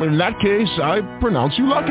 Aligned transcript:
In 0.00 0.18
that 0.18 0.38
case, 0.40 0.68
I 0.82 1.00
pronounce 1.20 1.56
you 1.56 1.66
lucky. 1.66 1.86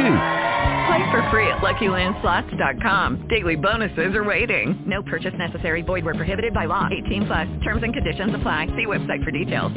Play 0.87 1.11
for 1.11 1.27
free 1.31 1.47
at 1.47 1.59
LuckyLandSlots.com. 1.59 3.27
Daily 3.29 3.55
bonuses 3.55 4.15
are 4.15 4.23
waiting. 4.23 4.83
No 4.85 5.01
purchase 5.03 5.33
necessary. 5.37 5.81
Void 5.81 6.03
where 6.03 6.13
prohibited 6.13 6.53
by 6.53 6.65
law. 6.65 6.89
18 7.05 7.25
plus. 7.25 7.47
Terms 7.63 7.83
and 7.83 7.93
conditions 7.93 8.35
apply. 8.35 8.67
See 8.75 8.85
website 8.85 9.23
for 9.23 9.31
details. 9.31 9.71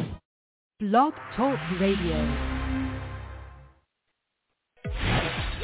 Blog 0.80 1.14
Talk 1.36 1.58
Radio. 1.80 2.57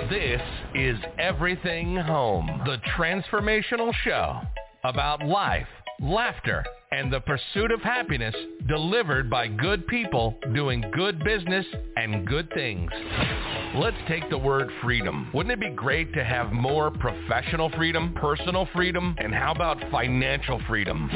This 0.09 0.41
is 0.75 0.97
Everything 1.19 1.97
Home, 1.97 2.63
the 2.65 2.79
transformational 2.97 3.93
show 4.05 4.41
about 4.85 5.25
life, 5.25 5.67
laughter, 6.01 6.65
and 6.93 7.13
the 7.13 7.21
pursuit 7.21 7.73
of 7.73 7.81
happiness 7.81 8.35
delivered 8.69 9.31
by 9.31 9.49
good 9.49 9.87
people 9.87 10.39
doing 10.55 10.85
good 10.95 11.23
business 11.25 11.65
and 11.97 12.27
good 12.27 12.49
things. 12.55 12.91
Let's 13.75 13.97
take 14.07 14.29
the 14.29 14.37
word 14.37 14.71
freedom. 14.83 15.31
Wouldn't 15.33 15.53
it 15.53 15.61
be 15.61 15.75
great 15.75 16.13
to 16.13 16.23
have 16.23 16.53
more 16.53 16.91
professional 16.91 17.71
freedom, 17.71 18.15
personal 18.21 18.69
freedom, 18.75 19.17
and 19.19 19.35
how 19.35 19.53
about 19.53 19.83
financial 19.91 20.61
freedom? 20.69 21.11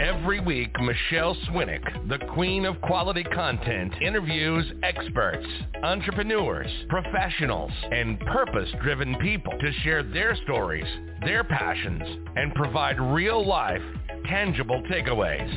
Every 0.00 0.40
week, 0.40 0.72
Michele 0.80 1.36
Swinick, 1.48 2.08
the 2.08 2.18
queen 2.34 2.64
of 2.64 2.80
quality 2.80 3.22
content, 3.22 3.94
interviews 4.02 4.66
experts, 4.82 5.46
entrepreneurs, 5.84 6.66
professionals, 6.88 7.70
and 7.92 8.18
purpose-driven 8.18 9.14
people 9.18 9.52
to 9.56 9.72
share 9.84 10.02
their 10.02 10.34
stories, 10.42 10.86
their 11.24 11.44
passions, 11.44 12.02
and 12.34 12.52
provide 12.56 13.00
real-life, 13.00 13.82
tangible 14.26 14.82
takeaways. 14.90 15.50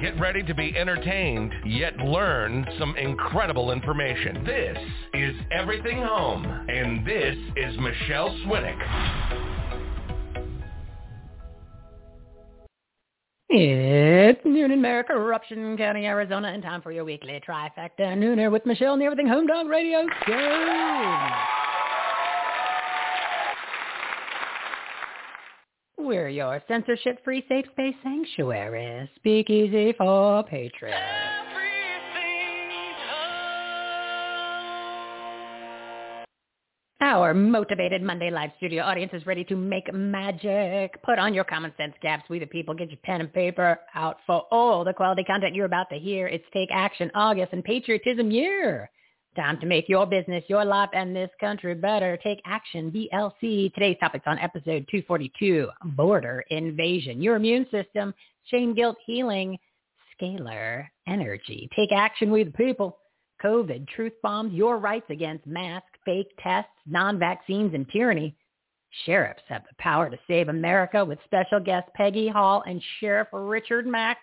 Get 0.00 0.18
ready 0.18 0.42
to 0.42 0.54
be 0.54 0.76
entertained, 0.76 1.52
yet 1.64 1.96
learn 1.98 2.66
some 2.78 2.96
incredible 2.96 3.70
information. 3.70 4.44
This 4.44 4.78
is 5.14 5.34
Everything 5.52 6.02
Home, 6.02 6.44
and 6.44 7.06
this 7.06 7.36
is 7.56 7.78
Michele 7.78 8.36
Swinick. 8.44 8.78
It's 13.48 14.40
noon 14.44 14.72
in 14.72 14.84
Eruption 14.84 15.76
County, 15.76 16.06
Arizona, 16.06 16.48
and 16.48 16.62
time 16.62 16.82
for 16.82 16.90
your 16.90 17.04
weekly 17.04 17.40
trifecta 17.46 18.16
nooner 18.16 18.50
with 18.50 18.66
Michele 18.66 18.94
and 18.94 19.00
the 19.00 19.06
Everything 19.06 19.28
Home 19.28 19.46
Dog 19.46 19.68
Radio 19.68 20.06
Show. 20.26 21.30
We're 25.96 26.28
your 26.28 26.62
censorship-free 26.68 27.44
safe 27.48 27.66
space 27.72 27.94
sanctuary, 28.02 29.08
speakeasy 29.16 29.94
for 29.96 30.42
patriots. 30.44 30.98
Our 37.00 37.32
motivated 37.34 38.02
Monday 38.02 38.30
live 38.30 38.50
studio 38.56 38.82
audience 38.82 39.12
is 39.12 39.24
ready 39.26 39.44
to 39.44 39.56
make 39.56 39.92
magic. 39.92 41.00
Put 41.02 41.18
on 41.18 41.34
your 41.34 41.44
common 41.44 41.72
sense 41.76 41.94
caps. 42.02 42.24
We 42.28 42.38
the 42.38 42.46
people 42.46 42.74
get 42.74 42.90
your 42.90 42.98
pen 43.04 43.20
and 43.20 43.32
paper 43.32 43.78
out 43.94 44.18
for 44.26 44.46
all 44.50 44.84
the 44.84 44.94
quality 44.94 45.22
content 45.22 45.54
you're 45.54 45.66
about 45.66 45.90
to 45.90 45.98
hear. 45.98 46.26
It's 46.26 46.44
Take 46.52 46.70
Action 46.72 47.10
August 47.14 47.52
and 47.52 47.62
Patriotism 47.62 48.30
Year. 48.30 48.90
Time 49.36 49.58
to 49.58 49.66
make 49.66 49.88
your 49.88 50.06
business, 50.06 50.44
your 50.46 50.64
life, 50.64 50.90
and 50.92 51.14
this 51.14 51.30
country 51.40 51.74
better. 51.74 52.16
Take 52.22 52.40
action, 52.44 52.92
BLC. 52.92 53.74
Today's 53.74 53.96
topic's 54.00 54.22
on 54.26 54.38
episode 54.38 54.86
242, 54.90 55.68
border 55.96 56.44
invasion, 56.50 57.20
your 57.20 57.34
immune 57.34 57.66
system, 57.68 58.14
shame, 58.44 58.74
guilt, 58.74 58.96
healing, 59.04 59.58
scalar 60.14 60.86
energy. 61.08 61.68
Take 61.74 61.90
action, 61.90 62.30
we 62.30 62.44
the 62.44 62.52
people. 62.52 62.98
COVID, 63.42 63.88
truth 63.88 64.12
bombs, 64.22 64.52
your 64.54 64.78
rights 64.78 65.06
against 65.10 65.46
masks, 65.48 65.88
fake 66.04 66.30
tests, 66.40 66.70
non-vaccines, 66.86 67.74
and 67.74 67.88
tyranny. 67.90 68.36
Sheriffs 69.04 69.42
have 69.48 69.62
the 69.62 69.74
power 69.78 70.08
to 70.08 70.18
save 70.28 70.48
America 70.48 71.04
with 71.04 71.18
special 71.24 71.58
guest 71.58 71.88
Peggy 71.94 72.28
Hall 72.28 72.62
and 72.68 72.80
Sheriff 73.00 73.26
Richard 73.32 73.84
Mack. 73.84 74.18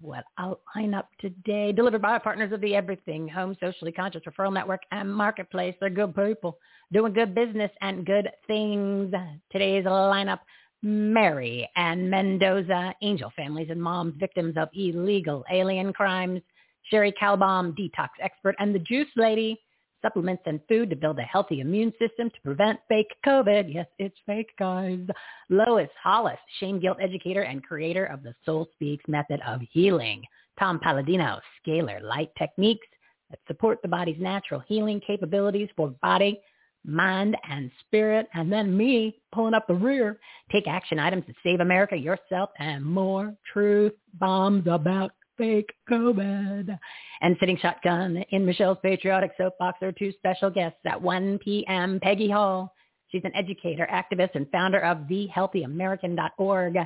What 0.00 0.24
a 0.38 0.54
lineup 0.76 1.06
today. 1.20 1.72
Delivered 1.72 2.02
by 2.02 2.10
our 2.10 2.20
partners 2.20 2.52
of 2.52 2.60
the 2.60 2.76
Everything 2.76 3.26
Home 3.26 3.56
Socially 3.58 3.90
Conscious 3.90 4.22
Referral 4.28 4.52
Network 4.52 4.82
and 4.92 5.12
Marketplace. 5.12 5.74
They're 5.80 5.90
good 5.90 6.14
people 6.14 6.56
doing 6.92 7.12
good 7.12 7.34
business 7.34 7.72
and 7.80 8.06
good 8.06 8.28
things. 8.46 9.12
Today's 9.50 9.84
lineup, 9.84 10.38
Mary 10.82 11.68
Ann 11.74 12.08
Mendoza, 12.08 12.94
angel 13.02 13.32
families 13.34 13.70
and 13.70 13.82
moms, 13.82 14.14
victims 14.18 14.54
of 14.56 14.68
illegal 14.72 15.44
alien 15.50 15.92
crimes. 15.92 16.42
Cherie 16.88 17.12
Calbom, 17.20 17.76
detox 17.76 18.08
expert, 18.22 18.54
and 18.60 18.72
the 18.72 18.78
Juice 18.78 19.08
Lady, 19.16 19.60
supplements 20.02 20.42
and 20.46 20.60
food 20.68 20.90
to 20.90 20.96
build 20.96 21.18
a 21.18 21.22
healthy 21.22 21.60
immune 21.60 21.92
system 21.98 22.30
to 22.30 22.40
prevent 22.42 22.78
fake 22.88 23.12
COVID. 23.26 23.72
Yes, 23.72 23.86
it's 23.98 24.16
fake, 24.26 24.50
guys. 24.58 25.00
Lois 25.48 25.90
Hollis, 26.02 26.38
shame 26.60 26.80
guilt 26.80 26.98
educator 27.00 27.42
and 27.42 27.62
creator 27.62 28.06
of 28.06 28.22
the 28.22 28.34
Soulspeaks 28.46 29.06
method 29.08 29.40
of 29.46 29.60
healing. 29.72 30.22
Tom 30.58 30.80
Paladino, 30.80 31.40
scalar 31.64 32.02
light 32.02 32.30
techniques 32.36 32.86
that 33.30 33.38
support 33.46 33.80
the 33.82 33.88
body's 33.88 34.20
natural 34.20 34.62
healing 34.66 35.00
capabilities 35.06 35.68
for 35.76 35.90
body, 36.02 36.40
mind, 36.84 37.36
and 37.48 37.70
spirit. 37.80 38.28
And 38.34 38.50
then 38.52 38.76
me 38.76 39.20
pulling 39.32 39.54
up 39.54 39.66
the 39.66 39.74
rear. 39.74 40.18
Take 40.50 40.66
action 40.66 40.98
items 40.98 41.26
to 41.26 41.34
save 41.42 41.60
America, 41.60 41.96
yourself, 41.96 42.50
and 42.58 42.84
more 42.84 43.34
truth 43.52 43.92
bombs 44.14 44.66
about 44.66 45.12
fake 45.38 45.72
COVID. 45.88 46.78
And 47.22 47.36
sitting 47.40 47.56
shotgun 47.56 48.24
in 48.30 48.44
Michele's 48.44 48.78
patriotic 48.82 49.32
soapbox 49.38 49.78
are 49.82 49.92
two 49.92 50.12
special 50.12 50.50
guests 50.50 50.80
at 50.84 51.00
1 51.00 51.38
p.m. 51.38 51.98
Peggy 52.02 52.30
Hall. 52.30 52.74
She's 53.10 53.24
an 53.24 53.34
educator, 53.34 53.88
activist, 53.90 54.34
and 54.34 54.50
founder 54.50 54.80
of 54.80 54.98
thehealthyamerican.org. 55.10 56.76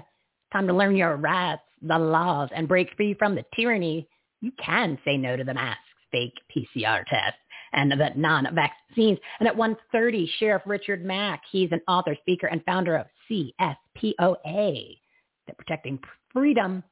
Time 0.53 0.67
to 0.67 0.73
learn 0.73 0.95
your 0.95 1.17
rights, 1.17 1.63
the 1.81 1.99
laws, 1.99 2.51
and 2.55 2.69
break 2.69 2.95
free 2.97 3.15
from 3.15 3.35
the 3.35 3.45
tyranny. 3.57 4.07
You 4.41 4.53
can 4.65 4.99
say 5.05 5.17
no 5.17 5.37
to 5.37 5.45
the 5.45 5.55
masks, 5.55 5.81
fake 6.13 6.35
PCR 6.55 7.05
tests, 7.07 7.41
and 7.73 7.91
the 7.91 8.11
non-vaccines. 8.15 9.19
And 9.41 9.49
at 9.49 9.57
1.30, 9.57 10.29
Sheriff 10.39 10.63
Richard 10.67 11.05
Mack. 11.05 11.43
He's 11.51 11.73
an 11.73 11.81
author, 11.89 12.17
speaker, 12.21 12.47
and 12.47 12.63
founder 12.65 12.97
of 12.97 13.07
CSPOA, 13.31 14.99
the 15.47 15.55
Protecting 15.57 15.99
Freedom 16.33 16.85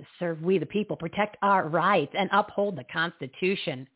to 0.00 0.06
serve 0.18 0.42
we 0.42 0.58
the 0.58 0.66
people, 0.66 0.96
protect 0.96 1.36
our 1.42 1.68
rights, 1.68 2.12
and 2.18 2.28
uphold 2.32 2.74
the 2.76 2.82
Constitution. 2.92 3.86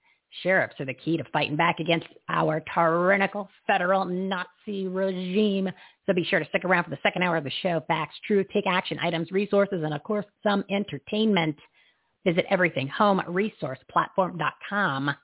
Sheriffs 0.42 0.78
are 0.80 0.84
the 0.84 0.94
key 0.94 1.16
to 1.16 1.24
fighting 1.32 1.56
back 1.56 1.80
against 1.80 2.06
our 2.28 2.62
tyrannical 2.74 3.48
federal 3.66 4.04
Nazi 4.04 4.88
regime. 4.88 5.70
So 6.06 6.12
be 6.12 6.24
sure 6.24 6.40
to 6.40 6.48
stick 6.48 6.64
around 6.64 6.82
for 6.84 6.90
the 6.90 6.98
second 7.02 7.22
hour 7.22 7.36
of 7.36 7.44
the 7.44 7.52
show. 7.62 7.82
Facts, 7.86 8.16
truth, 8.26 8.46
take 8.52 8.66
action 8.66 8.98
items, 9.00 9.30
resources, 9.30 9.82
and 9.84 9.94
of 9.94 10.02
course, 10.02 10.26
some 10.42 10.64
entertainment. 10.70 11.56
Visit 12.26 12.46
everythinghomeresourceplatform.com 12.50 15.14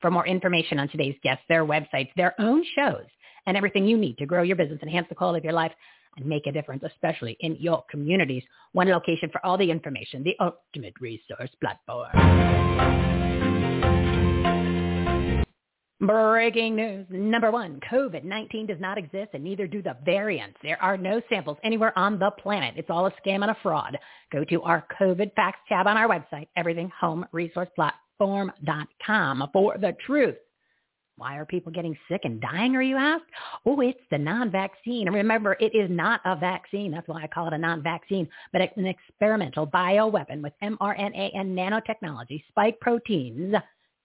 for 0.00 0.10
more 0.10 0.26
information 0.26 0.78
on 0.78 0.88
today's 0.88 1.16
guests, 1.22 1.44
their 1.48 1.64
websites, 1.64 2.10
their 2.16 2.38
own 2.40 2.62
shows, 2.76 3.06
and 3.46 3.56
everything 3.56 3.86
you 3.86 3.96
need 3.96 4.18
to 4.18 4.26
grow 4.26 4.42
your 4.42 4.56
business, 4.56 4.78
enhance 4.82 5.08
the 5.08 5.14
quality 5.14 5.38
of 5.38 5.44
your 5.44 5.54
life, 5.54 5.72
and 6.18 6.26
make 6.26 6.46
a 6.46 6.52
difference, 6.52 6.82
especially 6.84 7.36
in 7.40 7.56
your 7.56 7.84
communities. 7.90 8.42
One 8.72 8.88
location 8.88 9.30
for 9.30 9.44
all 9.44 9.56
the 9.56 9.70
information, 9.70 10.22
the 10.22 10.36
ultimate 10.40 10.94
resource 11.00 11.50
platform. 11.60 12.98
Breaking 16.00 16.76
news. 16.76 17.06
Number 17.10 17.50
one, 17.50 17.80
COVID-19 17.90 18.68
does 18.68 18.78
not 18.78 18.98
exist 18.98 19.30
and 19.34 19.42
neither 19.42 19.66
do 19.66 19.82
the 19.82 19.96
variants. 20.04 20.56
There 20.62 20.80
are 20.80 20.96
no 20.96 21.20
samples 21.28 21.58
anywhere 21.64 21.92
on 21.98 22.20
the 22.20 22.30
planet. 22.30 22.74
It's 22.76 22.88
all 22.88 23.06
a 23.06 23.12
scam 23.20 23.42
and 23.42 23.50
a 23.50 23.56
fraud. 23.64 23.98
Go 24.30 24.44
to 24.44 24.62
our 24.62 24.86
COVID 25.00 25.34
facts 25.34 25.58
tab 25.68 25.88
on 25.88 25.96
our 25.96 26.08
website, 26.08 26.46
everythinghomeresourceplatform.com 26.56 29.50
for 29.52 29.76
the 29.78 29.96
truth. 30.06 30.36
Why 31.18 31.36
are 31.36 31.44
people 31.44 31.72
getting 31.72 31.98
sick 32.08 32.20
and 32.24 32.40
dying, 32.40 32.76
are 32.76 32.82
you 32.82 32.96
ask? 32.96 33.24
Oh, 33.66 33.80
it's 33.80 33.98
the 34.10 34.18
non-vaccine. 34.18 35.10
Remember, 35.10 35.56
it 35.58 35.74
is 35.74 35.90
not 35.90 36.20
a 36.24 36.36
vaccine. 36.36 36.92
That's 36.92 37.08
why 37.08 37.22
I 37.22 37.26
call 37.26 37.48
it 37.48 37.52
a 37.52 37.58
non-vaccine, 37.58 38.28
but 38.52 38.60
it's 38.60 38.76
an 38.76 38.86
experimental 38.86 39.66
bioweapon 39.66 40.42
with 40.42 40.52
mRNA 40.62 41.36
and 41.36 41.58
nanotechnology, 41.58 42.44
spike 42.48 42.78
proteins, 42.80 43.54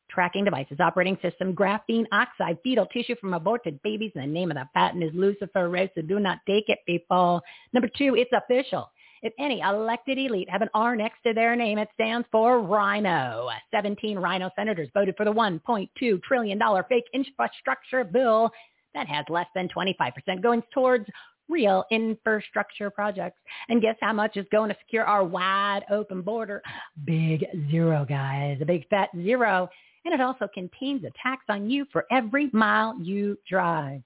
tracking 0.10 0.44
devices, 0.44 0.80
operating 0.80 1.18
system, 1.21 1.54
graphene 1.56 2.06
oxide, 2.12 2.57
fetal 2.63 2.88
tissue 2.88 3.15
from 3.21 3.33
aborted 3.33 3.81
babies. 3.83 4.12
And 4.15 4.24
the 4.24 4.27
name 4.27 4.51
of 4.51 4.57
the 4.57 4.68
patent 4.74 5.04
is 5.04 5.12
Lucifer 5.13 5.69
Ray, 5.69 5.92
so 5.95 6.01
do 6.01 6.19
not 6.19 6.39
take 6.48 6.65
it, 6.68 6.80
people. 6.88 7.42
Number 7.74 7.89
two, 7.95 8.15
it's 8.15 8.31
official. 8.33 8.89
If 9.24 9.34
any 9.40 9.62
elected 9.62 10.18
elite 10.18 10.50
have 10.50 10.62
an 10.62 10.70
R 10.74 10.98
next 10.98 11.24
to 11.25 11.34
their 11.34 11.56
name, 11.56 11.78
it 11.78 11.88
stands 11.94 12.28
for 12.30 12.60
Rhino. 12.60 13.48
17 13.72 14.20
Rhino 14.20 14.52
senators 14.56 14.90
voted 14.94 15.16
for 15.16 15.24
the 15.24 15.31
$1.2 15.31 16.24
trillion 16.24 16.60
fake 16.90 17.06
infrastructure 17.14 18.04
bill 18.04 18.52
that 18.94 19.08
has 19.08 19.25
less 19.30 19.48
than 19.56 19.70
25% 19.70 20.44
going 20.44 20.62
towards 20.74 21.06
real 21.48 21.86
infrastructure 21.90 22.90
projects. 22.90 23.40
And 23.70 23.81
guess 23.81 23.96
how 24.02 24.12
much 24.12 24.36
is 24.36 24.46
going 24.52 24.70
to 24.70 24.78
secure 24.86 25.06
our 25.06 25.24
wide 25.24 25.84
open 25.90 26.22
border? 26.22 26.62
Big 27.06 27.46
zero, 27.72 28.06
guys. 28.08 28.58
A 28.62 28.66
big 28.66 28.88
fat 28.90 29.10
zero. 29.16 29.70
And 30.04 30.14
it 30.14 30.20
also 30.20 30.50
contains 30.54 31.06
a 31.06 31.12
tax 31.22 31.46
on 31.48 31.70
you 31.70 31.86
for 31.94 32.06
every 32.12 32.50
mile 32.52 33.00
you 33.02 33.38
drive. 33.50 34.02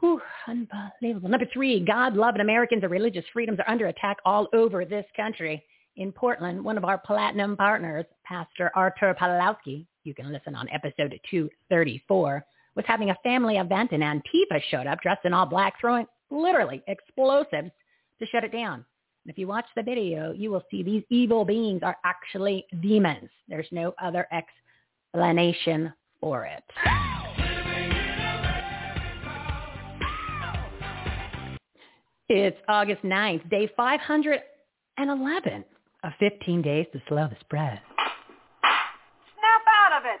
Whew, 0.00 0.20
unbelievable. 0.46 1.28
Number 1.28 1.46
three, 1.52 1.84
God-loving 1.84 2.40
Americans 2.40 2.82
and 2.82 2.92
religious 2.92 3.24
freedoms 3.32 3.58
are 3.58 3.70
under 3.70 3.88
attack 3.88 4.18
all 4.24 4.46
over 4.52 4.84
this 4.84 5.06
country. 5.16 5.64
In 5.96 6.12
Portland, 6.12 6.64
one 6.64 6.78
of 6.78 6.84
our 6.84 6.98
platinum 6.98 7.56
partners, 7.56 8.04
Pastor 8.24 8.70
Artur 8.76 9.16
Pawlowski, 9.20 9.86
you 10.04 10.14
can 10.14 10.32
listen 10.32 10.54
on 10.54 10.68
episode 10.70 11.18
234, 11.28 12.44
was 12.76 12.84
having 12.86 13.10
a 13.10 13.16
family 13.24 13.56
event 13.56 13.90
and 13.90 14.02
Antifa 14.02 14.62
showed 14.70 14.86
up 14.86 15.00
dressed 15.00 15.24
in 15.24 15.34
all 15.34 15.46
black, 15.46 15.74
throwing 15.80 16.06
literally 16.30 16.82
explosives 16.86 17.70
to 18.20 18.26
shut 18.26 18.44
it 18.44 18.52
down. 18.52 18.84
And 19.24 19.32
if 19.32 19.38
you 19.38 19.48
watch 19.48 19.66
the 19.74 19.82
video, 19.82 20.32
you 20.32 20.52
will 20.52 20.62
see 20.70 20.84
these 20.84 21.02
evil 21.10 21.44
beings 21.44 21.82
are 21.82 21.96
actually 22.04 22.66
demons. 22.80 23.28
There's 23.48 23.66
no 23.72 23.94
other 24.00 24.28
explanation 24.32 25.92
for 26.20 26.46
it. 26.46 27.17
It's 32.30 32.58
August 32.68 33.02
9th, 33.04 33.48
day 33.48 33.70
511 33.74 35.64
of 36.04 36.12
15 36.18 36.60
days 36.60 36.84
to 36.92 37.00
slow 37.08 37.26
the 37.26 37.36
spread. 37.40 37.80
Snap 38.60 39.62
out 39.66 39.98
of 39.98 40.02
it. 40.04 40.20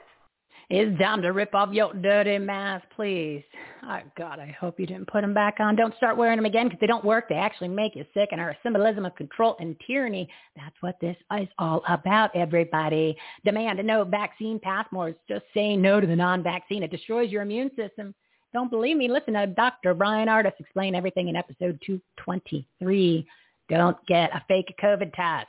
It's 0.70 0.98
time 0.98 1.20
to 1.20 1.32
rip 1.34 1.54
off 1.54 1.70
your 1.70 1.92
dirty 1.92 2.38
mask, 2.38 2.86
please. 2.96 3.44
Oh, 3.84 3.98
God, 4.16 4.38
I 4.38 4.56
hope 4.58 4.80
you 4.80 4.86
didn't 4.86 5.08
put 5.08 5.20
them 5.20 5.34
back 5.34 5.60
on. 5.60 5.76
Don't 5.76 5.94
start 5.98 6.16
wearing 6.16 6.38
them 6.38 6.46
again 6.46 6.68
because 6.68 6.80
they 6.80 6.86
don't 6.86 7.04
work. 7.04 7.28
They 7.28 7.34
actually 7.34 7.68
make 7.68 7.94
you 7.94 8.06
sick 8.14 8.30
and 8.32 8.40
are 8.40 8.50
a 8.50 8.58
symbolism 8.62 9.04
of 9.04 9.14
control 9.14 9.56
and 9.60 9.76
tyranny. 9.86 10.30
That's 10.56 10.76
what 10.80 10.98
this 11.02 11.16
is 11.38 11.48
all 11.58 11.82
about, 11.88 12.34
everybody. 12.34 13.18
Demand 13.44 13.80
a 13.80 13.82
no 13.82 14.04
vaccine 14.04 14.58
passports. 14.58 15.18
Just 15.28 15.44
say 15.52 15.76
no 15.76 16.00
to 16.00 16.06
the 16.06 16.16
non-vaccine. 16.16 16.82
It 16.82 16.90
destroys 16.90 17.30
your 17.30 17.42
immune 17.42 17.70
system. 17.76 18.14
Don't 18.52 18.70
believe 18.70 18.96
me? 18.96 19.08
Listen 19.08 19.34
to 19.34 19.46
Dr. 19.46 19.94
Bryan 19.94 20.28
Ardis 20.28 20.58
explain 20.58 20.94
everything 20.94 21.28
in 21.28 21.36
episode 21.36 21.78
223. 21.84 23.26
Don't 23.68 23.96
get 24.06 24.34
a 24.34 24.42
fake 24.48 24.74
COVID 24.82 25.12
test. 25.14 25.48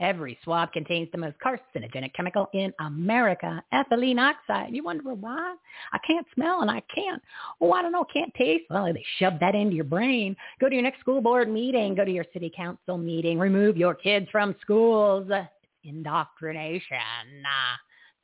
Every 0.00 0.36
swab 0.42 0.72
contains 0.72 1.08
the 1.12 1.18
most 1.18 1.36
carcinogenic 1.38 2.12
chemical 2.14 2.48
in 2.52 2.72
America, 2.80 3.62
ethylene 3.72 4.18
oxide. 4.18 4.74
You 4.74 4.82
wonder 4.82 5.14
why? 5.14 5.54
I 5.92 5.98
can't 6.04 6.26
smell 6.34 6.62
and 6.62 6.70
I 6.70 6.82
can't. 6.92 7.22
Oh, 7.60 7.72
I 7.72 7.80
don't 7.80 7.92
know, 7.92 8.04
can't 8.12 8.34
taste. 8.34 8.64
Well, 8.70 8.92
they 8.92 9.04
shove 9.18 9.34
that 9.38 9.54
into 9.54 9.76
your 9.76 9.84
brain. 9.84 10.34
Go 10.60 10.68
to 10.68 10.74
your 10.74 10.82
next 10.82 10.98
school 10.98 11.20
board 11.20 11.48
meeting. 11.48 11.94
Go 11.94 12.04
to 12.04 12.10
your 12.10 12.24
city 12.32 12.52
council 12.54 12.98
meeting. 12.98 13.38
Remove 13.38 13.76
your 13.76 13.94
kids 13.94 14.26
from 14.32 14.56
schools. 14.60 15.28
It's 15.30 15.48
indoctrination. 15.84 16.98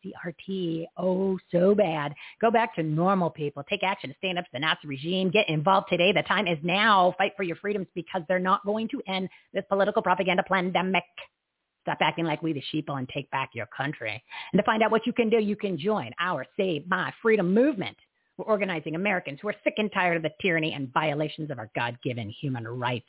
CRT. 0.05 0.87
Oh, 0.97 1.39
so 1.53 1.75
bad. 1.75 2.15
Go 2.41 2.51
back 2.51 2.75
to 2.77 2.83
normal 2.83 3.31
people. 3.31 3.63
Take 3.69 3.83
action 3.83 4.11
to 4.11 4.17
stand 4.17 4.39
up 4.39 4.45
to 4.45 4.51
the 4.53 4.61
Nazi 4.61 4.87
regime. 4.87 5.31
Get 5.31 5.49
involved 5.49 5.89
today. 5.91 6.13
The 6.13 6.23
time 6.23 6.47
is 6.47 6.59
now. 6.63 7.15
Fight 7.19 7.33
for 7.37 7.43
your 7.43 7.57
freedoms 7.57 7.87
because 7.95 8.23
they're 8.29 8.39
not 8.39 8.65
going 8.65 8.89
to 8.89 9.03
end 9.07 9.29
this 9.53 9.65
political 9.69 10.03
propaganda 10.03 10.43
pandemic. 10.43 11.05
Stop 11.83 11.99
acting 12.01 12.27
like 12.27 12.43
we 12.43 12.53
the 12.53 12.63
sheeple 12.73 12.99
and 12.99 13.09
take 13.09 13.31
back 13.31 13.51
your 13.55 13.67
country. 13.67 14.23
And 14.53 14.59
to 14.59 14.65
find 14.65 14.83
out 14.83 14.91
what 14.91 15.07
you 15.07 15.13
can 15.13 15.31
do, 15.31 15.39
you 15.39 15.57
can 15.57 15.79
join 15.79 16.11
our 16.21 16.45
Save 16.57 16.89
My 16.89 17.13
Freedom 17.23 17.55
movement. 17.55 17.97
We're 18.37 18.45
organizing 18.45 18.95
Americans 18.95 19.39
who 19.41 19.49
are 19.49 19.55
sick 19.65 19.75
and 19.79 19.91
tired 19.93 20.17
of 20.17 20.23
the 20.23 20.31
tyranny 20.41 20.73
and 20.73 20.93
violations 20.93 21.51
of 21.51 21.59
our 21.59 21.71
God-given 21.75 22.31
human 22.41 22.67
rights. 22.67 23.07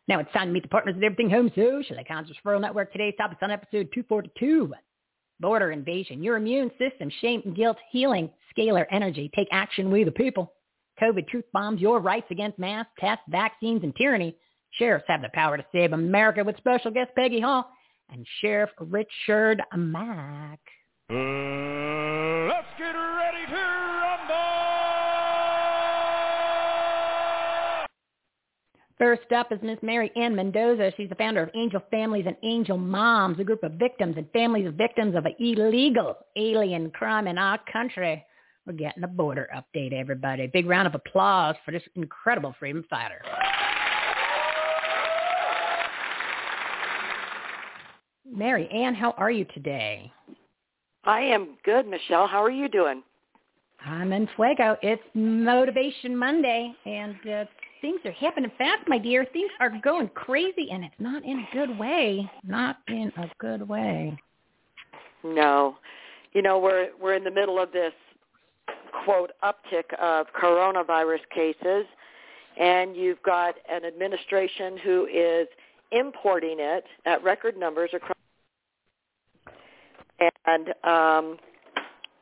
Now 0.08 0.20
it's 0.20 0.32
time 0.32 0.47
to 0.47 0.53
meet 0.53 0.62
the 0.62 0.69
partners 0.69 0.94
of 0.97 1.03
Everything 1.03 1.29
Home 1.31 1.50
Social. 1.56 1.97
The 1.97 2.05
Referral 2.05 2.61
Network. 2.61 2.93
Today's 2.93 3.14
topic 3.19 3.38
is 3.38 3.43
on 3.43 3.50
episode 3.50 3.88
242. 3.93 4.73
Border 5.41 5.73
invasion. 5.73 6.23
Your 6.23 6.37
immune 6.37 6.70
system. 6.79 7.11
Shame 7.20 7.43
and 7.44 7.56
guilt. 7.56 7.79
Healing. 7.91 8.31
Scalar 8.56 8.87
energy. 8.93 9.29
Take 9.35 9.49
action. 9.50 9.91
We 9.91 10.05
the 10.05 10.12
people. 10.12 10.52
COVID 11.02 11.26
truth 11.29 11.47
bombs. 11.52 11.81
Your 11.81 11.99
rights 12.00 12.29
against 12.31 12.61
mass 12.61 12.87
tests, 12.99 13.25
vaccines, 13.29 13.82
and 13.82 13.97
tyranny. 13.97 14.37
Sheriffs 14.70 15.06
have 15.09 15.23
the 15.23 15.31
power 15.35 15.56
to 15.56 15.67
save 15.73 15.93
America 15.93 16.44
with 16.44 16.56
special 16.59 16.93
guest 16.93 17.11
Peggy 17.17 17.41
Hall 17.41 17.69
and 18.11 18.26
Sheriff 18.41 18.70
Richard 18.81 19.62
Mack. 19.76 20.61
Uh, 21.11 21.14
let's 22.49 22.67
get 22.79 22.93
ready 22.93 23.47
to 23.49 23.62
rumble! 24.03 24.67
First 28.99 29.31
up 29.32 29.53
is 29.53 29.58
Miss 29.62 29.79
Mary 29.82 30.11
Ann 30.17 30.35
Mendoza. 30.35 30.91
She's 30.97 31.11
the 31.11 31.14
founder 31.17 31.43
of 31.43 31.50
Angel 31.55 31.82
Families 31.91 32.25
and 32.26 32.37
Angel 32.43 32.79
Moms, 32.79 33.38
a 33.38 33.44
group 33.44 33.62
of 33.62 33.73
victims 33.73 34.14
and 34.17 34.26
families 34.32 34.67
of 34.67 34.75
victims 34.75 35.14
of 35.14 35.26
illegal 35.38 36.17
alien 36.37 36.91
crime 36.91 37.26
in 37.26 37.37
our 37.37 37.59
country. 37.70 38.25
We're 38.67 38.73
getting 38.73 39.05
a 39.05 39.09
border 39.09 39.49
update, 39.55 39.93
everybody. 39.93 40.47
Big 40.49 40.67
round 40.67 40.88
of 40.88 40.94
applause 40.94 41.55
for 41.64 41.70
this 41.70 41.82
incredible 41.94 42.55
freedom 42.59 42.85
fighter. 42.88 43.20
Mary 48.37 48.69
Ann, 48.69 48.94
how 48.94 49.12
are 49.12 49.31
you 49.31 49.47
today? 49.55 50.12
I 51.05 51.21
am 51.21 51.56
good, 51.65 51.87
Michele. 51.87 52.27
How 52.27 52.44
are 52.44 52.50
you 52.50 52.69
doing? 52.69 53.03
I'm 53.83 54.12
in 54.12 54.29
fuego. 54.37 54.77
It's 54.83 55.03
Motivation 55.15 56.15
Monday, 56.15 56.75
and 56.85 57.17
uh, 57.33 57.44
things 57.81 58.00
are 58.05 58.12
happening 58.12 58.50
fast, 58.59 58.87
my 58.88 58.99
dear. 58.99 59.25
Things 59.33 59.50
are 59.59 59.73
going 59.83 60.09
crazy, 60.09 60.69
and 60.71 60.85
it's 60.85 60.94
not 60.99 61.25
in 61.25 61.38
a 61.38 61.49
good 61.55 61.79
way. 61.79 62.31
Not 62.44 62.77
in 62.88 63.11
a 63.17 63.31
good 63.38 63.67
way. 63.67 64.19
No, 65.25 65.76
you 66.35 66.43
know 66.43 66.59
we're 66.59 66.90
we're 67.00 67.14
in 67.14 67.25
the 67.25 67.31
middle 67.31 67.59
of 67.59 67.73
this 67.73 67.93
quote 69.05 69.31
uptick 69.43 69.95
of 69.99 70.26
coronavirus 70.38 71.21
cases, 71.35 71.87
and 72.61 72.95
you've 72.95 73.23
got 73.23 73.55
an 73.71 73.87
administration 73.87 74.76
who 74.85 75.07
is 75.07 75.49
importing 75.93 76.57
it 76.59 76.85
at 77.07 77.23
record 77.23 77.57
numbers 77.57 77.90
across 77.95 78.15
and 80.46 80.75
um, 80.85 81.38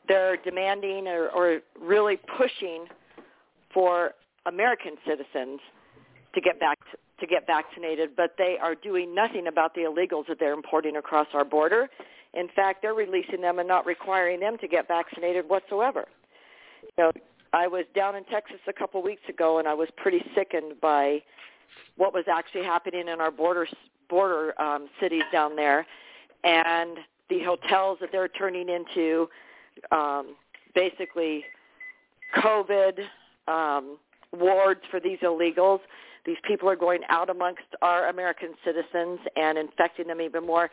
they're 0.08 0.36
demanding 0.36 1.06
or, 1.06 1.28
or 1.28 1.60
really 1.80 2.18
pushing 2.36 2.86
for 3.72 4.12
American 4.46 4.94
citizens 5.06 5.60
to 6.34 6.40
get 6.40 6.58
back 6.60 6.78
to, 6.90 6.98
to 7.20 7.26
get 7.26 7.46
vaccinated, 7.46 8.10
but 8.16 8.34
they 8.36 8.56
are 8.60 8.74
doing 8.74 9.14
nothing 9.14 9.46
about 9.46 9.74
the 9.74 9.82
illegals 9.82 10.26
that 10.28 10.38
they're 10.38 10.52
importing 10.52 10.96
across 10.96 11.28
our 11.32 11.44
border. 11.44 11.88
In 12.34 12.48
fact, 12.54 12.82
they're 12.82 12.94
releasing 12.94 13.40
them 13.40 13.58
and 13.58 13.68
not 13.68 13.86
requiring 13.86 14.40
them 14.40 14.58
to 14.58 14.68
get 14.68 14.88
vaccinated 14.88 15.48
whatsoever. 15.48 16.06
You 16.82 17.04
know, 17.04 17.12
I 17.52 17.68
was 17.68 17.84
down 17.94 18.16
in 18.16 18.24
Texas 18.24 18.58
a 18.66 18.72
couple 18.72 19.00
weeks 19.02 19.22
ago, 19.28 19.58
and 19.58 19.68
I 19.68 19.74
was 19.74 19.88
pretty 19.96 20.22
sickened 20.34 20.80
by 20.80 21.22
what 21.96 22.12
was 22.12 22.24
actually 22.30 22.64
happening 22.64 23.08
in 23.08 23.20
our 23.20 23.30
border 23.30 23.66
border 24.10 24.60
um, 24.60 24.88
cities 25.00 25.22
down 25.32 25.56
there, 25.56 25.86
and 26.42 26.98
the 27.30 27.40
hotels 27.44 27.98
that 28.00 28.10
they're 28.12 28.28
turning 28.28 28.68
into 28.68 29.28
um, 29.90 30.36
basically 30.74 31.44
COVID 32.36 33.00
um, 33.48 33.98
wards 34.32 34.80
for 34.90 35.00
these 35.00 35.18
illegals. 35.18 35.80
These 36.26 36.36
people 36.46 36.68
are 36.68 36.76
going 36.76 37.00
out 37.08 37.30
amongst 37.30 37.62
our 37.82 38.08
American 38.08 38.54
citizens 38.64 39.20
and 39.36 39.58
infecting 39.58 40.06
them 40.06 40.20
even 40.20 40.46
more. 40.46 40.70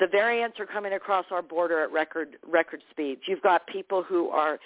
The 0.00 0.06
variants 0.06 0.60
are 0.60 0.66
coming 0.66 0.92
across 0.92 1.26
our 1.30 1.42
border 1.42 1.82
at 1.82 1.92
record 1.92 2.36
record 2.48 2.82
speeds. 2.90 3.22
You've 3.26 3.42
got 3.42 3.66
people 3.66 4.02
who 4.02 4.28
are 4.28 4.58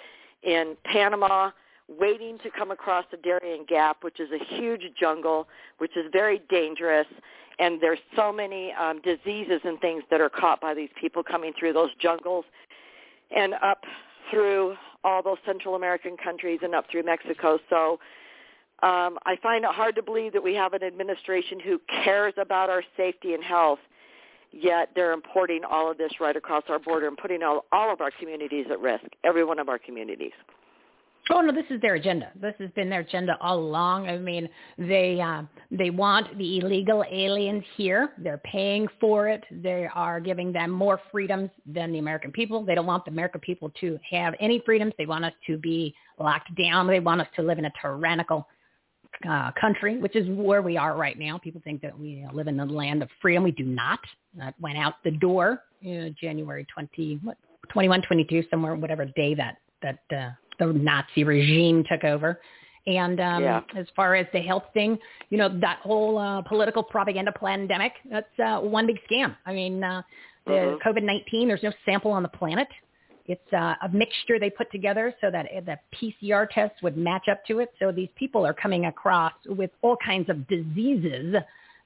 in 0.43 0.75
Panama 0.85 1.51
waiting 1.99 2.37
to 2.39 2.49
come 2.49 2.71
across 2.71 3.05
the 3.11 3.17
Darien 3.17 3.65
Gap, 3.67 4.03
which 4.03 4.19
is 4.19 4.29
a 4.31 4.43
huge 4.55 4.81
jungle, 4.99 5.47
which 5.77 5.95
is 5.97 6.05
very 6.11 6.41
dangerous 6.49 7.07
and 7.59 7.79
there's 7.79 7.99
so 8.15 8.33
many 8.33 8.73
um, 8.73 8.99
diseases 9.01 9.61
and 9.63 9.79
things 9.79 10.03
that 10.09 10.19
are 10.19 10.29
caught 10.29 10.59
by 10.59 10.73
these 10.73 10.89
people 10.99 11.21
coming 11.23 11.53
through 11.57 11.71
those 11.73 11.91
jungles 12.01 12.45
and 13.35 13.53
up 13.61 13.83
through 14.31 14.75
all 15.03 15.21
those 15.21 15.37
Central 15.45 15.75
American 15.75 16.17
countries 16.17 16.59
and 16.63 16.73
up 16.73 16.85
through 16.89 17.03
Mexico. 17.03 17.59
So 17.69 17.99
Um, 18.81 19.17
I 19.25 19.37
find 19.41 19.63
it 19.63 19.71
hard 19.71 19.95
to 19.95 20.03
believe 20.03 20.33
that 20.33 20.43
we 20.43 20.55
have 20.55 20.73
an 20.73 20.83
administration 20.83 21.59
who 21.59 21.79
cares 22.03 22.33
about 22.37 22.69
our 22.69 22.83
safety 22.97 23.33
and 23.33 23.43
health, 23.43 23.79
yet 24.51 24.89
they're 24.93 25.13
importing 25.13 25.61
all 25.63 25.89
of 25.89 25.97
this 25.97 26.11
right 26.19 26.35
across 26.35 26.63
our 26.67 26.79
border 26.79 27.07
and 27.07 27.17
putting 27.17 27.43
all, 27.43 27.63
all 27.71 27.93
of 27.93 28.01
our 28.01 28.11
communities 28.19 28.65
at 28.69 28.79
risk, 28.81 29.05
every 29.23 29.45
one 29.45 29.57
of 29.57 29.69
our 29.69 29.79
communities. 29.79 30.33
Oh 31.29 31.39
no, 31.39 31.53
this 31.53 31.65
is 31.69 31.79
their 31.81 31.95
agenda. 31.95 32.31
This 32.35 32.53
has 32.59 32.69
been 32.71 32.89
their 32.89 32.99
agenda 32.99 33.37
all 33.39 33.57
along. 33.57 34.09
I 34.09 34.17
mean, 34.17 34.49
they 34.77 35.21
uh, 35.21 35.43
they 35.71 35.89
want 35.89 36.37
the 36.37 36.59
illegal 36.59 37.03
aliens 37.09 37.63
here. 37.77 38.11
They're 38.17 38.41
paying 38.43 38.87
for 38.99 39.29
it. 39.29 39.43
They 39.49 39.87
are 39.93 40.19
giving 40.19 40.51
them 40.51 40.71
more 40.71 40.99
freedoms 41.11 41.49
than 41.65 41.93
the 41.93 41.99
American 41.99 42.31
people. 42.31 42.65
They 42.65 42.75
don't 42.75 42.85
want 42.85 43.05
the 43.05 43.11
American 43.11 43.39
people 43.39 43.71
to 43.79 43.97
have 44.09 44.33
any 44.41 44.61
freedoms. 44.65 44.93
They 44.97 45.05
want 45.05 45.23
us 45.23 45.33
to 45.47 45.57
be 45.57 45.95
locked 46.19 46.53
down. 46.55 46.87
They 46.87 46.99
want 46.99 47.21
us 47.21 47.27
to 47.37 47.41
live 47.41 47.57
in 47.57 47.65
a 47.65 47.71
tyrannical 47.81 48.45
uh, 49.29 49.51
country, 49.59 49.99
which 49.99 50.17
is 50.17 50.27
where 50.29 50.61
we 50.61 50.75
are 50.75 50.97
right 50.97 51.17
now. 51.17 51.37
People 51.37 51.61
think 51.63 51.81
that 51.83 51.97
we 51.97 52.25
live 52.33 52.47
in 52.47 52.57
the 52.57 52.65
land 52.65 53.01
of 53.01 53.09
freedom. 53.21 53.43
We 53.43 53.51
do 53.51 53.63
not. 53.63 53.99
That 54.37 54.55
went 54.59 54.77
out 54.77 54.95
the 55.05 55.11
door 55.11 55.63
you 55.79 56.01
know, 56.01 56.13
January 56.19 56.65
20, 56.73 57.19
what, 57.23 57.37
21, 57.69 58.01
22, 58.01 58.43
somewhere, 58.49 58.75
whatever 58.75 59.05
day 59.05 59.35
that 59.35 59.57
that 59.83 59.99
uh, 60.17 60.31
the 60.59 60.67
Nazi 60.67 61.23
regime 61.23 61.83
took 61.89 62.03
over. 62.03 62.39
And 62.85 63.19
um, 63.21 63.43
yeah. 63.43 63.61
as 63.77 63.87
far 63.95 64.15
as 64.15 64.27
the 64.33 64.41
health 64.41 64.65
thing, 64.73 64.97
you 65.29 65.37
know, 65.37 65.47
that 65.59 65.79
whole 65.79 66.17
uh, 66.17 66.41
political 66.41 66.83
propaganda 66.83 67.31
pandemic, 67.31 67.93
that's 68.09 68.39
uh, 68.39 68.59
one 68.59 68.87
big 68.87 68.99
scam. 69.09 69.35
I 69.45 69.53
mean, 69.53 69.83
uh, 69.83 70.01
the 70.45 70.51
Mhm. 70.51 70.81
COVID-19, 70.81 71.47
there's 71.47 71.63
no 71.63 71.71
sample 71.85 72.11
on 72.11 72.23
the 72.23 72.29
planet. 72.29 72.67
It's 73.25 73.53
uh, 73.53 73.75
a 73.81 73.89
mixture 73.89 74.37
they 74.37 74.49
put 74.49 74.69
together 74.69 75.15
so 75.21 75.31
that 75.31 75.47
the 75.65 75.79
PCR 75.93 76.45
test 76.49 76.83
would 76.83 76.97
match 76.97 77.29
up 77.29 77.45
to 77.45 77.59
it. 77.59 77.71
So 77.79 77.93
these 77.93 78.09
people 78.15 78.45
are 78.45 78.53
coming 78.53 78.87
across 78.87 79.31
with 79.45 79.71
all 79.81 79.95
kinds 80.05 80.29
of 80.29 80.45
diseases 80.49 81.35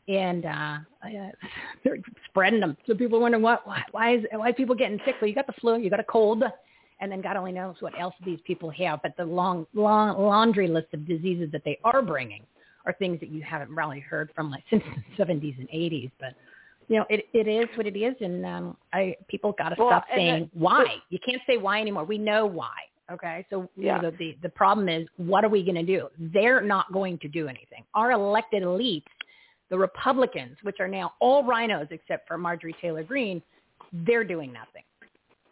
and 0.07 0.45
uh, 0.45 0.77
uh, 1.03 1.31
they're 1.83 1.99
spreading 2.29 2.59
them. 2.59 2.77
So 2.87 2.95
people 2.95 3.19
wonder 3.19 3.39
what, 3.39 3.67
why, 3.67 3.83
why 3.91 4.15
is 4.15 4.25
why 4.31 4.49
is 4.49 4.55
people 4.55 4.75
getting 4.75 4.99
sick? 5.05 5.15
Well, 5.21 5.29
you 5.29 5.35
got 5.35 5.47
the 5.47 5.53
flu, 5.53 5.77
you 5.77 5.89
got 5.89 5.99
a 5.99 6.05
cold, 6.05 6.43
and 6.99 7.11
then 7.11 7.21
God 7.21 7.37
only 7.37 7.51
knows 7.51 7.75
what 7.79 7.93
else 7.99 8.15
these 8.25 8.39
people 8.45 8.69
have. 8.71 9.01
But 9.03 9.13
the 9.17 9.25
long, 9.25 9.67
long 9.73 10.19
laundry 10.21 10.67
list 10.67 10.87
of 10.93 11.07
diseases 11.07 11.49
that 11.51 11.61
they 11.63 11.77
are 11.83 12.01
bringing 12.01 12.43
are 12.85 12.93
things 12.93 13.19
that 13.19 13.29
you 13.29 13.41
haven't 13.43 13.69
really 13.71 13.99
heard 13.99 14.31
from 14.35 14.49
like 14.49 14.63
since 14.69 14.83
the 15.17 15.23
70s 15.23 15.57
and 15.59 15.67
80s. 15.69 16.11
But 16.19 16.33
you 16.87 16.97
know, 16.97 17.05
it 17.09 17.25
it 17.33 17.47
is 17.47 17.67
what 17.77 17.85
it 17.85 17.97
is, 17.97 18.15
and 18.21 18.45
um, 18.45 18.77
I 18.93 19.15
people 19.27 19.53
got 19.57 19.69
to 19.69 19.75
Well, 19.77 19.89
stop 19.89 20.05
saying 20.15 20.49
the- 20.53 20.59
why. 20.59 20.85
You 21.09 21.19
can't 21.27 21.41
say 21.47 21.57
why 21.57 21.81
anymore. 21.81 22.05
We 22.05 22.17
know 22.17 22.45
why. 22.45 22.75
Okay, 23.11 23.45
so 23.49 23.69
you 23.77 23.85
Yeah. 23.85 23.99
know, 24.01 24.11
the, 24.11 24.17
the 24.17 24.37
the 24.43 24.49
problem 24.49 24.89
is, 24.89 25.07
what 25.17 25.43
are 25.45 25.49
we 25.49 25.63
going 25.63 25.75
to 25.75 25.83
do? 25.83 26.07
They're 26.17 26.61
not 26.61 26.91
going 26.91 27.17
to 27.19 27.27
do 27.27 27.47
anything. 27.47 27.83
Our 27.93 28.11
elected 28.11 28.63
elites, 28.63 29.03
the 29.69 29.77
Republicans, 29.77 30.57
which 30.63 30.77
are 30.79 30.87
now 30.89 31.13
all 31.19 31.43
rhinos 31.43 31.87
except 31.91 32.27
for 32.27 32.37
Marjorie 32.37 32.75
Taylor 32.81 33.03
Greene, 33.03 33.41
they're 33.91 34.23
doing 34.25 34.51
nothing. 34.51 34.83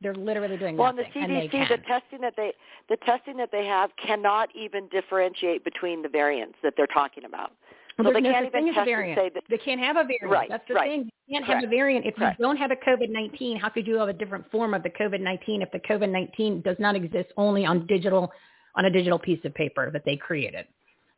They're 0.01 0.13
literally 0.15 0.57
doing 0.57 0.77
Well, 0.77 0.89
and 0.89 0.97
the 0.97 1.03
nothing, 1.03 1.23
and 1.23 1.31
they 1.35 1.47
CDC, 1.47 1.69
the 1.69 1.77
testing 1.87 2.21
that 2.21 2.33
they 2.35 2.53
the 2.89 2.97
testing 3.05 3.37
that 3.37 3.49
they 3.51 3.65
have 3.65 3.89
cannot 4.03 4.49
even 4.55 4.87
differentiate 4.89 5.63
between 5.63 6.01
the 6.01 6.09
variants 6.09 6.57
that 6.63 6.73
they're 6.77 6.87
talking 6.87 7.25
about. 7.25 7.51
Well, 7.97 8.07
so 8.09 8.13
they 8.13 8.21
no 8.21 8.31
can't 8.31 8.45
even 8.47 8.65
test 8.67 8.77
and 8.79 8.85
variant. 8.85 9.17
say 9.17 9.29
that 9.33 9.43
They 9.49 9.57
can't 9.57 9.79
have 9.79 9.95
a 9.95 10.03
variant. 10.03 10.29
Right, 10.29 10.49
That's 10.49 10.67
the 10.67 10.73
right. 10.73 10.89
thing. 10.89 11.09
You 11.27 11.39
can't 11.39 11.45
have 11.45 11.63
a 11.63 11.67
variant. 11.67 12.05
If 12.05 12.15
Correct. 12.15 12.37
you 12.39 12.45
don't 12.45 12.57
have 12.57 12.71
a 12.71 12.75
COVID-19, 12.75 13.57
how 13.59 13.69
could 13.69 13.87
you 13.87 13.97
have 13.97 14.09
a 14.09 14.13
different 14.13 14.51
form 14.51 14.73
of 14.73 14.83
the 14.83 14.89
COVID-19 14.89 15.63
if 15.63 15.71
the 15.71 15.79
COVID-19 15.79 16.61
does 16.63 16.75
not 16.77 16.95
exist 16.95 17.29
only 17.37 17.65
on 17.65 17.87
digital, 17.87 18.31
on 18.75 18.83
a 18.85 18.89
digital 18.89 19.17
piece 19.17 19.39
of 19.45 19.53
paper 19.55 19.91
that 19.91 20.03
they 20.05 20.17
created? 20.17 20.65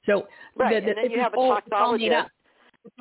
So 0.06 0.28
Right, 0.56 0.70
the, 0.72 0.78
and 0.78 0.88
the, 0.88 1.02
then 1.02 1.12
you 1.12 1.20
have 1.20 1.34
a 1.34 1.38
all, 1.38 1.58
it's 1.58 1.68
all 1.74 1.98
made 1.98 2.12
up. 2.14 2.28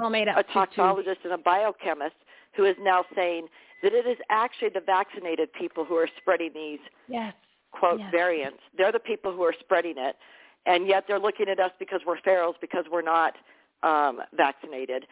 All 0.00 0.10
made 0.10 0.26
up. 0.28 0.38
a 0.38 0.42
to- 0.42 0.48
to- 0.48 0.58
toxologist 0.80 1.18
and 1.24 1.34
a 1.34 1.38
biochemist 1.38 2.16
who 2.56 2.64
is 2.64 2.74
now 2.80 3.04
saying 3.14 3.46
that 3.82 3.92
it 3.92 4.06
is 4.06 4.18
actually 4.30 4.70
the 4.70 4.80
vaccinated 4.80 5.52
people 5.52 5.84
who 5.84 5.94
are 5.96 6.08
spreading 6.16 6.50
these 6.54 6.78
yes. 7.08 7.34
quote 7.72 8.00
Yes. 8.00 8.10
variants. 8.10 8.60
They're 8.76 8.92
the 8.92 8.98
people 8.98 9.32
who 9.32 9.42
are 9.42 9.54
spreading 9.58 9.94
it, 9.98 10.16
and 10.64 10.86
yet 10.86 11.04
they're 11.06 11.18
looking 11.20 11.48
at 11.48 11.60
us 11.60 11.72
because 11.78 12.00
we're 12.06 12.18
ferals 12.18 12.54
because 12.60 12.84
we're 12.90 13.02
not 13.02 13.34
um, 13.82 14.20
vaccinated. 14.34 15.06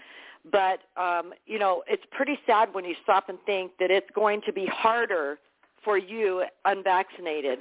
But 0.50 0.80
um, 0.96 1.32
you 1.46 1.58
know, 1.58 1.82
it's 1.86 2.04
pretty 2.10 2.38
sad 2.46 2.74
when 2.74 2.84
you 2.84 2.94
stop 3.02 3.28
and 3.28 3.38
think 3.46 3.72
that 3.80 3.90
it's 3.90 4.08
going 4.14 4.42
to 4.46 4.52
be 4.52 4.66
harder 4.66 5.38
for 5.82 5.98
you 5.98 6.44
unvaccinated 6.64 7.60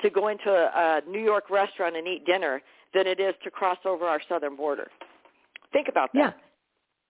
to 0.00 0.10
go 0.10 0.28
into 0.28 0.50
a, 0.50 1.00
a 1.06 1.10
New 1.10 1.20
York 1.20 1.48
restaurant 1.50 1.96
and 1.96 2.06
eat 2.06 2.26
dinner 2.26 2.60
than 2.92 3.06
it 3.06 3.20
is 3.20 3.34
to 3.44 3.50
cross 3.50 3.78
over 3.84 4.04
our 4.04 4.20
southern 4.28 4.56
border. 4.56 4.88
Think 5.72 5.88
about 5.88 6.12
that. 6.12 6.18
Yeah. 6.18 6.32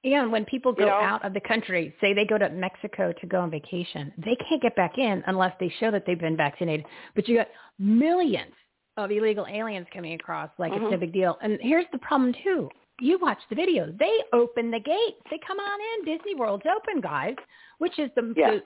And 0.04 0.32
when 0.32 0.44
people 0.44 0.72
go 0.72 0.84
You 0.84 0.90
know? 0.90 0.96
out 0.96 1.24
of 1.24 1.32
the 1.32 1.40
country, 1.40 1.94
say 2.00 2.12
they 2.12 2.24
go 2.26 2.36
to 2.38 2.48
Mexico 2.50 3.12
to 3.20 3.26
go 3.26 3.40
on 3.40 3.50
vacation, 3.50 4.12
they 4.18 4.36
can't 4.48 4.60
get 4.60 4.74
back 4.74 4.98
in 4.98 5.22
unless 5.26 5.54
they 5.60 5.68
show 5.78 5.90
that 5.92 6.04
they've 6.06 6.18
been 6.18 6.36
vaccinated. 6.36 6.86
But 7.14 7.28
you 7.28 7.36
got 7.36 7.48
millions 7.78 8.52
of 8.96 9.10
illegal 9.10 9.46
aliens 9.48 9.86
coming 9.94 10.14
across 10.14 10.50
like 10.58 10.72
it's 10.72 10.80
no 10.82 10.90
Mhm. 10.96 11.00
big 11.00 11.12
deal. 11.12 11.38
And 11.40 11.58
here's 11.62 11.86
the 11.92 11.98
problem 11.98 12.32
too. 12.42 12.68
You 13.00 13.18
watch 13.18 13.38
the 13.48 13.56
videos. 13.56 13.96
They 13.98 14.22
open 14.32 14.70
the 14.70 14.80
gates. 14.80 15.20
They 15.30 15.38
come 15.38 15.58
on 15.58 15.80
in. 15.80 16.04
Disney 16.04 16.34
World's 16.34 16.66
open, 16.66 17.00
guys, 17.00 17.36
which 17.78 17.98
is 17.98 18.10
the, 18.16 18.34
Yeah. 18.36 18.50
the 18.50 18.62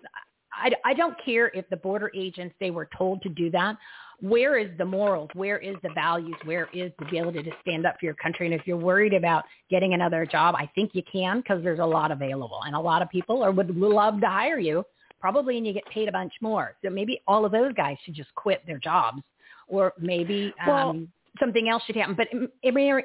I, 0.58 0.70
I 0.86 0.94
don't 0.94 1.16
care 1.22 1.48
if 1.54 1.68
the 1.68 1.76
border 1.76 2.10
agents, 2.14 2.54
they 2.60 2.70
were 2.70 2.88
told 2.96 3.20
to 3.22 3.28
do 3.28 3.50
that. 3.50 3.76
Where 4.20 4.58
is 4.58 4.70
the 4.78 4.85
morals? 4.85 5.30
Where 5.35 5.58
is 5.58 5.76
the 5.82 5.90
values? 5.94 6.37
Where 6.44 6.68
is 6.73 6.90
the 6.99 7.06
ability 7.06 7.42
to 7.44 7.50
stand 7.61 7.87
up 7.87 7.96
for 8.00 8.06
your 8.06 8.14
country? 8.14 8.46
And 8.46 8.54
if 8.54 8.66
you're 8.66 8.76
worried 8.76 9.12
about 9.12 9.44
getting 9.70 9.94
another 9.94 10.25
job, 10.25 10.54
I 10.56 10.70
think 10.75 10.92
you 10.94 11.02
can 11.11 11.40
because 11.40 11.62
there's 11.62 11.80
a 11.80 11.85
lot 11.85 12.11
available. 12.11 12.61
And 12.64 12.75
a 12.75 12.80
lot 12.80 13.02
of 13.02 13.11
people 13.11 13.42
are, 13.42 13.52
would 13.52 13.76
love 13.76 14.20
to 14.20 14.26
hire 14.26 14.58
you, 14.58 14.85
probably, 15.20 15.58
and 15.58 15.66
you 15.66 15.73
get 15.73 15.85
paid 15.87 16.08
a 16.08 16.12
bunch 16.12 16.32
more. 16.40 16.75
So 16.82 16.90
maybe 16.90 17.20
all 17.26 17.44
of 17.44 17.52
those 17.52 17.73
guys 17.75 17.96
should 18.04 18.14
just 18.14 18.35
quit 18.35 18.62
their 18.66 18.78
jobs. 18.78 19.23
Or 19.68 19.92
maybe 19.99 20.54
Well- 20.66 20.90
um, 20.90 21.12
something 21.38 21.68
else 21.68 21.82
should 21.85 21.96
happen. 21.96 22.14
But 22.14 22.28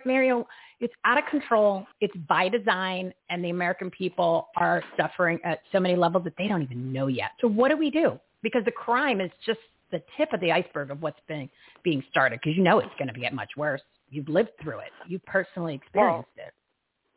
Mario, 0.06 0.48
it's 0.80 0.94
out 1.06 1.18
of 1.18 1.26
control. 1.30 1.86
It's 2.00 2.16
by 2.28 2.50
design, 2.50 3.14
and 3.30 3.44
the 3.44 3.50
American 3.50 3.92
people 3.92 4.48
are 4.56 4.84
suffering 4.98 5.40
at 5.44 5.60
so 5.72 5.80
many 5.80 5.96
levels 5.96 6.24
that 6.24 6.34
they 6.38 6.48
don't 6.48 6.62
even 6.62 6.92
know 6.92 7.08
yet. 7.08 7.32
So 7.42 7.48
what 7.48 7.70
do 7.70 7.78
we 7.78 7.90
do? 7.90 8.20
Because 8.42 8.64
the 8.66 8.72
crime 8.72 9.22
is 9.22 9.30
just 9.46 9.60
the 9.92 10.02
tip 10.18 10.34
of 10.34 10.40
the 10.40 10.52
iceberg 10.52 10.92
of 10.92 11.02
what's 11.02 11.20
being 11.28 11.50
being 11.84 12.04
started. 12.10 12.40
Because 12.42 12.58
you 12.58 12.64
know 12.64 12.80
it's 12.80 12.94
going 12.98 13.14
to 13.14 13.20
get 13.20 13.34
much 13.34 13.52
worse. 13.58 13.82
You've 14.10 14.30
lived 14.30 14.52
through 14.62 14.80
it. 14.80 14.92
You 15.08 15.20
personally 15.20 15.76
experienced 15.76 16.30
it. 16.38 16.54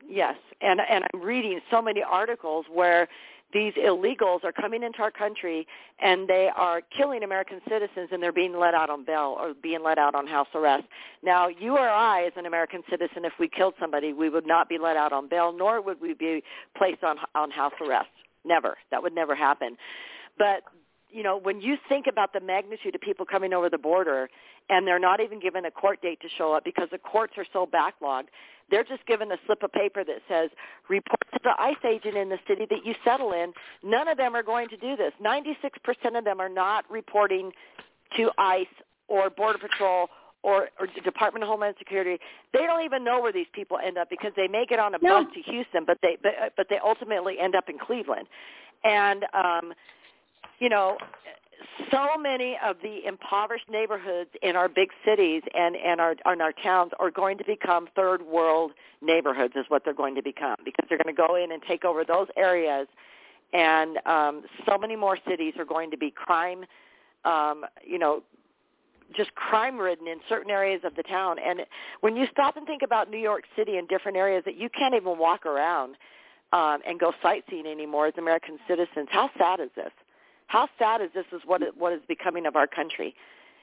Yes, 0.06 0.36
and 0.60 0.80
and 0.80 1.04
I'm 1.12 1.20
reading 1.20 1.60
so 1.70 1.80
many 1.80 2.02
articles 2.02 2.66
where 2.72 3.08
these 3.54 3.72
illegals 3.74 4.42
are 4.42 4.52
coming 4.52 4.82
into 4.82 5.00
our 5.00 5.12
country 5.12 5.66
and 6.00 6.28
they 6.28 6.50
are 6.54 6.82
killing 6.96 7.22
American 7.22 7.60
citizens 7.68 8.08
and 8.10 8.20
they're 8.20 8.32
being 8.32 8.58
let 8.58 8.74
out 8.74 8.90
on 8.90 9.04
bail 9.04 9.36
or 9.38 9.54
being 9.54 9.82
let 9.82 9.96
out 9.96 10.14
on 10.14 10.26
house 10.26 10.48
arrest. 10.54 10.84
Now, 11.22 11.46
you 11.46 11.78
or 11.78 11.88
I, 11.88 12.24
as 12.24 12.32
an 12.36 12.46
American 12.46 12.82
citizen, 12.90 13.24
if 13.24 13.32
we 13.38 13.48
killed 13.48 13.74
somebody, 13.80 14.12
we 14.12 14.28
would 14.28 14.46
not 14.46 14.68
be 14.68 14.76
let 14.76 14.96
out 14.96 15.12
on 15.12 15.28
bail, 15.28 15.54
nor 15.56 15.80
would 15.80 16.00
we 16.00 16.14
be 16.14 16.42
placed 16.76 17.04
on 17.04 17.16
on 17.34 17.50
house 17.50 17.72
arrest. 17.80 18.10
Never. 18.44 18.76
That 18.90 19.02
would 19.02 19.14
never 19.14 19.34
happen. 19.34 19.76
But 20.36 20.64
you 21.14 21.22
know, 21.22 21.38
when 21.38 21.60
you 21.60 21.76
think 21.88 22.06
about 22.08 22.32
the 22.32 22.40
magnitude 22.40 22.94
of 22.94 23.00
people 23.00 23.24
coming 23.24 23.52
over 23.52 23.70
the 23.70 23.78
border 23.78 24.28
and 24.68 24.84
they're 24.86 24.98
not 24.98 25.20
even 25.20 25.38
given 25.38 25.64
a 25.64 25.70
court 25.70 26.02
date 26.02 26.20
to 26.22 26.28
show 26.36 26.52
up 26.52 26.64
because 26.64 26.88
the 26.90 26.98
courts 26.98 27.34
are 27.36 27.46
so 27.52 27.66
backlogged, 27.66 28.26
they're 28.68 28.82
just 28.82 29.06
given 29.06 29.30
a 29.30 29.36
slip 29.46 29.62
of 29.62 29.70
paper 29.70 30.02
that 30.02 30.16
says, 30.28 30.50
report 30.88 31.20
to 31.32 31.38
the 31.44 31.52
ICE 31.56 31.76
agent 31.88 32.16
in 32.16 32.28
the 32.30 32.38
city 32.48 32.66
that 32.68 32.84
you 32.84 32.94
settle 33.04 33.32
in. 33.32 33.52
None 33.84 34.08
of 34.08 34.16
them 34.16 34.34
are 34.34 34.42
going 34.42 34.68
to 34.70 34.76
do 34.76 34.96
this. 34.96 35.12
96% 35.24 36.18
of 36.18 36.24
them 36.24 36.40
are 36.40 36.48
not 36.48 36.84
reporting 36.90 37.52
to 38.16 38.30
ICE 38.36 38.66
or 39.06 39.30
Border 39.30 39.58
Patrol 39.58 40.08
or, 40.42 40.68
or 40.80 40.88
Department 41.04 41.44
of 41.44 41.48
Homeland 41.48 41.76
Security. 41.78 42.18
They 42.52 42.66
don't 42.66 42.84
even 42.84 43.04
know 43.04 43.20
where 43.20 43.32
these 43.32 43.46
people 43.52 43.78
end 43.78 43.98
up 43.98 44.10
because 44.10 44.32
they 44.36 44.48
may 44.48 44.66
get 44.66 44.80
on 44.80 44.94
a 44.94 44.98
No. 45.00 45.22
bus 45.22 45.32
to 45.34 45.42
Houston, 45.42 45.84
but 45.86 45.98
they 46.02 46.16
but, 46.22 46.32
but 46.56 46.66
they 46.68 46.78
ultimately 46.84 47.38
end 47.38 47.54
up 47.54 47.68
in 47.68 47.78
Cleveland. 47.78 48.26
And 48.82 49.24
um, 49.32 49.72
you 50.58 50.68
know, 50.68 50.96
so 51.90 52.16
many 52.18 52.56
of 52.64 52.76
the 52.82 53.06
impoverished 53.06 53.68
neighborhoods 53.70 54.30
in 54.42 54.56
our 54.56 54.68
big 54.68 54.90
cities 55.04 55.42
and, 55.54 55.76
and 55.76 56.00
our 56.00 56.14
and 56.24 56.40
our 56.40 56.52
towns 56.52 56.92
are 56.98 57.10
going 57.10 57.38
to 57.38 57.44
become 57.44 57.88
third 57.96 58.22
world 58.22 58.72
neighborhoods 59.02 59.54
is 59.56 59.64
what 59.68 59.84
they're 59.84 59.94
going 59.94 60.14
to 60.14 60.22
become 60.22 60.56
because 60.64 60.86
they're 60.88 60.98
going 60.98 61.14
to 61.14 61.20
go 61.20 61.36
in 61.36 61.52
and 61.52 61.62
take 61.66 61.84
over 61.84 62.04
those 62.04 62.28
areas. 62.36 62.86
And 63.52 63.98
um, 64.06 64.42
so 64.66 64.78
many 64.78 64.96
more 64.96 65.18
cities 65.28 65.54
are 65.58 65.64
going 65.64 65.90
to 65.90 65.96
be 65.96 66.10
crime 66.10 66.64
um, 67.24 67.64
you 67.84 67.98
know 67.98 68.22
just 69.14 69.34
crime 69.34 69.78
ridden 69.78 70.08
in 70.08 70.18
certain 70.28 70.50
areas 70.50 70.80
of 70.84 70.96
the 70.96 71.02
town. 71.02 71.36
And 71.44 71.60
when 72.00 72.16
you 72.16 72.26
stop 72.32 72.56
and 72.56 72.66
think 72.66 72.82
about 72.82 73.10
New 73.10 73.18
York 73.18 73.44
City 73.56 73.76
and 73.76 73.86
different 73.86 74.16
areas 74.16 74.42
that 74.44 74.56
you 74.56 74.68
can't 74.68 74.94
even 74.94 75.18
walk 75.18 75.46
around 75.46 75.96
um, 76.52 76.78
and 76.86 76.98
go 76.98 77.12
sightseeing 77.22 77.66
anymore 77.66 78.06
as 78.06 78.14
American 78.18 78.58
citizens 78.66 79.08
how 79.10 79.30
sad 79.38 79.60
is 79.60 79.70
this 79.76 79.92
how 80.54 80.68
sad 80.78 81.00
is 81.00 81.10
this 81.14 81.26
is 81.36 81.42
what 81.50 81.60
it, 81.62 81.72
what 81.76 81.92
is 81.92 82.00
becoming 82.08 82.44
of 82.46 82.54
our 82.56 82.66
country 82.66 83.14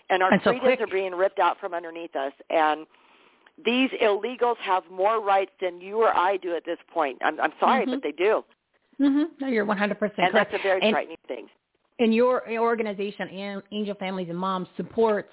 and 0.09 0.21
our 0.23 0.31
And 0.33 0.41
so 0.43 0.51
freedoms 0.51 0.77
quick. 0.77 0.81
are 0.81 0.91
being 0.91 1.13
ripped 1.13 1.39
out 1.39 1.55
from 1.61 1.73
underneath 1.73 2.15
us 2.15 2.33
and 2.49 2.85
these 3.63 3.89
illegals 4.01 4.57
have 4.57 4.83
more 4.91 5.17
rights 5.21 5.51
than 5.61 5.79
you 5.81 5.97
or 5.97 6.11
I 6.29 6.37
do 6.37 6.55
at 6.55 6.65
this 6.65 6.79
point. 6.93 7.17
I'm, 7.23 7.39
I'm 7.39 7.53
sorry, 7.59 7.85
Mhm. 7.85 7.91
but 7.93 8.03
they 8.03 8.11
do, 8.13 8.43
Mm-hmm. 8.99 9.23
No, 9.41 9.47
you're 9.47 9.65
100% 9.65 9.97
correct. 9.99 10.19
and 10.19 10.33
that's 10.35 10.53
a 10.53 10.59
very 10.61 10.81
And- 10.81 10.93
frightening 10.93 11.17
thing. 11.27 11.47
and 11.99 12.13
your, 12.13 12.33
organization, 12.59 13.27
An- 13.29 13.63
Angel 13.71 13.95
Families 13.95 14.29
and 14.29 14.37
Moms, 14.37 14.67
supports 14.77 15.31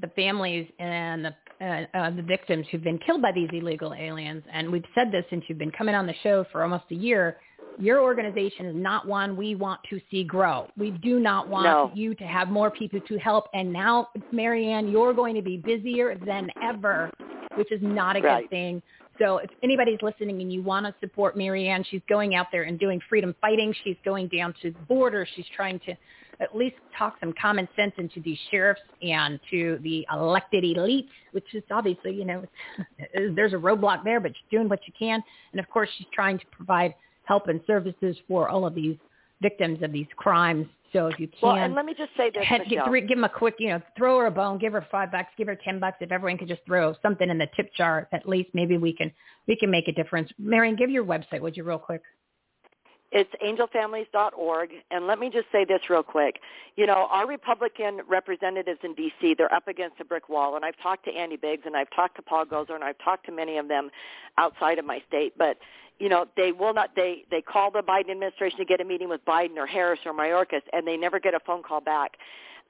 the 0.00 0.08
families 0.08 0.66
and 0.78 1.24
the, 1.26 1.34
uh, 1.60 1.84
uh, 1.98 2.10
the 2.10 2.22
victims 2.22 2.66
who've 2.70 2.82
been 2.90 2.98
killed 3.06 3.20
by 3.22 3.32
these 3.32 3.50
illegal 3.52 3.92
aliens. 3.94 4.42
And 4.52 4.70
we've 4.70 4.84
said 4.94 5.10
this 5.12 5.24
since 5.30 5.44
you've 5.48 5.58
been 5.58 5.70
coming 5.72 5.94
on 5.94 6.06
the 6.06 6.14
show 6.22 6.44
for 6.52 6.62
almost 6.62 6.84
a 6.90 6.94
year. 6.94 7.36
Your 7.78 8.00
organization 8.00 8.66
is 8.66 8.76
not 8.76 9.06
one 9.06 9.36
we 9.36 9.54
want 9.54 9.80
to 9.90 10.00
see 10.10 10.22
grow. 10.24 10.68
We 10.76 10.90
do 10.90 11.18
not 11.18 11.48
want 11.48 11.64
No. 11.64 11.92
you 11.94 12.14
to 12.16 12.24
have 12.24 12.48
more 12.48 12.70
people 12.70 13.00
to 13.00 13.18
help. 13.18 13.48
And 13.54 13.72
now, 13.72 14.08
Mary 14.32 14.66
Ann, 14.66 14.88
you're 14.88 15.14
going 15.14 15.34
to 15.34 15.42
be 15.42 15.56
busier 15.56 16.14
than 16.16 16.50
ever, 16.60 17.10
which 17.54 17.72
is 17.72 17.80
not 17.80 18.16
a 18.16 18.20
Right. 18.20 18.42
good 18.42 18.50
thing. 18.50 18.82
So 19.18 19.38
if 19.38 19.50
anybody's 19.62 20.00
listening 20.02 20.40
and 20.40 20.52
you 20.52 20.62
want 20.62 20.86
to 20.86 20.94
support 21.00 21.36
Mary 21.36 21.68
Ann, 21.68 21.82
she's 21.84 22.02
going 22.08 22.34
out 22.34 22.46
there 22.50 22.62
and 22.62 22.78
doing 22.78 23.00
freedom 23.08 23.34
fighting. 23.40 23.72
She's 23.84 23.98
going 24.04 24.28
down 24.28 24.54
to 24.62 24.70
the 24.70 24.80
border. 24.82 25.26
She's 25.34 25.46
trying 25.48 25.78
to 25.80 25.94
at 26.40 26.56
least 26.56 26.76
talk 26.96 27.16
some 27.20 27.34
common 27.40 27.68
sense 27.76 27.92
into 27.98 28.20
these 28.20 28.38
sheriffs 28.50 28.80
and 29.02 29.38
to 29.50 29.78
the 29.82 30.06
elected 30.10 30.64
elites, 30.64 31.10
which 31.32 31.54
is 31.54 31.62
obviously, 31.70 32.14
you 32.14 32.24
know, 32.24 32.44
there's 33.34 33.52
a 33.52 33.56
roadblock 33.56 34.04
there, 34.04 34.20
but 34.20 34.32
she's 34.32 34.50
doing 34.50 34.68
what 34.68 34.80
you 34.86 34.92
can. 34.98 35.22
And 35.52 35.60
of 35.60 35.68
course, 35.68 35.90
she's 35.98 36.06
trying 36.14 36.38
to 36.38 36.46
provide 36.50 36.94
help 37.24 37.48
and 37.48 37.60
services 37.66 38.16
for 38.28 38.48
all 38.48 38.66
of 38.66 38.74
these 38.74 38.96
victims 39.40 39.82
of 39.82 39.92
these 39.92 40.06
crimes. 40.16 40.66
So 40.92 41.06
if 41.06 41.20
you 41.20 41.28
can, 41.28 41.38
Well, 41.42 41.54
and 41.56 41.74
let 41.74 41.84
me 41.84 41.94
just 41.96 42.10
say 42.16 42.30
this, 42.30 42.44
head, 42.44 42.62
give, 42.68 42.84
Michele. 42.84 43.00
give 43.06 43.08
them 43.16 43.24
a 43.24 43.28
quick, 43.28 43.54
you 43.60 43.68
know, 43.68 43.80
throw 43.96 44.18
her 44.18 44.26
a 44.26 44.30
bone, 44.30 44.58
give 44.58 44.72
her 44.72 44.84
five 44.90 45.12
bucks, 45.12 45.28
give 45.38 45.46
her 45.46 45.56
ten 45.64 45.78
bucks. 45.78 45.98
If 46.00 46.10
everyone 46.10 46.36
could 46.36 46.48
just 46.48 46.62
throw 46.66 46.94
something 47.00 47.30
in 47.30 47.38
the 47.38 47.46
tip 47.54 47.72
jar, 47.76 48.08
at 48.12 48.28
least 48.28 48.50
maybe 48.54 48.76
we 48.76 48.92
can 48.92 49.12
we 49.46 49.56
can 49.56 49.70
make 49.70 49.86
a 49.86 49.92
difference. 49.92 50.30
Mary 50.38 50.68
Ann, 50.68 50.76
give 50.76 50.90
your 50.90 51.04
website, 51.04 51.40
would 51.40 51.56
you, 51.56 51.62
real 51.62 51.78
quick? 51.78 52.02
It's 53.12 53.30
angelfamilies.org. 53.44 54.70
And 54.90 55.06
let 55.06 55.18
me 55.18 55.30
just 55.30 55.46
say 55.50 55.64
this 55.64 55.80
real 55.90 56.02
quick. 56.02 56.36
You 56.76 56.86
know, 56.86 57.08
our 57.10 57.26
Republican 57.26 58.00
representatives 58.08 58.78
in 58.84 58.94
D.C., 58.94 59.34
they're 59.36 59.52
up 59.52 59.66
against 59.66 60.00
a 60.00 60.04
brick 60.04 60.28
wall. 60.28 60.54
And 60.54 60.64
I've 60.64 60.78
talked 60.80 61.04
to 61.06 61.10
Andy 61.12 61.36
Biggs 61.36 61.62
and 61.66 61.76
I've 61.76 61.90
talked 61.94 62.16
to 62.16 62.22
Paul 62.22 62.46
Gosar 62.46 62.76
and 62.76 62.84
I've 62.84 62.98
talked 63.02 63.26
to 63.26 63.32
many 63.32 63.58
of 63.58 63.66
them 63.66 63.90
outside 64.38 64.78
of 64.78 64.84
my 64.84 65.02
state. 65.08 65.34
But, 65.36 65.58
you 66.00 66.08
know, 66.08 66.26
they 66.36 66.50
will 66.50 66.74
not, 66.74 66.90
they, 66.96 67.24
they 67.30 67.42
call 67.42 67.70
the 67.70 67.80
Biden 67.80 68.10
administration 68.10 68.58
to 68.58 68.64
get 68.64 68.80
a 68.80 68.84
meeting 68.84 69.08
with 69.08 69.24
Biden 69.24 69.56
or 69.58 69.66
Harris 69.66 70.00
or 70.04 70.12
Mayorkas 70.12 70.62
and 70.72 70.86
they 70.86 70.96
never 70.96 71.20
get 71.20 71.34
a 71.34 71.40
phone 71.40 71.62
call 71.62 71.80
back. 71.80 72.16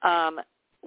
Um, 0.03 0.39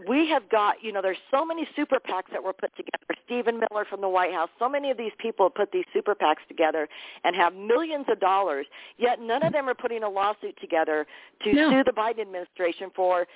we 0.09 0.29
have 0.29 0.49
got, 0.51 0.77
you 0.83 0.93
know, 0.93 1.01
there's 1.01 1.17
so 1.31 1.45
many 1.45 1.69
super 1.77 1.99
PACs 1.99 2.33
that 2.33 2.43
were 2.43 2.53
put 2.53 2.75
together. 2.77 3.21
Stephen 3.25 3.61
Miller 3.61 3.85
from 3.89 4.01
the 4.01 4.09
White 4.09 4.33
House, 4.33 4.51
so 4.59 4.69
many 4.69 4.91
of 4.91 4.97
these 4.99 5.13
people 5.19 5.49
put 5.49 5.71
these 5.73 5.85
super 5.93 6.15
PACs 6.15 6.47
together 6.49 6.89
and 7.23 7.35
have 7.35 7.55
millions 7.55 8.05
of 8.09 8.19
dollars, 8.21 8.67
yet 8.99 9.21
none 9.21 9.45
of 9.45 9.53
them 9.53 9.69
are 9.69 9.75
putting 9.75 10.03
a 10.03 10.09
lawsuit 10.09 10.59
together 10.61 11.07
to 11.45 11.53
No. 11.53 11.71
sue 11.71 11.85
the 11.85 11.93
Biden 11.93 12.21
administration 12.21 12.91
for 12.95 13.27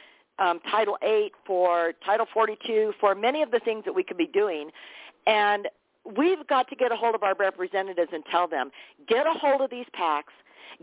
um, 0.41 0.61
Title 0.71 0.99
8, 1.03 1.33
for 1.47 1.93
Title 2.05 2.27
42, 2.35 2.93
for 3.01 3.15
many 3.15 3.43
of 3.43 3.51
the 3.51 3.61
things 3.61 3.85
that 3.85 3.95
we 3.95 4.03
could 4.03 4.19
be 4.19 4.27
doing. 4.27 4.71
And 5.27 5.69
we've 6.17 6.47
got 6.49 6.69
to 6.69 6.77
get 6.77 6.93
a 6.93 6.97
hold 6.97 7.15
of 7.15 7.23
our 7.23 7.35
representatives 7.35 8.11
and 8.13 8.25
tell 8.31 8.49
them, 8.49 8.71
get 9.09 9.27
a 9.27 9.33
hold 9.33 9.61
of 9.61 9.71
these 9.71 9.87
PACs, 9.99 10.33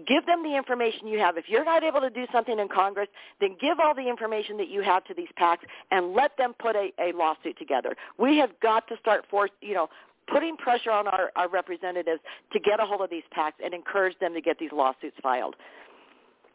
Give 0.07 0.25
them 0.25 0.43
the 0.43 0.55
information 0.57 1.07
you 1.07 1.19
have. 1.19 1.37
If 1.37 1.45
you're 1.47 1.63
not 1.63 1.83
able 1.83 2.01
to 2.01 2.09
do 2.09 2.25
something 2.31 2.59
in 2.59 2.67
Congress, 2.67 3.07
then 3.39 3.55
give 3.61 3.79
all 3.79 3.95
the 3.95 4.07
information 4.09 4.57
that 4.57 4.67
you 4.67 4.81
have 4.81 5.05
to 5.05 5.13
these 5.13 5.29
PACs 5.39 5.59
and 5.91 6.13
let 6.13 6.37
them 6.37 6.53
put 6.59 6.75
a, 6.75 6.89
a 6.99 7.13
lawsuit 7.13 7.57
together. 7.57 7.95
We 8.17 8.37
have 8.37 8.51
got 8.61 8.87
to 8.89 8.97
start 8.99 9.25
force, 9.29 9.51
you 9.61 9.73
know, 9.73 9.87
putting 10.27 10.57
pressure 10.57 10.91
on 10.91 11.07
our, 11.07 11.31
our 11.35 11.47
representatives 11.47 12.19
to 12.51 12.59
get 12.59 12.79
a 12.79 12.85
hold 12.85 13.01
of 13.01 13.09
these 13.09 13.23
PACs 13.37 13.53
and 13.63 13.73
encourage 13.73 14.17
them 14.19 14.33
to 14.33 14.41
get 14.41 14.59
these 14.59 14.71
lawsuits 14.73 15.15
filed. 15.23 15.55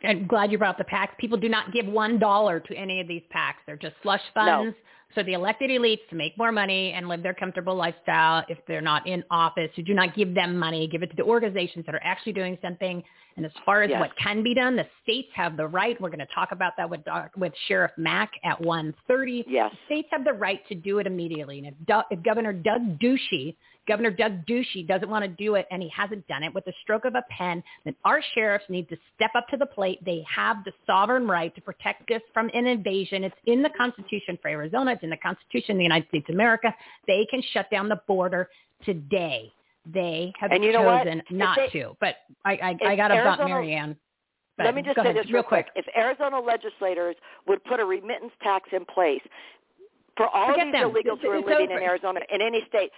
I'm 0.03 0.27
glad 0.27 0.51
you 0.51 0.59
brought 0.59 0.79
up 0.81 0.87
the 0.87 0.93
PACs. 0.93 1.17
People 1.19 1.39
do 1.39 1.49
not 1.49 1.73
give 1.73 1.87
one 1.87 2.19
dollar 2.19 2.61
to 2.61 2.75
any 2.75 3.01
of 3.01 3.09
these 3.09 3.23
PACs. 3.35 3.57
They're 3.67 3.77
just 3.77 3.95
slush 4.03 4.23
funds. 4.35 4.77
So 5.15 5.23
the 5.25 5.33
elected 5.33 5.71
elites 5.71 6.07
to 6.11 6.17
make 6.17 6.39
more 6.39 6.53
money 6.53 6.93
and 6.93 7.09
live 7.09 7.23
their 7.23 7.35
comfortable 7.35 7.75
lifestyle 7.75 8.45
if 8.49 8.59
they're 8.69 8.81
not 8.81 9.07
in 9.09 9.25
office, 9.31 9.71
who 9.75 9.83
do 9.83 9.93
not 9.93 10.15
give 10.15 10.35
them 10.35 10.57
money, 10.57 10.87
give 10.87 11.03
it 11.03 11.11
to 11.11 11.17
the 11.17 11.25
organizations 11.25 11.85
that 11.87 11.95
are 11.97 12.01
actually 12.05 12.33
doing 12.33 12.57
something. 12.63 13.03
And 13.37 13.45
as 13.45 13.53
far 13.65 13.83
as 13.83 13.91
Yes. 13.91 14.01
what 14.01 14.17
can 14.17 14.43
be 14.43 14.55
done, 14.55 14.77
the 14.77 14.87
states 15.03 15.29
have 15.35 15.57
the 15.57 15.67
right. 15.67 16.01
We're 16.01 16.11
going 16.11 16.21
to 16.21 16.33
talk 16.35 16.53
about 16.53 16.77
that 16.77 16.89
with 16.89 17.05
Doc, 17.05 17.33
with 17.37 17.53
Sheriff 17.67 17.93
Mack 17.97 18.31
at 18.45 18.61
1:30. 18.61 19.45
Yes. 19.49 19.75
States 19.87 20.09
have 20.13 20.25
the 20.25 20.33
right 20.33 20.65
to 20.69 20.75
do 20.77 20.99
it 20.99 21.07
immediately. 21.07 21.59
And 21.59 21.67
if, 21.69 21.75
Do- 21.87 22.03
if 22.11 22.23
Governor 22.23 22.53
Doug 22.53 22.99
Ducey, 23.01 23.57
Governor 23.89 24.11
Doug 24.11 24.45
Ducey 24.47 24.87
doesn't 24.87 25.09
want 25.09 25.25
to 25.25 25.29
do 25.29 25.55
it 25.57 25.67
and 25.71 25.83
he 25.83 25.89
hasn't 25.89 26.27
done 26.29 26.43
it 26.43 26.55
with 26.55 26.65
the 26.65 26.73
stroke 26.83 27.05
of 27.05 27.15
a 27.15 27.23
pen, 27.31 27.63
then 27.85 27.95
our 28.05 28.21
sheriffs 28.35 28.65
need 28.69 28.89
to 28.89 28.97
step 29.17 29.31
up 29.35 29.49
to 29.49 29.57
the 29.57 29.67
plate. 29.67 29.99
They 30.05 30.25
have 30.35 30.59
the 30.65 30.73
sovereign 30.87 31.27
right 31.27 31.55
to 31.55 31.61
protect 31.61 32.11
us 32.11 32.21
from 32.33 32.51
an 32.55 32.67
invasion. 32.67 33.25
It's 33.25 33.35
in 33.47 33.63
the 33.63 33.71
Constitution 33.77 34.39
for 34.41 34.49
Arizona. 34.49 34.93
It's 34.93 35.03
in 35.03 35.11
the 35.11 35.17
Constitution 35.17 35.73
of 35.73 35.79
the 35.79 35.83
United 35.85 36.09
States 36.09 36.27
of 36.29 36.35
America. 36.35 36.73
They 37.07 37.27
can 37.31 37.43
shut 37.53 37.71
down 37.71 37.89
the 37.89 38.01
border 38.07 38.49
today. 38.85 39.51
They 39.93 40.33
have 40.39 40.53
And 40.53 40.63
you 40.63 40.73
know 40.73 40.83
what? 40.83 41.05
chosen 41.05 41.21
If 41.21 41.31
not 41.31 41.57
they- 41.57 41.81
to. 41.81 41.97
But 42.01 42.17
I, 42.45 42.53
I, 42.85 42.91
I 42.93 42.97
got 42.97 43.09
to 43.09 43.15
bump 43.25 43.49
Mary 43.49 43.75
Ann. 43.75 43.97
But 44.57 44.67
Let 44.67 44.75
me 44.75 44.83
just 44.83 44.97
say 44.97 45.03
ahead, 45.03 45.17
this 45.17 45.33
real 45.33 45.43
quick. 45.43 45.69
If 45.75 45.87
Arizona 45.97 46.39
legislators 46.39 47.17
would 47.49 47.65
put 47.65 47.81
a 47.81 47.85
remittance 47.85 48.33
tax 48.43 48.69
in 48.73 48.85
place 48.85 49.23
for 50.19 50.29
all 50.29 50.49
Forget 50.49 50.67
of 50.69 50.73
these 50.73 50.81
them. 50.83 50.91
illegals 51.17 51.21
who 51.23 51.29
are 51.31 51.39
living 51.41 51.71
over. 51.71 51.79
in 51.79 51.83
Arizona, 51.83 52.21
in 52.31 52.43
any 52.43 52.61
state, 52.69 52.91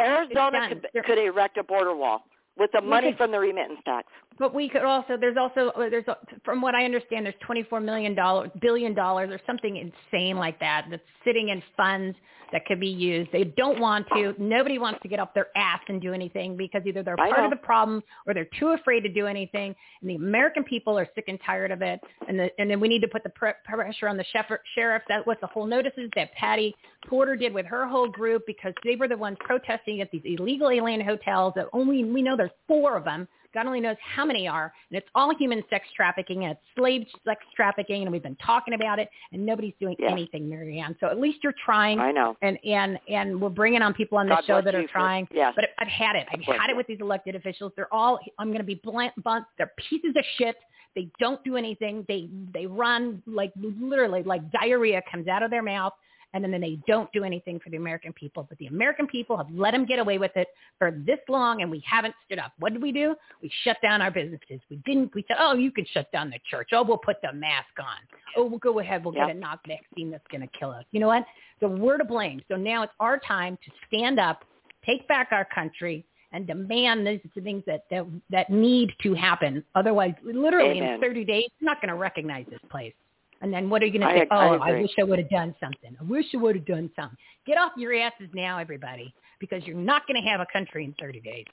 Arizona 0.00 0.68
could, 0.68 1.04
could 1.04 1.18
erect 1.18 1.56
a 1.58 1.62
border 1.62 1.94
wall 1.94 2.24
with 2.60 2.70
the 2.72 2.80
money 2.80 3.08
could- 3.10 3.18
from 3.18 3.30
the 3.32 3.40
remittance 3.40 3.80
tax. 3.84 4.06
But 4.38 4.54
we 4.54 4.68
could 4.68 4.84
also 4.84 5.16
there's 5.18 5.36
also 5.36 5.70
uh, 5.70 5.90
there's 5.90 6.04
from 6.44 6.62
what 6.62 6.74
I 6.74 6.84
understand 6.84 7.26
there's 7.26 7.34
24 7.44 7.80
million 7.80 8.14
dollars 8.14 8.50
billion 8.60 8.94
dollars 8.94 9.30
or 9.30 9.40
something 9.46 9.76
insane 9.76 10.36
like 10.36 10.60
that 10.60 10.86
that's 10.90 11.02
sitting 11.24 11.48
in 11.48 11.62
funds 11.76 12.16
that 12.52 12.66
could 12.66 12.80
be 12.80 12.88
used. 12.88 13.30
They 13.32 13.44
don't 13.44 13.80
want 13.80 14.06
to. 14.14 14.34
Nobody 14.38 14.78
wants 14.78 15.00
to 15.02 15.08
get 15.08 15.18
up 15.18 15.34
their 15.34 15.48
ass 15.56 15.80
and 15.88 16.00
do 16.00 16.12
anything 16.12 16.56
because 16.56 16.82
either 16.84 17.02
they're 17.02 17.16
part 17.16 17.44
of 17.44 17.50
the 17.50 17.56
problem 17.56 18.02
or 18.26 18.34
they're 18.34 18.48
too 18.58 18.68
afraid 18.68 19.00
to 19.00 19.08
do 19.08 19.26
anything. 19.26 19.74
And 20.00 20.10
the 20.10 20.16
American 20.16 20.64
people 20.64 20.98
are 20.98 21.08
sick 21.14 21.24
and 21.28 21.38
tired 21.44 21.70
of 21.70 21.82
it. 21.82 22.00
And 22.28 22.38
the, 22.38 22.50
and 22.58 22.70
then 22.70 22.80
we 22.80 22.88
need 22.88 23.00
to 23.00 23.08
put 23.08 23.22
the 23.22 23.30
pre- 23.30 23.52
pressure 23.64 24.08
on 24.08 24.16
the 24.16 24.24
sheriff. 24.32 24.60
sheriff. 24.74 25.02
That's 25.08 25.26
what 25.26 25.40
the 25.40 25.46
whole 25.46 25.66
notices 25.66 26.10
that 26.16 26.32
Patty 26.34 26.74
Porter 27.08 27.36
did 27.36 27.54
with 27.54 27.66
her 27.66 27.86
whole 27.86 28.08
group 28.08 28.44
because 28.46 28.74
they 28.84 28.96
were 28.96 29.08
the 29.08 29.16
ones 29.16 29.36
protesting 29.40 30.00
at 30.00 30.10
these 30.10 30.22
illegal 30.24 30.70
alien 30.70 31.00
hotels 31.00 31.52
that 31.56 31.66
only 31.72 32.04
we 32.04 32.22
know 32.22 32.36
there's 32.50 32.80
four 32.80 32.96
of 32.96 33.04
them. 33.04 33.26
God 33.52 33.66
only 33.66 33.80
knows 33.80 33.96
how 34.14 34.24
many 34.24 34.46
are, 34.46 34.72
and 34.90 34.96
it's 34.96 35.08
all 35.16 35.34
human 35.36 35.64
sex 35.70 35.84
trafficking 35.96 36.44
and 36.44 36.52
it's 36.52 36.60
slave 36.76 37.04
sex 37.24 37.44
trafficking, 37.56 38.02
and 38.02 38.12
we've 38.12 38.22
been 38.22 38.36
talking 38.36 38.74
about 38.74 39.00
it, 39.00 39.08
and 39.32 39.44
nobody's 39.44 39.74
doing 39.80 39.96
Yeah. 39.98 40.12
anything, 40.12 40.48
Mary 40.48 40.78
Ann. 40.78 40.96
So 41.00 41.08
at 41.08 41.18
least 41.18 41.40
you're 41.42 41.54
trying, 41.64 41.98
I 41.98 42.12
know. 42.12 42.36
and 42.42 42.58
and 42.64 42.96
and 43.08 43.40
we're 43.40 43.48
bringing 43.48 43.82
on 43.82 43.92
people 43.92 44.18
on 44.18 44.28
the 44.28 44.36
God 44.36 44.44
show 44.44 44.60
that 44.60 44.72
are 44.76 44.82
you 44.82 44.86
for- 44.86 44.92
trying. 44.92 45.26
yes. 45.32 45.52
But 45.56 45.70
I've 45.80 45.88
had 45.88 46.14
it. 46.14 46.28
I've 46.32 46.42
had 46.42 46.70
it 46.70 46.76
with 46.76 46.86
these 46.86 47.00
elected 47.00 47.34
officials. 47.34 47.72
They're 47.74 47.92
all. 47.92 48.20
I'm 48.38 48.48
going 48.48 48.58
to 48.58 48.64
be 48.64 48.76
blunt. 48.84 49.12
blunt 49.24 49.44
they're 49.58 49.72
pieces 49.88 50.14
of 50.16 50.24
shit. 50.36 50.56
They 50.94 51.08
don't 51.18 51.42
do 51.42 51.56
anything. 51.56 52.04
They 52.06 52.28
they 52.54 52.66
run 52.66 53.20
like 53.26 53.52
literally 53.56 54.22
like 54.22 54.48
diarrhea 54.52 55.02
comes 55.10 55.26
out 55.26 55.42
of 55.42 55.50
their 55.50 55.62
mouth, 55.62 55.92
and 56.32 56.44
then 56.44 56.60
they 56.60 56.78
don't 56.86 57.10
do 57.12 57.24
anything 57.24 57.58
for 57.60 57.70
the 57.70 57.76
American 57.76 58.12
people. 58.12 58.46
But 58.48 58.58
the 58.58 58.66
American 58.66 59.06
people 59.06 59.36
have 59.36 59.46
let 59.52 59.72
them 59.72 59.84
get 59.84 59.98
away 59.98 60.18
with 60.18 60.30
it 60.36 60.48
for 60.78 60.90
this 60.90 61.18
long, 61.28 61.62
and 61.62 61.70
we 61.70 61.82
haven't 61.86 62.14
stood 62.26 62.38
up. 62.38 62.52
What 62.58 62.72
did 62.72 62.82
we 62.82 62.92
do? 62.92 63.14
We 63.42 63.50
shut 63.64 63.76
down 63.82 64.00
our 64.00 64.10
businesses. 64.10 64.60
We 64.70 64.76
didn't. 64.86 65.14
We 65.14 65.24
said, 65.28 65.36
oh, 65.40 65.54
you 65.54 65.70
can 65.72 65.86
shut 65.92 66.10
down 66.12 66.30
the 66.30 66.38
church. 66.50 66.68
Oh, 66.72 66.82
we'll 66.84 66.98
put 66.98 67.16
the 67.22 67.32
mask 67.32 67.70
on. 67.78 67.96
Oh, 68.36 68.44
we'll 68.46 68.58
go 68.58 68.78
ahead. 68.78 69.04
We'll 69.04 69.14
Yep. 69.14 69.26
get 69.28 69.36
a 69.36 69.38
knock 69.38 69.60
vaccine 69.66 70.10
that's 70.10 70.26
going 70.30 70.42
to 70.42 70.48
kill 70.58 70.70
us. 70.70 70.84
You 70.92 71.00
know 71.00 71.08
what? 71.08 71.24
So 71.60 71.68
we're 71.68 71.98
to 71.98 72.04
blame. 72.04 72.40
So 72.48 72.56
now 72.56 72.82
it's 72.84 72.92
our 73.00 73.18
time 73.18 73.58
to 73.64 73.70
stand 73.88 74.18
up, 74.20 74.44
take 74.86 75.06
back 75.08 75.28
our 75.32 75.46
country, 75.54 76.04
and 76.32 76.46
demand 76.46 77.06
these 77.06 77.20
things 77.42 77.62
that 77.66 77.84
that, 77.90 78.06
that 78.30 78.50
need 78.50 78.92
to 79.02 79.14
happen. 79.14 79.64
Otherwise, 79.74 80.14
literally 80.22 80.78
Amen. 80.78 80.94
in 80.94 81.00
30 81.00 81.24
days, 81.24 81.48
you're 81.58 81.68
not 81.68 81.80
going 81.80 81.88
to 81.88 81.96
recognize 81.96 82.46
this 82.50 82.60
place. 82.70 82.94
And 83.40 83.52
then 83.52 83.70
what 83.70 83.82
are 83.82 83.86
you 83.86 83.98
going 83.98 84.14
to 84.14 84.20
say? 84.20 84.26
I 84.30 84.48
oh, 84.48 84.58
I 84.58 84.70
agree. 84.70 84.82
wish 84.82 84.92
I 84.98 85.04
would 85.04 85.18
have 85.18 85.30
done 85.30 85.54
something. 85.60 85.96
I 85.98 86.04
wish 86.04 86.26
I 86.34 86.36
would 86.36 86.56
have 86.56 86.66
done 86.66 86.90
something. 86.94 87.16
Get 87.46 87.56
off 87.56 87.72
your 87.76 87.94
asses 87.94 88.28
now, 88.34 88.58
everybody, 88.58 89.14
because 89.38 89.62
you're 89.64 89.76
not 89.76 90.06
going 90.06 90.22
to 90.22 90.28
have 90.28 90.40
a 90.40 90.46
country 90.52 90.84
in 90.84 90.94
30 91.00 91.20
days. 91.20 91.46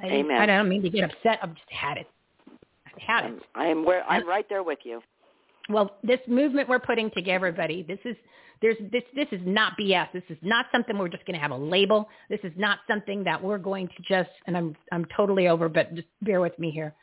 I, 0.00 0.06
Amen. 0.06 0.40
I 0.40 0.46
don't 0.46 0.68
mean 0.68 0.82
to 0.82 0.90
get 0.90 1.04
upset. 1.04 1.38
I've 1.42 1.54
just 1.54 1.70
had 1.70 1.98
it. 1.98 2.06
I've 2.86 3.02
had 3.02 3.24
it. 3.24 3.42
I'm, 3.54 3.62
I'm 3.62 3.84
where 3.84 4.04
I'm 4.08 4.26
right 4.26 4.48
there 4.48 4.62
with 4.62 4.80
you. 4.84 5.00
Well, 5.68 5.96
this 6.02 6.18
movement 6.26 6.68
we're 6.68 6.80
putting 6.80 7.10
together, 7.10 7.46
everybody, 7.46 7.82
this 7.82 7.98
is 8.04 8.16
there's 8.60 8.76
this 8.92 9.02
this 9.14 9.26
is 9.32 9.40
not 9.44 9.72
BS. 9.78 10.08
This 10.12 10.22
is 10.28 10.38
not 10.42 10.66
something 10.72 10.96
we're 10.96 11.08
just 11.08 11.26
going 11.26 11.34
to 11.34 11.40
have 11.40 11.50
a 11.50 11.56
label. 11.56 12.08
This 12.30 12.40
is 12.44 12.52
not 12.56 12.78
something 12.88 13.24
that 13.24 13.42
we're 13.42 13.58
going 13.58 13.88
to 13.88 14.02
just 14.08 14.30
and 14.46 14.56
I'm 14.56 14.76
I'm 14.92 15.04
totally 15.16 15.48
over, 15.48 15.68
but 15.68 15.94
just 15.94 16.08
bear 16.22 16.40
with 16.40 16.56
me 16.58 16.70
here. 16.70 16.94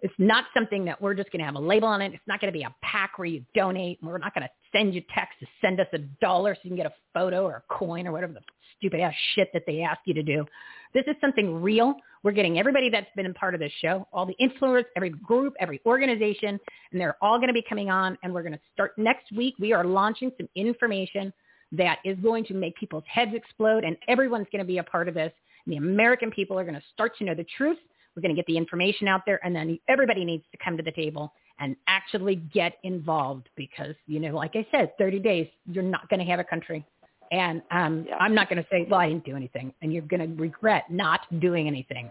It's 0.00 0.14
not 0.18 0.44
something 0.54 0.84
that 0.84 1.02
we're 1.02 1.14
just 1.14 1.30
going 1.32 1.40
to 1.40 1.46
have 1.46 1.56
a 1.56 1.60
label 1.60 1.88
on 1.88 2.00
it. 2.02 2.12
It's 2.14 2.22
not 2.26 2.40
going 2.40 2.52
to 2.52 2.56
be 2.56 2.64
a 2.64 2.74
pack 2.82 3.18
where 3.18 3.26
you 3.26 3.44
donate. 3.54 3.98
We're 4.00 4.18
not 4.18 4.32
going 4.32 4.44
to 4.46 4.50
send 4.72 4.94
you 4.94 5.02
text 5.12 5.40
to 5.40 5.46
send 5.60 5.80
us 5.80 5.88
a 5.92 5.98
dollar 6.20 6.54
so 6.54 6.60
you 6.62 6.70
can 6.70 6.76
get 6.76 6.86
a 6.86 6.94
photo 7.12 7.44
or 7.44 7.56
a 7.56 7.74
coin 7.74 8.06
or 8.06 8.12
whatever 8.12 8.32
the 8.32 8.40
stupid 8.76 9.00
ass 9.00 9.14
shit 9.34 9.48
that 9.52 9.64
they 9.66 9.82
ask 9.82 10.00
you 10.04 10.14
to 10.14 10.22
do. 10.22 10.46
This 10.94 11.04
is 11.08 11.16
something 11.20 11.60
real. 11.60 11.94
We're 12.22 12.32
getting 12.32 12.58
everybody 12.58 12.90
that's 12.90 13.08
been 13.16 13.26
a 13.26 13.34
part 13.34 13.54
of 13.54 13.60
this 13.60 13.72
show, 13.80 14.06
all 14.12 14.24
the 14.24 14.36
influencers, 14.40 14.84
every 14.96 15.10
group, 15.10 15.54
every 15.60 15.80
organization, 15.84 16.60
and 16.92 17.00
they're 17.00 17.16
all 17.20 17.38
going 17.38 17.48
to 17.48 17.54
be 17.54 17.64
coming 17.68 17.90
on. 17.90 18.16
And 18.22 18.32
we're 18.32 18.42
going 18.42 18.54
to 18.54 18.60
start 18.72 18.92
next 18.98 19.32
week. 19.32 19.54
We 19.58 19.72
are 19.72 19.84
launching 19.84 20.30
some 20.36 20.48
information 20.54 21.32
that 21.72 21.98
is 22.04 22.16
going 22.22 22.44
to 22.46 22.54
make 22.54 22.76
people's 22.76 23.04
heads 23.06 23.32
explode, 23.34 23.84
and 23.84 23.96
everyone's 24.06 24.46
going 24.50 24.60
to 24.60 24.66
be 24.66 24.78
a 24.78 24.84
part 24.84 25.08
of 25.08 25.14
this. 25.14 25.32
And 25.66 25.72
the 25.72 25.78
American 25.78 26.30
people 26.30 26.58
are 26.58 26.64
going 26.64 26.74
to 26.74 26.82
start 26.94 27.16
to 27.18 27.24
know 27.24 27.34
the 27.34 27.46
truth. 27.56 27.78
We're 28.18 28.22
going 28.22 28.34
to 28.34 28.36
get 28.36 28.46
the 28.46 28.56
information 28.56 29.06
out 29.06 29.20
there, 29.26 29.38
and 29.44 29.54
then 29.54 29.78
everybody 29.86 30.24
needs 30.24 30.42
to 30.50 30.58
come 30.58 30.76
to 30.76 30.82
the 30.82 30.90
table 30.90 31.32
and 31.60 31.76
actually 31.86 32.34
get 32.34 32.72
involved 32.82 33.48
because, 33.54 33.94
you 34.08 34.18
know, 34.18 34.34
like 34.34 34.56
I 34.56 34.66
said, 34.72 34.90
30 34.98 35.20
days, 35.20 35.46
you're 35.66 35.84
not 35.84 36.08
going 36.08 36.18
to 36.18 36.26
have 36.26 36.40
a 36.40 36.44
country. 36.44 36.84
And 37.30 37.62
um, 37.70 38.06
yeah. 38.08 38.16
I'm 38.16 38.34
not 38.34 38.48
going 38.48 38.60
to 38.60 38.68
say, 38.72 38.88
well, 38.90 38.98
I 38.98 39.08
didn't 39.08 39.24
do 39.24 39.36
anything, 39.36 39.72
and 39.82 39.92
you're 39.92 40.02
going 40.02 40.18
to 40.18 40.42
regret 40.42 40.90
not 40.90 41.20
doing 41.38 41.68
anything. 41.68 42.10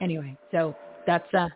Anyway, 0.00 0.36
so 0.52 0.76
that's 1.08 1.26
uh, 1.34 1.48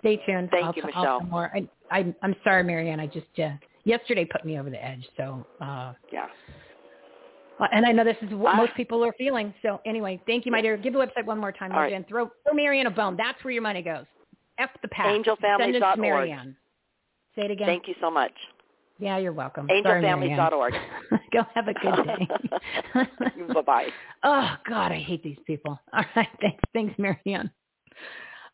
stay 0.00 0.20
tuned. 0.26 0.50
Thank 0.50 0.66
I'll, 0.66 0.74
you, 0.76 0.82
Michele. 0.84 1.20
More. 1.20 1.50
I, 1.54 1.66
I, 1.90 2.14
I'm 2.20 2.36
sorry, 2.44 2.64
Mary 2.64 2.90
Ann. 2.90 3.00
I 3.00 3.06
just 3.06 3.26
uh, 3.38 3.52
yesterday 3.84 4.26
put 4.26 4.44
me 4.44 4.58
over 4.58 4.68
the 4.68 4.84
edge. 4.84 5.08
So 5.16 5.46
uh, 5.62 5.94
yeah. 6.12 6.26
And 7.72 7.84
I 7.84 7.92
know 7.92 8.04
this 8.04 8.16
is 8.22 8.30
what 8.32 8.56
most 8.56 8.74
people 8.74 9.04
are 9.04 9.12
feeling. 9.18 9.52
So 9.62 9.80
anyway, 9.84 10.20
thank 10.26 10.46
you, 10.46 10.52
my 10.52 10.60
dear. 10.60 10.76
Give 10.76 10.92
the 10.92 10.98
website 10.98 11.24
one 11.24 11.38
more 11.38 11.52
time, 11.52 11.72
Mary 11.72 11.94
Ann. 11.94 12.02
Right. 12.02 12.08
Throw, 12.08 12.30
throw 12.44 12.54
Mary 12.54 12.80
Ann 12.80 12.86
a 12.86 12.90
bone. 12.90 13.16
That's 13.16 13.42
where 13.42 13.52
your 13.52 13.62
money 13.62 13.82
goes. 13.82 14.04
F 14.58 14.70
the 14.82 14.88
pack. 14.88 15.06
Angelfamilies.org. 15.06 15.60
Send 15.60 15.74
it 15.76 15.80
to 15.80 15.96
Mary 16.00 16.32
Ann. 16.32 16.56
Say 17.34 17.44
it 17.44 17.50
again. 17.50 17.66
Thank 17.66 17.88
you 17.88 17.94
so 18.00 18.10
much. 18.10 18.32
Yeah, 18.98 19.18
you're 19.18 19.32
welcome. 19.32 19.68
Angelfamilies.org. 19.68 20.74
Go 21.32 21.42
have 21.54 21.68
a 21.68 21.74
good 21.74 22.06
day. 22.94 23.44
Bye-bye. 23.54 23.88
Oh, 24.24 24.56
God, 24.68 24.92
I 24.92 24.98
hate 24.98 25.22
these 25.22 25.38
people. 25.46 25.78
All 25.92 26.04
right, 26.16 26.28
thanks. 26.40 26.60
Thanks, 26.72 26.94
Mary 26.98 27.18
Ann. 27.26 27.50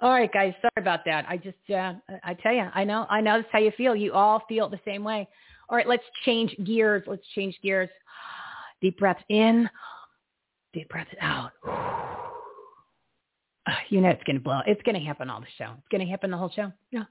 All 0.01 0.11
right, 0.11 0.31
guys. 0.31 0.53
Sorry 0.61 0.73
about 0.77 1.01
that. 1.07 1.25
I 1.29 1.39
just, 1.39 1.57
uh, 1.71 1.95
I 2.23 2.35
tell 2.35 2.53
you, 2.53 2.69
I 2.75 2.85
know, 2.85 3.07
I 3.09 3.23
know 3.23 3.39
that's 3.39 3.49
how 3.53 3.59
you 3.59 3.71
feel. 3.77 3.97
You 3.97 4.13
all 4.13 4.43
feel 4.49 4.69
the 4.69 4.81
same 4.85 5.03
way. 5.03 5.27
All 5.71 5.77
right, 5.77 5.89
let's 5.89 6.05
change 6.27 6.55
gears. 6.65 7.05
Let's 7.07 7.27
change 7.35 7.59
gears. 7.63 7.89
Deep 8.85 8.99
breaths 8.99 9.23
in, 9.31 9.67
deep 10.75 10.91
breaths 10.91 11.11
out. 11.19 11.53
You 13.89 14.03
know 14.03 14.11
it's 14.11 14.23
going 14.25 14.37
to 14.37 14.43
blow. 14.43 14.61
It's 14.67 14.83
going 14.83 14.95
to 14.95 15.01
happen 15.01 15.31
all 15.31 15.41
the 15.41 15.47
show. 15.57 15.73
It's 15.79 15.89
going 15.91 16.05
to 16.05 16.11
happen 16.11 16.31
the 16.31 16.37
whole 16.37 16.51
show. 16.55 16.71
Yeah. 16.91 17.05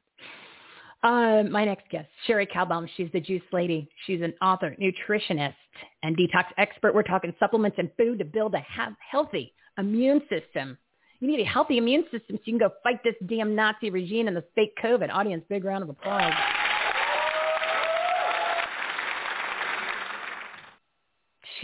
Uh, 1.01 1.41
my 1.49 1.65
next 1.65 1.89
guest, 1.89 2.07
Cherie 2.27 2.45
Calbom. 2.45 2.87
She's 2.95 3.09
the 3.11 3.19
juice 3.19 3.41
lady. 3.51 3.89
She's 4.05 4.21
an 4.21 4.35
author, 4.39 4.75
nutritionist, 4.79 5.55
and 6.03 6.15
detox 6.15 6.45
expert. 6.59 6.93
We're 6.93 7.01
talking 7.01 7.33
supplements 7.39 7.77
and 7.79 7.89
food 7.97 8.19
to 8.19 8.25
build 8.25 8.53
a 8.53 8.59
ha- 8.59 8.95
healthy 8.99 9.51
immune 9.79 10.21
system. 10.29 10.77
You 11.21 11.27
need 11.27 11.39
a 11.39 11.45
healthy 11.45 11.79
immune 11.79 12.03
system 12.11 12.35
so 12.35 12.41
you 12.45 12.59
can 12.59 12.59
go 12.59 12.69
fight 12.83 13.03
this 13.03 13.15
damn 13.25 13.55
Nazi 13.55 13.89
regime 13.89 14.27
and 14.27 14.37
the 14.37 14.43
fake 14.53 14.77
COVID. 14.83 15.11
Audience, 15.11 15.43
big 15.49 15.63
round 15.63 15.81
of 15.81 15.89
applause. 15.89 16.33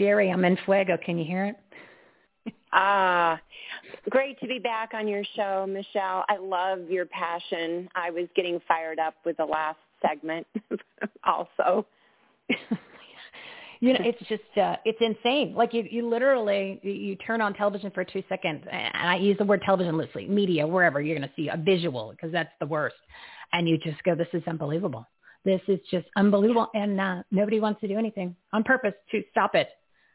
Cherie, 0.00 0.30
I'm 0.30 0.44
in 0.46 0.56
fuego. 0.64 0.96
Can 1.04 1.18
you 1.18 1.26
hear 1.26 1.44
it? 1.44 1.56
Ah, 2.72 3.38
great 4.08 4.40
to 4.40 4.46
be 4.46 4.58
back 4.58 4.92
on 4.94 5.06
your 5.06 5.22
show, 5.36 5.66
Michele. 5.68 6.24
I 6.26 6.38
love 6.40 6.88
your 6.88 7.04
passion. 7.04 7.86
I 7.94 8.10
was 8.10 8.26
getting 8.34 8.60
fired 8.66 8.98
up 8.98 9.14
with 9.26 9.36
the 9.36 9.44
last 9.44 9.78
segment 10.00 10.46
also. 11.24 11.86
you 13.80 13.92
know, 13.92 13.98
it's 14.00 14.18
just 14.26 14.56
uh, 14.56 14.76
it's 14.86 14.98
insane. 15.02 15.54
Like 15.54 15.74
you, 15.74 15.84
you 15.90 16.08
literally 16.08 16.80
you 16.82 17.14
turn 17.16 17.42
on 17.42 17.52
television 17.52 17.90
for 17.90 18.02
two 18.02 18.22
seconds, 18.26 18.64
and 18.72 18.90
I 18.94 19.16
use 19.16 19.36
the 19.36 19.44
word 19.44 19.60
television 19.66 19.98
loosely, 19.98 20.26
media, 20.26 20.66
wherever 20.66 21.02
you're 21.02 21.18
going 21.18 21.28
to 21.28 21.34
see 21.36 21.48
a 21.48 21.58
visual 21.58 22.10
because 22.12 22.32
that's 22.32 22.52
the 22.58 22.66
worst, 22.66 22.96
and 23.52 23.68
you 23.68 23.76
just 23.76 24.02
go, 24.04 24.14
"This 24.14 24.28
is 24.32 24.42
unbelievable. 24.46 25.06
This 25.44 25.60
is 25.68 25.78
just 25.90 26.06
unbelievable," 26.16 26.68
and 26.72 26.98
uh, 26.98 27.22
nobody 27.30 27.60
wants 27.60 27.82
to 27.82 27.88
do 27.88 27.98
anything 27.98 28.34
on 28.54 28.64
purpose 28.64 28.94
to 29.10 29.22
stop 29.30 29.54
it 29.54 29.68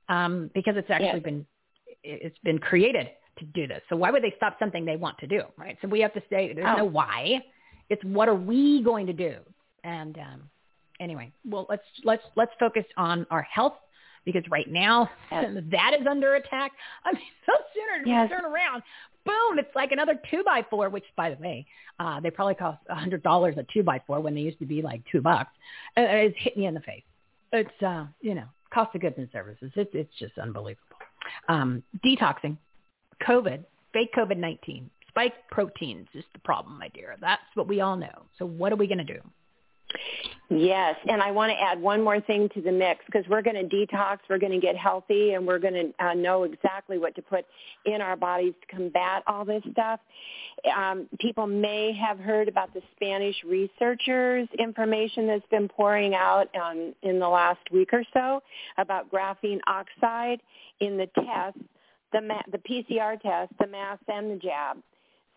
um, 0.10 0.50
because 0.54 0.76
it's 0.78 0.90
actually 0.90 1.20
been 1.20 1.46
it's 2.04 2.38
been 2.44 2.60
created 2.60 3.10
to 3.40 3.46
do 3.46 3.68
this. 3.68 3.82
So 3.90 3.96
why 3.96 4.12
would 4.12 4.24
they 4.24 4.34
stop 4.38 4.58
something 4.60 4.86
they 4.86 4.96
want 4.96 5.18
to 5.20 5.28
do, 5.28 5.42
right? 5.58 5.78
So 5.82 5.88
we 5.88 6.00
have 6.02 6.14
to 6.14 6.22
say 6.30 6.54
there's 6.54 6.68
oh. 6.70 6.78
no 6.78 6.86
why. 6.86 7.44
It's 7.90 8.04
what 8.04 8.30
are 8.30 8.36
we 8.36 8.82
going 8.84 9.08
to 9.08 9.14
do? 9.14 9.38
And 9.84 10.18
um, 10.18 10.50
anyway, 11.00 11.32
well 11.48 11.66
let's 11.70 11.84
let's 12.04 12.24
let's 12.36 12.52
focus 12.60 12.86
on 12.98 13.26
our 13.30 13.44
health 13.44 13.74
because 14.26 14.44
right 14.50 14.70
now 14.70 15.10
yes. 15.32 15.52
that 15.72 15.92
is 16.00 16.08
under 16.08 16.36
attack. 16.36 16.72
I 17.06 17.14
mean, 17.14 17.24
so 17.46 17.54
sooner 17.74 18.08
yes. 18.08 18.30
turn 18.30 18.46
around, 18.46 18.84
boom, 19.26 19.60
it's 19.60 19.76
like 19.76 19.92
another 19.92 20.20
two 20.32 20.44
by 20.44 20.66
four. 20.70 20.90
Which, 20.90 21.06
by 21.16 21.30
the 21.30 21.42
way, 21.42 21.66
uh, 22.00 22.20
they 22.20 22.30
probably 22.32 22.56
cost 22.56 22.80
a 22.90 22.96
hundred 22.96 23.24
dollars 23.24 23.56
a 23.58 23.66
two 23.72 23.84
by 23.84 24.02
four 24.06 24.20
when 24.20 24.36
they 24.36 24.42
used 24.42 24.60
to 24.60 24.66
be 24.66 24.82
like 24.82 25.02
two 25.12 25.22
bucks. 25.22 25.52
Uh, 25.98 26.02
it's 26.02 26.38
hitting 26.40 26.64
you 26.64 26.68
in 26.68 26.74
the 26.74 26.82
face. 26.82 27.04
It's 27.54 27.84
uh, 27.84 28.06
you 28.22 28.36
know 28.36 28.48
cost 28.76 28.94
of 28.94 29.02
goods 29.02 29.16
and 29.18 29.30
services. 29.32 29.72
It's 29.76 29.92
it's 29.94 30.14
just 30.20 30.38
unbelievable. 30.38 30.98
Um, 31.48 31.82
detoxing, 32.06 32.58
COVID, 33.28 33.64
fake 33.94 34.14
COVID-19, 34.16 34.84
spike 35.08 35.34
proteins 35.50 36.08
is 36.14 36.26
the 36.34 36.40
problem, 36.40 36.78
my 36.78 36.90
dear. 36.90 37.16
That's 37.20 37.42
what 37.56 37.68
we 37.68 37.82
all 37.82 37.96
know. 37.96 38.26
So 38.38 38.46
what 38.46 38.72
are 38.74 38.76
we 38.76 38.88
going 38.88 39.00
to 39.00 39.04
do? 39.06 39.22
Yes, 40.50 40.96
and 41.08 41.24
I 41.24 41.32
want 41.32 41.52
to 41.52 41.60
add 41.60 41.82
one 41.82 42.04
more 42.04 42.22
thing 42.22 42.50
to 42.54 42.62
the 42.62 42.72
mix 42.72 43.04
because 43.08 43.26
we're 43.28 43.42
going 43.42 43.68
to 43.68 43.76
detox, 43.76 44.20
we're 44.30 44.38
going 44.38 44.52
to 44.52 44.60
get 44.60 44.78
healthy, 44.78 45.34
and 45.34 45.46
we're 45.46 45.58
going 45.58 45.74
to 45.74 46.06
uh, 46.06 46.14
know 46.14 46.44
exactly 46.44 47.00
what 47.00 47.16
to 47.16 47.24
put 47.24 47.46
in 47.86 48.00
our 48.00 48.16
bodies 48.16 48.54
to 48.62 48.76
combat 48.76 49.24
all 49.26 49.44
this 49.44 49.64
stuff. 49.72 50.00
Um, 50.78 51.08
people 51.20 51.48
may 51.48 51.94
have 51.94 52.20
heard 52.20 52.48
about 52.48 52.74
the 52.76 52.82
Spanish 52.96 53.36
researchers 53.44 54.48
information 54.60 55.26
that's 55.26 55.46
been 55.50 55.68
pouring 55.68 56.14
out 56.14 56.48
um, 56.56 56.94
in 57.02 57.20
the 57.20 57.28
last 57.28 57.62
week 57.72 57.90
or 57.92 58.04
so 58.14 58.42
about 58.78 59.12
graphene 59.12 59.60
oxide 59.66 60.42
in 60.80 60.96
the 60.96 61.08
tests, 61.16 61.60
the, 62.14 62.22
ma- 62.22 62.44
the 62.52 62.60
PCR 62.60 63.20
test, 63.20 63.52
the 63.60 63.68
mask, 63.68 64.04
and 64.08 64.30
the 64.30 64.36
jab. 64.36 64.78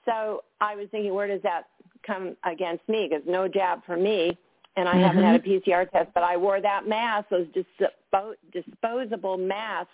So 0.05 0.45
I 0.61 0.77
was 0.77 0.89
thinking, 0.91 1.15
where 1.15 1.29
does 1.29 1.43
that 1.43 1.65
come 2.07 2.37
against 2.45 2.87
me? 2.91 3.09
Because 3.09 3.25
no 3.27 3.49
jab 3.49 3.85
for 3.87 3.97
me 3.97 4.39
and 4.79 4.89
I 4.89 4.93
mm-hmm. 4.93 5.03
haven't 5.03 5.25
had 5.25 5.35
a 5.35 5.39
mm-hmm. 5.41 5.71
PCR 5.71 5.91
test, 5.91 6.11
but 6.15 6.23
I 6.23 6.37
wore 6.37 6.61
that 6.61 6.87
mask, 6.87 7.29
those 7.31 7.47
dispo- 7.49 8.35
disposable 8.53 9.37
masks 9.37 9.91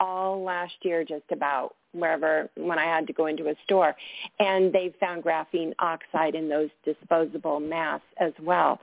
all 0.00 0.42
last 0.42 0.72
year 0.82 1.04
just 1.04 1.24
about 1.30 1.74
wherever 1.92 2.48
when 2.56 2.78
I 2.78 2.84
had 2.84 3.06
to 3.06 3.12
go 3.12 3.26
into 3.26 3.48
a 3.48 3.54
store. 3.64 3.94
And 4.40 4.72
they 4.72 4.94
found 4.98 5.24
graphene 5.24 5.72
oxide 5.78 6.34
in 6.34 6.48
those 6.48 6.70
disposable 6.84 7.60
masks 7.60 8.06
as 8.18 8.32
well. 8.42 8.80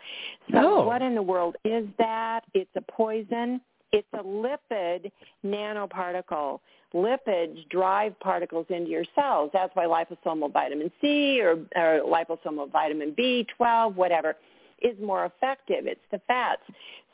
So 0.52 0.60
oh. 0.60 0.86
what 0.86 1.02
in 1.02 1.16
the 1.16 1.24
world 1.24 1.56
is 1.66 1.88
that? 1.98 2.42
It's 2.54 2.70
a 2.76 2.82
poison. 2.82 3.60
It's 3.92 4.08
a 4.14 4.24
lipid 4.24 5.12
nanoparticle. 5.44 6.60
Lipids 6.94 7.68
drive 7.70 8.18
particles 8.20 8.68
into 8.70 8.92
your 8.92 9.06
cells. 9.16 9.50
That's 9.54 9.76
why 9.76 9.86
liposomal 9.86 10.54
vitamin 10.54 10.92
C 11.02 11.42
or, 11.42 11.54
or 11.76 12.02
liposomal 12.06 12.72
vitamin 12.72 13.16
B12, 13.18 13.96
whatever 13.96 14.36
is 14.82 14.98
more 15.00 15.26
effective. 15.26 15.86
It's 15.86 16.02
the 16.12 16.22
fats. 16.28 16.62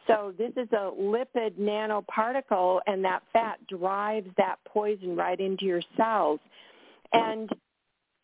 So 0.07 0.33
this 0.37 0.51
is 0.55 0.69
a 0.71 0.91
lipid 0.97 1.59
nanoparticle, 1.59 2.79
and 2.87 3.03
that 3.03 3.23
fat 3.33 3.59
drives 3.67 4.29
that 4.37 4.55
poison 4.65 5.15
right 5.15 5.39
into 5.39 5.65
your 5.65 5.81
cells. 5.97 6.39
And 7.11 7.49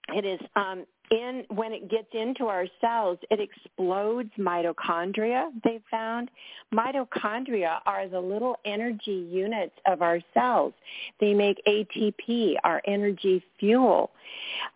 it 0.10 0.26
is 0.26 0.40
um, 0.56 0.86
in 1.12 1.44
when 1.50 1.74
it 1.74 1.90
gets 1.90 2.08
into 2.14 2.46
our 2.46 2.66
cells, 2.82 3.18
it 3.30 3.40
explodes 3.40 4.30
mitochondria. 4.38 5.50
They 5.64 5.80
found 5.92 6.30
mitochondria 6.74 7.80
are 7.86 8.08
the 8.08 8.20
little 8.20 8.58
energy 8.66 9.28
units 9.30 9.76
of 9.86 10.02
our 10.02 10.20
cells. 10.34 10.74
They 11.20 11.34
make 11.34 11.62
ATP, 11.68 12.56
our 12.64 12.82
energy 12.88 13.44
fuel. 13.60 14.12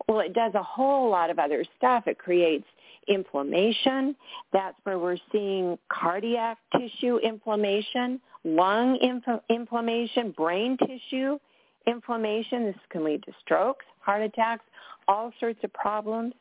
Well, 0.06 0.20
it 0.20 0.34
does 0.34 0.54
a 0.54 0.62
whole 0.62 1.10
lot 1.10 1.30
of 1.30 1.38
other 1.38 1.64
stuff. 1.76 2.06
It 2.06 2.18
creates 2.18 2.66
inflammation. 3.08 4.14
That's 4.52 4.76
where 4.84 4.98
we're 4.98 5.18
seeing 5.32 5.78
cardiac 5.88 6.58
tissue 6.76 7.18
inflammation, 7.18 8.20
lung 8.44 8.98
inf- 9.00 9.42
inflammation, 9.48 10.32
brain 10.32 10.76
tissue 10.78 11.38
inflammation. 11.86 12.64
This 12.66 12.76
can 12.90 13.04
lead 13.04 13.22
to 13.24 13.32
strokes, 13.40 13.84
heart 14.00 14.22
attacks, 14.22 14.64
all 15.06 15.32
sorts 15.40 15.58
of 15.64 15.72
problems. 15.72 16.34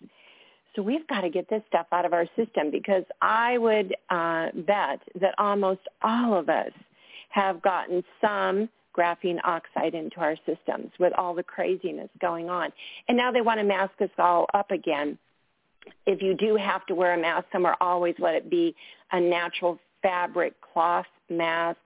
So 0.75 0.81
we've 0.83 1.07
got 1.07 1.21
to 1.21 1.29
get 1.29 1.49
this 1.49 1.63
stuff 1.67 1.87
out 1.91 2.05
of 2.05 2.13
our 2.13 2.27
system 2.35 2.69
because 2.69 3.03
I 3.21 3.57
would 3.57 3.95
uh, 4.09 4.49
bet 4.53 4.99
that 5.19 5.33
almost 5.37 5.81
all 6.03 6.37
of 6.37 6.49
us 6.49 6.71
have 7.29 7.61
gotten 7.61 8.03
some 8.21 8.69
graphene 8.95 9.39
oxide 9.43 9.93
into 9.93 10.17
our 10.17 10.35
systems 10.45 10.91
with 10.99 11.13
all 11.17 11.33
the 11.33 11.43
craziness 11.43 12.09
going 12.19 12.49
on. 12.49 12.69
And 13.07 13.17
now 13.17 13.31
they 13.31 13.41
want 13.41 13.59
to 13.59 13.63
mask 13.63 13.93
us 14.01 14.09
all 14.17 14.47
up 14.53 14.71
again 14.71 15.17
if 16.05 16.21
you 16.21 16.33
do 16.33 16.55
have 16.55 16.85
to 16.87 16.95
wear 16.95 17.13
a 17.13 17.17
mask 17.17 17.47
somewhere, 17.51 17.75
always 17.81 18.15
let 18.19 18.35
it 18.35 18.49
be 18.49 18.75
a 19.11 19.19
natural 19.19 19.79
fabric 20.01 20.53
cloth 20.61 21.05
mask. 21.29 21.79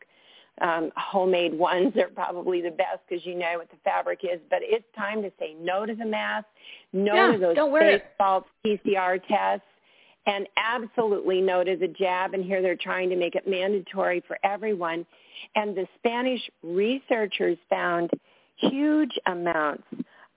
Um, 0.61 0.91
homemade 0.95 1.57
ones 1.57 1.93
are 1.97 2.09
probably 2.09 2.61
the 2.61 2.71
best 2.71 2.99
because 3.07 3.25
you 3.25 3.35
know 3.35 3.53
what 3.57 3.71
the 3.71 3.77
fabric 3.83 4.19
is. 4.23 4.39
But 4.49 4.59
it's 4.61 4.85
time 4.95 5.21
to 5.23 5.31
say 5.39 5.55
no 5.59 5.85
to 5.85 5.95
the 5.95 6.05
mask, 6.05 6.45
no 6.93 7.15
yeah, 7.15 7.31
to 7.31 7.37
those 7.37 7.55
don't 7.55 7.71
wear 7.71 7.99
fake 7.99 8.03
false 8.17 8.45
PCR 8.65 9.19
tests, 9.27 9.65
and 10.27 10.47
absolutely 10.57 11.41
no 11.41 11.63
to 11.63 11.75
the 11.75 11.87
jab. 11.87 12.33
And 12.33 12.43
here 12.43 12.61
they're 12.61 12.75
trying 12.75 13.09
to 13.09 13.15
make 13.15 13.35
it 13.35 13.47
mandatory 13.47 14.23
for 14.27 14.37
everyone. 14.43 15.05
And 15.55 15.75
the 15.75 15.87
Spanish 15.97 16.41
researchers 16.61 17.57
found 17.69 18.11
huge 18.57 19.17
amounts 19.25 19.83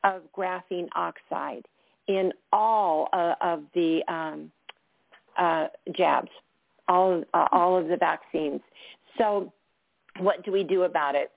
of 0.04 0.22
graphene 0.36 0.88
oxide 0.94 1.66
in 2.08 2.32
all 2.52 3.08
uh, 3.12 3.34
of 3.40 3.62
the 3.74 4.02
um, 4.08 4.50
uh, 5.38 5.68
jabs, 5.96 6.30
all 6.88 7.22
uh, 7.32 7.48
all 7.52 7.76
of 7.76 7.88
the 7.88 7.96
vaccines. 7.96 8.60
So, 9.18 9.52
what 10.18 10.44
do 10.44 10.52
we 10.52 10.64
do 10.64 10.82
about 10.82 11.14
it? 11.14 11.30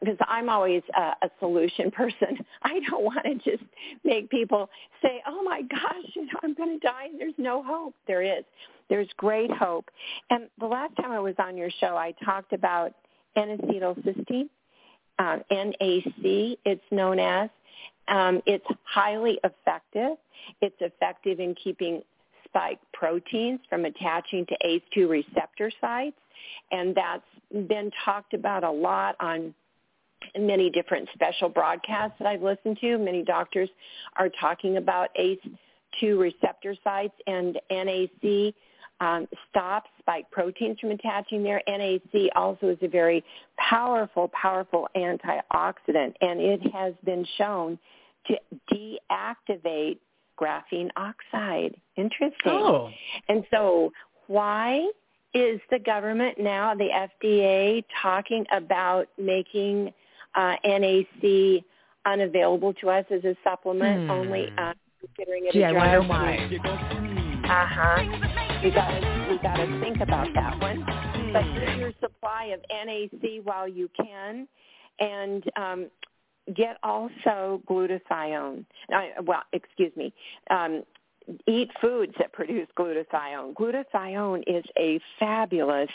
Because 0.00 0.18
I'm 0.20 0.48
always 0.50 0.82
a, 0.96 1.26
a 1.26 1.30
solution 1.40 1.90
person. 1.92 2.38
I 2.62 2.80
don't 2.90 3.04
want 3.04 3.24
to 3.24 3.34
just 3.50 3.64
make 4.04 4.30
people 4.30 4.70
say, 5.02 5.22
"Oh 5.26 5.42
my 5.42 5.62
gosh, 5.62 6.04
you 6.14 6.26
know, 6.26 6.38
I'm 6.42 6.54
going 6.54 6.78
to 6.78 6.86
die." 6.86 7.06
and 7.10 7.20
There's 7.20 7.34
no 7.38 7.62
hope. 7.62 7.94
There 8.06 8.22
is. 8.22 8.44
There's 8.88 9.08
great 9.16 9.50
hope. 9.50 9.90
And 10.30 10.48
the 10.58 10.66
last 10.66 10.96
time 10.96 11.12
I 11.12 11.20
was 11.20 11.34
on 11.38 11.56
your 11.56 11.70
show, 11.78 11.96
I 11.96 12.14
talked 12.24 12.54
about 12.54 12.94
N-acetylcysteine, 13.36 14.48
uh, 15.18 15.38
NAC. 15.50 16.58
It's 16.64 16.84
known 16.90 17.18
as. 17.18 17.50
Um, 18.08 18.40
it's 18.46 18.66
highly 18.84 19.38
effective. 19.44 20.16
It's 20.60 20.76
effective 20.80 21.40
in 21.40 21.54
keeping 21.62 22.02
spike 22.44 22.78
proteins 22.92 23.60
from 23.68 23.84
attaching 23.84 24.46
to 24.46 24.56
ACE2 24.64 25.08
receptor 25.08 25.70
sites, 25.80 26.16
and 26.70 26.94
that's 26.94 27.66
been 27.68 27.90
talked 28.04 28.32
about 28.32 28.64
a 28.64 28.70
lot 28.70 29.16
on 29.20 29.54
many 30.38 30.70
different 30.70 31.08
special 31.14 31.48
broadcasts 31.48 32.16
that 32.18 32.26
I've 32.26 32.42
listened 32.42 32.78
to. 32.80 32.98
Many 32.98 33.22
doctors 33.22 33.68
are 34.16 34.28
talking 34.40 34.78
about 34.78 35.10
ACE2 35.18 36.18
receptor 36.18 36.74
sites 36.82 37.14
and 37.26 37.58
NAC 37.70 38.54
um, 39.00 39.28
stops 39.48 39.90
spike 39.98 40.30
proteins 40.30 40.78
from 40.80 40.90
attaching 40.90 41.42
there. 41.42 41.62
NAC 41.68 42.30
also 42.34 42.68
is 42.68 42.78
a 42.82 42.88
very 42.88 43.24
powerful, 43.58 44.28
powerful 44.28 44.88
antioxidant, 44.96 46.14
and 46.20 46.40
it 46.40 46.60
has 46.72 46.94
been 47.04 47.24
shown 47.36 47.78
to 48.26 48.36
deactivate 48.72 49.98
graphene 50.40 50.90
oxide. 50.96 51.74
Interesting. 51.96 52.52
Oh. 52.52 52.90
And 53.28 53.44
so 53.50 53.92
why 54.26 54.86
is 55.34 55.60
the 55.70 55.78
government 55.78 56.38
now, 56.38 56.74
the 56.74 56.88
FDA, 57.24 57.84
talking 58.02 58.44
about 58.52 59.08
making 59.18 59.92
uh, 60.34 60.54
NAC 60.64 61.62
unavailable 62.06 62.72
to 62.74 62.90
us 62.90 63.04
as 63.10 63.24
a 63.24 63.34
supplement, 63.44 64.04
hmm. 64.04 64.10
only 64.10 64.52
uh, 64.56 64.72
considering 65.00 65.46
it 65.46 65.52
Gee, 65.52 65.62
a 65.62 65.68
I 65.68 65.72
drug? 65.72 66.08
wonder 66.08 66.08
why. 66.08 67.28
Uh 67.44 68.47
We 68.62 68.70
got 68.70 68.88
to 68.88 69.26
we 69.30 69.38
got 69.38 69.54
to 69.56 69.80
think 69.80 70.00
about 70.00 70.26
that 70.34 70.60
one. 70.60 70.84
But 71.32 71.44
get 71.54 71.78
your 71.78 71.92
supply 72.00 72.46
of 72.46 72.60
NAC 72.70 73.44
while 73.44 73.68
you 73.68 73.88
can, 73.96 74.48
and 74.98 75.44
um, 75.56 75.90
get 76.56 76.76
also 76.82 77.62
glutathione. 77.68 78.64
well, 79.24 79.42
excuse 79.52 79.92
me. 79.96 80.12
Um, 80.50 80.82
eat 81.46 81.70
foods 81.80 82.14
that 82.18 82.32
produce 82.32 82.66
glutathione. 82.76 83.54
Glutathione 83.54 84.42
is 84.46 84.64
a 84.76 84.98
fabulous 85.20 85.90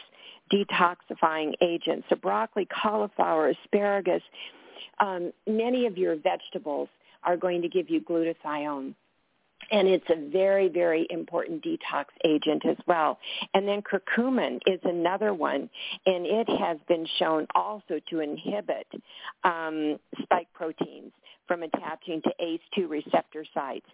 detoxifying 0.52 1.54
agent. 1.62 2.06
So 2.10 2.15
broccoli, 2.15 2.67
cauliflower, 2.82 3.49
asparagus, 3.49 4.21
um, 4.99 5.34
many 5.47 5.86
of 5.86 5.97
your 5.97 6.15
vegetables 6.15 6.88
are 7.23 7.36
going 7.36 7.62
to 7.62 7.67
give 7.67 7.89
you 7.89 7.99
glutathione 7.99 8.93
and 9.73 9.88
it's 9.88 10.05
a 10.09 10.29
very, 10.29 10.69
very 10.69 11.07
important 11.09 11.63
detox 11.63 12.05
agent 12.23 12.63
as 12.65 12.77
well. 12.88 13.17
And 13.55 13.67
then 13.67 13.81
curcumin 13.81 14.59
is 14.67 14.79
another 14.83 15.33
one, 15.33 15.67
and 16.05 16.25
it 16.27 16.47
has 16.47 16.77
been 16.88 17.05
shown 17.17 17.47
also 17.55 17.99
to 18.12 18.19
inhibit 18.19 18.88
um, 19.43 19.99
spike 20.21 20.47
proteins 20.53 21.12
from 21.47 21.63
attaching 21.63 22.21
to 22.21 22.31
ACE2 22.41 22.89
receptor 22.89 23.45
sites. 23.53 23.86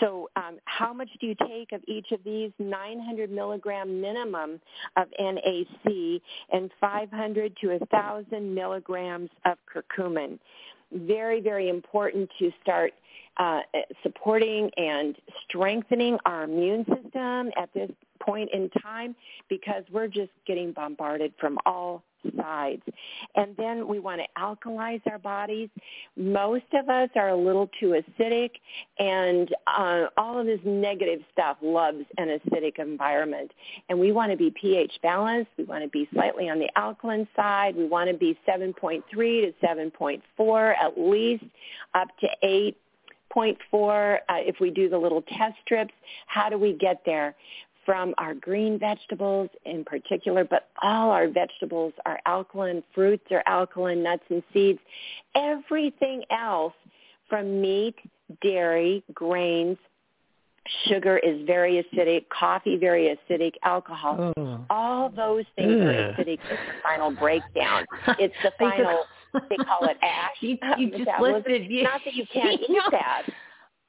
So 0.00 0.28
um, 0.36 0.58
how 0.64 0.92
much 0.92 1.08
do 1.20 1.26
you 1.26 1.34
take 1.48 1.72
of 1.72 1.80
each 1.86 2.12
of 2.12 2.20
these? 2.24 2.50
900 2.58 3.30
milligram 3.30 4.00
minimum 4.00 4.60
of 4.96 5.08
NAC 5.18 6.20
and 6.52 6.70
500 6.80 7.56
to 7.62 7.68
1,000 7.68 8.54
milligrams 8.54 9.30
of 9.46 9.56
curcumin. 9.72 10.38
Very, 10.92 11.40
very 11.40 11.68
important 11.68 12.30
to 12.38 12.50
start– 12.62 12.92
uh, 13.38 13.60
supporting 14.02 14.70
and 14.76 15.16
strengthening 15.44 16.18
our 16.26 16.44
immune 16.44 16.84
system 16.84 17.50
at 17.56 17.72
this 17.72 17.90
point 18.20 18.50
in 18.52 18.70
time 18.82 19.14
because 19.48 19.84
we're 19.92 20.08
just 20.08 20.30
getting 20.46 20.72
bombarded 20.72 21.32
from 21.40 21.58
all 21.66 22.02
sides. 22.36 22.82
And 23.36 23.56
then 23.56 23.86
we 23.86 23.98
want 23.98 24.20
to 24.20 24.40
alkalize 24.40 25.00
our 25.10 25.18
bodies. 25.18 25.68
Most 26.16 26.64
of 26.74 26.88
us 26.88 27.08
are 27.16 27.28
a 27.28 27.36
little 27.36 27.70
too 27.80 28.00
acidic 28.00 28.50
and 28.98 29.54
uh, 29.66 30.06
all 30.16 30.38
of 30.38 30.46
this 30.46 30.60
negative 30.64 31.20
stuff 31.32 31.56
loves 31.62 32.04
an 32.16 32.28
acidic 32.28 32.78
environment. 32.78 33.50
And 33.88 33.98
we 33.98 34.12
want 34.12 34.30
to 34.32 34.36
be 34.36 34.52
pH 34.60 34.92
balanced. 35.02 35.50
We 35.56 35.64
want 35.64 35.84
to 35.84 35.88
be 35.88 36.08
slightly 36.12 36.48
on 36.48 36.58
the 36.58 36.68
alkaline 36.76 37.28
side. 37.36 37.76
We 37.76 37.86
want 37.86 38.10
to 38.10 38.16
be 38.16 38.38
7.3 38.48 39.02
to 39.10 39.52
7.4 39.64 40.74
at 40.80 40.98
least 40.98 41.44
up 41.94 42.08
to 42.20 42.28
8 42.42 42.76
0.4, 43.34 44.16
uh, 44.16 44.18
if 44.38 44.56
we 44.60 44.70
do 44.70 44.88
the 44.88 44.98
little 44.98 45.22
test 45.22 45.54
strips, 45.62 45.92
how 46.26 46.48
do 46.48 46.58
we 46.58 46.72
get 46.72 47.02
there? 47.04 47.34
From 47.88 48.14
our 48.18 48.34
green 48.34 48.78
vegetables 48.78 49.48
in 49.64 49.82
particular, 49.82 50.44
but 50.44 50.68
all 50.82 51.10
our 51.10 51.26
vegetables 51.26 51.94
are 52.04 52.20
alkaline, 52.26 52.82
fruits 52.94 53.24
are 53.30 53.42
alkaline, 53.46 54.02
nuts 54.02 54.24
and 54.28 54.42
seeds. 54.52 54.78
Everything 55.34 56.22
else 56.30 56.74
from 57.30 57.62
meat, 57.62 57.94
dairy, 58.42 59.02
grains, 59.14 59.78
sugar 60.86 61.16
is 61.16 61.46
very 61.46 61.82
acidic, 61.82 62.28
coffee 62.28 62.76
very 62.76 63.16
acidic, 63.16 63.54
alcohol. 63.64 64.34
Oh. 64.36 64.66
All 64.68 65.08
those 65.08 65.46
things 65.56 65.72
Ugh. 65.72 65.86
are 65.86 66.12
acidic. 66.12 66.38
It's 66.40 66.42
the 66.42 66.82
final 66.82 67.10
breakdown. 67.12 67.86
It's 68.18 68.34
the 68.42 68.52
final 68.58 69.04
they 69.48 69.56
call 69.56 69.88
it 69.88 69.96
ash. 70.02 70.34
you, 70.40 70.58
you 70.76 70.90
just 70.90 71.10
listed. 71.20 71.70
You, 71.70 71.84
not 71.84 72.02
that 72.04 72.14
you 72.14 72.26
can't 72.32 72.60
eat 72.60 72.82
that. 72.90 73.22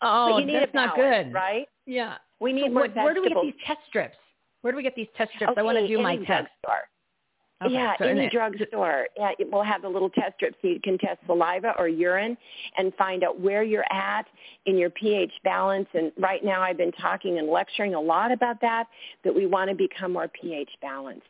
Oh, 0.02 0.32
but 0.32 0.40
you 0.40 0.46
need 0.46 0.56
that's 0.56 0.72
balance, 0.72 0.94
not 0.96 0.96
good, 0.96 1.34
right? 1.34 1.68
Yeah. 1.86 2.16
We 2.40 2.54
need 2.54 2.68
so 2.68 2.74
more 2.74 2.82
what, 2.84 2.96
Where 2.96 3.14
do 3.14 3.22
we 3.22 3.30
get 3.30 3.42
these 3.42 3.54
test 3.66 3.80
strips? 3.88 4.18
Where 4.62 4.74
do 4.74 4.78
we 4.78 4.84
get 4.84 4.96
these 4.96 5.08
test 5.16 5.32
strips? 5.36 5.52
Okay, 5.52 5.62
I 5.62 5.64
want 5.64 5.78
to 5.78 5.88
do 5.88 6.02
my 6.02 6.18
test. 6.18 6.50
Okay, 7.62 7.74
yeah, 7.74 7.94
so 7.98 8.06
any 8.06 8.30
drugstore. 8.30 9.08
Yeah, 9.18 9.32
it 9.38 9.52
will 9.52 9.64
have 9.64 9.82
the 9.82 9.90
little 9.90 10.10
test 10.10 10.36
strips 10.38 10.56
so 10.62 10.70
you 10.70 10.80
can 10.82 10.98
test 10.98 11.20
saliva 11.26 11.74
or 11.78 11.90
urine 11.90 12.38
and 12.78 12.94
find 12.96 13.22
out 13.22 13.38
where 13.38 13.64
you're 13.64 13.92
at 13.92 14.26
in 14.66 14.78
your 14.78 14.90
pH 14.90 15.32
balance. 15.44 15.88
And 15.94 16.14
right 16.18 16.44
now 16.44 16.62
I've 16.62 16.78
been 16.78 16.94
talking 16.94 17.38
and 17.38 17.50
lecturing 17.50 17.96
a 17.96 18.00
lot 18.00 18.32
about 18.32 18.62
that, 18.62 18.88
that 19.26 19.36
we 19.36 19.46
want 19.46 19.70
to 19.70 19.76
become 19.76 20.14
more 20.14 20.30
pH 20.30 20.70
balanced. 20.82 21.28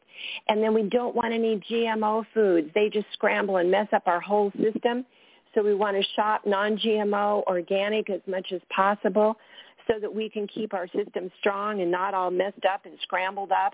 And 0.47 0.61
then 0.61 0.75
we 0.75 0.83
don't 0.83 1.15
want 1.15 1.33
any 1.33 1.57
GMO 1.67 2.23
foods. 2.31 2.69
They 2.75 2.89
just 2.89 3.07
scramble 3.13 3.57
and 3.57 3.71
mess 3.71 3.87
up 3.91 4.03
our 4.05 4.19
whole 4.19 4.51
system. 4.61 5.07
So 5.55 5.63
we 5.63 5.73
want 5.73 5.97
to 5.97 6.03
shop 6.15 6.41
non-GMO, 6.45 7.43
organic 7.45 8.11
as 8.11 8.21
much 8.27 8.51
as 8.53 8.61
possible 8.69 9.35
so 9.89 9.99
that 9.99 10.13
we 10.13 10.29
can 10.29 10.47
keep 10.47 10.73
our 10.73 10.87
system 10.87 11.31
strong 11.39 11.81
and 11.81 11.89
not 11.89 12.13
all 12.13 12.31
messed 12.31 12.65
up 12.71 12.85
and 12.85 12.93
scrambled 13.03 13.51
up. 13.51 13.73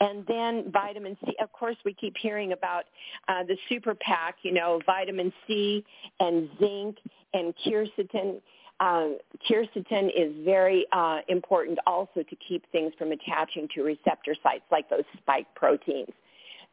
And 0.00 0.24
then 0.26 0.70
vitamin 0.72 1.16
C. 1.24 1.34
Of 1.40 1.52
course, 1.52 1.76
we 1.84 1.92
keep 1.92 2.16
hearing 2.16 2.52
about 2.52 2.84
uh, 3.28 3.44
the 3.44 3.56
super 3.68 3.94
pack, 3.94 4.36
you 4.42 4.52
know, 4.52 4.80
vitamin 4.86 5.32
C 5.46 5.84
and 6.20 6.48
zinc 6.58 6.96
and 7.34 7.54
quercetin. 7.64 8.40
Uh, 8.80 9.08
quercetin 9.48 10.08
is 10.16 10.32
very 10.44 10.86
uh, 10.92 11.18
important 11.28 11.78
also 11.86 12.22
to 12.22 12.36
keep 12.36 12.64
things 12.70 12.92
from 12.96 13.12
attaching 13.12 13.68
to 13.74 13.82
receptor 13.82 14.34
sites 14.42 14.64
like 14.70 14.88
those 14.88 15.04
spike 15.18 15.46
proteins 15.54 16.12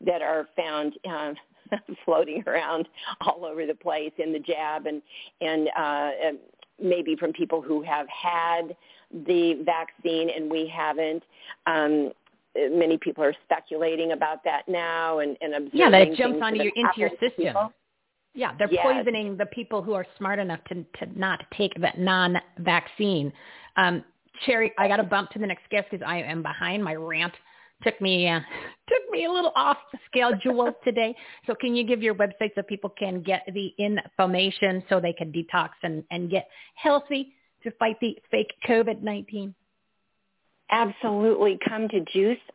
that 0.06 0.21
are 0.21 0.47
found 0.56 0.93
uh, 1.10 1.34
floating 2.06 2.43
around 2.47 2.88
all 3.21 3.43
over 3.43 3.65
the 3.65 3.73
place 3.73 4.12
in 4.17 4.32
the 4.32 4.39
jab 4.39 4.86
and 4.86 5.01
and 5.41 5.67
uh, 5.75 6.10
maybe 6.82 7.16
from 7.16 7.34
people 7.34 7.62
who 7.62 7.82
have 7.82 8.08
had 8.10 8.76
the 9.12 9.62
vaccine 9.64 10.30
and 10.30 10.50
we 10.50 10.68
haven't. 10.68 11.24
Um, 11.66 12.12
many 12.56 12.98
people 12.98 13.24
are 13.24 13.36
speculating 13.44 14.12
about 14.12 14.44
that 14.44 14.64
now 14.68 15.20
and, 15.20 15.38
and 15.42 15.54
observing. 15.54 15.80
Yeah, 15.80 15.90
that 15.90 16.02
it 16.02 16.18
jumps 16.18 16.40
onto 16.42 16.62
your 16.62 16.72
into 16.76 16.94
your 16.98 17.10
system. 17.12 17.46
People. 17.48 17.74
Yeah, 18.34 18.52
they're 18.58 18.72
yes. 18.72 18.84
poisoning 18.84 19.38
the 19.38 19.46
people 19.46 19.82
who 19.82 19.94
are 19.94 20.06
smart 20.18 20.40
enough 20.40 20.60
to 20.66 20.76
to 20.76 21.20
not 21.20 21.44
take 21.58 21.74
that 21.82 21.98
non-vaccine. 21.98 23.32
Um, 23.78 24.04
Cherie, 24.46 24.74
I 24.78 24.88
got 24.88 24.98
to 24.98 25.04
bump 25.04 25.30
to 25.32 25.40
the 25.40 25.48
next 25.48 25.70
guest 25.70 25.88
because 25.90 26.06
I 26.06 26.18
am 26.18 26.44
behind 26.44 26.84
my 26.84 26.96
rant 26.96 27.34
took 27.84 28.00
me 28.02 28.28
uh, 28.28 28.40
took 28.88 29.12
me 29.12 29.26
a 29.26 29.32
little 29.32 29.52
off 29.56 29.78
the 29.92 30.00
schedule 30.08 30.72
today. 30.84 31.16
So 31.48 31.56
can 31.56 31.76
you 31.76 31.86
give 31.86 32.02
your 32.02 32.16
website 32.16 32.52
so 32.56 32.62
people 32.62 32.90
can 32.90 33.22
get 33.22 33.44
the 33.54 33.74
information 33.78 34.84
so 34.90 35.00
they 35.00 35.14
can 35.14 35.32
detox 35.32 35.70
and, 35.84 36.04
and 36.12 36.30
get 36.30 36.48
healthy 36.76 37.34
to 37.64 37.72
fight 37.72 37.98
the 38.00 38.18
fake 38.32 38.54
COVID-19? 38.68 39.54
Absolutely. 40.72 41.60
Come 41.68 41.88
to 41.90 42.02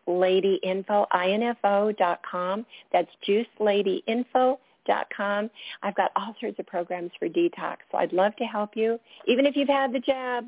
juiceladyinfo, 0.09 1.07
I-N-F-O 1.13 1.93
dot 1.93 2.21
com. 2.29 2.67
That's 2.93 3.11
juiceladyinfo 3.29 4.57
dot 4.87 5.07
com. 5.17 5.51
I've 5.83 5.95
got 5.95 6.11
all 6.17 6.35
sorts 6.41 6.59
of 6.59 6.67
programs 6.67 7.13
for 7.19 7.29
detox, 7.29 7.77
so 7.91 7.99
I'd 7.99 8.13
love 8.13 8.35
to 8.37 8.45
help 8.45 8.71
you. 8.75 8.99
Even 9.27 9.47
if 9.47 9.55
you've 9.55 9.69
had 9.69 9.93
the 9.93 10.01
jab, 10.01 10.45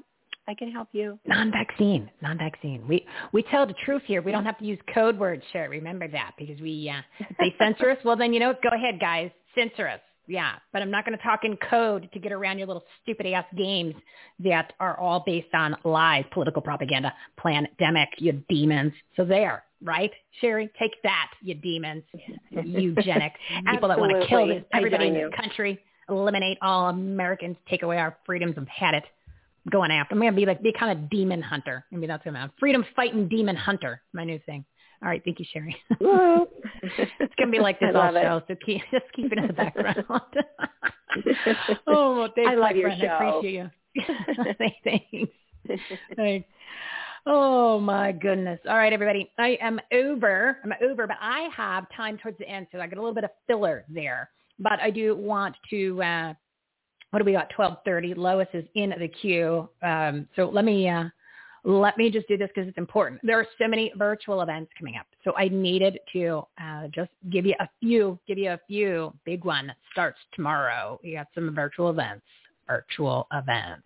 I 0.49 0.55
can 0.55 0.73
help 0.73 0.89
you. 0.93 1.19
Non-vaccine, 1.27 2.11
non-vaccine. 2.21 2.87
We 2.89 3.07
we 3.33 3.43
tell 3.45 3.67
the 3.67 3.75
truth 3.85 4.03
here. 4.07 4.23
We 4.23 4.33
don't 4.33 4.45
have 4.45 4.59
to 4.59 4.65
use 4.65 4.79
code 4.93 5.19
words, 5.19 5.43
Cherie. 5.53 5.79
Remember 5.79 6.09
that 6.09 6.33
because 6.37 6.61
we 6.61 6.91
uh, 6.91 7.03
they 7.39 7.55
censor 7.59 7.91
us. 7.91 7.99
Well, 8.05 8.17
then 8.17 8.33
you 8.33 8.41
know, 8.41 8.53
go 8.63 8.71
ahead, 8.75 8.99
guys, 8.99 9.31
censor 9.55 9.89
us. 9.89 10.01
Yeah, 10.27 10.53
but 10.73 10.83
I'm 10.83 10.91
not 10.91 11.05
going 11.05 11.17
to 11.19 11.23
talk 11.23 11.41
in 11.45 11.57
code 11.69 12.09
to 12.13 12.19
get 12.19 12.33
around 12.33 12.59
your 12.59 12.67
little 12.67 12.85
stupid 13.03 13.27
ass 13.27 13.45
games 13.57 13.95
that 14.41 14.73
are 14.79 14.99
all 14.99 15.23
based 15.27 15.53
on 15.53 15.77
lies, 15.85 16.25
political 16.33 16.63
propaganda, 16.63 17.13
pandemic, 17.37 18.09
you 18.19 18.43
demons. 18.49 18.93
So 19.17 19.25
there, 19.25 19.65
right, 19.83 20.13
Cherie? 20.41 20.71
Take 20.79 20.93
that, 21.03 21.31
you 21.43 21.55
demons, 21.55 22.05
eugenics, 22.51 23.37
people 23.71 23.89
that 23.89 23.99
want 23.99 24.23
to 24.23 24.27
kill 24.29 24.47
this, 24.47 24.63
everybody 24.73 25.09
in 25.09 25.15
this 25.15 25.31
country, 25.37 25.81
eliminate 26.09 26.57
all 26.63 26.89
Americans, 26.89 27.57
take 27.69 27.83
away 27.83 27.99
our 27.99 28.17
freedoms. 28.25 28.55
I've 28.57 28.69
had 28.69 28.95
it 28.95 29.05
going 29.71 29.91
after. 29.91 30.15
I'm 30.15 30.21
going 30.21 30.33
to 30.33 30.37
be 30.37 30.47
like, 30.47 30.63
be 30.63 30.73
kind 30.73 30.99
of 30.99 31.11
demon 31.11 31.43
hunter. 31.43 31.85
Maybe 31.91 32.07
that's 32.07 32.25
what 32.25 32.35
I'm 32.35 32.51
Freedom 32.59 32.85
fighting 32.97 33.29
demon 33.29 33.57
hunter, 33.57 34.03
my 34.13 34.25
new 34.25 34.41
thing. 34.47 34.65
All 35.03 35.09
right, 35.09 35.23
thank 35.25 35.41
you, 35.41 35.47
Cherie. 35.53 35.77
it's 36.01 37.35
gonna 37.37 37.51
be 37.51 37.59
like 37.59 37.81
this 37.81 37.91
all 37.95 38.13
show, 38.13 38.41
so 38.47 38.55
keep 38.65 38.83
just 38.93 39.05
keep 39.15 39.33
it 39.33 39.39
in 39.39 39.49
the 39.49 39.53
background. 39.53 40.05
oh, 41.89 42.19
well, 42.21 42.29
thanks, 42.37 42.53
I 42.53 42.55
love 42.55 42.77
your 42.77 42.91
friend. 42.91 43.03
show. 43.03 43.09
I 43.09 43.29
appreciate 43.29 43.55
you. 43.55 43.71
thanks. 44.85 45.33
thanks. 46.15 46.49
Oh 47.27 47.81
my 47.81 48.13
goodness. 48.13 48.61
All 48.69 48.77
right, 48.77 48.93
everybody. 48.93 49.29
I 49.41 49.59
am 49.61 49.81
over. 49.93 50.59
I'm 50.63 50.73
over, 50.89 51.09
but 51.09 51.17
I 51.21 51.49
have 51.57 51.87
time 51.97 52.17
towards 52.19 52.39
the 52.39 52.49
end, 52.49 52.69
so 52.71 52.79
I 52.79 52.87
got 52.87 52.99
a 52.99 53.01
little 53.01 53.15
bit 53.15 53.25
of 53.25 53.31
filler 53.49 53.85
there. 53.89 54.31
But 54.61 54.81
I 54.81 54.91
do 54.91 55.17
want 55.17 55.57
to. 55.71 56.01
uh 56.01 56.35
What 57.13 57.21
do 57.21 57.25
we 57.25 57.33
got? 57.33 57.49
Twelve 57.51 57.79
thirty. 57.85 58.15
Lois 58.15 58.49
is 58.53 58.65
in 58.75 58.91
the 58.99 59.09
queue. 59.09 59.69
Um, 59.83 60.27
so 60.35 60.51
let 60.53 60.65
me. 60.65 60.89
uh 60.89 61.05
let 61.65 61.97
me 61.97 62.11
just 62.11 62.27
do 62.27 62.37
this 62.37 62.51
because 62.53 62.69
it's 62.69 62.77
important. 62.77 63.21
There 63.23 63.39
are 63.39 63.47
so 63.57 63.69
many 63.69 63.93
virtual 63.97 64.43
events 64.43 64.73
coming 64.77 64.97
up. 64.97 65.07
So 65.23 65.33
I 65.37 65.47
needed 65.47 65.97
to 66.13 66.43
uh, 66.61 66.89
just 66.93 67.13
give 67.31 67.47
you 67.47 67.55
a 67.61 67.69
few, 67.79 68.19
give 68.27 68.37
you 68.37 68.51
a 68.51 68.61
few 68.67 69.13
big 69.25 69.45
one 69.45 69.73
starts 69.93 70.19
tomorrow. 70.35 70.99
We 71.05 71.13
got 71.13 71.29
some 71.37 71.55
virtual 71.55 71.91
events, 71.91 72.25
virtual 72.67 73.29
events. 73.33 73.83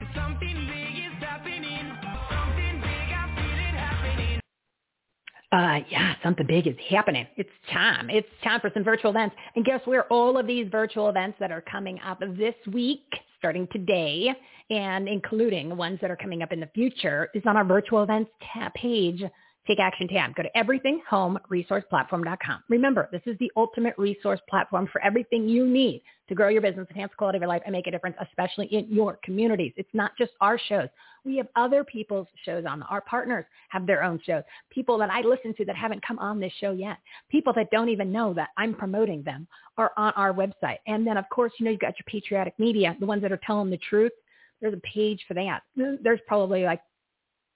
Uh, 5.53 5.79
yeah, 5.91 6.15
something 6.25 6.47
big 6.47 6.67
is 6.67 6.75
happening. 6.91 7.25
It's 7.37 7.49
time. 7.73 8.11
It's 8.11 8.27
time 8.43 8.61
for 8.61 8.71
some 8.75 8.83
virtual 8.83 9.13
events. 9.13 9.37
And 9.55 9.65
guess 9.65 9.81
where? 9.85 10.05
All 10.13 10.37
of 10.39 10.47
these 10.47 10.67
virtual 10.71 11.09
events 11.09 11.37
that 11.39 11.53
are 11.53 11.63
coming 11.63 12.01
up 12.05 12.19
this 12.37 12.55
week, 12.73 13.05
starting 13.39 13.69
today, 13.73 14.35
and 14.71 15.09
including 15.09 15.77
ones 15.77 16.01
that 16.03 16.11
are 16.11 16.17
coming 16.17 16.43
up 16.43 16.53
in 16.53 16.59
the 16.59 16.69
future, 16.75 17.29
is 17.33 17.45
on 17.47 17.57
our 17.57 17.65
virtual 17.65 18.03
events 18.03 18.31
tab 18.53 18.75
page. 18.75 19.23
Take 19.69 19.79
Action 19.81 20.09
tab. 20.09 20.35
Go 20.37 20.45
to 20.45 20.51
everythinghomeresourceplatform.com. 20.57 22.63
Remember, 22.69 23.09
this 23.11 23.23
is 23.27 23.37
the 23.39 23.51
ultimate 23.57 23.95
resource 23.99 24.39
platform 24.49 24.89
for 24.93 25.03
everything 25.03 25.49
you 25.49 25.67
need 25.67 26.03
to 26.29 26.35
grow 26.35 26.49
your 26.49 26.63
business, 26.63 26.87
enhance 26.91 27.11
the 27.11 27.17
quality 27.17 27.39
of 27.39 27.43
your 27.43 27.49
life, 27.49 27.63
and 27.65 27.73
make 27.73 27.89
a 27.89 27.91
difference, 27.91 28.17
especially 28.21 28.67
in 28.67 28.87
your 28.89 29.19
communities. 29.25 29.73
It's 29.77 29.89
not 29.93 30.13
just 30.19 30.33
our 30.41 30.59
shows. 30.69 30.89
We 31.27 31.37
have 31.39 31.49
other 31.57 31.85
people's 31.85 32.29
shows 32.45 32.65
on. 32.67 32.83
Our 32.85 33.01
partners 33.03 33.45
have 33.69 33.87
their 33.87 34.05
own 34.05 34.21
shows. 34.25 34.45
People 34.71 34.97
that 34.99 35.11
I 35.11 35.21
listen 35.23 35.55
to 35.57 35.65
that 35.65 35.77
haven't 35.77 36.07
come 36.07 36.19
on 36.19 36.39
this 36.39 36.53
show 36.61 36.73
yet. 36.73 36.99
People 37.29 37.53
that 37.55 37.71
don't 37.71 37.89
even 37.89 38.13
know 38.13 38.33
that 38.35 38.51
I'm 38.57 38.75
promoting 38.75 39.23
them 39.25 39.49
are 39.77 39.93
on 39.97 40.13
our 40.15 40.33
website. 40.33 40.79
And 40.87 41.07
then, 41.07 41.17
of 41.17 41.29
course, 41.29 41.53
you 41.59 41.65
know, 41.65 41.73
you've 41.73 41.81
got 41.81 41.99
your 41.99 42.07
patriotic 42.07 42.55
media, 42.59 42.97
the 43.01 43.07
ones 43.07 43.23
that 43.23 43.33
are 43.33 43.41
telling 43.45 43.71
the 43.71 43.79
truth. 43.79 44.13
There's 44.61 44.73
a 44.73 44.95
page 44.95 45.23
for 45.27 45.35
that. 45.35 45.63
There's 45.77 46.21
probably 46.27 46.63
like 46.63 46.81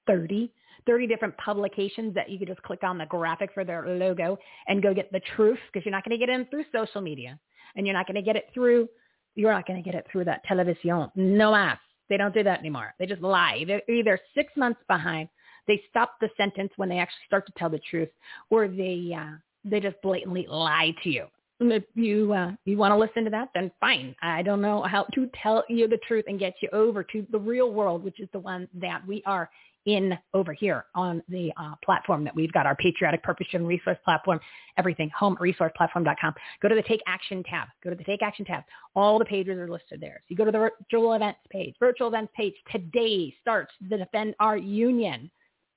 30 0.06 0.52
30 0.86 1.06
different 1.06 1.36
publications 1.36 2.14
that 2.14 2.30
you 2.30 2.38
could 2.38 2.48
just 2.48 2.62
click 2.62 2.82
on 2.82 2.98
the 2.98 3.06
graphic 3.06 3.50
for 3.52 3.64
their 3.64 3.86
logo 3.86 4.38
and 4.66 4.82
go 4.82 4.94
get 4.94 5.12
the 5.12 5.20
truth 5.36 5.58
because 5.70 5.84
you're 5.84 5.92
not 5.92 6.04
going 6.04 6.18
to 6.18 6.26
get 6.26 6.32
it 6.32 6.50
through 6.50 6.64
social 6.72 7.00
media 7.00 7.38
and 7.76 7.86
you're 7.86 7.94
not 7.94 8.06
going 8.06 8.14
to 8.16 8.22
get 8.22 8.36
it 8.36 8.46
through, 8.52 8.88
you're 9.34 9.52
not 9.52 9.66
going 9.66 9.82
to 9.82 9.88
get 9.88 9.94
it 9.94 10.06
through 10.10 10.24
that 10.24 10.42
television. 10.44 11.08
No 11.14 11.54
ass. 11.54 11.78
They 12.10 12.18
don't 12.18 12.34
do 12.34 12.42
that 12.42 12.58
anymore. 12.58 12.92
They 12.98 13.06
just 13.06 13.22
lie. 13.22 13.64
They're 13.66 13.82
either 13.88 14.18
six 14.34 14.52
months 14.56 14.80
behind. 14.88 15.30
They 15.66 15.80
stop 15.88 16.16
the 16.20 16.28
sentence 16.36 16.72
when 16.76 16.90
they 16.90 16.98
actually 16.98 17.24
start 17.26 17.46
to 17.46 17.52
tell 17.56 17.70
the 17.70 17.80
truth 17.90 18.10
or 18.50 18.68
they, 18.68 19.16
uh, 19.16 19.36
they 19.64 19.80
just 19.80 19.96
blatantly 20.02 20.46
lie 20.50 20.92
to 21.04 21.08
you. 21.08 21.26
And 21.60 21.72
if 21.72 21.84
you 21.94 22.32
uh, 22.32 22.52
you 22.64 22.78
want 22.78 22.92
to 22.92 22.96
listen 22.96 23.22
to 23.24 23.30
that, 23.30 23.50
then 23.54 23.70
fine. 23.80 24.16
I 24.22 24.42
don't 24.42 24.62
know 24.62 24.82
how 24.82 25.04
to 25.14 25.30
tell 25.42 25.62
you 25.68 25.86
the 25.88 25.98
truth 26.08 26.24
and 26.26 26.38
get 26.38 26.54
you 26.62 26.70
over 26.72 27.02
to 27.04 27.26
the 27.30 27.38
real 27.38 27.70
world, 27.70 28.02
which 28.02 28.18
is 28.18 28.30
the 28.32 28.38
one 28.38 28.66
that 28.74 29.06
we 29.06 29.22
are 29.26 29.50
in 29.86 30.16
over 30.34 30.52
here 30.52 30.86
on 30.94 31.22
the 31.28 31.52
uh, 31.56 31.74
platform 31.84 32.24
that 32.24 32.34
we've 32.34 32.52
got, 32.52 32.66
our 32.66 32.76
patriotic 32.76 33.22
purpose 33.22 33.46
and 33.52 33.66
resource 33.66 33.98
platform, 34.04 34.40
everything, 34.76 35.10
homeresourceplatform.com. 35.18 36.34
Go 36.60 36.68
to 36.68 36.74
the 36.74 36.82
Take 36.82 37.00
Action 37.06 37.42
tab. 37.42 37.68
Go 37.82 37.90
to 37.90 37.96
the 37.96 38.04
Take 38.04 38.22
Action 38.22 38.44
tab. 38.44 38.64
All 38.94 39.18
the 39.18 39.24
pages 39.24 39.56
are 39.58 39.68
listed 39.68 40.00
there. 40.00 40.20
So 40.22 40.26
you 40.28 40.36
go 40.36 40.44
to 40.44 40.52
the 40.52 40.58
virtual 40.58 41.14
events 41.14 41.40
page. 41.50 41.74
Virtual 41.80 42.08
events 42.08 42.32
page 42.36 42.54
today 42.70 43.34
starts 43.40 43.72
the 43.88 43.96
Defend 43.96 44.34
Our 44.40 44.56
Union. 44.56 45.30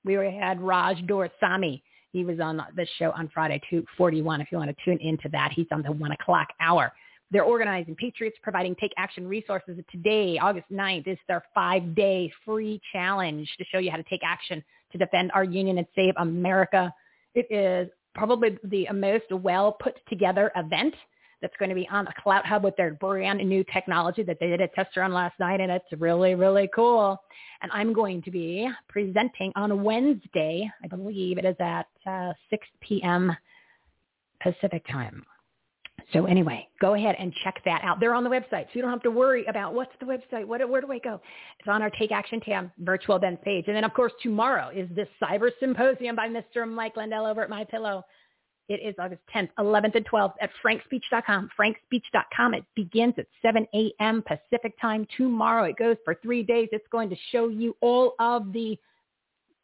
We 0.03 0.13
had 0.13 0.61
Raj 0.61 0.97
Dorsami. 1.03 1.81
He 2.11 2.23
was 2.23 2.39
on 2.39 2.61
the 2.75 2.87
show 2.99 3.11
on 3.11 3.29
Friday, 3.33 3.59
241. 3.69 4.41
If 4.41 4.51
you 4.51 4.57
want 4.57 4.69
to 4.69 4.85
tune 4.85 4.99
into 5.01 5.29
that, 5.29 5.51
he's 5.53 5.65
on 5.71 5.81
the 5.81 5.91
one 5.91 6.11
o'clock 6.11 6.49
hour. 6.59 6.93
They're 7.33 7.43
organizing 7.43 7.95
Patriots 7.95 8.37
providing 8.43 8.75
Take 8.75 8.93
Action 8.95 9.27
resources. 9.27 9.79
Today, 9.91 10.37
August 10.39 10.67
9th, 10.71 11.07
is 11.07 11.17
their 11.27 11.43
five-day 11.55 12.31
free 12.45 12.79
challenge 12.91 13.49
to 13.57 13.65
show 13.71 13.79
you 13.79 13.89
how 13.89 13.97
to 13.97 14.03
take 14.03 14.21
action 14.23 14.63
to 14.91 14.99
defend 14.99 15.31
our 15.33 15.43
union 15.43 15.79
and 15.79 15.87
save 15.95 16.13
America. 16.17 16.93
It 17.33 17.47
is 17.49 17.89
probably 18.13 18.59
the 18.63 18.87
most 18.93 19.31
well 19.31 19.71
put 19.71 19.95
together 20.07 20.51
event 20.55 20.93
that's 21.41 21.55
going 21.57 21.69
to 21.69 21.75
be 21.75 21.89
on 21.91 22.05
the 22.05 22.13
Clout 22.21 22.45
Hub 22.45 22.63
with 22.63 22.75
their 22.77 22.93
brand 22.93 23.39
new 23.39 23.63
technology 23.73 24.21
that 24.21 24.37
they 24.39 24.45
did 24.45 24.61
a 24.61 24.67
test 24.67 24.95
run 24.95 25.11
last 25.11 25.37
night, 25.39 25.59
and 25.59 25.71
it's 25.71 25.85
really, 25.99 26.35
really 26.35 26.69
cool. 26.75 27.19
And 27.63 27.71
I'm 27.71 27.93
going 27.93 28.21
to 28.21 28.31
be 28.31 28.69
presenting 28.87 29.51
on 29.55 29.83
Wednesday. 29.83 30.69
I 30.83 30.87
believe 30.87 31.39
it 31.39 31.45
is 31.45 31.55
at 31.59 31.87
uh, 32.05 32.33
6 32.51 32.67
p.m. 32.81 33.35
Pacific 34.39 34.85
time. 34.87 35.25
So 36.11 36.25
anyway, 36.25 36.67
go 36.81 36.95
ahead 36.95 37.15
and 37.17 37.33
check 37.43 37.61
that 37.65 37.81
out. 37.83 37.99
They're 37.99 38.13
on 38.13 38.23
the 38.23 38.29
website, 38.29 38.65
so 38.65 38.69
you 38.73 38.81
don't 38.81 38.91
have 38.91 39.03
to 39.03 39.11
worry 39.11 39.45
about 39.45 39.73
what's 39.73 39.91
the 39.99 40.05
website, 40.05 40.45
what, 40.45 40.67
where 40.67 40.81
do 40.81 40.91
I 40.91 40.99
go? 40.99 41.21
It's 41.59 41.67
on 41.67 41.81
our 41.81 41.89
Take 41.89 42.11
Action 42.11 42.39
tab, 42.41 42.69
virtual 42.79 43.15
events 43.15 43.41
page. 43.45 43.65
And 43.67 43.75
then, 43.75 43.83
of 43.83 43.93
course, 43.93 44.11
tomorrow 44.21 44.69
is 44.73 44.89
this 44.95 45.07
Cyber 45.21 45.49
Symposium 45.59 46.15
by 46.15 46.27
Mr. 46.27 46.69
Mike 46.69 46.97
Lindell 46.97 47.25
over 47.25 47.43
at 47.43 47.49
My 47.49 47.63
Pillow. 47.63 48.03
It 48.69 48.79
is 48.81 48.95
August 48.97 49.21
10th, 49.35 49.49
11th, 49.59 49.95
and 49.95 50.05
12th 50.05 50.33
at 50.41 50.49
frankspeech.com. 50.65 51.49
Frankspeech.com. 51.59 52.53
It 52.53 52.63
begins 52.75 53.13
at 53.17 53.25
7 53.41 53.67
a.m. 53.73 54.23
Pacific 54.23 54.79
time 54.79 55.05
tomorrow. 55.17 55.65
It 55.65 55.77
goes 55.77 55.97
for 56.05 56.15
three 56.21 56.43
days. 56.43 56.69
It's 56.71 56.87
going 56.91 57.09
to 57.09 57.15
show 57.31 57.49
you 57.49 57.75
all 57.81 58.15
of 58.19 58.53
the 58.53 58.77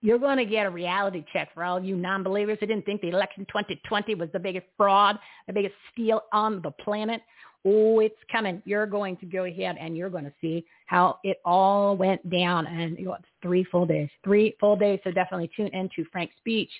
you're 0.01 0.19
going 0.19 0.37
to 0.37 0.45
get 0.45 0.65
a 0.65 0.69
reality 0.69 1.25
check 1.33 1.53
for 1.53 1.63
all 1.63 1.81
you 1.81 1.95
non-believers 1.95 2.57
who 2.59 2.65
didn't 2.65 2.85
think 2.85 3.01
the 3.01 3.09
election 3.09 3.45
2020 3.49 4.15
was 4.15 4.29
the 4.31 4.39
biggest 4.39 4.65
fraud, 4.77 5.17
the 5.47 5.53
biggest 5.53 5.75
steal 5.91 6.21
on 6.31 6.61
the 6.61 6.71
planet. 6.71 7.21
Oh, 7.65 7.99
it's 7.99 8.15
coming. 8.31 8.61
You're 8.65 8.85
going 8.85 9.17
to 9.17 9.25
go 9.25 9.43
ahead 9.43 9.75
and 9.79 9.97
you're 9.97 10.09
going 10.09 10.23
to 10.23 10.33
see 10.39 10.65
how 10.85 11.19
it 11.25 11.41
all 11.43 11.97
went 11.97 12.27
down. 12.29 12.65
And 12.67 12.97
you 12.97 13.13
it's 13.13 13.25
three 13.41 13.65
full 13.65 13.85
days, 13.85 14.09
three 14.23 14.55
full 14.59 14.77
days. 14.77 14.99
So 15.03 15.11
definitely 15.11 15.51
tune 15.55 15.69
into 15.73 16.05
Frank's 16.11 16.35
speech. 16.37 16.71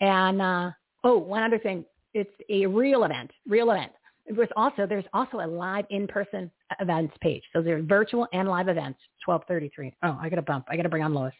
And 0.00 0.40
uh, 0.40 0.70
oh, 1.02 1.18
one 1.18 1.42
other 1.42 1.58
thing, 1.58 1.84
it's 2.14 2.30
a 2.48 2.66
real 2.66 3.02
event, 3.02 3.32
real 3.48 3.72
event. 3.72 3.90
There's 4.28 4.48
also 4.56 4.86
there's 4.86 5.04
also 5.12 5.40
a 5.40 5.46
live 5.46 5.86
in-person 5.90 6.48
events 6.78 7.14
page. 7.20 7.42
So 7.52 7.60
there's 7.60 7.84
virtual 7.84 8.28
and 8.32 8.48
live 8.48 8.68
events. 8.68 9.00
12:33. 9.28 9.92
Oh, 10.04 10.18
I 10.20 10.28
got 10.28 10.36
to 10.36 10.42
bump. 10.42 10.66
I 10.68 10.76
got 10.76 10.84
to 10.84 10.88
bring 10.88 11.02
on 11.02 11.12
Lois. 11.12 11.32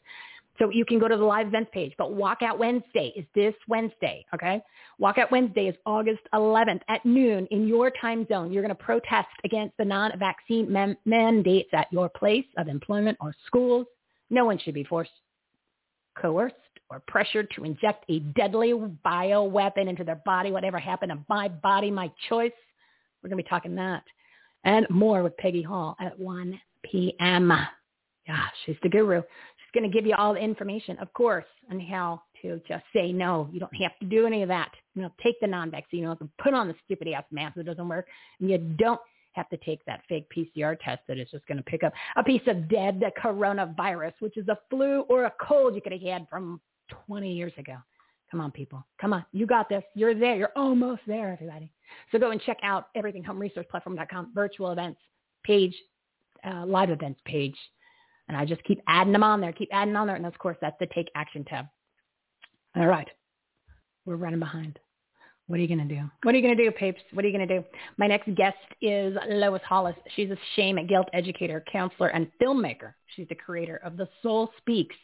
So 0.59 0.71
you 0.71 0.85
can 0.85 0.99
go 0.99 1.09
to 1.09 1.17
the 1.17 1.25
live 1.25 1.49
events 1.49 1.71
page. 1.73 1.93
But 1.97 2.11
Walkout 2.11 2.59
Wednesday 2.59 3.13
is 3.17 3.25
this 3.35 3.55
Wednesday, 3.69 4.25
okay? 4.35 4.63
Walkout 5.01 5.31
Wednesday 5.31 5.69
is 5.69 5.77
August 5.87 6.21
11th 6.35 6.81
at 6.89 7.05
noon 7.07 7.47
in 7.51 7.67
your 7.67 7.91
time 8.01 8.27
zone. 8.29 8.53
You're 8.53 8.63
going 8.63 8.77
to 8.77 8.83
protest 8.83 9.29
against 9.45 9.77
the 9.79 9.85
non-vaccine 9.85 10.71
man- 10.71 10.97
mandates 11.07 11.71
at 11.73 11.87
your 11.91 12.09
place 12.09 12.45
of 12.59 12.69
employment 12.69 13.17
or 13.21 13.35
schools. 13.47 13.87
No 14.31 14.45
one 14.45 14.59
should 14.59 14.75
be 14.75 14.85
forced, 14.85 15.11
coerced, 16.21 16.55
or 16.91 17.03
pressured 17.07 17.49
to 17.57 17.65
inject 17.65 18.05
a 18.11 18.19
deadly 18.19 18.73
bioweapon 19.05 19.89
into 19.89 20.05
their 20.05 20.21
body. 20.27 20.51
Whatever 20.51 20.79
happened 20.79 21.13
to 21.13 21.19
my 21.29 21.49
body, 21.49 21.91
my 21.91 22.11
choice. 22.29 22.53
We're 23.23 23.31
going 23.31 23.39
to 23.39 23.45
be 23.45 23.49
talking 23.49 23.75
that 23.77 24.03
and 24.65 24.87
more 24.91 25.23
with 25.23 25.37
Peggy 25.37 25.63
Hall 25.63 25.97
at 26.01 26.19
1 26.19 26.61
p.m. 26.85 27.53
Yeah, 28.27 28.45
she's 28.65 28.77
the 28.83 28.89
guru. 28.89 29.23
Going 29.75 29.91
to 29.91 29.91
give 29.91 30.07
you 30.07 30.15
all 30.15 30.35
the 30.35 30.41
information, 30.41 30.99
of 30.99 31.13
course, 31.15 31.47
on 31.71 31.81
how 31.81 32.23
to 32.43 32.61
just 32.69 32.85
say 32.93 33.13
no. 33.13 33.49
You 33.53 33.61
don't 33.61 33.75
have 33.77 33.99
to 34.01 34.07
do 34.07 34.27
any 34.27 34.43
of 34.43 34.49
that. 34.49 34.71
You 34.95 35.03
know, 35.03 35.11
take 35.23 35.41
the 35.41 35.47
non-vaccine. 35.47 36.01
You 36.01 36.07
don't 36.07 36.19
have 36.19 36.29
to 36.29 36.43
put 36.43 36.53
on 36.53 36.69
the 36.69 36.75
stupid 36.85 37.09
ass 37.09 37.25
mask 37.31 37.57
that 37.57 37.65
doesn't 37.65 37.89
work. 37.89 38.07
And 38.41 38.51
you 38.51 38.59
don't 38.59 39.01
have 39.33 39.49
to 39.49 39.57
take 39.59 39.85
that 39.87 40.03
fake 40.09 40.27
PCR 40.35 40.77
test 40.85 41.01
that 41.09 41.19
is 41.19 41.29
just 41.31 41.47
going 41.47 41.57
to 41.57 41.65
pick 41.65 41.83
up 41.83 41.93
a 42.17 42.23
piece 42.23 42.43
of 42.47 42.69
dead 42.69 43.03
coronavirus, 43.23 44.13
which 44.21 44.37
is 44.37 44.47
a 44.49 44.59
flu 44.69 45.01
or 45.09 45.25
a 45.25 45.33
cold 45.41 45.75
you 45.75 45.81
could 45.81 45.93
have 45.93 46.03
had 46.03 46.27
from 46.29 46.61
20 47.07 47.33
years 47.33 47.53
ago. 47.57 47.77
Come 48.31 48.41
on, 48.41 48.51
people. 48.51 48.85
Come 49.01 49.13
on. 49.13 49.25
You 49.33 49.47
got 49.47 49.69
this. 49.69 49.83
You're 49.95 50.15
there. 50.15 50.37
You're 50.37 50.53
almost 50.57 51.03
there, 51.07 51.33
everybody. 51.33 51.71
So 52.11 52.19
go 52.19 52.31
and 52.31 52.41
check 52.41 52.59
out 52.63 52.87
everythinghomeresourceplatform.com 52.97 54.33
virtual 54.35 54.71
events 54.71 55.01
page, 55.45 55.75
uh, 56.45 56.65
live 56.67 56.91
events 56.91 57.21
page. 57.25 57.57
And 58.29 58.37
I 58.37 58.45
just 58.45 58.63
keep 58.65 58.81
adding 58.87 59.13
them 59.13 59.23
on 59.23 59.41
there, 59.41 59.53
keep 59.53 59.69
adding 59.73 59.97
on 59.97 60.07
there. 60.07 60.17
And 60.17 60.27
of 60.27 60.39
course, 60.39 60.57
that's 60.61 60.77
the 60.81 60.87
take 60.95 61.09
action 61.15 61.45
tab. 61.45 61.67
All 62.77 62.87
right. 62.87 63.09
We're 64.07 64.17
running 64.17 64.41
behind. 64.41 64.79
What 65.47 65.59
are 65.59 65.63
you 65.63 65.69
going 65.69 65.87
to 65.87 65.95
do? 65.95 66.01
What 66.23 66.35
are 66.35 66.39
you 66.39 66.43
going 66.43 66.57
to 66.57 66.65
do, 66.65 66.71
Papes? 66.71 67.01
What 67.13 67.25
are 67.25 67.29
you 67.29 67.37
going 67.37 67.47
to 67.47 67.59
do? 67.59 67.65
My 67.99 68.07
next 68.07 68.33
guest 68.37 68.57
is 68.81 69.17
Lois 69.29 69.61
Hollis. 69.69 69.97
She's 70.15 70.31
a 70.31 70.37
shame 70.57 70.79
and 70.79 70.89
guilt 70.89 71.09
educator, 71.13 71.63
counselor, 71.71 72.09
and 72.09 72.29
filmmaker. 72.41 72.95
She's 73.15 73.29
the 73.29 73.35
creator 73.35 73.81
of 73.85 73.97
The 73.97 74.09
Soulspeaks 74.25 74.97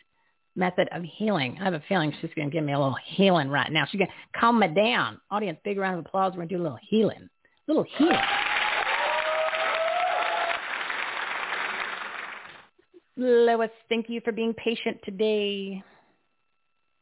method 0.56 0.88
of 0.92 1.02
healing. 1.02 1.58
I 1.60 1.64
have 1.64 1.74
a 1.74 1.82
feeling 1.88 2.12
she's 2.20 2.30
going 2.34 2.50
to 2.50 2.54
give 2.54 2.64
me 2.64 2.72
a 2.72 2.78
little 2.78 2.96
healing 3.06 3.48
right 3.48 3.70
now. 3.70 3.84
She's 3.90 3.98
going 3.98 4.08
to 4.08 4.40
calm 4.40 4.58
me 4.58 4.68
down. 4.68 5.20
Audience, 5.30 5.58
big 5.64 5.78
round 5.78 5.98
of 5.98 6.06
applause. 6.06 6.32
We're 6.32 6.38
going 6.38 6.48
to 6.48 6.54
do 6.56 6.62
a 6.62 6.64
little 6.64 6.78
healing. 6.88 7.28
A 7.68 7.70
little 7.70 7.86
healing. 7.96 8.16
Lois, 13.18 13.70
thank 13.88 14.08
you 14.08 14.20
for 14.24 14.30
being 14.30 14.54
patient 14.54 14.96
today. 15.04 15.82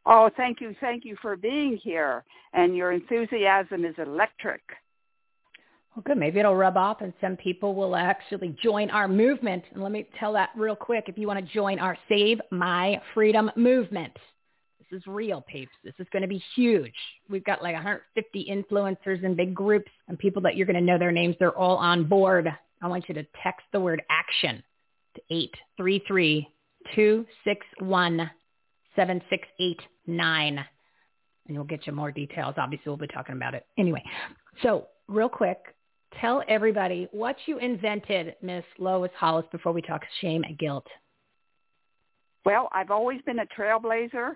Oh, 0.06 0.30
thank 0.36 0.62
you. 0.62 0.74
Thank 0.80 1.04
you 1.04 1.14
for 1.20 1.36
being 1.36 1.78
here. 1.82 2.24
And 2.54 2.74
your 2.74 2.92
enthusiasm 2.92 3.84
is 3.84 3.94
electric. 3.98 4.62
Well, 5.94 6.02
good. 6.06 6.16
Maybe 6.16 6.40
it'll 6.40 6.56
rub 6.56 6.78
off 6.78 7.02
and 7.02 7.12
some 7.20 7.36
people 7.36 7.74
will 7.74 7.94
actually 7.94 8.56
join 8.62 8.88
our 8.90 9.08
movement. 9.08 9.64
And 9.74 9.82
let 9.82 9.92
me 9.92 10.08
tell 10.18 10.32
that 10.32 10.50
real 10.56 10.76
quick. 10.76 11.04
If 11.08 11.18
you 11.18 11.26
want 11.26 11.44
to 11.44 11.52
join 11.52 11.78
our 11.78 11.98
Save 12.08 12.40
My 12.50 13.00
Freedom 13.12 13.50
movement, 13.54 14.16
this 14.78 14.98
is 14.98 15.06
real, 15.06 15.42
peeps. 15.42 15.72
This 15.84 15.94
is 15.98 16.06
going 16.12 16.22
to 16.22 16.28
be 16.28 16.42
huge. 16.54 16.94
We've 17.28 17.44
got 17.44 17.62
like 17.62 17.74
150 17.74 18.46
influencers 18.50 19.22
and 19.22 19.36
big 19.36 19.54
groups 19.54 19.90
and 20.08 20.18
people 20.18 20.40
that 20.42 20.56
you're 20.56 20.66
going 20.66 20.76
to 20.76 20.80
know 20.80 20.98
their 20.98 21.12
names. 21.12 21.36
They're 21.38 21.56
all 21.56 21.76
on 21.76 22.04
board. 22.04 22.48
I 22.80 22.88
want 22.88 23.06
you 23.08 23.14
to 23.16 23.26
text 23.42 23.66
the 23.72 23.80
word 23.80 24.02
action 24.08 24.56
to 24.56 24.62
833 25.30 26.48
261 26.94 28.30
7689 28.94 30.64
and 31.48 31.56
we'll 31.56 31.66
get 31.66 31.86
you 31.86 31.92
more 31.92 32.10
details. 32.10 32.54
Obviously, 32.56 32.84
we'll 32.86 32.96
be 32.96 33.06
talking 33.06 33.34
about 33.34 33.54
it. 33.54 33.66
Anyway, 33.78 34.02
so 34.62 34.86
real 35.08 35.28
quick, 35.28 35.58
tell 36.20 36.42
everybody 36.48 37.08
what 37.12 37.36
you 37.46 37.58
invented, 37.58 38.34
Miss 38.42 38.64
Lois 38.78 39.10
Hollis, 39.16 39.46
before 39.52 39.72
we 39.72 39.82
talk 39.82 40.02
shame 40.20 40.42
and 40.44 40.58
guilt. 40.58 40.86
Well, 42.44 42.68
I've 42.72 42.90
always 42.90 43.20
been 43.22 43.40
a 43.40 43.46
trailblazer, 43.46 44.32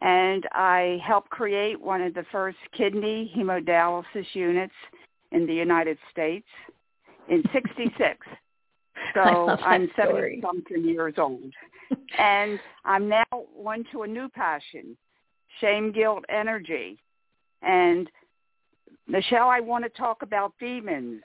and 0.00 0.46
I 0.52 0.98
helped 1.06 1.30
create 1.30 1.80
one 1.80 2.02
of 2.02 2.14
the 2.14 2.24
first 2.32 2.58
kidney 2.76 3.32
hemodialysis 3.36 4.26
units 4.34 4.74
in 5.30 5.46
the 5.46 5.54
United 5.54 5.98
States 6.10 6.46
in 7.28 7.42
66. 7.52 8.18
So 9.24 9.48
I'm 9.64 9.90
70 9.96 10.40
something 10.42 10.84
years 10.84 11.14
old. 11.18 11.52
and 12.18 12.58
I'm 12.84 13.08
now 13.08 13.24
on 13.32 13.84
to 13.92 14.02
a 14.02 14.06
new 14.06 14.28
passion, 14.28 14.96
shame, 15.60 15.92
guilt, 15.92 16.24
energy. 16.28 16.98
And 17.62 18.10
Michele, 19.06 19.48
I 19.48 19.60
want 19.60 19.84
to 19.84 19.90
talk 19.90 20.22
about 20.22 20.54
demons. 20.58 21.22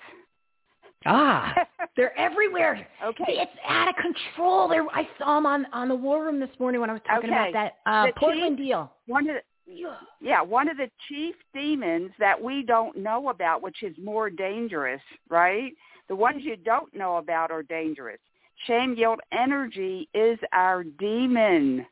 Ah, 1.06 1.54
they're 1.96 2.18
everywhere. 2.18 2.88
Okay, 3.04 3.26
it's 3.28 3.52
out 3.68 3.88
of 3.88 3.96
control. 3.96 4.68
There, 4.68 4.86
I 4.90 5.08
saw 5.18 5.36
them 5.36 5.46
on 5.46 5.66
on 5.72 5.90
the 5.90 5.96
war 5.96 6.26
room 6.26 6.40
this 6.40 6.50
morning 6.60 6.82
when 6.82 6.90
I 6.90 6.94
was 6.94 7.02
talking 7.08 7.30
okay. 7.30 7.50
about 7.50 7.54
that 7.86 7.92
uh, 7.92 8.12
Portland 8.18 8.58
chief, 8.58 8.68
deal. 8.68 8.92
One 9.06 9.30
of 9.30 9.36
the, 9.68 9.84
yeah, 10.22 10.42
one 10.42 10.68
of 10.68 10.78
the 10.78 10.90
chief 11.08 11.36
demons 11.54 12.12
that 12.20 12.42
we 12.42 12.64
don't 12.64 12.98
know 12.98 13.30
about, 13.30 13.62
which 13.62 13.84
is 13.84 13.96
more 14.02 14.30
dangerous, 14.30 15.02
right? 15.30 15.74
The 16.10 16.16
ones 16.16 16.44
you 16.44 16.56
don't 16.56 16.94
know 16.96 17.18
about 17.18 17.52
are 17.52 17.64
dangerous. 17.64 18.20
Shame, 18.66 18.96
guilt, 18.96 19.20
energy 19.32 20.10
is 20.14 20.40
our 20.52 20.84
demon 20.84 21.86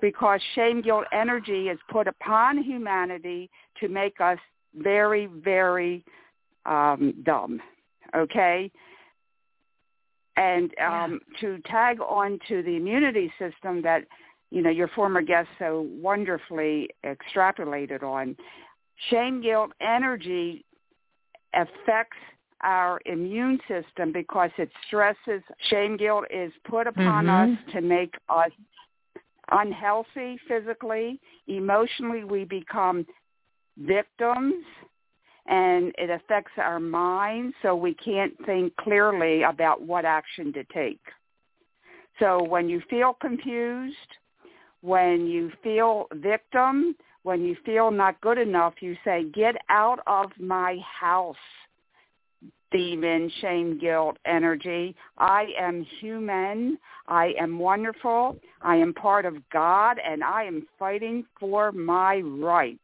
because 0.00 0.40
shame, 0.54 0.80
guilt, 0.80 1.04
energy 1.12 1.68
is 1.68 1.78
put 1.90 2.06
upon 2.06 2.62
humanity 2.62 3.50
to 3.80 3.88
make 3.88 4.20
us 4.20 4.38
very, 4.74 5.26
very 5.26 6.04
um, 6.66 7.14
dumb. 7.24 7.60
Okay? 8.16 8.70
And 10.36 10.70
um, 10.82 11.20
yeah. 11.32 11.40
to 11.40 11.58
tag 11.66 12.00
on 12.00 12.38
to 12.48 12.62
the 12.62 12.76
immunity 12.76 13.30
system 13.38 13.82
that, 13.82 14.04
you 14.50 14.62
know, 14.62 14.70
your 14.70 14.88
former 14.88 15.20
guest 15.20 15.48
so 15.58 15.86
wonderfully 16.00 16.88
extrapolated 17.04 18.02
on, 18.02 18.36
shame, 19.10 19.42
guilt, 19.42 19.72
energy 19.80 20.64
affects 21.52 22.16
our 22.62 23.00
immune 23.06 23.58
system 23.68 24.12
because 24.12 24.50
it 24.58 24.70
stresses, 24.86 25.42
shame, 25.68 25.96
guilt 25.96 26.24
is 26.30 26.52
put 26.68 26.86
upon 26.86 27.26
mm-hmm. 27.26 27.52
us 27.52 27.58
to 27.72 27.80
make 27.80 28.14
us 28.28 28.50
unhealthy 29.50 30.38
physically. 30.48 31.20
Emotionally, 31.48 32.24
we 32.24 32.44
become 32.44 33.06
victims 33.78 34.64
and 35.46 35.92
it 35.98 36.10
affects 36.10 36.52
our 36.58 36.78
mind 36.78 37.54
so 37.62 37.74
we 37.74 37.94
can't 37.94 38.34
think 38.46 38.74
clearly 38.76 39.42
about 39.42 39.82
what 39.82 40.04
action 40.04 40.52
to 40.52 40.64
take. 40.64 41.00
So 42.18 42.42
when 42.42 42.68
you 42.68 42.82
feel 42.90 43.16
confused, 43.20 43.96
when 44.82 45.26
you 45.26 45.50
feel 45.62 46.06
victim, 46.12 46.94
when 47.22 47.42
you 47.42 47.56
feel 47.64 47.90
not 47.90 48.20
good 48.20 48.38
enough, 48.38 48.74
you 48.80 48.96
say, 49.04 49.24
get 49.32 49.56
out 49.68 50.00
of 50.06 50.30
my 50.38 50.78
house, 51.00 51.36
demon, 52.70 53.30
shame, 53.40 53.78
guilt, 53.78 54.16
energy. 54.24 54.94
I 55.18 55.48
am 55.58 55.86
human. 56.00 56.78
I 57.08 57.34
am 57.40 57.58
wonderful. 57.58 58.36
I 58.62 58.76
am 58.76 58.94
part 58.94 59.26
of 59.26 59.36
God, 59.50 59.98
and 60.04 60.22
I 60.22 60.44
am 60.44 60.66
fighting 60.78 61.24
for 61.38 61.72
my 61.72 62.18
rights. 62.18 62.78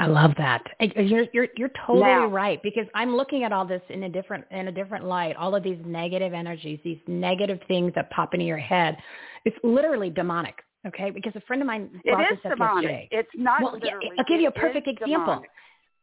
I 0.00 0.06
love 0.06 0.32
that. 0.38 0.62
You're 0.96 1.26
you're 1.32 1.48
you're 1.56 1.70
totally 1.84 2.06
now, 2.06 2.26
right 2.26 2.62
because 2.62 2.86
I'm 2.94 3.16
looking 3.16 3.42
at 3.42 3.52
all 3.52 3.66
this 3.66 3.82
in 3.88 4.04
a 4.04 4.08
different 4.08 4.44
in 4.52 4.68
a 4.68 4.72
different 4.72 5.04
light. 5.04 5.34
All 5.36 5.54
of 5.56 5.64
these 5.64 5.78
negative 5.84 6.32
energies, 6.32 6.78
these 6.84 7.00
negative 7.08 7.58
things 7.66 7.92
that 7.96 8.08
pop 8.10 8.32
into 8.32 8.46
your 8.46 8.58
head, 8.58 8.96
it's 9.44 9.56
literally 9.64 10.10
demonic. 10.10 10.54
Okay, 10.86 11.10
because 11.10 11.32
a 11.34 11.40
friend 11.42 11.60
of 11.60 11.66
mine 11.66 11.90
brought 12.04 12.20
it 12.20 12.34
is 12.34 12.38
this 12.44 12.52
up 12.52 12.58
demonic. 12.58 12.84
yesterday. 12.84 13.08
It's 13.10 13.28
not 13.34 13.60
well. 13.60 13.74
I'll 13.74 14.24
give 14.28 14.40
you 14.40 14.48
a 14.48 14.52
perfect 14.52 14.86
example. 14.86 15.18
Demonic. 15.18 15.50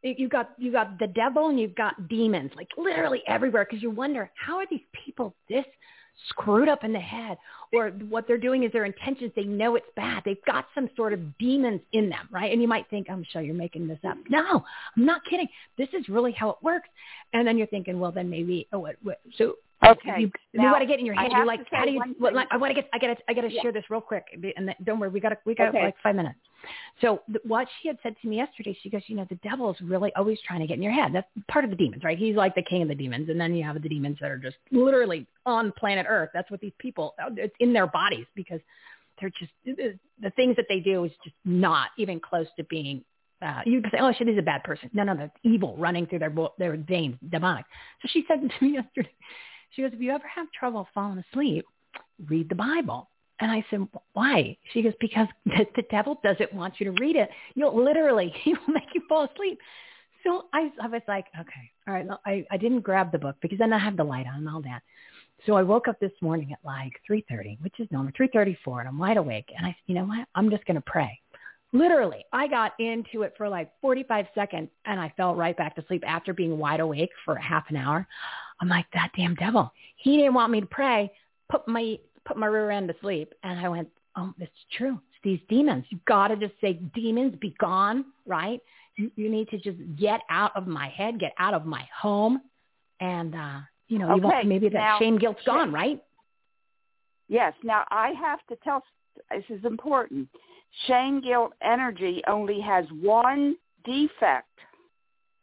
You 0.06 0.30
got 0.30 0.52
you 0.58 0.72
got 0.72 1.00
the 1.00 1.08
devil 1.08 1.50
and 1.50 1.60
you've 1.60 1.76
got 1.76 2.08
demons, 2.08 2.52
like 2.56 2.70
literally 2.78 3.24
everywhere. 3.28 3.66
Because 3.68 3.82
you 3.82 3.90
wonder 3.90 4.30
how 4.36 4.58
are 4.58 4.66
these 4.70 4.86
people 5.06 5.34
this 5.50 5.66
screwed 6.30 6.70
up 6.70 6.84
in 6.84 6.94
the 6.94 7.00
head? 7.00 7.38
Or 7.74 7.90
what 7.90 8.28
they're 8.28 8.38
doing 8.38 8.64
is 8.64 8.72
their 8.72 8.86
intentions 8.86 9.32
they 9.36 9.44
know 9.44 9.76
it's 9.76 9.88
bad. 9.96 10.22
They've 10.24 10.46
got 10.46 10.66
some 10.76 10.90
sort 10.96 11.12
of 11.12 11.38
demons 11.40 11.82
in 11.92 12.10
them 12.10 12.30
right? 12.32 12.52
And 12.52 12.62
you 12.62 12.68
might 12.68 12.90
think 12.90 13.08
i'm 13.10 13.26
sure 13.32 13.42
you're 13.42 13.56
making 13.56 13.88
this 13.88 14.00
up. 14.08 14.18
No 14.30 14.64
i'm 14.96 15.06
not 15.06 15.26
kidding. 15.26 15.48
This 15.78 15.90
is 15.94 16.08
really 16.08 16.32
how 16.32 16.52
it 16.52 16.58
works. 16.62 16.88
And 17.34 17.48
then 17.48 17.58
you're 17.58 17.68
thinking 17.68 18.00
well 18.00 18.12
then 18.12 18.30
maybe 18.30 18.68
oh 18.72 18.80
what, 18.80 18.96
what 19.02 19.20
so 19.38 19.56
Okay. 19.84 20.22
You, 20.22 20.32
now, 20.54 20.64
you 20.64 20.72
want 20.72 20.82
to 20.82 20.88
get 20.88 21.00
in 21.00 21.06
your 21.06 21.16
head. 21.16 21.32
You're 21.32 21.46
like, 21.46 21.60
how 21.72 21.86
do 21.86 21.92
you? 21.92 22.02
Like, 22.20 22.48
I 22.50 22.58
want 22.58 22.76
to 22.76 22.82
get. 22.82 22.90
I 22.94 23.00
got 23.00 23.08
to. 23.08 23.18
I 23.28 23.34
got 23.34 23.42
to 23.42 23.52
yeah. 23.52 23.62
share 23.62 23.72
this 23.72 23.84
real 23.90 24.02
quick. 24.02 24.26
And 24.56 24.68
then, 24.68 24.76
don't 24.84 25.00
worry, 25.00 25.10
we 25.10 25.20
got. 25.20 25.34
We 25.46 25.54
got 25.54 25.70
okay. 25.70 25.84
like 25.84 25.96
five 26.02 26.16
minutes. 26.16 26.40
So 27.02 27.22
th- 27.28 27.44
what 27.46 27.68
she 27.82 27.90
had 27.90 27.98
said 28.02 28.16
to 28.22 28.28
me 28.28 28.38
yesterday, 28.38 28.78
she 28.82 28.90
goes, 28.90 29.02
you 29.08 29.16
know, 29.16 29.28
the 29.30 29.36
devil 29.48 29.72
is 29.72 29.80
really 29.82 30.12
always 30.16 30.40
trying 30.48 30.62
to 30.62 30.68
get 30.68 30.78
in 30.78 30.84
your 30.84 30.94
head. 30.94 31.12
That's 31.14 31.28
part 31.50 31.66
of 31.66 31.72
the 31.72 31.76
demons, 31.76 32.04
right? 32.04 32.18
He's 32.18 32.36
like 32.36 32.56
the 32.56 32.64
king 32.64 32.82
of 32.82 32.88
the 32.88 32.96
demons, 32.96 33.30
and 33.30 33.40
then 33.40 33.54
you 33.54 33.64
have 33.64 33.82
the 33.82 33.90
demons 33.90 34.18
that 34.22 34.32
are 34.32 34.38
just 34.38 34.58
literally 34.72 35.28
on 35.46 35.72
planet 35.78 36.06
Earth. 36.08 36.30
That's 36.34 36.50
what 36.50 36.62
these 36.62 36.74
people. 36.80 37.14
It's 37.36 37.56
in 37.60 37.74
their 37.74 37.88
bodies 37.88 38.26
because 38.36 38.62
they're 39.20 39.32
just 39.38 39.52
the 39.66 40.30
things 40.36 40.56
that 40.56 40.66
they 40.70 40.80
do 40.80 41.04
is 41.04 41.12
just 41.24 41.36
not 41.44 41.90
even 41.98 42.20
close 42.20 42.48
to 42.58 42.64
being 42.66 43.04
uh, 43.42 43.62
you 43.66 43.82
can 43.82 43.92
say, 43.92 43.98
oh, 44.00 44.14
shit, 44.18 44.28
he's 44.28 44.38
a 44.38 44.42
bad 44.42 44.64
person. 44.64 44.90
No, 44.94 45.04
no, 45.04 45.16
that's 45.16 45.36
evil 45.44 45.76
running 45.78 46.08
through 46.08 46.20
their 46.20 46.34
their 46.58 46.78
veins, 46.78 47.18
demonic. 47.30 47.66
So 48.02 48.08
she 48.12 48.24
said 48.28 48.40
to 48.42 48.66
me 48.66 48.74
yesterday, 48.74 49.12
she 49.76 49.82
goes, 49.82 49.92
if 49.94 50.00
you 50.02 50.12
ever 50.12 50.28
have 50.28 50.48
trouble 50.52 50.88
falling 50.94 51.24
asleep, 51.32 51.66
read 52.28 52.50
the 52.50 52.56
Bible. 52.56 53.10
And 53.40 53.52
I 53.52 53.66
said, 53.70 53.88
why? 54.14 54.58
She 54.72 54.82
goes, 54.82 54.94
because 55.00 55.28
the, 55.46 55.66
the 55.76 55.84
devil 55.92 56.20
doesn't 56.24 56.54
want 56.54 56.76
you 56.80 56.86
to 56.86 57.02
read 57.02 57.16
it. 57.16 57.30
You'll 57.56 57.84
literally, 57.84 58.34
he 58.44 58.54
will 58.54 58.74
make 58.74 58.94
you 58.94 59.02
fall 59.10 59.28
asleep. 59.32 59.60
So 60.24 60.46
I, 60.54 60.72
I 60.82 60.88
was 60.88 61.02
like, 61.08 61.26
okay, 61.40 61.72
all 61.88 61.94
right. 61.94 62.08
I, 62.26 62.46
I 62.50 62.58
didn't 62.58 62.82
grab 62.82 63.12
the 63.12 63.20
book 63.20 63.36
because 63.42 63.60
then 63.60 63.74
I 63.74 63.78
have 63.78 63.96
the 63.96 64.04
light 64.04 64.26
on 64.26 64.38
and 64.40 64.50
all 64.50 64.62
that. 64.64 64.82
So 65.46 65.54
I 65.54 65.62
woke 65.62 65.88
up 65.88 66.00
this 66.00 66.14
morning 66.22 66.52
at 66.52 66.60
like 66.64 66.94
3.30, 67.10 67.62
which 67.62 67.80
is 67.80 67.88
normal, 67.92 68.12
3.34, 68.14 68.80
and 68.80 68.88
I'm 68.88 68.98
wide 68.98 69.18
awake. 69.18 69.52
And 69.56 69.68
I 69.68 69.70
said, 69.70 69.84
you 69.86 69.96
know 69.96 70.06
what? 70.06 70.28
I'm 70.34 70.50
just 70.50 70.66
going 70.66 70.76
to 70.76 70.84
pray. 70.86 71.20
Literally, 71.76 72.24
I 72.32 72.48
got 72.48 72.72
into 72.80 73.24
it 73.24 73.34
for 73.38 73.50
like 73.50 73.70
45 73.82 74.28
seconds 74.34 74.70
and 74.86 74.98
I 74.98 75.14
fell 75.18 75.36
right 75.36 75.58
back 75.58 75.76
to 75.76 75.84
sleep 75.88 76.06
after 76.08 76.34
being 76.34 76.58
wide 76.58 76.80
awake 76.80 77.10
for 77.26 77.36
half 77.36 77.66
an 77.70 77.76
hour. 77.76 78.08
I'm 78.62 78.70
like, 78.70 78.86
that 78.94 79.12
damn 79.18 79.36
devil. 79.36 79.74
He 79.98 80.16
didn't 80.16 80.36
want 80.36 80.54
me 80.54 80.62
to 80.62 80.68
pray. 80.68 81.12
Put 81.52 81.68
my 81.68 81.98
put 82.26 82.38
my 82.38 82.48
rear 82.48 82.72
end 82.72 82.88
to 82.88 82.96
sleep. 83.02 83.34
And 83.44 83.60
I 83.60 83.68
went, 83.68 83.90
oh, 84.16 84.34
it's 84.40 84.52
true. 84.78 84.94
It's 85.10 85.20
these 85.22 85.40
demons. 85.50 85.84
You've 85.90 86.06
got 86.06 86.30
to 86.30 86.38
just 86.38 86.54
say, 86.62 86.80
demons, 86.96 87.36
be 87.42 87.54
gone, 87.60 88.06
right? 88.26 88.62
You, 88.96 89.12
you 89.18 89.30
need 89.30 89.50
to 89.50 89.58
just 89.58 89.78
get 89.98 90.22
out 90.30 90.56
of 90.56 90.68
my 90.68 90.88
head, 90.88 91.20
get 91.20 91.34
out 91.38 91.54
of 91.54 91.66
my 91.66 91.86
home. 91.94 92.42
And, 93.02 93.36
uh, 93.36 93.60
you 93.90 94.00
know, 94.00 94.12
okay. 94.12 94.16
you 94.16 94.22
won't, 94.22 94.48
maybe 94.48 94.70
that 94.70 94.80
now, 94.80 95.00
shame 95.00 95.18
guilt's 95.18 95.44
gone, 95.46 95.74
right? 95.74 96.02
Yes. 97.28 97.54
Now 97.64 97.84
I 97.92 98.14
have 98.20 98.40
to 98.48 98.56
tell, 98.64 98.82
this 99.30 99.44
is 99.50 99.66
important. 99.66 100.30
Shame 100.88 101.22
guilt 101.22 101.54
energy 101.62 102.22
only 102.28 102.60
has 102.62 102.86
one 103.02 103.56
defect. 103.86 104.48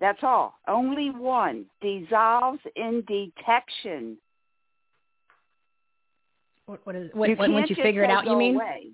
That's 0.00 0.18
all. 0.22 0.54
Only 0.68 1.10
one. 1.10 1.64
Dissolves 1.80 2.60
in 2.76 3.02
detection. 3.06 4.18
What, 6.66 6.80
what 6.84 6.96
is 6.96 7.10
what, 7.14 7.30
what, 7.38 7.50
once 7.50 7.70
you 7.70 7.76
figure 7.76 8.04
it 8.04 8.10
out? 8.10 8.26
You 8.26 8.36
mean? 8.36 8.56
Away. 8.56 8.88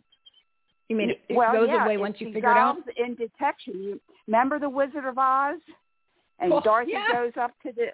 You 0.88 0.96
mean 0.96 1.10
it, 1.10 1.20
well, 1.30 1.52
goes 1.52 1.68
yeah, 1.68 1.84
away 1.84 1.94
it 1.94 2.00
once 2.00 2.16
you 2.18 2.32
figure 2.32 2.50
it 2.50 2.56
out? 2.56 2.76
dissolves 2.76 2.98
in 2.98 3.14
detection. 3.14 3.82
You 3.82 4.00
remember 4.26 4.58
the 4.58 4.70
Wizard 4.70 5.04
of 5.04 5.18
Oz? 5.18 5.58
And 6.38 6.52
Oh, 6.52 6.60
Dorothy 6.60 6.92
yeah. 6.92 7.06
goes 7.12 7.32
up 7.40 7.52
to 7.64 7.72
the, 7.72 7.88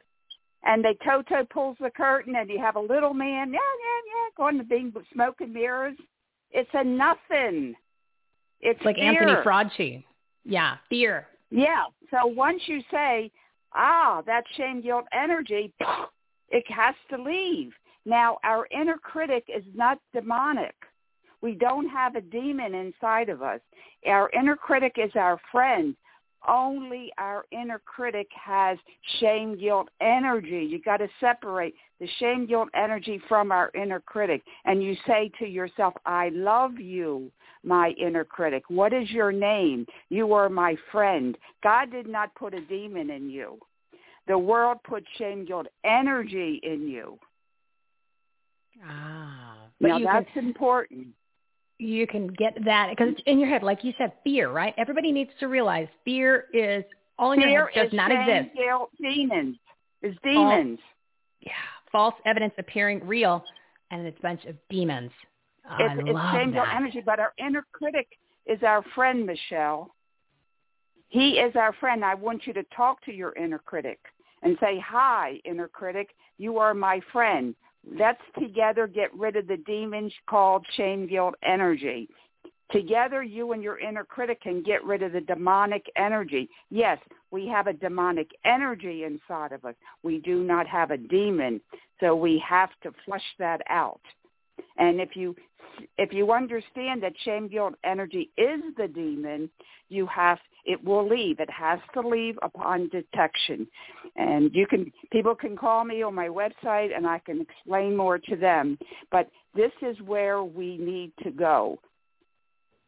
and 0.65 0.85
they 0.85 0.97
Toto 1.05 1.45
pulls 1.45 1.77
the 1.81 1.91
curtain, 1.91 2.35
and 2.37 2.49
you 2.51 2.59
have 2.59 2.77
a 2.77 2.81
little 2.81 3.15
man, 3.15 3.53
yeah, 3.53 3.59
yeah, 3.59 4.01
yeah, 4.07 4.29
going 4.37 4.59
to 4.59 4.65
being 4.65 4.93
smoke 5.13 5.37
and 5.41 5.53
mirrors. 5.53 5.97
It's 6.51 6.71
a 6.73 6.85
nothing. 6.85 7.75
It's 8.65 8.83
like 8.85 8.97
fear. 8.97 9.11
Anthony 9.11 9.33
Fraudchi. 9.45 10.05
Yeah, 10.45 10.77
fear. 10.89 11.29
Yeah. 11.51 11.85
So 12.11 12.27
once 12.27 12.63
you 12.67 12.81
say, 12.91 13.31
ah, 13.75 14.23
that 14.27 14.45
shame 14.57 14.81
guilt 14.81 15.05
energy, 15.13 15.73
it 16.49 16.65
has 16.71 16.95
to 17.11 17.23
leave. 17.23 17.73
Now, 18.07 18.39
our 18.43 18.67
inner 18.71 18.97
critic 18.97 19.45
is 19.55 19.65
not 19.75 19.99
demonic. 20.13 20.75
We 21.43 21.55
don't 21.55 21.89
have 21.89 22.17
a 22.17 22.23
demon 22.23 22.75
inside 22.75 23.29
of 23.29 23.43
us. 23.43 23.61
Our 24.07 24.31
inner 24.31 24.57
critic 24.57 24.95
is 24.97 25.11
our 25.15 25.39
friend. 25.53 25.95
Only 26.47 27.11
our 27.17 27.45
inner 27.53 27.81
critic 27.85 28.29
has 28.33 28.79
shame 29.21 29.59
guilt 29.59 29.89
energy. 30.01 30.67
You 30.69 30.81
got 30.81 30.99
to 30.99 31.09
separate 31.21 31.75
the 32.01 32.09
shame 32.19 32.47
guilt 32.47 32.69
energy 32.75 33.21
from 33.29 33.53
our 33.53 33.71
inner 33.75 34.01
critic. 34.01 34.43
And 34.67 34.83
you 34.83 34.97
say 35.07 35.31
to 35.39 35.47
yourself, 35.47 35.95
I 36.05 36.31
love 36.31 36.79
you, 36.79 37.31
my 37.65 37.91
inner 38.01 38.25
critic. 38.25 38.65
What 38.69 38.93
is 38.93 39.11
your 39.11 39.33
name? 39.33 39.87
You 40.09 40.33
are 40.35 40.49
my 40.49 40.77
friend. 40.93 41.37
God 41.63 41.91
did 41.91 42.07
not 42.07 42.35
put 42.35 42.55
a 42.55 42.61
demon 42.61 43.11
in 43.11 43.31
you. 43.31 43.59
The 44.27 44.39
world 44.39 44.79
put 44.85 45.05
shame 45.19 45.45
guilt 45.45 45.67
energy 45.85 46.61
in 46.63 46.89
you. 46.89 47.19
Ah, 48.87 49.57
but 49.81 49.89
now 49.89 49.99
you 49.99 50.05
that's 50.05 50.27
can, 50.35 50.47
important. 50.47 51.09
you 51.79 52.07
can 52.07 52.29
get 52.29 52.57
that 52.65 52.91
because 52.91 53.13
it's 53.13 53.23
in 53.27 53.39
your 53.39 53.49
head, 53.49 53.63
like 53.63 53.85
you 53.85 53.93
said, 53.99 54.13
fear, 54.25 54.51
right? 54.51 54.75
Everybody 54.77 55.13
needs 55.13 55.31
to 55.41 55.47
realize 55.47 55.87
fear 56.05 56.47
is 56.53 56.85
all 57.19 57.33
in 57.33 57.41
Fear 57.41 57.49
your 57.49 57.67
head 57.69 57.83
does 57.85 57.93
is 57.93 57.97
not 57.97 58.11
shame 58.11 58.29
exist. 58.29 58.57
guilt 58.57 58.91
demons. 59.01 59.57
Is 60.03 60.15
demons. 60.23 60.79
Yeah, 61.41 61.53
false 61.93 62.15
evidence 62.27 62.53
appearing 62.59 63.07
real, 63.07 63.45
and 63.91 64.07
it's 64.07 64.19
a 64.19 64.23
bunch 64.23 64.45
of 64.47 64.57
demons. 64.69 65.11
It's, 65.79 66.03
it's 66.07 66.19
guilt 66.33 66.65
that. 66.65 66.77
energy, 66.77 67.03
but 67.05 67.19
our 67.19 67.33
inner 67.39 67.65
critic 67.73 68.09
is 68.47 68.63
our 68.63 68.85
friend, 68.95 69.27
Michele. 69.27 69.95
He 71.09 71.33
is 71.33 71.55
our 71.57 71.73
friend. 71.75 72.05
I 72.05 72.15
want 72.15 72.47
you 72.47 72.53
to 72.55 72.65
talk 72.77 73.03
to 73.05 73.13
your 73.13 73.33
inner 73.37 73.59
critic 73.59 73.99
and 74.43 74.59
say, 74.61 74.83
hi, 74.85 75.41
inner 75.45 75.69
critic, 75.69 76.11
you 76.39 76.59
are 76.59 76.75
my 76.75 77.01
friend. 77.13 77.55
Let's 77.99 78.21
together 78.39 78.87
get 78.87 79.15
rid 79.17 79.37
of 79.37 79.47
the 79.47 79.57
demons 79.59 80.13
called 80.29 80.67
shame 80.77 81.07
guilt 81.07 81.35
energy. 81.43 82.09
Together, 82.73 83.23
you 83.23 83.53
and 83.53 83.63
your 83.63 83.79
inner 83.79 84.05
critic 84.05 84.41
can 84.43 84.63
get 84.63 84.83
rid 84.85 85.03
of 85.03 85.13
the 85.13 85.21
demonic 85.21 85.85
energy. 85.97 86.49
Yes, 86.71 86.99
we 87.31 87.47
have 87.47 87.67
a 87.67 87.73
demonic 87.73 88.31
energy 88.45 89.05
inside 89.05 89.53
of 89.53 89.65
us. 89.65 89.75
We 90.03 90.19
do 90.19 90.43
not 90.43 90.67
have 90.67 90.91
a 90.91 90.97
demon, 90.97 91.61
so 92.01 92.17
we 92.17 92.43
have 92.47 92.71
to 92.83 92.91
flush 93.05 93.23
that 93.39 93.61
out. 93.69 94.01
And 94.77 95.01
if 95.01 95.17
you 95.17 95.35
if 95.99 96.13
you 96.13 96.33
understand 96.33 97.03
that 97.03 97.15
shame 97.25 97.49
guilt 97.49 97.75
energy 97.85 98.31
is 98.37 98.61
the 98.77 98.89
demon, 98.89 99.51
you 99.89 100.07
have 100.07 100.39
it 100.65 100.83
will 100.83 101.07
leave. 101.07 101.41
It 101.41 101.51
has 101.51 101.79
to 101.93 102.01
leave 102.01 102.39
upon 102.43 102.89
detection. 102.89 103.67
And 104.17 104.51
you 104.55 104.67
can 104.67 104.91
people 105.11 105.35
can 105.35 105.57
call 105.57 105.85
me 105.85 106.03
on 106.03 106.15
my 106.15 106.29
website 106.29 106.97
and 106.97 107.07
I 107.07 107.19
can 107.19 107.41
explain 107.41 107.97
more 107.97 108.19
to 108.19 108.37
them. 108.37 108.79
But 109.11 109.29
this 109.55 109.73
is 109.83 110.01
where 110.03 110.43
we 110.43 110.79
need 110.79 111.13
to 111.23 111.31
go. 111.31 111.79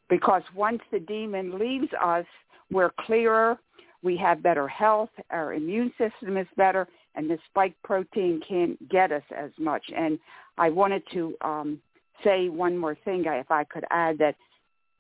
Because 0.09 0.43
once 0.55 0.81
the 0.93 1.01
demon 1.01 1.59
leaves 1.59 1.89
us, 2.03 2.25
we're 2.71 2.93
clearer, 3.01 3.59
we 4.03 4.17
have 4.17 4.43
better 4.43 4.69
health, 4.69 5.11
our 5.31 5.55
immune 5.55 5.93
system 5.99 6.37
is 6.37 6.47
better, 6.57 6.87
and 7.17 7.29
the 7.29 7.39
spike 7.49 7.75
protein 7.83 8.41
can't 8.47 8.89
get 8.89 9.11
us 9.11 9.25
as 9.37 9.51
much. 9.59 9.85
And 9.97 10.19
I 10.59 10.71
wanted 10.71 11.03
to 11.13 11.35
um, 11.41 11.81
say 12.23 12.49
one 12.49 12.77
more 12.77 12.95
thing, 13.05 13.25
if 13.27 13.51
I 13.51 13.65
could 13.65 13.85
add 13.91 14.19
that 14.19 14.37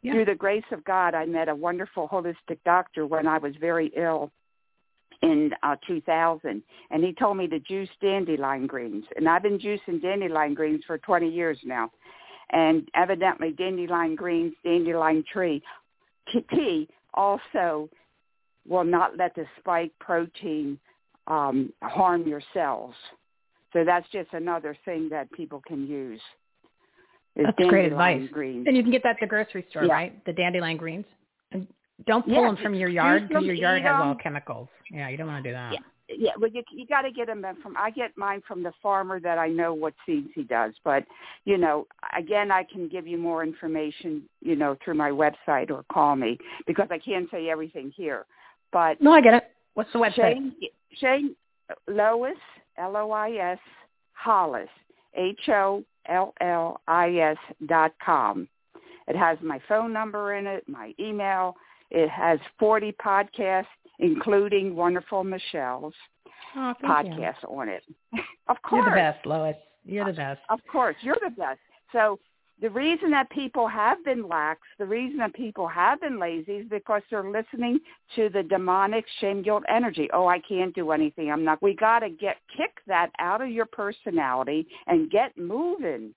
Yeah. 0.02 0.12
through 0.12 0.26
the 0.26 0.34
grace 0.34 0.64
of 0.72 0.84
God, 0.84 1.14
I 1.14 1.26
met 1.26 1.48
a 1.48 1.54
wonderful 1.54 2.08
holistic 2.08 2.58
doctor 2.64 3.06
when 3.06 3.26
I 3.26 3.38
was 3.38 3.54
very 3.56 3.92
ill 3.96 4.30
in 5.22 5.50
uh, 5.62 5.76
2000, 5.86 6.62
and 6.90 7.04
he 7.04 7.12
told 7.12 7.36
me 7.36 7.48
to 7.48 7.58
juice 7.58 7.88
dandelion 8.00 8.66
greens. 8.66 9.04
And 9.16 9.28
I've 9.28 9.42
been 9.42 9.58
juicing 9.58 10.02
dandelion 10.02 10.54
greens 10.54 10.84
for 10.86 10.98
20 10.98 11.28
years 11.28 11.58
now. 11.64 11.90
And 12.50 12.88
evidently 12.94 13.50
dandelion 13.52 14.14
greens, 14.14 14.54
dandelion 14.62 15.24
tree, 15.32 15.62
tea 16.50 16.88
also 17.14 17.88
will 18.68 18.84
not 18.84 19.16
let 19.16 19.34
the 19.34 19.46
spike 19.58 19.92
protein 19.98 20.78
um, 21.26 21.72
harm 21.82 22.26
your 22.26 22.42
cells. 22.54 22.94
So 23.72 23.84
that's 23.84 24.08
just 24.10 24.32
another 24.32 24.76
thing 24.84 25.08
that 25.10 25.30
people 25.32 25.62
can 25.66 25.86
use. 25.86 26.20
is 27.34 27.44
That's 27.44 27.68
great 27.68 27.92
advice. 27.92 28.26
Greens. 28.32 28.66
And 28.66 28.74
you 28.74 28.82
can 28.82 28.90
get 28.90 29.02
that 29.02 29.16
at 29.16 29.20
the 29.20 29.26
grocery 29.26 29.66
store, 29.68 29.84
Yeah. 29.84 29.92
right? 29.92 30.24
The 30.24 30.32
dandelion 30.32 30.78
greens. 30.78 31.04
And 31.52 31.66
don't 32.06 32.24
pull 32.24 32.34
Yeah, 32.34 32.46
them 32.46 32.56
from 32.56 32.74
your 32.74 32.88
yard 32.88 33.28
because 33.28 33.44
your 33.44 33.54
yard 33.54 33.82
has 33.82 34.00
all 34.00 34.14
chemicals. 34.14 34.68
Yeah, 34.90 35.08
you 35.08 35.16
don't 35.16 35.26
want 35.26 35.44
to 35.44 35.50
do 35.50 35.54
that. 35.54 35.72
Yeah, 35.72 35.78
yeah. 36.08 36.30
Well, 36.38 36.50
you 36.50 36.62
you 36.70 36.86
got 36.86 37.02
to 37.02 37.10
get 37.10 37.26
them 37.26 37.44
from. 37.62 37.76
I 37.76 37.90
get 37.90 38.16
mine 38.16 38.42
from 38.46 38.62
the 38.62 38.72
farmer 38.82 39.20
that 39.20 39.38
I 39.38 39.48
know 39.48 39.74
what 39.74 39.94
seeds 40.04 40.28
he 40.34 40.44
does. 40.44 40.74
But 40.84 41.04
you 41.44 41.58
know, 41.58 41.86
again, 42.16 42.50
I 42.50 42.64
can 42.64 42.88
give 42.88 43.06
you 43.06 43.18
more 43.18 43.42
information, 43.42 44.22
you 44.40 44.56
know, 44.56 44.76
through 44.84 44.94
my 44.94 45.10
website 45.10 45.70
or 45.70 45.84
call 45.92 46.16
me 46.16 46.38
because 46.66 46.88
I 46.90 46.98
can't 46.98 47.30
say 47.30 47.48
everything 47.48 47.92
here. 47.94 48.24
But 48.72 49.00
No, 49.00 49.12
I 49.12 49.20
get 49.20 49.34
it. 49.34 49.50
What's 49.76 49.92
the 49.92 49.98
website? 49.98 50.34
Shane, 50.34 50.52
Shane 50.98 51.36
Lois 51.86 52.34
L 52.78 52.96
O 52.96 53.10
I 53.12 53.30
S 53.32 53.58
Hollis 54.14 54.68
H 55.14 55.48
O 55.48 55.84
L 56.08 56.32
L 56.40 56.80
I 56.88 57.14
S 57.16 57.36
dot 57.66 57.92
com. 58.04 58.48
It 59.06 59.16
has 59.16 59.38
my 59.42 59.60
phone 59.68 59.92
number 59.92 60.34
in 60.34 60.46
it, 60.46 60.64
my 60.66 60.94
email. 60.98 61.54
It 61.90 62.08
has 62.08 62.40
40 62.58 62.92
podcasts, 62.92 63.66
including 64.00 64.74
Wonderful 64.74 65.22
Michele's 65.22 65.94
Oh, 66.56 66.72
thank 66.80 67.08
you. 67.08 67.24
on 67.48 67.68
it. 67.68 67.82
of 68.48 68.56
course. 68.62 68.84
You're 68.86 68.94
the 68.94 68.96
best, 68.96 69.26
Lois. 69.26 69.56
You're 69.84 70.04
the 70.06 70.22
uh, 70.22 70.34
best. 70.34 70.40
Of 70.48 70.60
course, 70.72 70.96
you're 71.02 71.18
the 71.22 71.30
best. 71.30 71.60
So 71.92 72.18
the 72.60 72.70
reason 72.70 73.10
that 73.10 73.28
people 73.30 73.68
have 73.68 74.02
been 74.04 74.26
lax, 74.26 74.60
the 74.78 74.86
reason 74.86 75.18
that 75.18 75.34
people 75.34 75.68
have 75.68 76.00
been 76.00 76.18
lazy 76.18 76.52
is 76.52 76.66
because 76.70 77.02
they're 77.10 77.28
listening 77.30 77.78
to 78.14 78.30
the 78.30 78.42
demonic 78.42 79.04
shame 79.20 79.42
guilt 79.42 79.62
energy. 79.68 80.08
Oh, 80.12 80.26
I 80.26 80.38
can't 80.38 80.74
do 80.74 80.90
anything. 80.90 81.30
I'm 81.30 81.44
not. 81.44 81.62
We 81.62 81.74
got 81.74 81.98
to 82.00 82.08
get 82.08 82.36
kick 82.56 82.70
that 82.86 83.10
out 83.18 83.42
of 83.42 83.50
your 83.50 83.66
personality 83.66 84.66
and 84.86 85.10
get 85.10 85.36
moving. 85.36 86.14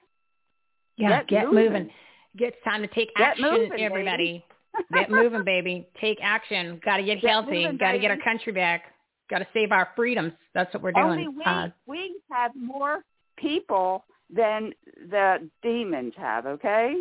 Yeah, 0.98 1.20
Get 1.20 1.28
get, 1.28 1.46
moving. 1.48 1.64
moving. 1.66 1.90
Get 2.38 2.54
it's 2.54 2.64
time 2.64 2.82
to 2.82 2.88
take 2.88 3.14
Get 3.16 3.30
action, 3.30 3.46
moving, 3.52 3.82
everybody. 3.82 4.46
get 4.94 5.10
moving, 5.10 5.44
baby. 5.44 5.88
Take 6.00 6.20
action. 6.22 6.80
Got 6.86 6.98
to 6.98 7.04
get, 7.04 7.22
Get 7.22 7.30
healthy. 7.30 7.68
Got 7.78 7.94
to 7.94 8.00
get 8.00 8.12
our 8.12 8.18
country 8.18 8.54
back. 8.54 8.84
Got 9.30 9.40
to 9.40 9.48
save 9.54 9.72
our 9.72 9.90
freedoms. 9.96 10.34
That's 10.54 10.74
what 10.74 10.84
we're 10.84 10.92
doing. 10.94 11.06
Only 11.06 11.28
we 11.28 11.44
Uh, 11.46 11.68
we 11.86 12.16
have 12.32 12.52
more 12.56 13.04
people 13.38 14.06
than 14.34 14.74
the 15.10 15.50
demons 15.64 16.14
have. 16.18 16.46
Okay. 16.46 16.96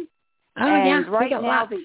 Oh 0.61 0.67
and 0.67 0.87
yeah, 0.87 1.11
right 1.11 1.31
now 1.31 1.67
the 1.67 1.83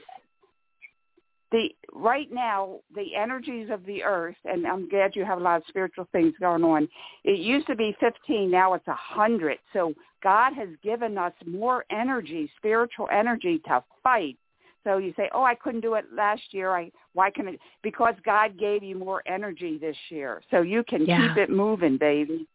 the 1.54 1.70
right 1.94 2.32
now 2.32 2.80
the 2.96 3.16
energies 3.16 3.70
of 3.72 3.86
the 3.86 4.04
earth, 4.04 4.36
and 4.44 4.66
I'm 4.66 4.89
glad 4.89 5.16
you 5.16 5.24
have 5.24 5.38
a 5.38 5.41
lot 5.41 5.58
of 5.58 5.64
spiritual 5.68 6.08
things 6.12 6.34
going 6.39 6.64
on. 6.64 6.89
It 7.24 7.39
used 7.39 7.68
to 7.68 7.76
be 7.76 7.96
15, 8.00 8.50
now 8.50 8.74
it's 8.74 8.88
a 8.88 8.96
hundred. 8.96 9.60
So 9.72 9.94
God 10.24 10.54
has 10.54 10.70
given 10.84 11.18
us 11.18 11.34
more 11.46 11.86
energy, 11.91 12.52
spiritual 12.58 13.08
energy 13.12 13.62
to 13.68 13.84
fight. 14.02 14.38
So 14.84 14.98
you 14.98 15.14
say, 15.16 15.30
"Oh, 15.32 15.44
I 15.44 15.56
couldn't 15.56 15.82
do 15.82 15.94
it 15.94 16.06
last 16.12 16.41
year. 16.52 16.76
I 16.76 16.91
why 17.14 17.30
can 17.30 17.48
it?" 17.48 17.60
Because 17.84 18.16
God 18.26 18.58
gave 18.58 18.84
you 18.84 18.98
more 18.98 19.22
energy 19.28 19.78
this 19.78 19.98
year, 20.10 20.41
so 20.50 20.62
you 20.62 20.84
can 20.84 21.06
Yeah. 21.06 21.18
keep 21.18 21.38
it 21.38 21.50
moving, 21.50 21.98
baby. 21.98 22.48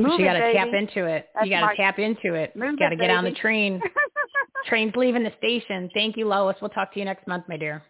Move 0.00 0.20
you 0.20 0.26
got 0.26 0.34
to 0.34 0.52
tap 0.52 0.68
into 0.72 1.04
it. 1.06 1.28
That's 1.34 1.46
you 1.46 1.52
got 1.52 1.70
to 1.70 1.76
tap 1.76 1.98
into 1.98 2.34
it. 2.34 2.54
Move 2.56 2.78
got 2.78 2.90
to 2.90 2.96
get 2.96 3.10
on 3.10 3.24
the 3.24 3.32
train. 3.32 3.80
Train's 4.66 4.94
leaving 4.94 5.22
the 5.22 5.32
station. 5.38 5.90
Thank 5.94 6.16
you, 6.16 6.26
Lois. 6.26 6.56
We'll 6.60 6.70
talk 6.70 6.92
to 6.92 6.98
you 6.98 7.04
next 7.04 7.26
month, 7.26 7.44
my 7.48 7.56
dear. 7.56 7.82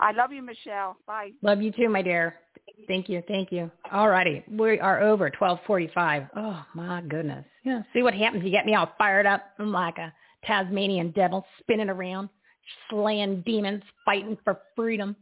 I 0.00 0.12
love 0.12 0.32
you, 0.32 0.42
Michele. 0.42 0.96
Bye. 1.06 1.30
Love 1.42 1.62
you 1.62 1.72
too, 1.72 1.88
my 1.88 2.02
dear. 2.02 2.36
Thank 2.86 3.08
you, 3.08 3.22
thank 3.26 3.50
you. 3.50 3.70
All 3.90 4.08
righty, 4.08 4.44
we 4.50 4.78
are 4.80 5.02
over 5.02 5.30
twelve 5.30 5.58
forty-five. 5.66 6.24
Oh 6.36 6.64
my 6.74 7.00
goodness. 7.02 7.44
Yeah. 7.64 7.82
See 7.94 8.02
what 8.02 8.12
happens? 8.12 8.44
You 8.44 8.50
get 8.50 8.66
me 8.66 8.74
all 8.74 8.92
fired 8.98 9.24
up. 9.24 9.42
I'm 9.58 9.72
like 9.72 9.96
a 9.98 10.12
Tasmanian 10.44 11.12
devil 11.12 11.46
spinning 11.60 11.88
around, 11.88 12.28
slaying 12.90 13.42
demons, 13.46 13.82
fighting 14.04 14.36
for 14.44 14.60
freedom. 14.74 15.16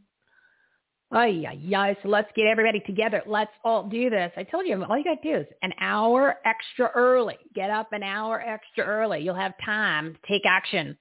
Ay, 1.11 1.45
ay. 1.47 1.95
So 2.01 2.09
let's 2.09 2.29
get 2.35 2.47
everybody 2.47 2.79
together. 2.79 3.21
Let's 3.25 3.51
all 3.63 3.87
do 3.87 4.09
this. 4.09 4.31
I 4.35 4.43
told 4.43 4.65
you, 4.65 4.83
all 4.83 4.97
you 4.97 5.03
got 5.03 5.21
to 5.21 5.33
do 5.33 5.39
is 5.41 5.47
an 5.61 5.71
hour 5.79 6.37
extra 6.45 6.91
early. 6.95 7.37
Get 7.53 7.69
up 7.69 7.93
an 7.93 8.03
hour 8.03 8.41
extra 8.41 8.83
early. 8.83 9.19
You'll 9.19 9.35
have 9.35 9.53
time 9.63 10.13
to 10.13 10.19
take 10.27 10.43
action. 10.45 10.97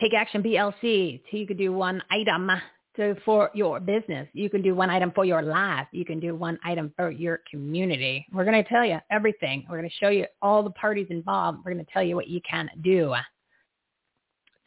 Take 0.00 0.14
action 0.14 0.42
BLC. 0.42 1.22
So 1.30 1.36
you 1.36 1.46
could 1.46 1.58
do 1.58 1.72
one 1.72 2.02
item 2.10 2.50
to, 2.96 3.16
for 3.24 3.50
your 3.54 3.80
business. 3.80 4.28
You 4.32 4.48
can 4.48 4.62
do 4.62 4.74
one 4.74 4.90
item 4.90 5.12
for 5.14 5.24
your 5.24 5.42
life. 5.42 5.88
You 5.92 6.04
can 6.04 6.20
do 6.20 6.34
one 6.36 6.58
item 6.64 6.92
for 6.96 7.10
your 7.10 7.40
community. 7.50 8.24
We're 8.32 8.44
going 8.44 8.62
to 8.62 8.68
tell 8.68 8.84
you 8.84 8.98
everything. 9.10 9.66
We're 9.68 9.78
going 9.78 9.90
to 9.90 9.96
show 9.96 10.10
you 10.10 10.26
all 10.40 10.62
the 10.62 10.70
parties 10.70 11.08
involved. 11.10 11.58
We're 11.64 11.72
going 11.72 11.84
to 11.84 11.92
tell 11.92 12.02
you 12.02 12.14
what 12.14 12.28
you 12.28 12.40
can 12.48 12.70
do. 12.82 13.12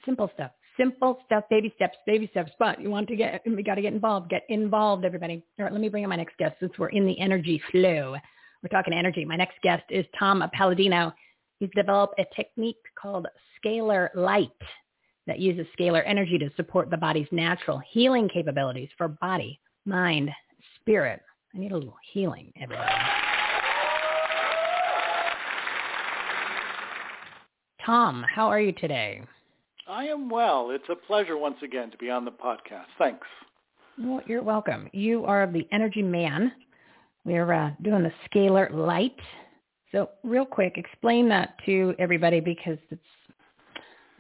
Simple 0.05 0.30
stuff. 0.36 0.51
Simple 0.78 1.19
stuff, 1.26 1.45
baby 1.49 1.71
steps, 1.76 1.97
baby 2.05 2.28
steps. 2.32 2.51
But 2.59 2.82
you 2.82 2.89
want 2.89 3.07
to 3.07 3.15
get, 3.15 3.41
we 3.45 3.63
got 3.63 3.76
to 3.76 3.82
get 3.82 3.93
involved. 3.93 4.30
Get 4.30 4.43
involved, 4.49 5.05
everybody. 5.05 5.43
All 5.57 5.65
right, 5.65 5.71
let 5.71 5.82
me 5.82 5.89
bring 5.89 6.03
in 6.03 6.09
my 6.09 6.17
next 6.17 6.38
guest 6.38 6.55
since 6.59 6.73
we're 6.78 6.89
in 6.89 7.05
the 7.05 7.17
energy 7.19 7.61
flow. 7.71 8.15
We're 8.61 8.69
talking 8.69 8.93
energy. 8.93 9.23
My 9.26 9.36
next 9.36 9.61
guest 9.61 9.84
is 9.89 10.05
Tom 10.17 10.43
Paladino. 10.53 11.13
He's 11.59 11.69
developed 11.76 12.19
a 12.19 12.26
technique 12.36 12.78
called 12.99 13.28
scalar 13.63 14.09
light 14.15 14.49
that 15.28 15.39
uses 15.39 15.65
scalar 15.80 16.03
energy 16.05 16.38
to 16.38 16.49
support 16.55 16.89
the 16.89 16.97
body's 16.97 17.28
natural 17.32 17.80
healing 17.89 18.28
capabilities 18.28 18.89
for 18.97 19.07
body, 19.07 19.59
mind, 19.86 20.30
spirit. 20.80 21.21
I 21.53 21.59
need 21.59 21.71
a 21.71 21.78
little 21.78 21.95
healing, 22.11 22.51
everybody. 22.61 22.91
Tom, 27.86 28.26
how 28.28 28.47
are 28.47 28.59
you 28.59 28.71
today? 28.71 29.21
I 29.88 30.05
am 30.05 30.29
well. 30.29 30.71
It's 30.71 30.89
a 30.89 30.95
pleasure 30.95 31.38
once 31.38 31.57
again 31.63 31.91
to 31.91 31.97
be 31.97 32.09
on 32.09 32.25
the 32.25 32.31
podcast. 32.31 32.86
Thanks. 32.97 33.27
Well, 33.99 34.21
you're 34.25 34.41
welcome. 34.41 34.89
You 34.93 35.25
are 35.25 35.45
the 35.45 35.67
energy 35.71 36.01
man. 36.01 36.51
We're 37.23 37.53
uh, 37.53 37.71
doing 37.83 38.03
the 38.03 38.11
scalar 38.27 38.73
light. 38.73 39.15
So 39.91 40.09
real 40.23 40.45
quick, 40.45 40.73
explain 40.77 41.29
that 41.29 41.55
to 41.67 41.93
everybody 41.99 42.39
because 42.39 42.79
it's 42.89 43.01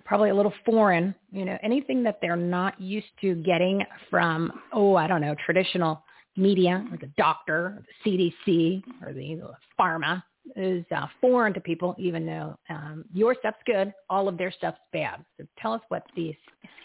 probably 0.05 0.29
a 0.29 0.35
little 0.35 0.53
foreign. 0.65 1.15
You 1.31 1.45
know, 1.45 1.57
anything 1.63 2.03
that 2.03 2.19
they're 2.21 2.35
not 2.35 2.79
used 2.79 3.07
to 3.21 3.33
getting 3.35 3.83
from, 4.09 4.51
oh, 4.71 4.95
I 4.95 5.07
don't 5.07 5.21
know, 5.21 5.35
traditional 5.45 6.03
media, 6.37 6.85
like 6.91 7.01
a 7.01 7.09
doctor, 7.17 7.83
the 8.03 8.31
CDC, 8.47 8.83
or 9.05 9.13
the 9.13 9.41
pharma, 9.79 10.21
is 10.55 10.85
uh, 10.95 11.07
foreign 11.19 11.53
to 11.53 11.59
people, 11.59 11.95
even 11.97 12.25
though 12.25 12.57
um, 12.69 13.05
your 13.13 13.35
stuff's 13.39 13.57
good, 13.65 13.93
all 14.09 14.27
of 14.27 14.37
their 14.37 14.51
stuff's 14.51 14.79
bad. 14.93 15.23
So 15.37 15.45
tell 15.59 15.73
us 15.73 15.81
what 15.89 16.03
the 16.15 16.35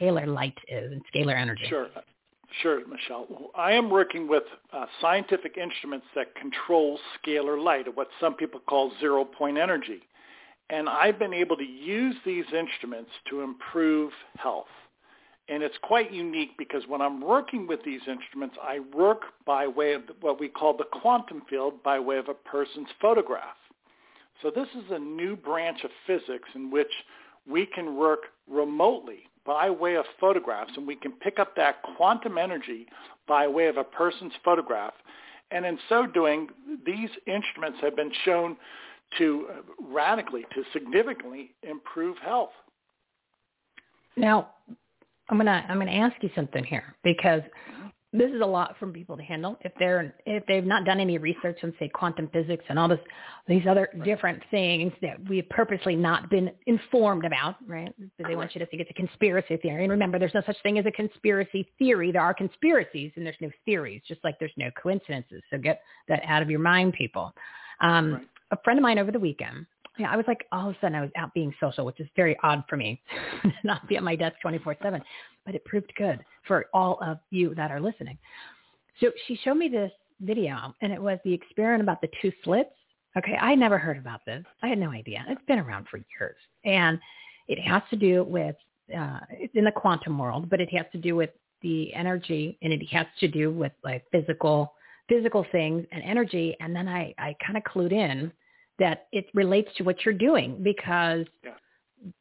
scalar 0.01 0.27
light 0.27 0.57
is 0.69 0.93
and 0.93 1.03
scalar 1.15 1.37
energy. 1.37 1.65
Sure. 1.69 1.89
Sure, 2.63 2.81
Michele. 2.85 3.29
I 3.55 3.73
am 3.73 3.91
working 3.91 4.27
with 4.27 4.43
uh, 4.73 4.87
scientific 5.01 5.57
instruments 5.57 6.07
that 6.17 6.35
control 6.35 6.99
scalar 7.25 7.63
light, 7.63 7.87
what 7.95 8.09
some 8.21 8.35
people 8.35 8.59
call 8.69 8.93
zero-point 8.99 9.57
energy. 9.57 10.01
And 10.69 10.89
I've 10.89 11.17
been 11.17 11.33
able 11.33 11.57
to 11.57 11.65
use 11.65 12.17
these 12.27 12.45
instruments 12.53 13.11
to 13.29 13.43
improve 13.43 14.11
health. 14.37 14.67
And 15.51 15.65
it's 15.65 15.77
quite 15.83 16.13
unique 16.13 16.57
because 16.57 16.85
when 16.87 17.01
I'm 17.03 17.21
working 17.21 17.67
with 17.67 17.83
these 17.85 18.03
instruments, 18.07 18.57
I 18.63 18.79
work 18.95 19.23
by 19.45 19.67
way 19.67 19.95
of 19.95 20.03
what 20.21 20.39
we 20.39 20.49
call 20.49 20.77
the 20.77 20.85
quantum 20.85 21.43
field 21.51 21.83
by 21.83 21.99
way 21.99 22.19
of 22.19 22.29
a 22.29 22.35
person's 22.35 22.89
photograph. 23.03 23.57
So 24.43 24.53
this 24.55 24.69
is 24.77 24.85
a 24.91 24.99
new 24.99 25.35
branch 25.35 25.81
of 25.83 25.91
physics 26.07 26.49
in 26.55 26.71
which 26.71 26.93
we 27.51 27.67
can 27.67 27.97
work 27.97 28.21
remotely 28.49 29.29
by 29.45 29.69
way 29.71 29.97
of 29.97 30.05
photographs 30.21 30.73
and 30.77 30.87
we 30.87 30.95
can 30.95 31.13
pick 31.13 31.41
up 31.41 31.57
that 31.57 31.83
quantum 31.97 32.39
energy 32.39 32.87
by 33.27 33.49
way 33.49 33.67
of 33.67 33.77
a 33.77 33.85
person's 33.85 34.33
photograph. 34.45 34.95
And 35.51 35.67
in 35.67 35.81
so 35.89 36.07
doing, 36.07 36.49
these 36.87 37.11
instruments 37.27 37.79
have 37.83 37.97
been 37.97 38.13
shown 38.25 38.57
to 39.19 39.49
radically, 39.83 40.45
to 40.55 40.63
significantly 40.73 41.51
improve 41.65 42.17
health. 42.19 42.53
Now, 44.17 44.51
I'm 45.31 45.37
gonna 45.39 45.65
I'm 45.69 45.79
gonna 45.79 45.93
ask 45.93 46.17
you 46.23 46.31
something 46.35 46.65
here 46.65 46.95
because 47.03 47.43
this 48.13 48.31
is 48.33 48.41
a 48.41 48.47
lot 48.47 48.75
for 48.81 48.89
people 48.89 49.17
to 49.17 49.23
handle 49.23 49.57
if 49.61 49.73
they're 49.79 50.13
if 50.27 50.45
they've 50.47 50.65
not 50.65 50.85
done 50.85 50.99
any 50.99 51.17
research 51.17 51.59
on 51.63 51.73
say 51.79 51.89
quantum 51.89 52.29
physics 52.33 52.65
and 52.69 52.79
all 52.79 52.89
this 52.89 52.99
these 53.47 53.63
other 53.69 53.89
different 54.05 54.43
things 54.51 54.93
that 55.01 55.17
we've 55.29 55.49
purposely 55.49 55.95
not 55.95 56.29
been 56.29 56.51
informed 56.67 57.25
about, 57.25 57.57
right? 57.67 57.95
They 58.19 58.35
want 58.35 58.55
you 58.55 58.59
to 58.59 58.67
think 58.67 58.83
it's 58.83 58.91
a 58.91 58.95
conspiracy 58.95 59.57
theory. 59.57 59.85
And 59.85 59.91
remember, 59.91 60.19
there's 60.19 60.35
no 60.35 60.43
such 60.45 60.57
thing 60.63 60.79
as 60.79 60.87
a 60.87 60.91
conspiracy 60.91 61.69
theory. 61.79 62.11
There 62.13 62.23
are 62.23 62.35
conspiracies 62.35 63.13
and 63.17 63.25
there's 63.25 63.37
no 63.41 63.51
theories, 63.65 64.03
just 64.07 64.23
like 64.25 64.39
there's 64.39 64.53
no 64.57 64.71
coincidences. 64.81 65.43
So 65.51 65.59
get 65.59 65.81
that 66.09 66.23
out 66.27 66.43
of 66.43 66.51
your 66.51 66.61
mind, 66.61 66.95
people. 66.95 67.33
Um, 67.81 68.15
Right. 68.15 68.27
A 68.53 68.57
friend 68.65 68.81
of 68.81 68.83
mine 68.83 68.99
over 68.99 69.13
the 69.13 69.21
weekend, 69.21 69.65
I 70.05 70.17
was 70.17 70.27
like, 70.27 70.47
all 70.53 70.71
of 70.71 70.77
a 70.77 70.79
sudden 70.81 70.95
I 70.95 71.01
was 71.01 71.11
out 71.17 71.33
being 71.35 71.55
social, 71.61 71.85
which 71.85 72.01
is 72.01 72.09
very 72.17 72.37
odd 72.43 72.65
for 72.69 72.77
me, 72.77 73.03
not 73.65 73.87
be 73.89 73.97
at 73.97 74.03
my 74.03 74.17
desk 74.17 74.37
24-7, 74.45 75.01
but 75.45 75.55
it 75.55 75.65
proved 75.65 75.93
good 75.97 76.21
for 76.47 76.67
all 76.73 76.99
of 77.03 77.19
you 77.31 77.55
that 77.55 77.71
are 77.71 77.81
listening. 77.81 78.19
So 79.01 79.11
she 79.27 79.37
showed 79.37 79.55
me 79.55 79.69
this 79.69 79.93
video, 80.21 80.75
and 80.83 80.93
it 80.93 81.01
was 81.01 81.19
the 81.25 81.33
experiment 81.33 81.83
about 81.83 82.01
the 82.01 82.11
two 82.21 82.33
slits. 82.45 82.71
Okay, 83.17 83.37
I 83.41 83.55
never 83.55 83.79
heard 83.79 83.97
about 83.97 84.21
this. 84.25 84.45
I 84.63 84.69
had 84.69 84.79
no 84.79 84.91
idea. 84.91 85.25
It's 85.29 85.45
been 85.47 85.59
around 85.59 85.87
for 85.91 85.97
years, 85.97 86.37
and 86.65 86.99
it 87.49 87.59
has 87.59 87.83
to 87.91 87.97
do 87.97 88.25
with 88.25 88.55
uh, 88.97 89.21
it's 89.31 89.55
in 89.55 89.65
the 89.65 89.73
quantum 89.73 90.19
world, 90.19 90.51
but 90.51 90.61
it 90.61 90.73
has 90.75 90.87
to 90.93 90.99
do 90.99 91.17
with 91.17 91.31
the 91.63 91.93
energy, 91.95 92.59
and 92.63 92.73
it 92.73 92.85
has 92.89 93.07
to 93.21 93.29
do 93.29 93.51
with 93.51 93.73
like 93.83 94.05
physical 94.13 94.75
physical 95.09 95.45
things 95.51 95.85
and 95.91 96.03
energy. 96.05 96.57
And 96.61 96.75
then 96.75 96.87
I 96.89 97.15
I 97.19 97.35
kind 97.45 97.57
of 97.57 97.65
clued 97.65 97.93
in 97.93 98.33
that 98.81 99.07
it 99.13 99.27
relates 99.35 99.69
to 99.77 99.85
what 99.85 100.05
you're 100.05 100.15
doing 100.15 100.61
because 100.63 101.27
Yeah. 101.45 101.53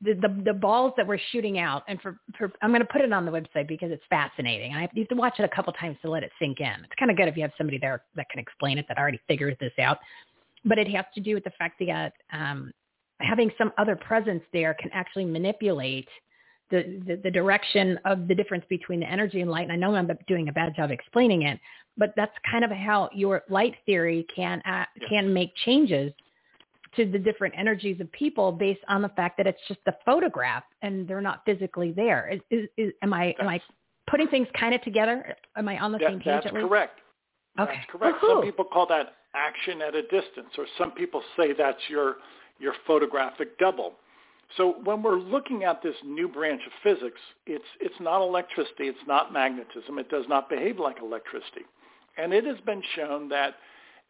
the, 0.01 0.13
the 0.13 0.43
the 0.45 0.53
balls 0.53 0.93
that 0.97 1.07
we're 1.07 1.23
shooting 1.31 1.57
out 1.57 1.83
and 1.87 1.99
for, 2.01 2.19
for 2.37 2.51
I'm 2.61 2.69
going 2.69 2.81
to 2.81 2.87
put 2.87 3.01
it 3.01 3.11
on 3.11 3.25
the 3.25 3.31
website 3.31 3.67
because 3.67 3.91
it's 3.91 4.03
fascinating. 4.09 4.73
I 4.75 4.81
have, 4.81 4.91
you 4.93 5.01
have 5.03 5.09
to 5.09 5.15
watch 5.15 5.39
it 5.39 5.43
a 5.43 5.55
couple 5.55 5.73
times 5.73 5.97
to 6.03 6.09
let 6.09 6.21
it 6.21 6.31
sink 6.39 6.59
in. 6.59 6.67
It's 6.83 6.93
kind 6.99 7.09
of 7.09 7.17
good 7.17 7.27
if 7.27 7.35
you 7.37 7.41
have 7.43 7.53
somebody 7.57 7.79
there 7.79 8.03
that 8.15 8.29
can 8.29 8.39
explain 8.39 8.77
it 8.77 8.85
that 8.89 8.97
already 8.97 9.19
figures 9.27 9.55
this 9.59 9.73
out. 9.79 9.97
But 10.65 10.77
it 10.77 10.87
has 10.89 11.05
to 11.15 11.21
do 11.21 11.33
with 11.33 11.45
the 11.45 11.51
fact 11.57 11.81
that 11.87 12.13
um, 12.33 12.71
having 13.21 13.49
some 13.57 13.71
other 13.77 13.95
presence 13.95 14.43
there 14.51 14.73
can 14.73 14.91
actually 14.93 15.25
manipulate 15.25 16.09
the, 16.71 17.01
the 17.07 17.15
the 17.23 17.31
direction 17.31 17.97
of 18.05 18.27
the 18.27 18.35
difference 18.35 18.65
between 18.69 18.99
the 18.99 19.09
energy 19.09 19.41
and 19.41 19.49
light. 19.49 19.63
And 19.63 19.71
I 19.71 19.75
know 19.75 19.95
I'm 19.95 20.09
doing 20.27 20.49
a 20.49 20.53
bad 20.53 20.75
job 20.75 20.91
explaining 20.91 21.43
it, 21.43 21.59
but 21.97 22.13
that's 22.15 22.35
kind 22.49 22.63
of 22.63 22.71
how 22.71 23.09
your 23.13 23.43
light 23.49 23.75
theory 23.85 24.27
can 24.35 24.61
uh, 24.65 24.85
can 25.09 25.33
make 25.33 25.51
changes 25.65 26.11
to 26.95 27.05
the 27.05 27.19
different 27.19 27.53
energies 27.57 27.99
of 28.01 28.11
people 28.11 28.51
based 28.51 28.81
on 28.87 29.01
the 29.01 29.09
fact 29.09 29.37
that 29.37 29.47
it's 29.47 29.59
just 29.67 29.79
a 29.87 29.93
photograph 30.05 30.63
and 30.81 31.07
they're 31.07 31.21
not 31.21 31.41
physically 31.45 31.91
there. 31.91 32.29
Is, 32.31 32.39
is, 32.49 32.69
is, 32.77 32.93
am 33.01 33.13
I 33.13 33.35
am 33.39 33.47
I 33.47 33.61
putting 34.09 34.27
things 34.27 34.47
kind 34.59 34.73
of 34.73 34.81
together? 34.81 35.35
Am 35.55 35.67
I 35.67 35.77
on 35.79 35.91
the 35.91 35.97
That- 35.99 36.09
same 36.09 36.19
page? 36.19 36.43
that's 36.43 36.51
correct. 36.51 36.99
Okay. 37.59 37.73
That's 37.73 37.91
correct. 37.91 38.17
Woohoo. 38.21 38.29
Some 38.29 38.43
people 38.43 38.65
call 38.65 38.87
that 38.87 39.13
action 39.35 39.81
at 39.81 39.95
a 39.95 40.01
distance, 40.03 40.49
or 40.57 40.65
some 40.77 40.91
people 40.91 41.21
say 41.37 41.53
that's 41.53 41.81
your 41.89 42.17
your 42.59 42.73
photographic 42.85 43.57
double. 43.57 43.93
So 44.57 44.75
when 44.83 45.03
we're 45.03 45.19
looking 45.19 45.63
at 45.63 45.83
this 45.83 45.95
new 46.03 46.27
branch 46.27 46.61
of 46.65 46.71
physics, 46.83 47.19
it's 47.45 47.63
it's 47.79 47.99
not 47.99 48.21
electricity, 48.21 48.87
it's 48.87 48.97
not 49.07 49.31
magnetism, 49.31 49.99
it 49.99 50.09
does 50.09 50.25
not 50.27 50.49
behave 50.49 50.79
like 50.79 50.97
electricity. 51.01 51.65
And 52.17 52.33
it 52.33 52.45
has 52.45 52.59
been 52.65 52.81
shown 52.95 53.29
that 53.29 53.55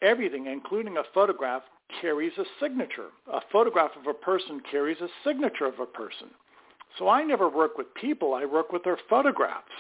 everything, 0.02 0.46
including 0.48 0.98
a 0.98 1.04
photograph, 1.14 1.64
carries 2.02 2.34
a 2.38 2.46
signature. 2.62 3.10
A 3.32 3.42
photograph 3.52 3.92
of 4.00 4.08
a 4.08 4.14
person 4.14 4.62
carries 4.70 5.00
a 5.02 5.08
signature 5.24 5.66
of 5.66 5.80
a 5.80 5.86
person. 5.86 6.28
So 6.98 7.08
I 7.08 7.24
never 7.24 7.50
work 7.50 7.78
with 7.78 7.94
people. 7.94 8.34
I 8.34 8.46
work 8.46 8.72
with 8.72 8.84
their 8.84 8.98
photographs. 9.10 9.72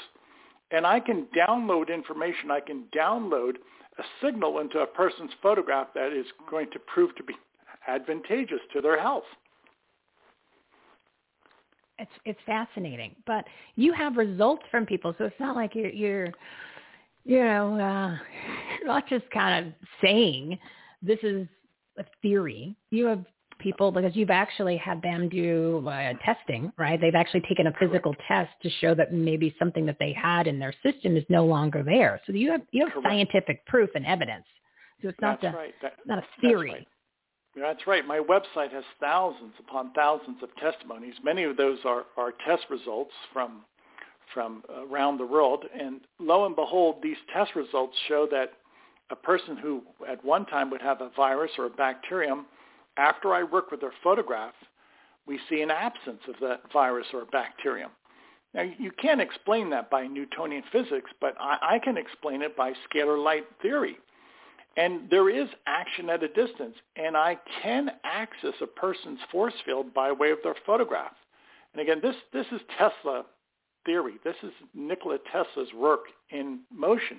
And 0.71 0.85
I 0.85 0.99
can 0.99 1.27
download 1.35 1.93
information. 1.93 2.51
I 2.51 2.59
can 2.59 2.83
download 2.95 3.55
a 3.97 4.03
signal 4.23 4.59
into 4.59 4.79
a 4.79 4.87
person's 4.87 5.31
photograph 5.41 5.87
that 5.95 6.13
is 6.13 6.25
going 6.49 6.69
to 6.71 6.79
prove 6.79 7.15
to 7.15 7.23
be 7.23 7.33
advantageous 7.87 8.59
to 8.73 8.81
their 8.81 8.99
health. 8.99 9.23
It's 11.97 12.11
it's 12.23 12.39
fascinating, 12.45 13.13
but 13.27 13.43
you 13.75 13.91
have 13.91 14.15
results 14.15 14.63
from 14.71 14.85
people, 14.85 15.13
so 15.17 15.25
it's 15.25 15.39
not 15.39 15.57
like 15.57 15.75
you're 15.75 15.89
you're 15.89 16.27
you 17.25 17.43
know 17.43 17.77
uh, 17.77 18.17
not 18.85 19.05
just 19.09 19.29
kind 19.31 19.67
of 19.67 19.73
saying 20.01 20.57
this 21.01 21.19
is 21.23 21.45
theory. 22.21 22.75
You 22.91 23.05
have 23.07 23.25
people 23.59 23.91
because 23.91 24.15
you've 24.15 24.29
actually 24.29 24.77
had 24.77 25.01
them 25.01 25.29
do 25.29 25.85
uh, 25.87 26.13
testing, 26.25 26.71
right? 26.77 26.99
They've 26.99 27.15
actually 27.15 27.41
taken 27.41 27.67
a 27.67 27.73
physical 27.79 28.15
test 28.27 28.49
to 28.63 28.69
show 28.81 28.95
that 28.95 29.13
maybe 29.13 29.53
something 29.59 29.85
that 29.85 29.97
they 29.99 30.13
had 30.13 30.47
in 30.47 30.59
their 30.59 30.73
system 30.83 31.17
is 31.17 31.25
no 31.29 31.45
longer 31.45 31.83
there. 31.83 32.21
So 32.25 32.33
you 32.33 32.51
have 32.51 32.61
you 32.71 32.85
have 32.85 32.93
Correct. 32.93 33.07
scientific 33.07 33.65
proof 33.65 33.89
and 33.95 34.05
evidence. 34.05 34.45
So 35.01 35.09
it's 35.09 35.21
not 35.21 35.41
that's 35.41 35.53
a, 35.53 35.57
right. 35.57 35.73
that, 35.81 35.93
not 36.05 36.19
a 36.19 36.41
theory. 36.41 36.69
That's 36.69 36.77
right. 36.79 36.87
That's 37.55 37.87
right. 37.87 38.05
My 38.05 38.19
website 38.19 38.71
has 38.71 38.83
thousands 38.99 39.53
upon 39.59 39.91
thousands 39.93 40.37
of 40.43 40.49
testimonies. 40.57 41.15
Many 41.23 41.43
of 41.43 41.57
those 41.57 41.79
are, 41.83 42.05
are 42.17 42.31
test 42.47 42.63
results 42.69 43.11
from 43.33 43.63
from 44.33 44.63
around 44.91 45.17
the 45.17 45.25
world. 45.25 45.65
And 45.77 46.01
lo 46.19 46.45
and 46.45 46.55
behold, 46.55 46.97
these 47.01 47.17
test 47.33 47.55
results 47.55 47.95
show 48.07 48.27
that 48.29 48.51
a 49.11 49.15
person 49.15 49.57
who 49.57 49.83
at 50.07 50.23
one 50.23 50.45
time 50.45 50.69
would 50.69 50.81
have 50.81 51.01
a 51.01 51.09
virus 51.15 51.51
or 51.57 51.65
a 51.65 51.69
bacterium, 51.69 52.45
after 52.97 53.33
I 53.33 53.43
work 53.43 53.71
with 53.71 53.81
their 53.81 53.93
photograph, 54.03 54.53
we 55.25 55.39
see 55.49 55.61
an 55.61 55.71
absence 55.71 56.21
of 56.27 56.35
that 56.41 56.61
virus 56.71 57.07
or 57.13 57.25
bacterium. 57.25 57.91
Now, 58.53 58.63
you 58.77 58.91
can't 58.91 59.21
explain 59.21 59.69
that 59.69 59.91
by 59.91 60.07
Newtonian 60.07 60.63
physics, 60.71 61.11
but 61.21 61.35
I, 61.39 61.75
I 61.75 61.79
can 61.79 61.97
explain 61.97 62.41
it 62.41 62.57
by 62.57 62.73
scalar 62.89 63.23
light 63.23 63.45
theory. 63.61 63.97
And 64.75 65.09
there 65.09 65.29
is 65.29 65.47
action 65.67 66.09
at 66.09 66.23
a 66.23 66.27
distance, 66.29 66.75
and 66.95 67.15
I 67.15 67.37
can 67.61 67.91
access 68.03 68.53
a 68.61 68.67
person's 68.67 69.19
force 69.31 69.53
field 69.65 69.93
by 69.93 70.11
way 70.11 70.31
of 70.31 70.39
their 70.43 70.55
photograph. 70.65 71.13
And 71.73 71.81
again, 71.81 71.99
this, 72.01 72.15
this 72.33 72.45
is 72.51 72.61
Tesla 72.77 73.25
theory. 73.85 74.13
This 74.23 74.35
is 74.41 74.51
Nikola 74.73 75.17
Tesla's 75.31 75.73
work 75.75 76.01
in 76.31 76.59
motion. 76.73 77.17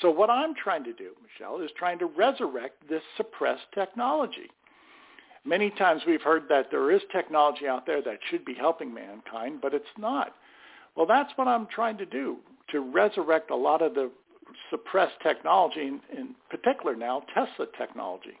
So 0.00 0.10
what 0.10 0.30
I'm 0.30 0.54
trying 0.54 0.84
to 0.84 0.92
do, 0.92 1.10
Michele, 1.22 1.60
is 1.60 1.70
trying 1.76 1.98
to 1.98 2.06
resurrect 2.06 2.88
this 2.88 3.02
suppressed 3.16 3.66
technology. 3.74 4.50
Many 5.44 5.70
times 5.70 6.02
we've 6.06 6.22
heard 6.22 6.44
that 6.48 6.70
there 6.70 6.90
is 6.90 7.00
technology 7.12 7.66
out 7.66 7.86
there 7.86 8.02
that 8.02 8.18
should 8.30 8.44
be 8.44 8.54
helping 8.54 8.92
mankind, 8.92 9.60
but 9.60 9.74
it's 9.74 9.84
not. 9.98 10.34
Well, 10.96 11.06
that's 11.06 11.32
what 11.36 11.48
I'm 11.48 11.66
trying 11.66 11.98
to 11.98 12.06
do, 12.06 12.38
to 12.70 12.80
resurrect 12.80 13.50
a 13.50 13.56
lot 13.56 13.82
of 13.82 13.94
the 13.94 14.10
suppressed 14.70 15.14
technology, 15.22 15.80
in, 15.80 16.34
particular 16.50 16.96
now 16.96 17.22
Tesla 17.32 17.66
technology. 17.78 18.38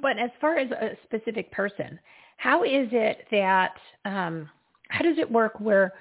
But 0.00 0.18
as 0.18 0.30
far 0.40 0.58
as 0.58 0.70
a 0.70 0.96
specific 1.04 1.50
person, 1.50 1.98
how 2.36 2.62
is 2.62 2.88
it 2.92 3.26
that 3.30 3.74
um, 4.04 4.48
how 4.90 5.02
does 5.02 5.18
it 5.18 5.30
work 5.30 5.58
where 5.58 5.92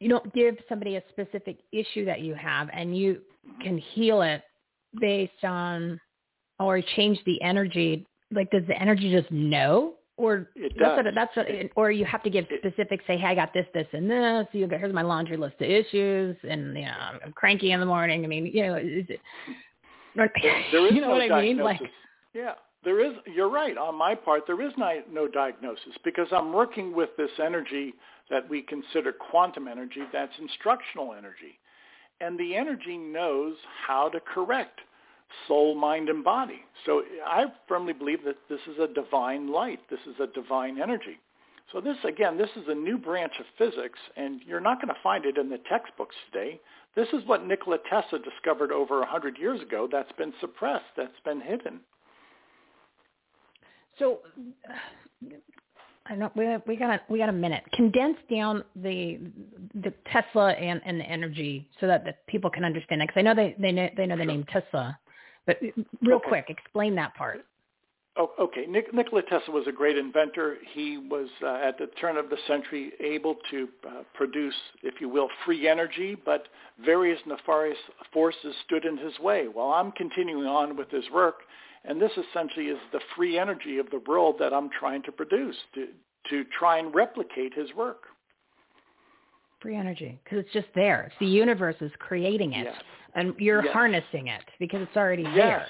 you 0.00 0.08
don't 0.08 0.34
give 0.34 0.56
somebody 0.68 0.96
a 0.96 1.02
specific 1.10 1.58
issue 1.70 2.04
that 2.04 2.20
you 2.20 2.34
have 2.34 2.68
and 2.72 2.96
you 2.96 3.20
can 3.60 3.78
heal 3.78 4.22
it 4.22 4.42
based 5.00 5.44
on 5.44 6.00
or 6.58 6.80
change 6.96 7.18
the 7.26 7.40
energy 7.42 8.06
like 8.30 8.50
does 8.50 8.62
the 8.66 8.80
energy 8.80 9.12
just 9.12 9.30
know 9.30 9.94
or 10.16 10.48
it 10.54 10.72
that's 10.78 10.96
does. 10.96 11.04
what 11.04 11.14
that's 11.14 11.36
what, 11.36 11.46
or 11.76 11.90
you 11.90 12.04
have 12.04 12.22
to 12.22 12.30
give 12.30 12.46
specifics. 12.58 13.04
Say, 13.06 13.16
hey, 13.16 13.28
I 13.28 13.34
got 13.34 13.52
this, 13.52 13.66
this, 13.74 13.86
and 13.92 14.10
this. 14.10 14.46
You 14.52 14.66
go, 14.66 14.78
here's 14.78 14.92
my 14.92 15.02
laundry 15.02 15.36
list 15.36 15.56
of 15.60 15.68
issues, 15.68 16.36
and 16.48 16.76
you 16.76 16.84
know, 16.84 16.94
I'm 17.24 17.32
cranky 17.32 17.72
in 17.72 17.80
the 17.80 17.86
morning. 17.86 18.24
I 18.24 18.28
mean, 18.28 18.46
you 18.46 18.66
know, 18.66 18.76
is 18.76 19.06
it, 19.08 19.20
there, 20.14 20.32
there 20.72 20.86
is 20.86 20.92
you 20.92 21.00
know 21.00 21.08
no 21.08 21.12
what 21.14 21.28
diagnosis. 21.28 21.38
I 21.38 21.42
mean? 21.42 21.58
Like, 21.58 21.80
yeah, 22.34 22.52
there 22.84 23.04
is. 23.04 23.14
You're 23.34 23.50
right. 23.50 23.76
On 23.76 23.96
my 23.96 24.14
part, 24.14 24.42
there 24.46 24.60
is 24.60 24.72
no, 24.76 25.00
no 25.10 25.28
diagnosis 25.28 25.96
because 26.04 26.28
I'm 26.30 26.52
working 26.52 26.94
with 26.94 27.10
this 27.16 27.30
energy 27.42 27.94
that 28.30 28.48
we 28.48 28.62
consider 28.62 29.12
quantum 29.12 29.66
energy. 29.66 30.02
That's 30.12 30.32
instructional 30.38 31.14
energy, 31.14 31.58
and 32.22 32.38
the 32.38 32.54
energy 32.54 32.96
knows 32.96 33.56
how 33.86 34.08
to 34.08 34.20
correct 34.20 34.80
soul, 35.48 35.74
mind, 35.74 36.08
and 36.08 36.22
body. 36.22 36.60
So 36.86 37.02
I 37.26 37.46
firmly 37.66 37.92
believe 37.92 38.24
that 38.24 38.36
this 38.48 38.60
is 38.70 38.78
a 38.78 38.92
divine 38.92 39.50
light. 39.50 39.80
This 39.90 40.00
is 40.06 40.14
a 40.20 40.26
divine 40.26 40.80
energy. 40.80 41.18
So 41.72 41.80
this, 41.80 41.96
again, 42.06 42.36
this 42.36 42.50
is 42.56 42.64
a 42.68 42.74
new 42.74 42.98
branch 42.98 43.32
of 43.40 43.46
physics, 43.56 43.98
and 44.16 44.40
you're 44.46 44.60
not 44.60 44.80
going 44.80 44.94
to 44.94 45.00
find 45.02 45.24
it 45.24 45.38
in 45.38 45.48
the 45.48 45.58
textbooks 45.68 46.14
today. 46.30 46.60
This 46.94 47.08
is 47.14 47.26
what 47.26 47.46
Nikola 47.46 47.78
Tesla 47.88 48.18
discovered 48.18 48.72
over 48.72 48.98
100 48.98 49.38
years 49.38 49.60
ago 49.62 49.88
that's 49.90 50.12
been 50.12 50.34
suppressed, 50.38 50.84
that's 50.96 51.20
been 51.24 51.40
hidden. 51.40 51.80
So 53.98 54.18
I 56.06 56.14
know 56.16 56.30
we 56.34 56.46
we 56.66 56.76
got 56.76 56.90
a, 56.90 57.00
we 57.08 57.18
got 57.18 57.28
a 57.28 57.32
minute. 57.32 57.62
Condense 57.74 58.18
down 58.30 58.64
the 58.76 59.20
the 59.74 59.92
Tesla 60.12 60.50
and, 60.52 60.80
and 60.84 61.00
the 61.00 61.04
energy 61.04 61.68
so 61.80 61.86
that 61.86 62.04
the 62.04 62.14
people 62.26 62.50
can 62.50 62.64
understand 62.64 63.02
it. 63.02 63.08
Because 63.08 63.20
I 63.20 63.22
know 63.22 63.34
they 63.34 63.54
they 63.58 63.72
know 63.72 63.88
they 63.96 64.06
know 64.06 64.16
the 64.16 64.24
name 64.24 64.44
Tesla, 64.52 64.98
but 65.46 65.60
real 66.02 66.16
Okay. 66.16 66.28
quick, 66.28 66.46
explain 66.48 66.94
that 66.96 67.14
part. 67.14 67.44
Oh, 68.18 68.30
okay. 68.38 68.66
Nik- 68.66 68.92
Nikola 68.92 69.22
Tesla 69.22 69.54
was 69.54 69.66
a 69.66 69.72
great 69.72 69.96
inventor. 69.96 70.58
He 70.74 70.98
was, 70.98 71.28
uh, 71.42 71.60
at 71.64 71.78
the 71.78 71.86
turn 71.98 72.18
of 72.18 72.28
the 72.28 72.36
century, 72.46 72.92
able 73.00 73.36
to 73.50 73.68
uh, 73.88 74.02
produce, 74.12 74.54
if 74.82 75.00
you 75.00 75.08
will, 75.08 75.28
free 75.46 75.66
energy, 75.66 76.14
but 76.22 76.48
various 76.84 77.18
nefarious 77.26 77.78
forces 78.12 78.54
stood 78.66 78.84
in 78.84 78.98
his 78.98 79.18
way. 79.18 79.48
While 79.48 79.72
I'm 79.72 79.92
continuing 79.92 80.46
on 80.46 80.76
with 80.76 80.90
his 80.90 81.04
work, 81.10 81.36
and 81.84 82.00
this 82.00 82.12
essentially 82.12 82.66
is 82.66 82.78
the 82.92 83.00
free 83.16 83.38
energy 83.38 83.78
of 83.78 83.90
the 83.90 84.00
world 84.06 84.36
that 84.38 84.52
I'm 84.52 84.70
trying 84.70 85.02
to 85.04 85.12
produce 85.12 85.56
to, 85.74 85.88
to 86.30 86.44
try 86.58 86.78
and 86.78 86.94
replicate 86.94 87.54
his 87.54 87.72
work. 87.74 88.04
Free 89.60 89.76
energy, 89.76 90.20
because 90.24 90.38
it's 90.40 90.52
just 90.52 90.68
there. 90.74 91.04
It's 91.04 91.14
the 91.20 91.26
universe 91.26 91.76
is 91.80 91.92
creating 91.98 92.52
it, 92.54 92.64
Yes. 92.64 92.82
and 93.14 93.34
you're 93.38 93.64
Yes. 93.64 93.72
harnessing 93.72 94.28
it 94.28 94.42
because 94.58 94.82
it's 94.82 94.96
already 94.96 95.22
Yes. 95.22 95.34
there. 95.34 95.66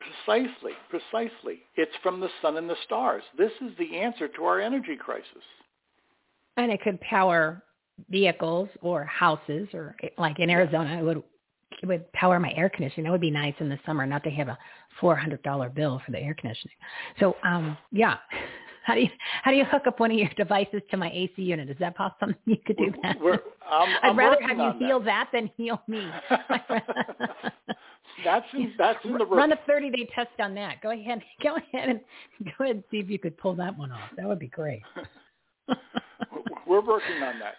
Precisely, 0.00 0.72
precisely. 0.88 1.62
It's 1.74 1.94
from 2.02 2.20
the 2.20 2.28
sun 2.42 2.56
and 2.56 2.68
the 2.68 2.76
stars. 2.84 3.22
This 3.36 3.52
is 3.60 3.76
the 3.76 3.96
answer 3.96 4.28
to 4.28 4.44
our 4.44 4.60
energy 4.60 4.96
crisis. 4.96 5.44
And 6.56 6.70
it 6.70 6.80
could 6.80 7.00
power 7.00 7.62
vehicles 8.08 8.68
or 8.82 9.04
houses, 9.04 9.68
or 9.72 9.96
like 10.18 10.38
in 10.38 10.50
Arizona, 10.50 10.98
it 10.98 11.02
would 11.02 11.22
would 11.84 12.10
power 12.12 12.38
my 12.40 12.52
air 12.56 12.68
conditioning. 12.68 13.04
That 13.04 13.12
would 13.12 13.20
be 13.20 13.30
nice 13.30 13.54
in 13.60 13.68
the 13.68 13.78
summer, 13.84 14.06
not 14.06 14.24
to 14.24 14.30
have 14.30 14.48
a 14.48 14.58
four 15.00 15.16
hundred 15.16 15.42
dollar 15.42 15.68
bill 15.68 16.00
for 16.04 16.12
the 16.12 16.18
air 16.18 16.34
conditioning. 16.34 16.76
So, 17.20 17.36
um, 17.44 17.76
yeah. 17.92 18.16
How 18.84 18.94
do 18.94 19.00
you 19.00 19.08
how 19.42 19.50
do 19.50 19.56
you 19.56 19.64
hook 19.64 19.88
up 19.88 19.98
one 19.98 20.12
of 20.12 20.16
your 20.16 20.28
devices 20.36 20.80
to 20.92 20.96
my 20.96 21.10
AC 21.10 21.32
unit? 21.42 21.68
Is 21.68 21.76
that 21.80 21.96
possible? 21.96 22.32
You 22.44 22.56
could 22.64 22.76
do 22.76 22.92
that. 23.02 23.20
We're, 23.20 23.40
I'm, 23.68 23.88
I'd 24.02 24.10
I'm 24.10 24.16
rather 24.16 24.40
have 24.46 24.56
you 24.58 24.86
heal 24.86 25.00
that. 25.00 25.28
than 25.32 25.50
heal 25.56 25.82
me. 25.88 26.08
That's 28.24 28.46
in, 28.54 28.72
that's 28.78 29.04
in 29.04 29.18
the 29.18 29.26
Run 29.26 29.50
a 29.50 29.58
30 29.66 29.90
day 29.90 30.08
test 30.14 30.28
on 30.38 30.54
that. 30.54 30.80
Go 30.82 30.92
ahead. 30.92 31.20
Go 31.42 31.56
ahead 31.56 31.88
and 31.88 32.00
go 32.44 32.64
ahead 32.64 32.76
and 32.76 32.84
see 32.92 32.98
if 32.98 33.10
you 33.10 33.18
could 33.18 33.36
pull 33.36 33.54
that 33.56 33.76
one 33.76 33.90
off. 33.90 34.08
That 34.16 34.26
would 34.28 34.38
be 34.38 34.46
great. 34.46 34.82
We're 36.66 36.80
working 36.80 37.22
on 37.24 37.40
that. 37.40 37.54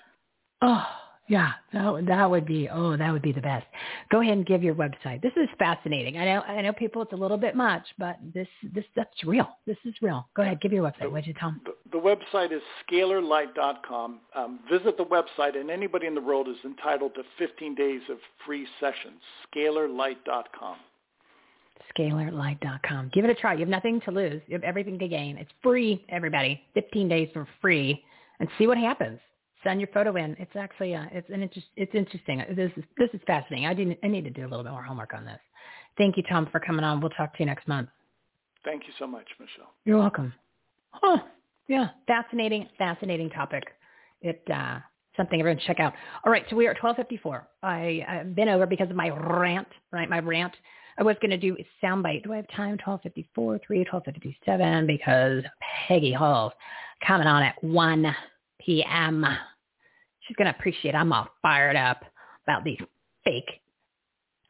Oh, 0.61 0.85
yeah. 1.27 1.51
That 1.73 1.91
would, 1.91 2.07
that 2.07 2.29
would 2.29 2.45
be 2.45 2.69
oh, 2.69 2.95
that 2.95 3.11
would 3.11 3.21
be 3.21 3.31
the 3.31 3.41
best. 3.41 3.65
Go 4.11 4.21
ahead 4.21 4.37
and 4.37 4.45
give 4.45 4.63
your 4.63 4.75
website. 4.75 5.21
This 5.21 5.33
is 5.35 5.49
fascinating. 5.59 6.17
I 6.17 6.25
know 6.25 6.41
I 6.41 6.61
know 6.61 6.73
people 6.73 7.01
it's 7.01 7.13
a 7.13 7.17
little 7.17 7.37
bit 7.37 7.55
much, 7.55 7.83
but 7.97 8.17
this 8.33 8.47
this 8.73 8.85
stuff's 8.91 9.23
real. 9.25 9.47
This 9.65 9.77
is 9.85 9.93
real. 10.01 10.27
Go 10.35 10.43
ahead, 10.43 10.61
give 10.61 10.71
your 10.71 10.83
website. 10.83 11.11
What'd 11.11 11.27
you 11.27 11.33
tell 11.33 11.49
'em? 11.49 11.61
The, 11.65 11.73
the 11.91 11.97
website 11.97 12.51
is 12.51 12.61
scalarlight.com. 12.89 14.19
Um, 14.35 14.59
visit 14.71 14.97
the 14.97 15.05
website, 15.05 15.59
and 15.59 15.69
anybody 15.69 16.07
in 16.07 16.15
the 16.15 16.21
world 16.21 16.47
is 16.47 16.57
entitled 16.63 17.15
to 17.15 17.23
15 17.37 17.75
days 17.75 18.01
of 18.09 18.17
free 18.45 18.65
sessions. 18.79 19.21
Scalarlight.com. 19.53 20.77
Scalarlight.com. 21.97 23.11
Give 23.13 23.25
it 23.25 23.29
a 23.29 23.35
try. 23.35 23.53
You 23.53 23.59
have 23.59 23.69
nothing 23.69 24.01
to 24.01 24.11
lose. 24.11 24.41
You 24.47 24.53
have 24.53 24.63
everything 24.63 24.97
to 24.99 25.07
gain. 25.07 25.37
It's 25.37 25.51
free, 25.61 26.05
everybody. 26.09 26.61
15 26.73 27.07
days 27.07 27.29
for 27.33 27.47
free, 27.61 28.03
and 28.39 28.49
see 28.57 28.67
what 28.67 28.77
happens. 28.77 29.19
Send 29.67 29.81
your 29.81 29.89
photo 29.93 30.15
in. 30.15 30.33
It's 30.39 30.55
actually 30.55 30.95
uh, 30.95 31.07
it's 31.11 31.29
an 31.29 31.41
interest, 31.43 31.67
it's 31.75 31.93
interesting. 31.93 32.41
This 32.55 32.71
is 32.77 32.85
this 32.97 33.09
is 33.13 33.19
fascinating. 33.27 33.67
I 33.67 33.73
didn't 33.73 33.99
I 34.01 34.07
need 34.07 34.23
to 34.23 34.29
do 34.29 34.43
a 34.43 34.47
little 34.47 34.63
bit 34.63 34.71
more 34.71 34.81
homework 34.81 35.13
on 35.13 35.25
this. 35.25 35.39
Thank 35.97 36.15
you, 36.15 36.23
Tom, 36.23 36.47
for 36.49 36.61
coming 36.61 36.85
on. 36.85 37.01
We'll 37.01 37.09
talk 37.09 37.33
to 37.33 37.39
you 37.39 37.47
next 37.47 37.67
month. 37.67 37.89
Thank 38.63 38.83
you 38.87 38.93
so 38.97 39.05
much, 39.05 39.27
Michele. 39.39 39.73
You're 39.83 39.97
welcome. 39.97 40.33
Huh. 40.91 41.17
Yeah. 41.67 41.89
Fascinating, 42.07 42.69
fascinating 42.77 43.29
topic. 43.29 43.65
It 44.21 44.41
uh 44.49 44.79
something 45.17 45.37
everyone 45.37 45.59
check 45.67 45.81
out. 45.81 45.91
All 46.25 46.31
right, 46.31 46.45
so 46.49 46.55
we 46.55 46.65
are 46.67 46.71
at 46.71 46.77
twelve 46.77 46.95
fifty 46.95 47.17
four. 47.17 47.45
I 47.61 48.05
I've 48.07 48.35
been 48.35 48.47
over 48.47 48.67
because 48.67 48.89
of 48.89 48.95
my 48.95 49.09
rant, 49.09 49.67
right? 49.91 50.09
My 50.09 50.19
rant 50.19 50.53
I 50.97 51.03
was 51.03 51.17
going 51.21 51.31
to 51.31 51.37
do 51.37 51.57
a 51.59 51.85
soundbite. 51.85 52.23
Do 52.23 52.33
I 52.33 52.37
have 52.37 52.47
time? 52.47 52.77
1254, 52.83 53.59
3, 53.67 53.77
1257, 53.79 54.87
because 54.87 55.43
Peggy 55.87 56.11
Hall's 56.11 56.53
coming 57.05 57.27
on 57.27 57.43
at 57.43 57.61
1 57.63 58.15
p.m. 58.59 59.25
She's 60.27 60.35
going 60.35 60.51
to 60.51 60.57
appreciate 60.57 60.95
I'm 60.95 61.13
all 61.13 61.27
fired 61.41 61.75
up 61.75 62.03
about 62.45 62.63
these 62.63 62.79
fake 63.23 63.61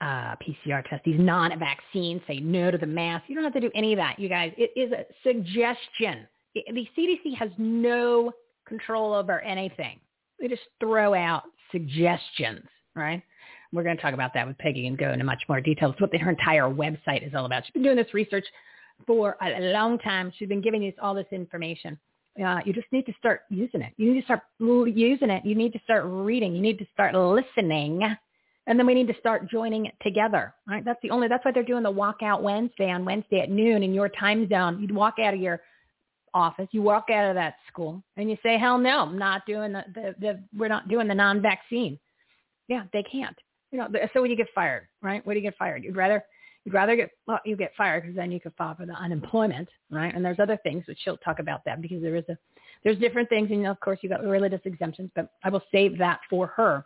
uh, 0.02 0.36
PCR 0.36 0.88
tests, 0.88 1.04
these 1.06 1.20
non-vaccines, 1.20 2.22
say 2.28 2.40
no 2.40 2.70
to 2.72 2.78
the 2.78 2.86
mask. 2.86 3.26
You 3.28 3.36
don't 3.36 3.44
have 3.44 3.54
to 3.54 3.60
do 3.60 3.72
any 3.74 3.94
of 3.94 3.98
that, 3.98 4.20
you 4.20 4.30
guys. 4.30 4.54
It 4.58 4.72
is 4.76 4.92
a 4.92 5.06
suggestion. 5.24 6.28
The 6.54 6.88
CDC 6.98 7.36
has 7.38 7.50
no 7.58 8.32
control 8.68 9.14
over 9.14 9.42
anything. 9.42 10.00
They 10.40 10.48
just 10.48 10.64
throw 10.80 11.14
out 11.14 11.44
suggestions, 11.72 12.66
right? 12.96 13.22
We're 13.74 13.84
going 13.84 13.98
to 13.98 14.02
talk 14.02 14.14
about 14.14 14.34
that 14.36 14.48
with 14.48 14.58
Peggy 14.60 14.88
and 14.88 14.98
go 14.98 15.12
into 15.12 15.26
much 15.26 15.42
more 15.50 15.62
detail. 15.62 15.92
It's 15.92 16.00
what 16.00 16.16
her 16.16 16.30
entire 16.30 16.64
website 16.64 17.26
is 17.28 17.34
all 17.36 17.46
about. 17.46 17.66
She's 17.66 17.74
been 17.74 17.84
doing 17.84 17.98
this 17.98 18.14
research 18.14 18.46
for 19.06 19.36
a 19.42 19.72
long 19.72 20.00
time. 20.00 20.32
She's 20.38 20.48
been 20.48 20.62
giving 20.62 20.84
us 20.84 20.94
all 21.02 21.14
this 21.14 21.28
information. 21.32 21.98
Uh, 22.44 22.60
you 22.66 22.74
just 22.74 22.88
need 22.92 23.06
to 23.06 23.14
start 23.18 23.42
using 23.50 23.82
it. 23.82 23.94
You 23.98 24.14
need 24.14 24.22
to 24.22 24.26
start 24.26 24.42
using 24.60 25.30
it. 25.30 25.46
You 25.46 25.56
need 25.56 25.74
to 25.74 25.80
start 25.84 26.04
reading. 26.06 26.56
You 26.56 26.62
need 26.62 26.78
to 26.80 26.86
start 26.94 27.16
listening. 27.16 28.04
And 28.68 28.78
then 28.78 28.86
we 28.86 28.94
need 28.94 29.08
to 29.08 29.20
start 29.20 29.50
joining 29.50 29.86
it 29.86 29.96
together. 30.02 30.54
Right? 30.68 30.84
That's 30.86 31.00
the 31.02 31.10
only, 31.10 31.28
that's 31.28 31.44
why 31.44 31.52
they're 31.52 31.64
doing 31.64 31.84
the 31.84 31.92
walkout 31.92 32.42
Wednesday 32.42 32.92
on 32.92 33.06
Wednesday 33.06 33.40
at 33.40 33.50
noon 33.50 33.82
in 33.82 33.94
your 33.94 34.10
time 34.10 34.48
zone. 34.50 34.80
You'd 34.82 34.94
walk 34.94 35.16
out 35.20 35.34
of 35.34 35.40
your 35.40 35.62
office, 36.34 36.68
you 36.72 36.82
walk 36.82 37.06
out 37.10 37.30
of 37.30 37.36
that 37.36 37.56
school 37.68 38.04
and 38.18 38.30
you 38.30 38.38
say, 38.44 38.58
hell 38.60 38.78
no, 38.78 39.00
I'm 39.00 39.18
not 39.18 39.46
doing 39.48 39.72
the, 39.72 39.84
the, 39.96 40.16
the 40.20 40.44
we're 40.56 40.68
not 40.68 40.88
doing 40.88 41.08
the 41.08 41.16
non-vaccine. 41.16 41.98
Yeah, 42.68 42.84
they 42.94 43.04
can't. 43.04 43.36
You 43.72 43.80
know, 43.80 43.88
so 44.14 44.22
when 44.22 44.30
you 44.30 44.38
get 44.38 44.48
fired, 44.54 44.88
right? 45.02 45.26
When 45.26 45.36
do 45.36 45.40
you 45.40 45.48
get 45.48 45.58
fired? 45.58 45.84
You'd 45.84 45.96
rather 45.96 46.24
you'd 46.68 46.74
rather 46.74 46.98
get 46.98 47.12
well, 47.28 47.40
you 47.46 47.56
get 47.56 47.72
fired 47.78 48.04
because 48.04 48.18
then 48.18 48.30
you 48.30 48.42
could 48.42 48.54
file 48.58 48.76
for 48.76 48.86
the 48.86 48.92
unemployment, 48.92 49.70
right? 49.90 50.14
And 50.14 50.26
there's 50.26 50.38
other 50.38 50.60
things 50.64 50.86
which 50.86 51.00
she'll 51.02 51.16
talk 51.16 51.40
about 51.40 51.64
that 51.64 51.82
because 51.82 52.02
there 52.02 52.18
is 52.18 52.26
a 52.28 52.38
there's 52.84 53.00
different 53.00 53.30
things, 53.30 53.50
and 53.52 53.66
of 53.66 53.80
course 53.80 54.00
you 54.02 54.10
got 54.10 54.22
religious 54.22 54.60
exemptions, 54.66 55.10
but 55.16 55.30
I 55.46 55.50
will 55.50 55.64
save 55.72 55.98
that 56.00 56.20
for 56.30 56.48
her. 56.48 56.86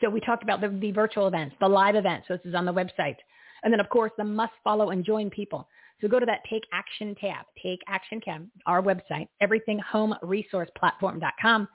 So 0.00 0.08
we 0.08 0.20
talked 0.20 0.44
about 0.44 0.60
the, 0.60 0.68
the 0.68 0.92
virtual 0.92 1.26
events, 1.26 1.56
the 1.58 1.66
live 1.66 1.96
events. 1.96 2.28
So 2.28 2.36
this 2.36 2.46
is 2.46 2.54
on 2.54 2.64
the 2.64 2.72
website, 2.72 3.16
and 3.64 3.72
then 3.72 3.80
of 3.80 3.88
course 3.88 4.12
the 4.16 4.22
must 4.22 4.52
follow 4.62 4.90
and 4.90 5.04
join 5.04 5.30
people. 5.30 5.66
So 6.00 6.06
go 6.06 6.20
to 6.20 6.26
that 6.26 6.42
Take 6.48 6.62
Action 6.72 7.16
tab, 7.20 7.44
Take 7.60 7.80
Action 7.88 8.20
tab, 8.20 8.46
our 8.66 8.80
website, 8.80 9.26
everythinghomeresourceplatform.com 9.42 11.68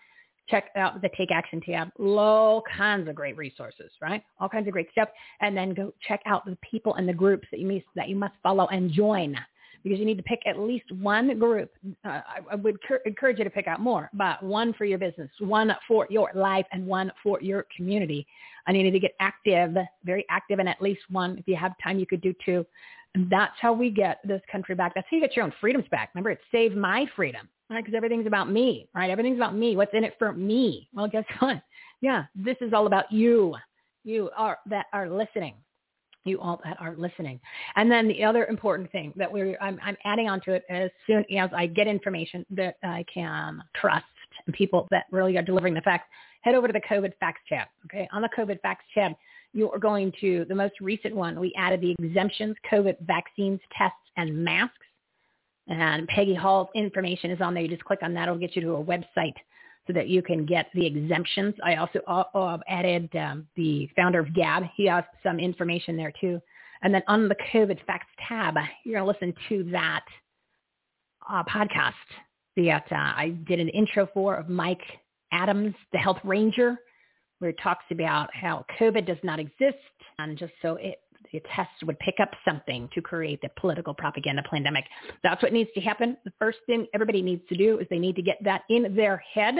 check 0.50 0.70
out 0.76 1.02
the 1.02 1.10
Take 1.18 1.32
Action 1.32 1.62
tab. 1.62 1.89
All 2.00 2.64
kinds 2.76 3.08
of 3.08 3.16
great 3.16 3.38
resources, 3.38 3.91
right? 4.02 4.24
All 4.39 4.50
kinds 4.50 4.68
of 4.68 4.74
great 4.74 4.91
stuff. 4.91 5.10
And 5.41 5.56
then 5.56 5.74
go 5.74 5.94
check 6.08 6.22
out 6.26 6.46
the 6.46 6.58
people 6.70 6.96
and 6.96 7.08
the 7.08 7.14
groups 7.14 7.48
that 7.52 7.60
you 7.60 7.68
must, 7.68 7.86
that 7.96 8.10
you 8.10 8.16
must 8.16 8.36
follow 8.44 8.68
and 8.68 8.91
join 8.91 9.38
because 9.84 10.00
you 10.00 10.06
need 10.06 10.18
to 10.18 10.24
pick 10.24 10.39
at 10.46 10.58
least 10.58 10.89
one 10.94 11.38
group. 11.38 11.72
Uh, 12.06 12.22
I, 12.52 12.56
would 12.56 12.82
cur- 12.84 13.02
encourage 13.06 13.38
you 13.38 13.44
to 13.44 13.50
pick 13.50 13.68
out 13.68 13.82
more, 13.82 14.10
but 14.14 14.41
one 14.41 14.74
for 14.74 14.86
your 14.86 14.98
business, 14.98 15.30
one 15.39 15.76
for 15.88 16.08
your 16.10 16.32
life, 16.34 16.66
and 16.72 16.88
one 16.88 17.12
for 17.22 17.41
your 17.41 17.66
community. 17.76 18.26
And 18.66 18.78
you 18.78 18.84
need 18.84 18.91
to 18.91 19.00
get 19.00 19.12
active, 19.20 19.76
very 20.06 20.26
active, 20.30 20.60
and 20.60 20.70
at 20.70 20.82
least 20.82 21.02
one. 21.10 21.38
If 21.38 21.48
you 21.48 21.58
have 21.58 21.74
time, 21.84 22.00
you 22.00 22.06
could 22.06 22.22
do 22.22 22.34
two. 22.46 22.66
And 23.14 23.30
that's 23.30 23.54
how 23.60 23.74
we 23.74 23.91
get 23.91 24.20
this 24.24 24.41
country 24.52 24.74
back. 24.74 24.94
That's 24.96 25.06
how 25.12 25.18
you 25.18 25.22
get 25.22 25.36
your 25.36 25.46
own 25.46 25.54
freedoms 25.60 25.86
back. 25.91 26.12
Remember, 26.16 26.32
it's 26.32 26.41
Save 26.52 26.76
My 26.76 27.06
Freedom 27.16 27.48
right? 27.74 27.84
Because 27.84 27.96
everything's 27.96 28.28
about 28.28 28.50
me, 28.50 28.88
right? 28.94 29.10
Everything's 29.10 29.38
about 29.38 29.56
me. 29.56 29.76
What's 29.76 29.94
in 29.94 30.04
it 30.04 30.16
for 30.18 30.34
me? 30.34 30.88
Well, 30.94 31.08
guess 31.08 31.26
what? 31.40 31.62
Yeah, 32.02 32.26
this 32.36 32.58
is 32.62 32.74
all 32.74 32.88
about 32.88 33.12
you. 33.12 33.56
You 34.04 34.30
are 34.36 34.60
that 34.68 34.88
are 34.94 35.10
listening. 35.10 35.56
You 36.26 36.40
all 36.40 36.62
that 36.64 36.78
are 36.80 36.96
listening. 36.96 37.40
And 37.76 37.92
then 37.92 38.08
the 38.08 38.24
other 38.24 38.46
important 38.46 38.92
thing 38.92 39.14
that 39.18 39.32
we're 39.32 39.58
I'm, 39.62 39.80
I'm 39.84 39.98
adding 40.06 40.30
onto 40.30 40.52
it 40.52 40.64
as 40.70 40.90
soon 41.06 41.26
as 41.38 41.50
I 41.54 41.68
get 41.68 41.88
information 41.88 42.46
that 42.52 42.78
I 42.84 43.06
can 43.14 43.62
trust 43.76 44.06
and 44.46 44.56
people 44.56 44.88
that 44.92 45.06
really 45.12 45.38
are 45.38 45.42
delivering 45.42 45.74
the 45.74 45.82
facts, 45.82 46.08
head 46.42 46.56
over 46.56 46.68
to 46.68 46.74
the 46.74 46.82
COVID 46.82 47.14
Facts 47.20 47.42
tab. 47.48 47.68
Okay, 47.86 48.08
on 48.12 48.22
the 48.22 48.30
COVID 48.38 48.62
Facts 48.62 48.86
tab, 48.94 49.14
you 49.54 49.70
are 49.72 49.80
going 49.80 50.12
to 50.20 50.46
the 50.50 50.56
most 50.56 50.74
recent 50.82 51.16
one. 51.16 51.40
We 51.40 51.54
added 51.58 51.82
the 51.82 51.92
exemptions, 51.92 52.56
COVID 52.72 52.98
vaccines, 53.02 53.60
tests, 53.78 53.98
and 54.18 54.44
masks. 54.44 54.74
And 55.68 56.07
Peggy 56.07 56.34
Hall's 56.34 56.68
information 56.76 57.32
is 57.32 57.41
on 57.41 57.53
there. 57.53 57.64
You 57.64 57.70
just 57.70 57.86
click 57.86 57.99
on 58.01 58.14
that. 58.16 58.24
It'll 58.24 58.38
get 58.38 58.55
you 58.55 58.61
to 58.64 58.74
a 58.74 58.84
website 58.84 59.36
so 59.88 59.93
that 59.93 60.07
you 60.07 60.22
can 60.22 60.45
get 60.45 60.68
the 60.74 60.86
exemptions. 60.86 61.55
I 61.64 61.76
also 61.76 61.99
uh, 62.07 62.24
uh, 62.34 62.57
added 62.68 63.09
um, 63.16 63.47
the 63.55 63.89
founder 63.95 64.20
of 64.20 64.34
Gab. 64.34 64.64
He 64.76 64.88
has 64.88 65.03
some 65.22 65.39
information 65.39 65.97
there 65.97 66.14
too. 66.20 66.41
And 66.82 66.93
then 66.93 67.03
on 67.07 67.30
the 67.30 67.36
COVID 67.53 67.86
Facts 67.86 68.07
tab, 68.28 68.55
you're 68.84 68.99
going 68.99 69.14
to 69.14 69.26
listen 69.26 69.34
to 69.49 69.72
that 69.72 70.03
uh, 71.30 71.43
podcast 71.43 71.93
that 72.57 72.86
uh, 72.91 72.95
I 72.95 73.36
did 73.47 73.59
an 73.59 73.70
intro 73.70 74.07
for 74.14 74.36
of 74.36 74.49
Mike 74.49 74.82
Adams, 75.32 75.74
the 75.91 75.97
health 75.97 76.20
ranger, 76.24 76.78
where 77.39 77.51
he 77.51 77.57
talks 77.64 77.86
about 77.89 78.30
how 78.34 78.66
COVID 78.80 79.05
does 79.05 79.18
not 79.24 79.39
exist 79.39 79.78
and 80.20 80.38
just 80.38 80.53
so 80.61 80.76
it 80.76 80.99
the 81.34 81.42
tests 81.54 81.84
would 81.84 82.00
pick 82.00 82.16
up 82.22 82.30
something 82.46 82.88
to 82.94 83.02
create 83.02 83.42
the 83.42 83.50
political 83.60 83.94
propaganda 83.94 84.44
pandemic. 84.50 84.86
That's 85.24 85.44
what 85.44 85.52
needs 85.52 85.70
to 85.74 85.82
happen. 85.82 86.16
The 86.24 86.32
first 86.40 86.60
thing 86.66 86.88
everybody 86.94 87.22
needs 87.22 87.42
to 87.50 87.58
do 87.58 87.80
is 87.80 87.88
they 87.90 88.00
need 88.00 88.16
to 88.16 88.22
get 88.22 88.38
that 88.44 88.62
in 88.70 88.96
their 88.96 89.18
head 89.18 89.56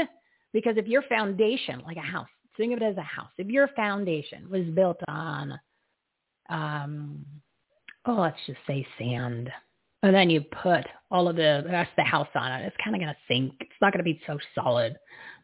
because 0.54 0.78
if 0.78 0.88
your 0.88 1.02
foundation, 1.04 1.82
like 1.86 1.98
a 1.98 2.02
house, 2.02 2.28
think 2.56 2.74
of 2.74 2.82
it 2.82 2.86
as 2.86 2.98
a 2.98 3.02
house, 3.02 3.32
if 3.38 3.48
your 3.48 3.68
foundation 3.76 4.50
was 4.50 4.64
built 4.76 5.00
on, 5.08 5.60
um, 6.50 7.26
oh, 8.06 8.22
let's 8.22 8.38
just 8.46 8.60
say 8.68 8.86
sand, 9.00 9.52
and 10.04 10.14
then 10.14 10.30
you 10.30 10.42
put 10.42 10.86
all 11.10 11.28
of 11.28 11.38
the 11.38 11.64
rest 11.70 11.90
of 11.92 11.96
the 11.98 12.04
house 12.04 12.28
on 12.36 12.52
it, 12.52 12.66
it's 12.66 12.76
kind 12.84 12.96
of 12.96 13.02
going 13.02 13.14
to 13.14 13.20
sink. 13.28 13.54
It's 13.62 13.72
not 13.82 13.94
going 13.94 14.04
to 14.06 14.12
be 14.12 14.22
so 14.28 14.38
solid, 14.54 14.98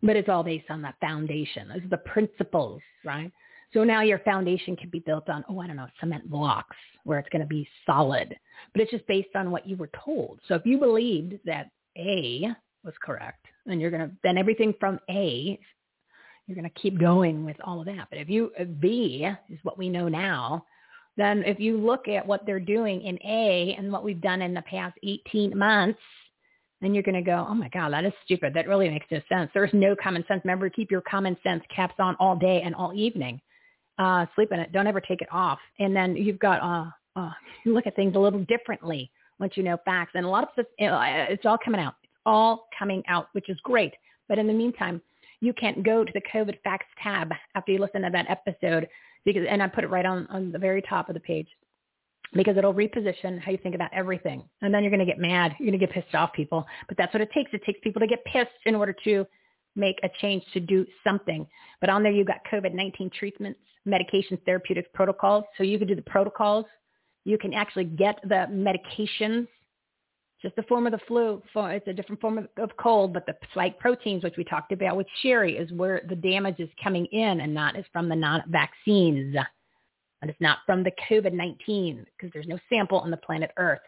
but 0.03 0.15
it's 0.15 0.29
all 0.29 0.43
based 0.43 0.69
on 0.69 0.81
that 0.83 0.95
foundation. 1.01 1.69
Those 1.69 1.83
are 1.85 1.89
the 1.89 1.97
principles, 1.97 2.81
right? 3.03 3.31
So 3.73 3.83
now 3.83 4.01
your 4.01 4.19
foundation 4.19 4.75
can 4.75 4.89
be 4.89 4.99
built 4.99 5.29
on, 5.29 5.45
oh, 5.47 5.59
I 5.59 5.67
don't 5.67 5.75
know, 5.75 5.87
cement 5.99 6.29
blocks 6.29 6.75
where 7.03 7.19
it's 7.19 7.29
going 7.29 7.41
to 7.41 7.47
be 7.47 7.67
solid. 7.85 8.35
But 8.73 8.81
it's 8.81 8.91
just 8.91 9.07
based 9.07 9.35
on 9.35 9.51
what 9.51 9.67
you 9.67 9.75
were 9.77 9.89
told. 10.03 10.39
So 10.47 10.55
if 10.55 10.65
you 10.65 10.79
believed 10.79 11.39
that 11.45 11.69
A 11.97 12.47
was 12.83 12.93
correct, 13.03 13.45
then 13.65 13.79
you're 13.79 13.91
going 13.91 14.09
to, 14.09 14.15
then 14.23 14.37
everything 14.37 14.73
from 14.79 14.99
A, 15.09 15.59
you're 16.47 16.55
going 16.55 16.69
to 16.69 16.81
keep 16.81 16.99
going 16.99 17.45
with 17.45 17.57
all 17.63 17.79
of 17.79 17.85
that. 17.85 18.07
But 18.09 18.19
if 18.19 18.29
you, 18.29 18.51
if 18.57 18.67
B 18.79 19.29
is 19.49 19.59
what 19.61 19.77
we 19.77 19.87
know 19.87 20.07
now, 20.07 20.65
then 21.15 21.43
if 21.45 21.59
you 21.59 21.77
look 21.77 22.07
at 22.07 22.25
what 22.25 22.45
they're 22.45 22.59
doing 22.59 23.01
in 23.01 23.19
A 23.23 23.75
and 23.77 23.91
what 23.91 24.03
we've 24.03 24.21
done 24.21 24.41
in 24.41 24.53
the 24.53 24.63
past 24.63 24.97
18 25.03 25.55
months, 25.55 25.99
then 26.81 26.93
you're 26.93 27.03
going 27.03 27.13
to 27.13 27.21
go, 27.21 27.45
oh 27.47 27.53
my 27.53 27.67
God, 27.69 27.93
that 27.93 28.05
is 28.05 28.13
stupid. 28.23 28.53
That 28.53 28.67
really 28.67 28.89
makes 28.89 29.05
no 29.11 29.19
sense. 29.29 29.51
There's 29.53 29.73
no 29.73 29.95
common 30.01 30.23
sense. 30.27 30.41
Remember, 30.43 30.69
keep 30.69 30.89
your 30.89 31.01
common 31.01 31.37
sense 31.43 31.61
caps 31.75 31.95
on 31.99 32.15
all 32.19 32.35
day 32.35 32.61
and 32.63 32.73
all 32.73 32.93
evening 32.93 33.39
uh, 33.99 34.25
sleep 34.33 34.51
in 34.51 34.59
it. 34.59 34.71
Don't 34.71 34.87
ever 34.87 35.01
take 35.01 35.21
it 35.21 35.27
off. 35.31 35.59
And 35.77 35.95
then 35.95 36.15
you've 36.15 36.39
got, 36.39 36.61
uh, 36.61 37.19
uh, 37.19 37.31
you 37.65 37.73
look 37.73 37.85
at 37.85 37.95
things 37.95 38.15
a 38.15 38.19
little 38.19 38.43
differently 38.45 39.11
once 39.39 39.53
you 39.55 39.63
know 39.63 39.77
facts. 39.85 40.11
And 40.15 40.25
a 40.25 40.29
lot 40.29 40.43
of 40.43 40.49
stuff, 40.53 40.65
it's 40.77 41.45
all 41.45 41.57
coming 41.63 41.81
out. 41.81 41.95
It's 42.03 42.11
all 42.25 42.67
coming 42.77 43.03
out, 43.07 43.29
which 43.33 43.49
is 43.49 43.57
great. 43.63 43.93
But 44.27 44.39
in 44.39 44.47
the 44.47 44.53
meantime, 44.53 45.01
you 45.41 45.53
can't 45.53 45.83
go 45.83 46.03
to 46.03 46.11
the 46.13 46.21
COVID 46.33 46.61
facts 46.63 46.87
tab 47.01 47.31
after 47.55 47.71
you 47.71 47.79
listen 47.79 48.01
to 48.01 48.09
that 48.11 48.25
episode 48.29 48.87
because, 49.25 49.43
and 49.49 49.61
I 49.61 49.67
put 49.67 49.83
it 49.83 49.89
right 49.89 50.05
on, 50.05 50.27
on 50.27 50.51
the 50.51 50.59
very 50.59 50.81
top 50.81 51.09
of 51.09 51.13
the 51.13 51.19
page 51.19 51.47
because 52.33 52.57
it'll 52.57 52.73
reposition 52.73 53.39
how 53.39 53.51
you 53.51 53.57
think 53.57 53.75
about 53.75 53.91
everything. 53.93 54.43
And 54.61 54.73
then 54.73 54.83
you're 54.83 54.91
going 54.91 54.99
to 54.99 55.05
get 55.05 55.17
mad. 55.17 55.55
You're 55.59 55.71
going 55.71 55.79
to 55.79 55.85
get 55.85 55.93
pissed 55.93 56.13
off 56.13 56.33
people. 56.33 56.65
But 56.87 56.97
that's 56.97 57.13
what 57.13 57.21
it 57.21 57.31
takes. 57.31 57.51
It 57.53 57.63
takes 57.65 57.79
people 57.81 57.99
to 58.01 58.07
get 58.07 58.23
pissed 58.25 58.51
in 58.65 58.75
order 58.75 58.95
to 59.05 59.25
make 59.75 59.99
a 60.03 60.09
change 60.21 60.43
to 60.53 60.59
do 60.59 60.85
something. 61.03 61.47
But 61.81 61.89
on 61.89 62.03
there, 62.03 62.11
you've 62.11 62.27
got 62.27 62.41
COVID-19 62.51 63.13
treatments, 63.13 63.59
medications, 63.87 64.43
therapeutic 64.45 64.91
protocols. 64.93 65.45
So 65.57 65.63
you 65.63 65.77
can 65.77 65.87
do 65.87 65.95
the 65.95 66.01
protocols. 66.01 66.65
You 67.25 67.37
can 67.37 67.53
actually 67.53 67.85
get 67.85 68.19
the 68.23 68.47
medications, 68.49 69.47
just 70.41 70.57
a 70.57 70.63
form 70.63 70.87
of 70.87 70.93
the 70.93 70.99
flu. 71.07 71.41
It's 71.55 71.87
a 71.87 71.93
different 71.93 72.21
form 72.21 72.37
of, 72.37 72.69
cold, 72.81 73.13
but 73.13 73.25
the 73.25 73.35
spike 73.51 73.77
proteins, 73.77 74.23
which 74.23 74.37
we 74.37 74.43
talked 74.43 74.71
about 74.71 74.95
with 74.95 75.07
Cherie, 75.21 75.57
is 75.57 75.71
where 75.73 76.01
the 76.07 76.15
damage 76.15 76.59
is 76.59 76.69
coming 76.81 77.05
in 77.07 77.41
and 77.41 77.53
not 77.53 77.77
is 77.77 77.85
from 77.91 78.09
the 78.09 78.15
non-vaccines. 78.15 79.35
And 80.21 80.29
it's 80.29 80.41
not 80.41 80.59
from 80.65 80.83
the 80.83 80.91
COVID-19 81.09 82.05
because 82.05 82.31
there's 82.33 82.47
no 82.47 82.57
sample 82.69 82.99
on 82.99 83.11
the 83.11 83.17
planet 83.17 83.51
Earth. 83.57 83.79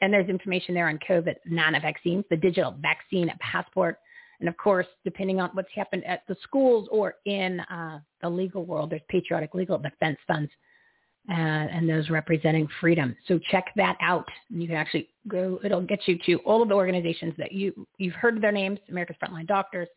And 0.00 0.12
there's 0.12 0.28
information 0.28 0.74
there 0.74 0.88
on 0.88 0.98
COVID 1.08 1.36
non-vaccines, 1.46 2.24
the 2.28 2.36
digital 2.36 2.76
vaccine 2.80 3.32
passport, 3.40 3.98
and 4.40 4.48
of 4.48 4.56
course, 4.56 4.86
depending 5.04 5.40
on 5.40 5.50
what's 5.52 5.68
happened 5.74 6.04
at 6.04 6.22
the 6.28 6.36
schools 6.42 6.88
or 6.90 7.16
in 7.24 7.60
uh, 7.60 8.00
the 8.22 8.28
legal 8.28 8.64
world, 8.64 8.90
there's 8.90 9.02
patriotic 9.08 9.54
legal 9.54 9.78
defense 9.78 10.18
funds 10.26 10.50
uh, 11.30 11.32
and 11.32 11.88
those 11.88 12.10
representing 12.10 12.68
freedom. 12.80 13.16
So 13.26 13.38
check 13.50 13.66
that 13.76 13.96
out. 14.00 14.28
And 14.50 14.60
You 14.60 14.68
can 14.68 14.76
actually 14.76 15.08
go, 15.28 15.58
it'll 15.64 15.80
get 15.80 16.00
you 16.06 16.18
to 16.26 16.34
all 16.38 16.62
of 16.62 16.68
the 16.68 16.74
organizations 16.74 17.34
that 17.38 17.52
you, 17.52 17.86
you've 17.98 18.14
heard 18.14 18.40
their 18.40 18.52
names, 18.52 18.78
America's 18.90 19.16
Frontline 19.22 19.46
Doctors, 19.46 19.88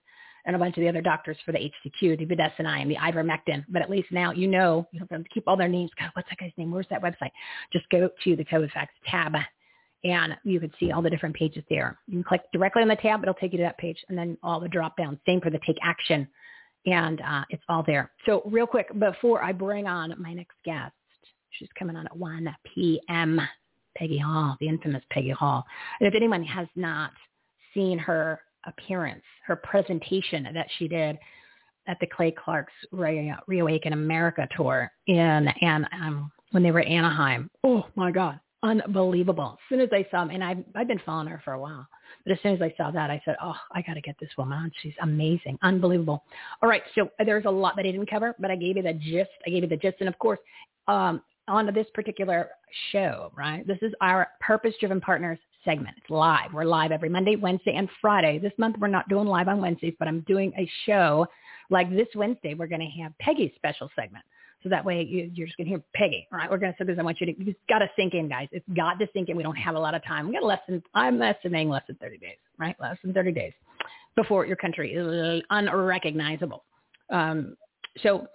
and 0.46 0.56
a 0.56 0.60
bunch 0.60 0.78
of 0.78 0.82
the 0.82 0.88
other 0.88 1.02
doctors 1.02 1.36
for 1.46 1.52
the 1.52 1.58
HCQ, 1.58 2.18
the 2.18 2.26
budesonide 2.26 2.82
and 2.82 2.90
the 2.90 2.96
ivermectin. 2.96 3.66
But 3.68 3.82
at 3.82 3.90
least 3.90 4.08
now 4.12 4.32
you 4.32 4.48
know 4.48 4.88
you 4.94 5.00
don't 5.00 5.12
have 5.12 5.24
to 5.24 5.30
keep 5.30 5.44
all 5.46 5.58
their 5.58 5.68
names. 5.68 5.92
God, 6.00 6.12
what's 6.14 6.30
that 6.30 6.38
guy's 6.38 6.54
name? 6.58 6.72
Where's 6.72 6.88
that 6.90 7.04
website? 7.04 7.32
Just 7.74 7.90
go 7.90 8.10
to 8.24 8.36
the 8.36 8.46
COVID 8.46 8.72
Facts 8.72 8.94
tab 9.06 9.36
and 10.04 10.36
you 10.43 10.60
can 10.60 10.72
see 10.80 10.91
all 10.91 11.02
the 11.02 11.10
different 11.10 11.36
pages 11.36 11.64
there. 11.70 12.00
You 12.08 12.14
can 12.14 12.24
click 12.24 12.41
directly 12.54 12.82
on 12.82 12.88
the 12.88 12.95
tab. 12.95 13.22
It'll 13.22 13.34
take 13.34 13.52
you 13.52 13.58
to 13.58 13.64
that 13.64 13.78
page 13.78 13.98
and 14.10 14.18
then 14.18 14.38
all 14.43 14.60
the 14.60 14.68
drop 14.68 14.98
downs. 14.98 15.20
Same 15.26 15.41
for 15.41 15.50
the 15.50 15.60
take 15.66 15.78
action 15.84 16.28
and 16.86 17.22
uh, 17.22 17.43
it's 17.50 17.64
all 17.68 17.84
there. 17.86 18.12
So 18.26 18.41
real 18.45 18.68
quick, 18.68 18.88
before 18.98 19.43
I 19.43 19.52
bring 19.52 19.88
on 19.88 20.14
my 20.18 20.34
next 20.34 20.56
guest, 20.64 20.93
she's 21.52 21.70
coming 21.78 21.95
on 21.95 22.06
at 22.06 22.16
1 22.16 22.48
p.m., 22.74 23.41
Peggy 23.98 24.20
Hall, 24.20 24.56
the 24.60 24.68
infamous 24.68 25.04
Peggy 25.10 25.32
Hall. 25.32 25.66
And 26.00 26.08
if 26.08 26.14
anyone 26.14 26.43
has 26.43 26.68
not 26.76 27.12
seen 27.74 27.98
her 27.98 28.39
appearance, 28.66 29.24
her 29.45 29.56
presentation 29.56 30.48
that 30.54 30.68
she 30.78 30.88
did 30.88 31.18
at 31.88 32.00
the 32.00 32.08
Clay 32.08 32.32
Clark's 32.32 32.74
Re- 32.91 33.34
Reawaken 33.48 33.93
America 33.93 34.48
tour 34.56 34.91
in 35.08 35.48
and 35.62 35.88
um, 35.93 36.32
when 36.52 36.64
they 36.64 36.72
were 36.72 36.82
at 36.82 36.88
Anaheim. 36.88 37.50
Oh 37.64 37.88
my 37.95 38.12
God, 38.12 38.39
unbelievable. 38.68 39.57
As 39.59 39.70
soon 39.70 39.82
as 39.82 39.89
I 39.91 40.05
saw 40.11 40.24
him, 40.24 40.30
and 40.30 40.43
I've, 40.43 40.63
I've 40.76 40.88
been 40.88 41.01
following 41.05 41.28
her 41.28 41.41
for 41.43 41.53
a 41.53 41.59
while, 41.59 41.88
but 42.24 42.34
as 42.34 42.39
soon 42.43 42.53
as 42.53 42.61
I 42.61 42.74
saw 42.78 42.91
that, 42.91 43.09
I 43.09 43.22
said, 43.26 43.36
oh, 43.41 43.55
I 43.72 43.82
got 43.82 43.93
to 43.93 44.01
get 44.01 44.15
this 44.20 44.30
woman 44.38 44.57
on. 44.57 44.72
She's 44.82 44.93
amazing, 45.01 45.57
unbelievable. 45.61 46.24
All 46.61 46.70
right, 46.70 46.84
so 46.93 47.09
there's 47.26 47.45
a 47.45 47.49
lot 47.49 47.76
that 47.78 47.86
I 47.86 47.91
didn't 47.91 48.09
cover, 48.09 48.36
but 48.39 48.51
I 48.51 48.55
gave 48.55 48.78
you 48.78 48.84
the 48.84 48.93
gist. 48.93 49.32
I 49.45 49.49
gave 49.49 49.63
you 49.63 49.70
the 49.70 49.78
gist. 49.78 49.97
And 49.99 50.09
of 50.09 50.18
course, 50.20 50.39
um, 50.88 51.22
on 51.47 51.74
this 51.74 51.88
particular 51.93 52.49
show, 52.91 53.32
right, 53.36 53.65
this 53.65 53.78
is 53.82 53.93
our 54.01 54.28
Purpose-Driven 54.41 54.99
Partners 54.99 55.39
segment. 55.63 55.95
It's 55.97 56.09
live. 56.09 56.53
We're 56.53 56.65
live 56.65 56.91
every 56.91 57.09
Monday, 57.09 57.36
Wednesday, 57.36 57.76
and 57.76 57.89
Friday. 58.01 58.39
This 58.39 58.53
month 58.57 58.78
we're 58.80 58.88
not 58.88 59.07
doing 59.09 59.28
live 59.28 59.47
on 59.47 59.61
Wednesdays, 59.61 59.95
but 59.99 60.07
I'm 60.07 60.22
doing 60.22 60.53
a 60.57 60.70
show 60.86 61.26
like 61.70 61.89
this 61.89 62.07
Wednesday. 62.15 62.53
We're 62.53 62.68
going 62.68 62.82
to 62.82 63.01
have 63.01 63.18
Peggy's 63.20 63.51
special 63.55 63.89
segment. 63.95 64.24
So 64.64 64.70
that 64.70 64.84
way 64.84 65.03
you, 65.03 65.30
you're 65.34 65.47
just 65.47 65.58
going 65.58 65.66
to 65.66 65.70
hear 65.70 65.84
Peggy. 65.93 66.28
All 66.32 66.39
right, 66.39 66.49
we're 66.49 66.58
going 66.58 66.74
to 66.78 66.86
this. 66.86 66.97
I 66.99 67.03
want 67.03 67.22
you 67.22 67.28
to, 67.28 67.43
you've 67.43 67.55
got 67.70 67.80
to 67.80 67.89
sink 67.95 68.14
in, 68.14 68.28
guys. 68.28 68.47
It's 68.51 68.66
got 68.76 68.99
to 68.99 69.08
sink 69.14 69.30
in. 69.30 69.38
We 69.38 69.43
don't 69.43 69.55
have 69.55 69.76
a 69.76 69.80
lot 69.80 69.93
of 69.93 70.03
time. 70.03 70.28
We 70.28 70.34
got 70.34 70.43
less 70.43 70.62
than, 70.68 70.82
I'm 70.93 71.22
estimating 71.22 71.70
less 71.70 71.84
than 71.88 71.95
30 71.97 72.18
days, 72.18 72.38
right? 72.58 72.76
Less 72.80 72.97
than 73.03 73.14
30 73.14 73.32
days 73.32 73.53
before 74.16 74.45
your 74.45 74.55
country 74.55 74.93
is 74.93 75.43
unrecognizable. 75.49 76.64
Um, 77.10 77.55
so 78.01 78.28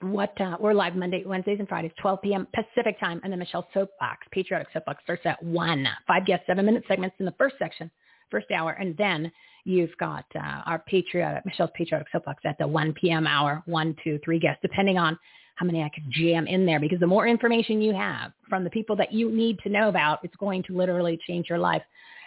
what 0.00 0.38
uh, 0.40 0.56
we're 0.58 0.72
live 0.72 0.96
Monday, 0.96 1.22
Wednesdays, 1.26 1.58
and 1.58 1.68
Fridays, 1.68 1.92
12 2.00 2.22
p.m. 2.22 2.48
Pacific 2.54 2.98
time, 2.98 3.20
and 3.22 3.30
then 3.30 3.38
Michele 3.38 3.68
Soapbox, 3.74 4.26
Patriotic 4.32 4.68
Soapbox 4.72 5.02
starts 5.04 5.22
at 5.26 5.42
one. 5.42 5.86
Five 6.06 6.24
guest, 6.24 6.44
seven-minute 6.46 6.84
segments 6.88 7.16
in 7.18 7.26
the 7.26 7.34
first 7.36 7.56
section, 7.58 7.90
first 8.30 8.50
hour, 8.50 8.72
and 8.72 8.96
then 8.96 9.30
you've 9.64 9.94
got 9.98 10.24
uh, 10.34 10.62
our 10.64 10.78
Patriotic 10.86 11.44
Michele's 11.44 11.70
Patriotic 11.74 12.08
Soapbox 12.10 12.42
at 12.46 12.56
the 12.58 12.66
1 12.66 12.94
p.m. 12.94 13.26
hour, 13.26 13.62
one, 13.66 13.94
two, 14.02 14.18
three 14.24 14.38
guests, 14.38 14.60
depending 14.62 14.96
on 14.96 15.18
how 15.60 15.66
many 15.66 15.82
I 15.82 15.90
could 15.90 16.10
jam 16.10 16.46
in 16.46 16.64
there 16.64 16.80
because 16.80 17.00
the 17.00 17.06
more 17.06 17.26
information 17.28 17.82
you 17.82 17.92
have 17.92 18.32
from 18.48 18.64
the 18.64 18.70
people 18.70 18.96
that 18.96 19.12
you 19.12 19.30
need 19.30 19.58
to 19.58 19.68
know 19.68 19.90
about, 19.90 20.20
it's 20.22 20.34
going 20.36 20.62
to 20.64 20.76
literally 20.76 21.20
change 21.26 21.50
your 21.50 21.58
life 21.58 21.82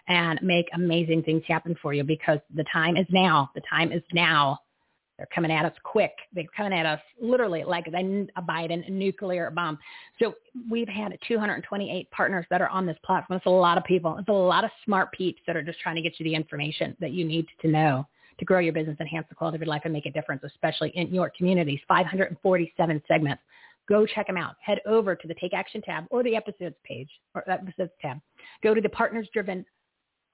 and 0.07 0.39
make 0.43 0.67
amazing 0.75 1.23
things 1.23 1.41
happen 1.47 1.75
for 1.81 1.95
you 1.95 2.03
because 2.03 2.37
the 2.53 2.63
time 2.71 2.95
is 2.95 3.07
now. 3.09 3.49
The 3.55 3.63
time 3.67 3.91
is 3.91 4.03
now. 4.13 4.59
They're 5.17 5.27
coming 5.33 5.51
at 5.51 5.65
us 5.65 5.73
quick. 5.83 6.11
They're 6.33 6.43
coming 6.55 6.73
at 6.73 6.85
us 6.85 6.99
literally 7.19 7.63
like 7.63 7.87
a 7.87 8.41
Biden 8.41 8.87
nuclear 8.87 9.49
bomb. 9.49 9.79
So 10.19 10.35
we've 10.69 10.87
had 10.87 11.17
228 11.27 12.11
partners 12.11 12.45
that 12.51 12.61
are 12.61 12.69
on 12.69 12.85
this 12.85 12.97
platform. 13.03 13.37
It's 13.37 13.47
a 13.47 13.49
lot 13.49 13.79
of 13.79 13.83
people. 13.83 14.15
It's 14.19 14.29
a 14.29 14.31
lot 14.31 14.63
of 14.63 14.69
smart 14.85 15.11
peeps 15.11 15.41
that 15.47 15.55
are 15.55 15.63
just 15.63 15.79
trying 15.79 15.95
to 15.95 16.03
get 16.03 16.19
you 16.19 16.23
the 16.23 16.35
information 16.35 16.95
that 16.99 17.13
you 17.13 17.25
need 17.25 17.47
to 17.63 17.67
know 17.67 18.07
to 18.39 18.45
grow 18.45 18.59
your 18.59 18.73
business, 18.73 18.97
enhance 18.99 19.25
the 19.29 19.35
quality 19.35 19.55
of 19.55 19.61
your 19.61 19.67
life, 19.67 19.81
and 19.85 19.93
make 19.93 20.05
a 20.05 20.11
difference, 20.11 20.43
especially 20.43 20.89
in 20.95 21.13
your 21.13 21.31
communities. 21.35 21.79
547 21.87 23.01
segments. 23.07 23.41
Go 23.89 24.05
check 24.05 24.27
them 24.27 24.37
out. 24.37 24.55
Head 24.61 24.79
over 24.85 25.15
to 25.15 25.27
the 25.27 25.35
Take 25.35 25.53
Action 25.53 25.81
tab 25.81 26.05
or 26.09 26.23
the 26.23 26.35
episodes 26.35 26.75
page 26.83 27.09
or 27.35 27.49
episodes 27.49 27.91
tab. 28.01 28.19
Go 28.63 28.73
to 28.73 28.81
the 28.81 28.89
Partners 28.89 29.27
Driven 29.33 29.65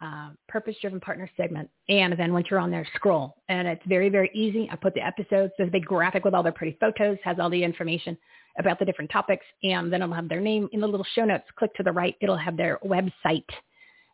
uh, 0.01 0.29
purpose-driven 0.47 0.99
partner 0.99 1.29
segment. 1.35 1.69
And 1.89 2.17
then 2.17 2.31
once 2.31 2.47
you're 2.49 2.59
on 2.59 2.71
there, 2.71 2.87
scroll. 2.95 3.35
And 3.49 3.67
it's 3.67 3.81
very, 3.85 4.09
very 4.09 4.31
easy. 4.33 4.69
I 4.71 4.75
put 4.77 4.93
the 4.93 5.05
episodes. 5.05 5.51
There's 5.57 5.67
a 5.67 5.71
big 5.71 5.85
graphic 5.85 6.23
with 6.23 6.33
all 6.33 6.43
their 6.43 6.53
pretty 6.53 6.77
photos, 6.79 7.17
has 7.23 7.37
all 7.39 7.49
the 7.49 7.61
information 7.61 8.17
about 8.57 8.79
the 8.79 8.85
different 8.85 9.11
topics. 9.11 9.45
And 9.63 9.91
then 9.91 10.01
it'll 10.01 10.15
have 10.15 10.29
their 10.29 10.39
name 10.39 10.69
in 10.71 10.79
the 10.79 10.87
little 10.87 11.05
show 11.15 11.25
notes. 11.25 11.45
Click 11.57 11.73
to 11.75 11.83
the 11.83 11.91
right. 11.91 12.15
It'll 12.21 12.37
have 12.37 12.55
their 12.55 12.79
website 12.85 13.43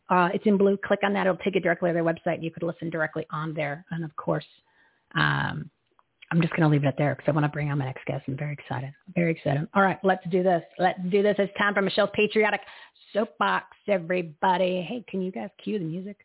uh, 0.09 0.29
it's 0.33 0.45
in 0.45 0.57
blue. 0.57 0.77
Click 0.77 0.99
on 1.03 1.13
that. 1.13 1.27
It'll 1.27 1.37
take 1.37 1.55
you 1.55 1.61
directly 1.61 1.89
to 1.89 1.93
their 1.93 2.03
website. 2.03 2.43
You 2.43 2.51
could 2.51 2.63
listen 2.63 2.89
directly 2.89 3.25
on 3.31 3.53
there. 3.53 3.85
And 3.91 4.03
of 4.03 4.15
course, 4.15 4.45
um, 5.15 5.69
I'm 6.31 6.41
just 6.41 6.51
going 6.51 6.63
to 6.63 6.67
leave 6.67 6.83
it 6.83 6.87
at 6.87 6.97
there 6.97 7.15
because 7.15 7.29
I 7.29 7.31
want 7.31 7.45
to 7.45 7.51
bring 7.51 7.71
on 7.71 7.77
my 7.77 7.85
next 7.85 8.05
guest. 8.05 8.23
I'm 8.27 8.37
very 8.37 8.53
excited. 8.53 8.93
Very 9.13 9.31
excited. 9.31 9.67
All 9.73 9.83
right, 9.83 9.99
let's 10.03 10.25
do 10.29 10.43
this. 10.43 10.63
Let's 10.79 10.99
do 11.09 11.21
this. 11.21 11.35
It's 11.37 11.55
time 11.57 11.73
for 11.73 11.81
Michele's 11.81 12.09
Patriotic 12.13 12.61
Soapbox, 13.13 13.65
everybody. 13.87 14.81
Hey, 14.81 15.03
can 15.07 15.21
you 15.21 15.31
guys 15.31 15.49
cue 15.63 15.79
the 15.79 15.85
music? 15.85 16.24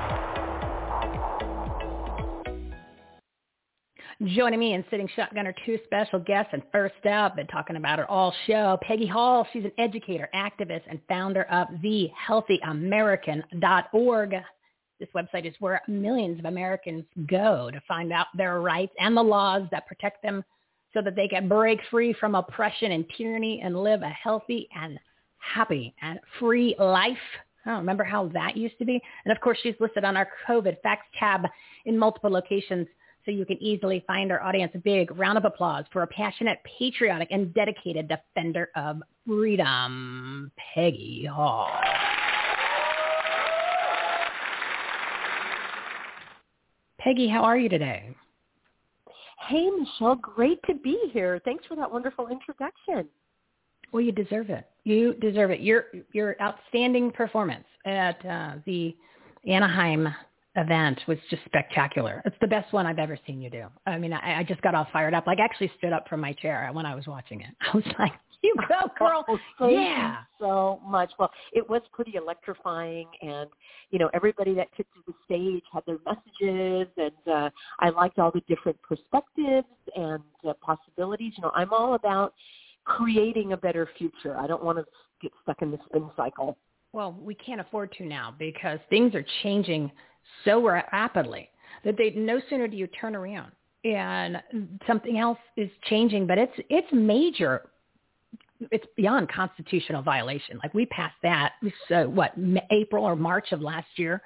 Joining 4.27 4.59
me 4.59 4.73
in 4.73 4.83
Sitting 4.91 5.09
Shotgun 5.15 5.47
are 5.47 5.55
two 5.65 5.79
special 5.83 6.19
guests. 6.19 6.51
And 6.53 6.61
first 6.71 7.03
up, 7.07 7.37
been 7.37 7.47
talking 7.47 7.75
about 7.75 7.97
her 7.97 8.05
all 8.05 8.31
show, 8.45 8.77
Peggy 8.83 9.07
Hall. 9.07 9.47
She's 9.51 9.65
an 9.65 9.71
educator, 9.79 10.29
activist, 10.35 10.83
and 10.87 10.99
founder 11.09 11.45
of 11.45 11.69
thehealthyamerican.org. 11.83 14.35
This 14.99 15.09
website 15.15 15.47
is 15.47 15.55
where 15.59 15.81
millions 15.87 16.37
of 16.37 16.45
Americans 16.45 17.03
go 17.25 17.71
to 17.71 17.81
find 17.87 18.13
out 18.13 18.27
their 18.37 18.61
rights 18.61 18.93
and 18.99 19.17
the 19.17 19.23
laws 19.23 19.63
that 19.71 19.87
protect 19.87 20.21
them 20.21 20.43
so 20.93 21.01
that 21.01 21.15
they 21.15 21.27
can 21.27 21.47
break 21.47 21.79
free 21.89 22.13
from 22.13 22.35
oppression 22.35 22.91
and 22.91 23.05
tyranny 23.17 23.61
and 23.63 23.81
live 23.81 24.03
a 24.03 24.09
healthy 24.09 24.69
and 24.75 24.99
happy 25.39 25.95
and 26.03 26.19
free 26.37 26.75
life. 26.77 27.17
I 27.65 27.71
don't 27.71 27.79
remember 27.79 28.03
how 28.03 28.27
that 28.35 28.55
used 28.55 28.77
to 28.77 28.85
be. 28.85 29.01
And 29.25 29.31
of 29.31 29.41
course, 29.41 29.57
she's 29.63 29.73
listed 29.79 30.03
on 30.03 30.15
our 30.15 30.29
COVID 30.47 30.79
facts 30.83 31.07
tab 31.17 31.47
in 31.85 31.97
multiple 31.97 32.29
locations 32.29 32.85
so 33.25 33.31
you 33.31 33.45
can 33.45 33.61
easily 33.61 34.03
find 34.07 34.31
our 34.31 34.41
audience 34.41 34.71
a 34.75 34.79
big 34.79 35.15
round 35.17 35.37
of 35.37 35.45
applause 35.45 35.85
for 35.91 36.03
a 36.03 36.07
passionate, 36.07 36.59
patriotic, 36.77 37.27
and 37.31 37.53
dedicated 37.53 38.07
defender 38.07 38.69
of 38.75 39.01
freedom, 39.27 40.51
Peggy 40.73 41.25
Hall. 41.25 41.69
Peggy, 46.99 47.27
how 47.27 47.43
are 47.43 47.57
you 47.57 47.69
today? 47.69 48.15
Hey, 49.47 49.69
Michele, 49.69 50.15
great 50.15 50.59
to 50.67 50.75
be 50.75 50.99
here. 51.11 51.41
Thanks 51.43 51.65
for 51.65 51.75
that 51.75 51.91
wonderful 51.91 52.27
introduction. 52.27 53.07
Well, 53.91 54.01
you 54.01 54.11
deserve 54.11 54.49
it. 54.49 54.69
You 54.83 55.15
deserve 55.15 55.51
it. 55.51 55.61
Your 55.61 55.85
your 56.13 56.35
outstanding 56.41 57.11
performance 57.11 57.65
at 57.85 58.23
uh, 58.25 58.53
the 58.65 58.95
Anaheim 59.47 60.07
event 60.55 60.99
was 61.07 61.17
just 61.29 61.43
spectacular. 61.45 62.21
It's 62.25 62.35
the 62.41 62.47
best 62.47 62.73
one 62.73 62.85
I've 62.85 62.99
ever 62.99 63.17
seen 63.25 63.41
you 63.41 63.49
do. 63.49 63.67
I 63.85 63.97
mean, 63.97 64.13
I, 64.13 64.39
I 64.39 64.43
just 64.43 64.61
got 64.61 64.75
all 64.75 64.87
fired 64.91 65.13
up. 65.13 65.27
Like, 65.27 65.39
I 65.39 65.45
actually 65.45 65.71
stood 65.77 65.93
up 65.93 66.07
from 66.07 66.19
my 66.19 66.33
chair 66.33 66.69
when 66.73 66.85
I 66.85 66.95
was 66.95 67.07
watching 67.07 67.41
it. 67.41 67.49
I 67.73 67.75
was 67.75 67.85
like, 67.97 68.11
"You 68.43 68.53
go, 68.67 68.91
girl!" 68.99 69.25
Oh, 69.59 69.69
yeah, 69.69 70.17
so 70.39 70.81
much. 70.85 71.11
Well, 71.17 71.31
it 71.53 71.67
was 71.69 71.81
pretty 71.93 72.15
electrifying, 72.15 73.07
and 73.21 73.49
you 73.91 73.99
know, 73.99 74.09
everybody 74.13 74.53
that 74.55 74.67
took 74.75 74.87
to 74.93 74.99
the 75.07 75.13
stage 75.25 75.63
had 75.71 75.83
their 75.85 75.99
messages, 76.05 76.91
and 76.97 77.33
uh, 77.33 77.49
I 77.79 77.89
liked 77.89 78.19
all 78.19 78.31
the 78.31 78.41
different 78.47 78.77
perspectives 78.81 79.67
and 79.95 80.23
uh, 80.47 80.53
possibilities. 80.61 81.33
You 81.37 81.43
know, 81.43 81.51
I'm 81.55 81.71
all 81.71 81.93
about 81.93 82.33
creating 82.83 83.53
a 83.53 83.57
better 83.57 83.87
future. 83.97 84.37
I 84.37 84.47
don't 84.47 84.63
want 84.63 84.79
to 84.79 84.85
get 85.21 85.31
stuck 85.43 85.61
in 85.61 85.71
the 85.71 85.79
spin 85.87 86.09
cycle. 86.17 86.57
Well, 86.93 87.15
we 87.21 87.35
can't 87.35 87.61
afford 87.61 87.93
to 87.93 88.05
now 88.05 88.35
because 88.37 88.79
things 88.89 89.15
are 89.15 89.25
changing 89.43 89.91
so 90.45 90.61
rapidly 90.61 91.49
that 91.83 91.97
they 91.97 92.11
no 92.11 92.39
sooner 92.49 92.67
do 92.67 92.77
you 92.77 92.87
turn 92.87 93.15
around 93.15 93.51
and 93.83 94.41
something 94.85 95.17
else 95.17 95.39
is 95.57 95.69
changing, 95.85 96.27
but 96.27 96.37
it's 96.37 96.53
it's 96.69 96.87
major. 96.91 97.69
It's 98.69 98.85
beyond 98.95 99.31
constitutional 99.31 100.03
violation. 100.03 100.59
Like 100.61 100.73
we 100.75 100.85
passed 100.85 101.15
that, 101.23 101.53
uh, 101.89 102.03
what 102.03 102.33
April 102.69 103.03
or 103.05 103.15
March 103.15 103.51
of 103.53 103.61
last 103.61 103.87
year, 103.95 104.21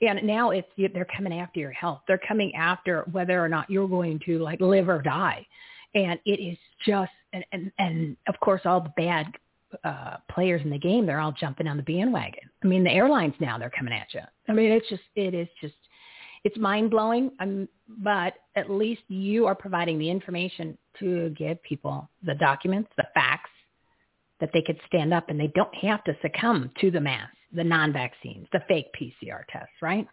And 0.00 0.22
now 0.22 0.50
it's 0.50 0.68
they're 0.76 1.06
coming 1.16 1.40
after 1.40 1.58
your 1.58 1.72
health. 1.72 2.02
They're 2.06 2.20
coming 2.26 2.54
after 2.54 3.02
whether 3.10 3.42
or 3.44 3.48
not 3.48 3.68
you're 3.68 3.88
going 3.88 4.20
to 4.26 4.38
like 4.38 4.60
live 4.60 4.88
or 4.88 5.02
die. 5.02 5.44
And 5.94 6.20
it 6.24 6.40
is 6.40 6.56
just 6.86 7.10
and 7.32 7.44
and, 7.50 7.72
and 7.78 8.16
of 8.28 8.38
course 8.38 8.60
all 8.64 8.80
the 8.80 8.92
bad 8.96 9.26
uh 9.84 10.16
players 10.30 10.62
in 10.64 10.70
the 10.70 10.78
game 10.78 11.06
they're 11.06 11.20
all 11.20 11.32
jumping 11.32 11.66
on 11.66 11.76
the 11.76 11.82
bandwagon. 11.82 12.48
I 12.62 12.66
mean 12.66 12.84
the 12.84 12.90
airlines 12.90 13.34
now 13.40 13.58
they're 13.58 13.70
coming 13.70 13.94
at 13.94 14.12
you. 14.12 14.20
I 14.48 14.52
mean 14.52 14.72
it's 14.72 14.88
just 14.88 15.02
it 15.14 15.34
is 15.34 15.48
just 15.60 15.74
it's 16.44 16.56
mind 16.58 16.90
blowing. 16.90 17.32
Um, 17.40 17.68
but 18.02 18.34
at 18.56 18.70
least 18.70 19.02
you 19.08 19.46
are 19.46 19.54
providing 19.54 19.98
the 19.98 20.10
information 20.10 20.76
to 20.98 21.30
give 21.30 21.62
people 21.62 22.08
the 22.24 22.34
documents, 22.34 22.90
the 22.96 23.06
facts 23.14 23.50
that 24.40 24.50
they 24.52 24.62
could 24.62 24.78
stand 24.86 25.12
up 25.12 25.28
and 25.28 25.38
they 25.38 25.52
don't 25.54 25.74
have 25.74 26.02
to 26.04 26.16
succumb 26.22 26.70
to 26.80 26.90
the 26.90 27.00
mass, 27.00 27.28
the 27.52 27.64
non-vaccines, 27.64 28.46
the 28.52 28.60
fake 28.68 28.86
PCR 28.98 29.42
tests, 29.50 29.74
right? 29.82 30.06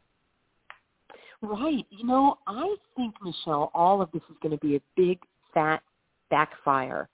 Right. 1.42 1.86
You 1.90 2.06
know, 2.06 2.38
I 2.48 2.76
think, 2.96 3.16
Michele, 3.22 3.72
all 3.74 4.02
of 4.02 4.12
this 4.12 4.24
is 4.30 4.36
going 4.42 4.58
to 4.58 4.66
be 4.66 4.76
a 4.76 4.82
big, 4.96 5.20
fat 5.54 5.82
backfire. 6.30 7.08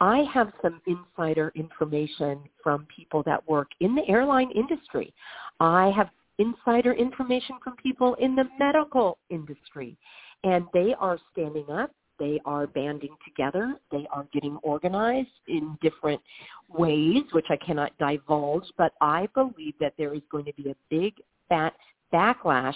I 0.00 0.24
have 0.32 0.52
some 0.62 0.80
insider 0.86 1.52
information 1.54 2.40
from 2.62 2.86
people 2.94 3.22
that 3.24 3.46
work 3.48 3.68
in 3.80 3.94
the 3.94 4.08
airline 4.08 4.50
industry. 4.52 5.12
I 5.60 5.92
have 5.94 6.08
insider 6.38 6.94
information 6.94 7.56
from 7.62 7.76
people 7.76 8.14
in 8.14 8.34
the 8.34 8.44
medical 8.58 9.18
industry. 9.28 9.96
And 10.42 10.64
they 10.72 10.94
are 10.98 11.18
standing 11.32 11.70
up. 11.70 11.90
They 12.18 12.40
are 12.44 12.66
banding 12.66 13.14
together. 13.26 13.74
They 13.90 14.06
are 14.12 14.26
getting 14.32 14.56
organized 14.62 15.28
in 15.48 15.76
different 15.82 16.20
ways, 16.68 17.22
which 17.32 17.46
I 17.50 17.56
cannot 17.56 17.92
divulge. 17.98 18.64
But 18.78 18.92
I 19.00 19.28
believe 19.34 19.74
that 19.80 19.94
there 19.98 20.14
is 20.14 20.22
going 20.30 20.46
to 20.46 20.52
be 20.54 20.70
a 20.70 20.76
big, 20.88 21.14
fat 21.48 21.74
backlash. 22.12 22.74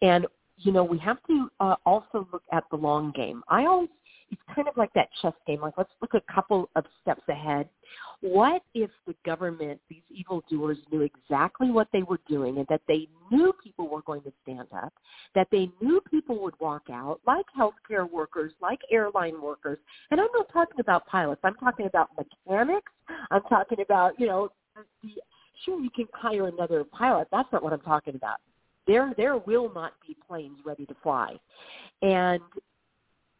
And, 0.00 0.26
you 0.58 0.72
know, 0.72 0.84
we 0.84 0.98
have 0.98 1.18
to 1.26 1.50
uh, 1.60 1.76
also 1.84 2.26
look 2.32 2.42
at 2.50 2.64
the 2.70 2.76
long 2.76 3.12
game. 3.12 3.42
I 3.48 3.66
always 3.66 3.90
it's 4.32 4.40
kind 4.54 4.66
of 4.66 4.76
like 4.76 4.92
that 4.94 5.08
chess 5.20 5.34
game. 5.46 5.60
Like, 5.60 5.74
let's 5.76 5.90
look 6.00 6.14
a 6.14 6.32
couple 6.32 6.70
of 6.74 6.84
steps 7.02 7.22
ahead. 7.28 7.68
What 8.22 8.62
if 8.74 8.90
the 9.06 9.14
government, 9.26 9.78
these 9.90 10.02
evildoers, 10.10 10.78
knew 10.90 11.02
exactly 11.02 11.70
what 11.70 11.88
they 11.92 12.02
were 12.02 12.20
doing 12.28 12.56
and 12.56 12.66
that 12.68 12.80
they 12.88 13.08
knew 13.30 13.52
people 13.62 13.88
were 13.88 14.00
going 14.02 14.22
to 14.22 14.32
stand 14.42 14.68
up, 14.74 14.92
that 15.34 15.48
they 15.52 15.70
knew 15.80 16.00
people 16.10 16.42
would 16.42 16.54
walk 16.60 16.84
out, 16.90 17.20
like 17.26 17.44
healthcare 17.58 18.10
workers, 18.10 18.52
like 18.62 18.78
airline 18.90 19.40
workers. 19.40 19.78
And 20.10 20.20
I'm 20.20 20.28
not 20.34 20.50
talking 20.50 20.80
about 20.80 21.06
pilots. 21.06 21.42
I'm 21.44 21.56
talking 21.56 21.86
about 21.86 22.08
mechanics. 22.16 22.92
I'm 23.30 23.42
talking 23.42 23.80
about, 23.80 24.18
you 24.18 24.26
know, 24.26 24.48
the, 25.02 25.10
sure, 25.64 25.78
you 25.80 25.90
can 25.90 26.06
hire 26.14 26.48
another 26.48 26.84
pilot. 26.84 27.28
That's 27.30 27.52
not 27.52 27.62
what 27.62 27.74
I'm 27.74 27.80
talking 27.80 28.14
about. 28.14 28.38
There, 28.86 29.12
there 29.16 29.36
will 29.36 29.72
not 29.74 29.92
be 30.06 30.16
planes 30.26 30.58
ready 30.64 30.86
to 30.86 30.94
fly. 31.02 31.36
And 32.00 32.40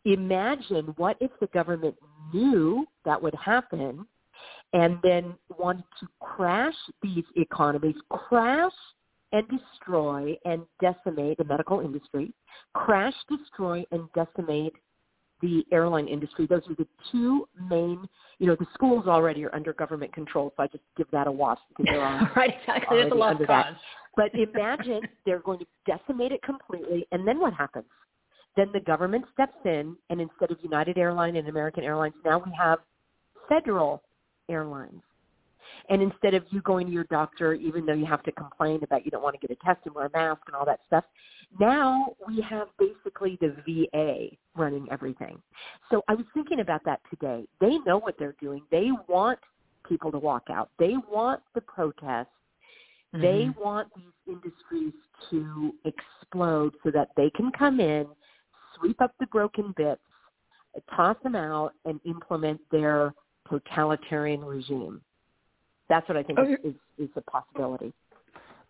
imagine 0.04 0.86
what 0.96 1.16
if 1.20 1.30
the 1.40 1.46
government 1.48 1.94
knew 2.32 2.86
that 3.04 3.20
would 3.20 3.34
happen 3.34 4.06
and 4.72 4.98
then 5.02 5.34
wanted 5.58 5.84
to 6.00 6.06
crash 6.20 6.74
these 7.02 7.24
economies, 7.36 7.96
crash 8.10 8.72
and 9.32 9.46
destroy 9.48 10.36
and 10.44 10.62
decimate 10.80 11.38
the 11.38 11.44
medical 11.44 11.80
industry, 11.80 12.32
crash, 12.74 13.14
destroy, 13.28 13.84
and 13.90 14.08
decimate 14.14 14.74
the 15.40 15.64
airline 15.72 16.06
industry. 16.06 16.46
Those 16.46 16.62
are 16.68 16.74
the 16.74 16.86
two 17.10 17.48
main, 17.68 18.08
you 18.38 18.46
know, 18.46 18.56
the 18.56 18.66
schools 18.74 19.06
already 19.06 19.44
are 19.44 19.54
under 19.54 19.72
government 19.72 20.12
control, 20.12 20.52
so 20.56 20.62
I 20.62 20.66
just 20.68 20.84
give 20.96 21.06
that 21.12 21.26
a 21.26 21.32
watch 21.32 21.58
because 21.68 21.86
they're 21.92 22.00
on 22.04 22.30
right, 22.36 22.54
exactly. 22.60 22.98
It's 22.98 23.12
a 23.12 23.14
lost 23.14 23.38
cause. 23.38 23.46
that. 23.48 23.76
But 24.16 24.34
imagine 24.38 25.00
they're 25.26 25.40
going 25.40 25.58
to 25.58 25.66
decimate 25.86 26.32
it 26.32 26.42
completely, 26.42 27.06
and 27.12 27.26
then 27.26 27.40
what 27.40 27.52
happens? 27.52 27.86
Then 28.56 28.70
the 28.72 28.80
government 28.80 29.24
steps 29.32 29.56
in, 29.64 29.96
and 30.10 30.20
instead 30.20 30.50
of 30.50 30.58
United 30.62 30.98
Airlines 30.98 31.36
and 31.36 31.48
American 31.48 31.84
Airlines, 31.84 32.14
now 32.24 32.42
we 32.44 32.52
have 32.58 32.78
federal 33.48 34.02
airlines. 34.48 35.02
And 35.88 36.02
instead 36.02 36.34
of 36.34 36.44
you 36.50 36.60
going 36.62 36.86
to 36.86 36.92
your 36.92 37.04
doctor, 37.04 37.54
even 37.54 37.86
though 37.86 37.94
you 37.94 38.06
have 38.06 38.22
to 38.24 38.32
complain 38.32 38.82
about 38.82 39.04
you 39.04 39.10
don't 39.10 39.22
want 39.22 39.40
to 39.40 39.46
get 39.46 39.56
a 39.56 39.64
test 39.64 39.80
and 39.86 39.94
wear 39.94 40.06
a 40.06 40.10
mask 40.10 40.42
and 40.46 40.54
all 40.54 40.66
that 40.66 40.80
stuff, 40.86 41.04
now 41.60 42.14
we 42.26 42.40
have 42.42 42.68
basically 42.78 43.38
the 43.40 43.54
VA 43.66 44.36
running 44.54 44.86
everything. 44.90 45.40
So 45.90 46.02
I 46.08 46.14
was 46.14 46.24
thinking 46.34 46.60
about 46.60 46.82
that 46.84 47.00
today. 47.10 47.46
They 47.60 47.78
know 47.86 47.98
what 47.98 48.16
they're 48.18 48.36
doing. 48.40 48.62
They 48.70 48.90
want 49.08 49.38
people 49.88 50.10
to 50.12 50.18
walk 50.18 50.44
out. 50.50 50.70
They 50.78 50.94
want 51.10 51.40
the 51.54 51.60
protests. 51.60 52.28
Mm-hmm. 53.14 53.22
They 53.22 53.50
want 53.60 53.88
these 53.94 54.34
industries 54.34 54.94
to 55.30 55.74
explode 55.84 56.74
so 56.82 56.90
that 56.92 57.08
they 57.16 57.30
can 57.30 57.50
come 57.52 57.80
in, 57.80 58.06
sweep 58.82 59.00
up 59.00 59.12
the 59.20 59.26
broken 59.26 59.72
bits, 59.76 60.00
toss 60.94 61.16
them 61.22 61.36
out, 61.36 61.72
and 61.84 62.00
implement 62.04 62.60
their 62.70 63.14
totalitarian 63.48 64.44
regime. 64.44 65.00
That's 65.88 66.08
what 66.08 66.16
I 66.16 66.22
think 66.22 66.38
oh, 66.38 66.44
is, 66.44 66.58
is, 66.64 66.74
is 66.98 67.08
a 67.16 67.20
possibility. 67.22 67.92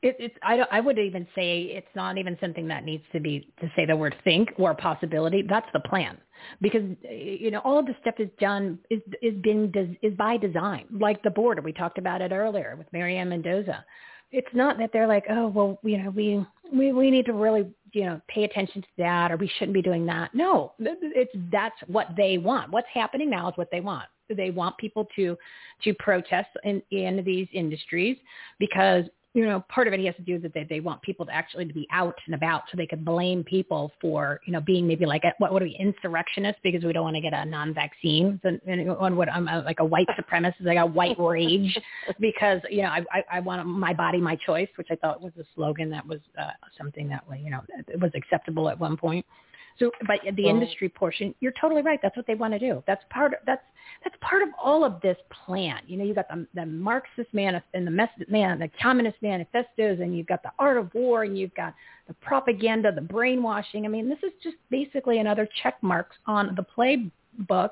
It, 0.02 0.16
it's 0.18 0.34
I 0.42 0.56
don't 0.56 0.68
I 0.72 0.80
would 0.80 0.98
even 0.98 1.26
say 1.34 1.62
it's 1.62 1.86
not 1.94 2.18
even 2.18 2.36
something 2.40 2.66
that 2.68 2.84
needs 2.84 3.04
to 3.12 3.20
be 3.20 3.48
to 3.60 3.70
say 3.76 3.86
the 3.86 3.96
word 3.96 4.16
think 4.24 4.50
or 4.58 4.74
possibility. 4.74 5.42
That's 5.48 5.68
the 5.72 5.78
plan 5.78 6.18
because 6.60 6.82
you 7.08 7.52
know 7.52 7.60
all 7.60 7.78
of 7.78 7.86
the 7.86 7.94
stuff 8.00 8.14
is 8.18 8.28
done 8.40 8.80
is 8.90 9.00
is 9.22 9.34
been 9.42 9.72
is 10.02 10.14
by 10.14 10.36
design. 10.36 10.86
Like 10.90 11.22
the 11.22 11.30
border, 11.30 11.62
we 11.62 11.72
talked 11.72 11.98
about 11.98 12.20
it 12.20 12.32
earlier 12.32 12.74
with 12.76 12.88
Mary 12.92 13.16
Ann 13.16 13.28
Mendoza. 13.28 13.84
It's 14.32 14.48
not 14.52 14.78
that 14.78 14.90
they're 14.92 15.06
like, 15.06 15.24
oh 15.30 15.48
well, 15.48 15.78
you 15.82 15.98
know, 16.02 16.10
we 16.10 16.44
we 16.72 16.92
we 16.92 17.10
need 17.10 17.26
to 17.26 17.32
really 17.32 17.66
you 17.92 18.04
know 18.04 18.20
pay 18.28 18.44
attention 18.44 18.82
to 18.82 18.88
that 18.98 19.30
or 19.30 19.36
we 19.36 19.50
shouldn't 19.58 19.74
be 19.74 19.82
doing 19.82 20.06
that. 20.06 20.34
No, 20.34 20.72
it's 20.78 21.32
that's 21.50 21.76
what 21.86 22.08
they 22.16 22.38
want. 22.38 22.70
What's 22.70 22.88
happening 22.92 23.30
now 23.30 23.48
is 23.48 23.56
what 23.56 23.70
they 23.70 23.80
want. 23.80 24.06
They 24.34 24.50
want 24.50 24.78
people 24.78 25.06
to 25.16 25.36
to 25.84 25.94
protest 25.94 26.48
in, 26.64 26.82
in 26.90 27.22
these 27.24 27.48
industries 27.52 28.16
because 28.58 29.04
you 29.34 29.46
know, 29.46 29.64
part 29.68 29.86
of 29.86 29.94
it 29.94 30.00
he 30.00 30.06
has 30.06 30.14
to 30.16 30.22
do 30.22 30.34
with 30.34 30.42
that 30.42 30.52
they, 30.52 30.64
they 30.64 30.80
want 30.80 31.00
people 31.00 31.24
to 31.24 31.32
actually 31.32 31.64
to 31.64 31.72
be 31.72 31.88
out 31.90 32.14
and 32.26 32.34
about 32.34 32.64
so 32.70 32.76
they 32.76 32.86
can 32.86 33.02
blame 33.02 33.42
people 33.42 33.90
for, 33.98 34.40
you 34.46 34.52
know, 34.52 34.60
being 34.60 34.86
maybe 34.86 35.06
like, 35.06 35.24
a, 35.24 35.32
what, 35.38 35.52
what 35.52 35.62
are 35.62 35.64
we, 35.64 35.74
insurrectionists? 35.78 36.60
Because 36.62 36.84
we 36.84 36.92
don't 36.92 37.04
want 37.04 37.16
to 37.16 37.22
get 37.22 37.32
a 37.32 37.44
non-vaccine. 37.44 38.38
And, 38.44 38.60
and 38.66 38.90
on 38.90 39.16
what 39.16 39.30
I'm 39.30 39.46
like 39.46 39.80
a 39.80 39.84
white 39.84 40.08
supremacist, 40.08 40.60
like 40.60 40.78
a 40.78 40.86
white 40.86 41.18
rage. 41.18 41.78
Because, 42.20 42.60
you 42.70 42.82
know, 42.82 42.88
I, 42.88 43.04
I, 43.12 43.24
I 43.32 43.40
want 43.40 43.66
my 43.66 43.92
body, 43.92 44.20
my 44.20 44.36
choice, 44.36 44.68
which 44.76 44.88
I 44.90 44.96
thought 44.96 45.20
was 45.20 45.32
a 45.38 45.44
slogan 45.54 45.90
that 45.90 46.06
was 46.06 46.20
uh, 46.38 46.50
something 46.76 47.08
that, 47.08 47.24
you 47.42 47.50
know, 47.50 47.60
was 48.00 48.10
acceptable 48.14 48.68
at 48.68 48.78
one 48.78 48.96
point. 48.96 49.24
So, 49.78 49.90
but 50.06 50.20
the 50.36 50.44
well, 50.44 50.54
industry 50.54 50.88
portion, 50.88 51.34
you're 51.40 51.54
totally 51.60 51.82
right. 51.82 51.98
That's 52.02 52.16
what 52.16 52.26
they 52.26 52.34
want 52.34 52.52
to 52.52 52.58
do. 52.58 52.82
That's 52.86 53.02
part. 53.10 53.32
Of, 53.32 53.40
that's 53.46 53.62
that's 54.04 54.16
part 54.20 54.42
of 54.42 54.48
all 54.62 54.84
of 54.84 55.00
this 55.00 55.16
plan. 55.44 55.80
You 55.86 55.96
know, 55.96 56.04
you 56.04 56.14
got 56.14 56.28
the, 56.28 56.46
the 56.54 56.66
Marxist 56.66 57.32
man 57.32 57.60
and 57.74 57.86
the 57.86 57.90
mess, 57.90 58.10
man, 58.28 58.58
the 58.58 58.70
Communist 58.80 59.16
manifestos, 59.22 60.00
and 60.00 60.16
you've 60.16 60.26
got 60.26 60.42
the 60.42 60.52
art 60.58 60.76
of 60.76 60.92
war, 60.94 61.24
and 61.24 61.38
you've 61.38 61.54
got 61.54 61.74
the 62.08 62.14
propaganda, 62.14 62.92
the 62.92 63.00
brainwashing. 63.00 63.84
I 63.84 63.88
mean, 63.88 64.08
this 64.08 64.18
is 64.22 64.32
just 64.42 64.56
basically 64.70 65.18
another 65.18 65.48
check 65.62 65.76
marks 65.82 66.16
on 66.26 66.56
the 66.56 66.64
playbook 66.76 67.70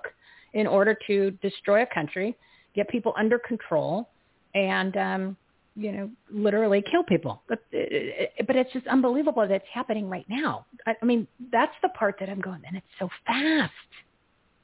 in 0.52 0.66
order 0.66 0.96
to 1.06 1.30
destroy 1.42 1.82
a 1.82 1.86
country, 1.86 2.36
get 2.74 2.88
people 2.88 3.14
under 3.16 3.38
control, 3.38 4.08
and 4.54 4.96
um, 4.96 5.36
you 5.80 5.92
know, 5.92 6.10
literally 6.30 6.82
kill 6.82 7.02
people. 7.02 7.42
But 7.48 7.64
uh, 7.72 7.78
uh, 7.78 8.44
but 8.46 8.54
it's 8.54 8.72
just 8.72 8.86
unbelievable 8.86 9.42
that 9.42 9.50
it's 9.50 9.64
happening 9.72 10.08
right 10.10 10.26
now. 10.28 10.66
I, 10.86 10.94
I 11.00 11.04
mean, 11.04 11.26
that's 11.50 11.72
the 11.82 11.88
part 11.90 12.16
that 12.20 12.28
I'm 12.28 12.40
going. 12.40 12.60
And 12.66 12.76
it's 12.76 12.86
so 12.98 13.08
fast. 13.26 13.72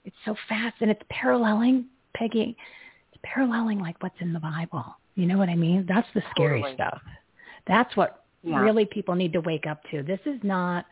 It's 0.04 0.16
so 0.24 0.36
fast, 0.48 0.76
and 0.80 0.90
it's 0.90 1.02
paralleling 1.08 1.86
Peggy. 2.14 2.56
It's 3.12 3.20
paralleling 3.22 3.80
like 3.80 4.00
what's 4.02 4.20
in 4.20 4.32
the 4.32 4.40
Bible. 4.40 4.84
You 5.14 5.26
know 5.26 5.38
what 5.38 5.48
I 5.48 5.56
mean? 5.56 5.86
That's 5.88 6.06
the 6.14 6.22
scary 6.32 6.60
totally. 6.60 6.76
stuff. 6.76 7.00
That's 7.66 7.96
what 7.96 8.24
yeah. 8.42 8.60
really 8.60 8.84
people 8.84 9.14
need 9.14 9.32
to 9.32 9.40
wake 9.40 9.66
up 9.66 9.80
to. 9.90 10.02
This 10.02 10.20
is 10.26 10.38
not 10.42 10.84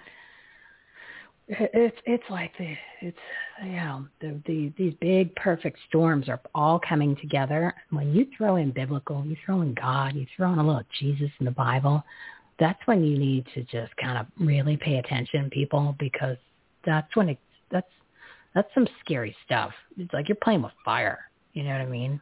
it's 1.49 1.97
it's 2.07 2.25
like 2.31 2.53
the 2.59 2.75
it's 3.03 3.19
you 3.63 3.73
know 3.73 4.07
the, 4.21 4.41
the 4.47 4.73
these 4.79 4.95
big 5.01 5.35
perfect 5.37 5.79
storms 5.89 6.29
are 6.29 6.41
all 6.55 6.81
coming 6.81 7.17
together. 7.17 7.75
When 7.91 8.15
you 8.15 8.27
throw 8.37 8.57
in 8.57 8.71
biblical, 8.71 9.25
you 9.27 9.37
throw 9.45 9.61
in 9.61 9.75
God, 9.75 10.15
you 10.15 10.27
throw 10.37 10.53
in 10.53 10.59
a 10.59 10.67
little 10.67 10.83
Jesus 10.99 11.31
in 11.41 11.45
the 11.45 11.53
Bible. 11.53 12.03
That's 12.59 12.79
when 12.87 13.05
you 13.05 13.19
need 13.19 13.47
to 13.55 13.63
just 13.65 13.95
kind 13.97 14.17
of 14.17 14.27
really 14.39 14.77
pay 14.77 14.97
attention, 14.97 15.51
people, 15.51 15.95
because 15.99 16.39
that's 16.87 17.15
when 17.15 17.29
it 17.29 17.39
that's 17.71 17.91
that's 18.55 18.73
some 18.73 18.89
scary 19.05 19.37
stuff. 19.45 19.73
It's 19.99 20.13
like 20.15 20.29
you're 20.29 20.39
playing 20.43 20.63
with 20.63 20.73
fire. 20.85 21.19
You 21.53 21.65
know 21.65 21.73
what 21.73 21.83
I 21.83 21.87
mean? 21.87 22.21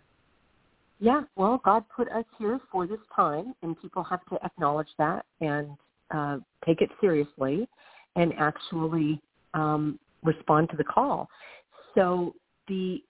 Yeah. 0.99 1.23
Well, 1.37 1.61
God 1.65 1.85
put 1.95 2.09
us 2.11 2.25
here 2.39 2.59
for 2.73 2.89
this 2.89 3.01
time, 3.15 3.55
and 3.63 3.81
people 3.81 4.03
have 4.03 4.25
to 4.31 4.39
acknowledge 4.45 4.89
that 4.99 5.25
and 5.41 5.69
uh, 6.13 6.39
take 6.67 6.81
it 6.81 6.91
seriously 7.01 7.69
and 8.17 8.33
actually 8.39 9.21
um, 9.55 9.99
respond 10.23 10.71
to 10.71 10.77
the 10.77 10.85
call. 10.85 11.29
So 11.95 12.35
the 12.69 13.03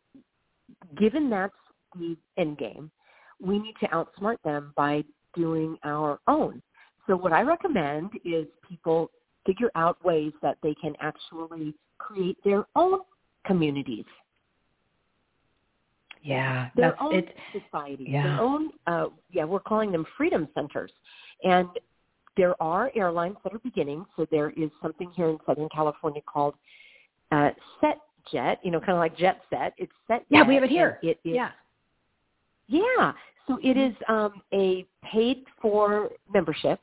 given 0.99 1.31
that's 1.31 1.55
the 1.95 2.17
end 2.39 2.59
game, 2.59 2.91
we 3.41 3.59
need 3.59 3.75
to 3.81 3.89
outsmart 3.89 4.37
them 4.45 4.73
by 4.77 5.05
doing 5.35 5.77
our 5.85 6.21
own. 6.29 6.63
So 7.07 7.17
what 7.17 7.33
I 7.33 7.43
recommend 7.43 8.11
is 8.25 8.47
people 8.69 9.11
figure 9.45 9.71
out 9.75 10.03
ways 10.05 10.33
that 10.43 10.57
they 10.63 10.75
can 10.75 10.95
actually 11.01 11.75
create 11.99 12.39
their 12.45 12.65
own 12.77 13.01
communities. 13.45 14.05
Yeah, 16.23 16.69
their 16.77 16.91
that's 16.91 16.99
own 17.01 17.15
it's 17.17 17.29
society, 17.53 18.07
yeah. 18.09 18.23
their 18.23 18.41
own. 18.41 18.71
Uh, 18.87 19.07
yeah, 19.33 19.45
we're 19.45 19.59
calling 19.59 19.91
them 19.91 20.07
freedom 20.17 20.49
centers, 20.55 20.93
and 21.43 21.69
there 22.37 22.61
are 22.63 22.91
airlines 22.95 23.37
that 23.45 23.53
are 23.53 23.59
beginning. 23.59 24.05
So 24.17 24.27
there 24.31 24.51
is 24.51 24.71
something 24.81 25.11
here 25.15 25.29
in 25.29 25.39
Southern 25.47 25.69
California 25.69 26.23
called 26.27 26.55
uh, 27.31 27.51
Set 27.81 27.99
Jet. 28.31 28.59
You 28.63 28.71
know, 28.71 28.81
kind 28.81 28.93
of 28.93 28.99
like 28.99 29.17
Jet 29.17 29.41
Set. 29.51 29.75
It's 29.79 29.93
Set. 30.07 30.25
yeah, 30.29 30.47
we 30.47 30.55
have 30.55 30.65
it 30.65 30.71
here. 30.71 30.99
It 31.03 31.19
is, 31.25 31.35
yeah, 31.35 31.51
yeah. 32.69 33.13
So 33.47 33.59
it 33.63 33.77
is 33.77 33.95
um, 34.09 34.43
a 34.55 34.87
paid 35.05 35.45
for 35.61 36.11
membership, 36.33 36.81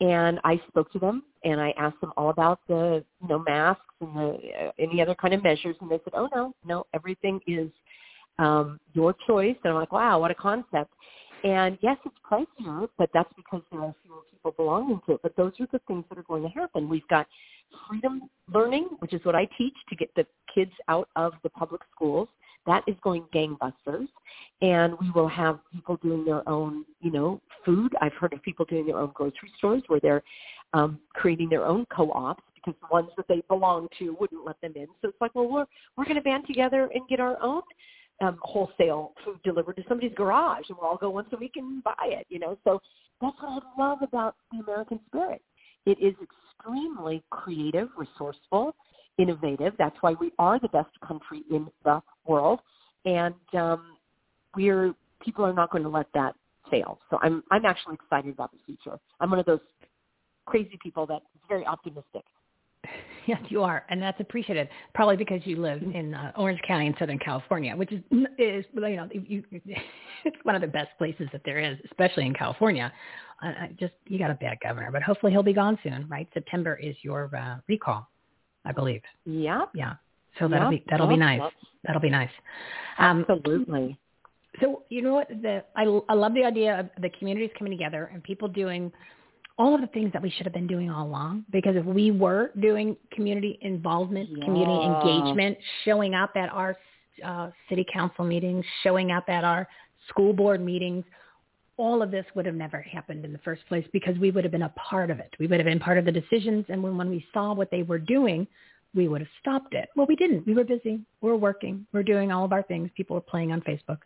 and 0.00 0.40
I 0.44 0.60
spoke 0.68 0.90
to 0.92 0.98
them 0.98 1.22
and 1.44 1.60
I 1.60 1.72
asked 1.78 2.00
them 2.00 2.12
all 2.16 2.30
about 2.30 2.60
the 2.68 3.04
you 3.20 3.28
know 3.28 3.38
masks 3.38 3.82
and 4.00 4.14
the 4.16 4.38
uh, 4.60 4.70
any 4.78 5.00
other 5.00 5.14
kind 5.14 5.34
of 5.34 5.42
measures, 5.42 5.76
and 5.80 5.90
they 5.90 6.00
said, 6.04 6.14
"Oh 6.14 6.28
no, 6.34 6.54
no, 6.64 6.86
everything 6.94 7.40
is 7.46 7.70
um, 8.38 8.78
your 8.92 9.14
choice." 9.26 9.56
And 9.64 9.72
I'm 9.72 9.78
like, 9.78 9.92
"Wow, 9.92 10.20
what 10.20 10.30
a 10.30 10.34
concept!" 10.34 10.92
And 11.44 11.78
yes, 11.80 11.96
it's 12.04 12.14
pricier, 12.30 12.88
but 12.98 13.10
that's 13.14 13.32
because 13.34 13.62
there 13.72 13.80
are 13.80 13.94
fewer 14.04 14.18
people 14.30 14.52
belonging 14.52 15.00
to 15.06 15.14
it. 15.14 15.20
But 15.22 15.36
those 15.36 15.52
are 15.60 15.66
the 15.72 15.80
things 15.86 16.04
that 16.08 16.18
are 16.18 16.24
going 16.24 16.42
to 16.42 16.48
happen. 16.48 16.88
We've 16.88 17.06
got 17.08 17.26
freedom 17.88 18.28
learning, 18.52 18.88
which 18.98 19.14
is 19.14 19.24
what 19.24 19.34
I 19.34 19.48
teach 19.56 19.74
to 19.88 19.96
get 19.96 20.14
the 20.14 20.26
kids 20.54 20.72
out 20.88 21.08
of 21.16 21.32
the 21.42 21.50
public 21.50 21.80
schools. 21.94 22.28
That 22.66 22.84
is 22.86 22.94
going 23.02 23.24
gangbusters. 23.34 24.08
And 24.60 24.94
we 25.00 25.10
will 25.12 25.28
have 25.28 25.60
people 25.72 25.96
doing 25.96 26.24
their 26.24 26.46
own, 26.48 26.84
you 27.00 27.10
know, 27.10 27.40
food. 27.64 27.94
I've 28.00 28.12
heard 28.14 28.34
of 28.34 28.42
people 28.42 28.66
doing 28.66 28.86
their 28.86 28.98
own 28.98 29.12
grocery 29.14 29.50
stores 29.56 29.82
where 29.86 30.00
they're 30.00 30.22
um, 30.74 30.98
creating 31.14 31.48
their 31.48 31.64
own 31.64 31.86
co-ops 31.94 32.42
because 32.54 32.78
the 32.82 32.88
ones 32.92 33.08
that 33.16 33.26
they 33.28 33.42
belong 33.48 33.88
to 33.98 34.16
wouldn't 34.20 34.44
let 34.44 34.60
them 34.60 34.72
in. 34.76 34.86
So 35.00 35.08
it's 35.08 35.20
like, 35.20 35.34
well, 35.34 35.48
we're 35.48 35.66
we're 35.96 36.04
going 36.04 36.16
to 36.16 36.22
band 36.22 36.46
together 36.46 36.90
and 36.94 37.08
get 37.08 37.18
our 37.18 37.42
own 37.42 37.62
um, 38.20 38.38
wholesale 38.42 39.12
food 39.24 39.38
delivered 39.44 39.76
to 39.76 39.84
somebody's 39.88 40.14
garage, 40.14 40.64
and 40.68 40.78
we'll 40.78 40.90
all 40.90 40.96
go 40.96 41.10
once 41.10 41.28
a 41.32 41.36
week 41.36 41.52
and 41.56 41.82
buy 41.82 41.94
it. 42.02 42.26
You 42.28 42.38
know, 42.38 42.58
so 42.64 42.80
that's 43.20 43.36
what 43.40 43.62
I 43.62 43.80
love 43.80 44.02
about 44.02 44.36
the 44.52 44.58
American 44.58 45.00
spirit. 45.06 45.42
It 45.86 45.98
is 46.00 46.14
extremely 46.22 47.22
creative, 47.30 47.88
resourceful, 47.96 48.74
innovative. 49.18 49.74
That's 49.78 49.96
why 50.00 50.14
we 50.20 50.32
are 50.38 50.58
the 50.58 50.68
best 50.68 50.90
country 51.06 51.42
in 51.50 51.68
the 51.84 52.02
world, 52.26 52.60
and 53.04 53.34
um, 53.54 53.96
we're 54.54 54.94
people 55.22 55.44
are 55.44 55.52
not 55.52 55.70
going 55.70 55.84
to 55.84 55.90
let 55.90 56.06
that 56.14 56.34
fail. 56.70 56.98
So 57.10 57.18
I'm 57.22 57.42
I'm 57.50 57.64
actually 57.64 57.94
excited 57.94 58.32
about 58.32 58.52
the 58.52 58.58
future. 58.66 58.98
I'm 59.20 59.30
one 59.30 59.38
of 59.38 59.46
those 59.46 59.60
crazy 60.46 60.78
people 60.82 61.06
that's 61.06 61.24
very 61.48 61.64
optimistic. 61.66 62.24
Yes, 63.26 63.38
you 63.48 63.62
are, 63.62 63.84
and 63.90 64.02
that's 64.02 64.18
appreciated. 64.18 64.68
Probably 64.94 65.16
because 65.16 65.40
you 65.44 65.56
live 65.60 65.82
in 65.82 66.14
uh, 66.14 66.32
Orange 66.36 66.60
County 66.66 66.86
in 66.86 66.94
Southern 66.98 67.18
California, 67.18 67.76
which 67.76 67.92
is 67.92 68.00
is 68.38 68.64
you 68.74 68.96
know 68.96 69.08
you, 69.12 69.44
it's 70.24 70.36
one 70.42 70.54
of 70.54 70.62
the 70.62 70.66
best 70.66 70.88
places 70.98 71.28
that 71.32 71.42
there 71.44 71.58
is, 71.60 71.78
especially 71.90 72.24
in 72.26 72.34
California. 72.34 72.90
Uh, 73.42 73.48
I 73.48 73.76
just 73.78 73.92
you 74.08 74.18
got 74.18 74.30
a 74.30 74.34
bad 74.34 74.56
governor, 74.62 74.90
but 74.90 75.02
hopefully 75.02 75.30
he'll 75.32 75.42
be 75.42 75.52
gone 75.52 75.78
soon, 75.82 76.08
right? 76.08 76.26
September 76.34 76.76
is 76.76 76.96
your 77.02 77.30
uh, 77.36 77.56
recall, 77.68 78.08
I 78.64 78.72
believe. 78.72 79.02
Yeah. 79.26 79.66
Yeah. 79.74 79.94
So 80.38 80.48
that'll 80.48 80.72
Yep, 80.72 80.80
be 80.80 80.86
that'll 80.90 81.06
be 81.06 81.16
nice. 81.16 81.40
yep. 81.40 81.52
That'll 81.84 82.02
be 82.02 82.10
nice. 82.10 82.30
Um, 82.98 83.24
Absolutely. 83.28 83.98
so 84.60 84.84
you 84.88 85.02
know 85.02 85.14
what? 85.14 85.28
The 85.28 85.62
I 85.76 85.82
I 86.08 86.14
love 86.14 86.34
the 86.34 86.44
idea 86.44 86.80
of 86.80 86.88
the 87.00 87.10
communities 87.10 87.50
coming 87.56 87.72
together 87.72 88.10
and 88.12 88.22
people 88.24 88.48
doing 88.48 88.90
all 89.60 89.74
of 89.74 89.82
the 89.82 89.86
things 89.88 90.10
that 90.14 90.22
we 90.22 90.30
should 90.30 90.46
have 90.46 90.54
been 90.54 90.66
doing 90.66 90.90
all 90.90 91.06
along. 91.06 91.44
Because 91.52 91.76
if 91.76 91.84
we 91.84 92.10
were 92.10 92.50
doing 92.60 92.96
community 93.12 93.58
involvement, 93.60 94.30
community 94.42 94.86
engagement, 94.86 95.58
showing 95.84 96.14
up 96.14 96.30
at 96.34 96.48
our 96.50 96.78
uh, 97.22 97.50
city 97.68 97.84
council 97.92 98.24
meetings, 98.24 98.64
showing 98.82 99.10
up 99.10 99.24
at 99.28 99.44
our 99.44 99.68
school 100.08 100.32
board 100.32 100.64
meetings, 100.64 101.04
all 101.76 102.02
of 102.02 102.10
this 102.10 102.24
would 102.34 102.46
have 102.46 102.54
never 102.54 102.80
happened 102.80 103.26
in 103.26 103.34
the 103.34 103.38
first 103.40 103.60
place 103.68 103.86
because 103.92 104.16
we 104.18 104.30
would 104.30 104.44
have 104.44 104.50
been 104.50 104.62
a 104.62 104.74
part 104.90 105.10
of 105.10 105.18
it. 105.18 105.34
We 105.38 105.46
would 105.46 105.60
have 105.60 105.66
been 105.66 105.78
part 105.78 105.98
of 105.98 106.06
the 106.06 106.12
decisions. 106.12 106.64
And 106.70 106.82
when, 106.82 106.96
when 106.96 107.10
we 107.10 107.22
saw 107.34 107.52
what 107.52 107.70
they 107.70 107.82
were 107.82 107.98
doing, 107.98 108.46
we 108.94 109.08
would 109.08 109.20
have 109.20 109.30
stopped 109.40 109.74
it. 109.74 109.90
Well, 109.94 110.06
we 110.06 110.16
didn't. 110.16 110.46
We 110.46 110.54
were 110.54 110.64
busy. 110.64 111.00
We 111.20 111.28
were 111.28 111.36
working. 111.36 111.86
We 111.92 112.00
are 112.00 112.02
doing 112.02 112.32
all 112.32 112.46
of 112.46 112.52
our 112.52 112.62
things. 112.62 112.90
People 112.96 113.14
were 113.14 113.20
playing 113.20 113.52
on 113.52 113.60
Facebook. 113.60 113.98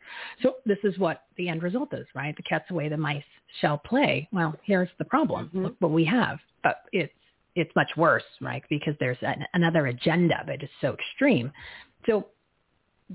So 0.42 0.56
this 0.66 0.78
is 0.82 0.98
what 0.98 1.22
the 1.36 1.48
end 1.48 1.62
result 1.62 1.94
is, 1.94 2.06
right? 2.12 2.36
The 2.36 2.42
cat's 2.42 2.70
away, 2.70 2.88
the 2.88 2.96
mice 2.96 3.22
shall 3.60 3.78
play. 3.78 4.28
Well, 4.32 4.54
here's 4.64 4.88
the 4.98 5.04
problem. 5.04 5.50
Look 5.52 5.76
what 5.78 5.90
we 5.92 6.04
have. 6.04 6.38
But 6.62 6.82
it's 6.92 7.12
it's 7.56 7.70
much 7.76 7.90
worse, 7.96 8.24
right? 8.40 8.64
Because 8.68 8.94
there's 8.98 9.18
an, 9.22 9.44
another 9.54 9.86
agenda 9.86 10.42
that 10.46 10.62
is 10.62 10.70
so 10.80 10.94
extreme. 10.94 11.52
So 12.06 12.26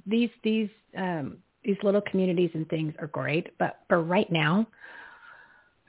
these 0.05 0.29
these 0.43 0.69
um, 0.97 1.37
these 1.63 1.77
little 1.83 2.01
communities 2.01 2.51
and 2.53 2.67
things 2.69 2.93
are 2.99 3.07
great, 3.07 3.57
but 3.57 3.79
for 3.89 4.01
right 4.01 4.31
now, 4.31 4.65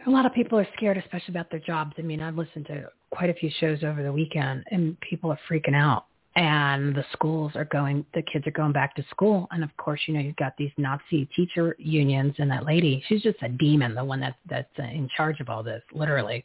a 0.06 0.10
lot 0.10 0.27
of 0.27 0.32
people 0.32 0.59
are 0.59 0.66
scared, 0.77 0.97
especially 0.97 1.32
about 1.32 1.51
their 1.51 1.60
jobs. 1.60 1.93
I 1.98 2.02
mean, 2.02 2.20
I've 2.20 2.36
listened 2.36 2.66
to 2.66 2.89
quite 3.10 3.31
a 3.31 3.35
few 3.35 3.51
shows 3.60 3.85
over 3.85 4.02
the 4.02 4.12
weekend, 4.12 4.64
and 4.70 4.98
people 5.01 5.31
are 5.31 5.39
freaking 5.48 5.74
out. 5.74 6.06
And 6.41 6.95
the 6.95 7.05
schools 7.12 7.53
are 7.55 7.67
going, 7.67 8.03
the 8.15 8.23
kids 8.23 8.47
are 8.47 8.51
going 8.53 8.73
back 8.73 8.97
to 8.97 9.05
school, 9.11 9.47
and 9.51 9.62
of 9.62 9.77
course, 9.77 10.01
you 10.07 10.15
know, 10.15 10.21
you've 10.21 10.37
got 10.37 10.57
these 10.57 10.71
Nazi 10.79 11.29
teacher 11.37 11.77
unions, 11.79 12.35
and 12.39 12.51
that 12.51 12.65
lady, 12.65 13.05
she's 13.09 13.21
just 13.21 13.37
a 13.43 13.49
demon, 13.51 13.95
the 13.95 14.03
one 14.03 14.21
that's 14.21 14.39
that's 14.49 14.79
in 14.79 15.07
charge 15.15 15.41
of 15.41 15.51
all 15.51 15.62
this, 15.62 15.83
literally. 15.93 16.43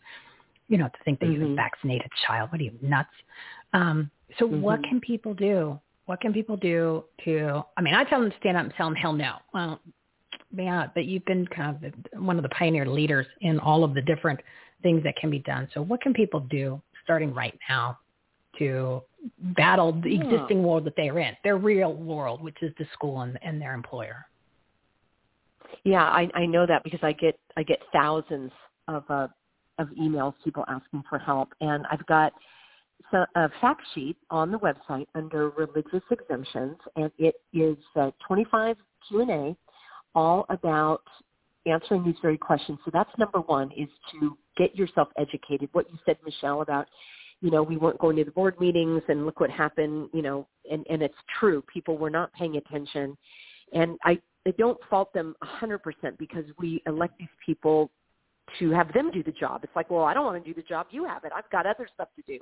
You 0.67 0.79
know, 0.79 0.89
to 0.89 1.03
think 1.05 1.21
that 1.21 1.27
you 1.27 1.39
Mhm. 1.39 1.45
can 1.45 1.55
vaccinate 1.55 2.01
a 2.01 2.09
child, 2.27 2.51
what 2.51 2.59
are 2.59 2.65
you 2.65 2.77
nuts? 2.81 3.07
Um, 3.71 4.11
so, 4.37 4.45
what 4.45 4.81
Mhm. 4.81 4.89
can 4.89 4.99
people 4.99 5.33
do? 5.33 5.79
What 6.07 6.19
can 6.19 6.33
people 6.33 6.57
do 6.57 7.05
to? 7.23 7.63
I 7.77 7.81
mean, 7.81 7.93
I 7.93 8.03
tell 8.03 8.19
them 8.19 8.31
to 8.31 8.37
stand 8.37 8.57
up 8.57 8.65
and 8.65 8.73
tell 8.73 8.87
them 8.87 8.95
hell 8.95 9.13
no. 9.13 9.37
Well, 9.53 9.79
yeah, 10.53 10.87
but 10.93 11.05
you've 11.05 11.23
been 11.23 11.47
kind 11.47 11.81
of 11.85 12.21
one 12.21 12.35
of 12.35 12.43
the 12.43 12.49
pioneer 12.49 12.85
leaders 12.85 13.27
in 13.39 13.61
all 13.61 13.85
of 13.85 13.93
the 13.93 14.01
different 14.01 14.41
things 14.83 15.03
that 15.03 15.15
can 15.15 15.29
be 15.29 15.39
done. 15.39 15.69
So 15.73 15.81
what 15.81 16.01
can 16.01 16.13
people 16.13 16.41
do 16.41 16.81
starting 17.01 17.33
right 17.33 17.57
now 17.69 17.97
to 18.59 19.01
battle 19.39 19.91
the 19.91 20.11
Yeah. 20.11 20.23
existing 20.23 20.63
world 20.63 20.85
that 20.85 20.95
they're 20.95 21.19
in, 21.19 21.35
their 21.43 21.57
real 21.57 21.93
world, 21.93 22.41
which 22.41 22.61
is 22.61 22.73
the 22.77 22.85
school 22.93 23.21
and, 23.21 23.37
and 23.41 23.61
their 23.61 23.73
employer? 23.73 24.25
Yeah, 25.83 26.03
I, 26.03 26.29
I 26.33 26.45
know 26.45 26.65
that 26.65 26.83
because 26.83 27.01
I 27.03 27.11
get 27.11 27.39
I 27.57 27.63
get 27.63 27.79
thousands 27.91 28.51
of 28.87 29.03
uh, 29.09 29.27
of 29.77 29.89
emails, 29.99 30.33
people 30.43 30.63
asking 30.67 31.03
for 31.09 31.19
help, 31.19 31.49
and 31.61 31.85
I've 31.91 32.05
got 32.05 32.33
so, 33.11 33.25
a 33.35 33.49
fact 33.61 33.81
sheet 33.93 34.17
on 34.29 34.51
the 34.51 34.59
website 34.59 35.07
under 35.15 35.49
religious 35.49 36.03
exemptions, 36.11 36.77
and 36.95 37.11
it 37.17 37.35
is 37.53 37.77
uh, 37.95 38.11
25 38.25 38.77
Q 39.07 39.21
and 39.21 39.31
A, 39.31 39.55
all 40.15 40.45
about 40.49 41.03
answering 41.65 42.03
these 42.03 42.15
very 42.21 42.37
questions. 42.37 42.79
So 42.85 42.91
that's 42.93 43.09
number 43.17 43.41
one: 43.41 43.71
is 43.71 43.89
to 44.11 44.37
get 44.57 44.75
yourself 44.75 45.09
educated. 45.17 45.69
What 45.73 45.91
you 45.91 45.97
said, 46.05 46.17
Michele, 46.25 46.61
about 46.61 46.87
you 47.45 47.51
know 47.51 47.61
we 47.61 47.77
weren't 47.77 47.99
going 47.99 48.15
to 48.15 48.23
the 48.25 48.31
board 48.31 48.59
meetings, 48.59 49.03
and 49.07 49.23
look 49.23 49.39
what 49.39 49.51
happened. 49.51 50.09
You 50.13 50.23
know, 50.23 50.47
and 50.69 50.83
and 50.89 51.03
it's 51.03 51.13
true. 51.39 51.63
People 51.71 51.95
were 51.95 52.09
not 52.09 52.33
paying 52.33 52.57
attention, 52.57 53.15
and 53.71 53.99
I 54.03 54.19
I 54.47 54.51
don't 54.57 54.79
fault 54.89 55.13
them 55.13 55.35
100% 55.61 55.79
because 56.17 56.45
we 56.59 56.81
elect 56.87 57.17
these 57.19 57.27
people 57.45 57.91
to 58.59 58.71
have 58.71 58.91
them 58.93 59.11
do 59.11 59.23
the 59.23 59.31
job. 59.31 59.61
It's 59.63 59.75
like, 59.75 59.89
well, 59.89 60.03
I 60.03 60.13
don't 60.13 60.25
want 60.25 60.43
to 60.43 60.53
do 60.53 60.59
the 60.59 60.67
job. 60.67 60.87
You 60.91 61.05
have 61.05 61.23
it. 61.23 61.31
I've 61.35 61.49
got 61.51 61.65
other 61.65 61.87
stuff 61.93 62.09
to 62.15 62.23
do. 62.27 62.39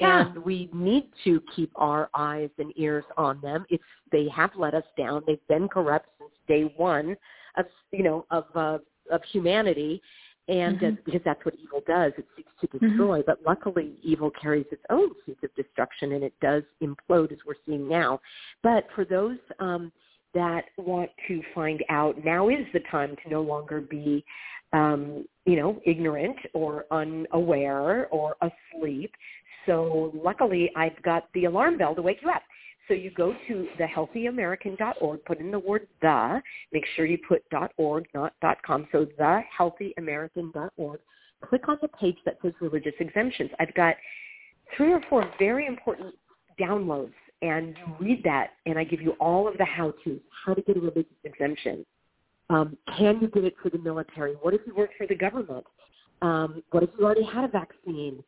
Yeah. 0.00 0.26
And 0.26 0.44
we 0.44 0.68
need 0.72 1.10
to 1.24 1.42
keep 1.54 1.70
our 1.76 2.10
eyes 2.14 2.50
and 2.58 2.72
ears 2.76 3.04
on 3.16 3.40
them. 3.40 3.64
It's 3.70 3.82
they 4.12 4.28
have 4.28 4.50
let 4.56 4.74
us 4.74 4.84
down. 4.98 5.22
They've 5.26 5.46
been 5.48 5.68
corrupt 5.68 6.08
since 6.18 6.32
day 6.48 6.72
one 6.76 7.16
of 7.56 7.66
you 7.92 8.02
know 8.02 8.26
of 8.30 8.44
uh, 8.54 8.78
of 9.10 9.22
humanity, 9.30 10.02
and 10.48 10.82
uh, 10.82 10.86
Mhm. 10.88 11.04
because 11.04 11.22
that's 11.24 11.44
what 11.44 11.54
evil 11.54 11.82
does. 11.86 12.12
It 12.18 12.26
seeks 12.36 12.52
to 12.60 12.68
Mhm. 12.68 12.80
destroy. 12.88 13.22
But 13.22 13.42
luckily, 13.42 13.96
evil 14.02 14.30
carries 14.30 14.66
its 14.70 14.84
own 14.90 15.10
seeds 15.24 15.42
of 15.42 15.54
destruction, 15.54 16.12
and 16.12 16.22
it 16.24 16.38
does 16.40 16.64
implode 16.82 17.32
as 17.32 17.38
we're 17.46 17.54
seeing 17.64 17.88
now. 17.88 18.20
But 18.62 18.90
for 18.92 19.04
those 19.04 19.38
um, 19.58 19.90
that 20.34 20.66
want 20.76 21.10
to 21.28 21.42
find 21.54 21.82
out, 21.88 22.22
now 22.24 22.48
is 22.48 22.66
the 22.72 22.80
time 22.90 23.16
to 23.22 23.28
no 23.30 23.40
longer 23.40 23.80
be, 23.80 24.24
um, 24.72 25.26
you 25.46 25.56
know, 25.56 25.80
ignorant 25.84 26.36
or 26.52 26.86
unaware 26.90 28.08
or 28.08 28.36
asleep. 28.42 29.14
So 29.64 30.10
luckily, 30.14 30.70
I've 30.76 31.00
got 31.02 31.32
the 31.32 31.44
alarm 31.46 31.78
bell 31.78 31.94
to 31.94 32.02
wake 32.02 32.20
you 32.20 32.30
up. 32.30 32.42
So 32.88 32.94
you 32.94 33.10
go 33.10 33.34
to 33.48 33.68
thehealthyamerican.org, 33.78 35.24
put 35.24 35.40
in 35.40 35.50
the 35.50 35.58
word 35.58 35.86
the, 36.02 36.40
make 36.72 36.84
sure 36.94 37.06
you 37.06 37.18
put 37.26 37.42
.org, 37.76 38.06
not 38.14 38.34
.com. 38.64 38.86
So 38.92 39.06
thehealthyamerican.org. 39.18 41.00
Click 41.48 41.68
on 41.68 41.78
the 41.82 41.88
page 41.88 42.16
that 42.24 42.38
says 42.42 42.52
religious 42.60 42.94
exemptions. 43.00 43.50
I've 43.58 43.74
got 43.74 43.96
three 44.76 44.92
or 44.92 45.00
four 45.08 45.30
very 45.38 45.66
important 45.66 46.14
downloads 46.60 47.12
and 47.42 47.76
you 47.76 48.06
read 48.06 48.22
that 48.24 48.50
and 48.66 48.78
I 48.78 48.84
give 48.84 49.00
you 49.00 49.12
all 49.12 49.48
of 49.48 49.58
the 49.58 49.64
how-tos, 49.64 50.20
how 50.44 50.54
to 50.54 50.62
get 50.62 50.76
a 50.76 50.80
religious 50.80 51.12
exemption. 51.24 51.84
Um, 52.50 52.76
can 52.96 53.20
you 53.20 53.28
get 53.28 53.44
it 53.44 53.54
for 53.62 53.70
the 53.70 53.78
military? 53.78 54.34
What 54.34 54.54
if 54.54 54.60
you 54.66 54.74
work 54.74 54.90
for 54.96 55.06
the 55.06 55.14
government? 55.14 55.64
Um, 56.22 56.62
what 56.70 56.82
if 56.82 56.90
you 56.98 57.04
already 57.04 57.24
had 57.24 57.44
a 57.44 57.48
vaccine? 57.48 58.22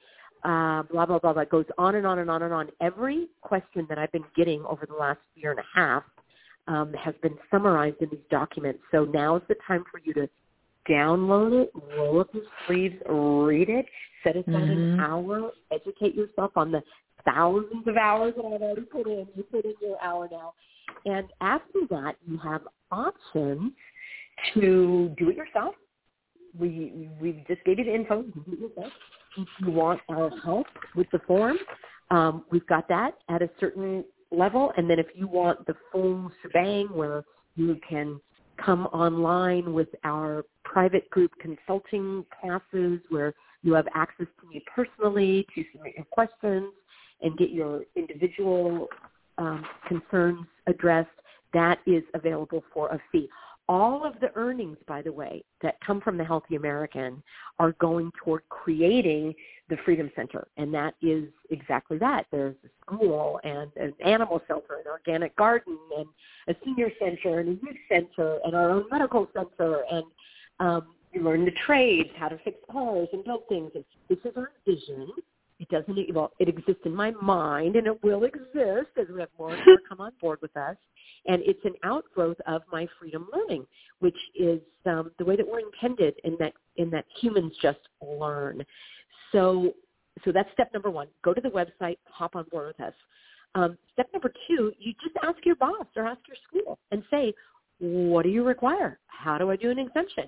Uh, 0.47 0.85
blah 0.85 1.05
blah 1.05 1.19
blah 1.19 1.33
blah. 1.33 1.43
It 1.43 1.51
goes 1.51 1.65
on 1.77 1.97
and 1.97 2.07
on 2.07 2.21
and 2.21 2.31
on 2.31 2.43
and 2.45 2.55
on. 2.55 2.69
Every 2.81 3.27
question 3.41 3.85
that 3.89 3.99
I've 3.99 4.13
been 4.13 4.25
getting 4.37 4.65
over 4.65 4.87
the 4.87 4.95
last 4.95 5.19
year 5.35 5.51
and 5.51 5.59
a 5.59 5.65
half 5.75 6.05
um, 6.69 6.93
has 6.95 7.15
been 7.21 7.37
summarized 7.51 7.97
in 8.01 8.09
these 8.11 8.29
documents. 8.31 8.79
So 8.93 9.07
now 9.07 9.35
is 9.37 9.43
the 9.49 9.57
time 9.67 9.83
for 9.91 10.01
you 10.05 10.15
to 10.15 10.29
download 10.89 11.65
it, 11.65 11.73
roll 11.97 12.21
up 12.21 12.29
your 12.33 12.45
sleeves, 12.67 12.95
read 13.09 13.69
it, 13.69 13.87
set 14.23 14.37
aside 14.37 14.47
Mm-hmm. 14.47 14.95
an 14.95 15.01
hour, 15.01 15.51
educate 15.73 16.15
yourself 16.15 16.53
on 16.55 16.71
the 16.71 16.83
thousands 17.25 17.89
of 17.89 17.97
hours 17.97 18.35
that 18.37 18.45
I've 18.45 18.63
already 18.63 18.83
put 18.83 19.09
in. 19.09 19.27
You 19.35 19.43
put 19.51 19.65
in 19.65 19.75
your 19.81 20.01
hour 20.01 20.29
now. 20.31 20.55
And 21.07 21.27
after 21.41 21.81
that, 21.91 22.17
you 22.25 22.39
have 22.39 22.63
options 22.93 23.73
to 24.55 25.13
do 25.19 25.31
it 25.31 25.37
yourself. 25.37 25.75
We 26.57 27.11
we 27.21 27.45
just 27.49 27.65
gave 27.65 27.81
you 27.81 27.85
the 27.85 27.95
info. 27.95 28.23
You 28.23 28.43
do 28.47 28.53
it 28.53 28.61
yourself. 28.61 28.93
If 29.37 29.49
you 29.61 29.71
want 29.71 30.01
our 30.09 30.31
help 30.45 30.67
with 30.95 31.07
the 31.13 31.19
form, 31.27 31.59
um, 32.11 32.45
we've 32.51 32.67
got 32.67 32.89
that 32.89 33.19
at 33.29 33.43
a 33.43 33.51
certain 33.61 34.05
level. 34.31 34.73
And 34.77 34.89
then 34.89 34.99
if 34.99 35.07
you 35.15 35.27
want 35.27 35.67
the 35.67 35.75
full 35.93 36.31
shebang 36.43 36.89
where 36.89 37.25
you 37.55 37.79
can 37.89 38.21
come 38.65 38.87
online 38.87 39.73
with 39.73 39.89
our 40.05 40.45
private 40.65 41.09
group 41.11 41.31
consulting 41.41 42.25
classes 42.41 43.01
where 43.11 43.35
you 43.63 43.75
have 43.75 43.87
access 43.95 44.27
to 44.41 44.49
me 44.49 44.63
personally 44.75 45.47
to 45.55 45.65
submit 45.73 45.95
your 45.97 46.07
questions 46.07 46.73
and 47.23 47.37
get 47.37 47.51
your 47.51 47.83
individual 47.97 48.89
um, 49.39 49.65
concerns 49.89 50.47
addressed, 50.67 51.09
that 51.53 51.79
is 51.87 52.03
available 52.15 52.63
for 52.73 52.89
a 52.89 53.01
fee. 53.11 53.29
All 53.69 54.05
of 54.05 54.21
the 54.21 54.31
earnings, 54.37 54.77
by 54.87 55.03
the 55.03 55.13
way, 55.13 55.43
that 55.61 55.81
come 55.85 56.01
from 56.01 56.17
the 56.17 56.25
Healthy 56.25 56.55
American 56.55 57.23
are 57.59 57.73
going 57.73 58.13
toward 58.23 58.49
creating 58.49 59.35
the 59.69 59.77
Freedom 59.85 60.09
Center, 60.15 60.47
and 60.57 60.73
that 60.73 60.95
is 61.03 61.25
exactly 61.51 61.99
that. 61.99 62.27
There's 62.31 62.55
a 62.65 62.69
school 62.81 63.41
and 63.43 63.71
an 63.77 63.93
animal 64.05 64.41
shelter, 64.47 64.75
an 64.75 64.89
organic 64.89 65.35
garden, 65.35 65.77
and 65.99 66.07
a 66.47 66.55
senior 66.65 66.91
center, 67.01 67.41
and 67.41 67.49
a 67.49 67.53
youth 67.53 67.77
center, 67.89 68.39
and 68.45 68.55
our 68.55 68.71
own 68.71 68.85
medical 68.91 69.29
center, 69.35 69.83
and 69.91 70.05
um, 70.61 70.87
you 71.13 71.23
learn 71.23 71.45
the 71.45 71.53
trades, 71.67 72.11
how 72.17 72.29
to 72.29 72.39
fix 72.45 72.59
cars 72.71 73.09
and 73.13 73.25
build 73.25 73.43
things. 73.49 73.73
And 73.75 73.85
this 74.09 74.19
is 74.25 74.37
our 74.37 74.53
vision. 74.65 75.09
It 75.59 75.69
doesn't, 75.69 76.15
well, 76.15 76.33
it 76.39 76.49
exists 76.49 76.83
in 76.85 76.95
my 76.95 77.13
mind, 77.13 77.77
and 77.77 77.87
it 77.87 78.05
will 78.05 78.25
exist 78.25 78.91
as 79.01 79.07
we 79.13 79.21
have 79.21 79.31
more 79.39 79.55
and 79.55 79.63
more 79.67 79.79
come 79.89 80.01
on 80.01 80.13
board 80.21 80.39
with 80.43 80.55
us. 80.57 80.77
And 81.27 81.43
it's 81.45 81.65
an 81.65 81.75
outgrowth 81.83 82.37
of 82.47 82.63
my 82.71 82.87
freedom 82.99 83.27
learning, 83.35 83.67
which 84.01 84.17
is 84.35 84.61
um, 84.85 85.11
the 85.19 85.25
way 85.25 85.35
that 85.37 85.47
we're 85.47 85.61
intended 85.61 86.15
in 86.25 86.37
that 86.39 86.53
in 86.77 86.91
that 86.91 87.07
humans 87.21 87.53
just 87.63 87.79
learn. 88.03 88.65
So, 89.33 89.73
so 90.25 90.33
that's 90.33 90.49
step 90.53 90.73
number 90.73 90.91
one. 90.91 91.09
Go 91.23 91.33
to 91.33 91.41
the 91.41 91.49
website, 91.49 91.99
hop 92.05 92.37
on 92.37 92.45
board 92.51 92.69
with 92.69 92.87
us. 92.87 92.95
Um, 93.55 93.79
step 93.95 94.09
number 94.13 94.33
two, 94.47 94.73
you 94.79 94.93
just 95.03 95.17
ask 95.23 95.39
your 95.45 95.57
boss 95.57 95.87
or 95.97 96.07
ask 96.07 96.21
your 96.29 96.37
school 96.47 96.79
and 96.93 97.03
say, 97.11 97.33
what 97.79 98.23
do 98.23 98.29
you 98.29 98.45
require? 98.45 98.99
How 99.07 99.39
do 99.39 99.51
I 99.51 99.57
do 99.57 99.71
an 99.71 99.79
exemption? 99.79 100.25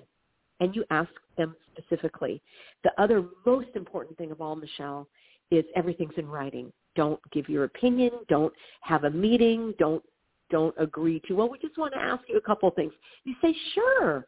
And 0.59 0.75
you 0.75 0.83
ask 0.89 1.09
them 1.37 1.55
specifically. 1.71 2.41
The 2.83 2.91
other 3.01 3.25
most 3.45 3.69
important 3.75 4.17
thing 4.17 4.31
of 4.31 4.41
all, 4.41 4.55
Michele, 4.55 5.07
is 5.51 5.65
everything's 5.75 6.13
in 6.17 6.27
writing. 6.27 6.71
Don't 6.95 7.19
give 7.31 7.49
your 7.49 7.63
opinion. 7.63 8.11
Don't 8.27 8.53
have 8.81 9.05
a 9.05 9.09
meeting. 9.09 9.73
Don't 9.79 10.03
don't 10.49 10.73
agree 10.79 11.21
to. 11.27 11.35
Well, 11.35 11.49
we 11.49 11.59
just 11.59 11.77
want 11.77 11.93
to 11.93 11.99
ask 11.99 12.23
you 12.27 12.37
a 12.37 12.41
couple 12.41 12.69
of 12.69 12.75
things. 12.75 12.91
You 13.23 13.35
say, 13.41 13.55
sure. 13.73 14.25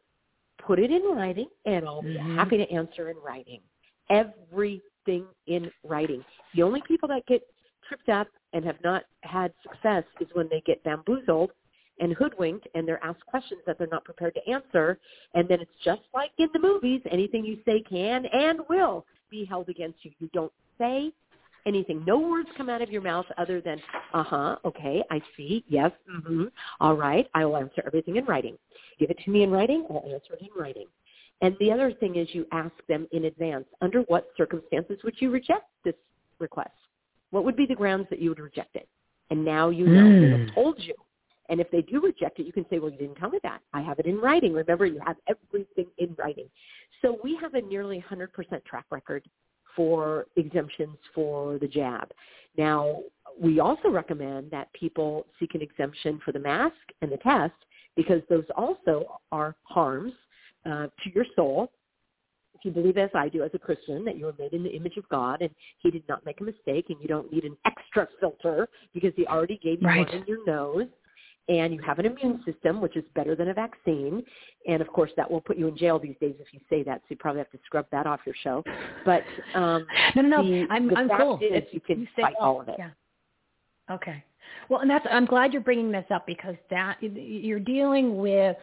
Put 0.59 0.77
it 0.77 0.91
in 0.91 1.01
writing, 1.15 1.47
and 1.65 1.87
I'll 1.87 2.03
be 2.03 2.13
Mhm. 2.13 2.35
happy 2.35 2.57
to 2.57 2.71
answer 2.71 3.09
in 3.09 3.17
writing. 3.17 3.61
Everything 4.09 5.27
in 5.47 5.71
writing. 5.83 6.23
The 6.53 6.61
only 6.61 6.81
people 6.83 7.07
that 7.09 7.25
get 7.25 7.41
tripped 7.87 8.09
up 8.09 8.27
and 8.53 8.63
have 8.63 8.81
not 8.83 9.05
had 9.23 9.51
success 9.63 10.05
is 10.19 10.31
when 10.33 10.47
they 10.49 10.61
get 10.61 10.83
bamboozled 10.83 11.51
and 11.99 12.13
hoodwinked 12.13 12.67
and 12.73 12.87
they're 12.87 13.03
asked 13.03 13.25
questions 13.25 13.61
that 13.65 13.77
they're 13.77 13.87
not 13.87 14.03
prepared 14.05 14.33
to 14.35 14.49
answer. 14.49 14.99
And 15.33 15.47
then 15.47 15.59
it's 15.61 15.71
just 15.83 16.01
like 16.13 16.31
in 16.37 16.49
the 16.53 16.59
movies, 16.59 17.01
anything 17.11 17.45
you 17.45 17.59
say 17.65 17.81
can 17.81 18.25
and 18.25 18.59
will 18.69 19.05
be 19.29 19.45
held 19.45 19.69
against 19.69 20.03
you. 20.03 20.11
You 20.19 20.29
don't 20.33 20.51
say 20.77 21.11
anything. 21.65 22.03
No 22.05 22.17
words 22.19 22.49
come 22.57 22.69
out 22.69 22.81
of 22.81 22.89
your 22.89 23.01
mouth 23.01 23.25
other 23.37 23.61
than, 23.61 23.79
uh-huh, 24.13 24.57
okay, 24.65 25.03
I 25.11 25.21
see, 25.37 25.63
yes, 25.67 25.91
mm-hmm, 26.11 26.45
all 26.79 26.95
right, 26.95 27.29
I 27.35 27.45
will 27.45 27.57
answer 27.57 27.83
everything 27.85 28.15
in 28.15 28.25
writing. 28.25 28.57
Give 28.99 29.11
it 29.11 29.19
to 29.25 29.31
me 29.31 29.43
in 29.43 29.51
writing, 29.51 29.85
I'll 29.89 30.03
answer 30.11 30.33
it 30.33 30.41
in 30.41 30.49
writing. 30.59 30.87
And 31.41 31.55
the 31.59 31.71
other 31.71 31.91
thing 31.93 32.15
is 32.15 32.27
you 32.33 32.45
ask 32.51 32.73
them 32.87 33.07
in 33.11 33.25
advance, 33.25 33.65
under 33.81 34.01
what 34.01 34.27
circumstances 34.37 34.97
would 35.03 35.15
you 35.19 35.29
reject 35.31 35.65
this 35.83 35.95
request? 36.39 36.71
What 37.31 37.45
would 37.45 37.55
be 37.55 37.65
the 37.65 37.75
grounds 37.75 38.07
that 38.09 38.19
you 38.19 38.29
would 38.29 38.39
reject 38.39 38.75
it? 38.75 38.87
And 39.29 39.45
now 39.45 39.69
you 39.69 39.87
know, 39.87 40.09
they 40.09 40.27
Mm. 40.27 40.47
have 40.47 40.55
told 40.55 40.79
you. 40.79 40.93
And 41.49 41.59
if 41.59 41.69
they 41.71 41.81
do 41.81 41.99
reject 42.01 42.39
it, 42.39 42.45
you 42.45 42.53
can 42.53 42.65
say, 42.69 42.79
well, 42.79 42.91
you 42.91 42.97
didn't 42.97 43.15
tell 43.15 43.29
me 43.29 43.39
that. 43.43 43.61
I 43.73 43.81
have 43.81 43.99
it 43.99 44.05
in 44.05 44.17
writing. 44.17 44.53
Remember, 44.53 44.85
you 44.85 45.01
have 45.05 45.17
everything 45.27 45.87
in 45.97 46.15
writing. 46.17 46.47
So 47.01 47.19
we 47.23 47.35
have 47.41 47.55
a 47.55 47.61
nearly 47.61 48.03
100% 48.09 48.29
track 48.63 48.85
record 48.91 49.23
for 49.75 50.27
exemptions 50.35 50.97
for 51.13 51.57
the 51.59 51.67
jab. 51.67 52.11
Now, 52.57 53.01
we 53.41 53.59
also 53.59 53.89
recommend 53.89 54.51
that 54.51 54.71
people 54.73 55.25
seek 55.39 55.55
an 55.55 55.61
exemption 55.61 56.19
for 56.23 56.31
the 56.31 56.39
mask 56.39 56.75
and 57.01 57.11
the 57.11 57.17
test 57.17 57.53
because 57.95 58.21
those 58.29 58.43
also 58.55 59.19
are 59.31 59.55
harms 59.63 60.13
uh, 60.65 60.87
to 61.03 61.13
your 61.13 61.25
soul. 61.35 61.71
If 62.53 62.65
you 62.65 62.71
believe 62.71 62.97
as 62.97 63.09
I 63.15 63.29
do 63.29 63.43
as 63.43 63.51
a 63.53 63.59
Christian 63.59 64.05
that 64.05 64.17
you 64.17 64.25
were 64.25 64.35
made 64.37 64.53
in 64.53 64.63
the 64.63 64.69
image 64.69 64.97
of 64.97 65.07
God 65.09 65.41
and 65.41 65.49
he 65.79 65.89
did 65.89 66.03
not 66.07 66.23
make 66.25 66.41
a 66.41 66.43
mistake 66.43 66.85
and 66.89 66.97
you 67.01 67.07
don't 67.07 67.31
need 67.31 67.43
an 67.43 67.57
extra 67.65 68.07
filter 68.19 68.67
because 68.93 69.13
he 69.15 69.25
already 69.25 69.57
gave 69.57 69.81
you 69.81 69.87
Right. 69.87 70.05
one 70.05 70.09
in 70.09 70.25
your 70.27 70.45
nose 70.45 70.87
and 71.49 71.73
you 71.73 71.81
have 71.81 71.99
an 71.99 72.05
immune 72.05 72.41
system, 72.45 72.79
which 72.81 72.95
is 72.95 73.03
better 73.15 73.35
than 73.35 73.49
a 73.49 73.53
vaccine. 73.53 74.23
And 74.67 74.81
of 74.81 74.87
course, 74.87 75.11
that 75.17 75.29
will 75.29 75.41
put 75.41 75.57
you 75.57 75.67
in 75.67 75.77
jail 75.77 75.99
these 75.99 76.15
days 76.21 76.35
if 76.39 76.47
you 76.53 76.59
say 76.69 76.83
that. 76.83 76.99
So 77.01 77.05
you 77.09 77.15
probably 77.17 77.39
have 77.39 77.51
to 77.51 77.59
scrub 77.65 77.87
that 77.91 78.05
off 78.05 78.21
your 78.25 78.35
show. 78.43 78.63
But 79.05 79.23
um, 79.55 79.85
No, 80.15 80.21
no, 80.21 80.41
no. 80.41 80.43
the- 80.43 80.67
I'm 80.69 80.87
the 80.87 80.95
I'm 80.97 81.09
cool. 81.09 81.39
is 81.41 81.63
you 81.71 81.81
can 81.81 82.07
say 82.15 82.21
fight 82.23 82.35
all 82.39 82.61
of 82.61 82.69
it. 82.69 82.75
Yeah. 82.77 82.89
Okay. 83.89 84.23
Well, 84.69 84.81
and 84.81 84.89
that's 84.89 85.05
I'm 85.09 85.25
glad 85.25 85.51
you're 85.53 85.61
bringing 85.61 85.91
this 85.91 86.05
up 86.11 86.25
because 86.25 86.55
that 86.69 86.97
you're 87.01 87.59
dealing 87.59 88.17
with 88.17 88.55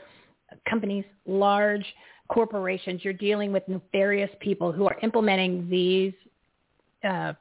companies, 0.68 1.04
large 1.26 1.84
corporations. 2.28 3.04
You're 3.04 3.12
dealing 3.12 3.52
with 3.52 3.66
nefarious 3.68 4.30
people 4.40 4.72
who 4.72 4.86
are 4.86 4.96
implementing 5.02 5.68
these 5.68 6.12
uh, 7.08 7.32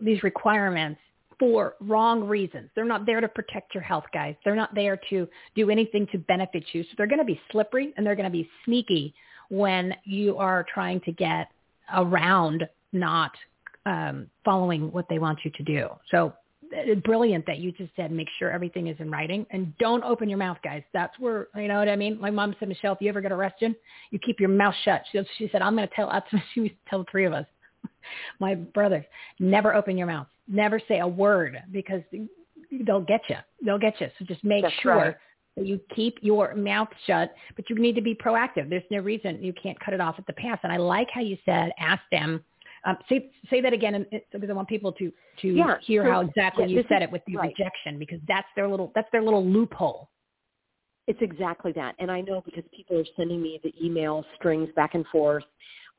these 0.00 0.22
requirements 0.22 1.00
for 1.38 1.74
wrong 1.80 2.24
reasons. 2.24 2.70
They're 2.74 2.84
not 2.84 3.06
there 3.06 3.20
to 3.20 3.28
protect 3.28 3.74
your 3.74 3.82
health, 3.82 4.04
guys. 4.12 4.34
They're 4.44 4.56
not 4.56 4.74
there 4.74 4.98
to 5.10 5.28
do 5.54 5.70
anything 5.70 6.06
to 6.12 6.18
benefit 6.18 6.64
you. 6.72 6.82
So 6.84 6.90
they're 6.96 7.06
going 7.06 7.18
to 7.18 7.24
be 7.24 7.40
slippery 7.52 7.92
and 7.96 8.06
they're 8.06 8.16
going 8.16 8.24
to 8.24 8.30
be 8.30 8.48
sneaky 8.64 9.14
when 9.48 9.94
you 10.04 10.36
are 10.38 10.64
trying 10.72 11.00
to 11.02 11.12
get 11.12 11.48
around 11.94 12.66
not 12.92 13.32
um, 13.84 14.28
following 14.44 14.90
what 14.92 15.06
they 15.08 15.18
want 15.18 15.40
you 15.44 15.50
to 15.52 15.62
do. 15.62 15.88
So 16.10 16.32
uh, 16.76 16.94
brilliant 17.04 17.46
that 17.46 17.58
you 17.58 17.70
just 17.72 17.90
said 17.94 18.10
make 18.10 18.28
sure 18.38 18.50
everything 18.50 18.88
is 18.88 18.96
in 18.98 19.10
writing 19.10 19.46
and 19.50 19.76
don't 19.78 20.02
open 20.02 20.28
your 20.28 20.38
mouth, 20.38 20.58
guys. 20.64 20.82
That's 20.92 21.16
where 21.18 21.48
you 21.54 21.68
know 21.68 21.78
what 21.78 21.88
I 21.88 21.96
mean. 21.96 22.20
My 22.20 22.30
mom 22.30 22.56
said, 22.58 22.68
Michele, 22.68 22.92
if 22.92 23.00
you 23.00 23.08
ever 23.08 23.20
get 23.20 23.30
arrested, 23.30 23.76
you 24.10 24.18
keep 24.18 24.40
your 24.40 24.48
mouth 24.48 24.74
shut. 24.84 25.02
She, 25.12 25.20
she 25.38 25.48
said, 25.52 25.62
I'm 25.62 25.76
going 25.76 25.88
to 25.88 25.94
tell. 25.94 26.08
That's 26.12 26.32
what 26.32 26.42
she 26.54 26.62
used 26.62 26.74
to 26.74 26.90
tell 26.90 26.98
the 27.00 27.06
three 27.10 27.26
of 27.26 27.32
us, 27.32 27.46
my 28.40 28.54
brothers. 28.54 29.04
Never 29.38 29.74
open 29.74 29.96
your 29.96 30.08
mouth. 30.08 30.26
Never 30.48 30.80
say 30.88 31.00
a 31.00 31.08
word 31.08 31.58
because 31.72 32.02
they'll 32.84 33.00
get 33.00 33.22
you. 33.28 33.36
They'll 33.64 33.78
get 33.78 34.00
you. 34.00 34.08
So 34.18 34.24
just 34.24 34.44
make 34.44 34.62
That's 34.62 34.74
sure 34.76 34.96
right. 34.96 35.16
that 35.56 35.66
you 35.66 35.80
keep 35.94 36.18
your 36.22 36.54
mouth 36.54 36.88
shut. 37.06 37.34
But 37.56 37.68
you 37.68 37.76
need 37.76 37.94
to 37.96 38.00
be 38.02 38.14
proactive. 38.14 38.68
There's 38.70 38.82
no 38.90 38.98
reason 39.00 39.42
you 39.42 39.52
can't 39.52 39.78
cut 39.80 39.94
it 39.94 40.00
off 40.00 40.16
at 40.18 40.26
the 40.26 40.32
pass. 40.34 40.58
And 40.62 40.72
I 40.72 40.76
like 40.76 41.08
how 41.12 41.20
you 41.20 41.36
said, 41.44 41.72
ask 41.78 42.02
them. 42.12 42.44
Um, 42.84 42.96
say 43.08 43.30
say 43.50 43.60
that 43.60 43.72
again, 43.72 43.96
and 43.96 44.06
because 44.30 44.48
I 44.48 44.52
want 44.52 44.68
people 44.68 44.92
to 44.92 45.12
to 45.42 45.48
Yeah, 45.48 45.76
hear 45.80 46.04
so- 46.04 46.10
how 46.12 46.20
exactly 46.20 46.64
yeah, 46.66 46.76
you 46.78 46.84
said 46.88 47.02
is- 47.02 47.08
it 47.08 47.10
with 47.10 47.22
the 47.26 47.36
right. 47.36 47.48
rejection, 47.58 47.98
because 47.98 48.20
that's 48.28 48.46
their 48.54 48.68
little 48.68 48.92
that's 48.94 49.10
their 49.10 49.22
little 49.22 49.44
loophole. 49.44 50.08
It's 51.08 51.20
exactly 51.20 51.72
that. 51.72 51.96
And 51.98 52.10
I 52.10 52.20
know 52.20 52.42
because 52.44 52.64
people 52.72 52.98
are 52.98 53.04
sending 53.16 53.42
me 53.42 53.60
the 53.64 53.72
email 53.84 54.24
strings 54.36 54.68
back 54.76 54.94
and 54.94 55.04
forth 55.08 55.44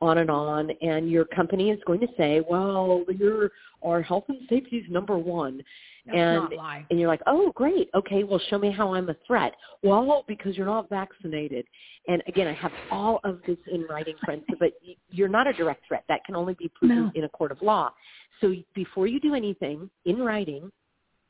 on 0.02 0.20
and 0.20 0.30
on 0.30 0.70
and 0.82 1.10
your 1.10 1.26
company 1.26 1.72
is 1.72 1.80
going 1.88 2.00
to 2.00 2.08
say, 2.18 2.42
well, 2.48 3.04
your 3.18 3.52
our 3.84 4.02
health 4.02 4.26
and 4.28 4.38
safety 4.50 4.78
is 4.78 4.86
number 4.90 5.18
one. 5.18 5.62
That's 6.06 6.18
and 6.18 6.54
and 6.90 7.00
you're 7.00 7.10
like, 7.10 7.22
oh, 7.28 7.52
great. 7.56 7.90
Okay, 7.96 8.24
well, 8.24 8.40
show 8.50 8.58
me 8.58 8.72
how 8.72 8.94
I'm 8.94 9.10
a 9.10 9.16
threat. 9.26 9.54
Well, 9.84 10.24
because 10.28 10.56
you're 10.56 10.66
not 10.66 10.90
vaccinated. 10.90 11.66
And 12.08 12.24
again, 12.28 12.48
I 12.48 12.54
have 12.54 12.72
all 12.92 13.20
of 13.24 13.40
this 13.46 13.58
in 13.72 13.84
writing, 13.90 14.16
friends, 14.24 14.44
but 14.60 14.72
you're 15.10 15.28
not 15.28 15.48
a 15.48 15.54
direct 15.54 15.86
threat. 15.88 16.04
That 16.08 16.24
can 16.26 16.36
only 16.36 16.54
be 16.54 16.70
proven 16.76 17.06
No. 17.06 17.12
in 17.16 17.24
a 17.26 17.30
court 17.30 17.52
of 17.52 17.62
law. 17.62 17.92
So 18.40 18.54
before 18.74 19.08
you 19.08 19.20
do 19.20 19.36
anything 19.36 19.90
in 20.06 20.20
writing, 20.20 20.72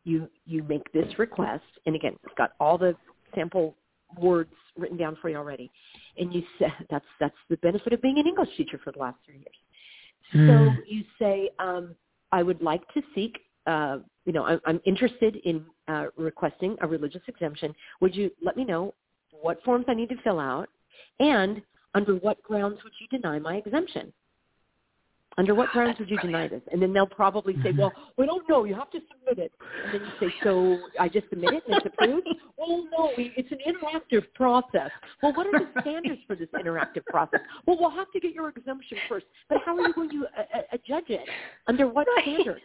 you 0.04 0.30
you 0.46 0.64
make 0.64 0.92
this 0.94 1.18
request, 1.18 1.64
and 1.86 1.96
again, 1.96 2.16
it's 2.24 2.34
got 2.38 2.52
all 2.60 2.78
the 2.78 2.96
sample 3.36 3.76
words 4.20 4.54
written 4.78 4.98
down 4.98 5.18
for 5.22 5.30
you 5.30 5.38
already, 5.38 5.72
and 6.18 6.34
you 6.34 6.44
say 6.60 6.68
that's 6.90 7.06
that's 7.20 7.36
the 7.50 7.58
benefit 7.58 7.94
of 7.94 8.02
being 8.02 8.20
an 8.20 8.28
English 8.28 8.50
teacher 8.58 8.80
for 8.84 8.92
the 8.92 9.00
last 9.00 9.18
three 9.26 9.36
years. 9.36 9.56
Hmm. 10.32 10.48
So 10.48 10.84
you 10.88 11.04
say, 11.20 11.50
um, 11.60 11.96
I 12.32 12.44
would 12.44 12.62
like 12.62 12.82
to 12.94 13.02
seek, 13.16 13.40
uh, 13.66 14.00
you 14.26 14.34
know, 14.34 14.44
I'm, 14.44 14.60
I'm 14.66 14.82
interested 14.86 15.38
in 15.46 15.66
uh, 15.88 16.08
requesting 16.18 16.76
a 16.82 16.88
religious 16.88 17.22
exemption. 17.28 17.74
Would 18.02 18.16
you 18.16 18.30
let 18.44 18.58
me 18.58 18.66
know 18.66 18.94
what 19.32 19.64
forms 19.64 19.86
I 19.88 19.94
need 19.94 20.10
to 20.10 20.22
fill 20.24 20.40
out, 20.40 20.70
and 21.20 21.62
under 21.94 22.16
what 22.16 22.42
grounds 22.44 22.80
would 22.84 22.94
you 23.00 23.08
deny 23.08 23.40
my 23.40 23.56
exemption? 23.56 24.12
Under 25.38 25.54
what 25.56 25.70
grounds 25.74 26.00
would 26.00 26.10
you 26.10 26.18
deny 26.20 26.48
this? 26.48 26.62
And 26.72 26.82
then 26.82 26.94
they'll 26.94 27.06
probably 27.06 27.56
say, 27.64 27.72
well, 27.78 27.94
we 28.18 28.26
don't 28.26 28.48
know. 28.50 28.64
You 28.64 28.76
have 28.76 28.92
to 28.92 29.00
submit 29.12 29.46
it. 29.46 29.52
And 29.86 29.94
then 29.94 30.02
you 30.02 30.28
say, 30.28 30.34
so 30.44 30.80
I 31.00 31.08
just 31.10 31.30
submit 31.30 31.54
it 31.54 31.64
and 31.68 31.78
it's 31.78 31.86
approved? 31.86 32.28
well, 32.58 32.88
no, 32.92 33.12
we, 33.18 33.34
it's 33.38 33.52
an 33.52 33.60
interactive 33.68 34.26
process. 34.34 34.92
Well, 35.22 35.34
what 35.34 35.48
are 35.48 35.60
the 35.60 35.82
standards 35.82 36.22
for 36.28 36.36
this 36.36 36.50
interactive 36.54 37.06
process? 37.06 37.40
Well, 37.66 37.78
we'll 37.80 37.92
have 37.92 38.12
to 38.12 38.20
get 38.20 38.34
your 38.34 38.50
exemption 38.50 38.98
first. 39.08 39.26
But 39.50 39.60
how 39.66 39.78
are 39.78 39.88
you 39.88 39.94
going 39.94 40.10
to 40.10 40.26
uh, 40.38 40.62
uh, 40.74 40.78
judge 40.88 41.06
it? 41.10 41.28
Under 41.68 41.88
what 41.88 42.08
standards? 42.22 42.62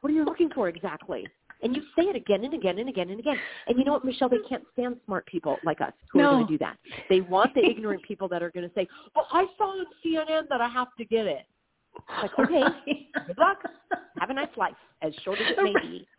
What 0.00 0.10
are 0.10 0.14
you 0.14 0.24
looking 0.24 0.50
for 0.50 0.68
exactly? 0.68 1.26
And 1.62 1.74
you 1.74 1.82
say 1.96 2.02
it 2.02 2.16
again 2.16 2.44
and 2.44 2.52
again 2.52 2.78
and 2.78 2.88
again 2.90 3.08
and 3.08 3.18
again. 3.18 3.38
And 3.66 3.78
you 3.78 3.84
know 3.84 3.92
what, 3.92 4.04
Michele? 4.04 4.28
They 4.28 4.36
can't 4.46 4.64
stand 4.74 4.96
smart 5.06 5.24
people 5.26 5.60
like 5.64 5.80
us 5.80 5.92
who 6.12 6.18
No. 6.18 6.26
are 6.26 6.30
going 6.32 6.46
to 6.46 6.52
do 6.52 6.58
that. 6.58 6.76
They 7.08 7.22
want 7.22 7.54
the 7.54 7.64
ignorant 7.64 8.02
people 8.02 8.28
that 8.28 8.42
are 8.42 8.50
going 8.50 8.68
to 8.68 8.74
say, 8.74 8.86
well, 9.16 9.26
I 9.32 9.46
saw 9.56 9.70
on 9.70 9.86
CNN 10.04 10.48
that 10.50 10.60
I 10.60 10.68
have 10.68 10.88
to 10.98 11.04
get 11.06 11.26
it. 11.26 11.46
Like, 12.22 12.30
okay, 12.38 12.62
good 13.26 13.38
luck. 13.38 13.58
Have 14.18 14.30
a 14.30 14.34
nice 14.34 14.48
life, 14.56 14.74
as 15.02 15.12
short 15.24 15.38
as 15.40 15.46
it 15.50 15.62
may 15.62 15.74
be. 15.80 16.06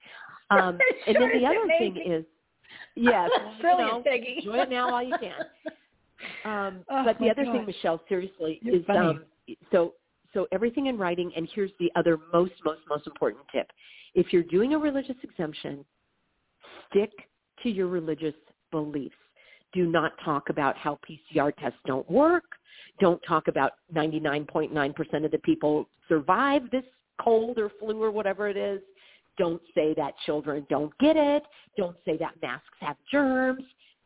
Um, 0.52 0.78
and 1.08 1.16
then 1.16 1.32
the 1.42 1.46
other 1.48 1.68
thing 1.80 1.98
is, 2.06 2.24
yes, 2.96 3.32
you 3.58 3.64
know, 3.64 4.04
enjoy 4.06 4.60
it 4.60 4.70
now 4.70 4.92
while 4.92 5.02
you 5.02 5.16
can. 5.20 5.34
Um, 6.46 6.86
Oh, 6.88 7.04
but 7.04 7.18
the 7.20 7.32
other 7.32 7.46
thing. 7.46 7.66
Michele, 7.66 8.00
seriously, 8.08 8.60
You're 8.62 8.76
is 8.76 8.86
funny. 8.86 9.00
um, 9.00 9.26
so 9.72 9.96
so 10.36 10.48
everything 10.52 10.86
in 10.86 11.00
writing. 11.00 11.32
And 11.36 11.50
here's 11.56 11.72
the 11.80 11.92
other 11.96 12.20
most 12.32 12.54
most 12.64 12.82
most 12.88 13.08
important 13.08 13.44
tip: 13.52 13.72
if 14.14 14.32
you're 14.32 14.44
doing 14.44 14.76
a 14.76 14.78
religious 14.78 15.16
exemption, 15.24 15.84
stick 16.90 17.12
to 17.64 17.70
your 17.70 17.88
religious 17.88 18.36
beliefs. 18.72 19.16
Do 19.76 19.86
not 19.86 20.14
talk 20.24 20.50
about 20.50 20.78
how 20.78 20.98
PCR 21.08 21.54
tests 21.58 21.78
don't 21.86 22.10
work. 22.10 22.46
Don't 23.02 23.22
talk 23.28 23.50
about 23.50 23.74
99.9% 23.94 25.26
of 25.26 25.32
the 25.32 25.38
people 25.40 25.90
survive 26.08 26.64
this 26.72 26.86
cold 27.22 27.58
or 27.58 27.70
flu 27.80 28.02
or 28.02 28.10
whatever 28.10 28.48
it 28.48 28.56
is. 28.56 28.80
Don't 29.38 29.62
say 29.76 29.94
that 29.96 30.14
children 30.26 30.66
don't 30.70 30.98
get 31.00 31.18
it. 31.18 31.44
Don't 31.78 31.98
say 32.06 32.16
that 32.18 32.36
masks 32.42 32.66
have 32.80 32.96
germs. 33.12 33.64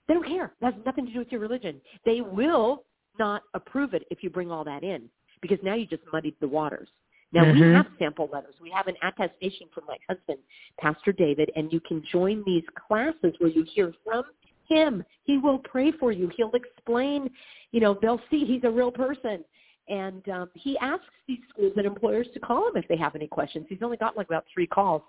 They 0.08 0.16
don't 0.16 0.26
care. 0.26 0.54
That 0.60 0.74
has 0.74 0.84
nothing 0.88 1.06
to 1.06 1.14
do 1.14 1.20
with 1.20 1.32
your 1.32 1.42
religion. 1.42 1.80
They 2.04 2.22
will 2.22 2.84
not 3.20 3.44
approve 3.54 3.94
it 3.94 4.08
if 4.10 4.24
you 4.24 4.32
bring 4.32 4.50
all 4.52 4.64
that 4.64 4.84
in 4.84 5.08
because 5.42 5.60
now 5.62 5.76
you 5.76 5.86
just 5.86 6.02
muddied 6.12 6.34
the 6.42 6.48
waters. 6.48 6.90
Now 7.32 7.46
we 7.46 7.60
Mhm. 7.60 7.76
have 7.76 7.88
sample 8.00 8.28
letters. 8.34 8.60
We 8.60 8.72
have 8.72 8.88
an 8.88 8.98
attestation 9.04 9.70
from 9.70 9.86
my 9.86 10.00
husband, 10.10 10.40
Pastor 10.80 11.12
David, 11.12 11.52
and 11.56 11.72
you 11.72 11.80
can 11.80 12.04
join 12.06 12.44
these 12.44 12.68
classes 12.70 13.36
where 13.38 13.52
you 13.52 13.62
hear 13.62 13.94
from 14.04 14.26
him. 14.70 15.04
He 15.24 15.38
will 15.38 15.60
pray 15.60 15.92
for 15.92 16.12
you. 16.12 16.32
He'll 16.38 16.54
explain, 16.54 17.30
you 17.72 17.80
know, 17.80 17.98
they'll 18.02 18.22
see 18.32 18.46
he's 18.46 18.64
a 18.64 18.70
real 18.70 18.92
person. 18.92 19.44
And 19.88 20.28
um, 20.30 20.50
he 20.54 20.78
asks 20.78 21.06
these 21.28 21.40
schools 21.50 21.74
and 21.76 21.86
employers 21.86 22.28
to 22.34 22.40
call 22.40 22.68
him 22.68 22.78
if 22.78 22.88
they 22.88 22.98
have 22.98 23.16
any 23.16 23.28
questions. 23.28 23.66
He's 23.68 23.82
only 23.82 23.98
got 23.98 24.16
like 24.16 24.28
about 24.28 24.46
three 24.54 24.68
calls. 24.68 25.02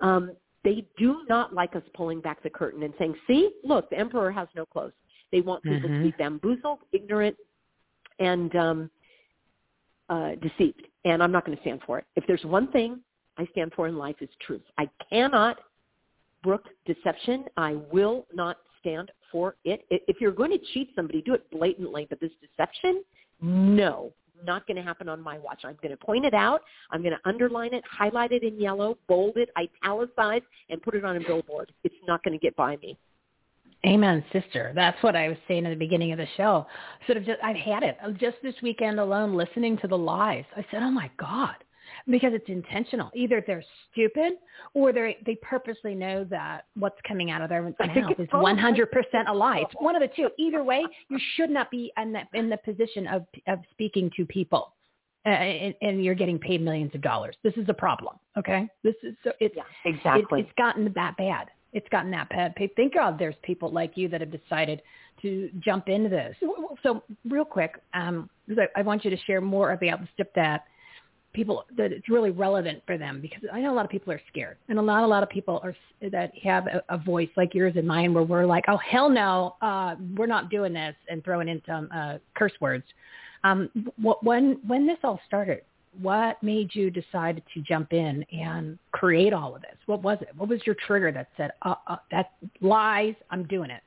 Um, 0.00 0.32
they 0.64 0.84
do 0.98 1.22
not 1.28 1.54
like 1.54 1.74
us 1.76 1.82
pulling 1.94 2.20
back 2.20 2.42
the 2.42 2.50
curtain 2.50 2.82
and 2.82 2.92
saying, 2.98 3.14
see, 3.26 3.50
look, 3.64 3.88
the 3.90 3.98
emperor 3.98 4.30
has 4.30 4.48
no 4.54 4.66
clothes. 4.66 4.92
They 5.32 5.40
want 5.40 5.62
people 5.62 5.88
to 5.88 6.02
be 6.02 6.14
bamboozled, 6.18 6.80
ignorant, 6.92 7.36
and 8.18 8.54
um, 8.56 8.90
uh, 10.08 10.32
deceived. 10.42 10.86
And 11.04 11.22
I'm 11.22 11.32
not 11.32 11.44
going 11.44 11.56
to 11.56 11.62
stand 11.62 11.80
for 11.86 11.98
it. 11.98 12.04
If 12.16 12.24
there's 12.26 12.44
one 12.44 12.70
thing 12.72 13.00
I 13.38 13.46
stand 13.52 13.72
for 13.74 13.86
in 13.86 13.96
life 13.96 14.16
is 14.20 14.28
truth. 14.44 14.62
I 14.78 14.88
cannot 15.10 15.58
brook 16.42 16.64
deception. 16.86 17.44
I 17.56 17.76
will 17.92 18.26
not 18.34 18.56
stand 18.80 19.10
for 19.30 19.56
it. 19.64 19.84
If 19.90 20.20
you're 20.20 20.32
going 20.32 20.50
to 20.50 20.58
cheat 20.72 20.90
somebody, 20.96 21.22
do 21.22 21.34
it 21.34 21.50
blatantly. 21.50 22.06
But 22.08 22.20
this 22.20 22.30
deception, 22.40 23.02
no, 23.40 24.12
not 24.44 24.66
going 24.66 24.76
to 24.76 24.82
happen 24.82 25.08
on 25.08 25.20
my 25.20 25.38
watch. 25.38 25.60
I'm 25.64 25.76
going 25.82 25.96
to 25.96 25.96
point 25.96 26.24
it 26.24 26.34
out. 26.34 26.62
I'm 26.90 27.02
going 27.02 27.14
to 27.14 27.28
underline 27.28 27.74
it, 27.74 27.84
highlight 27.90 28.32
it 28.32 28.42
in 28.42 28.60
yellow, 28.60 28.98
bold 29.08 29.36
it, 29.36 29.50
italicize, 29.58 30.42
and 30.70 30.80
put 30.82 30.94
it 30.94 31.04
on 31.04 31.16
a 31.16 31.20
billboard. 31.20 31.72
It's 31.84 31.94
not 32.06 32.22
going 32.22 32.32
to 32.32 32.38
get 32.38 32.56
by 32.56 32.76
me. 32.76 32.96
Amen, 33.86 34.24
sister. 34.32 34.72
That's 34.74 35.00
what 35.04 35.14
I 35.14 35.28
was 35.28 35.38
saying 35.46 35.64
at 35.64 35.70
the 35.70 35.76
beginning 35.76 36.10
of 36.10 36.18
the 36.18 36.26
show. 36.36 36.66
Sort 37.06 37.16
of 37.16 37.24
just, 37.24 37.38
I've 37.44 37.54
had 37.54 37.84
it 37.84 37.96
just 38.18 38.36
this 38.42 38.56
weekend 38.60 38.98
alone, 38.98 39.36
listening 39.36 39.78
to 39.78 39.86
the 39.86 39.96
lies. 39.96 40.44
I 40.56 40.66
said, 40.70 40.82
"Oh 40.82 40.90
my 40.90 41.08
God," 41.16 41.54
because 42.06 42.32
it's 42.34 42.48
intentional. 42.48 43.10
Either 43.14 43.42
they're 43.46 43.64
stupid, 43.90 44.34
or 44.74 44.92
they 44.92 45.18
they 45.26 45.36
purposely 45.42 45.94
know 45.94 46.24
that 46.24 46.66
what's 46.74 46.98
coming 47.06 47.30
out 47.30 47.42
of 47.42 47.48
their 47.48 47.62
mouth 47.62 47.74
is 48.18 48.28
100% 48.28 48.86
a 49.28 49.32
lie. 49.32 49.58
It's 49.58 49.74
one 49.78 49.96
of 49.96 50.02
the 50.02 50.10
two. 50.14 50.28
Either 50.38 50.62
way, 50.62 50.84
you 51.08 51.18
should 51.34 51.50
not 51.50 51.70
be 51.70 51.92
in 52.00 52.12
the, 52.12 52.20
in 52.34 52.48
the 52.48 52.58
position 52.58 53.06
of 53.06 53.26
of 53.46 53.60
speaking 53.72 54.10
to 54.16 54.26
people. 54.26 54.74
Uh, 55.26 55.30
and, 55.30 55.74
and 55.82 56.04
you're 56.04 56.14
getting 56.14 56.38
paid 56.38 56.62
millions 56.62 56.94
of 56.94 57.02
dollars. 57.02 57.36
This 57.42 57.52
is 57.56 57.66
a 57.68 57.74
problem. 57.74 58.16
Okay, 58.38 58.68
this 58.82 58.94
is 59.02 59.14
so 59.24 59.32
it's 59.40 59.56
exactly. 59.84 60.40
it, 60.40 60.44
it's 60.44 60.52
gotten 60.56 60.90
that 60.94 61.16
bad. 61.16 61.48
It's 61.72 61.88
gotten 61.90 62.10
that 62.12 62.30
bad. 62.30 62.54
Thank 62.76 62.94
God 62.94 63.18
there's 63.18 63.34
people 63.42 63.70
like 63.70 63.96
you 63.96 64.08
that 64.08 64.20
have 64.20 64.30
decided 64.30 64.80
to 65.20 65.50
jump 65.60 65.88
into 65.88 66.08
this. 66.08 66.34
So 66.82 67.02
real 67.28 67.44
quick, 67.44 67.74
um, 67.92 68.30
I, 68.56 68.68
I 68.80 68.82
want 68.82 69.04
you 69.04 69.10
to 69.10 69.18
share 69.26 69.40
more 69.40 69.72
about 69.72 70.00
the 70.00 70.08
stuff 70.14 70.28
that 70.34 70.64
people 71.38 71.64
that 71.76 71.92
it's 71.92 72.08
really 72.08 72.30
relevant 72.30 72.82
for 72.84 72.98
them 72.98 73.20
because 73.20 73.42
I 73.52 73.60
know 73.60 73.72
a 73.72 73.76
lot 73.76 73.84
of 73.84 73.92
people 73.92 74.12
are 74.12 74.20
scared, 74.28 74.56
and 74.68 74.76
a 74.76 74.82
lot 74.82 75.04
a 75.04 75.06
lot 75.06 75.22
of 75.22 75.28
people 75.28 75.60
are 75.62 75.74
that 76.10 76.32
have 76.42 76.66
a, 76.66 76.82
a 76.88 76.98
voice 76.98 77.28
like 77.36 77.54
yours 77.54 77.74
and 77.76 77.86
mine 77.86 78.12
where 78.12 78.24
we're 78.24 78.44
like, 78.44 78.64
oh 78.66 78.78
hell 78.78 79.08
no, 79.08 79.54
uh, 79.62 79.94
we're 80.16 80.26
not 80.26 80.50
doing 80.50 80.72
this, 80.72 80.96
and 81.08 81.22
throwing 81.22 81.46
in 81.46 81.62
some 81.64 81.88
uh, 81.94 82.18
curse 82.36 82.52
words. 82.60 82.82
Um, 83.44 83.70
what, 84.02 84.24
when 84.24 84.58
when 84.66 84.84
this 84.84 84.98
all 85.04 85.20
started, 85.28 85.62
what 86.02 86.42
made 86.42 86.74
you 86.74 86.90
decide 86.90 87.40
to 87.54 87.60
jump 87.62 87.92
in 87.92 88.24
and 88.32 88.76
create 88.90 89.32
all 89.32 89.54
of 89.54 89.62
this? 89.62 89.76
What 89.86 90.02
was 90.02 90.18
it? 90.20 90.30
What 90.36 90.48
was 90.48 90.60
your 90.66 90.74
trigger 90.88 91.12
that 91.12 91.28
said, 91.36 91.52
uh, 91.62 91.76
uh, 91.86 91.96
"That 92.10 92.32
lies, 92.60 93.14
I'm 93.30 93.44
doing 93.44 93.70
it"? 93.70 93.82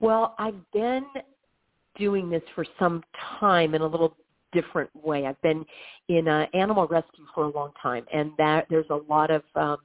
Well, 0.00 0.34
I've 0.40 0.58
been 0.72 1.06
doing 1.96 2.30
this 2.30 2.42
for 2.56 2.64
some 2.80 3.04
time 3.38 3.76
in 3.76 3.82
a 3.82 3.86
little 3.86 4.16
different 4.52 4.90
way. 4.94 5.26
I've 5.26 5.40
been 5.42 5.64
in 6.08 6.28
uh, 6.28 6.46
animal 6.54 6.86
rescue 6.86 7.24
for 7.34 7.44
a 7.44 7.50
long 7.50 7.72
time, 7.80 8.04
and 8.12 8.32
that 8.38 8.66
there's 8.70 8.88
a 8.90 9.00
lot 9.08 9.30
of 9.30 9.42
um, 9.54 9.78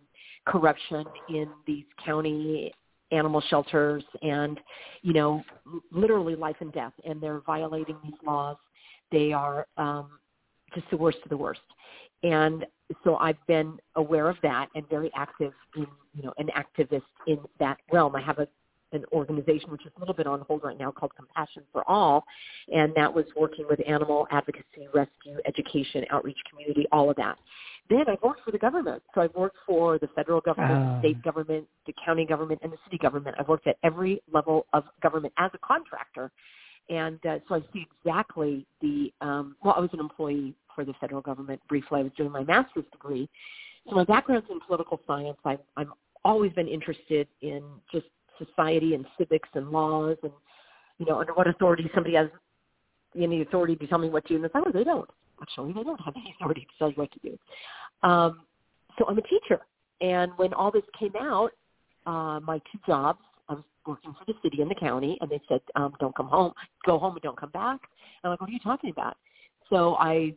corruption 0.45 1.05
in 1.29 1.49
these 1.65 1.85
county 2.03 2.73
animal 3.11 3.41
shelters, 3.49 4.03
and 4.21 4.59
you 5.01 5.13
know, 5.13 5.43
literally 5.91 6.35
life 6.35 6.57
and 6.59 6.71
death. 6.73 6.93
And 7.05 7.21
they're 7.21 7.41
violating 7.41 7.97
these 8.03 8.13
laws. 8.25 8.57
They 9.11 9.31
are 9.31 9.67
um, 9.77 10.19
just 10.73 10.89
the 10.89 10.97
worst 10.97 11.19
of 11.23 11.29
the 11.29 11.37
worst. 11.37 11.61
And 12.23 12.65
so 13.03 13.17
I've 13.17 13.43
been 13.47 13.77
aware 13.95 14.29
of 14.29 14.37
that 14.43 14.69
and 14.75 14.87
very 14.89 15.11
active 15.15 15.51
in, 15.75 15.87
you 16.15 16.23
know, 16.23 16.33
an 16.37 16.49
activist 16.55 17.01
in 17.27 17.39
that 17.59 17.77
realm. 17.91 18.15
I 18.15 18.21
have 18.21 18.39
a 18.39 18.47
an 18.93 19.05
organization 19.11 19.71
which 19.71 19.85
is 19.85 19.91
a 19.97 19.99
little 19.99 20.13
bit 20.13 20.27
on 20.27 20.41
hold 20.41 20.63
right 20.63 20.77
now 20.77 20.91
called 20.91 21.11
Compassion 21.15 21.63
for 21.71 21.83
All, 21.89 22.23
and 22.73 22.93
that 22.95 23.13
was 23.13 23.25
working 23.35 23.65
with 23.69 23.79
animal 23.87 24.27
advocacy, 24.31 24.87
rescue, 24.93 25.37
education, 25.45 26.05
outreach, 26.11 26.37
community, 26.49 26.85
all 26.91 27.09
of 27.09 27.15
that. 27.17 27.37
Then 27.89 28.05
I've 28.07 28.21
worked 28.23 28.41
for 28.45 28.51
the 28.51 28.57
government. 28.57 29.03
So 29.13 29.21
I've 29.21 29.35
worked 29.35 29.57
for 29.67 29.99
the 29.99 30.07
federal 30.15 30.39
government, 30.39 30.73
Oh. 30.73 30.93
the 30.93 30.99
state 31.09 31.21
government, 31.23 31.67
the 31.85 31.93
county 32.05 32.25
government, 32.25 32.61
and 32.63 32.71
the 32.71 32.77
city 32.85 32.97
government. 32.97 33.35
I've 33.39 33.49
worked 33.49 33.67
at 33.67 33.77
every 33.83 34.21
level 34.31 34.65
of 34.73 34.85
government 35.01 35.33
as 35.37 35.51
a 35.53 35.57
contractor. 35.57 36.31
And 36.89 37.19
uh, 37.25 37.39
so 37.47 37.55
I 37.55 37.61
see 37.73 37.85
exactly 37.99 38.65
the, 38.81 39.11
um, 39.21 39.55
well, 39.63 39.73
I 39.75 39.79
was 39.79 39.89
an 39.93 39.99
employee 39.99 40.53
for 40.75 40.83
the 40.85 40.93
federal 40.99 41.21
government 41.21 41.61
briefly. 41.67 41.99
I 41.99 42.03
was 42.03 42.11
doing 42.17 42.31
my 42.31 42.43
master's 42.43 42.85
degree. 42.91 43.29
So 43.89 43.95
my 43.95 44.05
background's 44.05 44.47
in 44.49 44.59
political 44.65 44.99
science. 45.05 45.37
I've, 45.45 45.59
I've 45.75 45.87
always 46.25 46.51
been 46.53 46.67
interested 46.67 47.27
in 47.41 47.63
just 47.91 48.05
society 48.37 48.95
and 48.95 49.05
civics 49.17 49.49
and 49.53 49.69
laws 49.69 50.17
and, 50.23 50.31
you 50.97 51.05
know, 51.05 51.19
under 51.19 51.33
what 51.33 51.47
authority 51.47 51.89
somebody 51.93 52.15
has 52.15 52.29
any 53.19 53.41
authority 53.41 53.75
to 53.75 53.87
tell 53.87 53.99
me 53.99 54.09
what 54.09 54.25
to 54.25 54.29
do. 54.29 54.35
And 54.37 54.45
it's 54.45 54.55
like, 54.55 54.63
oh, 54.67 54.71
they 54.71 54.83
don't. 54.83 55.09
Actually, 55.41 55.73
they 55.73 55.83
don't 55.83 55.99
have 56.01 56.15
any 56.15 56.33
authority 56.39 56.61
to 56.61 56.77
tell 56.79 56.89
you 56.89 56.95
what 56.95 57.11
to 57.11 57.19
do. 57.19 58.07
Um, 58.07 58.41
so 58.97 59.05
I'm 59.07 59.17
a 59.17 59.21
teacher. 59.23 59.61
And 60.01 60.31
when 60.37 60.53
all 60.53 60.71
this 60.71 60.83
came 60.97 61.13
out, 61.19 61.51
uh, 62.05 62.39
my 62.41 62.59
two 62.71 62.79
jobs, 62.85 63.19
I 63.49 63.53
was 63.53 63.63
working 63.85 64.13
for 64.13 64.25
the 64.25 64.33
city 64.43 64.61
and 64.61 64.69
the 64.69 64.75
county, 64.75 65.17
and 65.21 65.29
they 65.29 65.41
said, 65.47 65.61
um, 65.75 65.93
don't 65.99 66.15
come 66.15 66.27
home, 66.27 66.53
go 66.85 66.97
home 66.99 67.13
and 67.13 67.21
don't 67.21 67.39
come 67.39 67.51
back. 67.51 67.79
And 68.23 68.25
I'm 68.25 68.31
like, 68.31 68.41
what 68.41 68.49
are 68.49 68.53
you 68.53 68.59
talking 68.59 68.89
about? 68.89 69.17
So 69.69 69.95
I, 69.95 70.33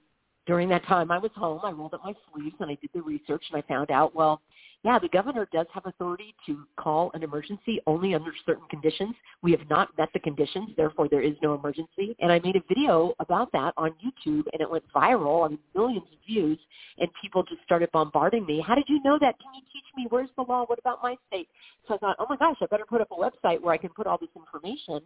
during 0.47 0.68
that 0.68 0.85
time 0.86 1.10
I 1.10 1.18
was 1.18 1.31
home, 1.35 1.60
I 1.64 1.70
rolled 1.70 1.94
up 1.94 2.02
my 2.05 2.14
sleeves 2.32 2.56
and 2.60 2.70
I 2.70 2.78
did 2.81 2.90
the 2.94 3.02
research 3.02 3.44
and 3.51 3.62
I 3.62 3.66
found 3.66 3.90
out, 3.90 4.14
well, 4.14 4.40
yeah, 4.86 5.00
the 5.00 5.08
governor 5.08 5.48
does 5.52 5.66
have 5.74 5.84
authority 5.86 6.32
to 6.46 6.64
call 6.76 7.10
an 7.14 7.24
emergency 7.24 7.80
only 7.88 8.14
under 8.14 8.30
certain 8.46 8.62
conditions. 8.70 9.16
We 9.42 9.50
have 9.50 9.68
not 9.68 9.88
met 9.98 10.10
the 10.14 10.20
conditions, 10.20 10.68
therefore 10.76 11.08
there 11.08 11.22
is 11.22 11.34
no 11.42 11.54
emergency. 11.54 12.14
And 12.20 12.30
I 12.30 12.38
made 12.38 12.54
a 12.54 12.62
video 12.68 13.12
about 13.18 13.50
that 13.50 13.74
on 13.76 13.94
YouTube, 13.94 14.44
and 14.52 14.60
it 14.60 14.70
went 14.70 14.84
viral. 14.94 15.44
I 15.44 15.48
mean, 15.48 15.58
millions 15.74 16.06
of 16.12 16.18
views, 16.24 16.56
and 16.98 17.08
people 17.20 17.42
just 17.42 17.64
started 17.64 17.90
bombarding 17.90 18.46
me. 18.46 18.62
How 18.64 18.76
did 18.76 18.84
you 18.86 19.02
know 19.02 19.18
that? 19.20 19.34
Can 19.40 19.54
you 19.56 19.62
teach 19.72 19.82
me? 19.96 20.06
Where's 20.08 20.30
the 20.36 20.42
law? 20.42 20.64
What 20.66 20.78
about 20.78 21.00
my 21.02 21.16
state? 21.26 21.48
So 21.88 21.94
I 21.94 21.98
thought, 21.98 22.16
oh 22.20 22.26
my 22.28 22.36
gosh, 22.36 22.54
I 22.62 22.66
better 22.66 22.86
put 22.88 23.00
up 23.00 23.08
a 23.10 23.14
website 23.16 23.60
where 23.60 23.74
I 23.74 23.78
can 23.78 23.90
put 23.90 24.06
all 24.06 24.18
this 24.18 24.28
information. 24.36 25.00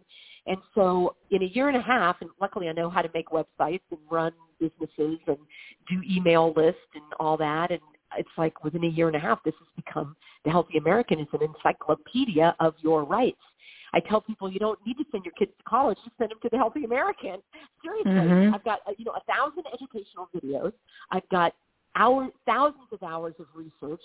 And 0.45 0.57
so 0.75 1.15
in 1.31 1.41
a 1.41 1.47
year 1.47 1.69
and 1.69 1.77
a 1.77 1.81
half, 1.81 2.17
and 2.21 2.29
luckily 2.39 2.69
I 2.69 2.73
know 2.73 2.91
how 2.91 3.01
to 3.01 3.09
make 3.15 3.29
websites 3.29 3.81
and 3.89 3.99
run 4.11 4.31
businesses 4.59 5.17
and 5.25 5.37
do 5.89 6.03
email 6.07 6.53
lists 6.55 6.81
and 6.93 7.03
all 7.19 7.35
that, 7.37 7.71
and 7.71 7.81
it's 8.17 8.29
like 8.37 8.63
within 8.63 8.83
a 8.83 8.87
year 8.87 9.07
and 9.07 9.15
a 9.15 9.19
half, 9.19 9.43
this 9.43 9.53
has 9.59 9.67
become 9.83 10.15
the 10.45 10.51
Healthy 10.51 10.77
American 10.77 11.19
is 11.19 11.27
an 11.33 11.41
encyclopedia 11.43 12.55
of 12.59 12.73
your 12.79 13.03
rights. 13.03 13.41
I 13.93 13.99
tell 13.99 14.21
people 14.21 14.49
you 14.51 14.59
don't 14.59 14.79
need 14.85 14.97
to 14.97 15.05
send 15.11 15.25
your 15.25 15.33
kids 15.33 15.51
to 15.57 15.63
college; 15.63 15.97
just 16.03 16.17
send 16.17 16.31
them 16.31 16.39
to 16.41 16.49
the 16.49 16.57
Healthy 16.57 16.85
American. 16.85 17.41
Seriously, 17.83 18.11
Mhm. 18.11 18.53
I've 18.53 18.63
got 18.63 18.79
uh, 18.87 18.93
you 18.97 19.05
know 19.05 19.11
a 19.13 19.21
thousand 19.21 19.65
educational 19.73 20.29
videos. 20.33 20.73
I've 21.11 21.27
got 21.29 21.53
hours, 21.95 22.31
thousands 22.45 22.87
of 22.91 23.03
hours 23.03 23.35
of 23.39 23.47
research 23.53 24.01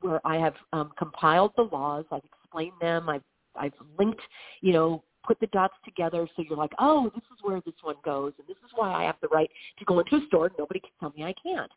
where 0.00 0.20
I 0.26 0.36
have 0.36 0.54
um, 0.72 0.92
compiled 0.96 1.52
the 1.56 1.64
laws. 1.64 2.04
I've 2.10 2.24
explained 2.24 2.78
them. 2.80 3.08
I've 3.08 3.22
I've 3.56 3.74
linked, 3.98 4.20
you 4.60 4.72
know, 4.72 5.02
put 5.26 5.38
the 5.40 5.48
dots 5.48 5.74
together 5.84 6.28
so 6.36 6.42
you're 6.42 6.56
like, 6.56 6.72
oh, 6.78 7.10
this 7.14 7.24
is 7.24 7.38
where 7.42 7.60
this 7.66 7.74
one 7.82 7.96
goes, 8.04 8.32
and 8.38 8.46
this 8.46 8.56
is 8.64 8.70
why 8.74 8.92
I 8.92 9.04
have 9.04 9.16
the 9.20 9.28
right 9.28 9.50
to 9.78 9.84
go 9.84 9.98
into 9.98 10.16
a 10.16 10.26
store. 10.26 10.46
and 10.46 10.54
Nobody 10.58 10.80
can 10.80 10.90
tell 11.00 11.12
me 11.16 11.24
I 11.24 11.34
can't. 11.42 11.70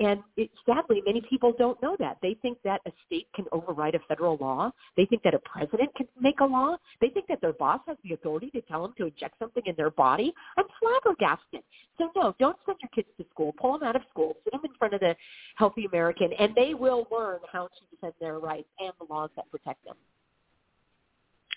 And 0.00 0.22
it, 0.36 0.50
sadly, 0.64 1.02
many 1.04 1.20
people 1.28 1.52
don't 1.58 1.80
know 1.82 1.96
that. 1.98 2.18
They 2.22 2.36
think 2.40 2.58
that 2.62 2.80
a 2.86 2.92
state 3.06 3.26
can 3.34 3.46
override 3.50 3.96
a 3.96 3.98
federal 4.08 4.36
law. 4.36 4.70
They 4.96 5.06
think 5.06 5.22
that 5.24 5.34
a 5.34 5.40
president 5.40 5.92
can 5.96 6.06
make 6.20 6.38
a 6.40 6.44
law. 6.44 6.76
They 7.00 7.08
think 7.08 7.26
that 7.26 7.40
their 7.40 7.52
boss 7.52 7.80
has 7.88 7.96
the 8.04 8.14
authority 8.14 8.50
to 8.50 8.60
tell 8.62 8.82
them 8.82 8.94
to 8.98 9.06
inject 9.06 9.38
something 9.40 9.62
in 9.66 9.74
their 9.76 9.90
body. 9.90 10.32
I'm 10.56 10.66
flabbergasted. 10.80 11.62
So 11.98 12.10
no, 12.14 12.34
don't 12.38 12.56
send 12.64 12.78
your 12.80 12.90
kids 12.94 13.08
to 13.18 13.26
school. 13.32 13.52
Pull 13.60 13.78
them 13.78 13.88
out 13.88 13.96
of 13.96 14.02
school. 14.08 14.36
Sit 14.44 14.52
them 14.52 14.60
in 14.64 14.70
front 14.78 14.94
of 14.94 15.00
the 15.00 15.16
Healthy 15.56 15.86
American, 15.86 16.32
and 16.38 16.54
they 16.54 16.74
will 16.74 17.08
learn 17.10 17.40
how 17.52 17.64
to 17.64 17.80
defend 17.90 18.14
their 18.20 18.38
rights 18.38 18.68
and 18.78 18.92
the 19.00 19.12
laws 19.12 19.30
that 19.34 19.50
protect 19.50 19.84
them. 19.84 19.96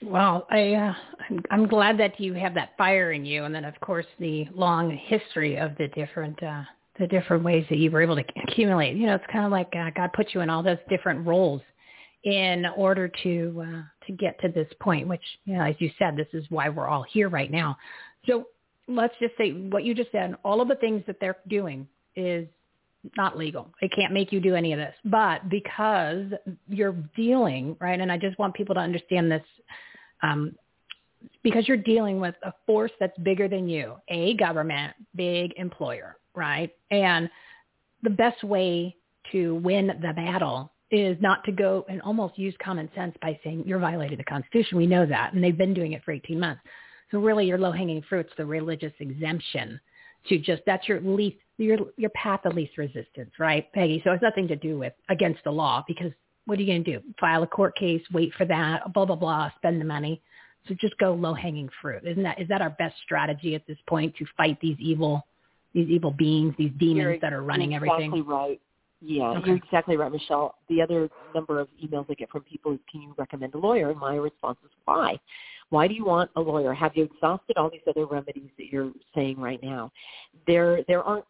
Well, 0.03 0.47
I 0.49 0.73
uh, 0.73 0.93
I'm, 1.29 1.43
I'm 1.51 1.67
glad 1.67 1.99
that 1.99 2.19
you 2.19 2.33
have 2.33 2.55
that 2.55 2.75
fire 2.75 3.11
in 3.11 3.23
you, 3.23 3.43
and 3.43 3.53
then 3.53 3.65
of 3.65 3.79
course 3.81 4.07
the 4.19 4.47
long 4.55 4.97
history 5.05 5.57
of 5.57 5.77
the 5.77 5.89
different 5.89 6.41
uh, 6.41 6.63
the 7.01 7.07
different 7.07 7.43
ways 7.43 7.65
that 7.69 7.79
you 7.79 7.89
were 7.89 8.01
able 8.01 8.15
to 8.15 8.23
accumulate. 8.47 8.95
You 8.95 9.07
know, 9.07 9.15
it's 9.15 9.25
kind 9.31 9.43
of 9.43 9.51
like 9.51 9.73
uh, 9.75 9.89
God 9.95 10.11
put 10.13 10.33
you 10.33 10.41
in 10.41 10.49
all 10.49 10.61
those 10.61 10.77
different 10.87 11.25
roles 11.25 11.61
in 12.23 12.67
order 12.77 13.11
to 13.23 13.63
uh, 13.67 14.05
to 14.05 14.11
get 14.13 14.39
to 14.41 14.49
this 14.49 14.67
point. 14.79 15.07
Which, 15.07 15.23
you 15.45 15.55
know, 15.55 15.63
as 15.63 15.75
you 15.79 15.89
said, 15.97 16.15
this 16.15 16.27
is 16.31 16.45
why 16.49 16.69
we're 16.69 16.87
all 16.87 17.03
here 17.11 17.27
right 17.27 17.51
now. 17.51 17.75
So 18.27 18.45
let's 18.87 19.15
just 19.19 19.35
say 19.37 19.51
what 19.51 19.83
you 19.83 19.95
just 19.95 20.11
said. 20.11 20.35
All 20.45 20.61
of 20.61 20.67
the 20.67 20.75
things 20.75 21.03
that 21.07 21.17
they're 21.19 21.37
doing 21.47 21.87
is 22.15 22.47
not 23.17 23.35
legal. 23.35 23.67
They 23.81 23.89
can't 23.89 24.13
make 24.13 24.31
you 24.31 24.39
do 24.39 24.53
any 24.53 24.73
of 24.73 24.79
this. 24.79 24.93
But 25.05 25.49
because 25.49 26.25
you're 26.67 26.95
dealing, 27.15 27.75
right, 27.81 27.99
and 27.99 28.11
I 28.11 28.17
just 28.17 28.37
want 28.37 28.53
people 28.53 28.75
to 28.75 28.81
understand 28.81 29.31
this, 29.31 29.41
um, 30.21 30.55
because 31.41 31.67
you're 31.67 31.77
dealing 31.77 32.19
with 32.19 32.35
a 32.43 32.53
force 32.67 32.91
that's 32.99 33.17
bigger 33.19 33.47
than 33.47 33.67
you, 33.67 33.95
a 34.09 34.35
government, 34.35 34.93
big 35.15 35.53
employer, 35.57 36.17
right? 36.35 36.71
And 36.89 37.29
the 38.03 38.09
best 38.09 38.43
way 38.43 38.95
to 39.31 39.55
win 39.55 39.87
the 39.87 40.13
battle 40.13 40.71
is 40.91 41.17
not 41.21 41.43
to 41.45 41.51
go 41.51 41.85
and 41.87 42.01
almost 42.01 42.37
use 42.37 42.53
common 42.61 42.89
sense 42.93 43.15
by 43.21 43.39
saying 43.43 43.63
you're 43.65 43.79
violating 43.79 44.17
the 44.17 44.23
Constitution. 44.23 44.77
We 44.77 44.87
know 44.87 45.05
that, 45.05 45.33
and 45.33 45.43
they've 45.43 45.57
been 45.57 45.73
doing 45.73 45.93
it 45.93 46.03
for 46.03 46.11
18 46.11 46.39
months. 46.39 46.61
So 47.11 47.19
really, 47.19 47.45
your 47.45 47.57
low-hanging 47.57 48.03
fruit's 48.09 48.31
the 48.37 48.45
religious 48.45 48.93
exemption 48.99 49.79
to 50.27 50.37
just 50.37 50.61
that's 50.65 50.87
your 50.87 51.01
least 51.01 51.37
your 51.57 51.79
your 51.97 52.09
path 52.11 52.41
of 52.45 52.55
least 52.55 52.77
resistance, 52.77 53.31
right, 53.39 53.71
Peggy? 53.73 54.01
So 54.03 54.11
it's 54.11 54.21
nothing 54.21 54.47
to 54.49 54.55
do 54.55 54.77
with 54.77 54.93
against 55.09 55.43
the 55.43 55.51
law 55.51 55.83
because 55.87 56.11
what 56.45 56.57
are 56.57 56.61
you 56.61 56.67
going 56.67 56.83
to 56.83 56.99
do? 56.99 57.03
File 57.19 57.43
a 57.43 57.47
court 57.47 57.75
case, 57.75 58.01
wait 58.11 58.33
for 58.37 58.45
that, 58.45 58.93
blah 58.93 59.05
blah 59.05 59.15
blah, 59.15 59.49
spend 59.57 59.79
the 59.79 59.85
money. 59.85 60.21
So 60.67 60.75
just 60.79 60.97
go 60.99 61.13
low-hanging 61.13 61.69
fruit. 61.81 62.03
Isn't 62.05 62.23
that 62.23 62.39
is 62.39 62.47
that 62.49 62.61
our 62.61 62.69
best 62.71 62.95
strategy 63.03 63.55
at 63.55 63.65
this 63.67 63.77
point 63.87 64.15
to 64.17 64.25
fight 64.37 64.59
these 64.61 64.77
evil 64.79 65.25
these 65.73 65.89
evil 65.89 66.11
beings, 66.11 66.53
these 66.57 66.71
demons 66.77 66.97
You're 66.97 67.19
that 67.19 67.33
are 67.33 67.43
running 67.43 67.75
everything. 67.75 67.95
exactly 67.97 68.19
everything? 68.19 68.27
right. 68.27 68.61
Yeah, 69.03 69.31
Okay. 69.31 69.47
you're 69.47 69.55
exactly 69.57 69.97
right, 69.97 70.11
Michele. 70.11 70.53
The 70.69 70.81
other 70.81 71.09
number 71.33 71.59
of 71.59 71.67
emails 71.83 72.05
I 72.09 72.13
get 72.13 72.29
from 72.29 72.43
people 72.43 72.73
is, 72.73 72.79
can 72.91 73.01
you 73.01 73.15
recommend 73.17 73.55
a 73.55 73.57
lawyer? 73.57 73.89
And 73.89 73.99
my 73.99 74.15
response 74.15 74.59
is, 74.63 74.69
why? 74.85 75.19
Why 75.69 75.87
do 75.87 75.93
you 75.95 76.05
want 76.05 76.29
a 76.35 76.41
lawyer? 76.41 76.73
Have 76.73 76.95
you 76.95 77.05
exhausted 77.05 77.57
all 77.57 77.69
these 77.69 77.81
other 77.87 78.05
remedies 78.05 78.51
that 78.57 78.67
you're 78.67 78.91
saying 79.15 79.39
right 79.39 79.61
now? 79.63 79.91
There, 80.45 80.83
there 80.87 81.01
aren't. 81.03 81.25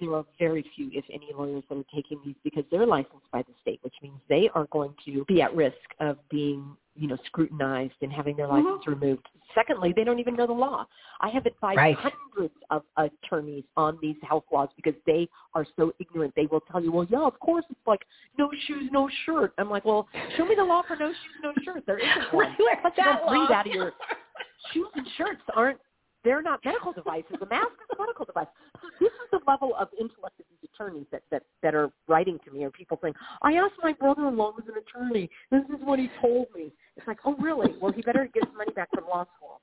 There 0.00 0.14
are 0.14 0.24
very 0.38 0.64
few, 0.76 0.90
if 0.92 1.04
any, 1.12 1.28
lawyers 1.36 1.64
that 1.68 1.78
are 1.78 1.84
taking 1.94 2.20
these 2.24 2.34
because 2.44 2.64
they're 2.70 2.86
licensed 2.86 3.30
by 3.32 3.42
the 3.42 3.52
state, 3.62 3.80
which 3.82 3.94
means 4.02 4.16
they 4.28 4.50
are 4.54 4.66
going 4.70 4.94
to 5.06 5.24
be 5.26 5.42
at 5.42 5.54
risk 5.54 5.76
of 6.00 6.16
being, 6.30 6.76
you 6.94 7.08
know, 7.08 7.16
scrutinized 7.26 7.94
and 8.02 8.12
having 8.12 8.36
their 8.36 8.46
license 8.48 8.82
mm-hmm. 8.82 8.90
removed. 9.00 9.26
Secondly, 9.54 9.92
they 9.96 10.04
don't 10.04 10.18
even 10.18 10.36
know 10.36 10.46
the 10.46 10.52
law. 10.52 10.86
I 11.20 11.28
have 11.30 11.46
advised 11.46 11.78
Right. 11.78 11.96
hundreds 11.96 12.54
of 12.70 12.82
attorneys 12.96 13.64
on 13.76 13.98
these 14.02 14.16
health 14.22 14.44
laws 14.52 14.68
because 14.76 14.94
they 15.06 15.28
are 15.54 15.66
so 15.76 15.92
ignorant. 16.00 16.34
They 16.36 16.46
will 16.46 16.60
tell 16.70 16.82
you, 16.82 16.92
well, 16.92 17.06
yeah, 17.08 17.22
of 17.26 17.38
course, 17.40 17.64
it's 17.70 17.80
like 17.86 18.00
no 18.36 18.50
shoes, 18.66 18.90
no 18.92 19.08
shirt. 19.24 19.54
I'm 19.58 19.70
like, 19.70 19.84
well, 19.84 20.06
show 20.36 20.44
me 20.44 20.54
the 20.54 20.64
law 20.64 20.82
for 20.86 20.96
no 20.96 21.08
shoes, 21.08 21.42
no 21.42 21.52
shirt. 21.64 21.84
There 21.86 21.98
isn't 21.98 22.32
one. 22.32 22.46
Right, 22.48 22.56
where's 22.58 22.78
But 22.82 22.92
you 22.96 23.04
that 23.04 23.20
don't 23.20 23.28
breathe 23.30 23.50
out 23.50 23.66
of 23.66 23.72
your 23.72 23.92
shoes 24.72 24.88
and 24.94 25.06
shirts 25.16 25.40
aren't 25.54 25.78
they're 26.24 26.42
not 26.42 26.64
medical 26.64 26.92
devices. 26.92 27.36
A 27.40 27.46
mask 27.46 27.72
is 27.82 27.96
a 27.96 28.00
medical 28.00 28.24
device. 28.24 28.46
So 28.80 28.88
this 29.00 29.10
is 29.10 29.30
the 29.30 29.40
level 29.46 29.74
of 29.78 29.88
intellect 29.98 30.40
of 30.40 30.46
these 30.50 30.70
attorneys 30.72 31.06
that, 31.12 31.22
that, 31.30 31.42
that 31.62 31.74
are 31.74 31.90
writing 32.08 32.38
to 32.44 32.50
me 32.50 32.64
or 32.64 32.70
people 32.70 32.98
saying, 33.02 33.14
I 33.42 33.54
asked 33.54 33.74
my 33.82 33.92
brother-in-law 33.92 34.52
who's 34.52 34.66
an 34.68 34.74
attorney. 34.76 35.30
This 35.50 35.62
is 35.68 35.84
what 35.84 35.98
he 35.98 36.10
told 36.20 36.46
me. 36.54 36.72
It's 36.96 37.06
like, 37.06 37.18
oh, 37.24 37.36
really? 37.36 37.74
Well, 37.80 37.92
he 37.92 38.02
better 38.02 38.28
get 38.32 38.44
his 38.44 38.54
money 38.56 38.72
back 38.72 38.88
from 38.92 39.04
law 39.08 39.26
school. 39.36 39.60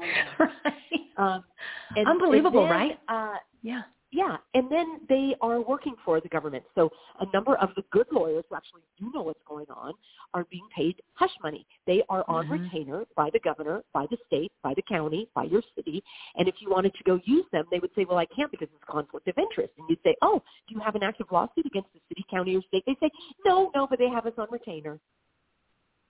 Um, 1.16 1.44
and, 1.96 2.08
Unbelievable, 2.08 2.62
and 2.62 2.70
then, 2.70 2.78
right? 2.78 2.98
Uh, 3.06 3.36
yeah. 3.62 3.82
Yeah, 4.12 4.36
and 4.54 4.70
then 4.70 5.00
they 5.08 5.36
are 5.40 5.60
working 5.60 5.94
for 6.04 6.20
the 6.20 6.28
government. 6.28 6.64
So 6.74 6.90
a 7.20 7.26
number 7.32 7.56
of 7.56 7.70
the 7.76 7.82
good 7.92 8.06
lawyers 8.10 8.44
who 8.48 8.56
actually 8.56 8.82
do 8.98 9.10
know 9.14 9.22
what's 9.22 9.42
going 9.46 9.66
on 9.70 9.92
are 10.34 10.44
being 10.50 10.66
paid 10.74 11.00
hush 11.14 11.30
money. 11.42 11.64
They 11.86 12.02
are 12.08 12.24
on 12.26 12.46
Mhm. 12.46 12.50
retainer 12.50 13.06
by 13.14 13.30
the 13.30 13.38
governor, 13.38 13.84
by 13.92 14.06
the 14.06 14.16
state, 14.26 14.50
by 14.62 14.74
the 14.74 14.82
county, 14.82 15.28
by 15.34 15.44
your 15.44 15.62
city. 15.76 16.02
And 16.34 16.48
if 16.48 16.60
you 16.60 16.70
wanted 16.70 16.94
to 16.94 17.04
go 17.04 17.20
use 17.24 17.48
them, 17.50 17.66
they 17.70 17.78
would 17.78 17.94
say, 17.94 18.04
well, 18.04 18.18
I 18.18 18.26
can't 18.26 18.50
because 18.50 18.68
it's 18.72 18.82
a 18.82 18.86
conflict 18.86 19.28
of 19.28 19.38
interest. 19.38 19.72
And 19.78 19.88
you'd 19.88 20.02
say, 20.02 20.16
oh, 20.22 20.42
do 20.66 20.74
you 20.74 20.80
have 20.80 20.96
an 20.96 21.04
active 21.04 21.30
lawsuit 21.30 21.66
against 21.66 21.92
the 21.92 22.00
city, 22.08 22.24
county, 22.28 22.56
or 22.56 22.62
state? 22.62 22.84
They 22.86 22.96
say, 22.96 23.10
no, 23.44 23.70
no, 23.74 23.86
but 23.86 23.98
they 24.00 24.08
have 24.08 24.26
us 24.26 24.34
on 24.38 24.48
retainer. 24.50 24.98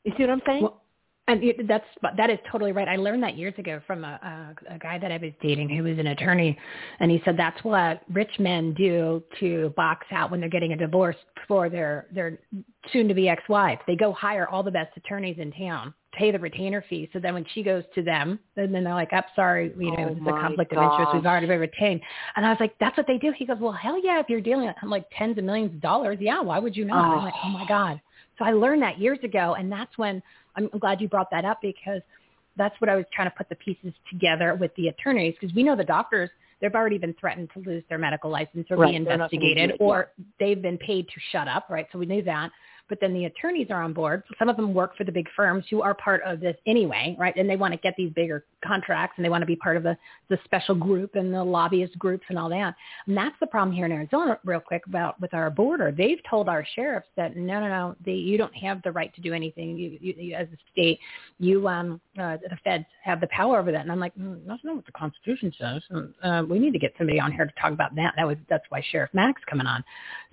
You 0.05 0.15
see 0.17 0.23
what 0.23 0.31
I'm 0.31 0.43
saying? 0.47 0.63
Well, 0.63 0.83
and 1.31 1.45
it, 1.45 1.69
that's 1.69 1.85
that 2.17 2.29
is 2.29 2.39
totally 2.51 2.73
right. 2.73 2.89
I 2.89 2.97
learned 2.97 3.23
that 3.23 3.37
years 3.37 3.55
ago 3.57 3.81
from 3.87 4.05
a, 4.05 4.55
a, 4.69 4.75
a 4.75 4.79
guy 4.79 4.99
that 4.99 5.13
I 5.13 5.17
was 5.17 5.31
dating 5.41 5.69
who 5.69 5.85
was 5.85 5.97
an 5.99 6.09
attorney, 6.09 6.59
and 6.99 7.11
he 7.11 7.23
said 7.25 7.37
that's 7.37 7.63
what 7.63 8.03
rich 8.13 8.33
men 8.41 8.75
do 8.75 9.23
to 9.39 9.73
box 9.77 10.07
out 10.11 10.31
when 10.31 10.41
they're 10.41 10.49
getting 10.49 10.73
a 10.73 10.77
divorce 10.77 11.17
for 11.47 11.69
their 11.69 12.07
their 12.13 12.39
soon-to-be 12.93 13.29
ex-wife. 13.29 13.79
They 13.87 13.95
go 13.95 14.13
hire 14.13 14.49
all 14.49 14.63
the 14.65 14.73
best 14.73 14.97
attorneys 14.97 15.39
in 15.39 15.53
town, 15.53 15.95
pay 16.13 16.33
the 16.33 16.39
retainer 16.39 16.85
fee, 16.89 17.09
so 17.13 17.21
then 17.21 17.35
when 17.35 17.47
she 17.55 17.63
goes 17.63 17.85
to 17.95 18.03
them, 18.03 18.41
and 18.57 18.75
then 18.75 18.83
they're 18.83 18.95
like, 18.95 19.13
"I'm 19.13 19.23
sorry, 19.37 19.73
you 19.79 19.93
know, 19.93 20.09
Oh 20.09 20.13
it's 20.13 20.21
a 20.21 20.31
conflict 20.31 20.73
of 20.73 20.83
interest. 20.83 21.15
We've 21.15 21.27
already 21.27 21.47
been 21.47 21.61
retained." 21.61 22.01
And 22.35 22.45
I 22.45 22.51
was 22.51 22.59
like, 22.59 22.75
"That's 22.81 22.97
what 22.97 23.07
they 23.07 23.19
do." 23.19 23.33
He 23.37 23.47
goes, 23.47 23.59
"Well, 23.61 23.73
hell 23.73 24.03
yeah! 24.03 24.19
If 24.19 24.27
you're 24.29 24.41
dealing 24.41 24.67
with 24.67 24.77
like 24.85 25.05
tens 25.17 25.39
of 25.39 25.45
millions 25.45 25.75
of 25.75 25.81
dollars, 25.81 26.19
yeah, 26.21 26.41
why 26.41 26.59
would 26.59 26.77
you 26.77 26.87
not?" 26.87 27.19
I'm 27.19 27.25
like, 27.25 27.35
"Oh 27.45 27.49
my 27.51 27.67
god." 27.69 28.01
So 28.41 28.47
I 28.47 28.53
learned 28.53 28.83
that 28.83 28.99
years 28.99 29.19
ago, 29.23 29.55
and 29.59 29.71
that's 29.71 29.97
when 29.99 30.23
I'm 30.57 30.69
glad 30.79 31.01
you 31.01 31.09
brought 31.09 31.31
that 31.31 31.45
up 31.45 31.59
because 31.63 32.03
that's 32.57 32.75
what 32.81 32.91
I 32.91 32.97
was 32.97 33.05
trying 33.13 33.31
to 33.31 33.37
put 33.37 33.49
the 33.49 33.57
pieces 33.57 33.93
together 34.11 34.55
with 34.55 34.75
the 34.77 34.89
attorneys 34.89 35.35
because 35.41 35.55
we 35.55 35.63
know 35.63 35.77
the 35.77 35.85
doctors 35.85 36.31
they've 36.61 36.75
already 36.75 36.99
been 36.99 37.15
threatened 37.19 37.51
to 37.55 37.61
lose 37.61 37.83
their 37.89 37.99
medical 37.99 38.31
license 38.31 38.67
or 38.71 38.77
Right, 38.77 38.93
be 38.93 39.05
they're 39.05 39.17
not 39.17 39.31
gonna 39.31 39.41
do 39.41 39.47
investigated 39.47 39.77
or 39.81 40.11
they've 40.39 40.61
been 40.61 40.79
paid 40.79 41.07
to 41.09 41.21
shut 41.33 41.49
up, 41.49 41.67
right? 41.71 41.87
So 41.93 41.99
we 41.99 42.07
knew 42.07 42.23
that. 42.23 42.51
But 42.91 42.99
then 43.01 43.15
the 43.15 43.25
attorneys 43.25 43.69
are 43.71 43.83
on 43.83 43.95
board. 43.95 44.23
Some 44.39 44.51
of 44.51 44.57
them 44.57 44.75
work 44.75 44.97
for 44.97 45.05
the 45.05 45.13
big 45.13 45.29
firms 45.35 45.65
who 45.71 45.81
are 45.81 45.95
part 45.95 46.21
of 46.27 46.41
this 46.41 46.57
anyway, 46.67 47.17
right? 47.19 47.35
And 47.37 47.49
they 47.49 47.57
want 47.57 47.73
to 47.73 47.79
get 47.79 47.95
these 47.97 48.13
bigger 48.13 48.45
contracts 48.63 49.15
and 49.17 49.25
they 49.25 49.31
want 49.31 49.41
to 49.43 49.47
be 49.47 49.57
part 49.57 49.79
of 49.79 49.83
the, 49.83 49.97
the 50.29 50.39
special 50.45 50.75
group 50.75 51.15
and 51.15 51.33
the 51.33 51.43
lobbyist 51.43 51.99
groups 51.99 52.25
and 52.29 52.39
all 52.39 52.51
that. 52.51 52.75
And 53.07 53.17
that's 53.17 53.37
the 53.41 53.47
problem 53.47 53.75
here 53.75 53.87
in 53.87 53.93
Arizona, 53.93 54.39
real 54.45 54.61
quick, 54.61 54.83
about 54.87 55.19
with 55.21 55.33
our 55.33 55.49
border. 55.49 55.95
They've 55.97 56.21
told 56.29 56.49
our 56.49 56.67
sheriffs 56.75 57.09
that 57.17 57.37
no, 57.37 57.61
no, 57.61 57.69
no, 57.69 57.97
they, 58.05 58.13
you 58.13 58.37
don't 58.37 58.55
have 58.57 58.83
the 58.83 58.93
right 58.93 59.15
to 59.15 59.21
do 59.21 59.33
anything. 59.33 59.79
You, 59.79 59.97
you, 60.01 60.15
you 60.19 60.35
as 60.35 60.49
a 60.49 60.59
state, 60.73 60.99
you 61.39 61.67
um, 61.69 62.01
uh, 62.21 62.37
the 62.37 62.57
feds 62.63 62.85
have 63.03 63.21
the 63.21 63.27
power 63.29 63.59
over 63.59 63.73
that. 63.73 63.81
And 63.81 63.91
I'm 63.91 63.99
like, 63.99 64.15
mm, 64.15 64.41
that's 64.47 64.63
not 64.63 64.77
what 64.77 64.87
the 64.87 64.93
Constitution 64.93 65.53
says. 65.59 65.83
And, 65.91 66.15
uh, 66.23 66.45
we 66.49 66.59
need 66.59 66.73
to 66.73 66.79
get 66.79 66.93
somebody 66.99 67.19
on 67.19 67.33
here 67.33 67.47
to 67.47 67.53
talk 67.61 67.73
about 67.73 67.95
that. 67.97 68.13
That 68.17 68.27
was 68.27 68.37
that's 68.49 68.65
why 68.69 68.83
Sheriff 68.91 69.11
Mack's 69.13 69.43
coming 69.49 69.67
on. 69.67 69.83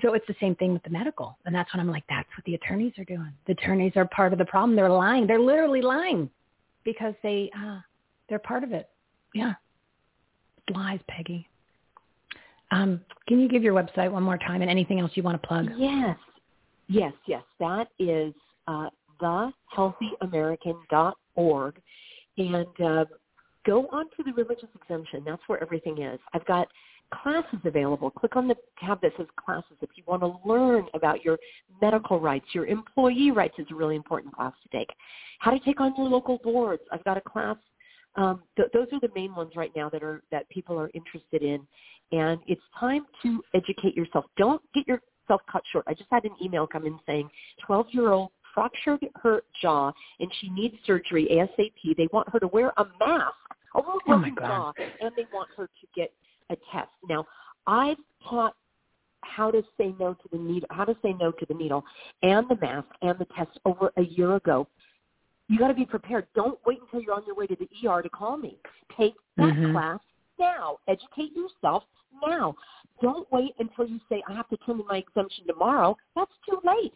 So 0.01 0.13
it's 0.13 0.27
the 0.27 0.35
same 0.39 0.55
thing 0.55 0.73
with 0.73 0.83
the 0.83 0.89
medical, 0.89 1.37
and 1.45 1.55
that's 1.55 1.73
when 1.73 1.79
I'm 1.79 1.89
like, 1.89 2.03
that's 2.09 2.29
what 2.37 2.45
the 2.45 2.55
attorneys 2.55 2.93
are 2.97 3.05
doing. 3.05 3.31
The 3.47 3.53
attorneys 3.53 3.93
are 3.95 4.05
part 4.05 4.33
of 4.33 4.39
the 4.39 4.45
problem. 4.45 4.75
They're 4.75 4.89
lying. 4.89 5.25
They're 5.25 5.39
literally 5.39 5.81
lying 5.81 6.29
because 6.83 7.13
they 7.23 7.49
uh, 7.57 7.79
they're 8.29 8.39
part 8.39 8.63
of 8.63 8.73
it. 8.73 8.89
Yeah, 9.33 9.53
lies, 10.73 10.99
Peggy. 11.07 11.47
Um, 12.71 13.01
can 13.27 13.39
you 13.39 13.47
give 13.47 13.63
your 13.63 13.73
website 13.73 14.11
one 14.11 14.23
more 14.23 14.37
time 14.37 14.61
and 14.61 14.69
anything 14.69 14.99
else 14.99 15.11
you 15.15 15.23
want 15.23 15.41
to 15.41 15.47
plug? 15.47 15.69
Yes, 15.77 16.17
yes, 16.89 17.13
yes. 17.25 17.43
That 17.59 17.87
is 17.97 18.33
uh, 18.67 18.89
thehealthyamerican.org, 19.21 21.81
and 22.37 22.81
uh, 22.83 23.05
go 23.65 23.87
on 23.91 24.05
to 24.17 24.23
the 24.23 24.33
religious 24.33 24.69
exemption. 24.81 25.23
That's 25.25 25.41
where 25.47 25.61
everything 25.61 26.01
is. 26.01 26.19
I've 26.33 26.45
got 26.45 26.67
classes 27.13 27.59
available. 27.63 28.11
Click 28.11 28.35
on 28.35 28.47
the 28.47 28.55
tab 28.83 29.01
that 29.01 29.11
says 29.17 29.27
classes 29.43 29.77
if 29.81 29.89
you 29.95 30.03
want 30.07 30.21
to 30.21 30.37
learn 30.45 30.85
about 30.93 31.23
your 31.23 31.37
medical 31.81 32.19
rights. 32.19 32.45
Your 32.53 32.65
employee 32.65 33.31
rights 33.31 33.55
is 33.57 33.67
a 33.71 33.75
really 33.75 33.95
important 33.95 34.33
class 34.33 34.53
to 34.63 34.77
take. 34.77 34.89
How 35.39 35.51
to 35.51 35.59
take 35.59 35.79
on 35.79 35.93
your 35.97 36.07
local 36.07 36.39
boards. 36.43 36.83
I've 36.91 37.03
got 37.03 37.17
a 37.17 37.21
class. 37.21 37.57
Um, 38.15 38.41
th- 38.55 38.69
those 38.73 38.87
are 38.91 38.99
the 38.99 39.09
main 39.15 39.35
ones 39.35 39.51
right 39.55 39.71
now 39.75 39.89
that 39.89 40.03
are 40.03 40.23
that 40.31 40.49
people 40.49 40.79
are 40.79 40.89
interested 40.93 41.43
in, 41.43 41.61
and 42.11 42.39
it's 42.47 42.61
time 42.79 43.05
to 43.23 43.43
educate 43.53 43.95
yourself. 43.95 44.25
Don't 44.37 44.61
get 44.73 44.87
yourself 44.87 45.41
cut 45.51 45.61
short. 45.71 45.85
I 45.87 45.93
just 45.93 46.09
had 46.11 46.25
an 46.25 46.31
email 46.41 46.65
come 46.65 46.85
in 46.85 46.97
saying 47.05 47.29
12-year-old 47.69 48.31
fractured 48.57 49.07
her 49.21 49.43
jaw 49.61 49.91
and 50.19 50.31
she 50.39 50.49
needs 50.49 50.75
surgery 50.85 51.27
ASAP. 51.31 51.95
They 51.95 52.07
want 52.11 52.27
her 52.29 52.39
to 52.39 52.47
wear 52.47 52.73
a 52.77 52.85
mask 52.99 53.35
her 53.75 53.81
oh 54.07 54.17
my 54.17 54.31
jaw 54.39 54.73
and 54.99 55.11
they 55.15 55.25
want 55.31 55.49
her 55.55 55.67
to 55.67 55.87
get 55.95 56.11
a 56.49 56.55
test. 56.71 56.89
Now, 57.07 57.25
I've 57.67 57.97
taught 58.27 58.55
how 59.21 59.51
to 59.51 59.61
say 59.77 59.93
no 59.99 60.13
to 60.13 60.29
the 60.31 60.37
needle, 60.37 60.67
how 60.71 60.85
to 60.85 60.95
say 61.03 61.13
no 61.19 61.31
to 61.31 61.45
the 61.47 61.53
needle 61.53 61.83
and 62.23 62.47
the 62.49 62.55
mask 62.55 62.87
and 63.01 63.17
the 63.19 63.27
test 63.35 63.59
over 63.65 63.91
a 63.97 64.03
year 64.03 64.35
ago. 64.35 64.67
You 65.49 65.59
got 65.59 65.67
to 65.67 65.73
be 65.73 65.85
prepared. 65.85 66.27
Don't 66.35 66.59
wait 66.65 66.79
until 66.81 67.01
you're 67.01 67.13
on 67.13 67.23
your 67.25 67.35
way 67.35 67.47
to 67.47 67.55
the 67.55 67.87
ER 67.87 68.01
to 68.01 68.09
call 68.09 68.37
me. 68.37 68.57
Take 68.97 69.15
that 69.37 69.53
Mhm. 69.53 69.71
class 69.73 69.99
now. 70.39 70.77
Educate 70.87 71.33
yourself 71.33 71.85
now. 72.25 72.55
Don't 73.01 73.31
wait 73.31 73.53
until 73.59 73.85
you 73.85 73.99
say, 74.09 74.23
I 74.27 74.33
have 74.33 74.49
to 74.49 74.57
turn 74.57 74.79
in 74.79 74.87
my 74.87 74.97
exemption 74.97 75.45
tomorrow. 75.45 75.97
That's 76.15 76.33
too 76.49 76.59
late. 76.63 76.93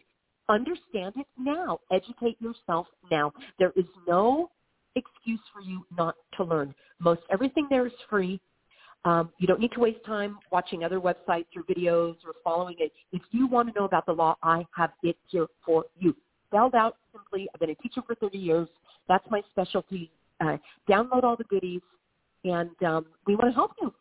Understand 0.52 1.14
it 1.16 1.26
now. 1.38 1.80
Educate 1.90 2.36
yourself 2.38 2.86
now. 3.10 3.32
There 3.58 3.72
is 3.74 3.86
no 4.06 4.50
excuse 4.96 5.40
for 5.50 5.62
you 5.62 5.86
not 5.96 6.14
to 6.36 6.44
learn. 6.44 6.74
Most 6.98 7.22
everything 7.30 7.66
there 7.70 7.86
is 7.86 7.92
free. 8.10 8.38
Um, 9.06 9.32
you 9.38 9.46
don't 9.46 9.60
need 9.60 9.72
to 9.72 9.80
waste 9.80 10.04
time 10.04 10.38
watching 10.50 10.84
other 10.84 11.00
websites 11.00 11.46
or 11.56 11.62
videos 11.62 12.16
or 12.26 12.34
following 12.44 12.76
it. 12.80 12.92
If 13.12 13.22
you 13.30 13.46
want 13.46 13.72
to 13.72 13.80
know 13.80 13.86
about 13.86 14.04
the 14.04 14.12
law, 14.12 14.36
I 14.42 14.66
have 14.76 14.90
it 15.02 15.16
here 15.26 15.46
for 15.64 15.86
you. 15.98 16.14
Spelled 16.48 16.74
out 16.74 16.96
simply. 17.12 17.48
I've 17.54 17.60
been 17.60 17.70
a 17.70 17.74
teacher 17.76 18.02
for 18.06 18.14
30 18.14 18.36
years. 18.36 18.68
That's 19.08 19.24
my 19.30 19.40
specialty. 19.52 20.10
Uh, 20.38 20.58
download 20.86 21.24
all 21.24 21.36
the 21.36 21.44
goodies, 21.44 21.80
and 22.44 22.70
um, 22.84 23.06
we 23.26 23.36
want 23.36 23.48
to 23.48 23.54
help 23.54 23.72
you. 23.80 23.92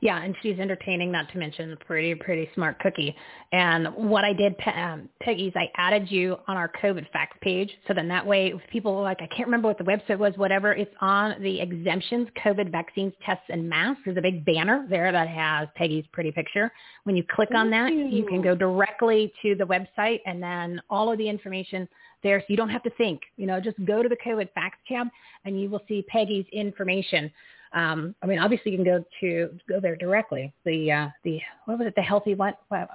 Yeah, 0.00 0.22
and 0.22 0.34
she's 0.42 0.58
entertaining, 0.58 1.10
not 1.10 1.30
to 1.32 1.38
mention 1.38 1.72
a 1.72 1.76
pretty, 1.76 2.14
pretty 2.14 2.48
smart 2.54 2.78
cookie. 2.80 3.14
And 3.52 3.88
what 3.94 4.24
I 4.24 4.32
did, 4.32 4.54
um, 4.74 5.08
Peggy, 5.22 5.48
is 5.48 5.54
I 5.56 5.70
added 5.76 6.10
you 6.10 6.36
on 6.48 6.56
our 6.56 6.70
COVID 6.82 7.10
facts 7.12 7.38
page. 7.40 7.70
So 7.88 7.94
then 7.94 8.08
that 8.08 8.26
way, 8.26 8.52
if 8.54 8.60
people 8.70 8.96
are 8.96 9.02
like, 9.02 9.22
I 9.22 9.26
can't 9.28 9.46
remember 9.46 9.68
what 9.68 9.78
the 9.78 9.84
website 9.84 10.18
was, 10.18 10.32
whatever, 10.36 10.72
it's 10.72 10.94
on 11.00 11.40
the 11.42 11.60
exemptions, 11.60 12.28
COVID 12.44 12.70
vaccines, 12.70 13.12
tests, 13.24 13.44
and 13.48 13.68
masks. 13.68 14.02
There's 14.04 14.16
a 14.16 14.22
big 14.22 14.44
banner 14.44 14.86
there 14.88 15.12
that 15.12 15.28
has 15.28 15.68
Peggy's 15.76 16.04
pretty 16.12 16.32
picture. 16.32 16.70
When 17.04 17.16
you 17.16 17.24
click 17.34 17.50
on 17.54 17.70
that, 17.70 17.92
you 17.92 18.26
can 18.26 18.42
go 18.42 18.54
directly 18.54 19.32
to 19.42 19.54
the 19.54 19.64
website 19.64 20.20
and 20.26 20.42
then 20.42 20.80
all 20.90 21.10
of 21.10 21.18
the 21.18 21.28
information 21.28 21.88
there. 22.22 22.40
So 22.40 22.46
you 22.48 22.56
don't 22.56 22.68
have 22.70 22.82
to 22.82 22.90
think, 22.90 23.22
you 23.36 23.46
know, 23.46 23.60
just 23.60 23.76
go 23.84 24.02
to 24.02 24.08
the 24.08 24.16
COVID 24.16 24.52
facts 24.52 24.78
tab 24.88 25.08
and 25.44 25.60
you 25.60 25.70
will 25.70 25.82
see 25.88 26.04
Peggy's 26.08 26.46
information. 26.52 27.30
Um, 27.76 28.14
I 28.22 28.26
mean, 28.26 28.38
obviously 28.38 28.72
you 28.72 28.78
can 28.78 28.86
go 28.86 29.04
to 29.20 29.50
go 29.68 29.80
there 29.80 29.96
directly. 29.96 30.52
The 30.64 30.90
uh, 30.90 31.08
the 31.24 31.38
what 31.66 31.78
was 31.78 31.86
it? 31.86 31.94
The 31.94 32.02
healthy 32.02 32.34
what? 32.34 32.58
Why, 32.68 32.86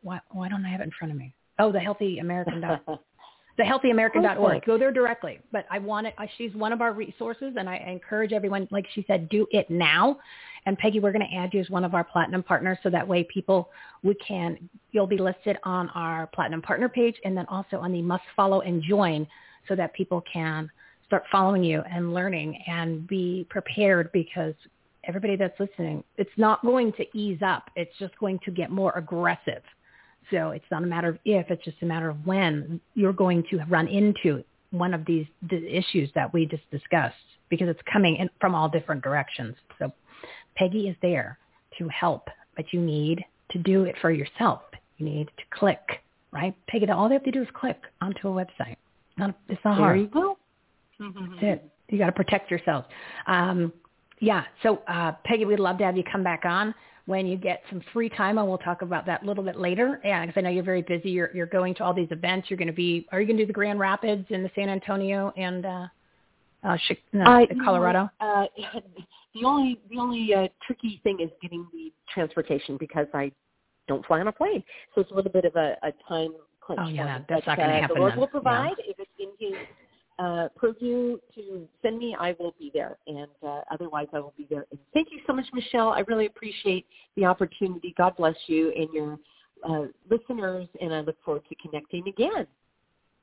why, 0.00 0.20
why 0.30 0.48
don't 0.48 0.64
I 0.64 0.70
have 0.70 0.80
it 0.80 0.84
in 0.84 0.90
front 0.98 1.12
of 1.12 1.18
me? 1.18 1.34
Oh, 1.58 1.70
the 1.70 1.78
healthy 1.78 2.18
American. 2.18 2.62
dot 2.62 2.82
the 3.58 3.62
healthyamerican.org. 3.62 4.64
Go 4.64 4.78
there 4.78 4.90
directly. 4.90 5.38
But 5.52 5.66
I 5.70 5.78
want 5.78 6.06
it. 6.06 6.14
She's 6.38 6.54
one 6.54 6.72
of 6.72 6.80
our 6.80 6.94
resources, 6.94 7.54
and 7.58 7.68
I 7.68 7.76
encourage 7.76 8.32
everyone, 8.32 8.66
like 8.70 8.86
she 8.94 9.04
said, 9.06 9.28
do 9.28 9.46
it 9.50 9.68
now. 9.68 10.18
And 10.64 10.78
Peggy, 10.78 10.98
we're 10.98 11.12
going 11.12 11.28
to 11.28 11.36
add 11.36 11.52
you 11.52 11.60
as 11.60 11.68
one 11.68 11.84
of 11.84 11.92
our 11.92 12.02
platinum 12.02 12.42
partners, 12.42 12.78
so 12.82 12.88
that 12.88 13.06
way 13.06 13.24
people 13.24 13.68
we 14.02 14.14
can 14.14 14.70
you'll 14.92 15.06
be 15.06 15.18
listed 15.18 15.58
on 15.64 15.90
our 15.90 16.26
platinum 16.28 16.62
partner 16.62 16.88
page, 16.88 17.16
and 17.26 17.36
then 17.36 17.44
also 17.46 17.76
on 17.76 17.92
the 17.92 18.00
must 18.00 18.24
follow 18.34 18.62
and 18.62 18.82
join, 18.82 19.26
so 19.68 19.76
that 19.76 19.92
people 19.92 20.24
can 20.32 20.70
start 21.12 21.24
following 21.30 21.62
you 21.62 21.82
and 21.92 22.14
learning 22.14 22.58
and 22.66 23.06
be 23.06 23.46
prepared 23.50 24.10
because 24.12 24.54
everybody 25.04 25.36
that's 25.36 25.60
listening, 25.60 26.02
it's 26.16 26.30
not 26.38 26.62
going 26.62 26.90
to 26.94 27.04
ease 27.14 27.40
up. 27.44 27.68
It's 27.76 27.92
just 27.98 28.18
going 28.18 28.38
to 28.46 28.50
get 28.50 28.70
more 28.70 28.92
aggressive. 28.96 29.62
So 30.30 30.52
it's 30.52 30.64
not 30.70 30.82
a 30.82 30.86
matter 30.86 31.08
of 31.08 31.18
if, 31.26 31.50
it's 31.50 31.62
just 31.66 31.76
a 31.82 31.84
matter 31.84 32.08
of 32.08 32.16
when 32.24 32.80
you're 32.94 33.12
going 33.12 33.44
to 33.50 33.58
run 33.68 33.88
into 33.88 34.42
one 34.70 34.94
of 34.94 35.04
these 35.04 35.26
the 35.50 35.58
issues 35.66 36.08
that 36.14 36.32
we 36.32 36.46
just 36.46 36.62
discussed 36.70 37.14
because 37.50 37.68
it's 37.68 37.82
coming 37.92 38.16
in 38.16 38.30
from 38.40 38.54
all 38.54 38.70
different 38.70 39.02
directions. 39.04 39.54
So 39.78 39.92
Peggy 40.56 40.88
is 40.88 40.96
there 41.02 41.36
to 41.76 41.88
help, 41.88 42.28
but 42.56 42.72
you 42.72 42.80
need 42.80 43.22
to 43.50 43.58
do 43.58 43.84
it 43.84 43.96
for 44.00 44.10
yourself. 44.10 44.62
You 44.96 45.04
need 45.04 45.26
to 45.26 45.44
click, 45.50 46.00
right? 46.32 46.54
Peggy, 46.68 46.88
all 46.88 47.10
they 47.10 47.16
have 47.16 47.24
to 47.24 47.30
do 47.30 47.42
is 47.42 47.48
click 47.52 47.82
onto 48.00 48.28
a 48.28 48.32
website. 48.32 48.76
Not, 49.18 49.34
it's 49.50 49.60
not 49.62 49.76
There 49.76 49.84
hard. 49.84 50.00
you 50.00 50.06
go. 50.06 50.38
That's 51.02 51.42
it. 51.42 51.70
You 51.88 51.98
got 51.98 52.06
to 52.06 52.12
protect 52.12 52.50
yourself. 52.50 52.86
Um, 53.26 53.72
yeah. 54.20 54.44
So 54.62 54.82
uh, 54.88 55.12
Peggy, 55.24 55.44
we'd 55.44 55.58
love 55.58 55.78
to 55.78 55.84
have 55.84 55.96
you 55.96 56.04
come 56.04 56.22
back 56.22 56.44
on 56.44 56.74
when 57.06 57.26
you 57.26 57.36
get 57.36 57.62
some 57.68 57.82
free 57.92 58.08
time, 58.08 58.38
and 58.38 58.46
we'll 58.46 58.58
talk 58.58 58.82
about 58.82 59.04
that 59.06 59.22
a 59.24 59.26
little 59.26 59.42
bit 59.42 59.56
later. 59.56 60.00
Yeah, 60.04 60.24
because 60.24 60.38
I 60.38 60.42
know 60.42 60.50
you're 60.50 60.62
very 60.64 60.82
busy. 60.82 61.10
You're 61.10 61.30
you're 61.34 61.46
going 61.46 61.74
to 61.76 61.84
all 61.84 61.92
these 61.92 62.10
events. 62.12 62.48
You're 62.48 62.56
going 62.58 62.68
to 62.68 62.72
be. 62.72 63.06
Are 63.12 63.20
you 63.20 63.26
going 63.26 63.36
to 63.36 63.42
do 63.42 63.46
the 63.48 63.52
Grand 63.52 63.78
Rapids 63.80 64.24
and 64.30 64.44
the 64.44 64.50
San 64.54 64.68
Antonio 64.68 65.32
and 65.36 65.66
uh, 65.66 65.86
uh, 66.64 66.76
Chi- 66.88 66.98
no, 67.12 67.24
I- 67.24 67.40
you 67.50 67.56
know, 67.56 67.64
Colorado? 67.64 68.08
Uh, 68.20 68.46
the 69.34 69.44
only 69.44 69.80
the 69.90 69.98
only 69.98 70.32
uh, 70.34 70.46
tricky 70.66 71.00
thing 71.02 71.18
is 71.20 71.30
getting 71.42 71.66
the 71.72 71.92
transportation 72.14 72.76
because 72.78 73.08
I 73.12 73.32
don't 73.88 74.06
fly 74.06 74.20
on 74.20 74.28
a 74.28 74.32
plane, 74.32 74.62
so 74.94 75.00
it's 75.00 75.10
a 75.10 75.14
little 75.14 75.32
bit 75.32 75.44
of 75.44 75.56
a, 75.56 75.76
a 75.82 75.92
time 76.08 76.32
crunch. 76.60 76.80
Oh, 76.84 76.88
yeah, 76.88 77.04
that- 77.18 77.26
that's 77.28 77.44
But, 77.44 77.50
not 77.52 77.58
gonna 77.58 77.72
uh, 77.72 77.80
happen 77.80 77.94
The 77.96 78.00
Lord 78.00 78.12
then. 78.12 78.18
will 78.20 78.26
Yeah. 78.28 78.40
provide 78.40 78.74
if 78.86 78.96
it's 79.00 79.10
in 79.18 79.28
His 79.40 79.56
uh, 80.18 80.48
purview 80.56 81.18
to 81.34 81.68
send 81.82 81.98
me. 81.98 82.16
I 82.18 82.34
will 82.38 82.54
be 82.58 82.70
there, 82.72 82.98
and 83.06 83.28
uh, 83.46 83.60
otherwise 83.70 84.08
I 84.12 84.20
will 84.20 84.34
be 84.36 84.46
there. 84.50 84.66
And 84.70 84.80
thank 84.94 85.08
you 85.10 85.20
so 85.26 85.32
much, 85.32 85.46
Michele. 85.52 85.88
I 85.90 86.00
really 86.00 86.26
appreciate 86.26 86.86
the 87.16 87.24
opportunity. 87.24 87.94
God 87.96 88.16
bless 88.16 88.36
you 88.46 88.72
and 88.76 88.88
your 88.92 89.18
uh, 89.68 89.86
listeners, 90.10 90.68
and 90.80 90.94
I 90.94 91.00
look 91.00 91.16
forward 91.24 91.42
to 91.48 91.54
connecting 91.56 92.06
again. 92.08 92.46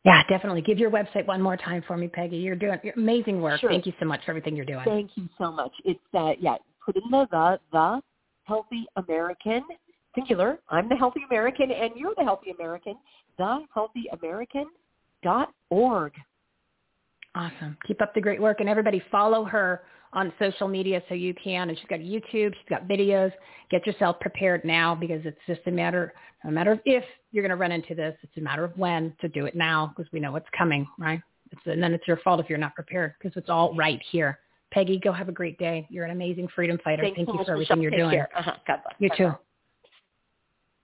Yeah, 0.06 0.24
definitely. 0.30 0.62
Give 0.62 0.78
your 0.78 0.92
website 0.92 1.28
one 1.28 1.42
more 1.42 1.58
time 1.58 1.84
for 1.86 1.98
me, 1.98 2.08
Peggy. 2.08 2.38
You're 2.38 2.56
doing 2.56 2.80
you're 2.84 2.94
amazing 2.96 3.42
work. 3.42 3.60
Sure. 3.60 3.70
Thank 3.70 3.86
you 3.86 3.94
so 4.00 4.06
much 4.06 4.24
for 4.24 4.32
everything 4.32 4.56
you're 4.56 4.66
doing. 4.66 4.86
Thank 4.86 5.12
you 5.16 5.28
so 5.38 5.52
much. 5.52 5.72
It's 5.84 6.00
uh 6.14 6.32
yeah, 6.40 6.56
put 6.86 6.96
in 6.96 7.12
the 7.12 7.28
the 7.32 7.60
the 7.74 8.02
healthy 8.46 8.86
American 8.96 9.64
singular. 10.16 10.60
I'm 10.70 10.88
the 10.88 10.96
healthy 10.96 11.22
American 11.30 11.72
and 11.72 11.92
you're 11.96 12.14
the 12.18 12.24
healthy 12.24 12.52
American. 12.52 12.96
The 13.38 13.66
healthy 13.74 14.06
American 14.14 14.68
dot 15.22 15.54
org. 15.70 16.14
Awesome. 17.36 17.78
Keep 17.88 18.02
up 18.02 18.14
the 18.14 18.22
great 18.22 18.42
work. 18.42 18.60
And 18.60 18.70
everybody 18.70 19.02
follow 19.12 19.44
her 19.46 19.84
on 20.14 20.34
social 20.40 20.68
media 20.68 21.02
so 21.08 21.16
you 21.16 21.34
can. 21.42 21.70
And 21.70 21.78
she's 21.78 21.88
got 21.88 22.00
YouTube. 22.00 22.54
She's 22.56 22.70
got 22.70 22.88
videos. 22.88 23.32
Get 23.70 23.86
yourself 23.86 24.20
prepared 24.20 24.66
now 24.66 24.96
because 24.96 25.22
it's 25.26 25.38
just 25.48 25.62
a 25.68 25.72
matter, 25.72 26.14
a 26.44 26.52
matter 26.52 26.72
of 26.72 26.80
if 26.86 27.04
you're 27.32 27.44
going 27.44 27.52
to 27.52 27.56
run 27.56 27.72
into 27.72 27.94
this. 27.94 28.16
It's 28.24 28.38
a 28.38 28.42
matter 28.42 28.64
of 28.64 28.76
when 28.78 29.14
to 29.22 29.30
do 29.30 29.46
it 29.46 29.56
now 29.56 29.94
because 29.96 30.12
we 30.12 30.20
know 30.20 30.32
what's 30.32 30.50
coming, 30.58 30.88
right? 30.98 31.22
It's, 31.52 31.62
and 31.66 31.82
then 31.82 31.94
it's 31.94 32.08
your 32.08 32.18
fault 32.18 32.40
if 32.40 32.50
you're 32.50 32.58
not 32.58 32.76
prepared 32.76 33.14
because 33.22 33.38
it's 33.38 33.50
all 33.50 33.76
right 33.76 34.02
here. 34.12 34.40
Peggy, 34.72 35.00
go 35.00 35.12
have 35.12 35.30
a 35.30 35.32
great 35.32 35.58
day. 35.58 35.88
You're 35.90 36.06
an 36.06 36.12
amazing 36.12 36.48
freedom 36.56 36.80
fighter. 36.84 37.02
Thanks 37.04 37.16
Thank 37.18 37.28
so 37.30 37.34
you 37.40 37.46
for 37.46 37.52
everything 37.54 37.80
Michele. 37.80 37.82
you're 37.82 37.92
Take 37.92 38.00
doing. 38.00 38.26
Uh-huh. 38.36 38.54
God 38.68 38.80
bless. 38.84 38.96
You 39.00 39.10
Bye-bye. 39.10 39.32
too. 39.32 39.38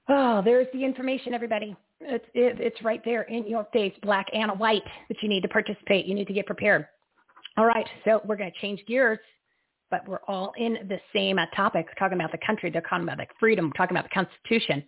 Oh, 0.07 0.41
there's 0.43 0.67
the 0.73 0.84
information, 0.84 1.34
everybody. 1.34 1.76
It's 2.01 2.26
it, 2.34 2.59
it's 2.59 2.81
right 2.84 3.01
there 3.05 3.23
in 3.23 3.47
your 3.47 3.67
face, 3.72 3.93
black 4.01 4.27
and 4.34 4.51
white. 4.59 4.84
But 5.07 5.17
you 5.22 5.30
need 5.30 5.41
to 5.41 5.47
participate. 5.47 6.05
You 6.05 6.15
need 6.15 6.27
to 6.27 6.34
get 6.34 6.45
prepared. 6.45 6.88
All 7.57 7.65
right, 7.65 7.88
so 8.03 8.22
we're 8.26 8.35
going 8.35 8.51
to 8.51 8.59
change 8.59 8.84
gears, 8.85 9.19
but 9.89 10.05
we're 10.07 10.19
all 10.27 10.51
in 10.57 10.73
the 10.89 10.99
same 11.15 11.39
uh, 11.39 11.45
topic. 11.55 11.88
Talking 11.97 12.19
about 12.19 12.34
the 12.34 12.45
country, 12.45 12.69
they're 12.69 12.81
talking 12.81 13.03
about 13.03 13.17
like 13.17 13.31
freedom, 13.39 13.72
talking 13.77 13.95
about 13.95 14.09
the 14.09 14.13
Constitution. 14.13 14.84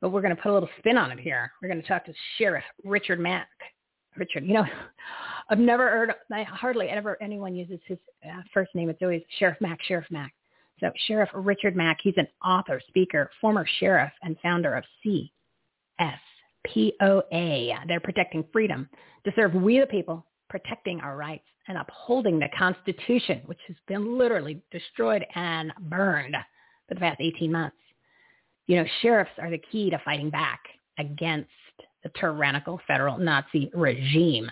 But 0.00 0.10
we're 0.10 0.22
going 0.22 0.34
to 0.34 0.40
put 0.40 0.50
a 0.50 0.54
little 0.54 0.68
spin 0.78 0.96
on 0.96 1.10
it 1.10 1.20
here. 1.20 1.52
We're 1.60 1.68
going 1.68 1.80
to 1.80 1.86
talk 1.86 2.06
to 2.06 2.12
Sheriff 2.38 2.64
Richard 2.84 3.20
Mack. 3.20 3.48
Richard. 4.16 4.44
You 4.46 4.54
know, 4.54 4.64
I've 5.50 5.58
never 5.58 5.88
heard, 5.88 6.14
I 6.32 6.42
hardly 6.42 6.88
ever 6.88 7.20
anyone 7.22 7.54
uses 7.54 7.80
his 7.86 7.98
uh, 8.24 8.40
first 8.52 8.74
name. 8.74 8.88
It's 8.88 9.02
always 9.02 9.22
Sheriff 9.38 9.58
Mack, 9.60 9.82
Sheriff 9.82 10.06
Mack. 10.10 10.32
So 10.80 10.90
Sheriff 11.06 11.30
Richard 11.34 11.76
Mack, 11.76 11.98
he's 12.02 12.14
an 12.16 12.28
author, 12.44 12.80
speaker, 12.88 13.30
former 13.40 13.66
sheriff, 13.78 14.12
and 14.22 14.36
founder 14.42 14.74
of 14.74 14.84
CSPOA. 16.74 17.86
They're 17.86 18.00
protecting 18.00 18.44
freedom 18.52 18.88
to 19.24 19.32
serve 19.34 19.54
we 19.54 19.80
the 19.80 19.86
people, 19.86 20.24
protecting 20.48 21.00
our 21.00 21.16
rights, 21.16 21.44
and 21.68 21.78
upholding 21.78 22.38
the 22.38 22.48
Constitution, 22.56 23.42
which 23.46 23.58
has 23.66 23.76
been 23.88 24.16
literally 24.18 24.62
destroyed 24.70 25.24
and 25.34 25.72
burned 25.80 26.36
for 26.88 26.94
the 26.94 27.00
past 27.00 27.20
18 27.20 27.50
months. 27.50 27.76
You 28.66 28.76
know, 28.76 28.84
sheriffs 29.02 29.32
are 29.40 29.50
the 29.50 29.62
key 29.70 29.90
to 29.90 30.00
fighting 30.04 30.30
back 30.30 30.60
against 30.98 31.50
the 32.02 32.10
tyrannical 32.20 32.80
federal 32.86 33.18
Nazi 33.18 33.70
regime. 33.74 34.50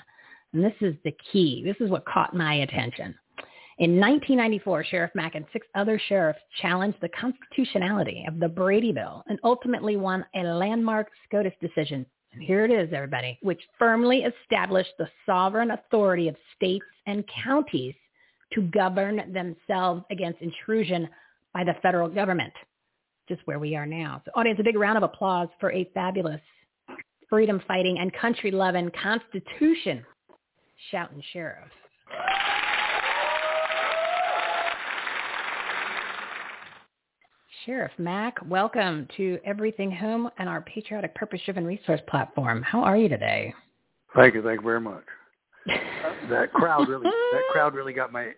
And 0.53 0.65
this 0.65 0.75
is 0.81 0.95
the 1.05 1.17
key. 1.33 1.63
This 1.65 1.77
is 1.81 1.91
what 1.91 2.05
caught 2.07 2.35
my 2.35 2.55
attention. 2.55 3.15
In 3.79 3.99
1994, 3.99 4.85
Sheriff 4.85 5.11
Mack 5.17 5.35
and 5.35 5.45
six 5.53 5.67
other 5.75 6.01
sheriffs 6.09 6.39
challenged 6.63 6.99
the 7.01 7.09
constitutionality 7.09 8.25
of 8.29 8.39
the 8.39 8.49
Brady 8.49 8.93
Bill 8.93 9.25
and 9.27 9.39
ultimately 9.43 9.97
won 9.97 10.25
a 10.37 10.45
landmark 10.45 11.09
SCOTUS 11.27 11.55
decision. 11.61 12.07
And 12.33 12.43
here 12.43 12.65
it 12.65 12.71
is, 12.71 12.93
everybody, 12.93 13.37
which 13.43 13.61
firmly 13.77 14.23
established 14.23 14.93
the 14.99 15.09
sovereign 15.27 15.73
authority 15.73 16.29
of 16.29 16.37
states 16.55 16.85
and 17.07 17.25
counties 17.45 17.95
to 18.53 18.63
govern 18.63 19.33
themselves 19.33 20.05
against 20.11 20.41
intrusion 20.41 21.09
by 21.53 21.65
the 21.65 21.75
federal 21.83 22.09
government, 22.09 22.53
just 23.29 23.41
where 23.47 23.59
we 23.59 23.75
are 23.75 23.87
now. 23.87 24.23
So 24.25 24.31
audience, 24.37 24.61
a 24.61 24.65
big 24.65 24.77
round 24.77 24.99
of 24.99 25.03
applause 25.03 25.49
for 25.59 25.73
a 25.73 25.91
fabulous 25.95 26.41
freedom 27.29 27.61
fighting 27.67 27.99
and 27.99 28.13
country 28.13 28.53
loving 28.53 28.91
constitution 29.03 30.05
shouting 30.93 31.23
sheriff. 31.33 31.71
Sheriff 37.65 37.93
Mack, 37.97 38.37
welcome 38.47 39.09
to 39.17 39.39
Everything 39.43 39.91
Home 39.91 40.29
and 40.37 40.51
our 40.51 40.61
Patriotic 40.61 41.15
Purpose 41.15 41.41
Driven 41.47 41.65
Resource 41.65 42.01
Platform. 42.09 42.63
How 42.63 42.83
are 42.83 42.97
you 42.97 43.09
today? 43.09 43.55
Thank 44.15 44.35
you, 44.35 44.43
thank 44.43 44.61
you 44.61 44.65
very 44.65 44.81
much. 44.81 45.05
that 46.29 46.53
crowd 46.53 46.89
really, 46.89 47.05
that 47.05 47.43
crowd 47.53 47.75
really 47.75 47.95
got 47.95 48.13
my, 48.13 48.33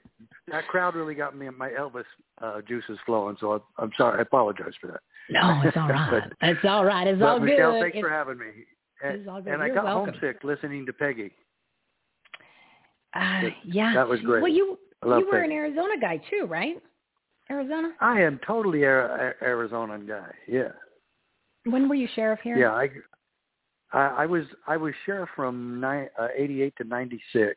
that 0.46 0.68
crowd 0.68 0.94
really 0.94 1.16
got 1.16 1.36
me 1.36 1.48
my 1.50 1.70
Elvis 1.70 2.04
uh, 2.40 2.60
juices 2.68 2.98
flowing. 3.04 3.36
So 3.40 3.54
I, 3.54 3.82
I'm 3.82 3.90
sorry, 3.96 4.18
I 4.18 4.22
apologize 4.22 4.74
for 4.80 4.88
that. 4.88 5.00
No, 5.28 5.60
it's 5.64 5.76
all 5.76 5.88
right. 5.88 6.22
but, 6.40 6.48
it's 6.48 6.64
all 6.64 6.84
right. 6.84 7.06
It's 7.08 7.20
all 7.20 7.40
Michele, 7.40 7.72
good. 7.72 7.82
thanks 7.82 7.96
it's, 7.96 8.04
for 8.04 8.10
having 8.10 8.38
me. 8.38 8.46
And, 9.02 9.26
and 9.48 9.60
I 9.60 9.70
got 9.70 9.84
welcome. 9.84 10.14
homesick 10.14 10.44
listening 10.44 10.86
to 10.86 10.92
Peggy. 10.92 11.32
Uh, 13.12 13.48
yeah, 13.64 13.92
that 13.94 14.06
was 14.06 14.20
great. 14.20 14.42
Well, 14.42 14.52
you 14.52 14.78
you 15.04 15.08
were 15.10 15.32
Peggy. 15.32 15.46
an 15.46 15.52
Arizona 15.52 15.94
guy 16.00 16.20
too, 16.30 16.46
right? 16.46 16.80
Arizona. 17.50 17.92
I 18.00 18.20
am 18.22 18.40
totally 18.46 18.82
a, 18.84 19.04
a, 19.06 19.32
Arizona 19.42 19.98
guy. 19.98 20.32
Yeah, 20.48 20.72
When 21.64 21.88
were 21.88 21.94
you 21.94 22.08
sheriff 22.14 22.40
here? 22.42 22.56
yeah. 22.58 22.72
I, 22.72 22.88
I, 23.92 24.22
I 24.22 24.26
was 24.26 24.44
I 24.66 24.76
was 24.76 24.94
sheriff 25.04 25.28
from 25.36 25.80
ni- 25.80 26.08
uh, 26.18 26.28
'88 26.36 26.74
to 26.78 26.84
'96, 26.84 27.54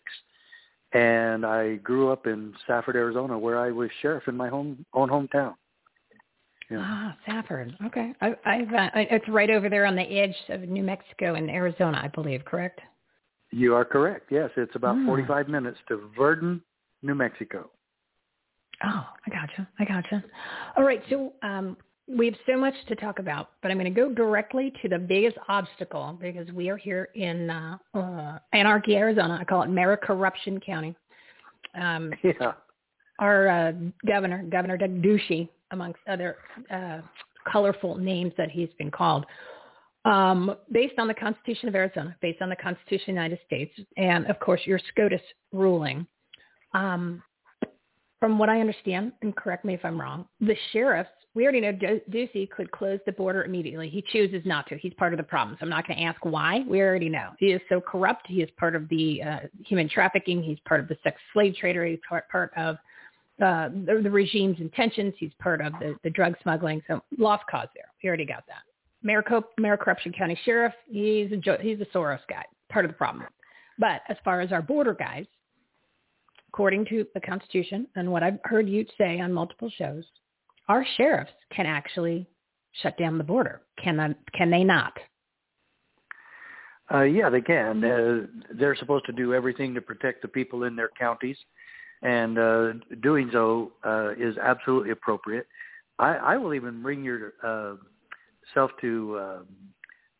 and 0.94 1.46
I 1.46 1.76
grew 1.78 2.12
up 2.12 2.28
in 2.28 2.54
Safford, 2.68 2.96
Arizona, 2.96 3.38
where 3.38 3.60
I 3.60 3.72
was 3.72 3.90
sheriff 4.02 4.28
in 4.28 4.36
my 4.38 4.48
home 4.50 4.86
own 4.94 5.10
hometown. 5.10 5.56
Yeah. 6.70 6.82
Ah, 6.84 7.18
Safford. 7.26 7.76
Okay, 7.88 8.14
I, 8.22 8.36
I've 8.46 8.72
uh, 8.74 8.90
I- 8.94 9.08
it's 9.10 9.28
right 9.28 9.50
over 9.50 9.70
there 9.70 9.86
on 9.88 9.96
the 9.96 10.04
edge 10.04 10.36
of 10.50 10.62
New 10.62 10.84
Mexico 10.84 11.34
and 11.34 11.50
Arizona, 11.50 12.00
I 12.04 12.10
believe. 12.10 12.46
Correct? 12.46 12.80
You 13.52 13.74
are 13.74 13.84
correct. 13.86 14.28
Yes, 14.32 14.52
it's 14.56 14.76
about 14.76 14.96
Hmm. 14.96 15.08
45 15.08 15.50
minutes 15.50 15.80
to 15.88 16.12
Virden, 16.16 16.62
New 17.02 17.16
Mexico. 17.16 17.72
Oh, 18.84 19.06
I 19.26 19.30
gotcha. 19.30 19.68
I 19.80 19.86
gotcha. 19.86 20.24
All 20.78 20.84
right, 20.84 21.02
so 21.10 21.34
um, 21.44 21.76
we 22.08 22.26
have 22.28 22.36
so 22.48 22.58
much 22.58 22.74
to 22.88 22.96
talk 22.96 23.20
about, 23.20 23.52
but 23.62 23.72
I'm 23.72 23.78
going 23.78 23.94
to 23.94 24.02
go 24.02 24.12
directly 24.14 24.74
to 24.82 24.90
the 24.90 24.98
biggest 24.98 25.38
obstacle 25.48 26.18
because 26.22 26.50
we 26.52 26.70
are 26.70 26.78
here 26.78 27.10
in 27.16 27.50
uh, 27.50 27.78
uh, 27.94 28.40
Anarchy, 28.54 28.96
Arizona. 28.96 29.38
I 29.40 29.44
call 29.44 29.64
it 29.64 29.70
Mayor 29.70 29.98
Corruption 29.98 30.60
County. 30.60 30.96
Um, 31.80 32.12
Yeah. 32.24 32.54
our 33.20 33.48
uh, 33.50 33.72
governor, 34.08 34.44
Governor 34.50 34.78
Doug 34.78 35.02
Ducey, 35.02 35.50
amongst 35.72 36.00
other 36.10 36.38
uh, 36.72 37.00
colorful 37.52 37.96
names 37.98 38.32
that 38.38 38.50
he's 38.50 38.70
been 38.78 38.90
called, 38.90 39.26
um, 40.06 40.56
based 40.72 40.96
on 40.98 41.08
the 41.08 41.14
Constitution 41.14 41.68
of 41.68 41.76
Arizona, 41.76 42.16
based 42.22 42.42
on 42.42 42.50
the 42.50 42.56
Constitution 42.56 43.02
of 43.12 43.16
the 43.16 43.22
United 43.22 43.40
States, 43.46 43.74
and 43.98 44.26
of 44.28 44.40
course 44.40 44.62
your 44.66 44.80
SCOTUS 44.94 45.22
ruling. 45.52 46.08
Um, 46.74 47.22
from 48.20 48.38
what 48.38 48.50
I 48.50 48.60
understand, 48.60 49.14
and 49.22 49.36
correct 49.36 49.66
me 49.66 49.74
if 49.74 49.86
I'm 49.86 50.00
wrong, 50.00 50.26
the 50.42 50.56
sheriffs, 50.72 51.10
we 51.36 51.44
already 51.44 51.62
know 51.62 51.72
Du- 51.72 52.02
Ducey 52.10 52.50
could 52.50 52.70
close 52.72 53.00
the 53.06 53.12
border 53.12 53.44
immediately. 53.44 53.90
He 53.90 54.04
chooses 54.12 54.42
not 54.46 54.68
to. 54.68 54.78
He's 54.78 54.94
part 54.96 55.14
of 55.14 55.18
the 55.18 55.24
problem. 55.24 55.56
So 55.60 55.64
I'm 55.64 55.70
not 55.70 55.88
going 55.88 55.98
to 55.98 56.04
ask 56.04 56.24
why. 56.26 56.64
We 56.68 56.82
already 56.82 57.08
know. 57.08 57.30
He 57.38 57.48
is 57.48 57.62
so 57.70 57.80
corrupt. 57.80 58.26
He 58.28 58.42
is 58.42 58.50
part 58.58 58.76
of 58.76 58.90
the 58.90 59.22
uh, 59.24 59.40
human 59.66 59.88
trafficking. 59.88 60.44
He's 60.44 60.58
part 60.68 60.80
of 60.82 60.88
the 60.88 60.98
sex 61.04 61.18
slave 61.34 61.56
trader. 61.56 61.86
He's 61.86 62.00
part, 62.08 62.28
part 62.30 62.52
of 62.58 62.76
uh, 63.42 63.70
the, 63.86 64.02
the 64.04 64.12
regime's 64.12 64.60
intentions. 64.60 65.14
He's 65.18 65.32
part 65.40 65.62
of 65.62 65.74
the, 65.74 65.96
the 66.04 66.10
drug 66.10 66.36
smuggling. 66.42 66.82
So 66.88 67.02
lost 67.18 67.44
cause 67.50 67.68
there. 67.76 67.86
We 68.04 68.10
already 68.10 68.26
got 68.26 68.46
that. 68.48 68.64
Mayor, 69.02 69.22
Co- 69.22 69.46
Mayor 69.58 69.78
Corruption 69.78 70.12
County 70.12 70.38
Sheriff, 70.44 70.74
he's 70.90 71.32
a, 71.32 71.58
he's 71.62 71.80
a 71.80 71.86
Soros 71.96 72.20
guy, 72.28 72.44
part 72.70 72.84
of 72.84 72.92
the 72.92 72.98
problem. 72.98 73.26
But 73.78 74.02
as 74.10 74.18
far 74.26 74.42
as 74.42 74.52
our 74.52 74.62
border 74.62 74.94
guys, 74.94 75.26
according 76.52 76.86
to 76.86 77.06
the 77.14 77.22
Constitution 77.22 77.88
and 77.96 78.12
what 78.12 78.24
I've 78.24 78.40
heard 78.44 78.68
you 78.68 78.86
say 78.98 79.20
on 79.20 79.32
multiple 79.32 79.72
shows, 79.78 80.04
our 80.68 80.86
sheriffs 80.98 81.32
can 81.56 81.66
actually 81.66 82.28
shut 82.82 82.98
down 82.98 83.18
the 83.18 83.24
border. 83.24 83.62
Can 83.82 83.98
they, 83.98 84.38
can 84.38 84.50
they 84.50 84.64
not? 84.64 84.94
Uh, 86.92 87.04
yeah, 87.04 87.30
they 87.30 87.42
can. 87.42 87.84
Uh, 87.84 88.26
they're 88.58 88.76
supposed 88.76 89.06
to 89.06 89.12
do 89.12 89.34
everything 89.34 89.76
to 89.76 89.82
protect 89.82 90.24
the 90.24 90.28
people 90.28 90.64
in 90.64 90.76
their 90.76 90.90
counties, 91.00 91.38
and 92.02 92.40
uh, 92.40 92.74
doing 93.02 93.30
so 93.32 93.74
uh, 93.86 94.12
is 94.18 94.36
absolutely 94.38 94.90
appropriate. 94.90 95.46
I, 96.00 96.16
I 96.16 96.38
will 96.38 96.56
even 96.56 96.82
bring 96.82 97.04
your 97.04 97.34
uh, 97.44 97.76
self 98.56 98.72
to 98.82 99.18
uh, 99.18 99.40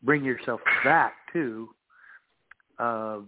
bring 0.04 0.24
yourself 0.24 0.60
back 0.84 1.14
to 1.32 1.68
uh, 2.78 3.18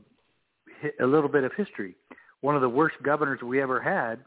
a 1.00 1.06
little 1.06 1.28
bit 1.28 1.42
of 1.42 1.52
history. 1.56 1.96
One 2.42 2.54
of 2.54 2.60
the 2.60 2.68
worst 2.68 2.96
governors 3.02 3.40
we 3.42 3.62
ever 3.62 3.80
had, 3.80 4.18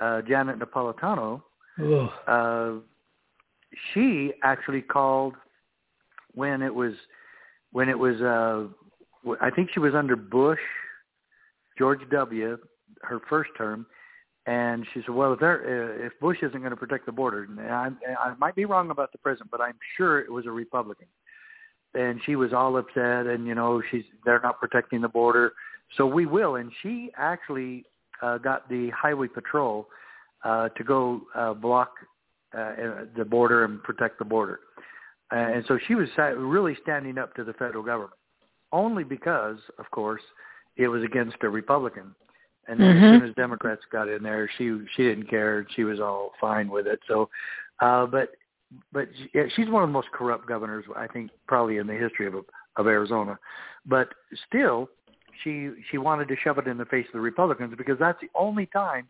uh, 0.00 0.22
Janet 0.22 0.58
Napolitano, 0.58 1.42
uh, 2.26 2.80
she 3.92 4.32
actually 4.42 4.82
called 4.82 5.34
when 6.34 6.62
it 6.62 6.74
was 6.74 6.94
when 7.72 7.88
it 7.88 7.98
was 7.98 8.20
uh 8.20 8.66
I 9.40 9.50
think 9.50 9.70
she 9.72 9.80
was 9.80 9.94
under 9.94 10.16
Bush, 10.16 10.60
George 11.78 12.00
W, 12.10 12.58
her 13.02 13.20
first 13.28 13.50
term, 13.56 13.86
and 14.46 14.86
she 14.92 15.00
said, 15.00 15.14
"Well, 15.14 15.32
if 15.32 15.40
there 15.40 15.60
uh, 16.02 16.06
if 16.06 16.12
Bush 16.20 16.38
isn't 16.42 16.58
going 16.58 16.70
to 16.70 16.76
protect 16.76 17.06
the 17.06 17.12
border, 17.12 17.44
and 17.44 17.60
I, 17.60 17.88
I 18.18 18.34
might 18.38 18.54
be 18.54 18.64
wrong 18.64 18.90
about 18.90 19.12
the 19.12 19.18
president, 19.18 19.50
but 19.50 19.60
I'm 19.60 19.78
sure 19.96 20.20
it 20.20 20.30
was 20.30 20.46
a 20.46 20.50
Republican." 20.50 21.08
And 21.94 22.20
she 22.26 22.34
was 22.36 22.52
all 22.52 22.76
upset, 22.76 23.26
and 23.26 23.46
you 23.46 23.54
know, 23.54 23.82
she's 23.90 24.04
they're 24.24 24.40
not 24.40 24.60
protecting 24.60 25.00
the 25.00 25.08
border, 25.08 25.52
so 25.96 26.06
we 26.06 26.26
will. 26.26 26.56
And 26.56 26.70
she 26.82 27.10
actually 27.16 27.84
uh, 28.22 28.38
got 28.38 28.68
the 28.68 28.90
highway 28.90 29.28
patrol 29.28 29.88
uh, 30.44 30.68
to 30.70 30.84
go 30.84 31.22
uh, 31.34 31.54
block 31.54 31.92
uh, 32.56 32.72
the 33.16 33.24
border 33.24 33.64
and 33.64 33.82
protect 33.82 34.18
the 34.18 34.24
border. 34.24 34.60
Uh, 35.32 35.36
and 35.36 35.64
so 35.66 35.78
she 35.88 35.94
was 35.94 36.08
sa- 36.14 36.34
really 36.36 36.76
standing 36.82 37.18
up 37.18 37.34
to 37.34 37.42
the 37.44 37.52
federal 37.54 37.82
government, 37.82 38.12
only 38.72 39.02
because, 39.02 39.56
of 39.78 39.90
course, 39.90 40.22
it 40.76 40.86
was 40.86 41.02
against 41.02 41.36
a 41.42 41.48
Republican. 41.48 42.14
And 42.68 42.80
then 42.80 42.96
Mhm. 42.96 43.02
as 43.02 43.20
soon 43.20 43.28
as 43.28 43.34
Democrats 43.34 43.84
got 43.90 44.08
in 44.08 44.22
there, 44.22 44.48
she 44.56 44.86
she 44.94 45.02
didn't 45.02 45.26
care. 45.26 45.66
She 45.70 45.84
was 45.84 46.00
all 46.00 46.32
fine 46.40 46.68
with 46.68 46.86
it. 46.86 47.00
So, 47.06 47.28
uh, 47.80 48.06
but 48.06 48.34
but 48.92 49.08
she- 49.16 49.30
yeah, 49.34 49.48
she's 49.48 49.68
one 49.68 49.82
of 49.82 49.88
the 49.88 49.92
most 49.92 50.10
corrupt 50.12 50.46
governors 50.46 50.84
I 50.96 51.06
think 51.08 51.30
probably 51.46 51.76
in 51.76 51.86
the 51.86 51.94
history 51.94 52.26
of 52.26 52.34
of 52.76 52.86
Arizona. 52.86 53.38
But 53.84 54.14
still, 54.46 54.88
she 55.42 55.70
she 55.90 55.98
wanted 55.98 56.28
to 56.28 56.36
shove 56.42 56.58
it 56.58 56.66
in 56.66 56.78
the 56.78 56.84
face 56.84 57.06
of 57.06 57.12
the 57.12 57.20
Republicans 57.20 57.74
because 57.76 57.98
that's 57.98 58.20
the 58.20 58.30
only 58.34 58.66
time 58.66 59.08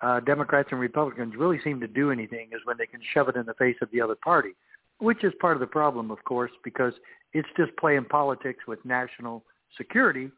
uh, 0.00 0.20
Democrats 0.20 0.68
and 0.70 0.80
Republicans 0.80 1.34
really 1.36 1.58
seem 1.64 1.80
to 1.80 1.88
do 1.88 2.10
anything 2.10 2.48
is 2.52 2.60
when 2.64 2.76
they 2.76 2.86
can 2.86 3.00
shove 3.14 3.28
it 3.28 3.36
in 3.36 3.46
the 3.46 3.54
face 3.54 3.76
of 3.80 3.90
the 3.90 4.00
other 4.00 4.16
party, 4.16 4.50
which 4.98 5.24
is 5.24 5.32
part 5.40 5.56
of 5.56 5.60
the 5.60 5.66
problem, 5.66 6.10
of 6.10 6.22
course, 6.24 6.50
because 6.62 6.92
it's 7.32 7.48
just 7.56 7.74
playing 7.78 8.04
politics 8.04 8.64
with 8.66 8.84
national 8.84 9.42
security 9.76 10.30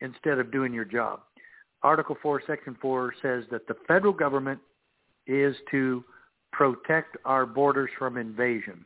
instead 0.00 0.38
of 0.38 0.50
doing 0.50 0.72
your 0.72 0.84
job. 0.84 1.20
Article 1.82 2.16
4, 2.22 2.42
Section 2.46 2.76
4 2.80 3.14
says 3.20 3.44
that 3.50 3.66
the 3.66 3.74
federal 3.86 4.12
government 4.12 4.60
is 5.26 5.54
to 5.70 6.04
protect 6.52 7.16
our 7.24 7.44
borders 7.44 7.90
from 7.98 8.16
invasion. 8.16 8.84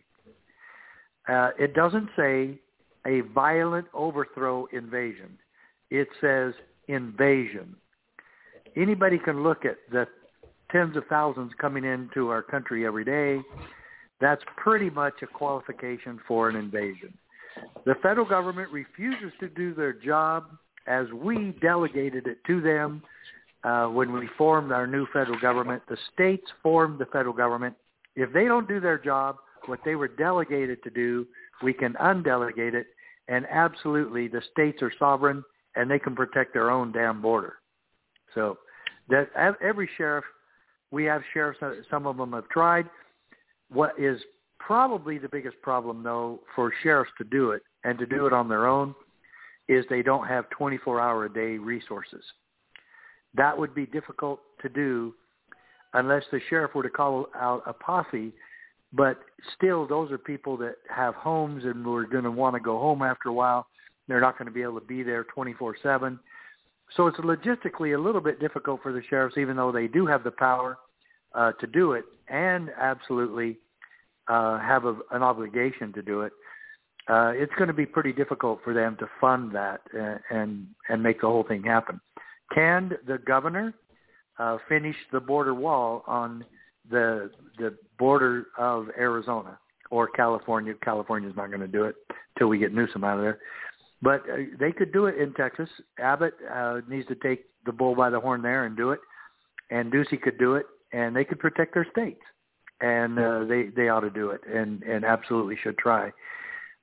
Uh, 1.28 1.50
it 1.58 1.74
doesn't 1.74 2.08
say 2.16 2.58
a 3.06 3.20
violent 3.32 3.86
overthrow 3.94 4.66
invasion. 4.72 5.38
It 5.90 6.08
says 6.20 6.54
invasion. 6.88 7.76
Anybody 8.76 9.18
can 9.18 9.42
look 9.42 9.64
at 9.64 9.76
the 9.90 10.06
tens 10.70 10.96
of 10.96 11.04
thousands 11.08 11.52
coming 11.60 11.84
into 11.84 12.28
our 12.28 12.42
country 12.42 12.86
every 12.86 13.04
day. 13.04 13.40
That's 14.20 14.42
pretty 14.56 14.90
much 14.90 15.14
a 15.22 15.26
qualification 15.26 16.18
for 16.26 16.48
an 16.48 16.56
invasion. 16.56 17.16
The 17.84 17.94
federal 18.02 18.26
government 18.26 18.70
refuses 18.70 19.32
to 19.40 19.48
do 19.48 19.74
their 19.74 19.92
job 19.92 20.44
as 20.86 21.06
we 21.12 21.56
delegated 21.60 22.26
it 22.26 22.38
to 22.46 22.60
them 22.60 23.02
uh, 23.64 23.86
when 23.86 24.12
we 24.12 24.28
formed 24.38 24.72
our 24.72 24.86
new 24.86 25.06
federal 25.12 25.38
government. 25.40 25.82
The 25.88 25.96
states 26.12 26.46
formed 26.62 26.98
the 26.98 27.06
federal 27.06 27.34
government. 27.34 27.74
If 28.14 28.32
they 28.32 28.44
don't 28.44 28.68
do 28.68 28.80
their 28.80 28.98
job, 28.98 29.36
what 29.66 29.80
they 29.84 29.94
were 29.94 30.08
delegated 30.08 30.82
to 30.84 30.90
do, 30.90 31.26
we 31.62 31.72
can 31.72 31.94
undelegate 31.94 32.74
it. 32.74 32.86
And 33.28 33.46
absolutely, 33.50 34.28
the 34.28 34.42
states 34.52 34.82
are 34.82 34.92
sovereign 34.98 35.42
and 35.77 35.90
they 35.90 35.98
can 35.98 36.16
protect 36.16 36.53
their 36.53 36.70
own 36.70 36.90
damn 36.93 37.20
border. 37.20 37.55
So 38.35 38.59
that 39.09 39.28
every 39.62 39.89
sheriff, 39.97 40.24
we 40.90 41.05
have 41.05 41.23
sheriffs. 41.32 41.61
Some 41.90 42.07
of 42.07 42.16
them 42.16 42.32
have 42.32 42.48
tried. 42.48 42.89
What 43.70 43.98
is 43.98 44.20
probably 44.59 45.19
the 45.19 45.28
biggest 45.28 45.61
problem, 45.62 46.03
though, 46.03 46.40
for 46.55 46.73
sheriffs 46.82 47.11
to 47.19 47.24
do 47.24 47.51
it 47.51 47.62
and 47.85 47.98
to 47.98 48.07
do 48.07 48.27
it 48.27 48.32
on 48.32 48.48
their 48.48 48.66
own 48.66 48.94
is 49.69 49.85
they 49.90 50.03
don't 50.03 50.27
have 50.27 50.44
24-hour-a-day 50.59 51.59
resources. 51.59 52.23
That 53.35 53.57
would 53.59 53.74
be 53.74 53.86
difficult 53.86 54.40
to 54.62 54.69
do 54.69 55.15
unless 55.94 56.23
the 56.31 56.40
sheriff 56.48 56.74
were 56.74 56.82
to 56.82 56.90
call 56.90 57.27
out 57.35 57.62
a 57.66 57.73
posse. 57.73 58.32
But 58.93 59.19
still, 59.57 59.86
those 59.86 60.11
are 60.12 60.19
people 60.19 60.57
that 60.59 60.77
have 60.89 61.15
homes 61.15 61.65
and 61.65 61.85
were 61.85 62.07
going 62.07 62.24
to 62.24 62.31
want 62.31 62.55
to 62.55 62.61
go 62.61 62.78
home 62.78 63.03
after 63.03 63.28
a 63.28 63.32
while. 63.32 63.66
They're 64.09 64.20
not 64.20 64.39
going 64.39 64.47
to 64.47 64.53
be 64.53 64.62
able 64.62 64.81
to 64.81 64.87
be 64.87 65.03
there 65.03 65.24
24/7. 65.24 66.19
So 66.97 67.09
it's 67.09 67.19
logistically 67.19 67.97
a 67.97 68.01
little 68.01 68.20
bit 68.20 68.39
difficult 68.41 68.83
for 68.83 68.93
the 68.93 69.03
sheriffs, 69.09 69.37
even 69.37 69.57
though 69.57 69.73
they 69.73 69.89
do 69.89 70.07
have 70.07 70.23
the 70.23 70.31
power 70.31 70.78
uh, 71.35 71.53
to 71.53 71.66
do 71.66 71.93
it 71.93 72.05
and 72.28 72.70
absolutely 72.81 73.59
uh, 74.28 74.59
have 74.59 74.85
a, 74.85 74.97
an 75.12 75.23
obligation 75.23 75.93
to 75.93 76.03
do 76.03 76.23
it. 76.23 76.33
Uh, 77.09 77.33
it's 77.35 77.53
going 77.57 77.69
to 77.69 77.74
be 77.74 77.87
pretty 77.87 78.12
difficult 78.12 78.61
for 78.65 78.74
them 78.74 78.97
to 78.99 79.09
fund 79.20 79.55
that 79.55 79.81
and 79.93 80.20
and, 80.31 80.66
and 80.89 81.03
make 81.03 81.20
the 81.20 81.27
whole 81.27 81.45
thing 81.45 81.62
happen. 81.62 82.01
Can 82.55 82.93
the 83.07 83.19
governor 83.19 83.74
uh, 84.39 84.59
finish 84.69 84.97
the 85.12 85.20
border 85.20 85.55
wall 85.55 86.03
on 86.07 86.45
the 86.91 87.31
the 87.59 87.77
border 87.99 88.47
of 88.59 88.89
Arizona 88.99 89.59
or 89.91 90.09
California? 90.09 90.74
California's 90.83 91.37
not 91.37 91.49
going 91.49 91.61
to 91.61 91.69
do 91.69 91.85
it 91.85 91.95
till 92.39 92.49
we 92.49 92.59
get 92.59 92.74
Newsom 92.74 93.05
out 93.05 93.19
of 93.19 93.23
there. 93.23 93.39
But 94.02 94.23
uh, 94.31 94.36
they 94.59 94.73
could 94.73 94.93
do 94.93 95.06
it 95.06 95.16
in 95.16 95.32
Texas. 95.35 95.68
Abbott 95.98 96.35
uh, 96.52 96.81
needs 96.89 97.09
to 97.09 97.14
take 97.14 97.47
the 97.64 97.73
bull 97.73 97.94
by 97.94 98.10
the 98.10 98.20
horn 98.20 98.43
there 98.43 98.66
and 98.66 98.77
do 98.77 98.90
it, 98.90 99.01
and 99.70 99.93
Ducey 99.93 100.20
could 100.20 100.39
do 100.39 100.55
it, 100.55 100.66
and 100.93 101.16
they 101.16 101.24
could 101.24 101.39
protect 101.39 101.74
their 101.74 101.86
states, 101.90 102.20
and 102.81 103.18
uh, 103.18 103.44
they 103.44 103.68
they 103.74 103.89
ought 103.89 104.01
to 104.01 104.10
do 104.10 104.31
it, 104.31 104.40
and 104.47 104.82
and 104.82 105.05
absolutely 105.05 105.56
should 105.62 105.78
try. 105.78 106.12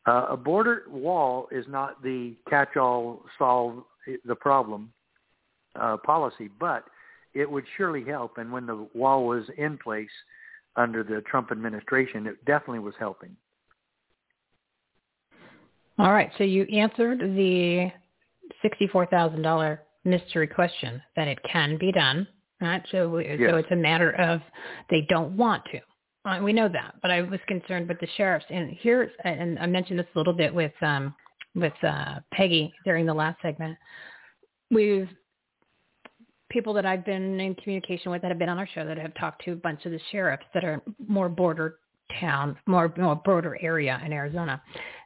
Uh, 0.06 0.28
a 0.30 0.38
border 0.38 0.84
wall 0.90 1.48
is 1.52 1.66
not 1.70 2.02
the 2.04 2.36
catch-all 2.50 3.24
solve 3.38 3.84
the 4.26 4.36
problem 4.36 4.92
uh, 5.80 5.98
policy, 5.98 6.50
but 6.60 6.86
it 7.34 7.50
would 7.50 7.64
surely 7.78 8.04
help. 8.04 8.38
And 8.38 8.52
when 8.52 8.66
the 8.66 8.88
wall 8.94 9.26
was 9.26 9.46
in 9.58 9.78
place 9.78 10.10
under 10.76 11.04
the 11.04 11.22
Trump 11.22 11.52
administration, 11.52 12.28
it 12.28 12.44
definitely 12.46 12.80
was 12.80 12.96
helping. 13.00 13.36
All 16.00 16.12
right. 16.12 16.32
So 16.38 16.44
you 16.44 16.64
answered 16.64 17.20
the 17.20 17.92
$64,000 18.64 19.80
mystery 20.06 20.48
question 20.48 21.02
that 21.16 21.28
it 21.28 21.40
can 21.50 21.78
be 21.78 21.92
done. 21.92 22.28
Right. 22.62 22.82
So, 22.92 23.18
yes. 23.18 23.40
so 23.50 23.58
it's 23.58 23.72
a 23.72 23.76
matter 23.76 24.12
of 24.16 24.42
they 24.90 25.06
don't 25.10 25.36
want 25.36 25.64
to. 25.72 25.80
Uh, 26.26 26.42
we 26.42 26.54
know 26.54 26.70
that, 26.70 26.96
but 27.02 27.12
I 27.12 27.22
was 27.22 27.40
concerned 27.48 27.90
with 27.90 28.00
the 28.00 28.08
sheriffs. 28.16 28.46
And 28.50 28.72
here, 28.80 29.12
and 29.26 29.60
I 29.60 29.66
mentioned 29.66 30.00
this 30.00 30.08
a 30.16 30.18
little 30.18 30.34
bit 30.34 30.54
with 30.54 30.72
um, 30.82 31.14
with 31.56 31.74
uh, 31.84 32.20
Peggy 32.32 32.74
during 32.86 33.06
the 33.06 33.14
last 33.14 33.42
segment. 33.42 33.78
We've 34.72 35.10
people 36.50 36.74
that 36.76 36.86
I've 36.86 37.04
been 37.04 37.40
in 37.40 37.56
communication 37.56 38.12
with 38.12 38.22
that 38.22 38.30
have 38.30 38.40
been 38.40 38.48
on 38.48 38.60
our 38.60 38.70
show 38.74 38.86
that 38.86 38.98
have 38.98 39.14
talked 39.16 39.44
to 39.46 39.52
a 39.52 39.56
bunch 39.56 39.86
of 39.86 39.92
the 39.92 40.00
sheriffs 40.12 40.46
that 40.54 40.64
are 40.64 40.82
more 41.08 41.28
border 41.28 41.80
town, 42.20 42.58
more, 42.66 42.94
more 42.98 43.16
broader 43.16 43.58
area 43.62 44.02
in 44.06 44.14
Arizona. 44.14 44.62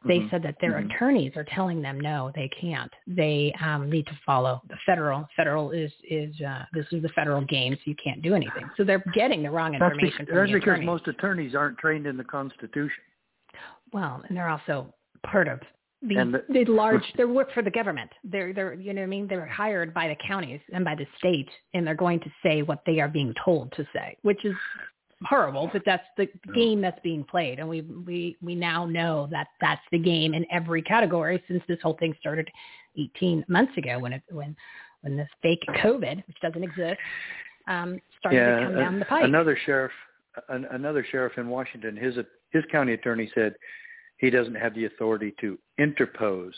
They 0.06 0.20
mm-hmm. 0.20 0.30
said 0.30 0.44
that 0.44 0.56
their 0.62 0.74
mm-hmm. 0.74 0.92
attorneys 0.92 1.34
are 1.36 1.46
telling 1.56 1.82
them 1.82 2.00
no, 2.00 2.32
they 2.36 2.50
can't. 2.60 2.92
They 3.08 3.54
um, 3.64 3.90
need 3.90 4.06
to 4.08 4.18
follow 4.26 4.62
the 4.70 4.76
federal. 4.86 5.28
Federal 5.36 5.72
is 5.72 5.92
is 6.10 6.40
uh, 6.42 6.64
this 6.74 6.86
is 6.92 7.02
the 7.02 7.10
federal 7.10 7.42
game, 7.42 7.74
so 7.74 7.82
you 7.86 7.96
can't 8.02 8.22
do 8.22 8.34
anything. 8.34 8.70
So 8.78 8.84
they're 8.84 9.04
getting 9.14 9.44
the 9.44 9.50
wrong 9.50 9.74
information. 9.74 10.00
That's, 10.02 10.18
because, 10.18 10.28
from 10.28 10.36
that's 10.38 10.52
because 10.52 10.64
attorneys. 10.64 10.86
most 10.86 11.08
attorneys 11.08 11.56
aren't 11.56 11.78
trained 11.78 12.08
in 12.08 12.18
the 12.18 12.24
Constitution. 12.24 13.04
Well, 13.92 14.22
and 14.28 14.38
they're 14.38 14.50
also 14.50 14.94
part 15.26 15.48
of 15.48 15.60
the, 16.02 16.44
the, 16.48 16.66
the 16.66 16.72
large 16.72 17.02
they 17.18 17.26
work 17.26 17.52
for 17.54 17.64
the 17.64 17.72
government. 17.72 18.12
They're 18.24 18.54
they're 18.54 18.74
you 18.76 18.94
know 18.94 19.02
what 19.02 19.08
I 19.08 19.10
mean 19.10 19.28
they're 19.28 19.48
hired 19.48 19.94
by 19.94 20.08
the 20.08 20.16
counties 20.28 20.60
and 20.72 20.86
by 20.86 20.96
the 20.96 21.08
state 21.18 21.50
and 21.74 21.88
they're 21.88 21.96
going 21.96 22.20
to 22.20 22.30
say 22.44 22.62
what 22.62 22.84
they 22.86 23.00
are 23.00 23.08
being 23.08 23.34
told 23.44 23.72
to 23.74 23.88
say, 23.94 24.16
which 24.22 24.46
is 24.46 24.54
horrible, 25.26 25.70
but 25.72 25.82
that's 25.86 26.04
the 26.18 26.28
game 26.54 26.82
that's 26.82 27.00
being 27.04 27.24
played, 27.24 27.60
and 27.60 27.68
we 27.68 27.82
we 27.82 28.38
we 28.42 28.56
now 28.56 28.86
know 28.86 29.28
that 29.32 29.48
that's 29.62 29.82
the 29.92 30.00
game 30.00 30.34
in 30.34 30.46
every 30.52 30.82
category 30.82 31.44
since 31.48 31.64
this 31.68 31.80
whole 31.82 31.98
thing 32.00 32.16
started 32.20 32.50
18 32.98 33.46
months 33.48 33.76
ago 33.78 34.00
when 34.00 34.14
it 34.14 34.22
when 34.30 34.56
when 35.02 35.18
this 35.18 35.30
fake 35.42 35.64
COVID, 35.84 36.26
which 36.28 36.38
doesn't 36.42 36.64
exist, 36.64 37.00
um, 37.68 38.00
started 38.20 38.38
yeah, 38.38 38.60
to 38.60 38.66
come 38.66 38.76
down 38.76 39.00
the 39.00 39.06
pipe. 39.06 39.24
Another 39.24 39.58
sheriff, 39.66 39.92
an, 40.50 40.66
another 40.72 41.06
sheriff 41.10 41.34
in 41.38 41.50
Washington, 41.50 41.96
his 41.96 42.16
his 42.52 42.64
county 42.72 42.94
attorney 42.94 43.32
said 43.34 43.56
he 44.18 44.30
doesn't 44.30 44.56
have 44.56 44.74
the 44.76 44.86
authority 44.86 45.34
to 45.42 45.58
interpose 45.78 46.54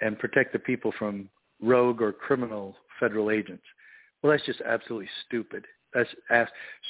and 0.00 0.18
protect 0.18 0.52
the 0.52 0.58
people 0.58 0.92
from 0.98 1.28
rogue 1.60 2.02
or 2.02 2.12
criminal 2.12 2.76
federal 2.98 3.30
agents. 3.30 3.64
Well, 4.22 4.32
that's 4.32 4.46
just 4.46 4.60
absolutely 4.62 5.08
stupid. 5.26 5.64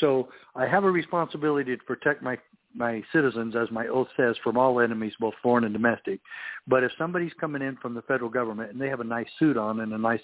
So 0.00 0.28
I 0.54 0.66
have 0.66 0.84
a 0.84 0.90
responsibility 0.90 1.76
to 1.76 1.84
protect 1.84 2.22
my 2.22 2.38
my 2.74 3.02
citizens, 3.12 3.54
as 3.54 3.70
my 3.70 3.86
oath 3.88 4.08
says, 4.16 4.34
from 4.42 4.56
all 4.56 4.80
enemies, 4.80 5.12
both 5.20 5.34
foreign 5.42 5.64
and 5.64 5.74
domestic. 5.74 6.20
But 6.66 6.82
if 6.82 6.92
somebody's 6.96 7.32
coming 7.38 7.62
in 7.62 7.76
from 7.76 7.94
the 7.94 8.02
federal 8.02 8.30
government 8.30 8.72
and 8.72 8.80
they 8.80 8.88
have 8.88 9.00
a 9.00 9.04
nice 9.04 9.26
suit 9.38 9.56
on 9.56 9.80
and 9.80 9.92
a 9.92 9.98
nice 9.98 10.22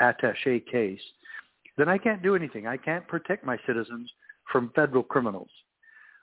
attaché 0.00 0.64
case, 0.66 1.00
then 1.76 1.88
I 1.88 1.98
can't 1.98 2.22
do 2.22 2.34
anything. 2.34 2.66
I 2.66 2.76
can't 2.76 3.06
protect 3.06 3.44
my 3.44 3.58
citizens 3.66 4.10
from 4.50 4.72
federal 4.74 5.02
criminals. 5.02 5.50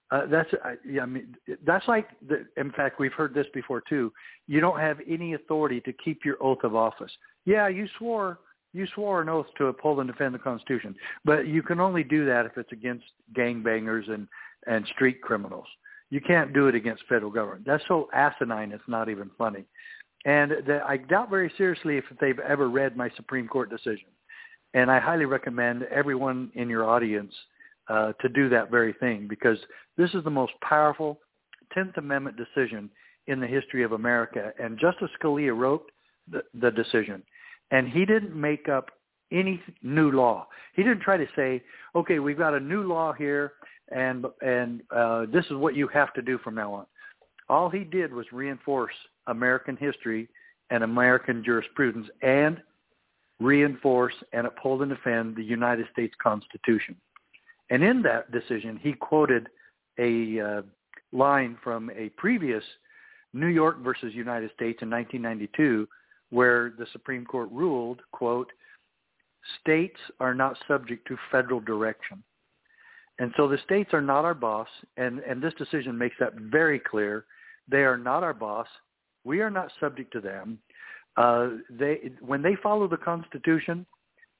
Uh, 0.10 0.26
that's 0.28 0.50
uh, 0.54 0.72
yeah, 0.90 1.02
I 1.02 1.06
mean 1.06 1.36
that's 1.66 1.86
like 1.88 2.08
the, 2.30 2.46
in 2.56 2.72
fact 2.72 2.98
we've 2.98 3.12
heard 3.12 3.34
this 3.34 3.48
before 3.54 3.82
too. 3.82 4.14
You 4.48 4.62
don't 4.62 4.80
have 4.80 5.00
any 5.08 5.34
authority 5.34 5.82
to 5.82 5.92
keep 5.94 6.24
your 6.24 6.42
oath 6.42 6.64
of 6.64 6.76
office. 6.76 7.12
Yeah, 7.46 7.68
you 7.68 7.88
swore 7.98 8.40
you 8.78 8.88
swore 8.94 9.22
an 9.22 9.30
oath 9.30 9.48
to 9.58 9.66
uphold 9.66 10.00
and 10.00 10.10
defend 10.10 10.34
the 10.34 10.40
Constitution, 10.40 10.96
but 11.26 11.48
you 11.48 11.64
can 11.64 11.80
only 11.80 12.04
do 12.04 12.26
that 12.26 12.46
if 12.46 12.58
it's 12.58 12.72
against 12.72 13.06
gangbangers 13.36 14.10
and 14.10 14.28
and 14.68 14.86
street 14.88 15.22
criminals. 15.22 15.68
You 16.10 16.22
can't 16.22 16.54
do 16.54 16.68
it 16.68 16.76
against 16.76 17.04
federal 17.08 17.32
government. 17.32 17.66
That's 17.66 17.84
so 17.88 18.10
asinine. 18.14 18.72
It's 18.72 18.84
not 18.88 19.10
even 19.10 19.30
funny. 19.38 19.66
And 20.26 20.52
the, 20.66 20.82
I 20.86 20.98
doubt 20.98 21.30
very 21.30 21.52
seriously 21.58 21.98
if 21.98 22.06
they've 22.20 22.40
ever 22.40 22.70
read 22.70 22.98
my 22.98 23.10
Supreme 23.16 23.48
Court 23.48 23.70
decision. 23.70 24.08
And 24.74 24.92
I 24.92 25.00
highly 25.00 25.26
recommend 25.26 25.84
everyone 25.84 26.52
in 26.56 26.70
your 26.70 26.90
audience 26.90 27.34
uh, 27.90 28.14
to 28.22 28.30
do 28.30 28.50
that 28.50 28.70
very 28.70 28.94
thing 28.94 29.28
because 29.30 29.58
this 29.98 30.14
is 30.14 30.24
the 30.24 30.30
most 30.30 30.54
powerful 30.62 31.20
Tenth 31.74 31.98
Amendment 31.98 32.38
decision 32.38 32.90
in 33.28 33.40
the 33.40 33.48
history 33.48 33.84
of 33.84 33.94
America. 33.94 34.52
And 34.60 34.78
Justice 34.78 35.10
Scalia 35.22 35.56
wrote 35.58 35.90
the, 36.30 36.44
the 36.60 36.72
decision 36.72 37.24
and 37.72 37.88
he 37.88 38.06
didn't 38.06 38.36
make 38.36 38.70
up 38.70 38.92
any 39.32 39.62
new 39.84 40.12
law. 40.12 40.48
He 40.76 40.84
didn't 40.84 41.02
try 41.02 41.18
to 41.18 41.28
say, 41.36 41.62
okay, 41.96 42.20
we've 42.20 42.38
got 42.38 42.54
a 42.54 42.60
new 42.60 42.84
law 42.84 43.14
here, 43.14 43.54
and 43.92 44.26
and 44.42 44.82
uh, 44.96 45.26
this 45.32 45.46
is 45.46 45.54
what 45.54 45.76
you 45.76 45.88
have 45.90 46.14
to 46.14 46.22
do 46.22 46.38
from 46.40 46.56
now 46.56 46.74
on. 46.74 46.86
All 47.50 47.70
he 47.70 47.84
did 47.84 48.14
was 48.14 48.26
reinforce 48.32 48.94
American 49.28 49.78
history 49.78 50.28
and 50.70 50.84
American 50.84 51.44
jurisprudence, 51.44 52.08
and 52.22 52.62
reinforce 53.40 54.14
and 54.34 54.48
uphold 54.48 54.82
and 54.82 54.92
defend 54.92 55.36
the 55.36 55.44
United 55.44 55.86
States 55.94 56.14
Constitution. 56.22 56.96
And 57.70 57.84
in 57.84 58.02
that 58.04 58.32
decision, 58.32 58.80
he 58.82 58.94
quoted 58.94 59.48
a 60.00 60.40
uh, 60.40 60.62
line 61.12 61.58
from 61.64 61.90
a 61.96 62.10
previous 62.18 62.64
New 63.34 63.48
York 63.48 63.82
versus 63.82 64.14
United 64.14 64.52
States 64.56 64.82
in 64.82 64.90
1992 64.90 65.88
where 66.30 66.74
the 66.78 66.88
Supreme 66.92 67.26
Court 67.26 67.50
ruled, 67.52 68.02
quote, 68.12 68.52
states 69.62 70.00
are 70.20 70.34
not 70.34 70.58
subject 70.68 71.08
to 71.08 71.18
federal 71.32 71.60
direction. 71.60 72.24
And 73.20 73.32
so 73.38 73.48
the 73.48 73.58
states 73.66 73.94
are 73.94 74.02
not 74.02 74.26
our 74.26 74.34
boss, 74.34 74.68
and, 74.98 75.20
and 75.20 75.42
this 75.42 75.54
decision 75.56 75.98
makes 75.98 76.16
that 76.20 76.36
very 76.36 76.80
clear. 76.80 77.26
They 77.70 77.84
are 77.84 77.98
not 77.98 78.24
our 78.24 78.34
boss. 78.34 78.68
We 79.24 79.42
are 79.42 79.50
not 79.50 79.72
subject 79.80 80.14
to 80.14 80.22
them. 80.22 80.60
Uh, 81.16 81.50
they 81.70 82.12
when 82.22 82.44
they 82.44 82.56
follow 82.62 82.88
the 82.88 82.98
Constitution, 82.98 83.88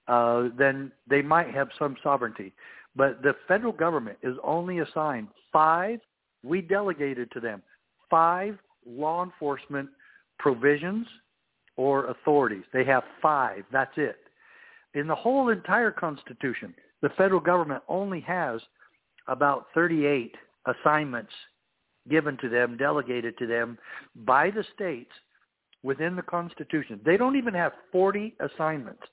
uh, 0.08 0.50
then 0.58 0.92
they 1.10 1.24
might 1.24 1.54
have 1.54 1.70
some 1.80 1.98
sovereignty. 2.04 2.54
But 2.96 3.24
the 3.24 3.36
federal 3.48 3.74
government 3.74 4.20
is 4.22 4.38
only 4.44 4.80
assigned 4.80 5.30
five. 5.52 6.00
We 6.44 6.62
delegated 6.62 7.32
to 7.32 7.40
them 7.40 7.64
five 8.12 8.60
law 8.86 9.24
enforcement 9.24 9.90
provisions 10.38 11.08
or 11.78 12.08
authorities. 12.08 12.64
They 12.74 12.84
have 12.86 13.04
five. 13.22 13.64
That's 13.72 13.98
it. 13.98 14.18
In 14.94 15.08
the 15.08 15.16
whole 15.16 15.50
entire 15.50 15.92
Constitution, 15.92 16.74
the 17.02 17.10
federal 17.10 17.40
government 17.40 17.84
only 17.88 18.20
has 18.22 18.62
about 19.28 19.68
38 19.74 20.36
assignments 20.66 21.32
given 22.10 22.38
to 22.38 22.50
them, 22.50 22.78
delegated 22.78 23.38
to 23.38 23.48
them 23.48 23.78
by 24.16 24.50
the 24.50 24.64
states 24.74 25.12
within 25.84 26.16
the 26.16 26.22
Constitution. 26.22 27.00
They 27.06 27.18
don't 27.18 27.36
even 27.36 27.54
have 27.54 27.74
40 27.92 28.36
assignments. 28.40 29.04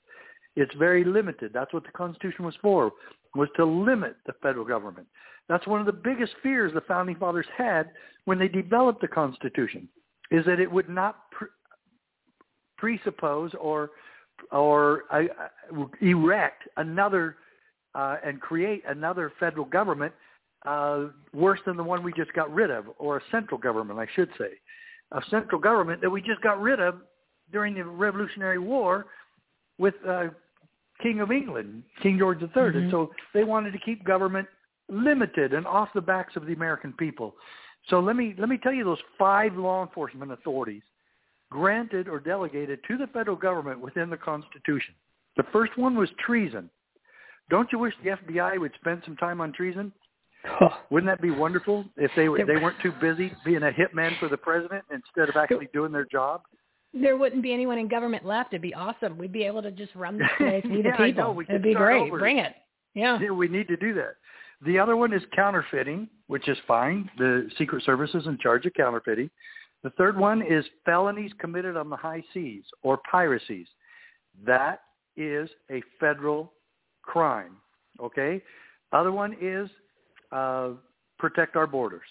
It's 0.55 0.73
very 0.75 1.03
limited. 1.03 1.51
That's 1.53 1.73
what 1.73 1.83
the 1.83 1.91
Constitution 1.91 2.45
was 2.45 2.55
for, 2.61 2.91
was 3.35 3.49
to 3.57 3.65
limit 3.65 4.15
the 4.25 4.33
federal 4.41 4.65
government. 4.65 5.07
That's 5.47 5.67
one 5.67 5.79
of 5.79 5.85
the 5.85 5.93
biggest 5.93 6.33
fears 6.41 6.73
the 6.73 6.81
Founding 6.81 7.17
Fathers 7.17 7.45
had 7.55 7.91
when 8.23 8.39
they 8.39 8.47
developed 8.47 9.01
the 9.01 9.07
Constitution, 9.07 9.87
is 10.31 10.45
that 10.45 10.59
it 10.59 10.71
would 10.71 10.89
not 10.89 11.29
pre- 11.31 11.49
presuppose 12.77 13.51
or 13.59 13.91
or 14.51 15.03
uh, 15.11 15.23
erect 16.01 16.63
another 16.77 17.37
uh, 17.95 18.17
and 18.25 18.41
create 18.41 18.83
another 18.87 19.31
federal 19.39 19.65
government 19.65 20.13
uh, 20.65 21.05
worse 21.33 21.59
than 21.65 21.77
the 21.77 21.83
one 21.83 22.03
we 22.03 22.11
just 22.13 22.33
got 22.33 22.53
rid 22.53 22.71
of, 22.71 22.85
or 22.97 23.17
a 23.17 23.21
central 23.31 23.59
government, 23.59 23.99
I 23.99 24.07
should 24.15 24.29
say, 24.37 24.49
a 25.11 25.21
central 25.29 25.61
government 25.61 26.01
that 26.01 26.09
we 26.09 26.21
just 26.21 26.41
got 26.41 26.59
rid 26.59 26.79
of 26.79 26.95
during 27.51 27.75
the 27.75 27.85
Revolutionary 27.85 28.57
War 28.57 29.05
with 29.77 29.93
uh, 30.07 30.27
King 31.01 31.21
of 31.21 31.31
England, 31.31 31.83
King 32.01 32.17
George 32.17 32.41
III, 32.41 32.49
mm-hmm. 32.49 32.77
and 32.77 32.91
so 32.91 33.11
they 33.33 33.43
wanted 33.43 33.71
to 33.71 33.79
keep 33.79 34.03
government 34.03 34.47
limited 34.89 35.53
and 35.53 35.65
off 35.65 35.89
the 35.93 36.01
backs 36.01 36.35
of 36.35 36.45
the 36.45 36.53
American 36.53 36.93
people. 36.93 37.35
So 37.89 37.99
let 37.99 38.15
me 38.15 38.33
let 38.37 38.49
me 38.49 38.57
tell 38.57 38.73
you 38.73 38.83
those 38.83 39.01
five 39.17 39.55
law 39.55 39.83
enforcement 39.83 40.31
authorities 40.31 40.81
granted 41.49 42.07
or 42.07 42.19
delegated 42.19 42.79
to 42.87 42.97
the 42.97 43.07
federal 43.07 43.37
government 43.37 43.79
within 43.79 44.09
the 44.09 44.17
Constitution. 44.17 44.93
The 45.37 45.43
first 45.51 45.77
one 45.77 45.95
was 45.95 46.09
treason. 46.25 46.69
Don't 47.49 47.71
you 47.71 47.79
wish 47.79 47.93
the 48.03 48.11
FBI 48.11 48.59
would 48.59 48.71
spend 48.79 49.01
some 49.05 49.15
time 49.17 49.41
on 49.41 49.53
treason? 49.53 49.91
Wouldn't 50.91 51.11
that 51.11 51.21
be 51.21 51.31
wonderful 51.31 51.85
if 51.97 52.11
they 52.15 52.29
were, 52.29 52.37
they 52.37 52.55
weren't 52.55 52.79
too 52.81 52.93
busy 53.01 53.31
being 53.43 53.63
a 53.63 53.71
hitman 53.71 54.17
for 54.19 54.29
the 54.29 54.37
president 54.37 54.83
instead 54.91 55.29
of 55.29 55.35
actually 55.35 55.69
doing 55.73 55.91
their 55.91 56.05
job? 56.05 56.41
There 56.93 57.17
wouldn't 57.17 57.43
be 57.43 57.51
anyone 57.51 57.77
in 57.77 57.87
government 57.87 58.25
left. 58.25 58.53
It'd 58.53 58.61
be 58.61 58.73
awesome. 58.73 59.17
We'd 59.17 59.33
be 59.33 59.43
able 59.43 59.61
to 59.63 59.71
just 59.71 59.93
run 59.95 60.17
this 60.17 60.27
place, 60.37 60.63
be 60.69 60.81
yeah, 60.83 60.97
the 60.97 61.03
people. 61.03 61.41
It'd 61.47 61.61
be 61.61 61.73
great. 61.73 62.03
Over. 62.03 62.19
Bring 62.19 62.37
it. 62.37 62.53
Yeah. 62.93 63.19
yeah. 63.19 63.31
We 63.31 63.47
need 63.47 63.67
to 63.67 63.77
do 63.77 63.93
that. 63.95 64.15
The 64.65 64.79
other 64.79 64.95
one 64.95 65.11
is 65.11 65.21
counterfeiting, 65.35 66.07
which 66.27 66.47
is 66.47 66.57
fine. 66.67 67.09
The 67.17 67.49
Secret 67.57 67.83
Service 67.83 68.11
is 68.13 68.25
in 68.25 68.37
charge 68.37 68.65
of 68.65 68.73
counterfeiting. 68.73 69.29
The 69.85 69.91
third 69.91 70.17
one 70.17 70.41
is 70.41 70.65
felonies 70.83 71.29
committed 71.37 71.77
on 71.77 71.91
the 71.91 71.95
high 71.95 72.23
seas 72.33 72.63
or 72.81 72.99
piracies. 73.09 73.67
That 74.43 74.81
is 75.15 75.47
a 75.69 75.83
federal 75.99 76.51
crime. 77.03 77.57
Okay. 78.01 78.41
Other 78.93 79.11
one 79.11 79.37
is 79.39 79.69
uh, 80.31 80.69
protect 81.19 81.55
our 81.55 81.67
borders. 81.67 82.07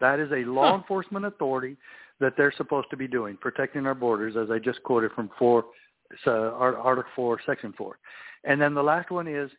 That 0.00 0.20
is 0.20 0.30
a 0.32 0.44
law 0.44 0.72
huh. 0.72 0.76
enforcement 0.76 1.24
authority 1.24 1.78
that 2.20 2.34
they're 2.36 2.52
supposed 2.58 2.90
to 2.90 2.96
be 2.98 3.08
doing, 3.08 3.38
protecting 3.40 3.86
our 3.86 3.94
borders, 3.94 4.36
as 4.36 4.50
I 4.50 4.58
just 4.58 4.82
quoted 4.82 5.10
from 5.12 5.30
four, 5.38 5.64
uh, 6.26 6.30
Article 6.30 7.10
4, 7.16 7.40
Section 7.46 7.72
4. 7.78 7.98
And 8.44 8.60
then 8.60 8.74
the 8.74 8.82
last 8.82 9.10
one 9.10 9.26
is 9.26 9.50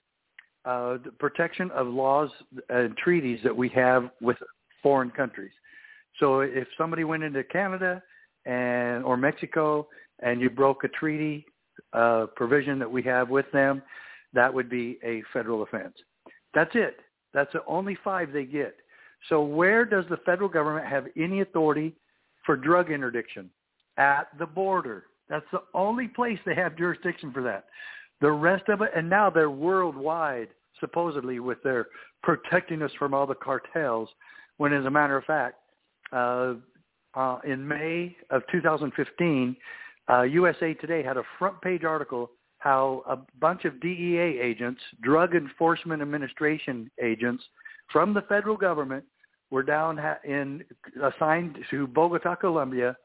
uh, 0.66 0.98
the 1.04 1.12
protection 1.18 1.72
of 1.72 1.88
laws 1.88 2.30
and 2.70 2.96
treaties 2.96 3.40
that 3.44 3.58
we 3.58 3.70
have 3.70 4.12
with 4.22 4.38
foreign 4.84 5.10
countries. 5.10 5.52
So 6.20 6.42
if 6.42 6.68
somebody 6.78 7.04
went 7.04 7.24
into 7.24 7.44
Canada 7.44 8.02
and 8.46 9.04
or 9.04 9.18
Mexico 9.18 9.88
and 10.22 10.42
you 10.42 10.50
broke 10.50 10.84
a 10.84 10.90
treaty 10.90 11.46
uh, 11.94 12.28
provision 12.36 12.80
that 12.80 12.92
we 12.92 13.02
have 13.04 13.30
with 13.30 13.46
them, 13.52 13.82
that 14.34 14.54
would 14.54 14.70
be 14.70 15.00
a 15.04 15.24
federal 15.34 15.64
offense. 15.64 15.96
That's 16.54 16.72
it. 16.74 16.98
That's 17.34 17.52
the 17.54 17.64
only 17.68 17.98
five 18.04 18.32
they 18.32 18.46
get. 18.46 18.76
So 19.28 19.44
where 19.44 19.86
does 19.86 20.06
the 20.10 20.18
federal 20.18 20.50
government 20.50 20.88
have 20.88 21.06
any 21.18 21.42
authority 21.42 21.94
for 22.46 22.56
drug 22.56 22.92
interdiction? 22.92 23.50
At 23.98 24.28
the 24.40 24.46
border. 24.46 25.06
That's 25.30 25.46
the 25.52 25.62
only 25.74 26.08
place 26.08 26.40
they 26.46 26.56
have 26.56 26.78
jurisdiction 26.78 27.32
for 27.34 27.44
that. 27.44 27.66
The 28.22 28.32
rest 28.32 28.64
of 28.70 28.82
it, 28.82 28.92
and 28.96 29.10
now 29.10 29.30
they're 29.30 29.52
worldwide, 29.52 30.50
supposedly, 30.80 31.40
with 31.40 31.62
their 31.64 31.88
protecting 32.24 32.82
us 32.82 32.92
from 32.98 33.14
all 33.14 33.28
the 33.28 33.36
cartels, 33.36 34.10
when 34.58 34.74
as 34.74 34.86
a 34.86 34.90
matter 34.90 35.18
of 35.18 35.26
fact, 35.26 35.58
uh, 36.12 36.54
uh, 37.16 37.40
in 37.46 37.68
May 37.68 38.16
of 38.30 38.44
2015, 38.52 39.56
uh, 40.10 40.22
USA 40.24 40.74
Today 40.76 41.04
had 41.04 41.18
a 41.18 41.24
front 41.38 41.62
page 41.62 41.84
article 41.84 42.30
how 42.60 43.04
a 43.08 43.18
bunch 43.40 43.66
of 43.66 43.80
DEA 43.80 44.40
agents, 44.42 44.82
Drug 45.02 45.34
Enforcement 45.34 46.02
Administration 46.02 46.92
agents 47.02 47.44
from 47.92 48.14
the 48.14 48.22
federal 48.24 48.58
government 48.58 49.04
were 49.50 49.64
down 49.64 50.00
in 50.26 50.64
assigned 51.02 51.58
to 51.72 51.88
Bogota, 51.88 52.36
Colombia, 52.36 52.96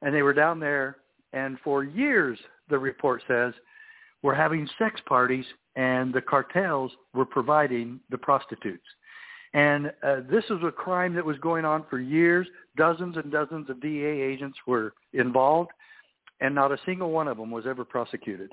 and 0.00 0.14
they 0.14 0.22
were 0.22 0.32
down 0.32 0.58
there 0.58 0.96
and 1.32 1.58
for 1.62 1.84
years 1.84 2.38
the 2.68 2.78
report 2.78 3.22
says 3.28 3.54
were 4.22 4.34
having 4.34 4.68
sex 4.78 5.00
parties 5.06 5.44
and 5.76 6.12
the 6.12 6.20
cartels 6.20 6.92
were 7.14 7.24
providing 7.24 8.00
the 8.10 8.18
prostitutes. 8.18 8.84
And 9.54 9.92
uh, 10.02 10.20
this 10.30 10.44
was 10.48 10.60
a 10.64 10.72
crime 10.72 11.14
that 11.14 11.24
was 11.24 11.36
going 11.38 11.64
on 11.64 11.84
for 11.90 12.00
years. 12.00 12.46
Dozens 12.76 13.16
and 13.16 13.30
dozens 13.30 13.68
of 13.68 13.80
DEA 13.82 14.06
agents 14.06 14.58
were 14.66 14.94
involved, 15.12 15.70
and 16.40 16.54
not 16.54 16.72
a 16.72 16.78
single 16.86 17.10
one 17.10 17.28
of 17.28 17.36
them 17.36 17.50
was 17.50 17.66
ever 17.66 17.84
prosecuted 17.84 18.52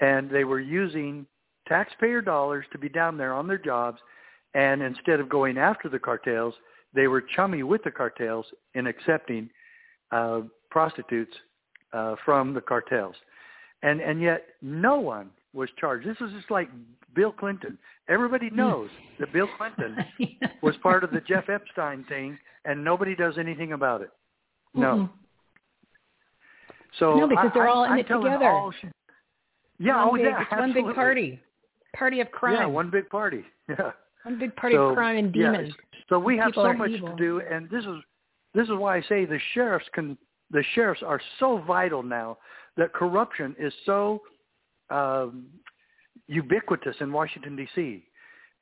and 0.00 0.30
they 0.30 0.44
were 0.44 0.60
using 0.60 1.26
taxpayer 1.68 2.20
dollars 2.20 2.64
to 2.72 2.78
be 2.78 2.88
down 2.88 3.16
there 3.16 3.32
on 3.32 3.46
their 3.46 3.58
jobs 3.58 3.98
and 4.54 4.82
instead 4.82 5.20
of 5.20 5.28
going 5.28 5.56
after 5.56 5.88
the 5.88 5.98
cartels 5.98 6.54
they 6.94 7.06
were 7.06 7.20
chummy 7.20 7.62
with 7.62 7.82
the 7.84 7.90
cartels 7.90 8.46
in 8.74 8.86
accepting 8.86 9.48
uh, 10.12 10.40
prostitutes 10.70 11.34
uh, 11.92 12.14
from 12.24 12.52
the 12.52 12.60
cartels 12.60 13.14
and 13.82 14.00
and 14.00 14.20
yet 14.20 14.46
no 14.60 14.96
one 14.96 15.30
was 15.54 15.68
charged 15.78 16.06
this 16.06 16.18
was 16.20 16.30
just 16.32 16.50
like 16.50 16.68
bill 17.14 17.32
clinton 17.32 17.78
everybody 18.08 18.50
knows 18.50 18.90
that 19.18 19.32
bill 19.32 19.48
clinton 19.56 19.96
was 20.62 20.74
part 20.82 21.04
of 21.04 21.10
the 21.10 21.20
jeff 21.20 21.48
epstein 21.48 22.04
thing 22.08 22.38
and 22.64 22.82
nobody 22.82 23.14
does 23.14 23.38
anything 23.38 23.72
about 23.72 24.00
it 24.02 24.10
no 24.74 24.94
mm-hmm. 24.94 25.12
so 26.98 27.14
no 27.14 27.28
because 27.28 27.50
they're 27.54 27.68
I, 27.68 27.72
all 27.72 27.84
in 27.84 27.92
I, 27.92 27.98
it 28.00 28.08
together 28.08 28.48
all, 28.48 28.72
yeah, 29.78 30.04
one 30.04 30.08
oh 30.08 30.16
big, 30.16 30.24
yeah, 30.24 30.40
it's 30.40 30.52
absolutely. 30.52 30.82
one 30.82 30.90
big 30.90 30.94
party, 30.94 31.40
party 31.96 32.20
of 32.20 32.30
crime. 32.30 32.54
Yeah, 32.54 32.66
one 32.66 32.90
big 32.90 33.08
party. 33.08 33.44
Yeah, 33.66 33.92
one 34.24 34.38
big 34.38 34.54
party 34.56 34.76
so, 34.76 34.88
of 34.88 34.94
crime 34.94 35.16
and 35.16 35.32
demons. 35.32 35.68
Yeah. 35.70 35.98
So 36.10 36.18
we 36.18 36.36
have 36.36 36.48
People 36.48 36.64
so 36.64 36.72
much 36.74 36.90
evil. 36.90 37.08
to 37.08 37.16
do, 37.16 37.40
and 37.50 37.68
this 37.70 37.82
is 37.82 37.96
this 38.52 38.64
is 38.64 38.74
why 38.76 38.98
I 38.98 39.02
say 39.08 39.24
the 39.24 39.38
sheriffs 39.54 39.86
can 39.94 40.18
the 40.50 40.62
sheriffs 40.74 41.02
are 41.02 41.18
so 41.38 41.64
vital 41.66 42.02
now 42.02 42.36
that 42.76 42.92
corruption 42.92 43.56
is 43.58 43.72
so 43.86 44.20
um, 44.90 45.46
ubiquitous 46.26 46.96
in 47.00 47.12
Washington 47.12 47.56
D.C. 47.56 48.04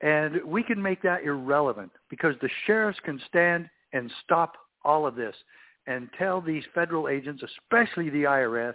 And 0.00 0.40
we 0.44 0.62
can 0.62 0.82
make 0.82 1.02
that 1.02 1.22
irrelevant 1.22 1.92
because 2.10 2.34
the 2.40 2.50
sheriffs 2.66 2.98
can 3.04 3.20
stand 3.28 3.68
and 3.92 4.10
stop 4.24 4.54
all 4.84 5.06
of 5.06 5.14
this 5.14 5.34
and 5.86 6.08
tell 6.18 6.40
these 6.40 6.64
federal 6.74 7.08
agents, 7.08 7.42
especially 7.42 8.10
the 8.10 8.24
IRS, 8.24 8.74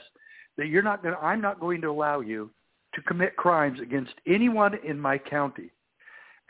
that 0.58 0.68
you're 0.68 0.84
not 0.84 1.04
going 1.04 1.16
to, 1.16 1.22
I'm 1.22 1.42
not 1.42 1.60
going 1.60 1.82
to 1.82 1.88
allow 1.88 2.22
you 2.22 2.50
to 2.96 3.02
commit 3.02 3.36
crimes 3.36 3.80
against 3.82 4.14
anyone 4.26 4.78
in 4.86 5.00
my 5.00 5.18
county. 5.18 5.72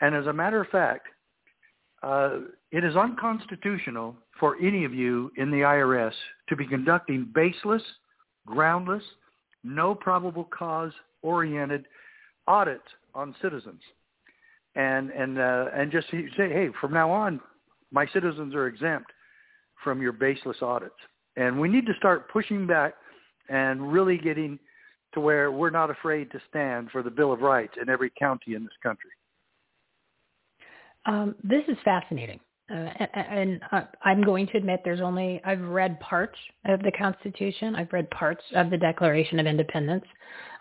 And 0.00 0.14
as 0.14 0.26
a 0.26 0.32
matter 0.32 0.60
of 0.60 0.68
fact, 0.68 1.06
uh, 2.02 2.38
it 2.70 2.84
is 2.84 2.96
unconstitutional 2.96 4.14
for 4.38 4.56
any 4.62 4.84
of 4.84 4.94
you 4.94 5.32
in 5.36 5.50
the 5.50 5.58
IRS 5.58 6.12
to 6.48 6.56
be 6.56 6.66
conducting 6.66 7.28
baseless, 7.34 7.82
groundless, 8.46 9.02
no 9.68 9.94
probable 9.94 10.44
cause 10.44 10.92
oriented 11.22 11.86
audits 12.46 12.84
on 13.14 13.34
citizens. 13.42 13.80
And 14.74 15.10
and 15.10 15.38
uh, 15.38 15.66
and 15.74 15.90
just 15.90 16.08
say, 16.10 16.48
hey, 16.48 16.68
from 16.80 16.92
now 16.92 17.10
on, 17.10 17.40
my 17.90 18.06
citizens 18.12 18.54
are 18.54 18.66
exempt 18.66 19.10
from 19.82 20.00
your 20.00 20.12
baseless 20.12 20.58
audits. 20.62 20.94
And 21.36 21.58
we 21.60 21.68
need 21.68 21.86
to 21.86 21.94
start 21.96 22.30
pushing 22.30 22.66
back 22.66 22.94
and 23.48 23.92
really 23.92 24.18
getting 24.18 24.58
to 25.14 25.20
where 25.20 25.50
we're 25.50 25.70
not 25.70 25.90
afraid 25.90 26.30
to 26.32 26.40
stand 26.48 26.90
for 26.90 27.02
the 27.02 27.10
Bill 27.10 27.32
of 27.32 27.40
Rights 27.40 27.74
in 27.80 27.88
every 27.88 28.12
county 28.18 28.54
in 28.54 28.62
this 28.62 28.72
country. 28.82 29.10
Um, 31.06 31.34
this 31.42 31.62
is 31.68 31.76
fascinating. 31.84 32.40
Uh, 32.70 32.74
and 33.14 33.60
uh, 33.72 33.82
I'm 34.04 34.22
going 34.22 34.46
to 34.48 34.58
admit 34.58 34.80
there's 34.84 35.00
only 35.00 35.40
I've 35.44 35.60
read 35.60 35.98
parts 36.00 36.38
of 36.66 36.80
the 36.82 36.92
Constitution. 36.92 37.74
I've 37.74 37.92
read 37.92 38.10
parts 38.10 38.42
of 38.54 38.70
the 38.70 38.76
Declaration 38.76 39.40
of 39.40 39.46
Independence. 39.46 40.04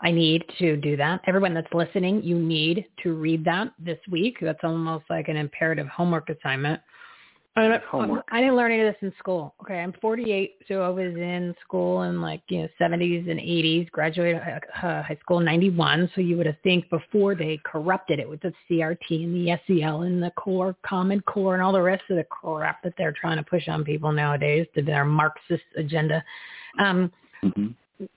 I 0.02 0.12
need 0.12 0.44
to 0.60 0.78
do 0.78 0.96
that. 0.98 1.22
Everyone 1.28 1.54
that's 1.54 1.74
listening, 1.74 2.24
you 2.24 2.38
need 2.38 2.86
to 3.04 3.14
read 3.14 3.44
that 3.46 3.74
this 3.78 4.00
week. 4.10 4.38
That's 4.42 4.60
almost 4.64 5.06
like 5.10 5.28
an 5.28 5.36
imperative 5.36 5.88
homework 5.88 6.30
assignment. 6.30 6.82
I, 7.58 7.80
Homework. 7.90 8.26
I 8.32 8.40
didn't 8.40 8.56
learn 8.56 8.72
any 8.72 8.82
of 8.82 8.94
this 8.94 9.02
in 9.02 9.14
school. 9.18 9.56
Okay, 9.62 9.80
I'm 9.80 9.94
48, 10.02 10.56
so 10.68 10.82
I 10.82 10.90
was 10.90 11.14
in 11.16 11.56
school 11.62 12.04
in 12.04 12.22
like 12.22 12.42
you 12.50 12.62
know 12.62 12.68
70s 12.80 13.30
and 13.30 13.40
80s. 13.40 13.90
Graduated 13.92 14.42
uh, 14.42 15.04
high 15.04 15.18
school 15.22 15.40
in 15.40 15.46
91. 15.46 16.12
So 16.14 16.22
you 16.22 16.38
would 16.38 16.46
have 16.46 16.56
think 16.64 16.90
before 16.90 17.36
they 17.36 17.60
corrupted 17.66 18.20
it 18.20 18.30
with 18.30 18.42
the 18.42 18.54
CRT 18.70 19.24
and 19.24 19.36
the 19.36 19.58
SEL 19.66 20.04
and 20.04 20.22
the 20.22 20.32
core, 20.32 20.76
Common 20.86 21.22
Core, 21.22 21.56
and 21.56 21.64
all 21.64 21.74
the 21.74 21.82
rest 21.82 22.04
of 22.10 22.18
the 22.18 22.24
crap 22.26 22.84
that 22.84 22.94
they're 22.98 23.14
trying 23.20 23.38
to 23.38 23.44
push 23.44 23.68
on 23.68 23.84
people 23.84 24.12
nowadays 24.12 24.68
to 24.76 24.82
their 24.82 25.06
Marxist 25.06 25.64
agenda. 25.76 26.24
Um, 26.80 27.12
Mm-hmm. 27.44 27.68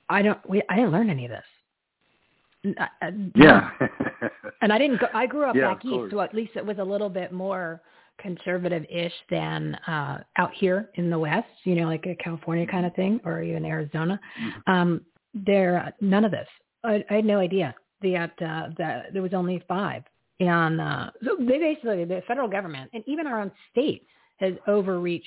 I 0.08 0.22
don't. 0.22 0.48
We, 0.48 0.62
I 0.68 0.76
didn't 0.76 0.92
learn 0.92 1.10
any 1.10 1.26
of 1.26 1.30
this. 1.30 2.74
I- 2.78 3.06
I- 3.06 3.30
Yeah. 3.34 3.70
and 4.62 4.72
I 4.72 4.78
didn't 4.78 5.00
go. 5.00 5.06
I 5.14 5.26
grew 5.26 5.44
up 5.44 5.56
Yeah, 5.56 5.74
back 5.74 5.84
east, 5.84 6.10
so 6.10 6.20
at 6.20 6.34
least 6.34 6.52
it 6.56 6.64
was 6.64 6.78
a 6.78 6.84
little 6.84 7.08
bit 7.08 7.32
more 7.32 7.80
conservative-ish 8.20 9.12
than 9.30 9.74
uh 9.86 10.18
out 10.38 10.52
here 10.54 10.90
in 10.94 11.10
the 11.10 11.18
West. 11.18 11.48
You 11.64 11.74
know, 11.76 11.86
like 11.86 12.06
a 12.06 12.14
California 12.22 12.66
kind 12.66 12.86
of 12.86 12.94
thing, 12.94 13.20
or 13.24 13.42
even 13.42 13.64
Arizona. 13.64 14.20
Mm-hmm. 14.40 14.72
Um, 14.72 15.00
there, 15.34 15.92
none 16.00 16.24
of 16.24 16.32
this. 16.32 16.48
I, 16.82 17.04
I 17.10 17.14
had 17.14 17.24
no 17.24 17.38
idea 17.38 17.74
that 18.02 18.32
uh, 18.42 18.68
that 18.78 19.12
there 19.12 19.22
was 19.22 19.34
only 19.34 19.62
five. 19.68 20.02
And 20.40 20.80
uh, 20.80 21.10
so 21.22 21.36
they 21.38 21.58
basically, 21.58 22.04
the 22.06 22.22
federal 22.26 22.48
government 22.48 22.90
and 22.94 23.04
even 23.06 23.26
our 23.26 23.40
own 23.42 23.52
state 23.70 24.06
has 24.38 24.54
overreached 24.66 25.26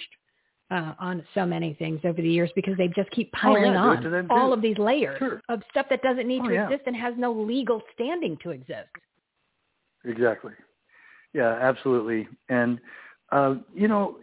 uh, 0.71 0.93
on 0.99 1.23
so 1.35 1.45
many 1.45 1.75
things 1.75 1.99
over 2.03 2.19
the 2.19 2.29
years 2.29 2.49
because 2.55 2.75
they 2.77 2.87
just 2.95 3.11
keep 3.11 3.29
Oh, 3.43 3.55
yeah, 3.55 3.73
piling 3.77 4.01
do 4.01 4.13
it 4.13 4.19
on 4.19 4.31
all 4.31 4.53
of 4.53 4.61
these 4.61 4.77
layers 4.79 5.19
Sure. 5.19 5.39
of 5.49 5.61
stuff 5.69 5.85
that 5.91 6.01
doesn't 6.01 6.27
need 6.27 6.41
Oh, 6.43 6.47
to 6.47 6.53
yeah. 6.55 6.63
exist 6.65 6.83
and 6.87 6.95
has 6.95 7.13
no 7.15 7.31
legal 7.31 7.81
standing 7.93 8.37
to 8.41 8.49
exist. 8.49 8.89
Exactly. 10.03 10.53
Yeah, 11.33 11.57
absolutely. 11.61 12.27
And 12.49 12.79
uh, 13.31 13.55
you 13.73 13.87
know, 13.87 14.17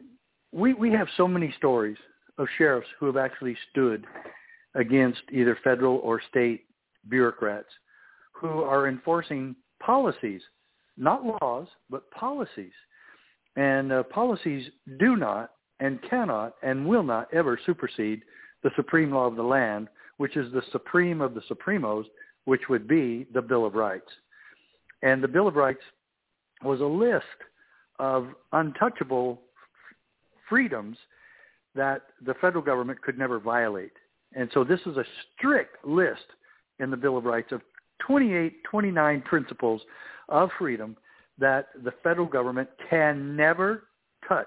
we 0.53 0.75
we 0.75 0.93
have 0.93 1.09
so 1.17 1.27
many 1.27 1.53
stories 1.59 1.99
of 2.39 2.47
sheriffs 2.57 2.89
who 2.99 3.07
have 3.07 3.17
actually 3.17 3.57
stood 3.71 4.07
against 4.75 5.23
either 5.33 5.59
federal 5.63 5.97
or 5.99 6.21
state 6.29 6.65
bureaucrats 7.09 7.69
who 8.33 8.63
are 8.63 8.89
enforcing 8.89 9.55
policies, 9.83 10.41
not 10.97 11.25
laws, 11.25 11.67
but 11.91 12.11
policies. 12.13 12.73
And 13.57 13.93
uh, 13.93 14.03
policies 14.05 14.71
do 14.99 15.17
not 15.17 15.51
and 15.81 15.99
cannot 16.09 16.55
and 16.63 16.87
will 16.87 17.03
not 17.03 17.33
ever 17.35 17.59
supersede 17.67 18.23
the 18.63 18.71
supreme 18.77 19.11
law 19.11 19.27
of 19.27 19.37
the 19.37 19.43
land, 19.43 19.89
which 20.19 20.37
is 20.37 20.53
the 20.53 20.63
supreme 20.71 21.21
of 21.21 21.35
the 21.35 21.43
supremos, 21.51 22.05
which 22.45 22.69
would 22.69 22.87
be 22.87 23.27
the 23.35 23.43
Bill 23.43 23.67
of 23.67 23.75
Rights. 23.75 24.11
And 25.03 25.23
the 25.23 25.29
Bill 25.29 25.49
of 25.49 25.57
Rights 25.57 25.81
was 26.65 26.81
a 26.81 26.85
list 26.85 27.25
of 27.99 28.29
untouchable 28.53 29.41
freedoms 30.49 30.97
that 31.75 32.03
the 32.25 32.35
federal 32.41 32.63
government 32.63 33.01
could 33.03 33.19
never 33.19 33.39
violate. 33.39 33.93
And 34.35 34.51
so 34.53 34.65
this 34.65 34.81
is 34.87 34.97
a 34.97 35.05
strict 35.37 35.85
list 35.85 36.27
in 36.79 36.91
the 36.91 36.97
Bill 36.97 37.17
of 37.17 37.25
Rights 37.25 37.53
of 37.53 37.61
28, 38.07 38.65
29 38.65 39.23
principles 39.23 39.83
of 40.29 40.51
freedom 40.59 40.97
that 41.39 41.69
the 41.85 41.93
federal 42.03 42.27
government 42.27 42.69
can 42.89 43.37
never 43.37 43.85
touch. 44.29 44.47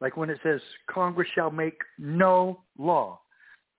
Like 0.00 0.16
when 0.16 0.30
it 0.30 0.38
says 0.42 0.60
Congress 0.90 1.28
shall 1.34 1.50
make 1.50 1.78
no 1.98 2.60
law. 2.78 3.20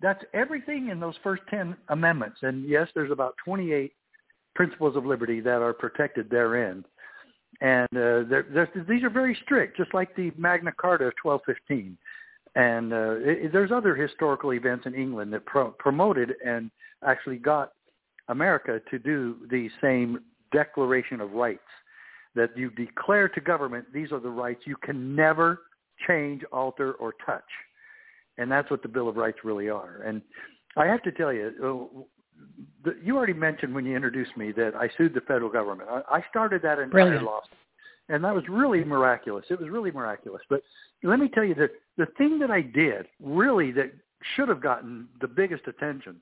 That's 0.02 0.24
everything 0.34 0.90
in 0.90 1.00
those 1.00 1.16
first 1.24 1.44
10 1.50 1.76
amendments. 1.90 2.38
And 2.42 2.68
yes, 2.68 2.88
there's 2.96 3.12
about 3.12 3.36
28 3.44 3.94
principles 4.54 4.96
of 4.96 5.06
liberty 5.06 5.40
that 5.42 5.62
are 5.62 5.74
protected 5.74 6.30
therein. 6.30 6.84
And 7.62 7.88
uh, 7.92 8.28
they're, 8.30 8.46
they're, 8.54 8.86
these 8.88 9.04
are 9.04 9.10
very 9.10 9.38
strict, 9.44 9.78
just 9.78 9.94
like 9.94 10.16
the 10.16 10.32
Magna 10.38 10.72
Carta 10.72 11.06
of 11.06 11.14
1215. 11.22 11.98
And 12.56 12.94
uh, 12.94 13.16
it, 13.20 13.52
there's 13.52 13.72
other 13.72 13.96
historical 13.96 14.54
events 14.54 14.86
in 14.86 14.96
England 14.96 15.34
that 15.34 15.46
pro- 15.46 15.72
promoted 15.72 16.34
and 16.46 16.72
actually 17.06 17.38
got 17.38 17.72
America 18.30 18.82
to 18.90 19.00
do 19.00 19.38
the 19.50 19.70
same 19.82 20.20
Declaration 20.52 21.22
of 21.22 21.34
Rights, 21.34 21.60
that 22.36 22.58
you 22.58 22.70
declare 22.72 23.28
to 23.30 23.42
government 23.42 23.86
these 23.94 24.12
are 24.12 24.20
the 24.20 24.30
rights 24.30 24.62
you 24.66 24.76
can 24.78 25.16
never 25.16 25.62
change, 26.08 26.44
alter, 26.52 26.94
or 26.94 27.14
touch. 27.26 27.44
And 28.38 28.52
that's 28.52 28.70
what 28.70 28.82
the 28.82 28.90
Bill 28.90 29.08
of 29.08 29.16
Rights 29.16 29.40
really 29.44 29.70
are. 29.70 30.02
And 30.06 30.22
I 30.78 30.86
have 30.86 31.02
to 31.04 31.12
tell 31.12 31.32
you, 31.32 31.52
uh, 31.64 32.02
the, 32.84 32.96
you 33.04 33.18
already 33.18 33.34
mentioned 33.34 33.74
when 33.74 33.86
you 33.86 33.96
introduced 33.96 34.38
me 34.38 34.52
that 34.54 34.76
I 34.76 34.90
sued 34.98 35.14
the 35.14 35.22
federal 35.22 35.50
government. 35.50 35.90
I, 35.90 36.18
I 36.18 36.24
started 36.30 36.62
that 36.62 36.80
entire 36.80 36.90
Brilliant. 36.90 37.26
lawsuit, 37.26 37.58
and 38.10 38.24
that 38.24 38.34
was 38.34 38.44
really 38.48 38.84
miraculous. 38.84 39.46
It 39.50 39.60
was 39.60 39.70
really 39.70 39.92
miraculous. 39.92 40.42
But 40.50 40.62
let 41.04 41.20
me 41.20 41.28
tell 41.28 41.44
you 41.44 41.56
that 41.56 41.72
the 41.98 42.08
thing 42.18 42.40
that 42.40 42.52
I 42.52 42.62
did 42.62 43.08
really 43.22 43.72
that 43.74 43.92
should 44.36 44.50
have 44.50 44.62
gotten 44.62 45.08
the 45.20 45.28
biggest 45.28 45.68
attention, 45.68 46.22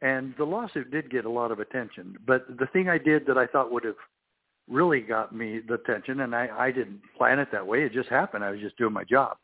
and 0.00 0.34
the 0.36 0.44
lawsuit 0.44 0.90
did 0.90 1.10
get 1.10 1.24
a 1.24 1.30
lot 1.30 1.52
of 1.52 1.60
attention. 1.60 2.16
But 2.26 2.46
the 2.58 2.66
thing 2.72 2.88
I 2.88 2.98
did 2.98 3.26
that 3.26 3.38
I 3.38 3.46
thought 3.46 3.72
would 3.72 3.84
have 3.84 3.96
really 4.68 5.00
got 5.00 5.34
me 5.34 5.60
the 5.66 5.74
attention, 5.74 6.20
and 6.20 6.34
I, 6.34 6.48
I 6.56 6.70
didn't 6.72 7.00
plan 7.16 7.38
it 7.38 7.48
that 7.52 7.66
way. 7.66 7.82
It 7.82 7.92
just 7.92 8.08
happened. 8.08 8.44
I 8.44 8.50
was 8.50 8.60
just 8.60 8.76
doing 8.76 8.92
my 8.92 9.04
job. 9.04 9.36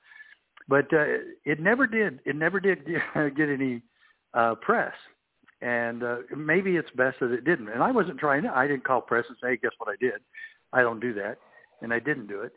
But 0.68 0.92
uh, 0.92 1.04
it 1.44 1.60
never 1.60 1.86
did. 1.86 2.20
It 2.26 2.36
never 2.36 2.60
did 2.60 2.84
get 3.14 3.48
any 3.48 3.82
uh, 4.34 4.56
press 4.56 4.92
and 5.60 6.02
uh, 6.02 6.16
maybe 6.36 6.76
it's 6.76 6.90
best 6.96 7.18
that 7.20 7.32
it 7.32 7.44
didn't. 7.44 7.68
And 7.68 7.82
I 7.82 7.90
wasn't 7.90 8.18
trying 8.18 8.42
to. 8.44 8.50
I 8.50 8.66
didn't 8.66 8.84
call 8.84 9.00
press 9.00 9.24
and 9.28 9.36
say, 9.42 9.56
"Guess 9.56 9.72
what 9.78 9.90
I 9.90 9.96
did?" 10.00 10.20
I 10.72 10.82
don't 10.82 11.00
do 11.00 11.14
that, 11.14 11.38
and 11.82 11.92
I 11.92 11.98
didn't 11.98 12.26
do 12.26 12.42
it. 12.42 12.52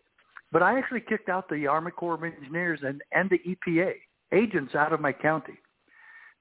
But 0.52 0.62
I 0.62 0.78
actually 0.78 1.02
kicked 1.02 1.30
out 1.30 1.50
the 1.50 1.68
Army 1.68 1.92
Corps 1.92 2.16
of 2.16 2.24
Engineers 2.24 2.80
and 2.84 3.02
and 3.12 3.30
the 3.30 3.40
EPA 3.40 3.94
agents 4.34 4.76
out 4.76 4.94
of 4.94 5.02
my 5.02 5.12
county. 5.12 5.58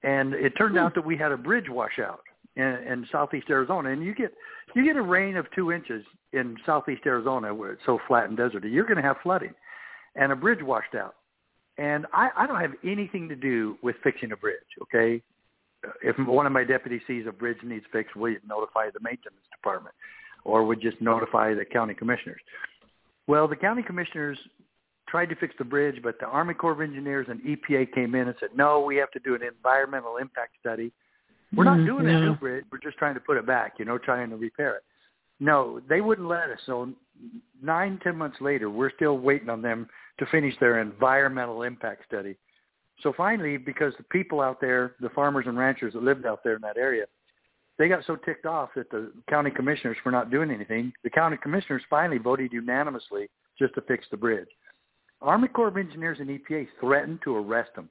And 0.03 0.35
it 0.35 0.51
turned 0.57 0.79
out 0.79 0.95
that 0.95 1.05
we 1.05 1.17
had 1.17 1.33
a 1.33 1.37
bridge 1.37 1.69
washout 1.69 2.21
in, 2.57 2.65
in 2.65 3.07
southeast 3.13 3.47
Arizona, 3.51 3.91
and 3.91 4.03
you 4.03 4.15
get 4.15 4.33
you 4.75 4.85
get 4.85 4.97
a 4.97 5.03
rain 5.03 5.37
of 5.37 5.47
two 5.55 5.73
inches 5.73 6.05
in 6.33 6.57
southeast 6.65 7.03
Arizona 7.07 7.55
where 7.55 7.73
it's 7.73 7.83
so 7.87 7.99
flat 8.07 8.29
and 8.29 8.39
deserty. 8.39 8.73
You're 8.73 8.85
going 8.85 8.97
to 8.97 9.03
have 9.03 9.17
flooding, 9.23 9.55
and 10.17 10.33
a 10.33 10.37
bridge 10.37 10.63
washed 10.63 10.95
out. 10.95 11.15
And 11.79 12.07
I, 12.13 12.31
I 12.37 12.47
don't 12.47 12.61
have 12.61 12.73
anything 12.85 13.29
to 13.29 13.37
do 13.37 13.79
with 13.83 13.97
fixing 14.03 14.33
a 14.33 14.37
bridge. 14.37 14.59
Okay, 14.83 15.23
if 16.03 16.17
one 16.27 16.47
of 16.47 16.53
my 16.53 16.65
deputies 16.65 17.03
sees 17.07 17.27
a 17.27 17.33
bridge 17.33 17.59
needs 17.63 17.85
fixed, 17.93 18.17
we 18.17 18.39
notify 18.47 18.91
the 18.93 19.01
maintenance 19.03 19.43
department, 19.55 19.95
or 20.45 20.65
we 20.65 20.77
just 20.77 21.01
notify 21.01 21.55
the 21.55 21.65
county 21.65 21.95
commissioners. 21.95 22.41
Well, 23.27 23.47
the 23.49 23.57
county 23.57 23.83
commissioners 23.83 24.39
tried 25.09 25.27
to 25.27 25.37
fix 25.37 25.55
the 25.59 25.65
bridge, 25.65 26.01
but 26.03 26.19
the 26.21 26.27
Army 26.27 26.55
Corps 26.55 26.73
of 26.73 26.81
Engineers 26.81 27.27
and 27.29 27.41
EPA 27.41 27.93
came 27.93 28.15
in 28.15 28.29
and 28.29 28.37
said, 28.41 28.51
no, 28.55 28.81
we 28.81 28.97
have 28.97 29.11
to 29.13 29.19
do 29.21 29.35
an 29.35 29.43
environmental 29.43 30.17
impact 30.17 30.53
study. 30.61 30.93
We're 31.55 31.65
not 31.65 31.79
Mm, 31.79 31.87
doing 31.87 32.09
a 32.09 32.21
new 32.21 32.35
bridge. 32.37 32.65
We're 32.71 32.79
just 32.79 32.97
trying 32.97 33.15
to 33.15 33.21
put 33.21 33.37
it 33.37 33.45
back, 33.45 33.75
you 33.79 33.85
know, 33.85 33.99
trying 33.99 34.31
to 34.31 34.37
repair 34.37 34.77
it. 34.77 34.85
No, 35.41 35.81
they 35.89 36.01
wouldn't 36.01 36.29
let 36.29 36.51
us. 36.51 36.61
So 36.65 36.93
nine, 37.61 37.99
ten 38.05 38.17
months 38.17 38.41
later, 38.41 38.71
we're 38.71 38.93
still 38.95 39.19
waiting 39.19 39.49
on 39.49 39.63
them 39.63 39.89
to 40.19 40.27
finish 40.27 40.55
their 40.61 40.81
environmental 40.81 41.63
impact 41.63 42.05
study. 42.07 42.37
So 43.03 43.13
finally, 43.17 43.57
because 43.57 43.95
the 43.97 44.05
people 44.05 44.41
out 44.41 44.61
there, 44.61 44.95
the 45.01 45.09
farmers 45.11 45.47
and 45.47 45.57
ranchers 45.57 45.95
that 45.95 46.03
lived 46.03 46.27
out 46.27 46.45
there 46.45 46.55
in 46.55 46.63
that 46.63 46.77
area, 46.77 47.07
they 47.79 47.89
got 47.89 48.05
so 48.07 48.17
ticked 48.17 48.45
off 48.45 48.71
at 48.77 48.91
the 48.91 49.11
county 49.29 49.51
commissioners 49.51 49.97
for 50.03 50.13
not 50.13 50.31
doing 50.31 50.51
anything, 50.51 50.93
the 51.03 51.11
county 51.11 51.39
commissioners 51.43 51.83
finally 51.89 52.19
voted 52.19 52.53
unanimously 52.53 53.31
just 53.59 53.75
to 53.75 53.81
fix 53.83 54.05
the 54.11 54.17
bridge. 54.17 54.49
Army 55.23 55.49
Corps 55.49 55.69
of 55.69 55.77
Engineers 55.77 56.19
and 56.21 56.29
EPA 56.29 56.67
threatened 56.79 57.21
to 57.25 57.37
arrest 57.37 57.71
them, 57.75 57.89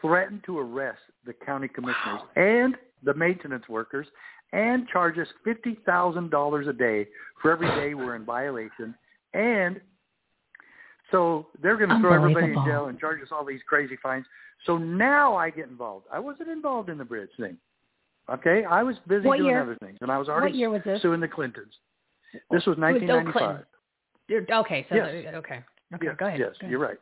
threatened 0.00 0.42
to 0.44 0.58
arrest 0.58 1.00
the 1.24 1.32
county 1.32 1.68
commissioners 1.68 2.20
and 2.36 2.76
the 3.02 3.14
maintenance 3.14 3.68
workers 3.68 4.06
and 4.52 4.86
charge 4.88 5.18
us 5.18 5.28
$50,000 5.46 6.68
a 6.68 6.72
day 6.72 7.08
for 7.40 7.50
every 7.50 7.68
day 7.68 7.94
we're 7.94 8.16
in 8.16 8.24
violation. 8.24 8.94
And 9.34 9.80
so 11.12 11.46
they're 11.62 11.76
going 11.76 11.90
to 11.90 12.00
throw 12.00 12.12
everybody 12.14 12.46
in 12.52 12.64
jail 12.66 12.86
and 12.86 12.98
charge 12.98 13.22
us 13.22 13.28
all 13.30 13.44
these 13.44 13.60
crazy 13.68 13.96
fines. 14.02 14.26
So 14.66 14.76
now 14.78 15.36
I 15.36 15.50
get 15.50 15.68
involved. 15.68 16.06
I 16.12 16.18
wasn't 16.18 16.48
involved 16.48 16.88
in 16.88 16.98
the 16.98 17.04
bridge 17.04 17.30
thing. 17.38 17.56
Okay, 18.30 18.64
I 18.64 18.82
was 18.82 18.96
busy 19.06 19.26
What 19.26 19.36
doing 19.38 19.50
year? 19.50 19.62
other 19.62 19.76
things, 19.76 19.98
and 20.00 20.10
I 20.10 20.16
was 20.18 20.28
already 20.28 20.56
year 20.56 20.70
was 20.70 20.82
this? 20.84 21.02
suing 21.02 21.20
the 21.20 21.28
Clintons. 21.28 21.74
This 22.50 22.64
was 22.66 22.66
It 22.66 22.68
was 22.70 22.78
1995. 22.78 23.64
You're- 24.28 24.46
Okay, 24.50 24.86
so 24.88 24.94
Yes. 24.94 25.08
okay, 25.34 25.62
okay, 25.94 26.06
Yes, 26.06 26.16
go 26.16 26.26
ahead. 26.26 26.38
Yes, 26.40 26.50
go 26.52 26.64
ahead. 26.64 26.70
you're 26.70 26.80
right. 26.80 26.98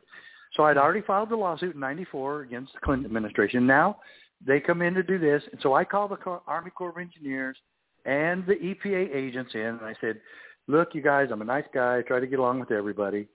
So 0.53 0.63
I'd 0.63 0.77
already 0.77 1.01
filed 1.01 1.29
the 1.29 1.35
lawsuit 1.37 1.75
in 1.75 1.79
'94 1.79 2.41
against 2.41 2.73
the 2.73 2.79
Clinton 2.79 3.05
administration. 3.05 3.65
Now 3.65 3.99
they 4.45 4.59
come 4.59 4.81
in 4.81 4.93
to 4.95 5.03
do 5.03 5.17
this, 5.19 5.41
and 5.51 5.61
so 5.61 5.73
I 5.75 5.85
called 5.85 6.11
the 6.11 6.39
Army 6.47 6.71
Corps 6.71 6.89
of 6.89 6.97
Engineers 6.97 7.57
and 8.05 8.45
the 8.47 8.55
EPA 8.55 9.13
agents 9.15 9.53
in, 9.53 9.61
and 9.61 9.81
I 9.81 9.93
said, 10.01 10.19
"Look, 10.67 10.93
you 10.95 11.01
guys, 11.01 11.29
I'm 11.31 11.41
a 11.41 11.45
nice 11.45 11.67
guy. 11.73 11.99
I 11.99 12.01
try 12.01 12.19
to 12.19 12.27
get 12.27 12.39
along 12.39 12.59
with 12.59 12.71
everybody, 12.71 13.27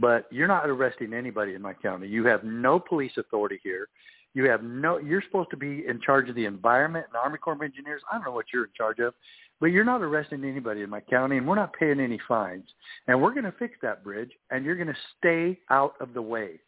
but 0.00 0.26
you're 0.30 0.48
not 0.48 0.68
arresting 0.68 1.12
anybody 1.12 1.54
in 1.54 1.62
my 1.62 1.72
county. 1.72 2.08
You 2.08 2.24
have 2.26 2.44
no 2.44 2.78
police 2.78 3.12
authority 3.16 3.60
here. 3.62 3.88
You 4.34 4.48
have 4.48 4.62
no. 4.62 4.98
You're 4.98 5.22
supposed 5.22 5.50
to 5.50 5.56
be 5.56 5.84
in 5.86 6.00
charge 6.00 6.28
of 6.28 6.34
the 6.34 6.44
environment 6.44 7.06
and 7.08 7.16
Army 7.16 7.38
Corps 7.38 7.54
of 7.54 7.62
Engineers. 7.62 8.02
I 8.10 8.16
don't 8.16 8.24
know 8.24 8.32
what 8.32 8.46
you're 8.52 8.64
in 8.64 8.70
charge 8.76 8.98
of, 9.00 9.14
but 9.58 9.66
you're 9.66 9.84
not 9.84 10.02
arresting 10.02 10.44
anybody 10.44 10.82
in 10.82 10.90
my 10.90 11.00
county, 11.00 11.38
and 11.38 11.46
we're 11.48 11.56
not 11.56 11.72
paying 11.72 11.98
any 11.98 12.20
fines. 12.28 12.66
And 13.08 13.20
we're 13.20 13.32
going 13.32 13.44
to 13.44 13.54
fix 13.58 13.76
that 13.82 14.04
bridge, 14.04 14.30
and 14.50 14.64
you're 14.64 14.76
going 14.76 14.88
to 14.88 14.96
stay 15.18 15.58
out 15.70 15.94
of 16.00 16.14
the 16.14 16.22
way, 16.22 16.60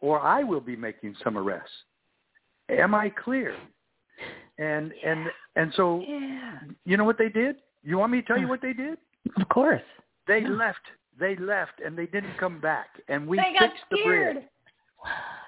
or 0.00 0.20
I 0.20 0.42
will 0.42 0.60
be 0.60 0.76
making 0.76 1.14
some 1.22 1.38
arrests. 1.38 1.70
Am 2.70 2.94
I 2.94 3.10
clear? 3.10 3.54
And 4.58 4.92
yeah. 5.02 5.10
and 5.10 5.26
and 5.56 5.72
so, 5.76 6.02
yeah. 6.08 6.58
you 6.84 6.96
know 6.96 7.04
what 7.04 7.18
they 7.18 7.28
did? 7.28 7.56
You 7.82 7.98
want 7.98 8.12
me 8.12 8.22
to 8.22 8.26
tell 8.26 8.38
you 8.38 8.48
what 8.48 8.62
they 8.62 8.72
did? 8.72 8.98
Of 9.40 9.48
course. 9.50 9.82
They 10.26 10.40
yeah. 10.40 10.48
left. 10.48 10.80
They 11.18 11.36
left, 11.36 11.80
and 11.84 11.96
they 11.96 12.06
didn't 12.06 12.36
come 12.38 12.60
back. 12.60 12.88
And 13.08 13.26
we 13.26 13.36
they 13.36 13.54
fixed 13.58 13.84
the 13.90 13.98
bridge. 14.04 14.36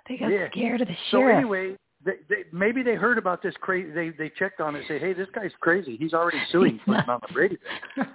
They 0.09 0.17
got 0.17 0.29
yeah. 0.29 0.49
scared 0.51 0.81
of 0.81 0.89
the 0.89 0.95
so 1.11 1.19
sheriff. 1.19 1.35
So 1.35 1.39
anyway, 1.39 1.77
they, 2.05 2.13
they, 2.29 2.45
maybe 2.53 2.83
they 2.83 2.95
heard 2.95 3.19
about 3.19 3.43
this 3.43 3.55
crazy. 3.61 3.91
They 3.91 4.11
they 4.11 4.31
checked 4.39 4.61
on 4.61 4.77
it, 4.77 4.81
and 4.81 4.89
say, 4.89 4.99
"Hey, 4.99 5.13
this 5.13 5.29
guy's 5.35 5.51
crazy. 5.61 5.97
He's 5.97 6.13
already 6.15 6.41
suing 6.53 6.79
for 6.85 6.95
on 6.95 7.21
the 7.27 7.33
Brady. 7.33 7.59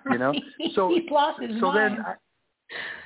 You 0.09 0.17
know. 0.17 0.33
So 0.75 0.89
he 0.89 1.07
lost 1.11 1.41
his 1.41 1.59
so 1.59 1.71
mind. 1.71 1.97
then, 1.97 2.05
I, 2.05 2.13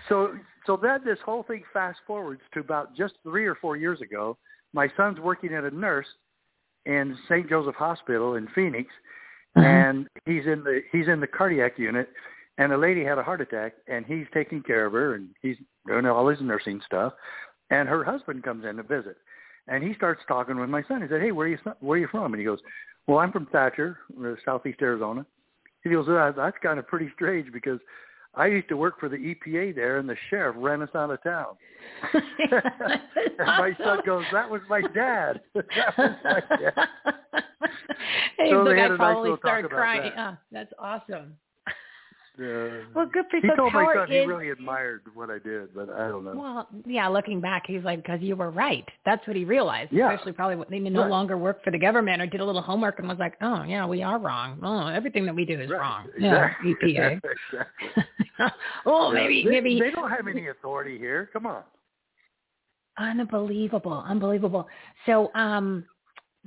so 0.09 0.35
so 0.65 0.77
then 0.77 0.99
this 1.03 1.17
whole 1.25 1.43
thing 1.43 1.63
fast 1.73 1.99
forwards 2.05 2.41
to 2.53 2.59
about 2.59 2.95
just 2.95 3.15
three 3.23 3.45
or 3.45 3.55
four 3.55 3.77
years 3.77 4.01
ago. 4.01 4.37
My 4.73 4.89
son's 4.97 5.19
working 5.19 5.53
at 5.53 5.63
a 5.63 5.71
nurse 5.71 6.07
in 6.85 7.17
St. 7.29 7.49
Joseph 7.49 7.75
Hospital 7.75 8.35
in 8.35 8.47
Phoenix, 8.53 8.89
uh-huh. 9.55 9.65
and 9.65 10.07
he's 10.25 10.45
in 10.45 10.63
the 10.63 10.81
he's 10.91 11.07
in 11.07 11.19
the 11.19 11.27
cardiac 11.27 11.79
unit. 11.79 12.09
And 12.57 12.71
a 12.71 12.77
lady 12.77 13.03
had 13.03 13.17
a 13.17 13.23
heart 13.23 13.41
attack, 13.41 13.73
and 13.87 14.05
he's 14.05 14.25
taking 14.33 14.63
care 14.63 14.85
of 14.85 14.93
her, 14.93 15.15
and 15.15 15.29
he's 15.41 15.57
doing 15.87 16.05
all 16.05 16.27
his 16.27 16.39
nursing 16.41 16.79
stuff. 16.85 17.13
And 17.69 17.89
her 17.89 18.03
husband 18.03 18.43
comes 18.43 18.65
in 18.65 18.77
to 18.77 18.83
visit, 18.83 19.17
and 19.67 19.83
he 19.83 19.93
starts 19.95 20.21
talking 20.27 20.59
with 20.59 20.69
my 20.69 20.83
son. 20.83 21.01
He 21.01 21.07
said, 21.07 21.21
"Hey, 21.21 21.31
where 21.31 21.47
are 21.47 21.49
you 21.49 21.57
where 21.79 21.97
are 21.97 22.01
you 22.01 22.07
from?" 22.07 22.33
And 22.33 22.39
he 22.39 22.45
goes, 22.45 22.59
"Well, 23.07 23.17
I'm 23.17 23.31
from 23.31 23.47
Thatcher, 23.47 23.97
uh, 24.23 24.35
southeast 24.45 24.81
Arizona." 24.81 25.25
He 25.83 25.89
goes, 25.89 26.07
"That's 26.07 26.57
kind 26.61 26.79
of 26.79 26.87
pretty 26.87 27.09
strange 27.13 27.51
because 27.51 27.79
I 28.35 28.47
used 28.47 28.69
to 28.69 28.77
work 28.77 28.99
for 28.99 29.09
the 29.09 29.17
EPA 29.17 29.73
there, 29.73 29.97
and 29.97 30.07
the 30.07 30.15
sheriff 30.29 30.55
ran 30.59 30.81
us 30.81 30.89
out 30.95 31.09
of 31.09 31.21
town." 31.23 31.57
and 32.13 33.47
my 33.47 33.75
son 33.83 33.99
goes, 34.05 34.25
"That 34.31 34.49
was 34.49 34.61
my 34.69 34.81
dad. 34.81 35.41
that 35.55 35.97
was 35.97 36.15
my 36.23 36.43
dad." 36.55 36.87
hey, 38.37 38.51
so 38.51 38.63
the 38.63 38.75
guy 38.75 38.81
had 38.81 38.95
probably 38.97 39.31
nice 39.31 39.39
started 39.39 39.71
crying. 39.71 40.03
That. 40.03 40.15
Yeah, 40.15 40.35
that's 40.51 40.73
awesome. 40.79 41.35
Yeah. 42.39 42.81
Well, 42.93 43.05
good 43.11 43.25
for 43.31 43.39
He 43.39 43.47
so 43.47 43.55
told 43.55 43.73
my 43.73 43.83
power 43.83 43.95
son 44.07 44.11
he 44.11 44.19
really 44.19 44.49
admired 44.49 45.01
what 45.13 45.29
I 45.29 45.39
did, 45.39 45.73
but 45.73 45.89
I 45.89 46.07
don't 46.07 46.23
know. 46.23 46.33
Well, 46.35 46.67
yeah, 46.85 47.07
looking 47.07 47.39
back, 47.39 47.63
he's 47.67 47.83
like, 47.83 48.01
because 48.03 48.21
you 48.21 48.35
were 48.35 48.51
right. 48.51 48.85
That's 49.05 49.25
what 49.27 49.35
he 49.35 49.45
realized. 49.45 49.91
Yeah. 49.93 50.11
Especially 50.11 50.33
probably 50.33 50.57
when 50.57 50.67
they 50.69 50.79
no 50.79 51.01
Right. 51.01 51.09
longer 51.09 51.37
work 51.37 51.63
for 51.63 51.71
the 51.71 51.77
government 51.79 52.21
or 52.21 52.27
did 52.27 52.41
a 52.41 52.45
little 52.45 52.61
homework 52.61 52.99
and 52.99 53.07
was 53.07 53.17
like, 53.19 53.35
oh, 53.41 53.63
yeah, 53.63 53.85
we 53.85 54.03
are 54.03 54.19
wrong. 54.19 54.59
Oh, 54.63 54.87
everything 54.87 55.25
that 55.25 55.35
we 55.35 55.45
do 55.45 55.59
is 55.59 55.69
wrong. 55.69 56.07
Yeah, 56.19 56.53
E 56.65 56.73
EPA. 56.83 57.19
exactly. 57.21 58.03
oh, 58.85 59.13
Yeah. 59.13 59.21
maybe, 59.21 59.43
they, 59.43 59.49
maybe. 59.49 59.79
they 59.79 59.91
don't 59.91 60.09
have 60.09 60.27
any 60.27 60.47
authority 60.49 60.97
here. 60.97 61.29
Come 61.33 61.45
on. 61.45 61.63
Unbelievable, 62.97 64.03
unbelievable. 64.07 64.67
So, 65.05 65.31
um, 65.35 65.85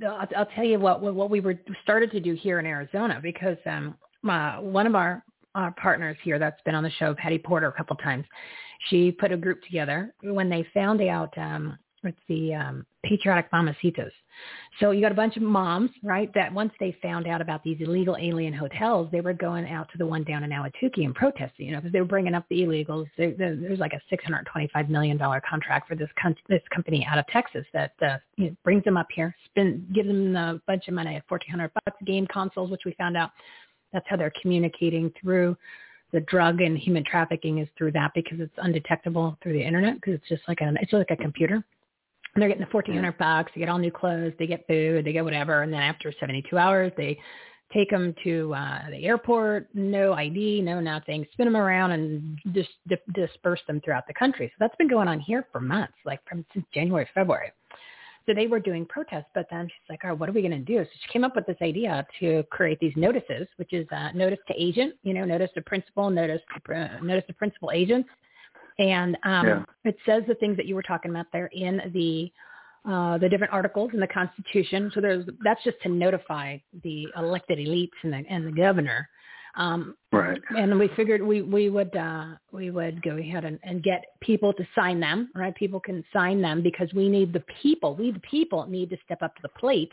I'll, 0.03 0.27
I'll 0.35 0.45
tell 0.55 0.63
you 0.63 0.79
what 0.79 1.01
what 1.01 1.29
we 1.29 1.39
were 1.39 1.59
started 1.83 2.11
to 2.11 2.19
do 2.19 2.33
here 2.33 2.59
in 2.59 2.65
Arizona 2.65 3.19
because 3.21 3.57
um, 3.65 3.95
my, 4.21 4.57
one 4.59 4.87
of 4.87 4.95
our 4.95 5.23
our 5.55 5.71
partners 5.71 6.17
here 6.23 6.39
that's 6.39 6.61
been 6.63 6.75
on 6.75 6.83
the 6.83 6.91
show, 6.91 7.13
Patty 7.15 7.37
Porter, 7.37 7.67
a 7.67 7.73
couple 7.73 7.95
times, 7.97 8.25
she 8.89 9.11
put 9.11 9.31
a 9.31 9.37
group 9.37 9.61
together 9.63 10.13
when 10.21 10.49
they 10.49 10.65
found 10.73 11.01
out 11.01 11.37
um, 11.37 11.77
it's 12.03 12.17
the 12.27 12.53
um, 12.53 12.85
patriotic 13.03 13.51
mamacitas. 13.51 14.11
So 14.79 14.91
you 14.91 15.01
got 15.01 15.11
a 15.11 15.15
bunch 15.15 15.35
of 15.35 15.43
moms, 15.43 15.91
right? 16.03 16.33
That 16.33 16.53
once 16.53 16.71
they 16.79 16.95
found 17.01 17.27
out 17.27 17.41
about 17.41 17.63
these 17.63 17.77
illegal 17.81 18.15
alien 18.17 18.53
hotels, 18.53 19.09
they 19.11 19.21
were 19.21 19.33
going 19.33 19.67
out 19.67 19.89
to 19.91 19.97
the 19.97 20.05
one 20.05 20.23
down 20.23 20.43
in 20.43 20.51
Ahwatukee 20.51 21.03
and 21.03 21.13
protesting. 21.13 21.65
You 21.65 21.73
know, 21.73 21.79
because 21.79 21.91
they 21.91 21.99
were 21.99 22.07
bringing 22.07 22.35
up 22.35 22.45
the 22.49 22.61
illegals. 22.61 23.07
There, 23.17 23.33
there, 23.37 23.55
there's 23.55 23.79
like 23.79 23.93
a 23.93 24.01
625 24.09 24.89
million 24.89 25.17
dollar 25.17 25.41
contract 25.47 25.89
for 25.89 25.95
this 25.95 26.09
con- 26.21 26.35
this 26.47 26.61
company 26.73 27.05
out 27.09 27.19
of 27.19 27.27
Texas 27.27 27.65
that 27.73 27.91
uh, 28.01 28.17
you 28.37 28.45
know, 28.45 28.55
brings 28.63 28.83
them 28.83 28.97
up 28.97 29.07
here, 29.13 29.35
spend 29.45 29.93
gives 29.93 30.07
them 30.07 30.35
a 30.35 30.61
bunch 30.67 30.87
of 30.87 30.93
money, 30.93 31.21
1,400 31.27 31.71
bucks, 31.73 31.97
game 32.05 32.27
consoles, 32.27 32.71
which 32.71 32.85
we 32.85 32.93
found 32.93 33.17
out 33.17 33.31
that's 33.93 34.05
how 34.07 34.15
they're 34.15 34.33
communicating 34.41 35.11
through 35.21 35.57
the 36.11 36.21
drug 36.21 36.61
and 36.61 36.77
human 36.77 37.03
trafficking 37.03 37.59
is 37.59 37.67
through 37.77 37.91
that 37.91 38.11
because 38.15 38.39
it's 38.39 38.53
undetectable 38.57 39.37
through 39.41 39.53
the 39.53 39.63
internet 39.63 39.95
because 39.95 40.15
it's 40.15 40.27
just 40.27 40.41
like 40.47 40.61
a 40.61 40.73
it's 40.81 40.93
like 40.93 41.11
a 41.11 41.15
computer. 41.15 41.63
And 42.33 42.41
they're 42.41 42.49
getting 42.49 42.63
the 42.63 42.71
fourteen 42.71 42.95
hundred 42.95 43.17
bucks. 43.17 43.51
They 43.53 43.59
get 43.59 43.69
all 43.69 43.77
new 43.77 43.91
clothes. 43.91 44.33
They 44.39 44.47
get 44.47 44.65
food. 44.67 45.05
They 45.05 45.13
get 45.13 45.23
whatever. 45.23 45.63
And 45.63 45.73
then 45.73 45.81
after 45.81 46.13
seventy 46.19 46.43
two 46.49 46.57
hours, 46.57 46.91
they 46.97 47.19
take 47.73 47.89
them 47.89 48.15
to 48.23 48.53
uh, 48.53 48.89
the 48.89 49.05
airport. 49.05 49.67
No 49.73 50.13
ID, 50.13 50.61
no 50.61 50.79
nothing. 50.79 51.25
Spin 51.33 51.45
them 51.45 51.57
around 51.57 51.91
and 51.91 52.39
just 52.53 52.69
di- 52.87 52.97
disperse 53.13 53.61
them 53.67 53.81
throughout 53.81 54.07
the 54.07 54.13
country. 54.13 54.47
So 54.47 54.55
that's 54.59 54.75
been 54.77 54.87
going 54.87 55.07
on 55.07 55.19
here 55.19 55.47
for 55.51 55.59
months, 55.59 55.93
like 56.05 56.19
from 56.27 56.45
since 56.53 56.65
January, 56.73 57.07
February. 57.13 57.51
So 58.25 58.33
they 58.33 58.47
were 58.47 58.59
doing 58.59 58.85
protests, 58.85 59.29
but 59.33 59.47
then 59.49 59.67
she's 59.67 59.89
like, 59.89 60.03
right, 60.03 60.11
what 60.11 60.29
are 60.29 60.31
we 60.31 60.41
going 60.41 60.51
to 60.51 60.59
do? 60.59 60.83
So 60.83 60.89
she 61.01 61.11
came 61.11 61.23
up 61.23 61.35
with 61.35 61.47
this 61.47 61.57
idea 61.61 62.05
to 62.19 62.43
create 62.51 62.79
these 62.79 62.93
notices, 62.95 63.47
which 63.57 63.73
is 63.73 63.87
uh, 63.91 64.11
notice 64.13 64.39
to 64.47 64.53
agent, 64.57 64.93
you 65.03 65.13
know, 65.13 65.25
notice 65.25 65.49
to 65.55 65.61
principal, 65.61 66.09
notice 66.09 66.41
to, 66.67 66.75
uh, 66.75 66.99
notice 67.01 67.23
to 67.27 67.33
principal 67.33 67.71
agents. 67.71 68.09
And 68.77 69.17
um, 69.23 69.47
Yeah. 69.47 69.63
it 69.83 69.97
says 70.05 70.23
the 70.27 70.35
things 70.35 70.57
that 70.57 70.65
you 70.65 70.75
were 70.75 70.83
talking 70.83 71.11
about 71.11 71.25
there 71.33 71.47
in 71.47 71.81
the 71.93 72.31
uh, 72.85 73.17
the 73.17 73.27
different 73.27 73.51
articles 73.51 73.91
in 73.93 73.99
the 73.99 74.07
Constitution. 74.07 74.89
So 74.95 75.01
there's 75.01 75.25
that's 75.43 75.61
just 75.63 75.81
to 75.81 75.89
notify 75.89 76.57
the 76.83 77.07
elected 77.17 77.59
elites 77.59 77.89
and 78.03 78.13
the 78.13 78.23
and 78.29 78.47
the 78.47 78.51
governor. 78.53 79.09
Um, 79.55 79.95
Right. 80.11 80.41
and 80.57 80.79
we 80.79 80.89
figured 80.95 81.21
we 81.21 81.41
we 81.41 81.69
would 81.69 81.95
uh, 81.95 82.35
we 82.51 82.71
would 82.71 83.01
go 83.03 83.17
ahead 83.17 83.45
and, 83.45 83.59
and 83.63 83.83
get 83.83 84.05
people 84.21 84.53
to 84.53 84.67
sign 84.73 84.99
them. 84.99 85.29
Right, 85.35 85.55
people 85.55 85.79
can 85.79 86.03
sign 86.11 86.41
them 86.41 86.63
because 86.63 86.91
we 86.93 87.09
need 87.09 87.31
the 87.31 87.43
people. 87.61 87.95
We 87.95 88.11
the 88.11 88.19
people 88.19 88.65
need 88.67 88.89
to 88.89 88.97
step 89.05 89.21
up 89.21 89.35
to 89.35 89.41
the 89.41 89.49
plate 89.49 89.91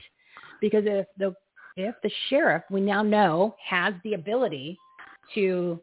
because 0.61 0.85
if 0.87 1.07
the 1.19 1.35
if 1.77 1.95
the 2.03 2.11
sheriff 2.29 2.63
we 2.71 2.81
now 2.81 3.03
know 3.03 3.55
has 3.63 3.95
the 4.05 4.15
ability 4.15 4.79
to 5.35 5.81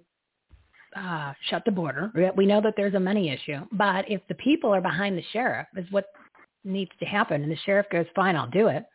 uh, 0.96 1.34
shut 1.50 1.64
the 1.66 1.72
border, 1.72 2.12
we 2.36 2.46
know 2.46 2.62
that 2.62 2.74
there's 2.76 2.96
a 2.96 3.00
money 3.00 3.30
issue. 3.30 3.60
But 3.72 4.10
if 4.10 4.22
the 4.28 4.36
people 4.36 4.74
are 4.74 4.82
behind 4.82 5.18
the 5.18 5.24
sheriff, 5.32 5.68
is 5.76 5.86
what 5.92 6.06
needs 6.64 6.92
to 7.00 7.06
happen, 7.06 7.44
and 7.44 7.52
the 7.52 7.58
sheriff 7.66 7.86
goes, 7.92 8.06
"Fine, 8.16 8.36
I'll 8.36 8.50
do 8.50 8.68
it," 8.68 8.86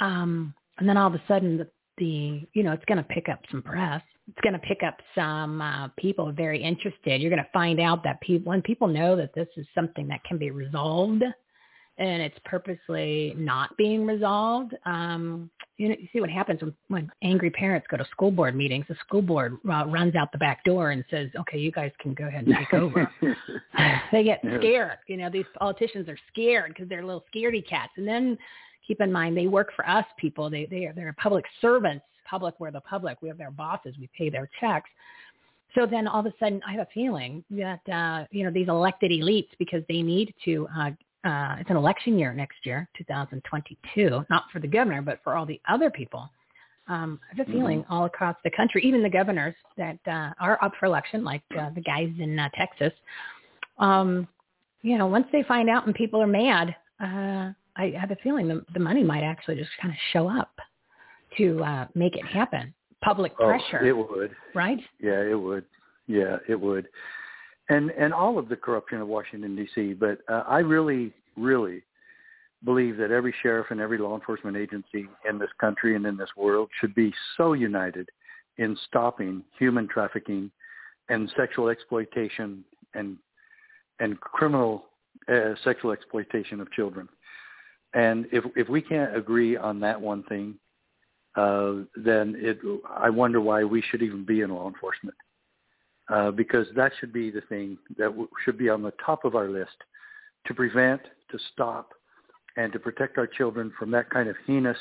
um, 0.00 0.54
and 0.78 0.88
then 0.88 0.96
all 0.96 1.08
of 1.08 1.14
a 1.14 1.22
sudden 1.26 1.58
the, 1.58 1.68
the 2.00 2.42
you 2.52 2.64
know 2.64 2.72
it's 2.72 2.84
going 2.86 2.98
to 2.98 3.04
pick 3.04 3.28
up 3.28 3.40
some 3.50 3.62
press. 3.62 4.02
It's 4.28 4.40
going 4.42 4.54
to 4.54 4.58
pick 4.58 4.82
up 4.82 4.96
some 5.14 5.60
uh, 5.60 5.88
people 5.96 6.32
very 6.32 6.60
interested. 6.60 7.20
You're 7.20 7.30
going 7.30 7.42
to 7.42 7.50
find 7.52 7.78
out 7.78 8.02
that 8.02 8.20
people 8.20 8.50
when 8.50 8.62
people 8.62 8.88
know 8.88 9.14
that 9.16 9.32
this 9.34 9.48
is 9.56 9.66
something 9.74 10.08
that 10.08 10.24
can 10.24 10.38
be 10.38 10.50
resolved, 10.50 11.22
and 11.22 12.22
it's 12.22 12.38
purposely 12.44 13.34
not 13.36 13.76
being 13.76 14.06
resolved. 14.06 14.74
Um, 14.86 15.50
you 15.76 15.88
know, 15.88 15.96
you 15.98 16.08
see 16.12 16.20
what 16.20 16.30
happens 16.30 16.60
when, 16.60 16.74
when 16.88 17.10
angry 17.22 17.50
parents 17.50 17.86
go 17.90 17.96
to 17.96 18.04
school 18.10 18.30
board 18.30 18.56
meetings. 18.56 18.86
The 18.88 18.96
school 19.06 19.22
board 19.22 19.58
uh, 19.70 19.84
runs 19.86 20.14
out 20.14 20.32
the 20.32 20.38
back 20.38 20.64
door 20.64 20.90
and 20.90 21.04
says, 21.10 21.28
"Okay, 21.38 21.58
you 21.58 21.70
guys 21.70 21.92
can 22.00 22.14
go 22.14 22.26
ahead 22.26 22.46
and 22.46 22.56
take 22.56 22.74
over." 22.74 23.10
they 24.12 24.24
get 24.24 24.40
scared. 24.58 24.98
You 25.06 25.18
know, 25.18 25.30
these 25.30 25.46
politicians 25.58 26.08
are 26.08 26.18
scared 26.32 26.72
because 26.74 26.88
they're 26.88 27.04
little 27.04 27.24
scaredy 27.34 27.66
cats. 27.66 27.92
And 27.96 28.08
then 28.08 28.38
keep 28.86 29.00
in 29.00 29.10
mind, 29.12 29.36
they 29.36 29.46
work 29.46 29.70
for 29.74 29.88
us 29.88 30.04
people. 30.18 30.50
They 30.50 30.66
they 30.66 30.86
are 30.86 30.92
they're 30.92 31.14
public 31.18 31.44
servants. 31.60 32.04
Public, 32.28 32.54
we're 32.60 32.70
the 32.70 32.80
public. 32.82 33.18
We 33.22 33.28
have 33.28 33.38
their 33.38 33.50
bosses. 33.50 33.94
We 33.98 34.08
pay 34.16 34.30
their 34.30 34.48
checks. 34.60 34.88
So 35.74 35.86
then 35.86 36.06
all 36.06 36.20
of 36.20 36.26
a 36.26 36.34
sudden, 36.38 36.60
I 36.66 36.72
have 36.72 36.80
a 36.80 36.88
feeling 36.92 37.44
that 37.50 37.80
uh, 37.92 38.26
you 38.30 38.44
know 38.44 38.50
these 38.50 38.68
elected 38.68 39.10
elites, 39.10 39.48
because 39.58 39.82
they 39.88 40.02
need 40.02 40.34
to. 40.44 40.68
Uh, 40.76 40.90
uh, 41.22 41.56
it's 41.60 41.68
an 41.68 41.76
election 41.76 42.18
year 42.18 42.32
next 42.32 42.64
year, 42.64 42.88
2022, 42.96 44.24
not 44.30 44.44
for 44.50 44.58
the 44.58 44.66
governor, 44.66 45.02
but 45.02 45.20
for 45.22 45.36
all 45.36 45.44
the 45.44 45.60
other 45.68 45.90
people. 45.90 46.30
Um, 46.88 47.20
I 47.30 47.36
have 47.36 47.46
a 47.46 47.52
feeling 47.52 47.84
all 47.90 48.06
across 48.06 48.36
the 48.42 48.50
country, 48.50 48.82
even 48.84 49.02
the 49.02 49.10
governors 49.10 49.54
that 49.76 49.98
uh, 50.06 50.30
are 50.40 50.58
up 50.64 50.72
for 50.80 50.86
election, 50.86 51.22
like 51.22 51.42
uh, 51.58 51.68
the 51.74 51.82
guys 51.82 52.08
in 52.18 52.38
uh, 52.38 52.48
Texas, 52.56 52.92
um, 53.78 54.28
you 54.82 54.96
know, 54.96 55.06
once 55.06 55.26
they 55.32 55.42
find 55.42 55.68
out 55.68 55.86
and 55.86 55.94
people 55.94 56.22
are 56.22 56.26
mad, 56.26 56.74
uh, 57.00 57.50
I 57.76 57.92
have 57.98 58.10
a 58.10 58.16
feeling 58.16 58.48
the, 58.48 58.64
the 58.74 58.80
money 58.80 59.02
might 59.02 59.22
actually 59.22 59.56
just 59.56 59.70
kind 59.80 59.92
of 59.92 59.98
show 60.12 60.28
up 60.28 60.52
to 61.38 61.62
uh, 61.62 61.86
make 61.94 62.16
it 62.16 62.26
happen. 62.26 62.74
Public 63.02 63.34
pressure. 63.36 63.54
Oh, 63.54 63.70
pressure, 63.70 63.86
it 63.86 63.96
would. 63.96 64.30
right? 64.54 64.78
Yeah, 65.00 65.20
it 65.22 65.40
would. 65.40 65.64
Yeah, 66.06 66.36
it 66.48 66.60
would. 66.60 66.88
And 67.68 67.90
and 67.92 68.12
all 68.12 68.38
of 68.38 68.48
the 68.48 68.56
corruption 68.56 69.00
of 69.00 69.08
Washington 69.08 69.56
D.C. 69.56 69.94
But 69.94 70.18
uh, 70.28 70.42
I 70.46 70.58
really, 70.58 71.12
really 71.36 71.82
believe 72.64 72.96
that 72.98 73.10
every 73.10 73.34
sheriff 73.42 73.68
and 73.70 73.80
every 73.80 73.96
law 73.96 74.14
enforcement 74.14 74.56
agency 74.56 75.08
in 75.28 75.38
this 75.38 75.48
country 75.60 75.96
and 75.96 76.04
in 76.04 76.16
this 76.16 76.28
world 76.36 76.68
should 76.80 76.94
be 76.94 77.12
so 77.36 77.54
united 77.54 78.08
in 78.58 78.76
stopping 78.86 79.42
human 79.58 79.88
trafficking 79.88 80.50
and 81.08 81.32
sexual 81.36 81.68
exploitation 81.68 82.64
and 82.94 83.16
and 84.00 84.18
criminal 84.20 84.84
uh, 85.28 85.54
sexual 85.64 85.92
exploitation 85.92 86.60
of 86.60 86.70
children. 86.72 87.08
And 87.94 88.26
if 88.32 88.44
if 88.56 88.68
we 88.68 88.82
can't 88.82 89.16
agree 89.16 89.56
on 89.56 89.80
that 89.80 90.00
one 90.00 90.22
thing, 90.24 90.54
uh, 91.36 91.72
then 91.96 92.36
it 92.38 92.58
I 92.88 93.10
wonder 93.10 93.40
why 93.40 93.64
we 93.64 93.82
should 93.90 94.02
even 94.02 94.24
be 94.24 94.42
in 94.42 94.50
law 94.50 94.68
enforcement. 94.68 95.16
Uh, 96.08 96.30
because 96.30 96.66
that 96.74 96.90
should 96.98 97.12
be 97.12 97.30
the 97.30 97.42
thing 97.42 97.78
that 97.96 98.06
w- 98.06 98.28
should 98.44 98.58
be 98.58 98.68
on 98.68 98.82
the 98.82 98.92
top 99.04 99.24
of 99.24 99.36
our 99.36 99.48
list 99.48 99.76
to 100.44 100.52
prevent, 100.54 101.00
to 101.30 101.38
stop, 101.52 101.92
and 102.56 102.72
to 102.72 102.80
protect 102.80 103.16
our 103.16 103.28
children 103.28 103.72
from 103.78 103.92
that 103.92 104.10
kind 104.10 104.28
of 104.28 104.34
heinous 104.44 104.76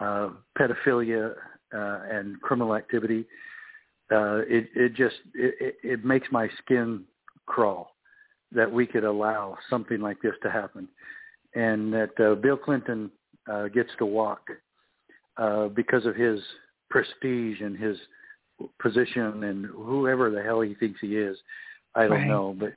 uh, 0.00 0.30
pedophilia 0.58 1.34
uh, 1.72 2.00
and 2.10 2.40
criminal 2.40 2.74
activity. 2.74 3.24
Uh, 4.10 4.38
it, 4.48 4.68
it 4.74 4.94
just 4.94 5.14
it, 5.34 5.76
it 5.82 6.04
makes 6.04 6.26
my 6.32 6.48
skin 6.58 7.04
crawl 7.46 7.94
that 8.50 8.70
we 8.70 8.86
could 8.86 9.04
allow 9.04 9.56
something 9.70 10.00
like 10.00 10.20
this 10.22 10.34
to 10.42 10.50
happen, 10.50 10.88
and 11.54 11.92
that 11.92 12.18
uh, 12.20 12.34
Bill 12.34 12.56
Clinton 12.56 13.10
uh, 13.50 13.68
gets 13.68 13.90
to 13.98 14.06
walk 14.06 14.48
uh, 15.36 15.68
because 15.68 16.06
of 16.06 16.14
his 16.16 16.40
prestige 16.90 17.60
and 17.60 17.76
his 17.76 17.96
position 18.80 19.44
and 19.44 19.66
whoever 19.66 20.30
the 20.30 20.42
hell 20.42 20.60
he 20.60 20.74
thinks 20.74 21.00
he 21.00 21.16
is. 21.16 21.36
I 21.94 22.02
don't 22.02 22.12
Right. 22.12 22.28
know, 22.28 22.56
but 22.58 22.74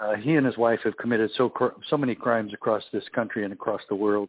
uh, 0.00 0.14
he 0.16 0.36
and 0.36 0.46
his 0.46 0.56
wife 0.56 0.80
have 0.84 0.96
committed 0.96 1.30
so 1.36 1.48
cr- 1.48 1.78
so 1.88 1.96
many 1.96 2.14
crimes 2.14 2.52
across 2.54 2.82
this 2.92 3.04
country 3.14 3.44
and 3.44 3.52
across 3.52 3.80
the 3.88 3.94
world, 3.94 4.28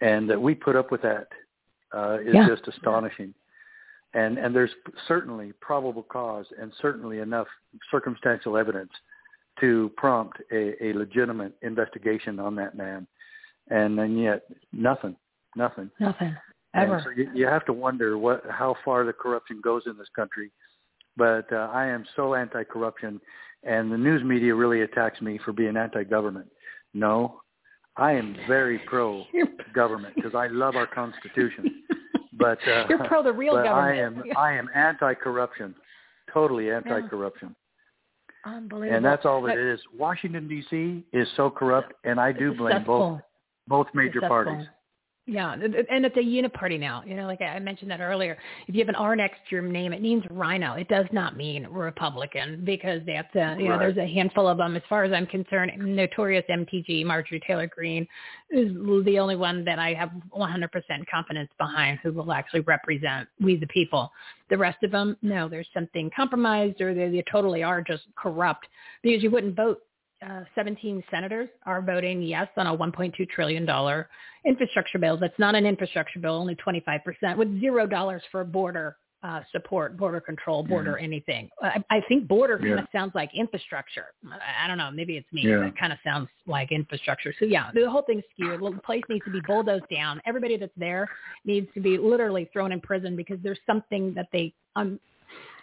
and 0.00 0.28
that 0.30 0.40
we 0.40 0.54
put 0.54 0.76
up 0.76 0.90
with 0.90 1.02
that 1.02 1.28
uh, 1.94 2.18
is 2.20 2.34
Yeah. 2.34 2.46
just 2.48 2.66
astonishing. 2.68 3.34
And 4.14 4.38
and 4.38 4.54
there's 4.56 4.74
certainly 5.06 5.52
probable 5.60 6.02
cause 6.02 6.46
and 6.60 6.72
certainly 6.80 7.18
enough 7.18 7.48
circumstantial 7.90 8.56
evidence 8.56 8.90
to 9.60 9.90
prompt 9.96 10.38
a, 10.52 10.82
a 10.84 10.92
legitimate 10.94 11.52
investigation 11.62 12.38
on 12.38 12.54
that 12.56 12.76
man, 12.76 13.06
and 13.70 13.98
and 13.98 14.20
yet 14.20 14.42
nothing, 14.72 15.16
nothing. 15.56 15.90
Nothing. 16.00 16.36
And 16.74 16.84
Ever. 16.84 17.00
so 17.04 17.10
you, 17.10 17.30
you 17.34 17.46
have 17.46 17.64
to 17.66 17.72
wonder 17.72 18.18
what 18.18 18.42
how 18.50 18.76
far 18.84 19.04
the 19.04 19.12
corruption 19.12 19.60
goes 19.62 19.82
in 19.86 19.96
this 19.96 20.08
country. 20.14 20.50
But 21.16 21.52
uh, 21.52 21.68
I 21.72 21.86
am 21.86 22.04
so 22.14 22.34
anti-corruption, 22.34 23.20
and 23.64 23.90
the 23.90 23.98
news 23.98 24.22
media 24.22 24.54
really 24.54 24.82
attacks 24.82 25.20
me 25.20 25.38
for 25.44 25.52
being 25.52 25.76
anti-government. 25.76 26.46
No, 26.94 27.40
I 27.96 28.12
am 28.12 28.36
very 28.46 28.78
pro-government 28.86 30.14
because 30.16 30.34
I 30.34 30.46
love 30.48 30.76
our 30.76 30.86
Constitution. 30.86 31.82
But 32.38 32.58
uh, 32.68 32.84
You're 32.88 33.02
pro 33.06 33.24
the 33.24 33.32
real 33.32 33.54
but 33.56 33.64
government. 33.64 34.28
I 34.38 34.52
am 34.52 34.54
I 34.54 34.56
am 34.56 34.68
anti-corruption, 34.72 35.74
totally 36.32 36.70
anti-corruption. 36.70 37.56
Unbelievable. 38.46 38.94
And 38.96 39.04
that's 39.04 39.26
all 39.26 39.42
But- 39.42 39.58
it 39.58 39.58
is. 39.58 39.80
Washington 39.96 40.46
D.C. 40.46 41.04
is 41.12 41.26
so 41.36 41.50
corrupt, 41.50 41.92
and 42.04 42.20
I 42.20 42.30
do 42.30 42.54
blame 42.54 42.74
Successful. 42.74 43.10
both 43.16 43.20
major 43.94 44.14
Successful. 44.14 44.28
parties. 44.28 44.66
Yeah, 45.30 45.52
and 45.52 46.06
it's 46.06 46.16
a 46.16 46.20
uniparty 46.20 46.80
now. 46.80 47.02
You 47.06 47.14
know, 47.14 47.26
like 47.26 47.42
I 47.42 47.58
mentioned 47.58 47.90
that 47.90 48.00
earlier. 48.00 48.38
If 48.66 48.74
you 48.74 48.80
have 48.80 48.88
an 48.88 48.94
R 48.94 49.14
next 49.14 49.40
to 49.50 49.56
your 49.56 49.60
name, 49.60 49.92
it 49.92 50.00
means 50.00 50.24
RINO. 50.30 50.72
It 50.80 50.88
does 50.88 51.04
not 51.12 51.36
mean 51.36 51.66
Republican 51.66 52.62
because 52.64 53.02
that's 53.06 53.34
a, 53.34 53.54
you 53.60 53.68
know, 53.68 53.78
there's 53.78 53.98
a 53.98 54.06
handful 54.06 54.48
of 54.48 54.56
them. 54.56 54.74
As 54.74 54.82
far 54.88 55.04
as 55.04 55.12
I'm 55.12 55.26
concerned, 55.26 55.72
notorious 55.76 56.46
MTG 56.48 57.04
Marjorie 57.04 57.42
Taylor 57.46 57.66
Greene 57.66 58.06
is 58.48 58.72
the 59.04 59.18
only 59.18 59.36
one 59.36 59.66
that 59.66 59.78
I 59.78 59.92
have 59.92 60.10
100% 60.34 60.70
confidence 61.10 61.50
behind 61.58 61.98
who 62.02 62.10
will 62.10 62.32
actually 62.32 62.60
represent 62.60 63.28
we 63.38 63.56
the 63.56 63.66
people. 63.66 64.10
The 64.48 64.56
rest 64.56 64.82
of 64.82 64.90
them, 64.90 65.14
no, 65.20 65.46
there's 65.46 65.68
something 65.74 66.10
compromised 66.16 66.80
or 66.80 66.94
they, 66.94 67.10
they 67.10 67.24
totally 67.30 67.62
are 67.62 67.82
just 67.82 68.04
corrupt 68.16 68.66
because 69.02 69.22
you 69.22 69.30
wouldn't 69.30 69.56
vote 69.56 69.82
uh, 70.26 70.42
17 70.54 71.02
senators 71.10 71.48
are 71.66 71.80
voting 71.82 72.22
yes 72.22 72.48
on 72.56 72.66
a 72.66 72.76
1.2 72.76 73.28
trillion 73.28 73.64
dollar 73.64 74.08
infrastructure 74.46 74.98
bill. 74.98 75.16
That's 75.16 75.38
not 75.38 75.54
an 75.54 75.66
infrastructure 75.66 76.18
bill, 76.18 76.34
only 76.34 76.54
25 76.56 77.00
percent, 77.04 77.38
with 77.38 77.60
zero 77.60 77.86
dollars 77.86 78.22
for 78.30 78.44
border 78.44 78.96
uh, 79.22 79.40
support, 79.50 79.96
border 79.96 80.20
control, 80.20 80.62
border 80.62 80.96
anything. 80.96 81.48
I, 81.60 81.82
I 81.90 82.00
think 82.08 82.28
border 82.28 82.56
kind 82.58 82.78
of 82.78 82.86
sounds 82.92 83.12
like 83.14 83.30
infrastructure. 83.34 84.06
I, 84.30 84.64
I 84.64 84.68
don't 84.68 84.78
know. 84.78 84.90
Maybe 84.92 85.16
it's 85.16 85.26
me. 85.32 85.42
Yeah. 85.44 85.66
It 85.66 85.74
kind 85.78 85.92
of 85.92 85.98
sounds 86.04 86.28
like 86.46 86.70
infrastructure. 86.70 87.34
So 87.38 87.44
yeah, 87.44 87.70
the 87.74 87.90
whole 87.90 88.02
thing's 88.02 88.22
skewed. 88.32 88.60
The 88.60 88.80
place 88.84 89.02
needs 89.08 89.24
to 89.24 89.32
be 89.32 89.40
bulldozed 89.46 89.88
down. 89.90 90.20
Everybody 90.24 90.56
that's 90.56 90.72
there 90.76 91.08
needs 91.44 91.66
to 91.74 91.80
be 91.80 91.98
literally 91.98 92.48
thrown 92.52 92.70
in 92.70 92.80
prison 92.80 93.16
because 93.16 93.38
there's 93.42 93.58
something 93.66 94.14
that 94.14 94.28
they 94.32 94.54
um, 94.76 95.00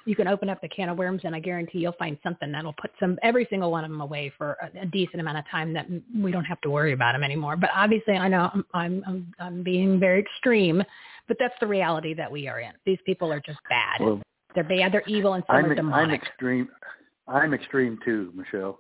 you 0.06 0.16
can 0.16 0.28
open 0.28 0.50
up 0.50 0.62
the 0.62 0.70
can 0.70 0.90
of 0.90 0.98
worms 0.98 1.22
and 1.24 1.36
I 1.36 1.40
guarantee 1.40 1.80
you'll 1.80 1.94
find 1.94 2.18
something 2.24 2.52
that'll 2.52 2.74
put 2.74 2.92
some 3.00 3.18
every 3.24 3.48
single 3.50 3.72
one 3.72 3.84
of 3.84 3.92
them 3.92 4.02
away 4.02 4.32
for 4.38 4.56
a, 4.62 4.84
a 4.84 4.86
decent 4.86 5.20
amount 5.20 5.40
of 5.40 5.46
time 5.50 5.74
that 5.74 5.88
we 6.16 6.32
don't 6.32 6.46
have 6.46 6.62
to 6.62 6.70
worry 6.70 6.94
about 6.94 7.14
them 7.14 7.24
anymore. 7.24 7.58
But 7.58 7.72
obviously, 7.76 8.14
I 8.14 8.28
know 8.28 8.50
I'm 8.54 8.66
I'm 8.74 9.04
I'm, 9.08 9.34
I'm 9.40 9.64
being 9.64 10.00
very 10.00 10.22
extreme, 10.22 10.84
but 11.28 11.38
that's 11.40 11.56
the 11.60 11.68
reality 11.68 12.14
that 12.14 12.32
we 12.32 12.48
are 12.48 12.60
in. 12.60 12.72
These 12.86 13.00
people 13.06 13.32
are 13.34 13.40
just 13.40 13.60
bad. 13.68 14.06
Well, 14.06 14.22
they're 14.54 14.64
bad. 14.64 14.94
They're 14.94 15.04
evil, 15.08 15.34
and 15.34 15.44
some 15.48 15.56
I'm 15.56 15.72
are 15.72 15.94
I'm 15.94 16.12
extreme. 16.12 16.70
I'm 17.28 17.54
extreme 17.54 18.00
too, 18.06 18.32
Michele, 18.36 18.80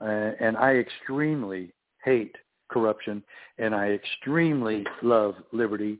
uh, 0.00 0.32
and 0.40 0.56
I 0.56 0.72
extremely 0.72 1.72
hate 2.02 2.34
corruption, 2.68 3.22
and 3.58 3.74
I 3.74 3.90
extremely 3.90 4.84
love 5.02 5.34
liberty. 5.52 5.98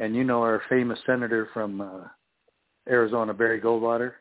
And 0.00 0.14
you 0.14 0.22
know 0.22 0.42
our 0.42 0.62
famous 0.68 0.98
senator 1.06 1.48
from 1.52 1.80
uh, 1.80 2.06
Arizona, 2.88 3.34
Barry 3.34 3.60
Goldwater. 3.60 4.12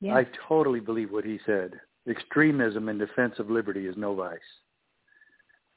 Yeah. 0.00 0.14
I 0.14 0.26
totally 0.48 0.80
believe 0.80 1.10
what 1.10 1.24
he 1.24 1.38
said. 1.46 1.72
Extremism 2.08 2.88
in 2.88 2.98
defense 2.98 3.34
of 3.38 3.50
liberty 3.50 3.86
is 3.86 3.96
no 3.96 4.14
vice, 4.14 4.38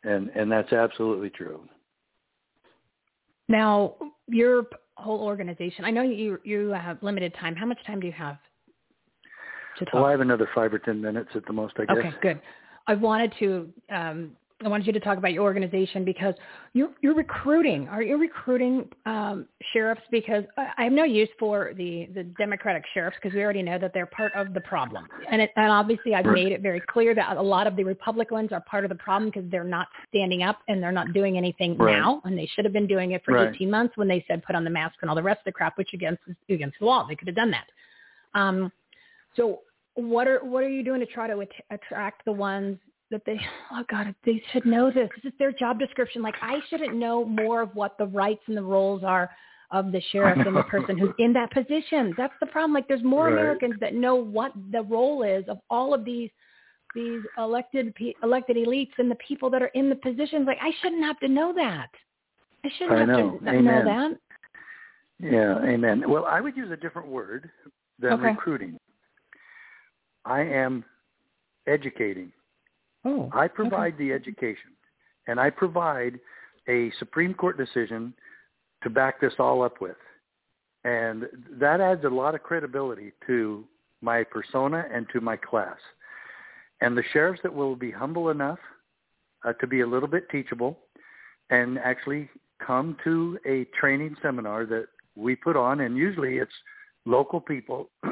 and 0.03 0.29
and 0.35 0.51
that's 0.51 0.71
absolutely 0.73 1.29
true. 1.29 1.67
Now, 3.47 3.95
your 4.27 4.67
whole 4.99 5.21
organization. 5.21 5.85
I 5.85 5.91
know 5.91 6.03
you 6.03 6.39
you 6.43 6.69
have 6.69 7.01
limited 7.01 7.33
time. 7.39 7.55
How 7.55 7.65
much 7.65 7.79
time 7.87 7.99
do 7.99 8.07
you 8.07 8.13
have 8.13 8.37
to 9.79 9.85
talk? 9.85 9.93
Well, 9.95 10.05
I 10.05 10.11
have 10.11 10.21
another 10.21 10.47
five 10.53 10.73
or 10.73 10.79
ten 10.79 11.01
minutes 11.01 11.29
at 11.35 11.45
the 11.45 11.53
most, 11.53 11.73
I 11.79 11.85
guess. 11.85 11.97
Okay, 11.97 12.13
good. 12.21 12.41
I 12.87 12.95
wanted 12.95 13.33
to 13.39 13.69
um, 13.89 14.31
I 14.63 14.67
wanted 14.67 14.87
you 14.87 14.93
to 14.93 14.99
talk 14.99 15.17
about 15.17 15.31
your 15.31 15.43
organization 15.43 16.03
because 16.03 16.33
you're 16.73 16.89
you're 17.01 17.15
recruiting. 17.15 17.87
Are 17.87 18.01
you 18.03 18.17
recruiting 18.17 18.89
um, 19.05 19.47
sheriffs? 19.71 20.01
Because 20.11 20.43
I, 20.57 20.67
I 20.77 20.83
have 20.83 20.91
no 20.91 21.05
use 21.05 21.29
for 21.39 21.71
the 21.77 22.09
the 22.13 22.23
Democratic 22.37 22.83
sheriffs 22.93 23.15
because 23.21 23.33
we 23.33 23.41
already 23.41 23.61
know 23.63 23.79
that 23.79 23.93
they're 23.93 24.05
part 24.07 24.33
of 24.35 24.53
the 24.53 24.59
problem. 24.61 25.07
And 25.31 25.41
it, 25.41 25.51
and 25.55 25.71
obviously 25.71 26.13
I've 26.13 26.25
made 26.25 26.51
it 26.51 26.61
very 26.61 26.81
clear 26.89 27.15
that 27.15 27.37
a 27.37 27.41
lot 27.41 27.67
of 27.67 27.77
the 27.77 27.85
Republicans 27.85 28.51
are 28.51 28.59
part 28.61 28.83
of 28.83 28.89
the 28.89 28.95
problem 28.95 29.31
because 29.33 29.49
they're 29.49 29.63
not 29.63 29.87
standing 30.09 30.43
up 30.43 30.59
and 30.67 30.83
they're 30.83 30.91
not 30.91 31.13
doing 31.13 31.37
anything 31.37 31.77
Right. 31.77 31.97
now, 31.97 32.21
and 32.25 32.37
they 32.37 32.47
should 32.47 32.65
have 32.65 32.73
been 32.73 32.87
doing 32.87 33.11
it 33.11 33.23
for 33.23 33.35
Right. 33.35 33.55
18 33.55 33.71
months 33.71 33.95
when 33.95 34.09
they 34.09 34.25
said 34.27 34.43
put 34.43 34.55
on 34.55 34.65
the 34.65 34.69
mask 34.69 34.95
and 35.01 35.09
all 35.09 35.15
the 35.15 35.23
rest 35.23 35.39
of 35.39 35.45
the 35.45 35.51
crap, 35.53 35.77
which 35.77 35.93
against 35.93 36.21
against 36.49 36.77
the 36.79 36.85
law. 36.85 37.05
They 37.07 37.15
could 37.15 37.29
have 37.29 37.35
done 37.37 37.51
that. 37.51 37.67
Um, 38.33 38.73
so 39.37 39.61
what 39.93 40.27
are 40.27 40.39
what 40.43 40.65
are 40.65 40.69
you 40.69 40.83
doing 40.83 40.99
to 40.99 41.05
try 41.05 41.27
to 41.27 41.39
at- 41.41 41.63
attract 41.71 42.25
the 42.25 42.31
ones 42.33 42.77
that 43.11 43.21
they 43.25 43.39
oh 43.71 43.83
god 43.89 44.13
they 44.25 44.41
should 44.51 44.65
know 44.65 44.91
this 44.91 45.09
this 45.15 45.31
is 45.31 45.37
their 45.39 45.51
job 45.51 45.79
description 45.79 46.21
like 46.21 46.35
i 46.41 46.59
shouldn't 46.69 46.93
know 46.93 47.25
more 47.25 47.61
of 47.61 47.73
what 47.75 47.97
the 47.97 48.05
rights 48.07 48.41
and 48.47 48.57
the 48.57 48.61
roles 48.61 49.03
are 49.03 49.29
of 49.71 49.91
the 49.91 50.01
sheriff 50.11 50.37
than 50.43 50.53
the 50.53 50.63
person 50.69 50.97
who's 50.97 51.13
in 51.19 51.33
that 51.33 51.51
position 51.51 52.13
that's 52.17 52.33
the 52.39 52.47
problem 52.47 52.73
like 52.73 52.87
there's 52.87 53.03
more 53.03 53.27
Right. 53.27 53.39
americans 53.39 53.75
that 53.79 53.93
know 53.93 54.15
what 54.15 54.51
the 54.71 54.81
role 54.83 55.23
is 55.23 55.43
of 55.47 55.59
all 55.69 55.93
of 55.93 56.05
these 56.05 56.29
these 56.95 57.21
elected 57.37 57.93
pe- 57.95 58.13
elected 58.23 58.57
elites 58.57 58.93
and 58.97 59.11
the 59.11 59.17
people 59.27 59.49
that 59.51 59.61
are 59.61 59.67
in 59.67 59.89
the 59.89 59.95
positions 59.95 60.47
like 60.47 60.57
i 60.61 60.71
shouldn't 60.81 61.03
have 61.03 61.19
to 61.19 61.27
know 61.27 61.53
that 61.53 61.89
i 62.65 62.69
shouldn't 62.77 62.95
I 62.97 62.99
have 62.99 63.07
know. 63.07 63.39
to 63.39 63.61
know 63.61 63.85
that 63.85 64.17
Yeah, 65.19 65.59
amen. 65.63 66.03
Well, 66.07 66.25
I 66.25 66.39
would 66.39 66.55
use 66.55 66.71
a 66.71 66.77
different 66.77 67.09
word 67.09 67.49
than 67.99 68.13
Okay. 68.13 68.29
recruiting. 68.29 68.77
I 70.25 70.41
am 70.41 70.85
educating. 71.67 72.31
Oh, 73.05 73.29
I 73.33 73.47
provide 73.47 73.97
the 73.97 74.11
education, 74.11 74.71
and 75.27 75.39
I 75.39 75.49
provide 75.49 76.19
a 76.67 76.91
Supreme 76.99 77.33
Court 77.33 77.57
decision 77.57 78.13
to 78.83 78.89
back 78.89 79.19
this 79.21 79.33
all 79.39 79.63
up 79.63 79.81
with. 79.81 79.97
And 80.83 81.25
that 81.59 81.81
adds 81.81 82.03
a 82.05 82.09
lot 82.09 82.35
of 82.35 82.43
credibility 82.43 83.11
to 83.27 83.65
my 84.01 84.23
persona 84.23 84.85
and 84.93 85.05
to 85.13 85.19
my 85.21 85.35
class. 85.35 85.77
And 86.81 86.97
the 86.97 87.03
sheriffs 87.11 87.41
that 87.43 87.53
will 87.53 87.75
be 87.75 87.91
humble 87.91 88.29
enough 88.29 88.59
uh, 89.45 89.53
to 89.53 89.67
be 89.67 89.81
a 89.81 89.87
little 89.87 90.07
bit 90.07 90.29
teachable 90.29 90.79
and 91.49 91.77
actually 91.79 92.29
come 92.65 92.97
to 93.03 93.37
a 93.45 93.65
training 93.79 94.15
seminar 94.21 94.65
that 94.65 94.87
we 95.15 95.35
put 95.35 95.55
on, 95.55 95.81
and 95.81 95.97
usually 95.97 96.37
it's 96.37 96.51
local 97.05 97.41
people. 97.41 97.89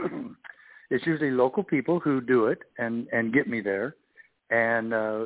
it's 0.89 1.05
usually 1.05 1.31
local 1.31 1.63
people 1.63 1.99
who 1.99 2.19
do 2.21 2.47
it 2.47 2.59
and 2.77 3.07
and 3.11 3.33
get 3.33 3.47
me 3.47 3.61
there, 3.61 3.95
and 4.49 4.93
uh, 4.93 5.25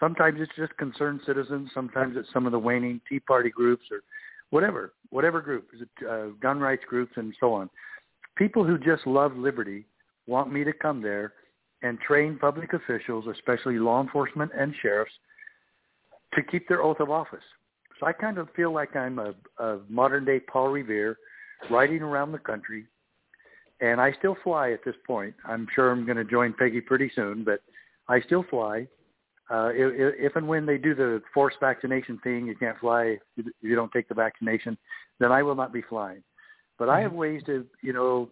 sometimes 0.00 0.40
it's 0.40 0.52
just 0.56 0.76
concerned 0.76 1.20
citizens. 1.26 1.70
Sometimes 1.74 2.16
it's 2.16 2.28
some 2.32 2.46
of 2.46 2.52
the 2.52 2.58
waning 2.58 3.00
Tea 3.08 3.20
Party 3.20 3.50
groups 3.50 3.84
or 3.90 4.00
whatever, 4.50 4.92
whatever 5.10 5.40
group, 5.40 5.68
is 5.74 5.82
it, 5.82 6.08
uh, 6.08 6.26
gun 6.40 6.60
rights 6.60 6.84
groups 6.88 7.12
and 7.16 7.34
so 7.40 7.52
on. 7.52 7.68
People 8.36 8.64
who 8.64 8.78
just 8.78 9.06
love 9.06 9.36
liberty 9.36 9.86
want 10.26 10.52
me 10.52 10.64
to 10.64 10.72
come 10.72 11.02
there 11.02 11.34
and 11.82 12.00
train 12.00 12.38
public 12.38 12.72
officials, 12.72 13.26
especially 13.26 13.78
law 13.78 14.00
enforcement 14.00 14.50
and 14.56 14.74
sheriffs, 14.80 15.12
to 16.34 16.42
keep 16.42 16.66
their 16.68 16.82
oath 16.82 17.00
of 17.00 17.10
office. 17.10 17.44
So 18.00 18.06
I 18.06 18.12
kind 18.12 18.38
of 18.38 18.48
feel 18.56 18.72
like 18.72 18.96
I'm 18.96 19.18
a, 19.18 19.34
a 19.58 19.78
modern 19.88 20.24
day 20.24 20.40
Paul 20.40 20.68
Revere 20.68 21.16
riding 21.70 22.02
around 22.02 22.32
the 22.32 22.38
country. 22.38 22.86
And 23.80 24.00
I 24.00 24.12
still 24.12 24.36
fly 24.42 24.72
at 24.72 24.84
this 24.84 24.94
point. 25.06 25.34
I'm 25.46 25.66
sure 25.74 25.90
I'm 25.90 26.04
going 26.04 26.16
to 26.16 26.24
join 26.24 26.54
Peggy 26.54 26.80
pretty 26.80 27.10
soon, 27.14 27.44
but 27.44 27.60
I 28.08 28.20
still 28.20 28.44
fly. 28.48 28.86
Uh, 29.50 29.70
if, 29.74 30.14
if 30.18 30.36
and 30.36 30.48
when 30.48 30.64
they 30.64 30.78
do 30.78 30.94
the 30.94 31.22
forced 31.32 31.58
vaccination 31.60 32.18
thing, 32.24 32.46
you 32.46 32.56
can't 32.56 32.78
fly 32.78 33.18
if 33.36 33.46
you 33.60 33.74
don't 33.74 33.92
take 33.92 34.08
the 34.08 34.14
vaccination, 34.14 34.76
then 35.20 35.32
I 35.32 35.42
will 35.42 35.54
not 35.54 35.72
be 35.72 35.82
flying. 35.82 36.22
But 36.78 36.88
I 36.88 37.00
have 37.00 37.12
ways 37.12 37.42
to, 37.46 37.64
you 37.82 37.92
know, 37.92 38.30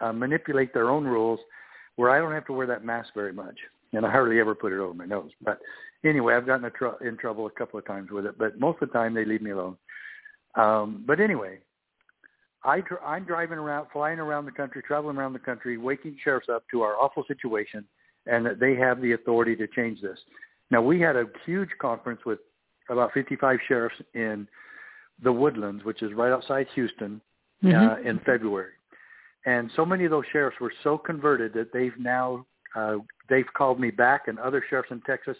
uh, 0.00 0.12
manipulate 0.12 0.72
their 0.72 0.90
own 0.90 1.04
rules 1.04 1.40
where 1.96 2.10
I 2.10 2.18
don't 2.18 2.32
have 2.32 2.46
to 2.46 2.52
wear 2.52 2.66
that 2.66 2.84
mask 2.84 3.10
very 3.14 3.32
much, 3.32 3.58
and 3.92 4.06
I 4.06 4.10
hardly 4.10 4.38
ever 4.38 4.54
put 4.54 4.72
it 4.72 4.78
over 4.78 4.94
my 4.94 5.06
nose. 5.06 5.30
But 5.42 5.58
anyway, 6.04 6.34
I've 6.34 6.46
gotten 6.46 6.66
a 6.66 6.70
tr- 6.70 7.02
in 7.04 7.16
trouble 7.16 7.46
a 7.46 7.50
couple 7.50 7.78
of 7.78 7.86
times 7.86 8.10
with 8.10 8.26
it, 8.26 8.38
but 8.38 8.60
most 8.60 8.80
of 8.82 8.88
the 8.88 8.92
time 8.92 9.14
they 9.14 9.24
leave 9.24 9.42
me 9.42 9.50
alone. 9.50 9.76
Um, 10.54 11.04
but 11.06 11.20
anyway, 11.20 11.58
I 12.64 12.80
dr- 12.80 13.02
I'm 13.04 13.24
driving 13.24 13.58
around, 13.58 13.88
flying 13.92 14.18
around 14.18 14.44
the 14.44 14.52
country, 14.52 14.82
traveling 14.86 15.16
around 15.16 15.32
the 15.32 15.38
country, 15.40 15.76
waking 15.76 16.16
sheriffs 16.22 16.48
up 16.48 16.64
to 16.70 16.82
our 16.82 16.96
awful 16.96 17.24
situation, 17.26 17.84
and 18.26 18.44
that 18.46 18.60
they 18.60 18.74
have 18.74 19.00
the 19.00 19.12
authority 19.12 19.56
to 19.56 19.66
change 19.66 20.00
this. 20.00 20.18
Now 20.70 20.82
we 20.82 21.00
had 21.00 21.16
a 21.16 21.26
huge 21.44 21.70
conference 21.80 22.20
with 22.24 22.38
about 22.88 23.12
55 23.12 23.58
sheriffs 23.66 23.96
in 24.14 24.46
the 25.22 25.32
Woodlands, 25.32 25.84
which 25.84 26.02
is 26.02 26.12
right 26.12 26.32
outside 26.32 26.66
Houston, 26.74 27.20
mm-hmm. 27.62 28.06
uh, 28.06 28.08
in 28.08 28.18
February. 28.20 28.72
And 29.46 29.70
so 29.76 29.84
many 29.84 30.04
of 30.04 30.10
those 30.10 30.24
sheriffs 30.32 30.58
were 30.60 30.72
so 30.82 30.96
converted 30.96 31.52
that 31.54 31.72
they've 31.72 31.96
now 31.98 32.46
uh, 32.74 32.96
they've 33.28 33.46
called 33.56 33.78
me 33.78 33.90
back, 33.90 34.22
and 34.26 34.38
other 34.38 34.64
sheriffs 34.68 34.90
in 34.90 35.00
Texas. 35.02 35.36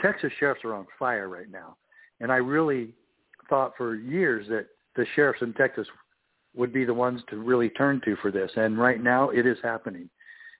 Texas 0.00 0.32
sheriffs 0.38 0.64
are 0.64 0.74
on 0.74 0.86
fire 0.98 1.28
right 1.28 1.50
now, 1.50 1.76
and 2.20 2.32
I 2.32 2.36
really 2.36 2.90
thought 3.48 3.72
for 3.76 3.96
years 3.96 4.46
that 4.48 4.66
the 4.96 5.04
sheriffs 5.14 5.42
in 5.42 5.52
Texas 5.54 5.86
would 6.54 6.72
be 6.72 6.84
the 6.84 6.94
ones 6.94 7.20
to 7.30 7.36
really 7.36 7.68
turn 7.70 8.00
to 8.04 8.16
for 8.16 8.30
this. 8.30 8.50
And 8.56 8.78
right 8.78 9.02
now, 9.02 9.30
it 9.30 9.46
is 9.46 9.58
happening, 9.62 10.08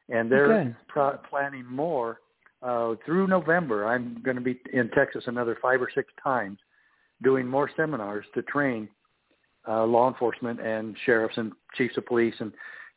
and 0.09 0.31
they're 0.31 0.77
pro- 0.89 1.19
planning 1.29 1.67
more 1.67 2.21
uh, 2.63 2.95
through 3.05 3.27
November. 3.27 3.87
I'm 3.87 4.21
going 4.23 4.37
to 4.37 4.43
be 4.43 4.61
in 4.73 4.89
Texas 4.91 5.25
another 5.27 5.57
five 5.61 5.81
or 5.81 5.91
six 5.95 6.13
times, 6.23 6.59
doing 7.23 7.47
more 7.47 7.71
seminars 7.77 8.25
to 8.35 8.43
train 8.43 8.89
uh, 9.69 9.85
law 9.85 10.09
enforcement 10.09 10.61
and 10.61 10.97
sheriffs 11.05 11.37
and 11.37 11.53
chiefs 11.75 11.97
of 11.97 12.07
police 12.07 12.35
and 12.41 12.53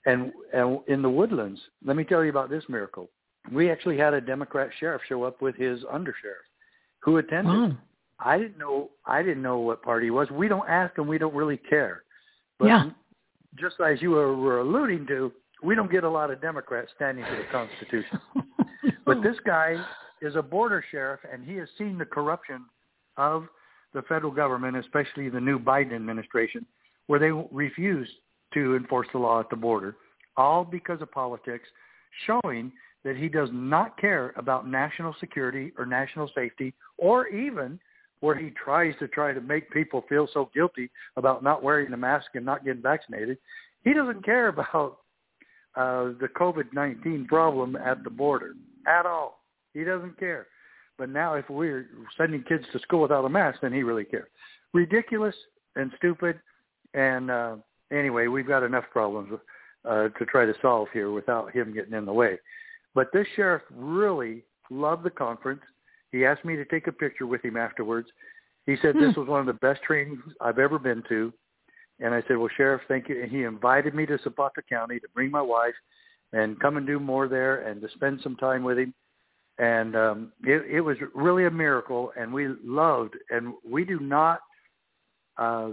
and 0.05 0.31
and 0.53 0.79
in 0.88 1.01
the 1.01 1.09
woodlands. 1.09 1.59
Let 1.85 1.95
me 1.95 2.03
tell 2.03 2.23
you 2.23 2.29
about 2.29 2.49
this 2.49 2.63
miracle. 2.69 3.09
We 3.51 3.69
actually 3.69 3.97
had 3.97 4.13
a 4.13 4.21
Democrat 4.21 4.69
sheriff 4.79 5.01
show 5.07 5.23
up 5.23 5.41
with 5.41 5.55
his 5.55 5.81
undersheriff, 5.83 6.45
who 6.99 7.17
attended. 7.17 7.53
Oh. 7.53 7.77
I 8.23 8.38
didn't 8.38 8.59
know. 8.59 8.91
I 9.05 9.23
didn't 9.23 9.41
know 9.41 9.59
what 9.59 9.81
party 9.81 10.07
he 10.07 10.11
was. 10.11 10.29
We 10.29 10.47
don't 10.47 10.67
ask, 10.69 10.97
and 10.97 11.07
we 11.07 11.17
don't 11.17 11.33
really 11.33 11.57
care. 11.57 12.03
But 12.59 12.67
yeah. 12.67 12.89
just 13.59 13.75
as 13.79 13.99
you 13.99 14.11
were 14.11 14.59
alluding 14.59 15.07
to, 15.07 15.31
we 15.63 15.75
don't 15.75 15.91
get 15.91 16.03
a 16.03 16.09
lot 16.09 16.31
of 16.31 16.41
Democrats 16.41 16.91
standing 16.95 17.23
for 17.25 17.35
the 17.35 17.45
Constitution. 17.51 18.19
but 19.05 19.21
this 19.21 19.35
guy 19.45 19.75
is 20.21 20.35
a 20.35 20.41
border 20.41 20.83
sheriff, 20.91 21.19
and 21.31 21.43
he 21.43 21.55
has 21.55 21.67
seen 21.77 21.97
the 21.97 22.05
corruption 22.05 22.65
of 23.17 23.47
the 23.93 24.01
federal 24.03 24.31
government, 24.31 24.77
especially 24.77 25.29
the 25.29 25.39
new 25.39 25.59
Biden 25.59 25.93
administration, 25.93 26.65
where 27.07 27.19
they 27.19 27.31
refuse 27.51 28.07
to 28.53 28.75
enforce 28.75 29.07
the 29.11 29.19
law 29.19 29.39
at 29.39 29.49
the 29.49 29.55
border, 29.55 29.95
all 30.38 30.63
because 30.63 31.01
of 31.01 31.11
politics, 31.11 31.67
showing 32.25 32.71
that 33.03 33.17
he 33.17 33.27
does 33.27 33.49
not 33.51 33.97
care 33.99 34.33
about 34.38 34.67
national 34.67 35.15
security 35.19 35.73
or 35.77 35.85
national 35.85 36.29
safety, 36.35 36.73
or 36.97 37.27
even 37.27 37.79
where 38.19 38.35
he 38.35 38.51
tries 38.51 38.93
to 38.99 39.07
try 39.07 39.33
to 39.33 39.41
make 39.41 39.69
people 39.71 40.05
feel 40.07 40.27
so 40.31 40.49
guilty 40.53 40.89
about 41.17 41.43
not 41.43 41.63
wearing 41.63 41.91
a 41.91 41.97
mask 41.97 42.27
and 42.35 42.45
not 42.45 42.63
getting 42.63 42.81
vaccinated. 42.81 43.38
He 43.83 43.93
doesn't 43.93 44.23
care 44.23 44.47
about 44.49 44.99
uh, 45.76 46.11
the 46.19 46.27
COVID-19 46.35 47.27
problem 47.27 47.76
at 47.76 48.03
the 48.03 48.10
border 48.10 48.53
at 48.88 49.06
all. 49.06 49.39
He 49.73 49.84
doesn't 49.84 50.19
care. 50.19 50.48
But 50.98 51.10
now 51.10 51.35
if 51.35 51.49
we're 51.49 51.88
sending 52.18 52.43
kids 52.43 52.65
to 52.73 52.80
school 52.80 53.02
without 53.02 53.26
a 53.26 53.30
mask, 53.30 53.60
then 53.61 53.73
he 53.73 53.84
really 53.84 54.06
cares. 54.06 54.30
Ridiculous 54.73 55.35
and 55.76 55.91
stupid. 55.98 56.39
And 56.93 57.31
uh, 57.31 57.56
anyway, 57.91 58.27
we've 58.27 58.48
got 58.48 58.64
enough 58.64 58.85
problems 58.91 59.39
uh, 59.88 60.10
to 60.10 60.26
try 60.26 60.45
to 60.45 60.53
solve 60.61 60.89
here 60.93 61.11
without 61.11 61.52
him 61.52 61.73
getting 61.73 61.93
in 61.93 62.06
the 62.06 62.14
way. 62.14 62.38
But 62.93 63.07
this 63.14 63.26
sheriff 63.35 63.64
really 63.72 64.43
loved 64.69 65.03
the 65.03 65.10
conference. 65.10 65.61
He 66.11 66.26
asked 66.26 66.43
me 66.43 66.56
to 66.56 66.65
take 66.65 66.88
a 66.88 66.91
picture 66.91 67.26
with 67.26 67.43
him 67.43 67.56
afterwards. 67.56 68.10
He 68.65 68.76
said 68.81 68.95
this 68.95 69.15
was 69.15 69.27
one 69.27 69.39
of 69.39 69.48
the 69.48 69.53
best 69.53 69.81
trainings 69.81 70.22
I've 70.39 70.60
ever 70.60 70.77
been 70.77 71.03
to. 71.10 71.34
And 72.01 72.13
I 72.13 72.21
said, 72.27 72.37
well, 72.37 72.49
Sheriff, 72.57 72.81
thank 72.87 73.07
you. 73.09 73.21
And 73.21 73.31
he 73.31 73.43
invited 73.43 73.93
me 73.93 74.05
to 74.07 74.17
Zapata 74.23 74.61
County 74.67 74.99
to 74.99 75.07
bring 75.13 75.31
my 75.31 75.41
wife 75.41 75.75
and 76.33 76.59
come 76.59 76.77
and 76.77 76.87
do 76.87 76.99
more 76.99 77.27
there 77.27 77.67
and 77.67 77.81
to 77.81 77.89
spend 77.95 78.19
some 78.23 78.35
time 78.37 78.63
with 78.63 78.79
him 78.79 78.93
and 79.61 79.95
um, 79.95 80.31
it, 80.43 80.65
it 80.69 80.81
was 80.81 80.97
really 81.13 81.45
a 81.45 81.51
miracle. 81.51 82.11
And 82.17 82.33
we 82.33 82.47
loved, 82.63 83.13
and 83.29 83.53
we 83.69 83.85
do 83.85 83.99
not 83.99 84.39
uh, 85.37 85.69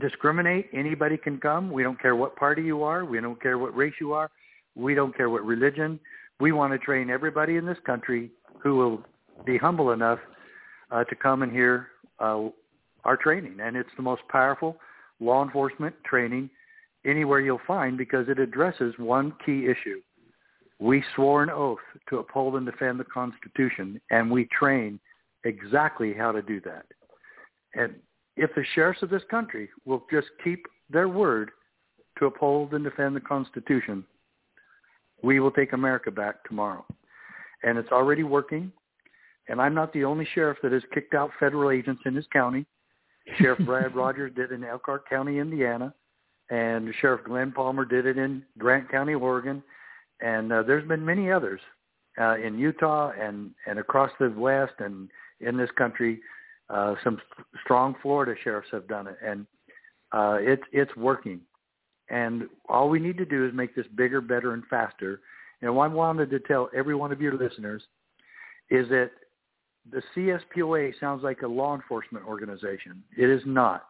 discriminate. 0.00 0.68
Anybody 0.74 1.16
can 1.16 1.38
come. 1.38 1.70
We 1.70 1.84
don't 1.84 2.00
care 2.00 2.16
what 2.16 2.34
party 2.34 2.62
you 2.62 2.82
are. 2.82 3.04
We 3.04 3.20
don't 3.20 3.40
care 3.40 3.58
what 3.58 3.76
race 3.76 3.94
you 4.00 4.12
are. 4.12 4.30
We 4.74 4.94
don't 4.94 5.16
care 5.16 5.30
what 5.30 5.44
religion. 5.44 6.00
We 6.40 6.50
want 6.50 6.72
to 6.72 6.78
train 6.78 7.08
everybody 7.08 7.56
in 7.56 7.64
this 7.64 7.78
country 7.86 8.30
who 8.60 8.74
will 8.74 9.04
be 9.44 9.56
humble 9.56 9.92
enough 9.92 10.18
uh, 10.90 11.04
to 11.04 11.14
come 11.14 11.42
and 11.42 11.52
hear 11.52 11.88
uh, 12.18 12.48
our 13.04 13.16
training. 13.16 13.58
And 13.62 13.76
it's 13.76 13.88
the 13.96 14.02
most 14.02 14.22
powerful 14.28 14.76
law 15.20 15.42
enforcement 15.42 15.94
training 16.04 16.50
anywhere 17.04 17.40
you'll 17.40 17.60
find 17.66 17.96
because 17.96 18.28
it 18.28 18.38
addresses 18.38 18.94
one 18.98 19.32
key 19.44 19.66
issue 19.66 20.00
we 20.78 21.02
swore 21.14 21.42
an 21.42 21.50
oath 21.50 21.78
to 22.08 22.18
uphold 22.18 22.56
and 22.56 22.66
defend 22.66 23.00
the 23.00 23.04
Constitution, 23.04 24.00
and 24.10 24.30
we 24.30 24.46
train 24.46 25.00
exactly 25.44 26.12
how 26.12 26.32
to 26.32 26.42
do 26.42 26.60
that. 26.62 26.86
And 27.74 27.94
if 28.36 28.50
the 28.54 28.64
sheriffs 28.74 29.02
of 29.02 29.10
this 29.10 29.22
country 29.30 29.68
will 29.84 30.04
just 30.10 30.28
keep 30.44 30.66
their 30.90 31.08
word 31.08 31.50
to 32.18 32.26
uphold 32.26 32.74
and 32.74 32.84
defend 32.84 33.16
the 33.16 33.20
Constitution, 33.20 34.04
we 35.22 35.40
will 35.40 35.50
take 35.50 35.72
America 35.72 36.10
back 36.10 36.44
tomorrow. 36.44 36.84
And 37.62 37.78
it's 37.78 37.90
already 37.90 38.22
working. 38.22 38.70
And 39.48 39.60
I'm 39.60 39.74
not 39.74 39.92
the 39.92 40.04
only 40.04 40.26
sheriff 40.34 40.58
that 40.62 40.72
has 40.72 40.82
kicked 40.92 41.14
out 41.14 41.30
federal 41.40 41.70
agents 41.70 42.02
in 42.04 42.14
his 42.14 42.26
county. 42.32 42.66
Sheriff 43.38 43.58
Brad 43.66 43.94
Rogers 43.94 44.32
did 44.34 44.52
it 44.52 44.54
in 44.54 44.64
Elkhart 44.64 45.08
County, 45.08 45.38
Indiana, 45.38 45.92
and 46.50 46.92
Sheriff 47.00 47.24
Glenn 47.24 47.52
Palmer 47.52 47.84
did 47.84 48.06
it 48.06 48.18
in 48.18 48.42
Grant 48.58 48.90
County, 48.90 49.14
Oregon, 49.14 49.62
and 50.20 50.52
uh, 50.52 50.62
there's 50.62 50.86
been 50.86 51.04
many 51.04 51.30
others 51.30 51.60
uh, 52.20 52.36
in 52.36 52.58
Utah 52.58 53.12
and 53.20 53.50
and 53.66 53.78
across 53.78 54.10
the 54.18 54.30
West 54.30 54.74
and 54.78 55.08
in 55.40 55.56
this 55.56 55.70
country. 55.76 56.20
Uh, 56.68 56.94
some 57.04 57.20
strong 57.62 57.94
Florida 58.02 58.34
sheriffs 58.42 58.68
have 58.72 58.88
done 58.88 59.06
it, 59.06 59.16
and 59.24 59.46
uh, 60.12 60.38
it's 60.40 60.62
it's 60.72 60.94
working. 60.96 61.40
And 62.08 62.44
all 62.68 62.88
we 62.88 63.00
need 63.00 63.18
to 63.18 63.24
do 63.24 63.46
is 63.46 63.52
make 63.52 63.74
this 63.74 63.86
bigger, 63.96 64.20
better, 64.20 64.52
and 64.52 64.62
faster. 64.70 65.20
And 65.62 65.74
what 65.74 65.90
I 65.90 65.94
wanted 65.94 66.30
to 66.30 66.38
tell 66.40 66.70
every 66.74 66.94
one 66.94 67.10
of 67.10 67.20
your 67.20 67.36
listeners 67.36 67.82
is 68.70 68.88
that 68.90 69.10
the 69.90 70.02
CSPOA 70.14 70.98
sounds 70.98 71.22
like 71.22 71.42
a 71.42 71.46
law 71.46 71.74
enforcement 71.74 72.26
organization. 72.26 73.02
It 73.16 73.30
is 73.30 73.42
not. 73.46 73.86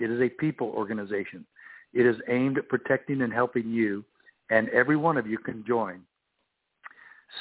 It 0.00 0.10
is 0.10 0.20
a 0.20 0.28
people 0.28 0.68
organization. 0.68 1.46
It 1.92 2.06
is 2.06 2.16
aimed 2.28 2.58
at 2.58 2.68
protecting 2.68 3.22
and 3.22 3.32
helping 3.32 3.70
you 3.70 4.04
and 4.50 4.68
every 4.70 4.96
one 4.96 5.16
of 5.16 5.26
you 5.26 5.38
can 5.38 5.64
join. 5.66 6.00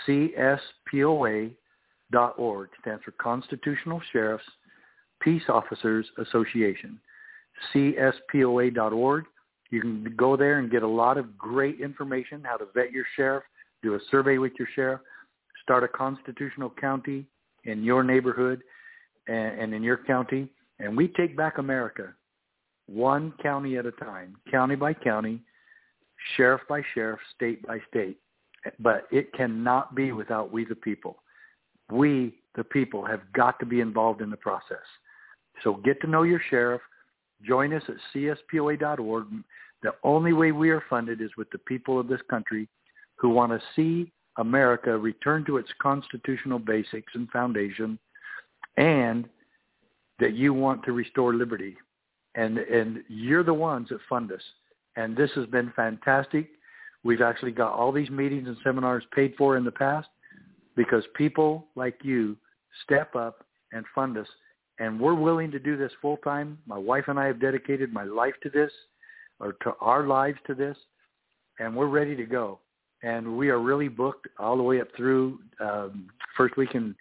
CSPOA.org 0.08 1.50
stands 2.82 3.04
for 3.04 3.12
Constitutional 3.12 4.02
Sheriffs 4.12 4.44
Peace 5.22 5.44
Officers 5.50 6.06
Association. 6.18 7.00
CSPOA.org. 7.74 9.26
You 9.70 9.82
can 9.82 10.14
go 10.16 10.38
there 10.38 10.60
and 10.60 10.72
get 10.72 10.84
a 10.84 10.88
lot 10.88 11.18
of 11.18 11.38
great 11.38 11.82
information, 11.82 12.44
how 12.44 12.58
to 12.58 12.68
vet 12.74 12.92
your 12.92 13.06
sheriff, 13.16 13.44
do 13.84 13.96
a 13.96 14.00
survey 14.12 14.38
with 14.38 14.54
your 14.60 14.68
sheriff, 14.76 15.02
start 15.62 15.84
a 15.84 15.88
constitutional 15.88 16.70
county 16.70 17.26
in 17.68 17.84
your 17.84 18.04
neighborhood 18.04 18.64
and, 19.28 19.60
and 19.60 19.74
in 19.74 19.84
your 19.84 19.98
county. 19.98 20.50
And 20.80 20.98
we 20.98 21.10
take 21.10 21.38
back 21.38 21.60
America 21.60 22.14
one 22.88 23.34
county 23.44 23.78
at 23.78 23.86
a 23.86 23.92
time, 23.92 24.36
county 24.50 24.76
by 24.76 24.94
county, 24.94 25.42
sheriff 26.36 26.62
by 26.68 26.82
sheriff, 26.94 27.20
state 27.36 27.66
by 27.68 27.80
state. 27.90 28.18
But 28.80 29.08
it 29.12 29.32
cannot 29.34 29.96
be 29.96 30.12
without 30.12 30.52
we 30.52 30.66
the 30.66 30.76
people. 30.76 31.18
We, 31.92 32.40
the 32.56 32.64
people, 32.64 33.06
have 33.06 33.22
got 33.34 33.60
to 33.60 33.66
be 33.66 33.82
involved 33.82 34.22
in 34.22 34.30
the 34.30 34.38
process. 34.38 34.78
So 35.64 35.76
get 35.76 36.02
to 36.02 36.08
know 36.08 36.24
your 36.24 36.42
sheriff. 36.50 36.82
Join 37.46 37.74
us 37.74 37.84
at 37.88 37.96
cspoa.org. 38.14 39.26
The 39.84 39.92
only 40.04 40.34
way 40.34 40.52
we 40.52 40.70
are 40.70 40.84
funded 40.90 41.22
is 41.22 41.30
with 41.38 41.50
the 41.52 41.60
people 41.60 42.00
of 42.00 42.08
this 42.08 42.22
country 42.30 42.68
who 43.16 43.30
want 43.30 43.52
to 43.52 43.62
see 43.76 44.12
America 44.38 44.98
return 44.98 45.46
to 45.46 45.58
its 45.58 45.70
constitutional 45.82 46.60
basics 46.60 47.14
and 47.16 47.30
foundation, 47.30 47.98
and 48.78 49.28
that 50.20 50.34
you 50.34 50.54
want 50.54 50.84
to 50.84 50.92
restore 50.92 51.34
liberty, 51.34 51.78
and 52.36 52.58
and 52.58 53.04
you're 53.08 53.44
the 53.44 53.54
ones 53.54 53.90
that 53.90 54.00
fund 54.10 54.32
us, 54.32 54.42
and 54.96 55.16
this 55.16 55.32
has 55.36 55.46
been 55.48 55.72
fantastic. 55.76 56.50
We've 57.04 57.22
actually 57.22 57.52
got 57.52 57.74
all 57.74 57.92
these 57.92 58.10
meetings 58.10 58.48
and 58.48 58.58
seminars 58.64 59.04
paid 59.16 59.34
for 59.38 59.58
in 59.58 59.64
the 59.64 59.72
past 59.72 60.08
because 60.76 61.04
people 61.16 61.68
like 61.76 62.00
you 62.04 62.36
step 62.84 63.16
up 63.16 63.46
and 63.72 63.86
fund 63.96 64.18
us, 64.18 64.28
and 64.80 65.00
we're 65.00 65.14
willing 65.14 65.52
to 65.52 65.60
do 65.60 65.78
this 65.78 65.92
full 66.02 66.18
time. 66.18 66.58
My 66.68 66.78
wife 66.78 67.06
and 67.08 67.20
I 67.20 67.26
have 67.26 67.40
dedicated 67.40 67.92
my 67.94 68.04
life 68.04 68.36
to 68.44 68.50
this, 68.50 68.72
or 69.40 69.54
to 69.64 69.74
our 69.82 70.06
lives 70.06 70.38
to 70.48 70.54
this, 70.54 70.78
and 71.60 71.76
we're 71.76 71.88
ready 71.88 72.16
to 72.16 72.26
go. 72.26 72.60
And 73.04 73.38
we 73.38 73.50
are 73.50 73.60
really 73.60 73.88
booked 73.88 74.28
all 74.40 74.58
the 74.58 74.64
way 74.64 74.82
up 74.82 74.88
through 74.96 75.40
um, 75.60 76.08
first 76.36 76.58
week 76.58 76.74
in 76.74 76.96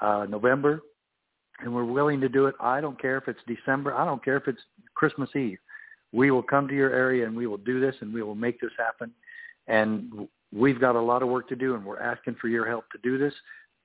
uh, 0.00 0.26
November, 0.28 0.80
and 1.60 1.74
we're 1.74 1.84
willing 1.84 2.20
to 2.20 2.28
do 2.28 2.46
it. 2.46 2.54
I 2.60 2.80
don't 2.80 3.00
care 3.00 3.18
if 3.18 3.28
it's 3.28 3.40
December. 3.46 3.94
I 3.94 4.04
don't 4.04 4.24
care 4.24 4.36
if 4.36 4.48
it's 4.48 4.60
Christmas 4.94 5.30
Eve. 5.36 5.58
We 6.12 6.30
will 6.30 6.42
come 6.42 6.68
to 6.68 6.74
your 6.74 6.92
area 6.92 7.26
and 7.26 7.36
we 7.36 7.46
will 7.46 7.58
do 7.58 7.80
this 7.80 7.94
and 8.00 8.14
we 8.14 8.22
will 8.22 8.34
make 8.34 8.60
this 8.60 8.70
happen. 8.78 9.12
And 9.66 10.28
we've 10.52 10.80
got 10.80 10.94
a 10.94 11.00
lot 11.00 11.22
of 11.22 11.28
work 11.28 11.48
to 11.48 11.56
do, 11.56 11.74
and 11.74 11.84
we're 11.84 12.00
asking 12.00 12.36
for 12.40 12.48
your 12.48 12.68
help 12.68 12.84
to 12.90 12.98
do 13.02 13.18
this. 13.18 13.34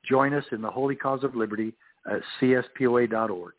Join 0.08 0.34
us 0.34 0.46
in 0.52 0.62
the 0.62 0.70
holy 0.70 0.96
cause 0.96 1.24
of 1.24 1.36
liberty 1.36 1.74
at 2.10 2.22
cspoa.org. 2.40 3.54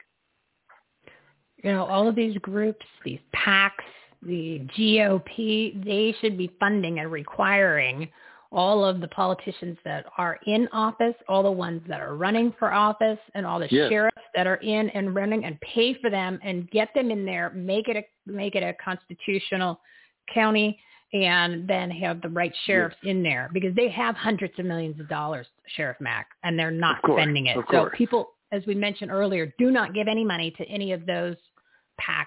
You 1.63 1.73
know, 1.73 1.85
all 1.85 2.09
of 2.09 2.15
these 2.15 2.37
groups, 2.39 2.87
these 3.05 3.19
PACs, 3.35 3.71
the 4.23 4.67
GOP, 4.77 5.85
they 5.85 6.15
should 6.21 6.37
be 6.37 6.51
funding 6.61 6.99
and 6.99 7.11
requiring 7.11 8.09
all 8.53 8.85
of 8.85 9.01
the 9.01 9.09
politicians 9.09 9.79
that 9.85 10.05
are 10.19 10.39
in 10.47 10.69
office, 10.73 11.15
all 11.29 11.43
the 11.43 11.51
ones 11.51 11.81
that 11.89 12.01
are 12.01 12.17
running 12.17 12.53
for 12.59 12.73
office, 12.73 13.19
and 13.35 13.47
all 13.47 13.61
the 13.61 13.69
yes. 13.71 13.89
sheriffs 13.89 14.17
that 14.35 14.47
are 14.47 14.57
in 14.57 14.91
and 14.91 15.15
running, 15.15 15.45
and 15.45 15.59
pay 15.61 15.95
for 16.01 16.11
them 16.11 16.39
and 16.43 16.69
get 16.71 16.89
them 16.95 17.11
in 17.11 17.25
there, 17.25 17.51
make 17.51 17.89
it 17.89 17.97
a 17.97 18.31
make 18.31 18.57
it 18.57 18.63
a 18.63 18.75
constitutional 18.83 19.81
county, 20.35 20.79
and 21.13 21.67
then 21.69 21.91
have 21.91 22.21
the 22.23 22.29
right 22.29 22.53
sheriffs 22.67 22.97
yes. 23.03 23.13
in 23.13 23.23
there 23.23 23.51
because 23.53 23.75
they 23.77 23.89
have 23.89 24.17
hundreds 24.17 24.59
of 24.59 24.67
millions 24.67 24.99
of 25.01 25.09
dollars, 25.09 25.47
Sheriff 25.77 25.99
Mack, 26.01 26.27
and 26.43 26.59
they're 26.59 26.71
not 26.73 27.01
course, 27.03 27.23
spending 27.23 27.47
it. 27.47 27.57
So 27.71 27.89
people, 27.97 28.31
as 28.51 28.67
we 28.67 28.75
mentioned 28.75 29.13
earlier, 29.13 29.55
do 29.59 29.71
not 29.71 29.95
give 29.95 30.09
any 30.09 30.25
money 30.25 30.51
to 30.59 30.65
any 30.65 30.93
of 30.93 31.07
those 31.07 31.37
PACs 32.01 32.27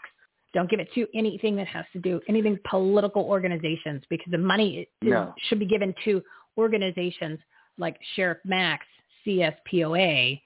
don't 0.53 0.69
give 0.69 0.79
it 0.79 0.89
to 0.93 1.07
anything 1.15 1.55
that 1.55 1.67
has 1.67 1.85
to 1.93 1.99
do 1.99 2.21
anything 2.27 2.57
political 2.69 3.23
organizations 3.23 4.03
because 4.09 4.29
the 4.31 4.37
money 4.37 4.87
no. 5.01 5.33
should 5.47 5.59
be 5.59 5.65
given 5.65 5.93
to 6.05 6.21
organizations 6.57 7.39
like 7.77 7.97
Sheriff 8.15 8.37
Mack's, 8.45 8.85
CSPOA. 9.25 10.39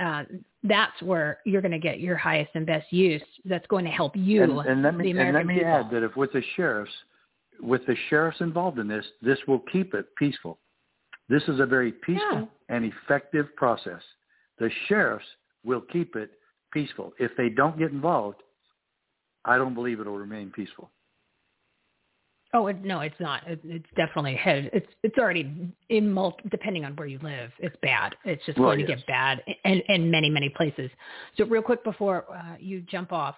Uh, 0.00 0.24
that's 0.64 1.00
where 1.02 1.38
you're 1.44 1.62
going 1.62 1.72
to 1.72 1.78
get 1.78 2.00
your 2.00 2.16
highest 2.16 2.50
and 2.54 2.66
best 2.66 2.92
use. 2.92 3.22
That's 3.44 3.66
going 3.68 3.84
to 3.84 3.90
help 3.90 4.16
you. 4.16 4.42
And, 4.42 4.58
and 4.68 4.82
let 4.82 4.96
me, 4.96 5.10
and 5.10 5.34
let 5.34 5.46
me 5.46 5.54
people. 5.54 5.70
add 5.70 5.90
that 5.90 6.02
if 6.02 6.16
with 6.16 6.32
the 6.32 6.42
sheriffs, 6.56 6.90
with 7.60 7.86
the 7.86 7.96
sheriffs 8.10 8.40
involved 8.40 8.78
in 8.78 8.88
this, 8.88 9.04
this 9.20 9.38
will 9.46 9.60
keep 9.72 9.94
it 9.94 10.06
peaceful. 10.16 10.58
This 11.28 11.42
is 11.44 11.60
a 11.60 11.66
very 11.66 11.92
peaceful 11.92 12.40
Yeah. 12.40 12.76
and 12.76 12.84
effective 12.84 13.54
process. 13.56 14.02
The 14.58 14.70
sheriffs 14.88 15.26
will 15.64 15.82
keep 15.92 16.16
it 16.16 16.30
peaceful. 16.72 17.12
If 17.18 17.30
they 17.36 17.48
don't 17.48 17.78
get 17.78 17.92
involved, 17.92 18.42
I 19.44 19.56
don't 19.58 19.74
believe 19.74 20.00
it'll 20.00 20.18
remain 20.18 20.50
peaceful. 20.50 20.90
Oh 22.54 22.66
it, 22.66 22.84
no, 22.84 23.00
it's 23.00 23.18
not. 23.18 23.46
It, 23.46 23.60
it's 23.64 23.86
definitely 23.96 24.34
headed. 24.36 24.70
It's 24.74 24.86
it's 25.02 25.16
already 25.18 25.72
in 25.88 26.12
mul- 26.12 26.36
depending 26.50 26.84
on 26.84 26.94
where 26.96 27.06
you 27.06 27.18
live. 27.22 27.50
It's 27.58 27.76
bad. 27.82 28.14
It's 28.24 28.44
just 28.44 28.58
Well, 28.58 28.68
going 28.68 28.80
to 28.80 28.86
get 28.86 29.06
bad 29.06 29.42
in, 29.64 29.80
in 29.88 30.10
many 30.10 30.28
many 30.28 30.50
places. 30.50 30.90
So 31.38 31.44
real 31.46 31.62
quick 31.62 31.82
before 31.82 32.26
uh, 32.30 32.56
you 32.60 32.82
jump 32.82 33.10
off, 33.12 33.36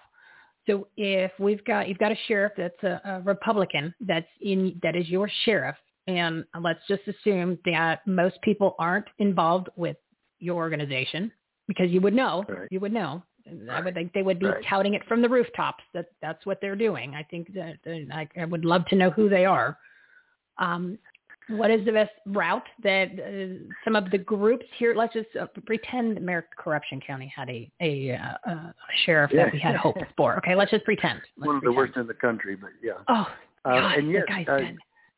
so 0.67 0.87
if 0.97 1.31
we've 1.39 1.63
got 1.63 1.87
you've 1.87 1.97
got 1.97 2.11
a 2.11 2.17
sheriff 2.27 2.51
that's 2.57 2.83
a, 2.83 2.99
a 3.05 3.21
Republican 3.21 3.93
that's 4.01 4.27
in 4.41 4.77
that 4.83 4.97
is 4.97 5.07
your 5.07 5.29
sheriff, 5.45 5.77
and 6.07 6.43
let's 6.61 6.81
just 6.89 7.03
assume 7.07 7.57
that 7.65 8.05
most 8.05 8.35
people 8.41 8.75
aren't 8.79 9.07
involved 9.19 9.69
with 9.77 9.95
your 10.39 10.55
organization 10.57 11.31
because 11.69 11.89
you 11.89 12.01
would 12.01 12.13
know 12.13 12.43
Right. 12.49 12.67
you 12.69 12.81
would 12.81 12.91
know. 12.93 13.23
I 13.71 13.81
would 13.81 13.93
think 13.93 14.13
they 14.13 14.23
would 14.23 14.39
be 14.39 14.47
Right. 14.47 14.63
touting 14.67 14.93
it 14.95 15.05
from 15.07 15.21
the 15.21 15.29
rooftops 15.29 15.83
that 15.93 16.07
that's 16.21 16.45
what 16.45 16.59
they're 16.61 16.75
doing. 16.75 17.15
I 17.15 17.23
think 17.23 17.53
that 17.53 17.77
that 17.83 18.07
I, 18.11 18.27
I 18.41 18.45
would 18.45 18.65
love 18.65 18.85
to 18.87 18.95
know 18.95 19.09
who 19.11 19.29
they 19.29 19.45
are. 19.45 19.77
Um, 20.57 20.97
what 21.47 21.69
is 21.69 21.85
the 21.85 21.91
best 21.91 22.11
route 22.25 22.67
that 22.81 23.11
uh, 23.19 23.71
some 23.83 23.95
of 23.95 24.09
the 24.09 24.17
groups 24.17 24.65
here? 24.79 24.95
Let's 24.95 25.13
just 25.13 25.27
uh, 25.39 25.45
pretend 25.65 26.17
American 26.17 26.51
Corruption 26.57 26.99
County 26.99 27.31
had 27.35 27.49
a 27.49 27.71
a, 27.81 28.13
uh, 28.13 28.51
a 28.51 28.73
sheriff 29.05 29.31
Yeah. 29.31 29.45
that 29.45 29.53
we 29.53 29.59
had 29.59 29.75
hopes 29.75 30.01
for. 30.17 30.37
Okay, 30.37 30.55
let's 30.55 30.71
just 30.71 30.85
pretend. 30.85 31.21
Let's 31.37 31.47
One 31.47 31.55
of 31.57 31.61
the 31.63 31.71
worst 31.71 31.97
in 31.97 32.07
the 32.07 32.13
country, 32.15 32.55
but 32.55 32.71
yeah. 32.81 32.93
Oh, 33.07 33.27
Uh, 33.63 33.79
God, 33.79 33.97
and 33.99 34.11
yes, 34.11 34.23
uh. 34.47 34.59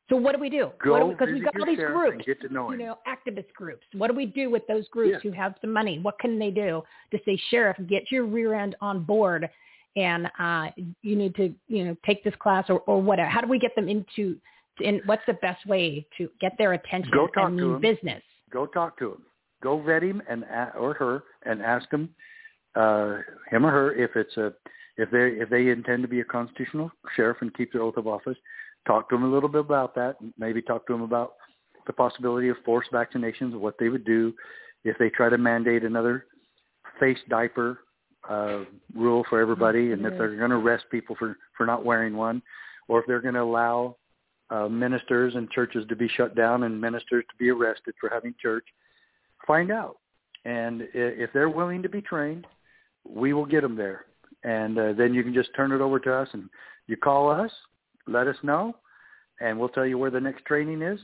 So 0.10 0.16
what 0.16 0.34
do 0.34 0.40
we 0.40 0.50
do? 0.50 0.72
Go 0.82 0.92
What 0.94 1.08
we- 1.08 1.14
because 1.16 1.34
we've 1.34 1.44
got 1.44 1.60
all 1.60 1.66
these 1.66 1.78
groups, 1.80 2.26
get 2.26 2.40
to 2.42 2.50
know 2.50 2.72
you 2.72 2.78
know, 2.78 2.98
activist 3.08 3.52
groups. 3.54 3.86
What 3.94 4.08
do 4.10 4.14
we 4.16 4.26
do 4.26 4.50
with 4.50 4.66
those 4.68 4.88
groups 4.90 5.24
Yeah. 5.24 5.30
who 5.30 5.36
have 5.36 5.56
some 5.60 5.74
money? 5.74 6.00
What 6.00 6.18
can 6.20 6.40
they 6.40 6.50
do 6.52 6.84
to 7.12 7.20
say, 7.26 7.36
sheriff, 7.50 7.78
get 7.88 8.10
your 8.12 8.26
rear 8.26 8.54
end 8.54 8.76
on 8.80 9.04
board, 9.04 9.50
and 9.98 10.32
uh, 10.40 10.70
you 11.02 11.16
need 11.16 11.36
to, 11.36 11.54
you 11.68 11.84
know, 11.86 11.98
take 12.06 12.24
this 12.24 12.36
class 12.36 12.70
or, 12.70 12.80
or 12.82 13.02
whatever. 13.02 13.30
How 13.30 13.42
do 13.42 13.48
we 13.48 13.60
get 13.60 13.76
them 13.76 13.90
into? 13.90 14.40
And 14.84 15.02
what's 15.08 15.26
the 15.26 15.34
best 15.34 15.66
way 15.66 16.06
to 16.18 16.30
get 16.40 16.58
their 16.58 16.74
attention 16.74 17.12
Go 17.12 17.28
talk 17.28 17.50
and 17.50 17.58
to 17.58 17.72
them. 17.74 17.82
business? 17.82 18.24
Go 18.52 18.66
talk 18.68 18.98
to 19.00 19.14
him. 19.14 19.24
Go 19.62 19.82
vet 19.82 20.04
him 20.04 20.22
and 20.30 20.46
or 20.78 20.94
her 20.94 21.24
and 21.44 21.62
ask 21.64 21.92
him, 21.92 22.14
uh, 22.76 23.18
him 23.50 23.66
or 23.66 23.72
her, 23.72 23.94
if 23.96 24.16
it's 24.16 24.38
a 24.38 24.54
if 24.98 25.10
they 25.12 25.30
if 25.42 25.50
they 25.50 25.70
intend 25.70 26.04
to 26.04 26.08
be 26.08 26.20
a 26.22 26.24
constitutional 26.24 26.92
sheriff 27.16 27.38
and 27.42 27.54
keep 27.56 27.74
their 27.74 27.82
oath 27.82 27.98
of 27.98 28.08
office. 28.08 28.38
Talk 28.88 29.10
to 29.10 29.16
them 29.16 29.26
a 29.26 29.32
little 29.32 29.50
bit 29.50 29.62
about 29.62 29.94
that. 29.96 30.16
Maybe 30.38 30.62
talk 30.62 30.88
to 30.88 30.94
them 30.94 31.04
about 31.04 31.34
the 31.86 31.94
possibility 31.94 32.50
of 32.50 32.58
forced 32.66 32.92
vaccinations, 32.92 33.54
what 33.54 33.76
they 33.80 33.90
would 33.90 34.06
do 34.06 34.34
if 34.84 34.98
they 34.98 35.10
try 35.10 35.30
to 35.30 35.38
mandate 35.38 35.84
another 35.84 36.26
face 37.00 37.18
diaper 37.30 37.80
uh, 38.30 38.64
rule 38.96 39.26
for 39.30 39.40
everybody, 39.40 39.92
and 39.92 40.06
if 40.06 40.18
they're 40.18 40.36
going 40.36 40.50
to 40.50 40.58
arrest 40.58 40.86
people 40.92 41.16
for 41.18 41.38
for 41.56 41.66
not 41.66 41.86
wearing 41.86 42.16
one, 42.16 42.42
or 42.88 43.00
if 43.00 43.06
they're 43.08 43.22
going 43.22 43.34
to 43.34 43.42
allow 43.42 43.96
uh, 44.50 44.68
ministers 44.68 45.36
and 45.36 45.50
churches 45.52 45.86
to 45.90 45.96
be 45.96 46.08
shut 46.10 46.36
down 46.36 46.64
and 46.64 46.80
ministers 46.80 47.24
to 47.30 47.36
be 47.38 47.50
arrested 47.50 47.94
for 48.00 48.10
having 48.10 48.34
church. 48.42 48.66
Find 49.46 49.72
out, 49.72 49.98
and 50.46 50.88
if 50.94 51.30
they're 51.34 51.50
willing 51.50 51.82
to 51.84 51.90
be 51.90 52.02
trained, 52.02 52.48
we 53.08 53.34
will 53.34 53.46
get 53.46 53.62
them 53.62 53.76
there, 53.76 54.06
and 54.44 54.78
uh, 54.78 54.94
then 54.94 55.14
you 55.14 55.24
can 55.24 55.34
just 55.34 55.50
turn 55.56 55.72
it 55.72 55.82
over 55.82 56.00
to 56.00 56.14
us, 56.14 56.28
and 56.34 56.50
you 56.88 56.98
call 56.98 57.30
us, 57.30 57.52
let 58.08 58.28
us 58.28 58.36
know, 58.44 58.76
and 59.42 59.60
we'll 59.60 59.70
tell 59.70 59.86
you 59.86 59.98
where 59.98 60.12
the 60.12 60.20
next 60.22 60.46
training 60.46 60.82
is, 60.82 61.00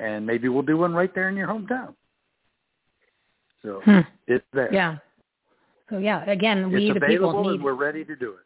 and 0.00 0.26
maybe 0.26 0.48
we'll 0.48 0.62
do 0.62 0.76
one 0.78 0.94
right 0.94 1.14
there 1.14 1.28
in 1.28 1.36
your 1.36 1.48
hometown. 1.48 1.94
So 3.62 3.80
Hmm. 3.84 4.00
it's 4.26 4.44
there. 4.52 4.72
Yeah. 4.72 4.98
So 5.90 5.98
yeah, 5.98 6.28
again, 6.30 6.70
we 6.70 6.90
it's 6.90 6.98
the 6.98 7.04
available, 7.04 7.32
people 7.32 7.44
need 7.44 7.54
and 7.56 7.64
we're 7.64 7.72
ready 7.72 8.04
to 8.04 8.14
do 8.14 8.32
it. 8.32 8.44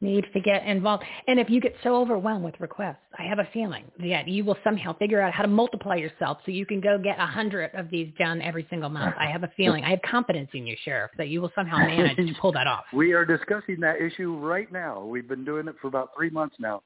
need 0.00 0.24
to 0.32 0.38
get 0.40 0.64
involved. 0.64 1.02
And 1.26 1.40
if 1.40 1.50
you 1.50 1.60
get 1.60 1.74
so 1.82 1.96
overwhelmed 1.96 2.44
with 2.44 2.54
requests, 2.60 3.02
I 3.18 3.24
have 3.24 3.40
a 3.40 3.48
feeling 3.52 3.84
that 3.98 4.28
you 4.28 4.44
will 4.44 4.56
somehow 4.62 4.96
figure 4.96 5.20
out 5.20 5.32
how 5.32 5.42
to 5.42 5.48
multiply 5.48 5.96
yourself 5.96 6.38
so 6.46 6.52
you 6.52 6.64
can 6.64 6.80
go 6.80 6.98
get 6.98 7.18
a 7.18 7.26
hundred 7.26 7.74
of 7.74 7.90
these 7.90 8.12
done 8.16 8.40
every 8.40 8.64
single 8.70 8.90
month. 8.90 9.16
I 9.18 9.26
have 9.26 9.42
a 9.42 9.50
feeling. 9.56 9.82
I 9.82 9.90
have 9.90 10.02
confidence 10.02 10.50
in 10.54 10.68
you, 10.68 10.76
Sheriff, 10.84 11.10
that 11.18 11.30
you 11.30 11.40
will 11.40 11.50
somehow 11.54 11.78
manage 11.78 12.16
to 12.16 12.34
pull 12.40 12.52
that 12.52 12.68
off. 12.68 12.84
We 12.92 13.12
are 13.12 13.24
discussing 13.24 13.80
that 13.80 14.00
issue 14.00 14.36
right 14.36 14.70
now. 14.70 15.04
We've 15.04 15.26
been 15.26 15.44
doing 15.44 15.66
it 15.66 15.74
for 15.80 15.88
about 15.88 16.10
three 16.16 16.30
months 16.30 16.54
now, 16.60 16.82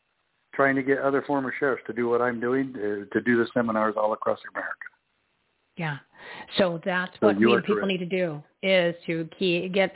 trying 0.54 0.76
to 0.76 0.82
get 0.82 0.98
other 0.98 1.22
former 1.22 1.52
sheriffs 1.58 1.82
to 1.86 1.92
do 1.92 2.08
what 2.08 2.20
I'm 2.20 2.40
doing, 2.40 2.74
uh, 2.76 3.12
to 3.12 3.20
do 3.20 3.36
the 3.36 3.46
seminars 3.54 3.94
all 3.96 4.12
across 4.12 4.38
America. 4.52 4.76
Yeah. 5.76 5.98
So 6.58 6.80
that's 6.84 7.12
So 7.20 7.28
what 7.28 7.36
we 7.36 7.46
people 7.46 7.62
correct. 7.76 7.86
need 7.88 7.98
to 7.98 8.06
do 8.06 8.42
is 8.62 8.94
to 9.06 9.28
key, 9.38 9.68
get 9.68 9.92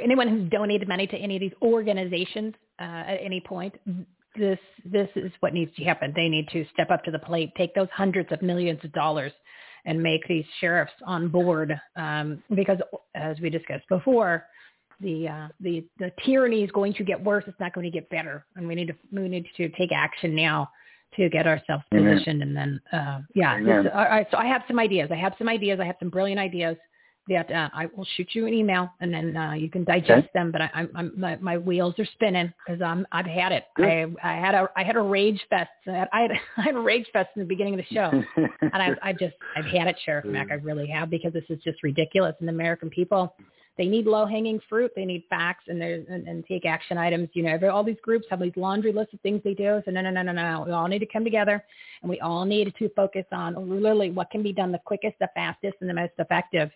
anyone 0.00 0.28
who's 0.28 0.48
donated 0.50 0.88
money 0.88 1.06
to 1.08 1.16
any 1.16 1.36
of 1.36 1.40
these 1.40 1.52
organizations 1.62 2.54
uh, 2.80 2.82
at 3.08 3.18
any 3.20 3.40
point. 3.40 3.74
This 4.36 4.58
this 4.84 5.08
is 5.16 5.32
what 5.40 5.54
needs 5.54 5.74
to 5.76 5.84
happen. 5.84 6.12
They 6.14 6.28
need 6.28 6.48
to 6.52 6.64
step 6.72 6.90
up 6.90 7.02
to 7.04 7.10
the 7.10 7.18
plate, 7.18 7.52
take 7.56 7.74
those 7.74 7.88
hundreds 7.92 8.30
of 8.32 8.42
millions 8.42 8.80
of 8.84 8.92
dollars, 8.92 9.32
and 9.86 10.00
make 10.00 10.26
these 10.28 10.44
sheriffs 10.60 10.92
on 11.06 11.28
board. 11.28 11.78
Um, 11.96 12.42
because 12.54 12.78
as 13.14 13.40
we 13.40 13.50
discussed 13.50 13.88
before, 13.88 14.44
the 15.00 15.28
uh, 15.28 15.48
the 15.60 15.84
the 15.98 16.10
tyranny 16.24 16.62
is 16.62 16.70
going 16.70 16.94
to 16.94 17.04
get 17.04 17.22
worse. 17.22 17.44
It's 17.46 17.60
not 17.60 17.72
going 17.74 17.84
to 17.84 17.90
get 17.90 18.08
better, 18.10 18.46
and 18.56 18.66
we 18.66 18.74
need 18.74 18.88
to 18.88 18.94
we 19.12 19.28
need 19.28 19.46
to 19.56 19.68
take 19.70 19.92
action 19.92 20.34
now 20.34 20.70
to 21.16 21.28
get 21.28 21.46
ourselves 21.46 21.84
Amen. 21.94 22.12
positioned. 22.12 22.42
And 22.42 22.56
then, 22.56 22.80
uh, 22.92 23.20
yeah. 23.34 23.58
This, 23.62 23.90
all 23.94 24.04
right. 24.04 24.26
So 24.30 24.36
I 24.36 24.46
have 24.46 24.62
some 24.68 24.78
ideas. 24.78 25.08
I 25.10 25.16
have 25.16 25.34
some 25.38 25.48
ideas. 25.48 25.80
I 25.80 25.84
have 25.86 25.96
some 26.00 26.10
brilliant 26.10 26.40
ideas. 26.40 26.76
that 27.28 27.50
uh, 27.50 27.68
I 27.74 27.86
will 27.86 28.06
shoot 28.16 28.28
you 28.34 28.46
an 28.46 28.54
email, 28.54 28.88
and 29.00 29.12
then 29.12 29.36
uh, 29.36 29.52
you 29.52 29.68
can 29.70 29.84
digest 29.84 30.10
Okay. 30.12 30.30
them. 30.34 30.52
But 30.52 30.62
I, 30.62 30.70
I'm, 30.74 30.90
I'm 30.94 31.12
my, 31.16 31.36
my 31.36 31.58
wheels 31.58 31.94
are 31.98 32.06
spinning 32.12 32.52
because 32.64 32.80
I'm 32.82 33.06
I've 33.12 33.26
had 33.26 33.52
it. 33.52 33.64
Good. 33.76 33.84
I 33.86 34.06
I 34.22 34.34
had 34.34 34.54
a 34.54 34.68
I 34.76 34.84
had 34.84 34.96
a 34.96 35.00
rage 35.00 35.40
fest. 35.50 35.70
I 35.88 35.92
had 35.92 36.08
I 36.12 36.20
had, 36.22 36.30
I 36.56 36.62
had 36.62 36.74
a 36.76 36.80
rage 36.80 37.06
fest 37.12 37.30
in 37.36 37.40
the 37.42 37.46
beginning 37.48 37.74
of 37.74 37.80
the 37.88 37.94
show, 37.94 38.10
and 38.60 38.82
I 38.82 38.94
I 39.02 39.12
just 39.12 39.34
I've 39.56 39.64
had 39.64 39.88
it, 39.88 39.96
Sheriff 40.04 40.24
Mack. 40.24 40.48
I 40.50 40.54
really 40.54 40.86
have 40.88 41.10
because 41.10 41.32
this 41.32 41.44
is 41.48 41.58
just 41.64 41.82
ridiculous. 41.82 42.34
And 42.40 42.48
the 42.48 42.52
American 42.52 42.90
people, 42.90 43.34
they 43.78 43.86
need 43.86 44.06
low 44.06 44.26
hanging 44.26 44.60
fruit. 44.68 44.92
They 44.96 45.04
need 45.04 45.24
facts 45.28 45.64
and 45.68 45.80
there's 45.80 46.06
and, 46.08 46.26
and 46.26 46.44
take 46.46 46.64
action 46.64 46.96
items. 46.96 47.28
You 47.34 47.42
know, 47.42 47.50
every, 47.50 47.68
all 47.68 47.84
these 47.84 48.00
groups 48.02 48.26
have 48.30 48.40
these 48.40 48.56
laundry 48.56 48.92
lists 48.92 49.14
of 49.14 49.20
things 49.20 49.42
they 49.44 49.54
do. 49.54 49.82
So 49.84 49.90
no, 49.90 50.00
no, 50.00 50.10
no, 50.10 50.22
no, 50.22 50.32
no. 50.32 50.64
We 50.66 50.72
all 50.72 50.88
need 50.88 51.00
to 51.00 51.06
come 51.06 51.24
together, 51.24 51.62
and 52.02 52.10
we 52.10 52.20
all 52.20 52.44
need 52.44 52.72
to 52.78 52.88
focus 52.90 53.24
on 53.32 53.54
literally 53.54 54.10
what 54.10 54.30
can 54.30 54.42
be 54.42 54.52
done 54.52 54.72
the 54.72 54.80
quickest, 54.84 55.18
the 55.20 55.28
fastest, 55.34 55.74
and 55.80 55.90
the 55.90 55.94
most 55.94 56.12
effective. 56.18 56.70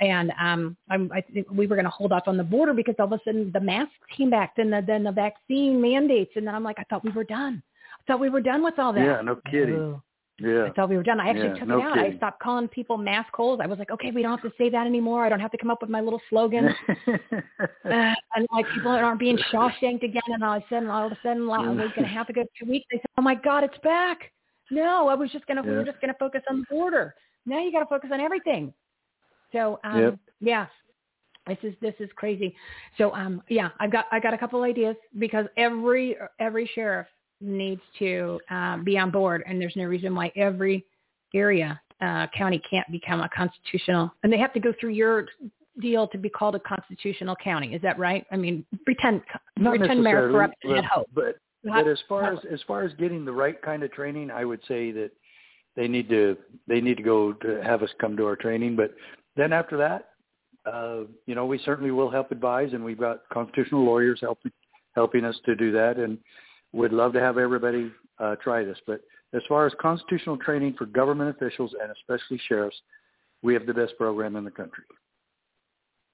And 0.00 0.30
um, 0.40 0.76
I'm, 0.90 1.10
I 1.12 1.22
think 1.22 1.46
we 1.50 1.66
were 1.66 1.74
going 1.74 1.86
to 1.86 1.90
hold 1.90 2.12
off 2.12 2.24
on 2.26 2.36
the 2.36 2.44
border 2.44 2.74
because 2.74 2.94
all 2.98 3.06
of 3.06 3.12
a 3.12 3.20
sudden 3.24 3.50
the 3.52 3.60
masks 3.60 3.94
came 4.16 4.30
back, 4.30 4.54
then 4.56 4.70
the 4.70 4.82
then 4.86 5.02
the 5.04 5.12
vaccine 5.12 5.80
mandates, 5.80 6.32
and 6.36 6.46
then 6.46 6.54
I'm 6.54 6.64
like, 6.64 6.78
I 6.78 6.84
thought 6.84 7.04
we 7.04 7.12
were 7.12 7.24
done. 7.24 7.62
I 8.00 8.02
thought 8.06 8.20
we 8.20 8.28
were 8.28 8.40
done 8.42 8.62
with 8.62 8.78
all 8.78 8.92
that. 8.92 9.04
Yeah, 9.04 9.20
no 9.22 9.36
kidding. 9.50 9.76
No. 9.76 10.02
Yeah. 10.38 10.64
I 10.64 10.70
thought 10.70 10.90
we 10.90 10.96
were 10.96 11.02
done. 11.02 11.18
I 11.18 11.30
actually 11.30 11.48
Yeah, 11.48 11.58
took 11.60 11.68
no 11.68 11.78
it 11.78 11.82
out. 11.82 11.98
I 11.98 12.14
stopped 12.16 12.42
calling 12.42 12.68
people 12.68 12.98
mask 12.98 13.34
holes. 13.34 13.60
I 13.62 13.66
was 13.66 13.78
like, 13.78 13.90
okay, 13.90 14.10
we 14.10 14.22
don't 14.22 14.38
have 14.38 14.50
to 14.50 14.56
say 14.58 14.68
that 14.68 14.86
anymore. 14.86 15.24
I 15.24 15.30
don't 15.30 15.40
have 15.40 15.50
to 15.52 15.58
come 15.58 15.70
up 15.70 15.80
with 15.80 15.90
my 15.90 16.00
little 16.00 16.20
slogan. 16.28 16.66
uh, 16.66 16.74
and 17.84 18.46
like 18.52 18.66
people 18.74 18.90
aren't 18.90 19.18
being 19.18 19.38
Shawshanked 19.50 20.02
again. 20.02 20.22
And 20.28 20.44
all 20.44 20.58
of 20.58 20.62
a 20.62 20.66
sudden, 20.68 20.90
all 20.90 21.06
of 21.06 21.12
a 21.12 21.18
sudden, 21.22 21.46
like, 21.46 21.66
a 21.66 21.72
week 21.72 21.92
and 21.96 22.04
a 22.04 22.08
half 22.08 22.28
ago, 22.28 22.44
two 22.58 22.68
weeks, 22.68 22.86
they 22.90 22.98
said, 22.98 23.10
oh 23.16 23.22
my 23.22 23.34
God, 23.34 23.64
it's 23.64 23.78
back. 23.82 24.30
No, 24.70 25.08
I 25.08 25.14
was 25.14 25.30
just 25.30 25.46
gonna. 25.46 25.62
We 25.62 25.70
were 25.70 25.84
just 25.84 26.00
gonna 26.00 26.16
focus 26.18 26.42
on 26.50 26.60
the 26.60 26.66
border. 26.68 27.14
Now 27.46 27.62
you 27.62 27.70
got 27.70 27.80
to 27.80 27.86
focus 27.86 28.10
on 28.12 28.20
everything. 28.20 28.74
So 29.52 29.78
um, 29.84 30.00
Yep. 30.00 30.18
yeah, 30.40 30.66
this 31.46 31.58
is 31.62 31.74
this 31.80 31.94
is 32.00 32.10
crazy. 32.16 32.54
So 32.98 33.14
um, 33.14 33.42
yeah, 33.48 33.70
I've 33.78 33.92
got 33.92 34.06
I 34.10 34.18
got 34.18 34.34
a 34.34 34.38
couple 34.38 34.62
ideas 34.62 34.96
because 35.18 35.46
every 35.56 36.16
every 36.40 36.68
sheriff 36.74 37.06
needs 37.40 37.82
to 37.98 38.40
um, 38.50 38.84
be 38.84 38.98
on 38.98 39.10
board, 39.10 39.42
and 39.46 39.60
there's 39.60 39.76
no 39.76 39.84
reason 39.84 40.14
why 40.14 40.32
every 40.36 40.84
area 41.34 41.80
uh, 42.00 42.26
county 42.36 42.60
can't 42.68 42.90
become 42.90 43.20
a 43.20 43.28
constitutional, 43.28 44.12
and 44.22 44.32
they 44.32 44.38
have 44.38 44.52
to 44.52 44.60
go 44.60 44.72
through 44.80 44.90
your 44.90 45.26
deal 45.80 46.08
to 46.08 46.18
be 46.18 46.28
called 46.28 46.54
a 46.54 46.60
constitutional 46.60 47.36
county. 47.36 47.74
Is 47.74 47.82
that 47.82 47.98
right? 47.98 48.26
I 48.30 48.36
mean, 48.36 48.64
pretend 48.84 49.22
Not 49.58 49.76
pretend 49.76 50.02
Mayor 50.02 50.30
corrupted 50.30 50.70
but, 50.70 50.78
at 50.78 50.84
hope. 50.84 51.08
but 51.14 51.36
but 51.64 51.88
as 51.88 51.98
far 52.08 52.32
as 52.32 52.38
as 52.50 52.60
far 52.66 52.82
as 52.82 52.92
getting 52.94 53.24
the 53.24 53.32
right 53.32 53.60
kind 53.60 53.82
of 53.82 53.92
training, 53.92 54.30
I 54.30 54.44
would 54.44 54.60
say 54.68 54.90
that 54.92 55.10
they 55.74 55.88
need 55.88 56.08
to 56.08 56.36
they 56.66 56.80
need 56.80 56.96
to 56.96 57.02
go 57.02 57.32
to 57.32 57.62
have 57.62 57.82
us 57.82 57.90
come 58.00 58.16
to 58.16 58.26
our 58.26 58.36
training. 58.36 58.76
But 58.76 58.94
then 59.36 59.52
after 59.52 59.76
that, 59.76 60.10
uh, 60.64 61.00
you 61.26 61.34
know, 61.34 61.46
we 61.46 61.58
certainly 61.58 61.90
will 61.90 62.10
help 62.10 62.30
advise, 62.30 62.72
and 62.72 62.84
we've 62.84 62.98
got 62.98 63.28
constitutional 63.32 63.84
lawyers 63.84 64.18
helping 64.20 64.52
helping 64.94 65.24
us 65.24 65.36
to 65.44 65.54
do 65.54 65.72
that, 65.72 65.98
and 65.98 66.18
would 66.72 66.92
love 66.92 67.12
to 67.14 67.20
have 67.20 67.38
everybody 67.38 67.90
uh, 68.18 68.36
try 68.36 68.64
this. 68.64 68.78
But 68.86 69.00
as 69.32 69.42
far 69.48 69.66
as 69.66 69.72
constitutional 69.80 70.36
training 70.38 70.74
for 70.78 70.86
government 70.86 71.30
officials 71.30 71.74
and 71.80 71.90
especially 71.92 72.40
sheriffs, 72.48 72.76
we 73.42 73.54
have 73.54 73.66
the 73.66 73.74
best 73.74 73.96
program 73.96 74.36
in 74.36 74.44
the 74.44 74.50
country. 74.50 74.84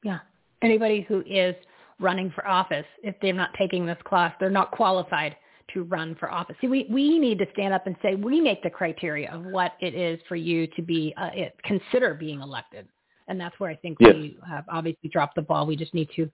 Yeah. 0.02 0.18
Anybody 0.62 1.02
who 1.02 1.22
is 1.26 1.54
running 2.00 2.30
for 2.30 2.46
office, 2.46 2.86
if 3.02 3.14
they're 3.20 3.32
not 3.32 3.50
taking 3.58 3.86
this 3.86 3.98
class, 4.04 4.34
they're 4.40 4.50
not 4.50 4.70
qualified 4.72 5.36
to 5.72 5.84
run 5.84 6.14
for 6.16 6.30
office. 6.30 6.56
See, 6.60 6.66
we, 6.68 6.86
we 6.90 7.18
need 7.18 7.38
to 7.38 7.46
stand 7.52 7.72
up 7.72 7.86
and 7.86 7.96
say 8.02 8.14
we 8.14 8.40
make 8.40 8.62
the 8.62 8.70
criteria 8.70 9.30
of 9.32 9.44
what 9.44 9.72
it 9.80 9.94
is 9.94 10.20
for 10.28 10.36
you 10.36 10.66
to 10.68 10.82
be 10.82 11.14
uh, 11.16 11.30
it, 11.32 11.56
consider 11.64 12.14
being 12.14 12.40
elected, 12.40 12.86
and 13.28 13.40
that's 13.40 13.58
where 13.58 13.70
I 13.70 13.76
think 13.76 13.98
Yes. 14.00 14.14
we 14.14 14.38
have 14.48 14.64
obviously 14.68 15.08
dropped 15.08 15.36
the 15.36 15.42
ball. 15.42 15.66
We 15.66 15.76
just 15.76 15.94
need 15.94 16.08
to 16.16 16.30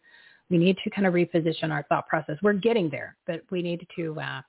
we 0.51 0.59
need 0.59 0.77
to 0.85 0.91
kind 0.91 1.07
of 1.07 1.15
reposition 1.15 1.71
our 1.71 1.85
thought 1.89 2.07
process. 2.09 2.37
We're 2.43 2.55
getting 2.55 2.89
there, 2.89 3.17
but 3.27 3.43
we 3.51 3.63
need 3.63 3.87
to 3.97 4.19
uh, 4.21 4.41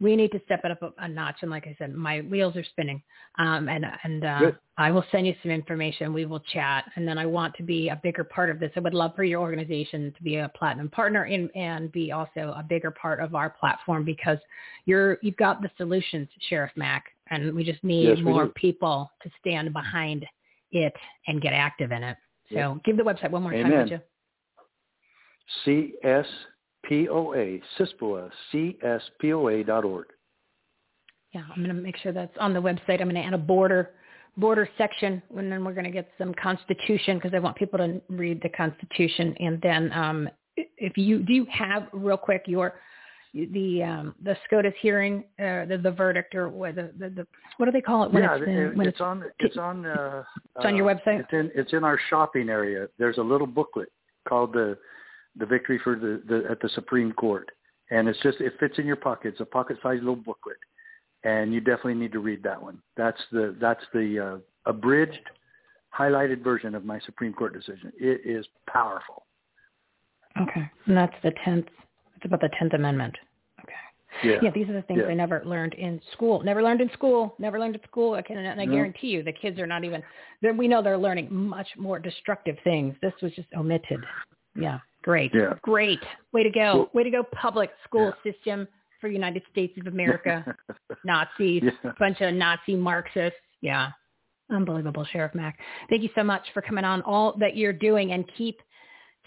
we 0.00 0.16
need 0.16 0.32
to 0.32 0.40
step 0.46 0.62
it 0.64 0.70
up 0.70 0.82
a, 0.82 0.92
a 1.04 1.08
notch. 1.08 1.36
And 1.42 1.50
like 1.50 1.66
I 1.66 1.76
said, 1.78 1.94
my 1.94 2.22
wheels 2.22 2.56
are 2.56 2.64
spinning. 2.64 3.02
Um, 3.38 3.68
and 3.68 3.84
and 4.02 4.24
uh, 4.24 4.50
I 4.78 4.90
will 4.90 5.04
send 5.12 5.26
you 5.26 5.34
some 5.42 5.52
information. 5.52 6.14
We 6.14 6.24
will 6.24 6.40
chat. 6.40 6.90
And 6.96 7.06
then 7.06 7.18
I 7.18 7.26
want 7.26 7.54
to 7.56 7.62
be 7.62 7.90
a 7.90 8.00
bigger 8.02 8.24
part 8.24 8.48
of 8.48 8.58
this. 8.58 8.72
I 8.76 8.80
would 8.80 8.94
love 8.94 9.14
for 9.14 9.24
your 9.24 9.40
organization 9.40 10.12
to 10.16 10.22
be 10.22 10.36
a 10.36 10.50
platinum 10.56 10.88
partner 10.88 11.24
and, 11.24 11.50
and 11.54 11.92
be 11.92 12.12
also 12.12 12.54
a 12.56 12.64
bigger 12.66 12.90
part 12.90 13.20
of 13.20 13.34
our 13.34 13.50
platform 13.50 14.04
because 14.04 14.38
you're 14.86 15.18
you've 15.20 15.36
got 15.36 15.60
the 15.60 15.70
solutions, 15.76 16.28
Sheriff 16.48 16.72
Mack, 16.76 17.04
and 17.28 17.54
we 17.54 17.62
just 17.62 17.84
need 17.84 18.08
Yes, 18.08 18.16
we 18.18 18.24
more 18.24 18.46
do. 18.46 18.52
people 18.56 19.10
to 19.22 19.30
stand 19.38 19.70
behind 19.74 20.24
it 20.72 20.94
and 21.26 21.42
get 21.42 21.52
active 21.52 21.92
in 21.92 22.02
it. 22.02 22.16
So 22.48 22.56
Yeah. 22.56 22.74
give 22.84 22.96
the 22.96 23.02
website 23.02 23.30
one 23.30 23.42
more 23.42 23.52
time, 23.52 23.70
would 23.80 23.90
you? 23.90 24.00
CSPOA, 25.64 27.62
CISPOA, 27.78 28.30
org. 29.84 30.06
Yeah, 31.32 31.42
I'm 31.48 31.62
going 31.62 31.68
to 31.68 31.74
make 31.74 31.96
sure 31.98 32.12
that's 32.12 32.36
on 32.40 32.52
the 32.52 32.60
website. 32.60 33.00
I'm 33.00 33.08
going 33.08 33.14
to 33.14 33.20
add 33.20 33.34
a 33.34 33.38
border 33.38 33.90
border 34.36 34.68
section, 34.78 35.22
and 35.36 35.50
then 35.50 35.64
we're 35.64 35.74
going 35.74 35.84
to 35.84 35.90
get 35.90 36.08
some 36.18 36.34
Constitution 36.34 37.18
because 37.18 37.34
I 37.34 37.38
want 37.38 37.56
people 37.56 37.78
to 37.78 38.00
read 38.08 38.40
the 38.42 38.48
Constitution. 38.48 39.34
And 39.38 39.60
then, 39.60 39.92
um, 39.92 40.28
if 40.56 40.96
you 40.96 41.20
do 41.20 41.32
you 41.32 41.46
have 41.50 41.88
real 41.92 42.16
quick 42.16 42.42
your 42.46 42.74
the 43.32 43.82
um, 43.82 44.14
the 44.22 44.36
SCOTUS 44.46 44.74
hearing, 44.80 45.24
uh, 45.38 45.66
the 45.66 45.78
the 45.82 45.90
verdict, 45.90 46.34
or 46.34 46.48
what 46.48 46.74
the, 46.74 46.90
the, 46.98 47.10
the 47.10 47.26
what 47.58 47.66
do 47.66 47.72
they 47.72 47.80
call 47.80 48.04
it 48.04 48.12
when 48.12 48.24
yeah, 48.24 48.36
it's 48.36 48.44
it- 48.46 48.48
uh, 48.48 48.70
when 48.74 48.88
it's, 48.88 49.00
on. 49.00 49.24
It's 49.38 49.56
on. 49.56 49.86
Uh, 49.86 50.24
It's 50.56 50.64
on 50.64 50.76
your 50.76 50.90
uh, 50.90 50.94
website? 50.94 51.20
It's 51.20 51.32
in. 51.32 51.50
It's 51.54 51.72
in 51.72 51.84
our 51.84 51.98
shopping 52.08 52.48
area. 52.48 52.88
There's 52.98 53.18
a 53.18 53.22
little 53.22 53.46
booklet 53.46 53.92
called 54.28 54.52
the 54.52 54.76
the 55.36 55.46
victory 55.46 55.80
for 55.82 55.96
the, 55.96 56.22
the 56.28 56.50
at 56.50 56.60
the 56.60 56.68
Supreme 56.70 57.12
Court, 57.12 57.50
and 57.90 58.08
it's 58.08 58.20
just 58.22 58.40
it 58.40 58.54
fits 58.58 58.78
in 58.78 58.86
your 58.86 58.96
pocket. 58.96 59.28
It's 59.28 59.40
a 59.40 59.44
pocket-sized 59.44 60.02
little 60.02 60.16
booklet, 60.16 60.56
and 61.24 61.52
you 61.52 61.60
definitely 61.60 61.94
need 61.94 62.12
to 62.12 62.20
read 62.20 62.42
that 62.42 62.60
one. 62.60 62.80
That's 62.96 63.20
the 63.32 63.56
that's 63.60 63.84
the 63.92 64.18
uh, 64.18 64.70
abridged, 64.70 65.30
highlighted 65.96 66.42
version 66.42 66.74
of 66.74 66.84
my 66.84 67.00
Supreme 67.00 67.32
Court 67.32 67.52
decision. 67.52 67.92
It 67.98 68.22
is 68.24 68.46
powerful. 68.68 69.24
Okay, 70.40 70.70
and 70.86 70.96
that's 70.96 71.14
the 71.22 71.32
tenth. 71.44 71.66
It's 72.16 72.24
about 72.24 72.40
the 72.40 72.50
Tenth 72.58 72.74
Amendment. 72.74 73.16
Okay. 73.62 74.28
Yeah. 74.28 74.38
Yeah, 74.42 74.50
these 74.50 74.68
are 74.68 74.74
the 74.74 74.82
things 74.82 75.00
Yeah. 75.02 75.08
I 75.08 75.14
never 75.14 75.42
learned 75.44 75.74
in 75.74 76.00
school. 76.12 76.42
Never 76.42 76.62
learned 76.62 76.80
in 76.80 76.90
school. 76.92 77.34
Never 77.38 77.58
learned 77.58 77.76
at 77.76 77.84
school. 77.84 78.14
I 78.14 78.22
can, 78.22 78.36
and 78.36 78.60
I 78.60 78.64
No. 78.64 78.72
guarantee 78.72 79.08
you, 79.08 79.22
the 79.22 79.32
kids 79.32 79.58
are 79.58 79.66
not 79.66 79.84
even. 79.84 80.02
We 80.56 80.68
know 80.68 80.82
they're 80.82 80.98
learning 80.98 81.34
much 81.34 81.68
more 81.76 81.98
destructive 81.98 82.56
things. 82.62 82.94
This 83.00 83.14
was 83.22 83.32
just 83.32 83.48
omitted. 83.56 84.04
Yeah, 84.54 84.80
great, 85.02 85.32
Yeah. 85.34 85.54
great. 85.62 86.00
Way 86.32 86.42
to 86.42 86.50
go. 86.50 86.76
Well- 86.76 86.90
Way 86.94 87.04
to 87.04 87.10
go, 87.10 87.22
public 87.24 87.70
school 87.84 88.12
system 88.22 88.66
for 89.00 89.08
United 89.08 89.42
States 89.50 89.76
of 89.80 89.86
America. 89.86 90.44
Nazis, 91.04 91.62
Yeah. 91.64 91.92
bunch 91.98 92.20
of 92.20 92.34
Nazi 92.34 92.76
Marxists. 92.76 93.38
Yeah, 93.62 93.90
unbelievable, 94.50 95.04
Sheriff 95.06 95.34
Mack. 95.34 95.58
Thank 95.88 96.02
you 96.02 96.10
so 96.14 96.22
much 96.24 96.42
for 96.52 96.62
coming 96.62 96.84
on. 96.84 97.02
All 97.02 97.32
that 97.38 97.56
you're 97.56 97.72
doing, 97.72 98.12
and 98.12 98.24
keep 98.36 98.60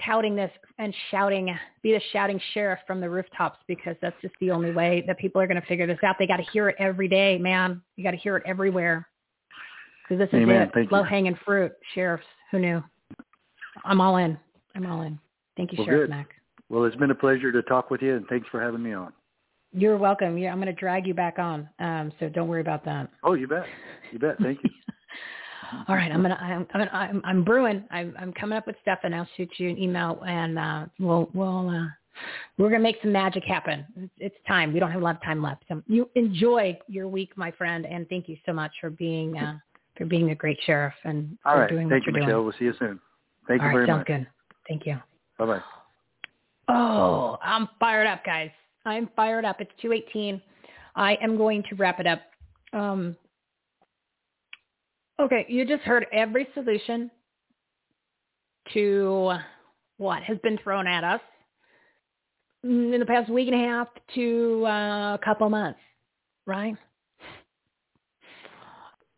touting 0.03 0.35
this 0.35 0.51
and 0.79 0.93
shouting, 1.11 1.55
be 1.83 1.91
the 1.91 2.01
shouting 2.11 2.39
sheriff 2.53 2.79
from 2.87 2.99
the 2.99 3.07
rooftops 3.09 3.59
because 3.67 3.95
that's 4.01 4.19
just 4.21 4.33
the 4.41 4.49
only 4.49 4.71
way 4.71 5.03
that 5.05 5.17
people 5.19 5.39
are 5.39 5.45
going 5.47 5.59
to 5.61 5.67
figure 5.67 5.85
this 5.85 5.99
out. 6.03 6.15
They 6.17 6.25
got 6.25 6.37
to 6.37 6.43
hear 6.51 6.67
it 6.69 6.75
every 6.79 7.07
day, 7.07 7.37
man. 7.37 7.79
You 7.95 8.03
got 8.03 8.11
to 8.11 8.17
hear 8.17 8.35
it 8.37 8.43
everywhere 8.47 9.07
because 10.03 10.17
this 10.19 10.29
is 10.29 10.41
Amen. 10.43 10.63
it. 10.63 10.71
Thank 10.73 10.89
you. 10.91 10.97
Low 10.97 11.03
hanging 11.03 11.37
fruit, 11.45 11.73
sheriffs. 11.93 12.25
Who 12.51 12.57
knew? 12.59 12.83
I'm 13.85 14.01
all 14.01 14.17
in. 14.17 14.37
I'm 14.75 14.85
all 14.87 15.03
in. 15.03 15.19
Thank 15.57 15.71
you, 15.71 15.77
Well, 15.79 15.85
Sheriff 15.87 16.01
good. 16.03 16.09
Mack. 16.09 16.29
Well, 16.69 16.85
it's 16.85 16.95
been 16.95 17.11
a 17.11 17.15
pleasure 17.15 17.51
to 17.51 17.61
talk 17.63 17.91
with 17.91 18.01
you, 18.01 18.15
and 18.15 18.25
thanks 18.27 18.47
for 18.49 18.61
having 18.61 18.81
me 18.81 18.93
on. 18.93 19.13
You're 19.73 19.97
welcome. 19.97 20.37
Yeah, 20.37 20.51
I'm 20.51 20.57
going 20.59 20.73
to 20.73 20.79
drag 20.79 21.07
you 21.07 21.13
back 21.13 21.39
on. 21.39 21.67
Um, 21.79 22.11
so 22.19 22.29
don't 22.29 22.47
worry 22.47 22.61
about 22.61 22.85
that. 22.85 23.09
Oh, 23.23 23.33
you 23.33 23.47
bet. 23.47 23.65
You 24.11 24.19
bet. 24.19 24.37
Thank 24.39 24.59
you. 24.63 24.69
All 25.87 25.95
right, 25.95 26.11
I'm 26.11 26.21
gonna 26.21 26.37
I'm 26.39 26.67
I'm 26.73 26.89
I'm, 26.91 27.21
I'm 27.25 27.43
brewing. 27.43 27.83
I'm 27.89 28.13
I'm 28.19 28.31
coming 28.33 28.57
up 28.57 28.67
with 28.67 28.75
stuff, 28.83 28.99
and 29.03 29.15
I'll 29.15 29.27
shoot 29.35 29.49
you 29.57 29.69
an 29.69 29.79
email, 29.79 30.21
and 30.27 30.59
uh, 30.59 30.85
we'll 30.99 31.29
we'll 31.33 31.69
uh, 31.69 31.87
we're 32.57 32.69
gonna 32.69 32.83
make 32.83 32.97
some 33.01 33.11
magic 33.11 33.43
happen. 33.43 33.85
It's, 33.97 34.13
it's 34.19 34.35
time. 34.47 34.71
We 34.71 34.79
don't 34.79 34.91
have 34.91 35.01
a 35.01 35.03
lot 35.03 35.15
of 35.15 35.23
time 35.23 35.41
left. 35.41 35.63
So 35.67 35.81
you 35.87 36.09
enjoy 36.13 36.77
your 36.87 37.07
week, 37.07 37.31
my 37.37 37.49
friend, 37.51 37.87
and 37.87 38.07
thank 38.07 38.29
you 38.29 38.37
so 38.45 38.53
much 38.53 38.71
for 38.79 38.91
being 38.91 39.35
uh, 39.37 39.57
for 39.97 40.05
being 40.05 40.29
a 40.29 40.35
great 40.35 40.59
sheriff 40.65 40.93
and 41.05 41.37
All 41.45 41.53
for 41.53 41.61
right. 41.61 41.69
doing 41.69 41.89
Thank 41.89 42.05
what 42.05 42.13
you, 42.13 42.19
you're 42.19 42.25
Michele. 42.27 42.35
doing. 42.35 42.45
We'll 42.45 42.55
see 42.59 42.65
you 42.65 42.73
soon. 42.77 42.99
Thank 43.47 43.61
All 43.61 43.67
you 43.69 43.69
right, 43.69 43.73
very 43.73 43.87
sounds 43.87 43.99
much. 43.99 44.07
good. 44.07 44.27
Thank 44.67 44.85
you. 44.85 44.97
Bye 45.43 45.57
bye. 45.57 45.63
Oh, 46.69 47.37
I'm 47.43 47.67
fired 47.77 48.07
up, 48.07 48.23
guys. 48.23 48.49
I'm 48.85 49.09
fired 49.13 49.43
up. 49.43 49.59
It's 49.59 49.71
218. 49.81 50.41
I 50.95 51.15
am 51.15 51.35
going 51.35 51.63
to 51.69 51.75
wrap 51.75 51.99
it 51.99 52.07
up. 52.07 52.21
Um, 52.71 53.17
okay, 55.19 55.45
you 55.49 55.65
just 55.65 55.83
heard 55.83 56.05
every 56.13 56.47
solution 56.53 57.11
to 58.73 59.33
what 59.97 60.23
has 60.23 60.37
been 60.43 60.57
thrown 60.63 60.87
at 60.87 61.03
us 61.03 61.19
in 62.63 62.97
the 62.97 63.05
past 63.05 63.29
week 63.29 63.49
and 63.49 63.61
a 63.61 63.67
half 63.67 63.89
to 64.15 64.65
uh, 64.65 65.15
a 65.15 65.19
couple 65.21 65.49
months, 65.49 65.79
right? 66.45 66.77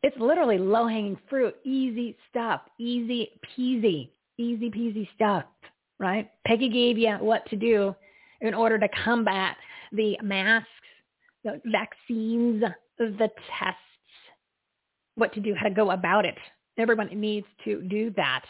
It's 0.01 0.17
literally 0.17 0.57
low-hanging 0.57 1.19
fruit, 1.29 1.55
easy 1.63 2.17
stuff, 2.31 2.61
easy 2.79 3.39
peasy, 3.55 4.09
easy 4.39 4.71
peasy 4.71 5.07
stuff, 5.15 5.43
right? 5.99 6.29
Peggy 6.45 6.69
gave 6.69 6.97
you 6.97 7.15
what 7.19 7.45
to 7.49 7.55
do 7.55 7.95
in 8.41 8.53
order 8.53 8.77
to 8.77 8.87
combat 9.03 9.55
the 9.91 10.17
masks, 10.21 10.69
the 11.43 11.61
vaccines, 11.65 12.63
the 12.97 13.29
tests, 13.59 13.79
what 15.15 15.33
to 15.33 15.39
do, 15.39 15.53
how 15.55 15.69
to 15.69 15.73
go 15.73 15.91
about 15.91 16.25
it. 16.25 16.35
Everyone 16.77 17.07
needs 17.19 17.47
to 17.63 17.81
do 17.83 18.11
that 18.17 18.43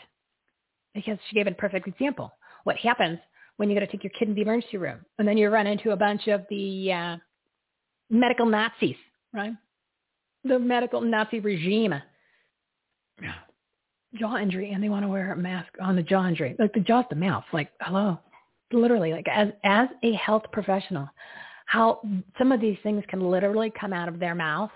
because 0.93 1.17
she 1.29 1.35
gave 1.35 1.47
a 1.47 1.51
perfect 1.51 1.87
example. 1.87 2.31
What 2.63 2.77
happens 2.77 3.19
when 3.57 3.69
you 3.69 3.75
got 3.75 3.85
to 3.85 3.91
take 3.91 4.03
your 4.03 4.11
kid 4.17 4.29
in 4.29 4.35
the 4.35 4.41
emergency 4.41 4.77
room 4.77 5.05
and 5.19 5.27
then 5.27 5.37
you 5.37 5.49
run 5.49 5.67
into 5.67 5.91
a 5.91 5.95
bunch 5.95 6.27
of 6.27 6.41
the 6.49 6.91
uh, 6.91 7.17
medical 8.09 8.45
Nazis, 8.45 8.95
right? 9.33 9.53
The 10.43 10.57
medical 10.59 11.01
Nazi 11.01 11.39
regime. 11.39 11.93
Jaw 14.17 14.37
injury 14.37 14.71
and 14.71 14.83
they 14.83 14.89
want 14.89 15.03
to 15.03 15.09
wear 15.09 15.33
a 15.33 15.37
mask 15.37 15.69
on 15.81 15.95
the 15.95 16.03
jaw 16.03 16.27
injury. 16.27 16.55
Like 16.59 16.73
the 16.73 16.79
jaw's 16.79 17.05
the 17.09 17.15
mouth. 17.15 17.43
Like, 17.53 17.69
hello. 17.81 18.19
Literally, 18.71 19.11
like 19.11 19.27
as 19.27 19.49
as 19.63 19.87
a 20.03 20.13
health 20.13 20.43
professional, 20.51 21.07
how 21.67 22.01
some 22.37 22.51
of 22.51 22.59
these 22.59 22.77
things 22.83 23.03
can 23.07 23.19
literally 23.19 23.71
come 23.79 23.93
out 23.93 24.07
of 24.07 24.19
their 24.19 24.35
mouth 24.35 24.71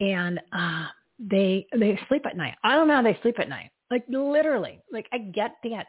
and 0.00 0.40
uh 0.52 0.86
they 1.18 1.66
they 1.78 1.98
sleep 2.08 2.26
at 2.26 2.36
night. 2.36 2.54
I 2.64 2.74
don't 2.74 2.88
know 2.88 2.96
how 2.96 3.02
they 3.02 3.18
sleep 3.22 3.38
at 3.38 3.48
night. 3.48 3.70
Like 3.90 4.04
literally. 4.08 4.80
Like 4.90 5.06
I 5.12 5.18
get 5.18 5.52
that 5.64 5.86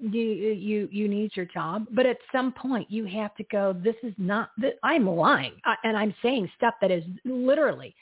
you 0.00 0.20
you 0.20 0.88
you 0.90 1.08
need 1.08 1.32
your 1.36 1.46
job, 1.46 1.86
but 1.92 2.06
at 2.06 2.18
some 2.32 2.52
point 2.52 2.90
you 2.90 3.04
have 3.06 3.34
to 3.36 3.44
go. 3.44 3.72
This 3.72 3.96
is 4.02 4.14
not. 4.18 4.50
This, 4.58 4.72
I'm 4.82 5.06
lying, 5.06 5.54
and 5.84 5.96
I'm 5.96 6.14
saying 6.22 6.50
stuff 6.56 6.74
that 6.80 6.90
is 6.90 7.04
literally 7.24 7.94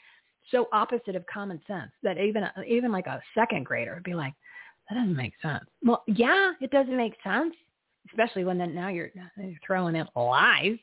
so 0.51 0.67
opposite 0.73 1.15
of 1.15 1.25
common 1.25 1.61
sense 1.67 1.91
that 2.03 2.17
even 2.17 2.43
even 2.67 2.91
like 2.91 3.07
a 3.07 3.21
second 3.35 3.65
grader 3.65 3.93
would 3.93 4.03
be 4.03 4.13
like, 4.13 4.33
that 4.89 4.95
doesn't 4.95 5.15
make 5.15 5.33
sense. 5.41 5.65
Well, 5.83 6.03
yeah, 6.07 6.53
it 6.61 6.71
doesn't 6.71 6.95
make 6.95 7.13
sense, 7.23 7.53
especially 8.09 8.43
when 8.43 8.57
then 8.57 8.75
now 8.75 8.89
you're, 8.89 9.11
you're 9.37 9.53
throwing 9.65 9.95
in 9.95 10.07
lies. 10.15 10.77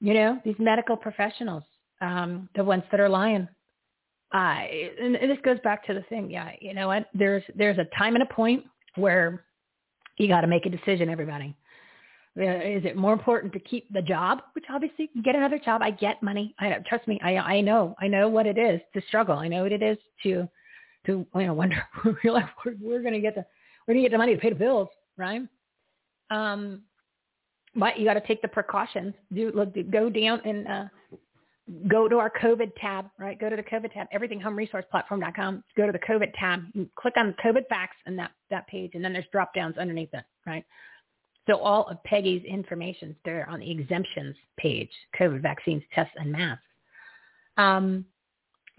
You 0.00 0.14
know, 0.14 0.38
these 0.44 0.56
medical 0.58 0.96
professionals, 0.96 1.62
um, 2.00 2.48
the 2.54 2.64
ones 2.64 2.82
that 2.90 3.00
are 3.00 3.08
lying. 3.08 3.48
Uh, 4.32 4.64
and 5.00 5.14
this 5.14 5.38
goes 5.44 5.58
back 5.62 5.86
to 5.86 5.94
the 5.94 6.02
thing. 6.08 6.30
Yeah, 6.30 6.50
you 6.60 6.74
know 6.74 6.88
what? 6.88 7.06
There's 7.14 7.42
there's 7.54 7.78
a 7.78 7.86
time 7.96 8.14
and 8.14 8.22
a 8.22 8.34
point 8.34 8.64
where 8.96 9.44
you 10.18 10.28
got 10.28 10.40
to 10.40 10.46
make 10.46 10.66
a 10.66 10.70
decision, 10.70 11.08
everybody. 11.08 11.56
Is 12.36 12.84
it 12.84 12.96
more 12.96 13.12
important 13.12 13.52
to 13.52 13.60
keep 13.60 13.92
the 13.92 14.02
job, 14.02 14.42
which 14.54 14.64
obviously 14.68 15.04
you 15.04 15.08
can 15.08 15.22
get 15.22 15.36
another 15.36 15.58
job? 15.58 15.82
I 15.82 15.92
get 15.92 16.20
money. 16.20 16.54
I 16.58 16.78
trust 16.88 17.06
me. 17.06 17.20
I 17.22 17.36
I 17.36 17.60
know. 17.60 17.94
I 18.00 18.08
know 18.08 18.28
what 18.28 18.46
it 18.46 18.58
is 18.58 18.80
to 18.94 19.02
struggle. 19.06 19.36
I 19.36 19.46
know 19.46 19.62
what 19.62 19.72
it 19.72 19.82
is 19.82 19.98
to 20.24 20.48
to 21.06 21.24
you 21.34 21.46
know 21.46 21.54
wonder. 21.62 21.86
We're 22.04 22.32
like 22.32 22.46
we're, 22.64 22.74
we're 22.80 23.10
to 23.10 23.20
get 23.20 23.36
the 23.36 23.44
we're 23.86 23.94
to 23.94 24.00
get 24.00 24.10
the 24.10 24.18
money 24.18 24.34
to 24.34 24.40
pay 24.40 24.48
the 24.50 24.56
bills, 24.56 24.88
right? 25.16 25.42
Um, 26.30 26.82
but 27.76 27.98
you 27.98 28.04
got 28.04 28.14
to 28.14 28.26
take 28.26 28.42
the 28.42 28.48
precautions. 28.48 29.14
Do 29.32 29.52
look, 29.54 29.74
go 29.90 30.10
down 30.10 30.40
and 30.44 30.66
uh, 30.66 30.84
go 31.88 32.08
to 32.08 32.18
our 32.18 32.30
COVID 32.30 32.72
tab, 32.80 33.06
right? 33.18 33.38
Go 33.38 33.48
to 33.48 33.56
the 33.56 33.62
COVID 33.62 33.92
tab, 33.92 34.06
everythinghomeresourceplatform.com. 34.14 35.64
Go 35.76 35.86
to 35.86 35.92
the 35.92 35.98
COVID 35.98 36.32
tab. 36.38 36.62
Click 36.96 37.14
on 37.16 37.34
COVID 37.44 37.68
facts 37.68 37.96
and 38.06 38.18
that, 38.18 38.32
that 38.50 38.66
page, 38.68 38.92
and 38.94 39.04
then 39.04 39.12
there's 39.12 39.24
drop 39.32 39.54
downs 39.54 39.76
underneath 39.78 40.12
it, 40.12 40.24
right? 40.46 40.64
So 41.46 41.58
all 41.58 41.86
of 41.88 42.02
Peggy's 42.04 42.44
information 42.44 43.10
is 43.10 43.16
there 43.24 43.48
on 43.48 43.60
the 43.60 43.70
exemptions 43.70 44.36
page, 44.56 44.90
COVID 45.18 45.42
vaccines, 45.42 45.82
tests, 45.94 46.14
and 46.16 46.32
masks. 46.32 46.62
Um, 47.56 48.04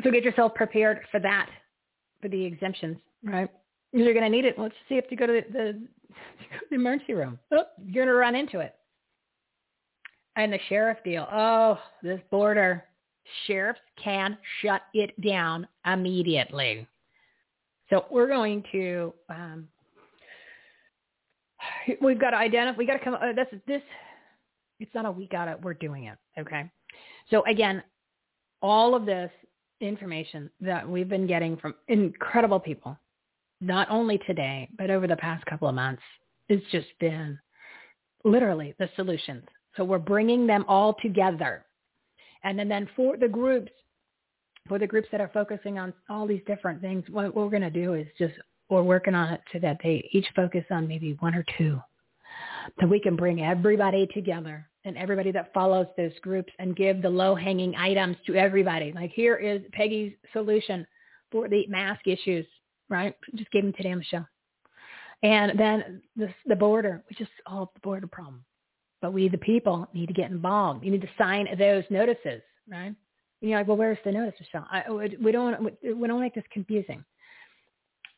so 0.03 0.11
get 0.11 0.23
yourself 0.23 0.53
prepared 0.55 1.01
for 1.11 1.19
that, 1.19 1.49
for 2.21 2.27
the 2.27 2.43
exemptions, 2.43 2.97
right? 3.23 3.49
You're 3.93 4.13
going 4.13 4.25
to 4.25 4.29
need 4.29 4.45
it. 4.45 4.59
Let's 4.59 4.75
see 4.89 4.95
if 4.95 5.05
you 5.09 5.15
go 5.15 5.27
to 5.27 5.41
the, 5.47 5.53
the, 5.53 5.87
the 6.69 6.75
emergency 6.75 7.13
room. 7.13 7.39
Oh, 7.51 7.63
you're 7.85 8.05
going 8.05 8.13
to 8.13 8.19
run 8.19 8.35
into 8.35 8.59
it 8.59 8.75
and 10.35 10.51
the 10.51 10.59
sheriff 10.69 10.97
deal. 11.03 11.27
Oh, 11.31 11.79
this 12.03 12.19
border 12.29 12.83
sheriffs 13.47 13.79
can 14.01 14.37
shut 14.61 14.81
it 14.93 15.19
down 15.21 15.67
immediately. 15.85 16.87
So 17.89 18.05
we're 18.09 18.27
going 18.27 18.63
to 18.71 19.13
um, 19.29 19.67
we've 22.01 22.19
got 22.19 22.31
to 22.31 22.37
identify. 22.37 22.77
We 22.77 22.85
got 22.85 22.93
to 22.93 23.03
come. 23.03 23.15
Uh, 23.15 23.33
this 23.33 23.47
this. 23.67 23.81
It's 24.79 24.93
not 24.93 25.05
a 25.05 25.11
we 25.11 25.27
got 25.27 25.47
it. 25.47 25.61
We're 25.61 25.73
doing 25.73 26.05
it. 26.05 26.17
Okay. 26.39 26.69
So 27.29 27.43
again, 27.45 27.81
all 28.61 28.95
of 28.95 29.05
this 29.05 29.31
information 29.81 30.49
that 30.61 30.87
we've 30.87 31.09
been 31.09 31.27
getting 31.27 31.57
from 31.57 31.75
incredible 31.87 32.59
people, 32.59 32.97
not 33.61 33.89
only 33.89 34.17
today 34.19 34.69
but 34.77 34.89
over 34.89 35.07
the 35.07 35.15
past 35.17 35.45
couple 35.45 35.67
of 35.67 35.75
months, 35.75 36.01
has 36.49 36.59
just 36.71 36.87
been 36.99 37.39
literally 38.23 38.73
the 38.79 38.89
solutions 38.95 39.43
so 39.75 39.83
we're 39.83 39.99
bringing 39.99 40.47
them 40.47 40.65
all 40.67 40.95
together. 41.01 41.65
And 42.43 42.57
then, 42.57 42.69
then 42.69 42.87
for 42.95 43.17
the 43.17 43.27
groups, 43.27 43.71
for 44.67 44.79
the 44.79 44.87
groups 44.87 45.07
that 45.11 45.21
are 45.21 45.31
focusing 45.33 45.77
on 45.77 45.93
all 46.09 46.27
these 46.27 46.41
different 46.47 46.81
things, 46.81 47.03
what 47.09 47.35
we're 47.35 47.49
going 47.49 47.61
to 47.61 47.69
do 47.69 47.93
is 47.93 48.07
just, 48.17 48.33
we're 48.69 48.83
working 48.83 49.15
on 49.15 49.33
it 49.33 49.41
so 49.51 49.59
that 49.59 49.77
they 49.83 50.07
each 50.11 50.27
focus 50.35 50.63
on 50.71 50.87
maybe 50.87 51.15
one 51.19 51.35
or 51.35 51.45
two. 51.57 51.79
So 52.79 52.87
we 52.87 52.99
can 52.99 53.15
bring 53.15 53.43
everybody 53.43 54.07
together 54.13 54.67
and 54.85 54.97
everybody 54.97 55.31
that 55.31 55.53
follows 55.53 55.87
those 55.97 56.11
groups 56.21 56.51
and 56.59 56.75
give 56.75 57.01
the 57.01 57.09
low-hanging 57.09 57.75
items 57.75 58.17
to 58.27 58.35
everybody. 58.35 58.91
Like 58.91 59.11
here 59.11 59.35
is 59.35 59.61
Peggy's 59.71 60.13
solution 60.33 60.85
for 61.31 61.47
the 61.47 61.65
mask 61.67 62.07
issues, 62.07 62.45
right? 62.89 63.15
Just 63.35 63.51
gave 63.51 63.63
them 63.63 63.73
today 63.73 63.91
on 63.91 63.99
the 63.99 64.03
show. 64.03 64.25
And 65.23 65.57
then 65.57 66.01
the, 66.15 66.29
the 66.45 66.55
border, 66.55 67.03
we 67.09 67.15
just 67.15 67.31
solved 67.47 67.71
the 67.75 67.79
border 67.81 68.07
problem. 68.07 68.43
But 69.01 69.13
we, 69.13 69.29
the 69.29 69.37
people, 69.37 69.87
need 69.93 70.07
to 70.07 70.13
get 70.13 70.31
involved. 70.31 70.83
You 70.83 70.91
need 70.91 71.01
to 71.01 71.09
sign 71.17 71.47
those 71.57 71.83
notices, 71.89 72.41
right? 72.69 72.95
And 73.41 73.49
you're 73.49 73.59
like, 73.59 73.67
well, 73.67 73.77
where's 73.77 73.97
the 74.03 74.11
notice, 74.11 74.33
Michele? 74.39 74.67
I, 74.71 74.89
we 74.89 75.31
don't 75.31 75.63
we 75.83 76.07
don't 76.07 76.21
make 76.21 76.33
this 76.33 76.43
confusing. 76.51 77.03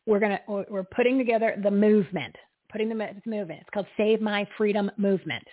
We're 0.07 0.19
gonna 0.19 0.39
we're 0.47 0.83
putting 0.83 1.17
together 1.17 1.55
the 1.61 1.69
movement, 1.69 2.35
putting 2.71 2.89
the 2.89 2.95
movement. 3.25 3.61
It's 3.61 3.69
called 3.73 3.87
Save 3.97 4.21
My 4.21 4.47
Freedom 4.57 4.89
Movement, 4.97 5.45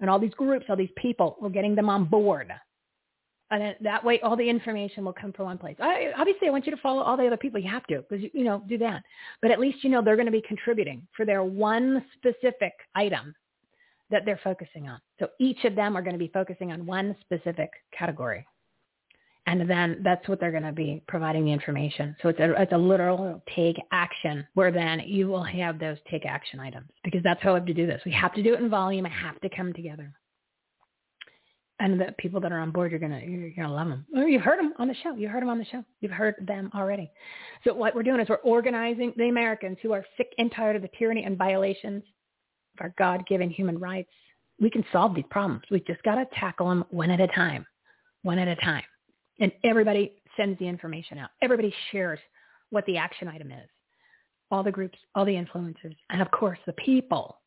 and 0.00 0.08
all 0.08 0.18
these 0.18 0.34
groups, 0.34 0.66
all 0.68 0.76
these 0.76 0.88
people, 0.96 1.36
we're 1.40 1.50
getting 1.50 1.74
them 1.74 1.90
on 1.90 2.04
board. 2.04 2.52
And 3.50 3.74
that 3.82 4.04
way, 4.04 4.20
all 4.20 4.36
the 4.36 4.48
information 4.48 5.04
will 5.04 5.12
come 5.12 5.32
from 5.32 5.46
one 5.46 5.58
place. 5.58 5.76
I, 5.78 6.12
obviously, 6.16 6.48
I 6.48 6.50
want 6.50 6.66
you 6.66 6.74
to 6.74 6.80
follow 6.80 7.02
all 7.02 7.16
the 7.16 7.26
other 7.26 7.36
people. 7.36 7.60
You 7.60 7.70
have 7.70 7.86
to, 7.86 8.02
because 8.08 8.22
you, 8.22 8.30
you 8.32 8.44
know, 8.44 8.62
do 8.68 8.78
that. 8.78 9.02
But 9.42 9.50
at 9.50 9.60
least 9.60 9.84
you 9.84 9.90
know 9.90 10.02
they're 10.02 10.16
going 10.16 10.26
to 10.26 10.32
be 10.32 10.42
contributing 10.42 11.06
for 11.16 11.26
their 11.26 11.44
one 11.44 12.04
specific 12.16 12.72
item 12.94 13.34
that 14.10 14.24
they're 14.24 14.40
focusing 14.42 14.88
on. 14.88 14.98
So 15.18 15.28
each 15.38 15.64
of 15.64 15.74
them 15.74 15.96
are 15.96 16.02
going 16.02 16.14
to 16.14 16.18
be 16.18 16.30
focusing 16.32 16.72
on 16.72 16.86
one 16.86 17.14
specific 17.20 17.70
category. 17.96 18.46
And 19.46 19.68
then 19.68 20.00
that's 20.02 20.26
what 20.26 20.40
they're 20.40 20.50
going 20.50 20.62
to 20.62 20.72
be 20.72 21.02
providing 21.06 21.44
the 21.44 21.52
information. 21.52 22.16
So 22.22 22.30
it's 22.30 22.40
a, 22.40 22.60
it's 22.60 22.72
a 22.72 22.78
literal 22.78 23.42
take 23.54 23.76
action 23.92 24.46
where 24.54 24.72
then 24.72 25.00
you 25.00 25.28
will 25.28 25.42
have 25.42 25.78
those 25.78 25.98
take 26.10 26.24
action 26.24 26.60
items 26.60 26.88
because 27.04 27.22
that's 27.22 27.42
how 27.42 27.52
we 27.52 27.58
have 27.58 27.66
to 27.66 27.74
do 27.74 27.86
this. 27.86 28.00
We 28.06 28.12
have 28.12 28.32
to 28.34 28.42
do 28.42 28.54
it 28.54 28.60
in 28.60 28.70
volume. 28.70 29.04
It 29.04 29.12
have 29.12 29.38
to 29.42 29.50
come 29.54 29.74
together. 29.74 30.10
And 31.80 32.00
the 32.00 32.14
people 32.18 32.40
that 32.40 32.52
are 32.52 32.60
on 32.60 32.70
board, 32.70 32.92
you're 32.92 33.00
gonna 33.00 33.20
you're 33.20 33.50
gonna 33.50 33.74
love 33.74 33.88
them. 33.88 34.06
Well, 34.12 34.22
oh, 34.22 34.26
you've 34.26 34.42
heard 34.42 34.60
them 34.60 34.72
on 34.78 34.86
the 34.86 34.94
show. 35.02 35.14
You 35.16 35.28
heard 35.28 35.42
them 35.42 35.50
on 35.50 35.58
the 35.58 35.64
show. 35.64 35.84
You've 36.00 36.12
heard 36.12 36.36
them 36.46 36.70
already. 36.72 37.10
So 37.64 37.74
what 37.74 37.94
we're 37.96 38.04
doing 38.04 38.20
is 38.20 38.28
we're 38.28 38.36
organizing 38.36 39.12
the 39.16 39.28
Americans 39.28 39.76
who 39.82 39.92
are 39.92 40.04
sick 40.16 40.32
and 40.38 40.52
tired 40.52 40.76
of 40.76 40.82
the 40.82 40.90
tyranny 40.96 41.24
and 41.24 41.36
violations 41.36 42.04
of 42.78 42.84
our 42.84 42.94
God-given 42.96 43.50
human 43.50 43.78
rights, 43.78 44.10
we 44.60 44.70
can 44.70 44.84
solve 44.92 45.16
these 45.16 45.24
problems. 45.30 45.62
We've 45.70 45.84
just 45.84 46.02
got 46.04 46.14
to 46.14 46.26
tackle 46.38 46.68
them 46.68 46.84
one 46.90 47.10
at 47.10 47.20
a 47.20 47.26
time, 47.28 47.66
one 48.22 48.38
at 48.38 48.48
a 48.48 48.56
time. 48.56 48.84
And 49.40 49.52
everybody 49.64 50.12
sends 50.36 50.58
the 50.58 50.68
information 50.68 51.18
out. 51.18 51.30
Everybody 51.42 51.74
shares 51.90 52.18
what 52.70 52.86
the 52.86 52.96
action 52.96 53.28
item 53.28 53.50
is. 53.50 53.68
All 54.50 54.62
the 54.62 54.72
groups, 54.72 54.98
all 55.14 55.24
the 55.24 55.32
influencers, 55.32 55.96
and 56.10 56.22
of 56.22 56.30
course 56.30 56.58
the 56.66 56.72
people. 56.74 57.38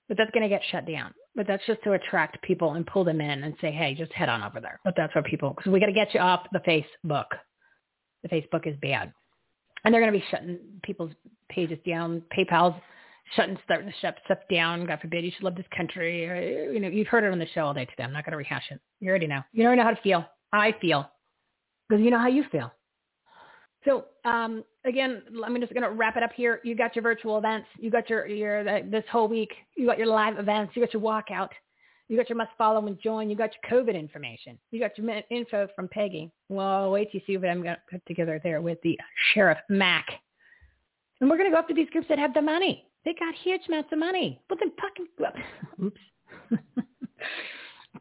but 0.09 0.17
that's 0.17 0.31
going 0.33 0.43
to 0.43 0.49
get 0.49 0.63
shut 0.71 0.87
down. 0.87 1.15
But 1.35 1.47
that's 1.47 1.65
just 1.67 1.83
to 1.85 1.93
attract 1.93 2.43
people 2.43 2.75
and 2.75 2.87
pull 2.87 3.05
them 3.05 3.21
in 3.21 3.45
and 3.45 3.55
say, 3.61 3.71
hey, 3.71 3.95
just 3.95 4.13
head 4.13 4.29
on 4.29 4.43
over 4.43 4.61
there. 4.61 4.81
But 4.85 4.95
that's 4.97 5.15
what 5.15 5.25
people, 5.25 5.55
because 5.57 5.73
we 5.73 5.81
got 5.81 5.87
to 5.87 5.93
get 5.93 6.13
you 6.15 6.21
off 6.21 6.47
the 6.53 6.61
Facebook. 6.61 7.27
The 8.23 8.29
Facebook 8.29 8.67
is 8.67 8.77
bad. 8.83 9.13
And 9.85 9.93
they're 9.93 10.01
going 10.01 10.13
to 10.13 10.19
be 10.19 10.25
shutting 10.31 10.59
people's 10.83 11.13
pages 11.49 11.79
down. 11.87 12.23
PayPal's 12.37 12.81
shutting 13.35 13.59
starting 13.65 13.89
to 13.89 13.95
shut 14.01 14.17
stuff 14.27 14.39
down. 14.51 14.87
God 14.87 15.01
forbid, 15.01 15.25
you 15.25 15.33
should 15.35 15.45
love 15.45 15.57
this 15.57 15.67
country. 15.77 16.29
Or, 16.29 16.73
you 16.73 16.81
know, 16.81 16.89
you've 16.89 17.09
heard 17.09 17.25
it 17.25 17.33
on 17.33 17.39
the 17.39 17.49
show 17.55 17.67
all 17.67 17.75
day 17.75 17.87
today. 17.87 18.05
I'm 18.05 18.13
not 18.13 18.25
going 18.25 18.33
to 18.33 18.37
rehash 18.37 18.65
it. 18.71 18.81
You 19.01 19.09
already 19.11 19.27
know. 19.27 19.41
You 19.53 19.65
already 19.65 19.81
know 19.81 19.87
how 19.89 19.95
to 19.95 20.03
feel. 20.03 20.25
I 20.53 20.75
feel 20.81 21.11
because 21.89 22.05
you 22.05 22.11
know 22.11 22.19
how 22.19 22.29
you 22.29 22.45
feel. 22.53 22.73
So 23.85 24.05
um, 24.25 24.65
again, 24.85 25.23
I'm 25.45 25.59
just 25.61 25.73
going 25.73 25.83
to 25.83 25.91
wrap 25.91 26.17
it 26.17 26.23
up 26.23 26.33
here. 26.33 26.61
You 26.65 26.75
got 26.75 26.97
your 26.97 27.03
virtual 27.03 27.39
events. 27.39 27.69
You 27.79 27.91
got 27.91 28.09
your 28.11 28.27
your 28.27 28.65
this 28.83 29.05
whole 29.11 29.29
week. 29.29 29.53
You 29.77 29.87
got 29.87 29.99
your 29.99 30.09
live 30.09 30.39
events. 30.39 30.75
You 30.77 30.83
got 30.83 30.93
your 30.93 31.03
walkout. 31.03 31.49
You 32.09 32.17
got 32.19 32.29
your 32.29 32.37
must 32.37 32.51
follow 32.59 32.87
and 32.87 33.01
join. 33.01 33.31
You 33.31 33.37
got 33.37 33.51
your 33.55 33.83
COVID 33.83 33.99
information. 33.99 34.59
You 34.71 34.81
got 34.81 34.99
your 34.99 35.23
info 35.31 35.69
from 35.75 35.89
Peggy. 35.89 36.31
Well, 36.49 36.91
wait 36.91 37.11
till 37.11 37.21
you 37.21 37.27
see 37.27 37.37
what 37.39 37.49
I'm 37.49 37.63
going 37.63 37.77
to 37.77 37.81
put 37.91 38.05
together 38.07 38.41
there 38.43 38.61
with 38.61 38.79
the 38.83 38.99
Sheriff 39.33 39.59
Mack. 39.71 40.07
And 41.21 41.31
we're 41.31 41.39
going 41.39 41.49
to 41.49 41.55
go 41.55 41.59
after 41.61 41.73
these 41.73 41.89
groups 41.91 42.09
that 42.09 42.19
have 42.19 42.35
the 42.35 42.43
money. 42.43 42.87
They 43.05 43.15
got 43.15 43.35
huge 43.43 43.63
amounts 43.69 43.93
of 43.93 43.99
money. 43.99 44.41
But 44.49 44.59
then 44.61 44.73
fucking, 44.81 45.07
oops. 45.83 46.01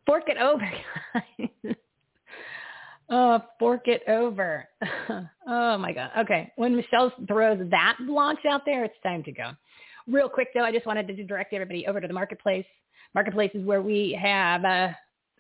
Fork 0.06 0.24
it 0.28 0.38
over, 0.38 0.70
guys. 1.14 1.76
Oh, 3.14 3.42
fork 3.60 3.90
it 3.90 4.04
over. 4.08 4.66
oh 5.48 5.78
my 5.78 5.92
God. 5.92 6.12
Okay. 6.20 6.52
When 6.56 6.78
Michele 6.78 7.12
throws 7.28 7.60
that 7.70 7.98
launch 8.00 8.40
out 8.50 8.62
there, 8.66 8.86
it's 8.86 8.96
time 9.04 9.22
to 9.24 9.34
go. 9.34 9.52
Real 10.08 10.30
quick 10.30 10.48
though, 10.56 10.64
I 10.64 10.72
just 10.72 10.86
wanted 10.86 11.08
to 11.08 11.24
direct 11.26 11.54
everybody 11.54 11.86
over 11.88 12.00
to 12.00 12.08
the 12.08 12.14
marketplace. 12.14 12.66
Marketplace 13.14 13.52
is 13.54 13.66
where 13.66 13.82
we 13.82 14.18
have 14.20 14.64
uh, 14.64 14.90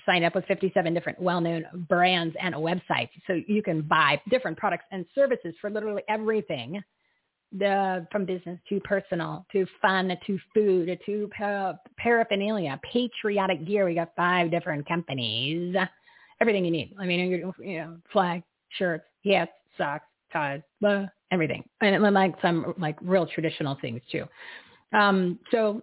signed 0.05 0.25
up 0.25 0.35
with 0.35 0.43
57 0.45 0.93
different 0.93 1.21
well-known 1.21 1.63
brands 1.87 2.35
and 2.41 2.53
websites. 2.55 3.09
So 3.25 3.39
you 3.47 3.63
can 3.63 3.83
buy 3.83 4.21
different 4.29 4.57
products 4.57 4.85
and 4.91 5.05
services 5.15 5.55
for 5.61 5.69
literally 5.69 6.03
everything. 6.09 6.83
The, 7.53 8.07
from 8.13 8.23
business 8.23 8.57
to 8.69 8.79
personal 8.79 9.45
to 9.51 9.65
fun 9.81 10.17
to 10.25 10.39
food 10.53 10.97
to 11.05 11.29
paraphernalia, 11.97 12.79
patriotic 12.89 13.67
gear. 13.67 13.85
We 13.85 13.93
got 13.93 14.13
five 14.15 14.51
different 14.51 14.87
companies 14.87 15.75
everything 16.41 16.65
you 16.65 16.71
need. 16.71 16.93
I 16.99 17.05
mean, 17.05 17.53
you 17.59 17.77
know, 17.77 17.97
flag, 18.11 18.43
shirts, 18.77 19.05
hats, 19.25 19.51
socks, 19.77 20.05
ties, 20.33 20.61
blah, 20.81 21.05
everything, 21.31 21.63
and 21.81 22.01
like 22.13 22.35
some 22.41 22.73
like 22.77 22.97
real 23.01 23.25
traditional 23.27 23.77
things 23.79 24.01
too. 24.11 24.25
Um, 24.93 25.39
so, 25.51 25.81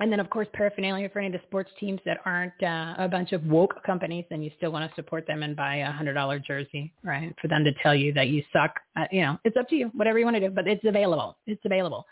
and 0.00 0.12
then 0.12 0.20
of 0.20 0.28
course 0.28 0.46
paraphernalia 0.52 1.08
for 1.08 1.20
any 1.20 1.28
of 1.28 1.32
the 1.32 1.46
sports 1.46 1.70
teams 1.80 2.00
that 2.04 2.18
aren't 2.26 2.62
uh, 2.62 2.94
a 2.98 3.08
bunch 3.08 3.32
of 3.32 3.44
woke 3.46 3.82
companies, 3.84 4.24
and 4.30 4.44
you 4.44 4.50
still 4.56 4.72
want 4.72 4.90
to 4.90 4.94
support 4.94 5.26
them 5.26 5.42
and 5.42 5.56
buy 5.56 5.76
a 5.76 5.90
hundred 5.90 6.14
dollar 6.14 6.38
jersey, 6.38 6.92
right? 7.02 7.34
For 7.40 7.48
them 7.48 7.64
to 7.64 7.72
tell 7.82 7.94
you 7.94 8.12
that 8.14 8.28
you 8.28 8.42
suck, 8.52 8.78
uh, 8.96 9.04
you 9.10 9.22
know, 9.22 9.38
it's 9.44 9.56
up 9.56 9.68
to 9.70 9.76
you, 9.76 9.90
whatever 9.94 10.18
you 10.18 10.24
want 10.24 10.36
to 10.36 10.40
do, 10.40 10.50
but 10.50 10.66
it's 10.66 10.84
available. 10.84 11.38
It's 11.46 11.64
available. 11.64 12.04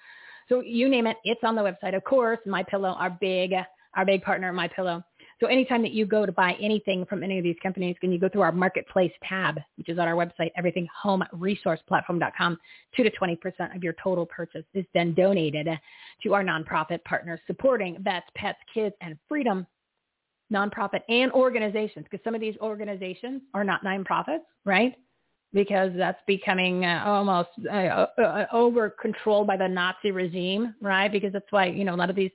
So 0.49 0.61
you 0.61 0.89
name 0.89 1.07
it, 1.07 1.17
it's 1.25 1.41
on 1.43 1.55
the 1.55 1.63
website. 1.63 1.97
Of 1.97 2.05
course, 2.05 2.39
My 2.47 2.63
Pillow, 2.63 2.91
our 2.99 3.11
big, 3.11 3.53
our 3.97 4.05
big 4.05 4.23
partner, 4.23 4.53
My 4.53 4.69
Pillow 4.69 5.03
so 5.41 5.47
anytime 5.47 5.83
that 5.83 5.93
you 5.93 6.07
go 6.07 6.25
to 6.25 6.33
buy 6.33 6.57
anything 6.61 7.05
from 7.07 7.23
any 7.23 7.39
of 7.39 7.45
these 7.45 7.57
companies, 7.63 7.97
can 8.01 8.13
you 8.13 8.19
go 8.19 8.29
through 8.29 8.43
our 8.43 8.53
marketplace 8.53 9.13
tab, 9.29 9.59
which 9.77 9.89
is 9.89 9.99
on 9.99 10.07
our 10.07 10.15
website, 10.15 10.51
everythinghomeresourceplatform.com, 10.59 12.59
2 12.97 13.03
to 13.03 13.11
20% 13.11 13.77
of 13.77 13.83
your 13.83 13.95
total 14.03 14.27
purchase 14.27 14.65
is 14.75 14.85
then 14.95 15.15
donated 15.15 15.69
to 16.23 16.35
our 16.35 16.45
nonprofit 16.45 17.03
partners 17.05 17.41
supporting 17.47 17.97
vets, 18.03 18.27
pets, 18.37 18.59
kids, 18.73 18.95
and 19.01 19.19
freedom 19.29 19.67
nonprofit 20.53 21.01
and 21.09 21.33
organizations 21.33 22.07
because 22.09 22.23
some 22.23 22.35
of 22.35 22.41
these 22.41 22.57
organizations 22.61 23.43
are 23.55 23.65
not 23.65 23.85
nonprofits, 23.85 24.43
right? 24.65 24.95
Because 25.53 25.93
that's 25.97 26.21
becoming 26.27 26.85
uh, 26.85 27.03
almost 27.07 27.51
uh, 27.67 27.73
uh, 27.73 28.07
uh 28.19 28.47
over 28.53 28.91
controlled 28.91 29.47
by 29.47 29.57
the 29.57 29.69
Nazi 29.69 30.11
regime, 30.11 30.75
right? 30.81 31.11
Because 31.11 31.33
that's 31.33 31.51
why, 31.51 31.67
you 31.67 31.85
know, 31.85 31.95
a 31.95 31.97
lot 31.97 32.11
of 32.11 32.17
these 32.17 32.33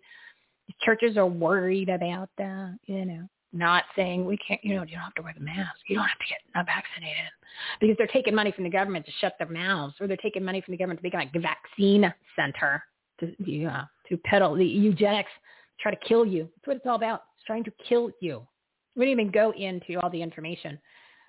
churches 0.81 1.17
are 1.17 1.25
worried 1.25 1.89
about 1.89 2.29
that, 2.37 2.77
you 2.85 3.05
know, 3.05 3.27
not 3.51 3.83
saying 3.95 4.25
we 4.25 4.37
can't, 4.37 4.63
you 4.63 4.75
know, 4.75 4.83
you 4.83 4.93
don't 4.93 5.03
have 5.03 5.13
to 5.15 5.21
wear 5.21 5.33
the 5.35 5.43
mask. 5.43 5.79
You 5.87 5.95
don't 5.95 6.07
have 6.07 6.19
to 6.19 6.25
get 6.29 6.39
not 6.55 6.65
vaccinated 6.65 7.31
because 7.79 7.95
they're 7.97 8.07
taking 8.07 8.35
money 8.35 8.51
from 8.51 8.63
the 8.63 8.69
government 8.69 9.05
to 9.05 9.11
shut 9.19 9.33
their 9.39 9.49
mouths 9.49 9.95
or 9.99 10.07
they're 10.07 10.17
taking 10.17 10.43
money 10.43 10.61
from 10.61 10.73
the 10.73 10.77
government 10.77 10.99
to 10.99 11.03
make 11.03 11.13
like 11.13 11.33
a 11.33 11.39
vaccine 11.39 12.13
center 12.35 12.83
to, 13.19 13.33
yeah, 13.43 13.85
to 14.07 14.17
peddle 14.17 14.55
the 14.55 14.65
eugenics, 14.65 15.31
try 15.79 15.91
to 15.91 15.97
kill 16.07 16.25
you. 16.25 16.43
That's 16.43 16.67
what 16.67 16.77
it's 16.77 16.85
all 16.85 16.95
about. 16.95 17.23
It's 17.35 17.45
trying 17.45 17.63
to 17.63 17.71
kill 17.87 18.11
you. 18.21 18.45
We 18.95 19.05
didn't 19.05 19.19
even 19.19 19.31
go 19.31 19.51
into 19.51 19.99
all 19.99 20.09
the 20.09 20.21
information 20.21 20.79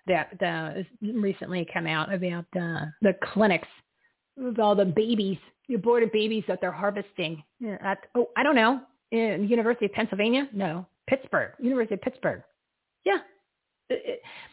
that 0.06 0.42
uh, 0.42 0.82
recently 1.14 1.66
come 1.72 1.86
out 1.86 2.12
about 2.12 2.46
uh, 2.56 2.86
the 3.00 3.14
clinics 3.32 3.68
with 4.36 4.58
all 4.58 4.74
the 4.74 4.84
babies, 4.84 5.38
the 5.68 5.74
aborted 5.74 6.10
babies 6.12 6.44
that 6.48 6.60
they're 6.60 6.72
harvesting. 6.72 7.42
At, 7.82 7.98
oh, 8.14 8.28
I 8.36 8.42
don't 8.42 8.56
know, 8.56 8.80
in 9.10 9.48
University 9.48 9.86
of 9.86 9.92
Pennsylvania? 9.92 10.48
No, 10.52 10.86
Pittsburgh, 11.08 11.52
University 11.58 11.94
of 11.94 12.02
Pittsburgh. 12.02 12.42
Yeah. 13.04 13.18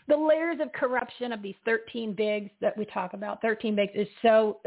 The 0.08 0.18
layers 0.18 0.60
of 0.62 0.74
corruption 0.74 1.32
of 1.32 1.44
these 1.44 1.56
13 1.64 2.14
bigs 2.14 2.50
that 2.60 2.76
we 2.76 2.86
talk 2.86 3.14
about, 3.14 3.40
13 3.42 3.76
bigs 3.76 3.92
is 3.94 4.08
so, 4.24 4.60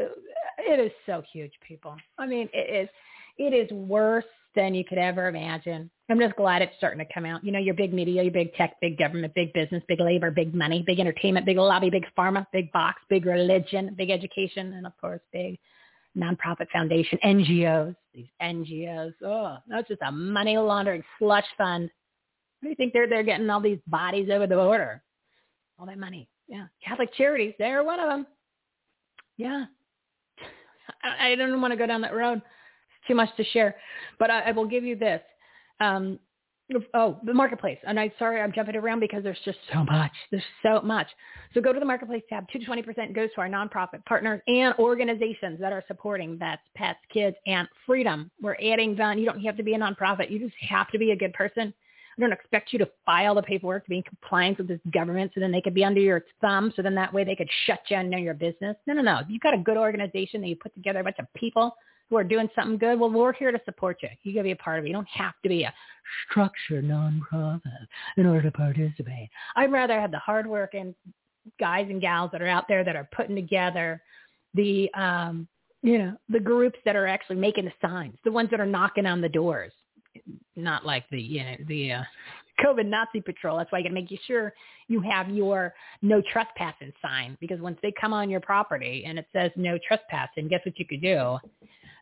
it 0.57 0.79
is 0.79 0.91
so 1.05 1.21
huge, 1.33 1.51
people. 1.67 1.97
I 2.17 2.25
mean, 2.25 2.47
it 2.53 2.83
is, 2.83 2.89
it 3.37 3.53
is 3.53 3.69
worse 3.71 4.23
than 4.55 4.73
you 4.73 4.85
could 4.85 4.97
ever 4.97 5.27
imagine. 5.27 5.89
I'm 6.09 6.19
just 6.19 6.35
glad 6.35 6.61
it's 6.61 6.75
starting 6.77 7.05
to 7.05 7.13
come 7.13 7.25
out. 7.25 7.43
You 7.43 7.51
know, 7.51 7.59
your 7.59 7.73
big 7.73 7.93
media, 7.93 8.23
your 8.23 8.31
big 8.31 8.53
tech, 8.53 8.75
big 8.81 8.97
government, 8.97 9.33
big 9.33 9.51
business, 9.53 9.83
big 9.87 9.99
labor, 9.99 10.31
big 10.31 10.53
money, 10.53 10.83
big 10.85 10.99
entertainment, 10.99 11.45
big 11.45 11.57
lobby, 11.57 11.89
big 11.89 12.05
pharma, 12.17 12.45
big 12.53 12.71
box, 12.71 13.01
big 13.09 13.25
religion, 13.25 13.93
big 13.97 14.09
education, 14.09 14.73
and 14.73 14.85
of 14.85 14.93
course, 15.01 15.21
big 15.33 15.57
nonprofit 16.17 16.69
foundation, 16.71 17.17
NGOs, 17.23 17.95
these 18.13 18.27
NGOs. 18.41 19.13
Oh, 19.23 19.57
that's 19.67 19.87
just 19.87 20.01
a 20.01 20.11
money 20.11 20.57
laundering 20.57 21.03
slush 21.19 21.45
fund. 21.57 21.89
What 22.59 22.67
do 22.67 22.69
you 22.69 22.75
think 22.75 22.93
they're 22.93 23.07
they're 23.07 23.23
getting 23.23 23.49
all 23.49 23.61
these 23.61 23.79
bodies 23.87 24.29
over 24.31 24.47
the 24.47 24.55
border? 24.55 25.01
All 25.79 25.85
that 25.85 25.97
money. 25.97 26.27
Yeah. 26.47 26.65
Catholic 26.85 27.13
Charities, 27.15 27.53
they're 27.57 27.83
one 27.83 27.99
of 27.99 28.09
them. 28.09 28.27
Yeah. 29.37 29.65
I, 31.03 31.31
I 31.31 31.35
don't 31.35 31.61
want 31.61 31.71
to 31.71 31.77
go 31.77 31.87
down 31.87 32.01
that 32.01 32.13
road. 32.13 32.37
It's 32.37 33.07
too 33.07 33.15
much 33.15 33.29
to 33.37 33.43
share. 33.45 33.75
But 34.19 34.29
I, 34.29 34.41
I 34.41 34.51
will 34.51 34.67
give 34.67 34.83
you 34.83 34.95
this. 34.95 35.21
Um, 35.79 36.19
Oh, 36.93 37.19
the 37.23 37.33
marketplace. 37.33 37.77
And 37.85 37.99
I'm 37.99 38.11
sorry, 38.19 38.41
I'm 38.41 38.51
jumping 38.51 38.75
around 38.75 38.99
because 38.99 39.23
there's 39.23 39.39
just 39.45 39.57
so 39.73 39.83
much. 39.83 40.11
There's 40.29 40.43
so 40.63 40.81
much. 40.81 41.07
So 41.53 41.61
go 41.61 41.73
to 41.73 41.79
the 41.79 41.85
marketplace 41.85 42.23
tab. 42.29 42.45
Two 42.51 42.59
to 42.59 42.65
twenty 42.65 42.81
percent 42.81 43.13
goes 43.13 43.29
to 43.35 43.41
our 43.41 43.49
nonprofit 43.49 44.05
partners 44.05 44.41
and 44.47 44.73
organizations 44.79 45.59
that 45.59 45.73
are 45.73 45.83
supporting 45.87 46.37
vets, 46.37 46.61
pets, 46.75 46.99
kids, 47.11 47.35
and 47.47 47.67
freedom. 47.85 48.31
We're 48.41 48.55
adding 48.55 48.95
done. 48.95 49.17
You 49.17 49.25
don't 49.25 49.41
have 49.41 49.57
to 49.57 49.63
be 49.63 49.73
a 49.73 49.79
nonprofit. 49.79 50.31
You 50.31 50.39
just 50.39 50.55
have 50.69 50.89
to 50.91 50.97
be 50.97 51.11
a 51.11 51.15
good 51.15 51.33
person. 51.33 51.73
I 52.17 52.21
don't 52.21 52.33
expect 52.33 52.73
you 52.73 52.79
to 52.79 52.89
file 53.05 53.35
the 53.35 53.41
paperwork 53.41 53.85
to 53.85 53.89
be 53.89 53.97
in 53.97 54.03
compliance 54.03 54.57
with 54.57 54.67
this 54.67 54.81
government 54.93 55.31
so 55.33 55.39
then 55.39 55.51
they 55.51 55.61
could 55.61 55.73
be 55.73 55.85
under 55.85 56.01
your 56.01 56.25
thumb 56.41 56.73
so 56.75 56.81
then 56.81 56.93
that 56.95 57.13
way 57.13 57.23
they 57.23 57.35
could 57.35 57.49
shut 57.65 57.79
you 57.89 57.97
and 57.97 58.09
know 58.09 58.17
your 58.17 58.33
business. 58.33 58.75
No, 58.85 58.93
no, 58.93 59.01
no. 59.01 59.21
You've 59.29 59.41
got 59.41 59.53
a 59.53 59.57
good 59.57 59.77
organization 59.77 60.41
that 60.41 60.47
you 60.47 60.55
put 60.55 60.73
together 60.75 60.99
a 60.99 61.03
bunch 61.03 61.17
of 61.19 61.33
people 61.35 61.75
who 62.11 62.17
are 62.17 62.23
doing 62.25 62.49
something 62.53 62.77
good, 62.77 62.99
well, 62.99 63.09
we're 63.09 63.31
here 63.31 63.53
to 63.53 63.61
support 63.63 63.97
you. 64.03 64.09
You 64.23 64.33
got 64.33 64.41
to 64.41 64.43
be 64.43 64.51
a 64.51 64.55
part 64.57 64.77
of 64.77 64.85
it. 64.85 64.89
You 64.89 64.93
don't 64.93 65.07
have 65.07 65.33
to 65.43 65.49
be 65.49 65.63
a 65.63 65.73
structured 66.29 66.83
nonprofit 66.83 67.87
in 68.17 68.25
order 68.25 68.41
to 68.43 68.51
participate. 68.51 69.29
I'd 69.55 69.71
rather 69.71 69.99
have 69.99 70.11
the 70.11 70.19
hardworking 70.19 70.93
guys 71.57 71.87
and 71.89 72.01
gals 72.01 72.29
that 72.33 72.41
are 72.41 72.47
out 72.47 72.65
there 72.67 72.83
that 72.83 72.97
are 72.97 73.07
putting 73.15 73.35
together 73.35 74.01
the, 74.53 74.93
um, 74.93 75.47
you 75.81 75.97
know, 75.97 76.17
the 76.27 76.39
groups 76.39 76.77
that 76.83 76.97
are 76.97 77.07
actually 77.07 77.37
making 77.37 77.63
the 77.63 77.71
signs, 77.81 78.17
the 78.25 78.31
ones 78.31 78.49
that 78.51 78.59
are 78.59 78.65
knocking 78.65 79.05
on 79.05 79.21
the 79.21 79.29
doors, 79.29 79.71
not 80.57 80.85
like 80.85 81.05
the, 81.11 81.21
you 81.21 81.43
know, 81.43 81.55
the 81.69 81.93
uh, 81.93 82.03
COVID 82.61 82.87
Nazi 82.87 83.21
patrol. 83.21 83.57
That's 83.57 83.71
why 83.71 83.79
you 83.79 83.85
got 83.85 83.89
to 83.89 83.95
make 83.95 84.11
sure 84.27 84.53
you 84.89 84.99
have 84.99 85.29
your 85.29 85.73
no 86.01 86.21
trespassing 86.33 86.91
sign 87.01 87.37
because 87.39 87.61
once 87.61 87.79
they 87.81 87.93
come 87.99 88.11
on 88.11 88.29
your 88.29 88.41
property 88.41 89.05
and 89.07 89.17
it 89.17 89.27
says 89.31 89.51
no 89.55 89.79
trespassing, 89.87 90.49
guess 90.49 90.59
what 90.65 90.77
you 90.77 90.85
could 90.85 91.01
do? 91.01 91.37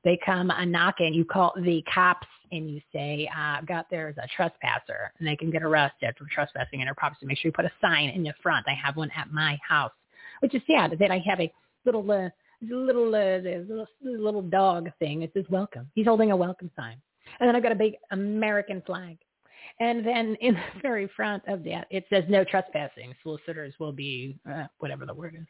They 0.04 0.18
come 0.26 0.52
a 0.52 0.66
knocking. 0.66 1.14
You 1.14 1.26
call 1.26 1.54
the 1.58 1.84
cops 1.94 2.28
and 2.52 2.70
you 2.70 2.82
say, 2.92 3.30
uh, 3.36 3.58
"I've 3.60 3.68
got 3.68 3.88
there's 3.90 4.18
a 4.18 4.28
trespasser," 4.36 5.12
and 5.20 5.28
they 5.28 5.36
can 5.36 5.52
get 5.52 5.64
arrested 5.64 6.16
for 6.18 6.26
trespassing 6.32 6.80
in 6.80 6.86
their 6.86 6.96
property. 6.96 7.20
So 7.22 7.28
make 7.28 7.38
sure 7.38 7.50
you 7.50 7.54
put 7.54 7.66
a 7.66 7.72
sign 7.82 8.10
in 8.10 8.24
the 8.24 8.34
front. 8.42 8.66
I 8.68 8.74
have 8.74 8.96
one 8.96 9.12
at 9.16 9.32
my 9.32 9.58
house, 9.68 9.92
which 10.40 10.56
is 10.56 10.62
sad 10.68 10.98
that 11.00 11.12
I 11.12 11.22
have 11.28 11.40
a 11.40 11.52
little 11.86 12.10
uh, 12.10 12.30
little 12.62 13.14
uh, 13.14 13.40
little 13.40 13.88
little 14.02 14.42
dog 14.42 14.90
thing. 15.00 15.22
It 15.22 15.32
says 15.34 15.46
welcome. 15.50 15.90
He's 15.94 16.06
holding 16.06 16.32
a 16.32 16.36
welcome 16.36 16.72
sign. 16.76 17.02
And 17.40 17.48
then 17.48 17.56
I've 17.56 17.64
got 17.64 17.72
a 17.72 17.76
big 17.76 17.94
American 18.12 18.82
flag. 18.86 19.18
And 19.80 20.06
then 20.06 20.36
in 20.42 20.56
the 20.56 20.62
very 20.82 21.10
front 21.16 21.44
of 21.48 21.64
that, 21.64 21.88
it 21.90 22.06
says 22.10 22.24
no 22.28 22.44
trespassing. 22.44 23.14
Solicitors 23.24 23.74
will 23.80 23.92
be 23.92 24.38
uh, 24.50 24.66
whatever 24.80 25.06
the 25.06 25.14
word 25.14 25.36
is. 25.40 25.48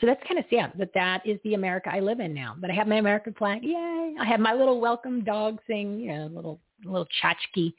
So 0.00 0.06
that's 0.06 0.22
kind 0.26 0.38
of 0.38 0.44
sad 0.50 0.72
that 0.78 0.94
that 0.94 1.26
is 1.26 1.38
the 1.44 1.54
America 1.54 1.90
I 1.92 2.00
live 2.00 2.20
in 2.20 2.32
now. 2.32 2.56
That 2.60 2.70
I 2.70 2.74
have 2.74 2.86
my 2.86 2.96
American 2.96 3.34
flag. 3.34 3.62
Yay! 3.62 4.14
I 4.20 4.24
have 4.24 4.40
my 4.40 4.52
little 4.52 4.80
welcome 4.80 5.24
dog 5.24 5.58
thing. 5.66 5.98
You 5.98 6.14
know, 6.14 6.26
little 6.26 6.60
little 6.84 7.06
tchotchke, 7.22 7.72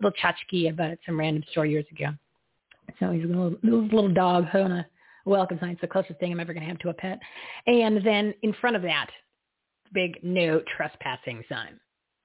little 0.00 0.16
tchotchke 0.22 0.76
bought 0.76 0.90
at 0.90 0.98
some 1.06 1.18
random 1.18 1.44
store 1.50 1.66
years 1.66 1.86
ago. 1.90 2.10
So 2.98 3.10
he's 3.10 3.24
a 3.24 3.26
little, 3.26 3.54
little 3.62 4.12
dog 4.12 4.46
on 4.54 4.72
a 4.72 4.86
welcome 5.24 5.58
sign. 5.60 5.70
It's 5.70 5.80
the 5.80 5.86
closest 5.86 6.18
thing 6.20 6.32
I'm 6.32 6.40
ever 6.40 6.52
going 6.52 6.62
to 6.62 6.68
have 6.68 6.78
to 6.80 6.88
a 6.88 6.94
pet. 6.94 7.18
And 7.66 8.04
then 8.04 8.34
in 8.42 8.54
front 8.54 8.76
of 8.76 8.82
that, 8.82 9.08
big 9.92 10.18
no 10.22 10.62
trespassing 10.76 11.44
sign. 11.48 11.78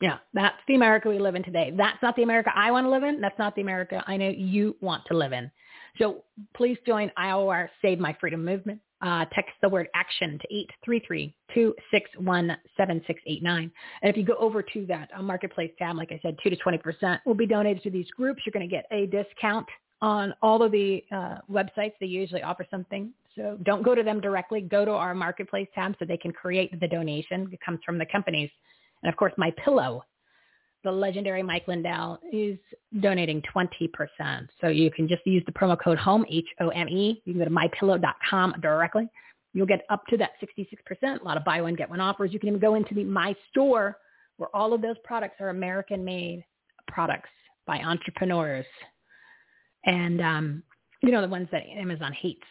Yeah, 0.03 0.17
that's 0.33 0.57
the 0.67 0.75
America 0.75 1.07
we 1.07 1.17
live 1.17 1.35
in 1.35 1.43
today. 1.43 1.71
That's 1.77 1.97
not 2.03 2.17
the 2.17 2.23
America 2.23 2.51
I 2.53 2.71
want 2.71 2.85
to 2.85 2.89
live 2.89 3.03
in. 3.03 3.21
That's 3.21 3.39
not 3.39 3.55
the 3.55 3.61
America 3.61 4.03
I 4.05 4.17
know 4.17 4.27
you 4.27 4.75
want 4.81 5.05
to 5.05 5.13
live 5.15 5.31
in. 5.31 5.49
So 5.97 6.25
please 6.53 6.77
join 6.85 7.09
our 7.15 7.71
Save 7.81 7.99
My 7.99 8.13
Freedom 8.19 8.43
movement. 8.43 8.81
Uh, 9.01 9.23
text 9.33 9.53
the 9.61 9.69
word 9.69 9.87
action 9.95 10.37
to 10.41 11.31
833-261-7689. 11.55 13.47
And 13.47 13.71
if 14.01 14.17
you 14.17 14.25
go 14.25 14.35
over 14.41 14.61
to 14.61 14.85
that 14.87 15.09
uh, 15.17 15.21
marketplace 15.21 15.71
tab, 15.79 15.95
like 15.95 16.11
I 16.11 16.19
said, 16.21 16.35
2 16.43 16.49
to 16.49 16.57
20% 16.57 17.19
will 17.25 17.33
be 17.33 17.47
donated 17.47 17.81
to 17.83 17.89
these 17.89 18.11
groups. 18.11 18.41
You're 18.45 18.51
going 18.51 18.69
to 18.69 18.75
get 18.75 18.85
a 18.91 19.05
discount 19.05 19.67
on 20.01 20.33
all 20.41 20.63
of 20.63 20.73
the 20.73 21.01
uh, 21.13 21.37
websites. 21.49 21.93
They 22.01 22.07
usually 22.07 22.43
offer 22.43 22.67
something. 22.69 23.13
So 23.37 23.57
don't 23.63 23.83
go 23.83 23.95
to 23.95 24.03
them 24.03 24.19
directly. 24.19 24.59
Go 24.59 24.83
to 24.83 24.91
our 24.91 25.15
marketplace 25.15 25.69
tab 25.73 25.95
so 25.97 26.03
they 26.03 26.17
can 26.17 26.33
create 26.33 26.77
the 26.77 26.89
donation. 26.89 27.47
It 27.53 27.61
comes 27.65 27.79
from 27.85 27.97
the 27.97 28.05
companies. 28.05 28.49
And 29.03 29.11
of 29.11 29.17
course, 29.17 29.33
my 29.37 29.51
pillow, 29.63 30.03
the 30.83 30.91
legendary 30.91 31.43
Mike 31.43 31.67
Lindell, 31.67 32.19
is 32.31 32.57
donating 32.99 33.41
20%. 33.55 33.67
So 34.59 34.67
you 34.67 34.89
can 34.91 35.07
just 35.07 35.25
use 35.25 35.43
the 35.45 35.51
promo 35.51 35.77
code 35.81 35.97
HOME, 35.97 36.25
H-O-M-E. 36.29 37.21
You 37.25 37.33
can 37.33 37.39
go 37.39 37.45
to 37.45 37.51
mypillow.com 37.51 38.55
directly. 38.61 39.09
You'll 39.53 39.67
get 39.67 39.81
up 39.89 40.05
to 40.07 40.17
that 40.17 40.31
66%. 40.41 41.21
A 41.21 41.23
lot 41.23 41.37
of 41.37 41.45
buy 41.45 41.61
one, 41.61 41.75
get 41.75 41.89
one 41.89 42.01
offers. 42.01 42.33
You 42.33 42.39
can 42.39 42.49
even 42.49 42.59
go 42.59 42.75
into 42.75 42.95
the 42.95 43.03
My 43.03 43.35
Store 43.51 43.97
where 44.37 44.49
all 44.55 44.73
of 44.73 44.81
those 44.81 44.95
products 45.03 45.35
are 45.39 45.49
American-made 45.49 46.43
products 46.87 47.29
by 47.67 47.77
entrepreneurs. 47.77 48.65
And, 49.85 50.21
um, 50.21 50.63
you 51.01 51.11
know, 51.11 51.21
the 51.21 51.27
ones 51.27 51.47
that 51.51 51.63
Amazon 51.67 52.13
hates 52.13 52.41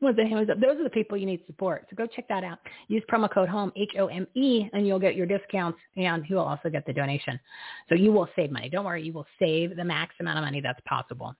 with 0.00 0.16
the 0.16 0.22
Amazon. 0.22 0.60
Those 0.60 0.78
are 0.78 0.84
the 0.84 0.90
people 0.90 1.16
you 1.16 1.26
need 1.26 1.40
support. 1.46 1.86
So 1.90 1.96
go 1.96 2.06
check 2.06 2.28
that 2.28 2.44
out. 2.44 2.58
Use 2.88 3.02
promo 3.10 3.30
code 3.32 3.48
HOME, 3.48 3.72
H-O-M-E, 3.76 4.70
and 4.72 4.86
you'll 4.86 4.98
get 4.98 5.16
your 5.16 5.26
discounts 5.26 5.78
and 5.96 6.24
you'll 6.28 6.40
also 6.40 6.68
get 6.68 6.86
the 6.86 6.92
donation. 6.92 7.40
So 7.88 7.94
you 7.94 8.12
will 8.12 8.28
save 8.36 8.50
money. 8.50 8.68
Don't 8.68 8.84
worry. 8.84 9.02
You 9.02 9.12
will 9.12 9.26
save 9.38 9.76
the 9.76 9.84
max 9.84 10.14
amount 10.20 10.38
of 10.38 10.44
money 10.44 10.60
that's 10.60 10.80
possible. 10.86 11.34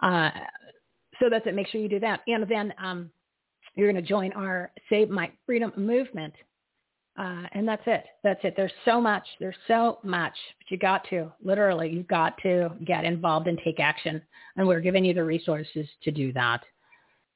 Uh, 0.00 0.30
so 1.20 1.28
that's 1.30 1.46
it. 1.46 1.54
Make 1.54 1.68
sure 1.68 1.80
you 1.80 1.88
do 1.88 2.00
that. 2.00 2.20
And 2.26 2.46
then 2.48 2.74
um, 2.82 3.10
you're 3.74 3.90
going 3.90 4.02
to 4.02 4.08
join 4.08 4.32
our 4.32 4.72
Save 4.90 5.10
My 5.10 5.30
Freedom 5.46 5.72
movement. 5.76 6.34
Uh, 7.16 7.42
and 7.52 7.66
that's 7.66 7.82
it. 7.86 8.04
That's 8.24 8.40
it. 8.42 8.54
There's 8.56 8.72
so 8.84 9.00
much. 9.00 9.22
There's 9.38 9.54
so 9.68 9.98
much. 10.02 10.34
But 10.58 10.70
you 10.70 10.78
got 10.78 11.08
to, 11.10 11.32
literally, 11.44 11.90
you've 11.90 12.08
got 12.08 12.36
to 12.38 12.70
get 12.84 13.04
involved 13.04 13.46
and 13.46 13.58
take 13.64 13.78
action. 13.78 14.20
And 14.56 14.66
we're 14.66 14.80
giving 14.80 15.04
you 15.04 15.14
the 15.14 15.22
resources 15.22 15.86
to 16.02 16.10
do 16.10 16.32
that. 16.32 16.60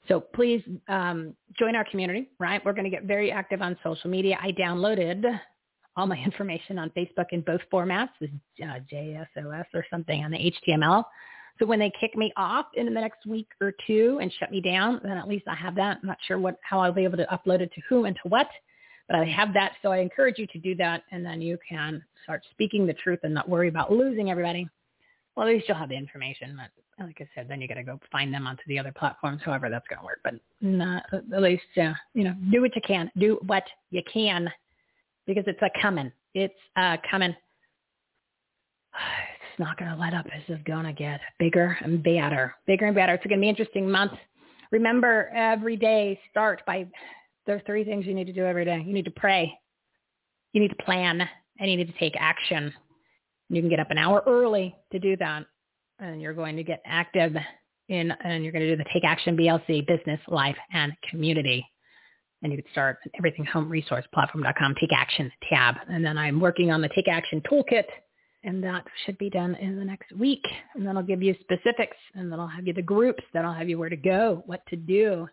So 0.08 0.20
please 0.20 0.62
um, 0.88 1.34
join 1.58 1.76
our 1.76 1.84
community, 1.84 2.30
right? 2.40 2.64
We're 2.64 2.72
going 2.72 2.84
to 2.84 2.90
get 2.90 3.04
very 3.04 3.30
active 3.30 3.60
on 3.60 3.76
social 3.84 4.10
media. 4.10 4.38
I 4.42 4.52
downloaded 4.52 5.22
all 5.96 6.06
my 6.06 6.16
information 6.24 6.78
on 6.78 6.90
Facebook 6.96 7.26
in 7.32 7.42
both 7.42 7.60
formats, 7.72 8.08
uh, 8.22 8.78
JSON 8.92 9.64
or 9.74 9.84
something 9.90 10.24
on 10.24 10.30
the 10.30 10.52
HTML. 10.68 11.04
So 11.58 11.66
when 11.66 11.80
they 11.80 11.90
kick 12.00 12.16
me 12.16 12.32
off 12.36 12.66
in 12.74 12.86
the 12.86 12.92
next 12.92 13.26
week 13.26 13.48
or 13.60 13.72
two 13.86 14.18
and 14.22 14.32
shut 14.38 14.50
me 14.50 14.60
down, 14.60 15.00
then 15.02 15.18
at 15.18 15.26
least 15.26 15.46
I 15.48 15.56
have 15.56 15.74
that. 15.74 15.98
I'm 16.00 16.08
not 16.08 16.18
sure 16.26 16.38
what 16.38 16.56
how 16.62 16.78
I'll 16.80 16.92
be 16.92 17.04
able 17.04 17.16
to 17.16 17.26
upload 17.26 17.60
it 17.60 17.72
to 17.74 17.80
who 17.88 18.04
and 18.04 18.16
to 18.22 18.28
what, 18.28 18.48
but 19.08 19.16
I 19.16 19.24
have 19.24 19.52
that. 19.54 19.72
So 19.82 19.90
I 19.90 19.98
encourage 19.98 20.38
you 20.38 20.46
to 20.52 20.58
do 20.58 20.76
that, 20.76 21.02
and 21.10 21.26
then 21.26 21.42
you 21.42 21.58
can 21.68 22.00
start 22.22 22.42
speaking 22.52 22.86
the 22.86 22.94
truth 22.94 23.18
and 23.24 23.34
not 23.34 23.48
worry 23.48 23.66
about 23.68 23.90
losing 23.90 24.30
everybody. 24.30 24.68
Well, 25.39 25.47
at 25.47 25.55
least 25.55 25.68
you'll 25.68 25.78
have 25.78 25.89
the 25.89 25.97
information. 25.97 26.58
But 26.58 27.05
like 27.05 27.18
I 27.20 27.28
said, 27.33 27.47
then 27.49 27.60
you 27.60 27.68
got 27.68 27.75
to 27.75 27.84
go 27.84 28.00
find 28.10 28.34
them 28.34 28.49
onto 28.49 28.65
the 28.67 28.76
other 28.76 28.91
platforms, 28.91 29.41
however 29.44 29.70
that's 29.70 29.86
going 29.86 30.00
to 30.00 30.05
work. 30.05 30.18
But 30.25 30.34
not, 30.60 31.05
at 31.12 31.42
least, 31.42 31.62
uh, 31.81 31.92
you 32.12 32.25
know, 32.25 32.34
do 32.50 32.60
what 32.60 32.75
you 32.75 32.83
can. 32.84 33.08
Do 33.17 33.39
what 33.47 33.62
you 33.92 34.02
can 34.12 34.50
because 35.28 35.44
it's 35.47 35.62
a 35.62 35.70
coming. 35.81 36.10
It's 36.34 36.55
uh, 36.76 36.97
coming. 37.08 37.34
It's 39.50 39.67
not 39.67 39.76
going 39.76 39.91
to 39.91 39.97
let 39.97 40.15
up. 40.15 40.25
It's 40.26 40.47
just 40.47 40.65
going 40.67 40.84
to 40.84 40.92
get 40.92 41.20
bigger 41.41 41.76
and 41.83 42.00
badder, 42.00 42.55
bigger 42.68 42.86
and 42.86 42.94
badder. 42.94 43.15
It's 43.15 43.26
going 43.26 43.39
to 43.39 43.41
be 43.41 43.49
an 43.49 43.57
interesting 43.57 43.91
month. 43.91 44.12
Remember, 44.70 45.31
every 45.34 45.76
day 45.76 46.17
start 46.31 46.62
by, 46.65 46.86
there 47.44 47.57
are 47.57 47.62
three 47.67 47.83
things 47.83 48.07
you 48.07 48.15
need 48.15 48.28
to 48.28 48.33
do 48.33 48.44
every 48.44 48.65
day. 48.65 48.81
You 48.86 48.92
need 48.92 49.07
to 49.07 49.10
pray. 49.10 49.52
You 50.52 50.60
need 50.60 50.68
to 50.68 50.84
plan 50.84 51.28
and 51.58 51.68
you 51.68 51.76
need 51.76 51.92
to 51.92 51.99
take 51.99 52.15
action. 52.20 52.73
You 53.48 53.62
can 53.62 53.70
get 53.70 53.80
up 53.80 53.90
an 53.90 53.98
hour 53.98 54.22
early 54.26 54.76
to 54.92 54.98
do 54.98 55.16
that 55.16 55.46
and 56.00 56.20
you're 56.20 56.34
going 56.34 56.56
to 56.56 56.62
get 56.62 56.80
active 56.84 57.34
in, 57.88 58.10
and 58.22 58.44
you're 58.44 58.52
going 58.52 58.64
to 58.64 58.76
do 58.76 58.82
the 58.82 58.88
Take 58.92 59.04
Action 59.04 59.36
BLC 59.36 59.86
Business, 59.86 60.20
Life, 60.28 60.56
and 60.72 60.92
Community. 61.10 61.66
And 62.42 62.52
you 62.52 62.62
can 62.62 62.70
start 62.70 62.98
at 63.04 63.10
Everything 63.18 63.44
Home 63.46 63.68
Resource 63.68 64.04
Platform.com, 64.14 64.74
Take 64.80 64.92
Action 64.92 65.30
tab. 65.48 65.76
And 65.88 66.04
then 66.04 66.16
I'm 66.16 66.38
working 66.40 66.70
on 66.70 66.80
the 66.80 66.88
Take 66.94 67.08
Action 67.08 67.42
Toolkit, 67.50 67.84
and 68.44 68.62
that 68.62 68.84
should 69.04 69.18
be 69.18 69.30
done 69.30 69.56
in 69.56 69.76
the 69.76 69.84
next 69.84 70.12
week. 70.12 70.44
And 70.74 70.86
then 70.86 70.96
I'll 70.96 71.02
give 71.02 71.22
you 71.22 71.34
specifics, 71.40 71.96
and 72.14 72.30
then 72.30 72.38
I'll 72.38 72.46
have 72.46 72.66
you 72.66 72.72
the 72.72 72.82
groups, 72.82 73.22
then 73.32 73.44
I'll 73.44 73.54
have 73.54 73.68
you 73.68 73.78
where 73.78 73.90
to 73.90 73.96
go, 73.96 74.42
what 74.46 74.64
to 74.68 74.76
do, 74.76 75.26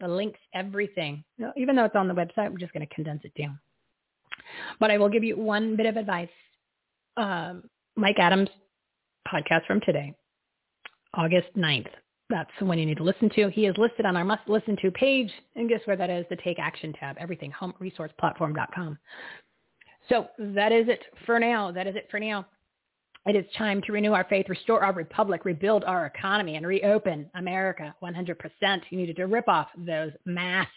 the 0.00 0.06
links, 0.06 0.38
everything. 0.54 1.24
Even 1.56 1.74
though 1.74 1.84
it's 1.84 1.96
on 1.96 2.06
the 2.06 2.14
website, 2.14 2.50
we're 2.50 2.58
just 2.58 2.72
going 2.72 2.86
to 2.86 2.94
condense 2.94 3.22
it 3.24 3.32
down. 3.40 3.58
But 4.78 4.90
I 4.90 4.98
will 4.98 5.08
give 5.08 5.24
you 5.24 5.36
one 5.36 5.74
bit 5.74 5.86
of 5.86 5.96
advice. 5.96 6.28
Um, 7.16 7.64
Mike 7.96 8.18
Adams 8.18 8.48
podcast 9.32 9.66
from 9.66 9.80
today, 9.80 10.14
August 11.14 11.48
9th. 11.56 11.88
That's 12.30 12.50
the 12.58 12.64
one 12.64 12.78
you 12.78 12.86
need 12.86 12.96
to 12.96 13.04
listen 13.04 13.30
to. 13.36 13.48
He 13.50 13.66
is 13.66 13.76
listed 13.76 14.06
on 14.06 14.16
our 14.16 14.24
must 14.24 14.48
listen 14.48 14.76
to 14.82 14.90
page. 14.90 15.30
And 15.56 15.68
guess 15.68 15.80
where 15.84 15.96
that 15.96 16.10
is? 16.10 16.24
The 16.30 16.36
Take 16.36 16.58
Action 16.58 16.92
tab, 16.98 17.16
everything, 17.18 17.52
homeresourceplatform.com. 17.52 18.98
So 20.08 20.28
that 20.38 20.72
is 20.72 20.88
it 20.88 21.00
for 21.26 21.38
now. 21.38 21.70
That 21.70 21.86
is 21.86 21.96
it 21.96 22.08
for 22.10 22.18
now. 22.18 22.46
It 23.26 23.36
is 23.36 23.44
time 23.56 23.80
to 23.86 23.92
renew 23.92 24.12
our 24.12 24.24
faith, 24.28 24.46
restore 24.48 24.82
our 24.84 24.92
republic, 24.92 25.44
rebuild 25.44 25.84
our 25.84 26.06
economy, 26.06 26.56
and 26.56 26.66
reopen 26.66 27.30
America 27.34 27.94
100%. 28.02 28.36
You 28.90 28.98
needed 28.98 29.16
to 29.16 29.26
rip 29.26 29.48
off 29.48 29.68
those 29.78 30.12
masks. 30.26 30.70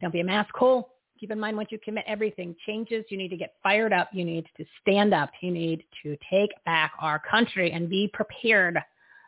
Don't 0.00 0.12
be 0.12 0.20
a 0.20 0.24
mask 0.24 0.54
hole. 0.54 0.90
Keep 1.22 1.30
in 1.30 1.38
mind 1.38 1.56
once 1.56 1.68
you 1.70 1.78
commit 1.78 2.02
everything 2.08 2.52
changes. 2.66 3.04
You 3.08 3.16
need 3.16 3.28
to 3.28 3.36
get 3.36 3.54
fired 3.62 3.92
up. 3.92 4.08
You 4.12 4.24
need 4.24 4.44
to 4.56 4.64
stand 4.80 5.14
up. 5.14 5.30
You 5.40 5.52
need 5.52 5.84
to 6.02 6.16
take 6.28 6.50
back 6.64 6.94
our 6.98 7.20
country 7.20 7.70
and 7.70 7.88
be 7.88 8.10
prepared 8.12 8.76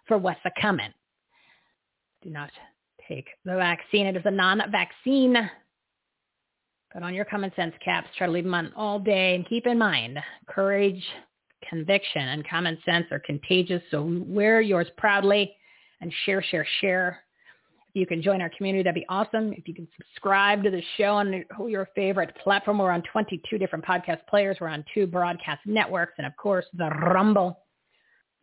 for 0.09 0.19
what's 0.19 0.41
a 0.45 0.51
coming. 0.61 0.93
Do 2.21 2.31
not 2.31 2.51
take 3.07 3.29
the 3.45 3.55
vaccine. 3.55 4.09
It 4.09 4.17
is 4.17 4.25
a 4.25 4.31
non-vaccine. 4.33 5.37
Put 6.93 7.05
on 7.05 7.15
your 7.15 7.27
common 7.27 7.53
sense 7.55 7.77
caps. 7.85 8.09
Try 8.19 8.27
to 8.27 8.33
leave 8.33 8.43
them 8.43 8.55
on 8.55 8.73
all 8.75 8.99
day. 8.99 9.37
And 9.37 9.49
keep 9.49 9.65
in 9.65 9.79
mind, 9.79 10.19
courage, 10.49 11.01
conviction, 11.71 12.23
and 12.23 12.49
common 12.49 12.77
sense 12.85 13.07
are 13.13 13.21
contagious. 13.21 13.83
So 13.93 14.21
wear 14.27 14.61
yours 14.61 14.89
proudly 14.99 15.55
and 16.01 16.13
share, 16.25 16.43
share, 16.43 16.67
share 16.81 17.21
you 17.95 18.07
can 18.07 18.21
join 18.21 18.43
our 18.43 18.51
community. 18.51 18.83
That'd 18.83 19.01
be 19.01 19.07
awesome. 19.09 19.53
If 19.53 19.67
you 19.67 19.75
can 19.75 19.89
subscribe 19.97 20.63
to 20.65 20.71
the 20.71 20.83
show 20.99 21.15
on 21.15 21.45
your 21.69 21.89
favorite 21.95 22.37
platform. 22.43 22.79
We're 22.79 22.91
on 22.91 23.03
22 23.13 23.57
different 23.57 23.85
podcast 23.85 24.27
players. 24.29 24.59
We're 24.61 24.69
on 24.69 24.85
two 24.93 25.07
broadcast 25.07 25.61
networks 25.65 26.15
and, 26.19 26.27
of 26.27 26.37
course, 26.37 26.67
the 26.75 26.91
Rumble. 26.91 27.59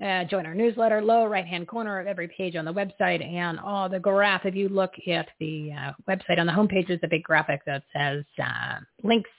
Uh, 0.01 0.23
join 0.23 0.47
our 0.47 0.55
newsletter, 0.55 0.99
lower 0.99 1.29
right-hand 1.29 1.67
corner 1.67 1.99
of 1.99 2.07
every 2.07 2.27
page 2.29 2.55
on 2.55 2.65
the 2.65 2.73
website 2.73 3.23
and 3.23 3.59
all 3.59 3.87
the 3.87 3.99
graph. 3.99 4.45
If 4.45 4.55
you 4.55 4.67
look 4.67 4.93
at 5.07 5.27
the 5.39 5.71
uh, 5.73 5.91
website 6.09 6.39
on 6.39 6.47
the 6.47 6.53
homepage, 6.53 6.87
there's 6.87 6.99
a 7.03 7.07
big 7.07 7.21
graphic 7.21 7.61
that 7.67 7.83
says 7.93 8.23
uh, 8.41 8.79
links 9.03 9.29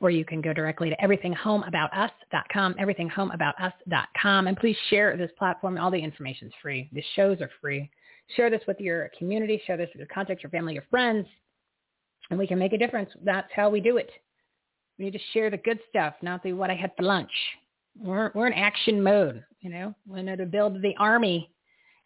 or 0.00 0.10
you 0.10 0.24
can 0.24 0.40
go 0.40 0.52
directly 0.52 0.88
to 0.88 0.96
everythinghomeaboutus.com, 0.96 2.74
everythinghomeaboutus.com. 2.74 4.46
And 4.46 4.56
please 4.56 4.76
share 4.88 5.16
this 5.16 5.30
platform. 5.38 5.76
All 5.76 5.90
the 5.90 5.98
information 5.98 6.48
is 6.48 6.54
free. 6.62 6.88
The 6.92 7.04
shows 7.16 7.40
are 7.40 7.50
free. 7.60 7.90
Share 8.36 8.50
this 8.50 8.62
with 8.66 8.80
your 8.80 9.10
community. 9.18 9.60
Share 9.66 9.76
this 9.76 9.88
with 9.92 10.00
your 10.00 10.06
contacts, 10.08 10.42
your 10.42 10.50
family, 10.50 10.74
your 10.74 10.84
friends, 10.90 11.26
and 12.30 12.38
we 12.38 12.46
can 12.46 12.58
make 12.58 12.72
a 12.72 12.78
difference. 12.78 13.10
That's 13.24 13.50
how 13.54 13.70
we 13.70 13.80
do 13.80 13.96
it. 13.96 14.10
We 14.98 15.06
need 15.06 15.12
to 15.12 15.20
share 15.32 15.50
the 15.50 15.56
good 15.56 15.80
stuff, 15.88 16.14
not 16.22 16.42
the 16.42 16.52
what 16.52 16.70
I 16.70 16.74
had 16.74 16.92
for 16.96 17.04
lunch. 17.04 17.30
We're 17.98 18.30
we're 18.34 18.46
in 18.46 18.52
action 18.52 19.02
mode, 19.02 19.44
you 19.60 19.70
know. 19.70 19.94
We 20.06 20.22
need 20.22 20.38
to 20.38 20.46
build 20.46 20.80
the 20.80 20.94
army 20.98 21.50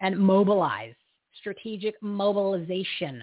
and 0.01 0.19
mobilize, 0.19 0.95
strategic 1.39 1.95
mobilization, 2.03 3.23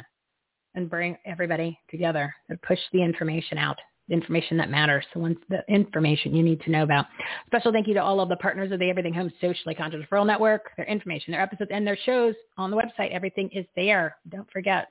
and 0.76 0.90
bring 0.90 1.18
everybody 1.26 1.80
together 1.90 2.34
and 2.50 2.62
push 2.62 2.80
the 2.92 3.02
information 3.02 3.58
out 3.58 3.80
information 4.14 4.58
that 4.58 4.70
matters, 4.70 5.06
the 5.14 5.20
ones, 5.20 5.38
the 5.50 5.64
information 5.68 6.36
you 6.36 6.44
need 6.44 6.62
to 6.62 6.72
know 6.72 6.84
about. 6.84 7.06
Special 7.48 7.72
thank 7.72 7.88
you 7.88 7.94
to 7.94 8.04
all 8.04 8.20
of 8.20 8.30
the 8.30 8.36
partners 8.38 8.72
of 8.72 8.80
the 8.80 8.90
Everything 8.90 9.14
Home 9.14 9.32
Socially 9.42 9.76
Conscious 9.76 10.02
Referral 10.02 10.26
Network. 10.26 10.72
Their 10.78 10.86
information, 10.86 11.32
their 11.32 11.42
episodes, 11.42 11.72
and 11.74 11.86
their 11.86 11.98
shows 12.06 12.36
on 12.58 12.72
the 12.72 12.78
website. 12.78 13.12
Everything 13.12 13.50
is 13.54 13.66
there. 13.76 14.18
Don't 14.30 14.50
forget 14.52 14.88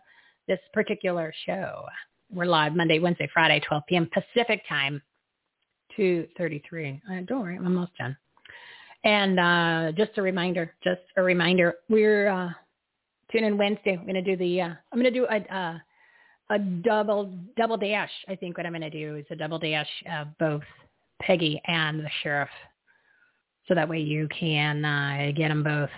this 0.49 0.61
particular 0.73 1.33
show. 1.47 1.85
We're 2.31 2.47
live 2.47 2.75
Monday, 2.75 2.99
Wednesday, 2.99 3.29
Friday, 3.33 3.61
12 3.67 3.83
p.m. 3.89 4.11
Pacific 4.13 4.63
time, 4.69 5.03
2.33. 5.99 7.01
Uh, 7.11 7.23
don't 7.27 7.41
worry, 7.41 7.57
I'm 7.57 7.67
almost 7.67 7.97
done. 7.99 8.17
And 9.05 9.41
uh, 9.41 9.93
just 9.97 10.19
a 10.19 10.23
reminder, 10.23 10.75
just 10.85 11.01
a 11.17 11.23
reminder, 11.23 11.75
we're 11.89 12.29
uh, 12.29 12.51
in 13.33 13.57
Wednesday. 13.57 13.97
We're 13.97 14.13
going 14.13 14.15
to 14.15 14.23
do 14.23 14.37
the, 14.37 14.61
uh, 14.61 14.75
I'm 14.93 15.01
going 15.01 15.05
to 15.05 15.11
do 15.11 15.27
a, 15.27 15.55
uh, 15.55 15.79
a 16.51 16.59
double 16.59 17.33
double 17.57 17.77
dash. 17.77 18.11
I 18.29 18.35
think 18.35 18.57
what 18.57 18.67
I'm 18.67 18.73
going 18.73 18.83
to 18.83 18.91
do 18.91 19.17
is 19.17 19.25
a 19.31 19.37
double 19.37 19.59
dash 19.59 19.89
of 20.13 20.27
both 20.39 20.63
Peggy 21.23 21.61
and 21.67 22.01
the 22.01 22.11
sheriff, 22.23 22.49
so 23.69 23.75
that 23.75 23.89
way 23.89 24.01
you 24.01 24.29
can 24.39 24.85
uh, 24.85 25.33
get 25.37 25.49
them 25.49 25.63
both 25.63 25.91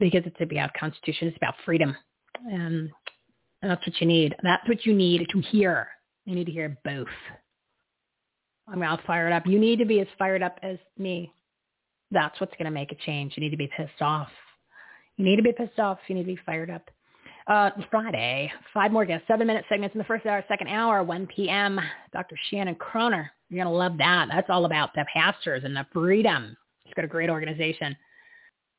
because 0.00 0.22
it's 0.24 0.40
about 0.40 0.72
Constitution. 0.74 1.28
It's 1.28 1.36
about 1.36 1.54
freedom, 1.64 1.94
and 2.50 2.90
that's 3.60 3.86
what 3.86 4.00
you 4.00 4.06
need. 4.06 4.34
That's 4.42 4.66
what 4.66 4.84
you 4.84 4.94
need 4.94 5.26
to 5.30 5.40
hear. 5.40 5.88
You 6.24 6.34
need 6.34 6.46
to 6.46 6.52
hear 6.52 6.76
both. 6.84 7.06
I'm 8.68 8.82
all 8.82 8.98
fired 9.06 9.32
up. 9.32 9.46
You 9.46 9.58
need 9.58 9.78
to 9.80 9.84
be 9.84 10.00
as 10.00 10.06
fired 10.18 10.42
up 10.42 10.58
as 10.62 10.78
me. 10.96 11.32
That's 12.10 12.40
what's 12.40 12.52
going 12.52 12.66
to 12.66 12.70
make 12.70 12.92
a 12.92 13.06
change. 13.06 13.34
You 13.36 13.42
need 13.42 13.50
to 13.50 13.56
be 13.56 13.70
pissed 13.76 14.00
off. 14.00 14.28
You 15.16 15.24
need 15.24 15.36
to 15.36 15.42
be 15.42 15.52
pissed 15.52 15.78
off. 15.78 15.98
You 16.08 16.14
need 16.14 16.22
to 16.22 16.34
be 16.34 16.40
fired 16.46 16.70
up. 16.70 16.88
Uh, 17.46 17.70
Friday, 17.90 18.52
five 18.72 18.92
more 18.92 19.04
guests, 19.04 19.26
seven 19.26 19.46
minute 19.46 19.64
segments 19.68 19.94
in 19.94 19.98
the 19.98 20.04
first 20.04 20.26
hour, 20.26 20.44
second 20.46 20.68
hour, 20.68 21.02
1 21.02 21.26
p.m. 21.34 21.80
Dr. 22.12 22.36
Shannon 22.50 22.76
Kroner. 22.76 23.30
You're 23.48 23.64
going 23.64 23.72
to 23.72 23.78
love 23.78 23.98
that. 23.98 24.28
That's 24.30 24.48
all 24.48 24.64
about 24.64 24.94
the 24.94 25.04
pastors 25.12 25.62
and 25.64 25.74
the 25.74 25.86
freedom. 25.92 26.56
She's 26.86 26.94
got 26.94 27.04
a 27.04 27.08
great 27.08 27.30
organization. 27.30 27.96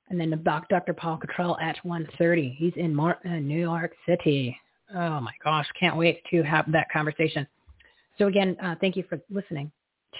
And 0.10 0.20
then 0.20 0.42
Dr. 0.44 0.94
Paul 0.94 1.18
Cottrell 1.18 1.58
at 1.60 1.78
1.30. 1.86 2.56
He's 2.56 2.74
in 2.76 2.96
Martin, 2.96 3.48
New 3.48 3.60
York 3.60 3.94
City. 4.08 4.58
Oh 4.94 5.20
my 5.20 5.34
gosh, 5.44 5.68
can't 5.80 5.98
wait 5.98 6.22
to 6.32 6.42
have 6.44 6.72
that 6.72 6.88
conversation. 6.92 7.48
So 8.18 8.28
again, 8.28 8.56
uh, 8.62 8.76
thank 8.80 8.96
you 8.96 9.04
for 9.10 9.20
listening. 9.30 9.72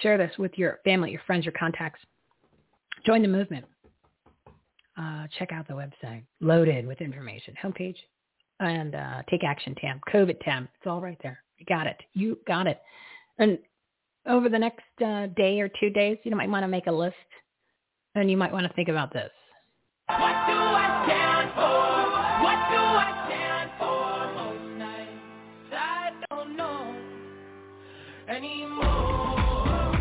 Share 0.02 0.18
this 0.18 0.32
with 0.38 0.52
your 0.58 0.80
family, 0.84 1.12
your 1.12 1.20
friends, 1.26 1.44
your 1.44 1.52
contacts. 1.52 2.00
Join 3.06 3.22
the 3.22 3.28
movement. 3.28 3.64
Uh, 4.96 5.26
check 5.38 5.52
out 5.52 5.66
the 5.68 5.74
website, 5.74 6.22
loaded 6.40 6.86
with 6.86 7.00
information, 7.00 7.54
homepage, 7.62 7.96
and 8.60 8.94
uh, 8.94 9.22
take 9.28 9.44
action 9.44 9.74
Tam. 9.74 10.00
COVID 10.12 10.40
Tam. 10.40 10.68
It's 10.76 10.86
all 10.86 11.00
right 11.00 11.18
there. 11.22 11.42
You 11.58 11.66
got 11.66 11.86
it. 11.86 11.96
You 12.12 12.38
got 12.46 12.66
it. 12.66 12.80
And 13.38 13.58
over 14.26 14.48
the 14.48 14.58
next 14.58 14.84
uh, 15.04 15.26
day 15.36 15.60
or 15.60 15.68
two 15.68 15.90
days, 15.90 16.18
you 16.24 16.34
might 16.34 16.48
want 16.48 16.62
to 16.62 16.68
make 16.68 16.86
a 16.86 16.92
list, 16.92 17.16
and 18.14 18.30
you 18.30 18.36
might 18.36 18.52
want 18.52 18.66
to 18.66 18.72
think 18.74 18.88
about 18.88 19.12
this. 19.12 19.30
What 20.06 20.18
do 20.18 20.22
I 20.22 21.04
stand 21.06 21.50
for? 21.54 22.04
What 22.44 22.58
do 22.70 22.78
I 22.78 23.24
stand 23.26 23.70
for? 23.78 24.34
Most 24.34 24.78
nights 24.78 25.72
I 25.72 26.12
don't 26.30 26.56
know 26.56 26.94
anymore. 28.28 29.98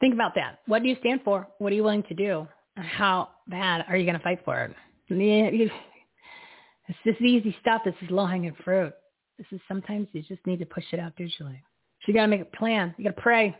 Think 0.00 0.14
about 0.14 0.34
that. 0.34 0.60
What 0.66 0.82
do 0.82 0.88
you 0.88 0.96
stand 1.00 1.20
for? 1.24 1.46
What 1.58 1.72
are 1.72 1.76
you 1.76 1.84
willing 1.84 2.02
to 2.04 2.14
do? 2.14 2.46
How 2.76 3.28
bad 3.48 3.84
are 3.88 3.96
you 3.96 4.04
going 4.04 4.16
to 4.16 4.22
fight 4.22 4.40
for 4.44 4.64
it? 4.64 4.74
This 7.04 7.16
easy 7.20 7.56
stuff. 7.60 7.82
This 7.84 7.94
is 8.02 8.10
low-hanging 8.10 8.56
fruit. 8.64 8.92
This 9.38 9.46
is 9.52 9.60
sometimes 9.68 10.08
you 10.12 10.22
just 10.22 10.44
need 10.46 10.58
to 10.58 10.66
push 10.66 10.84
it 10.92 11.00
out 11.00 11.16
digitally. 11.16 11.60
So 12.00 12.08
you 12.08 12.14
got 12.14 12.22
to 12.22 12.28
make 12.28 12.42
a 12.42 12.56
plan. 12.56 12.94
You 12.98 13.04
got 13.04 13.16
to 13.16 13.22
pray. 13.22 13.46
You 13.46 13.52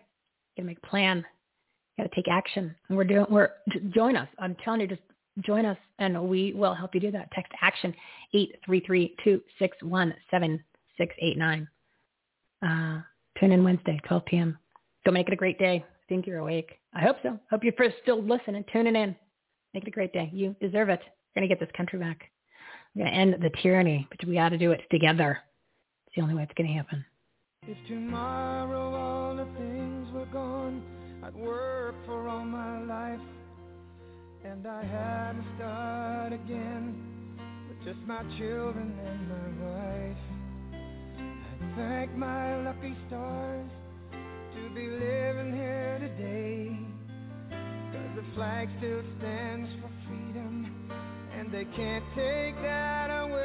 got 0.56 0.62
to 0.62 0.64
make 0.64 0.78
a 0.82 0.86
plan. 0.86 1.24
You 1.96 2.04
got 2.04 2.10
to 2.10 2.14
take 2.14 2.28
action. 2.28 2.74
And 2.88 2.96
we're 2.98 3.04
doing. 3.04 3.26
We're 3.30 3.50
join 3.90 4.16
us. 4.16 4.28
I'm 4.38 4.56
telling 4.64 4.80
you, 4.80 4.86
just 4.86 5.02
join 5.40 5.64
us, 5.64 5.78
and 5.98 6.28
we 6.28 6.52
will 6.52 6.74
help 6.74 6.94
you 6.94 7.00
do 7.00 7.10
that. 7.12 7.30
Text 7.32 7.52
action 7.62 7.94
eight 8.34 8.56
three 8.64 8.80
three 8.80 9.14
two 9.24 9.40
six 9.58 9.76
one 9.82 10.14
seven 10.30 10.62
six 10.98 11.14
eight 11.20 11.38
nine. 11.38 11.68
Uh, 12.62 13.00
tune 13.38 13.52
in 13.52 13.64
Wednesday, 13.64 13.98
12 14.06 14.24
p.m. 14.26 14.58
Go 15.06 15.12
make 15.12 15.28
it 15.28 15.32
a 15.32 15.36
great 15.36 15.58
day. 15.58 15.84
I 15.86 16.02
think 16.08 16.26
you're 16.26 16.38
awake. 16.40 16.72
I 16.94 17.00
hope 17.00 17.16
so. 17.22 17.38
Hope 17.50 17.64
you're 17.64 17.72
still 18.02 18.22
listening, 18.22 18.64
tuning 18.70 18.96
in. 18.96 19.16
Make 19.72 19.84
it 19.84 19.88
a 19.88 19.92
great 19.92 20.12
day. 20.12 20.30
You 20.32 20.54
deserve 20.60 20.90
it. 20.90 21.00
You're 21.02 21.40
going 21.40 21.48
to 21.48 21.54
get 21.54 21.60
this 21.60 21.74
country 21.74 21.98
back. 21.98 22.30
We're 22.94 23.04
going 23.04 23.12
to 23.12 23.20
end 23.20 23.42
the 23.42 23.50
tyranny, 23.62 24.06
but 24.10 24.26
we 24.26 24.34
got 24.34 24.48
to 24.48 24.58
do 24.58 24.72
it 24.72 24.80
together. 24.90 25.38
It's 26.06 26.16
the 26.16 26.22
only 26.22 26.34
way 26.34 26.42
it's 26.42 26.52
going 26.56 26.68
to 26.68 26.74
happen. 26.74 27.04
If 27.68 27.76
tomorrow 27.86 28.94
all 28.94 29.36
the 29.36 29.44
things 29.56 30.12
were 30.12 30.26
gone, 30.26 30.82
I'd 31.22 31.36
work 31.36 31.94
for 32.06 32.28
all 32.28 32.44
my 32.44 32.80
life, 32.82 33.20
and 34.44 34.66
I 34.66 34.82
had 34.82 35.32
to 35.32 35.44
start 35.56 36.32
again 36.32 37.38
with 37.68 37.94
just 37.94 38.04
my 38.08 38.22
children 38.38 38.98
and 39.06 39.28
my 39.28 39.48
wife. 39.66 40.16
I'd 41.62 41.76
thank 41.76 42.16
my 42.16 42.62
lucky 42.62 42.96
stars 43.06 43.70
to 44.10 44.74
be 44.74 44.88
living 44.88 45.52
here 45.54 45.98
today, 46.00 46.76
cause 47.92 48.16
the 48.16 48.24
flag 48.34 48.68
still 48.78 49.02
stands 49.18 49.70
for 49.80 49.90
freedom 50.08 50.90
and 51.40 51.50
they 51.50 51.64
can't 51.74 52.04
take 52.14 52.54
that 52.60 53.08
away. 53.08 53.40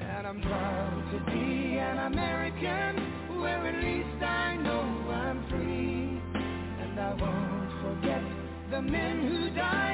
And 0.00 0.24
I'm 0.24 0.40
proud 0.40 1.02
to 1.10 1.18
be 1.32 1.78
an 1.78 1.98
American, 2.12 3.40
where 3.40 3.66
at 3.66 3.82
least 3.82 4.22
I 4.22 4.56
know 4.56 4.82
I'm 5.10 5.44
free. 5.50 6.22
And 6.82 7.00
I 7.00 7.14
won't 7.14 7.72
forget 7.82 8.22
the 8.70 8.80
men 8.82 9.26
who 9.26 9.50
died, 9.50 9.93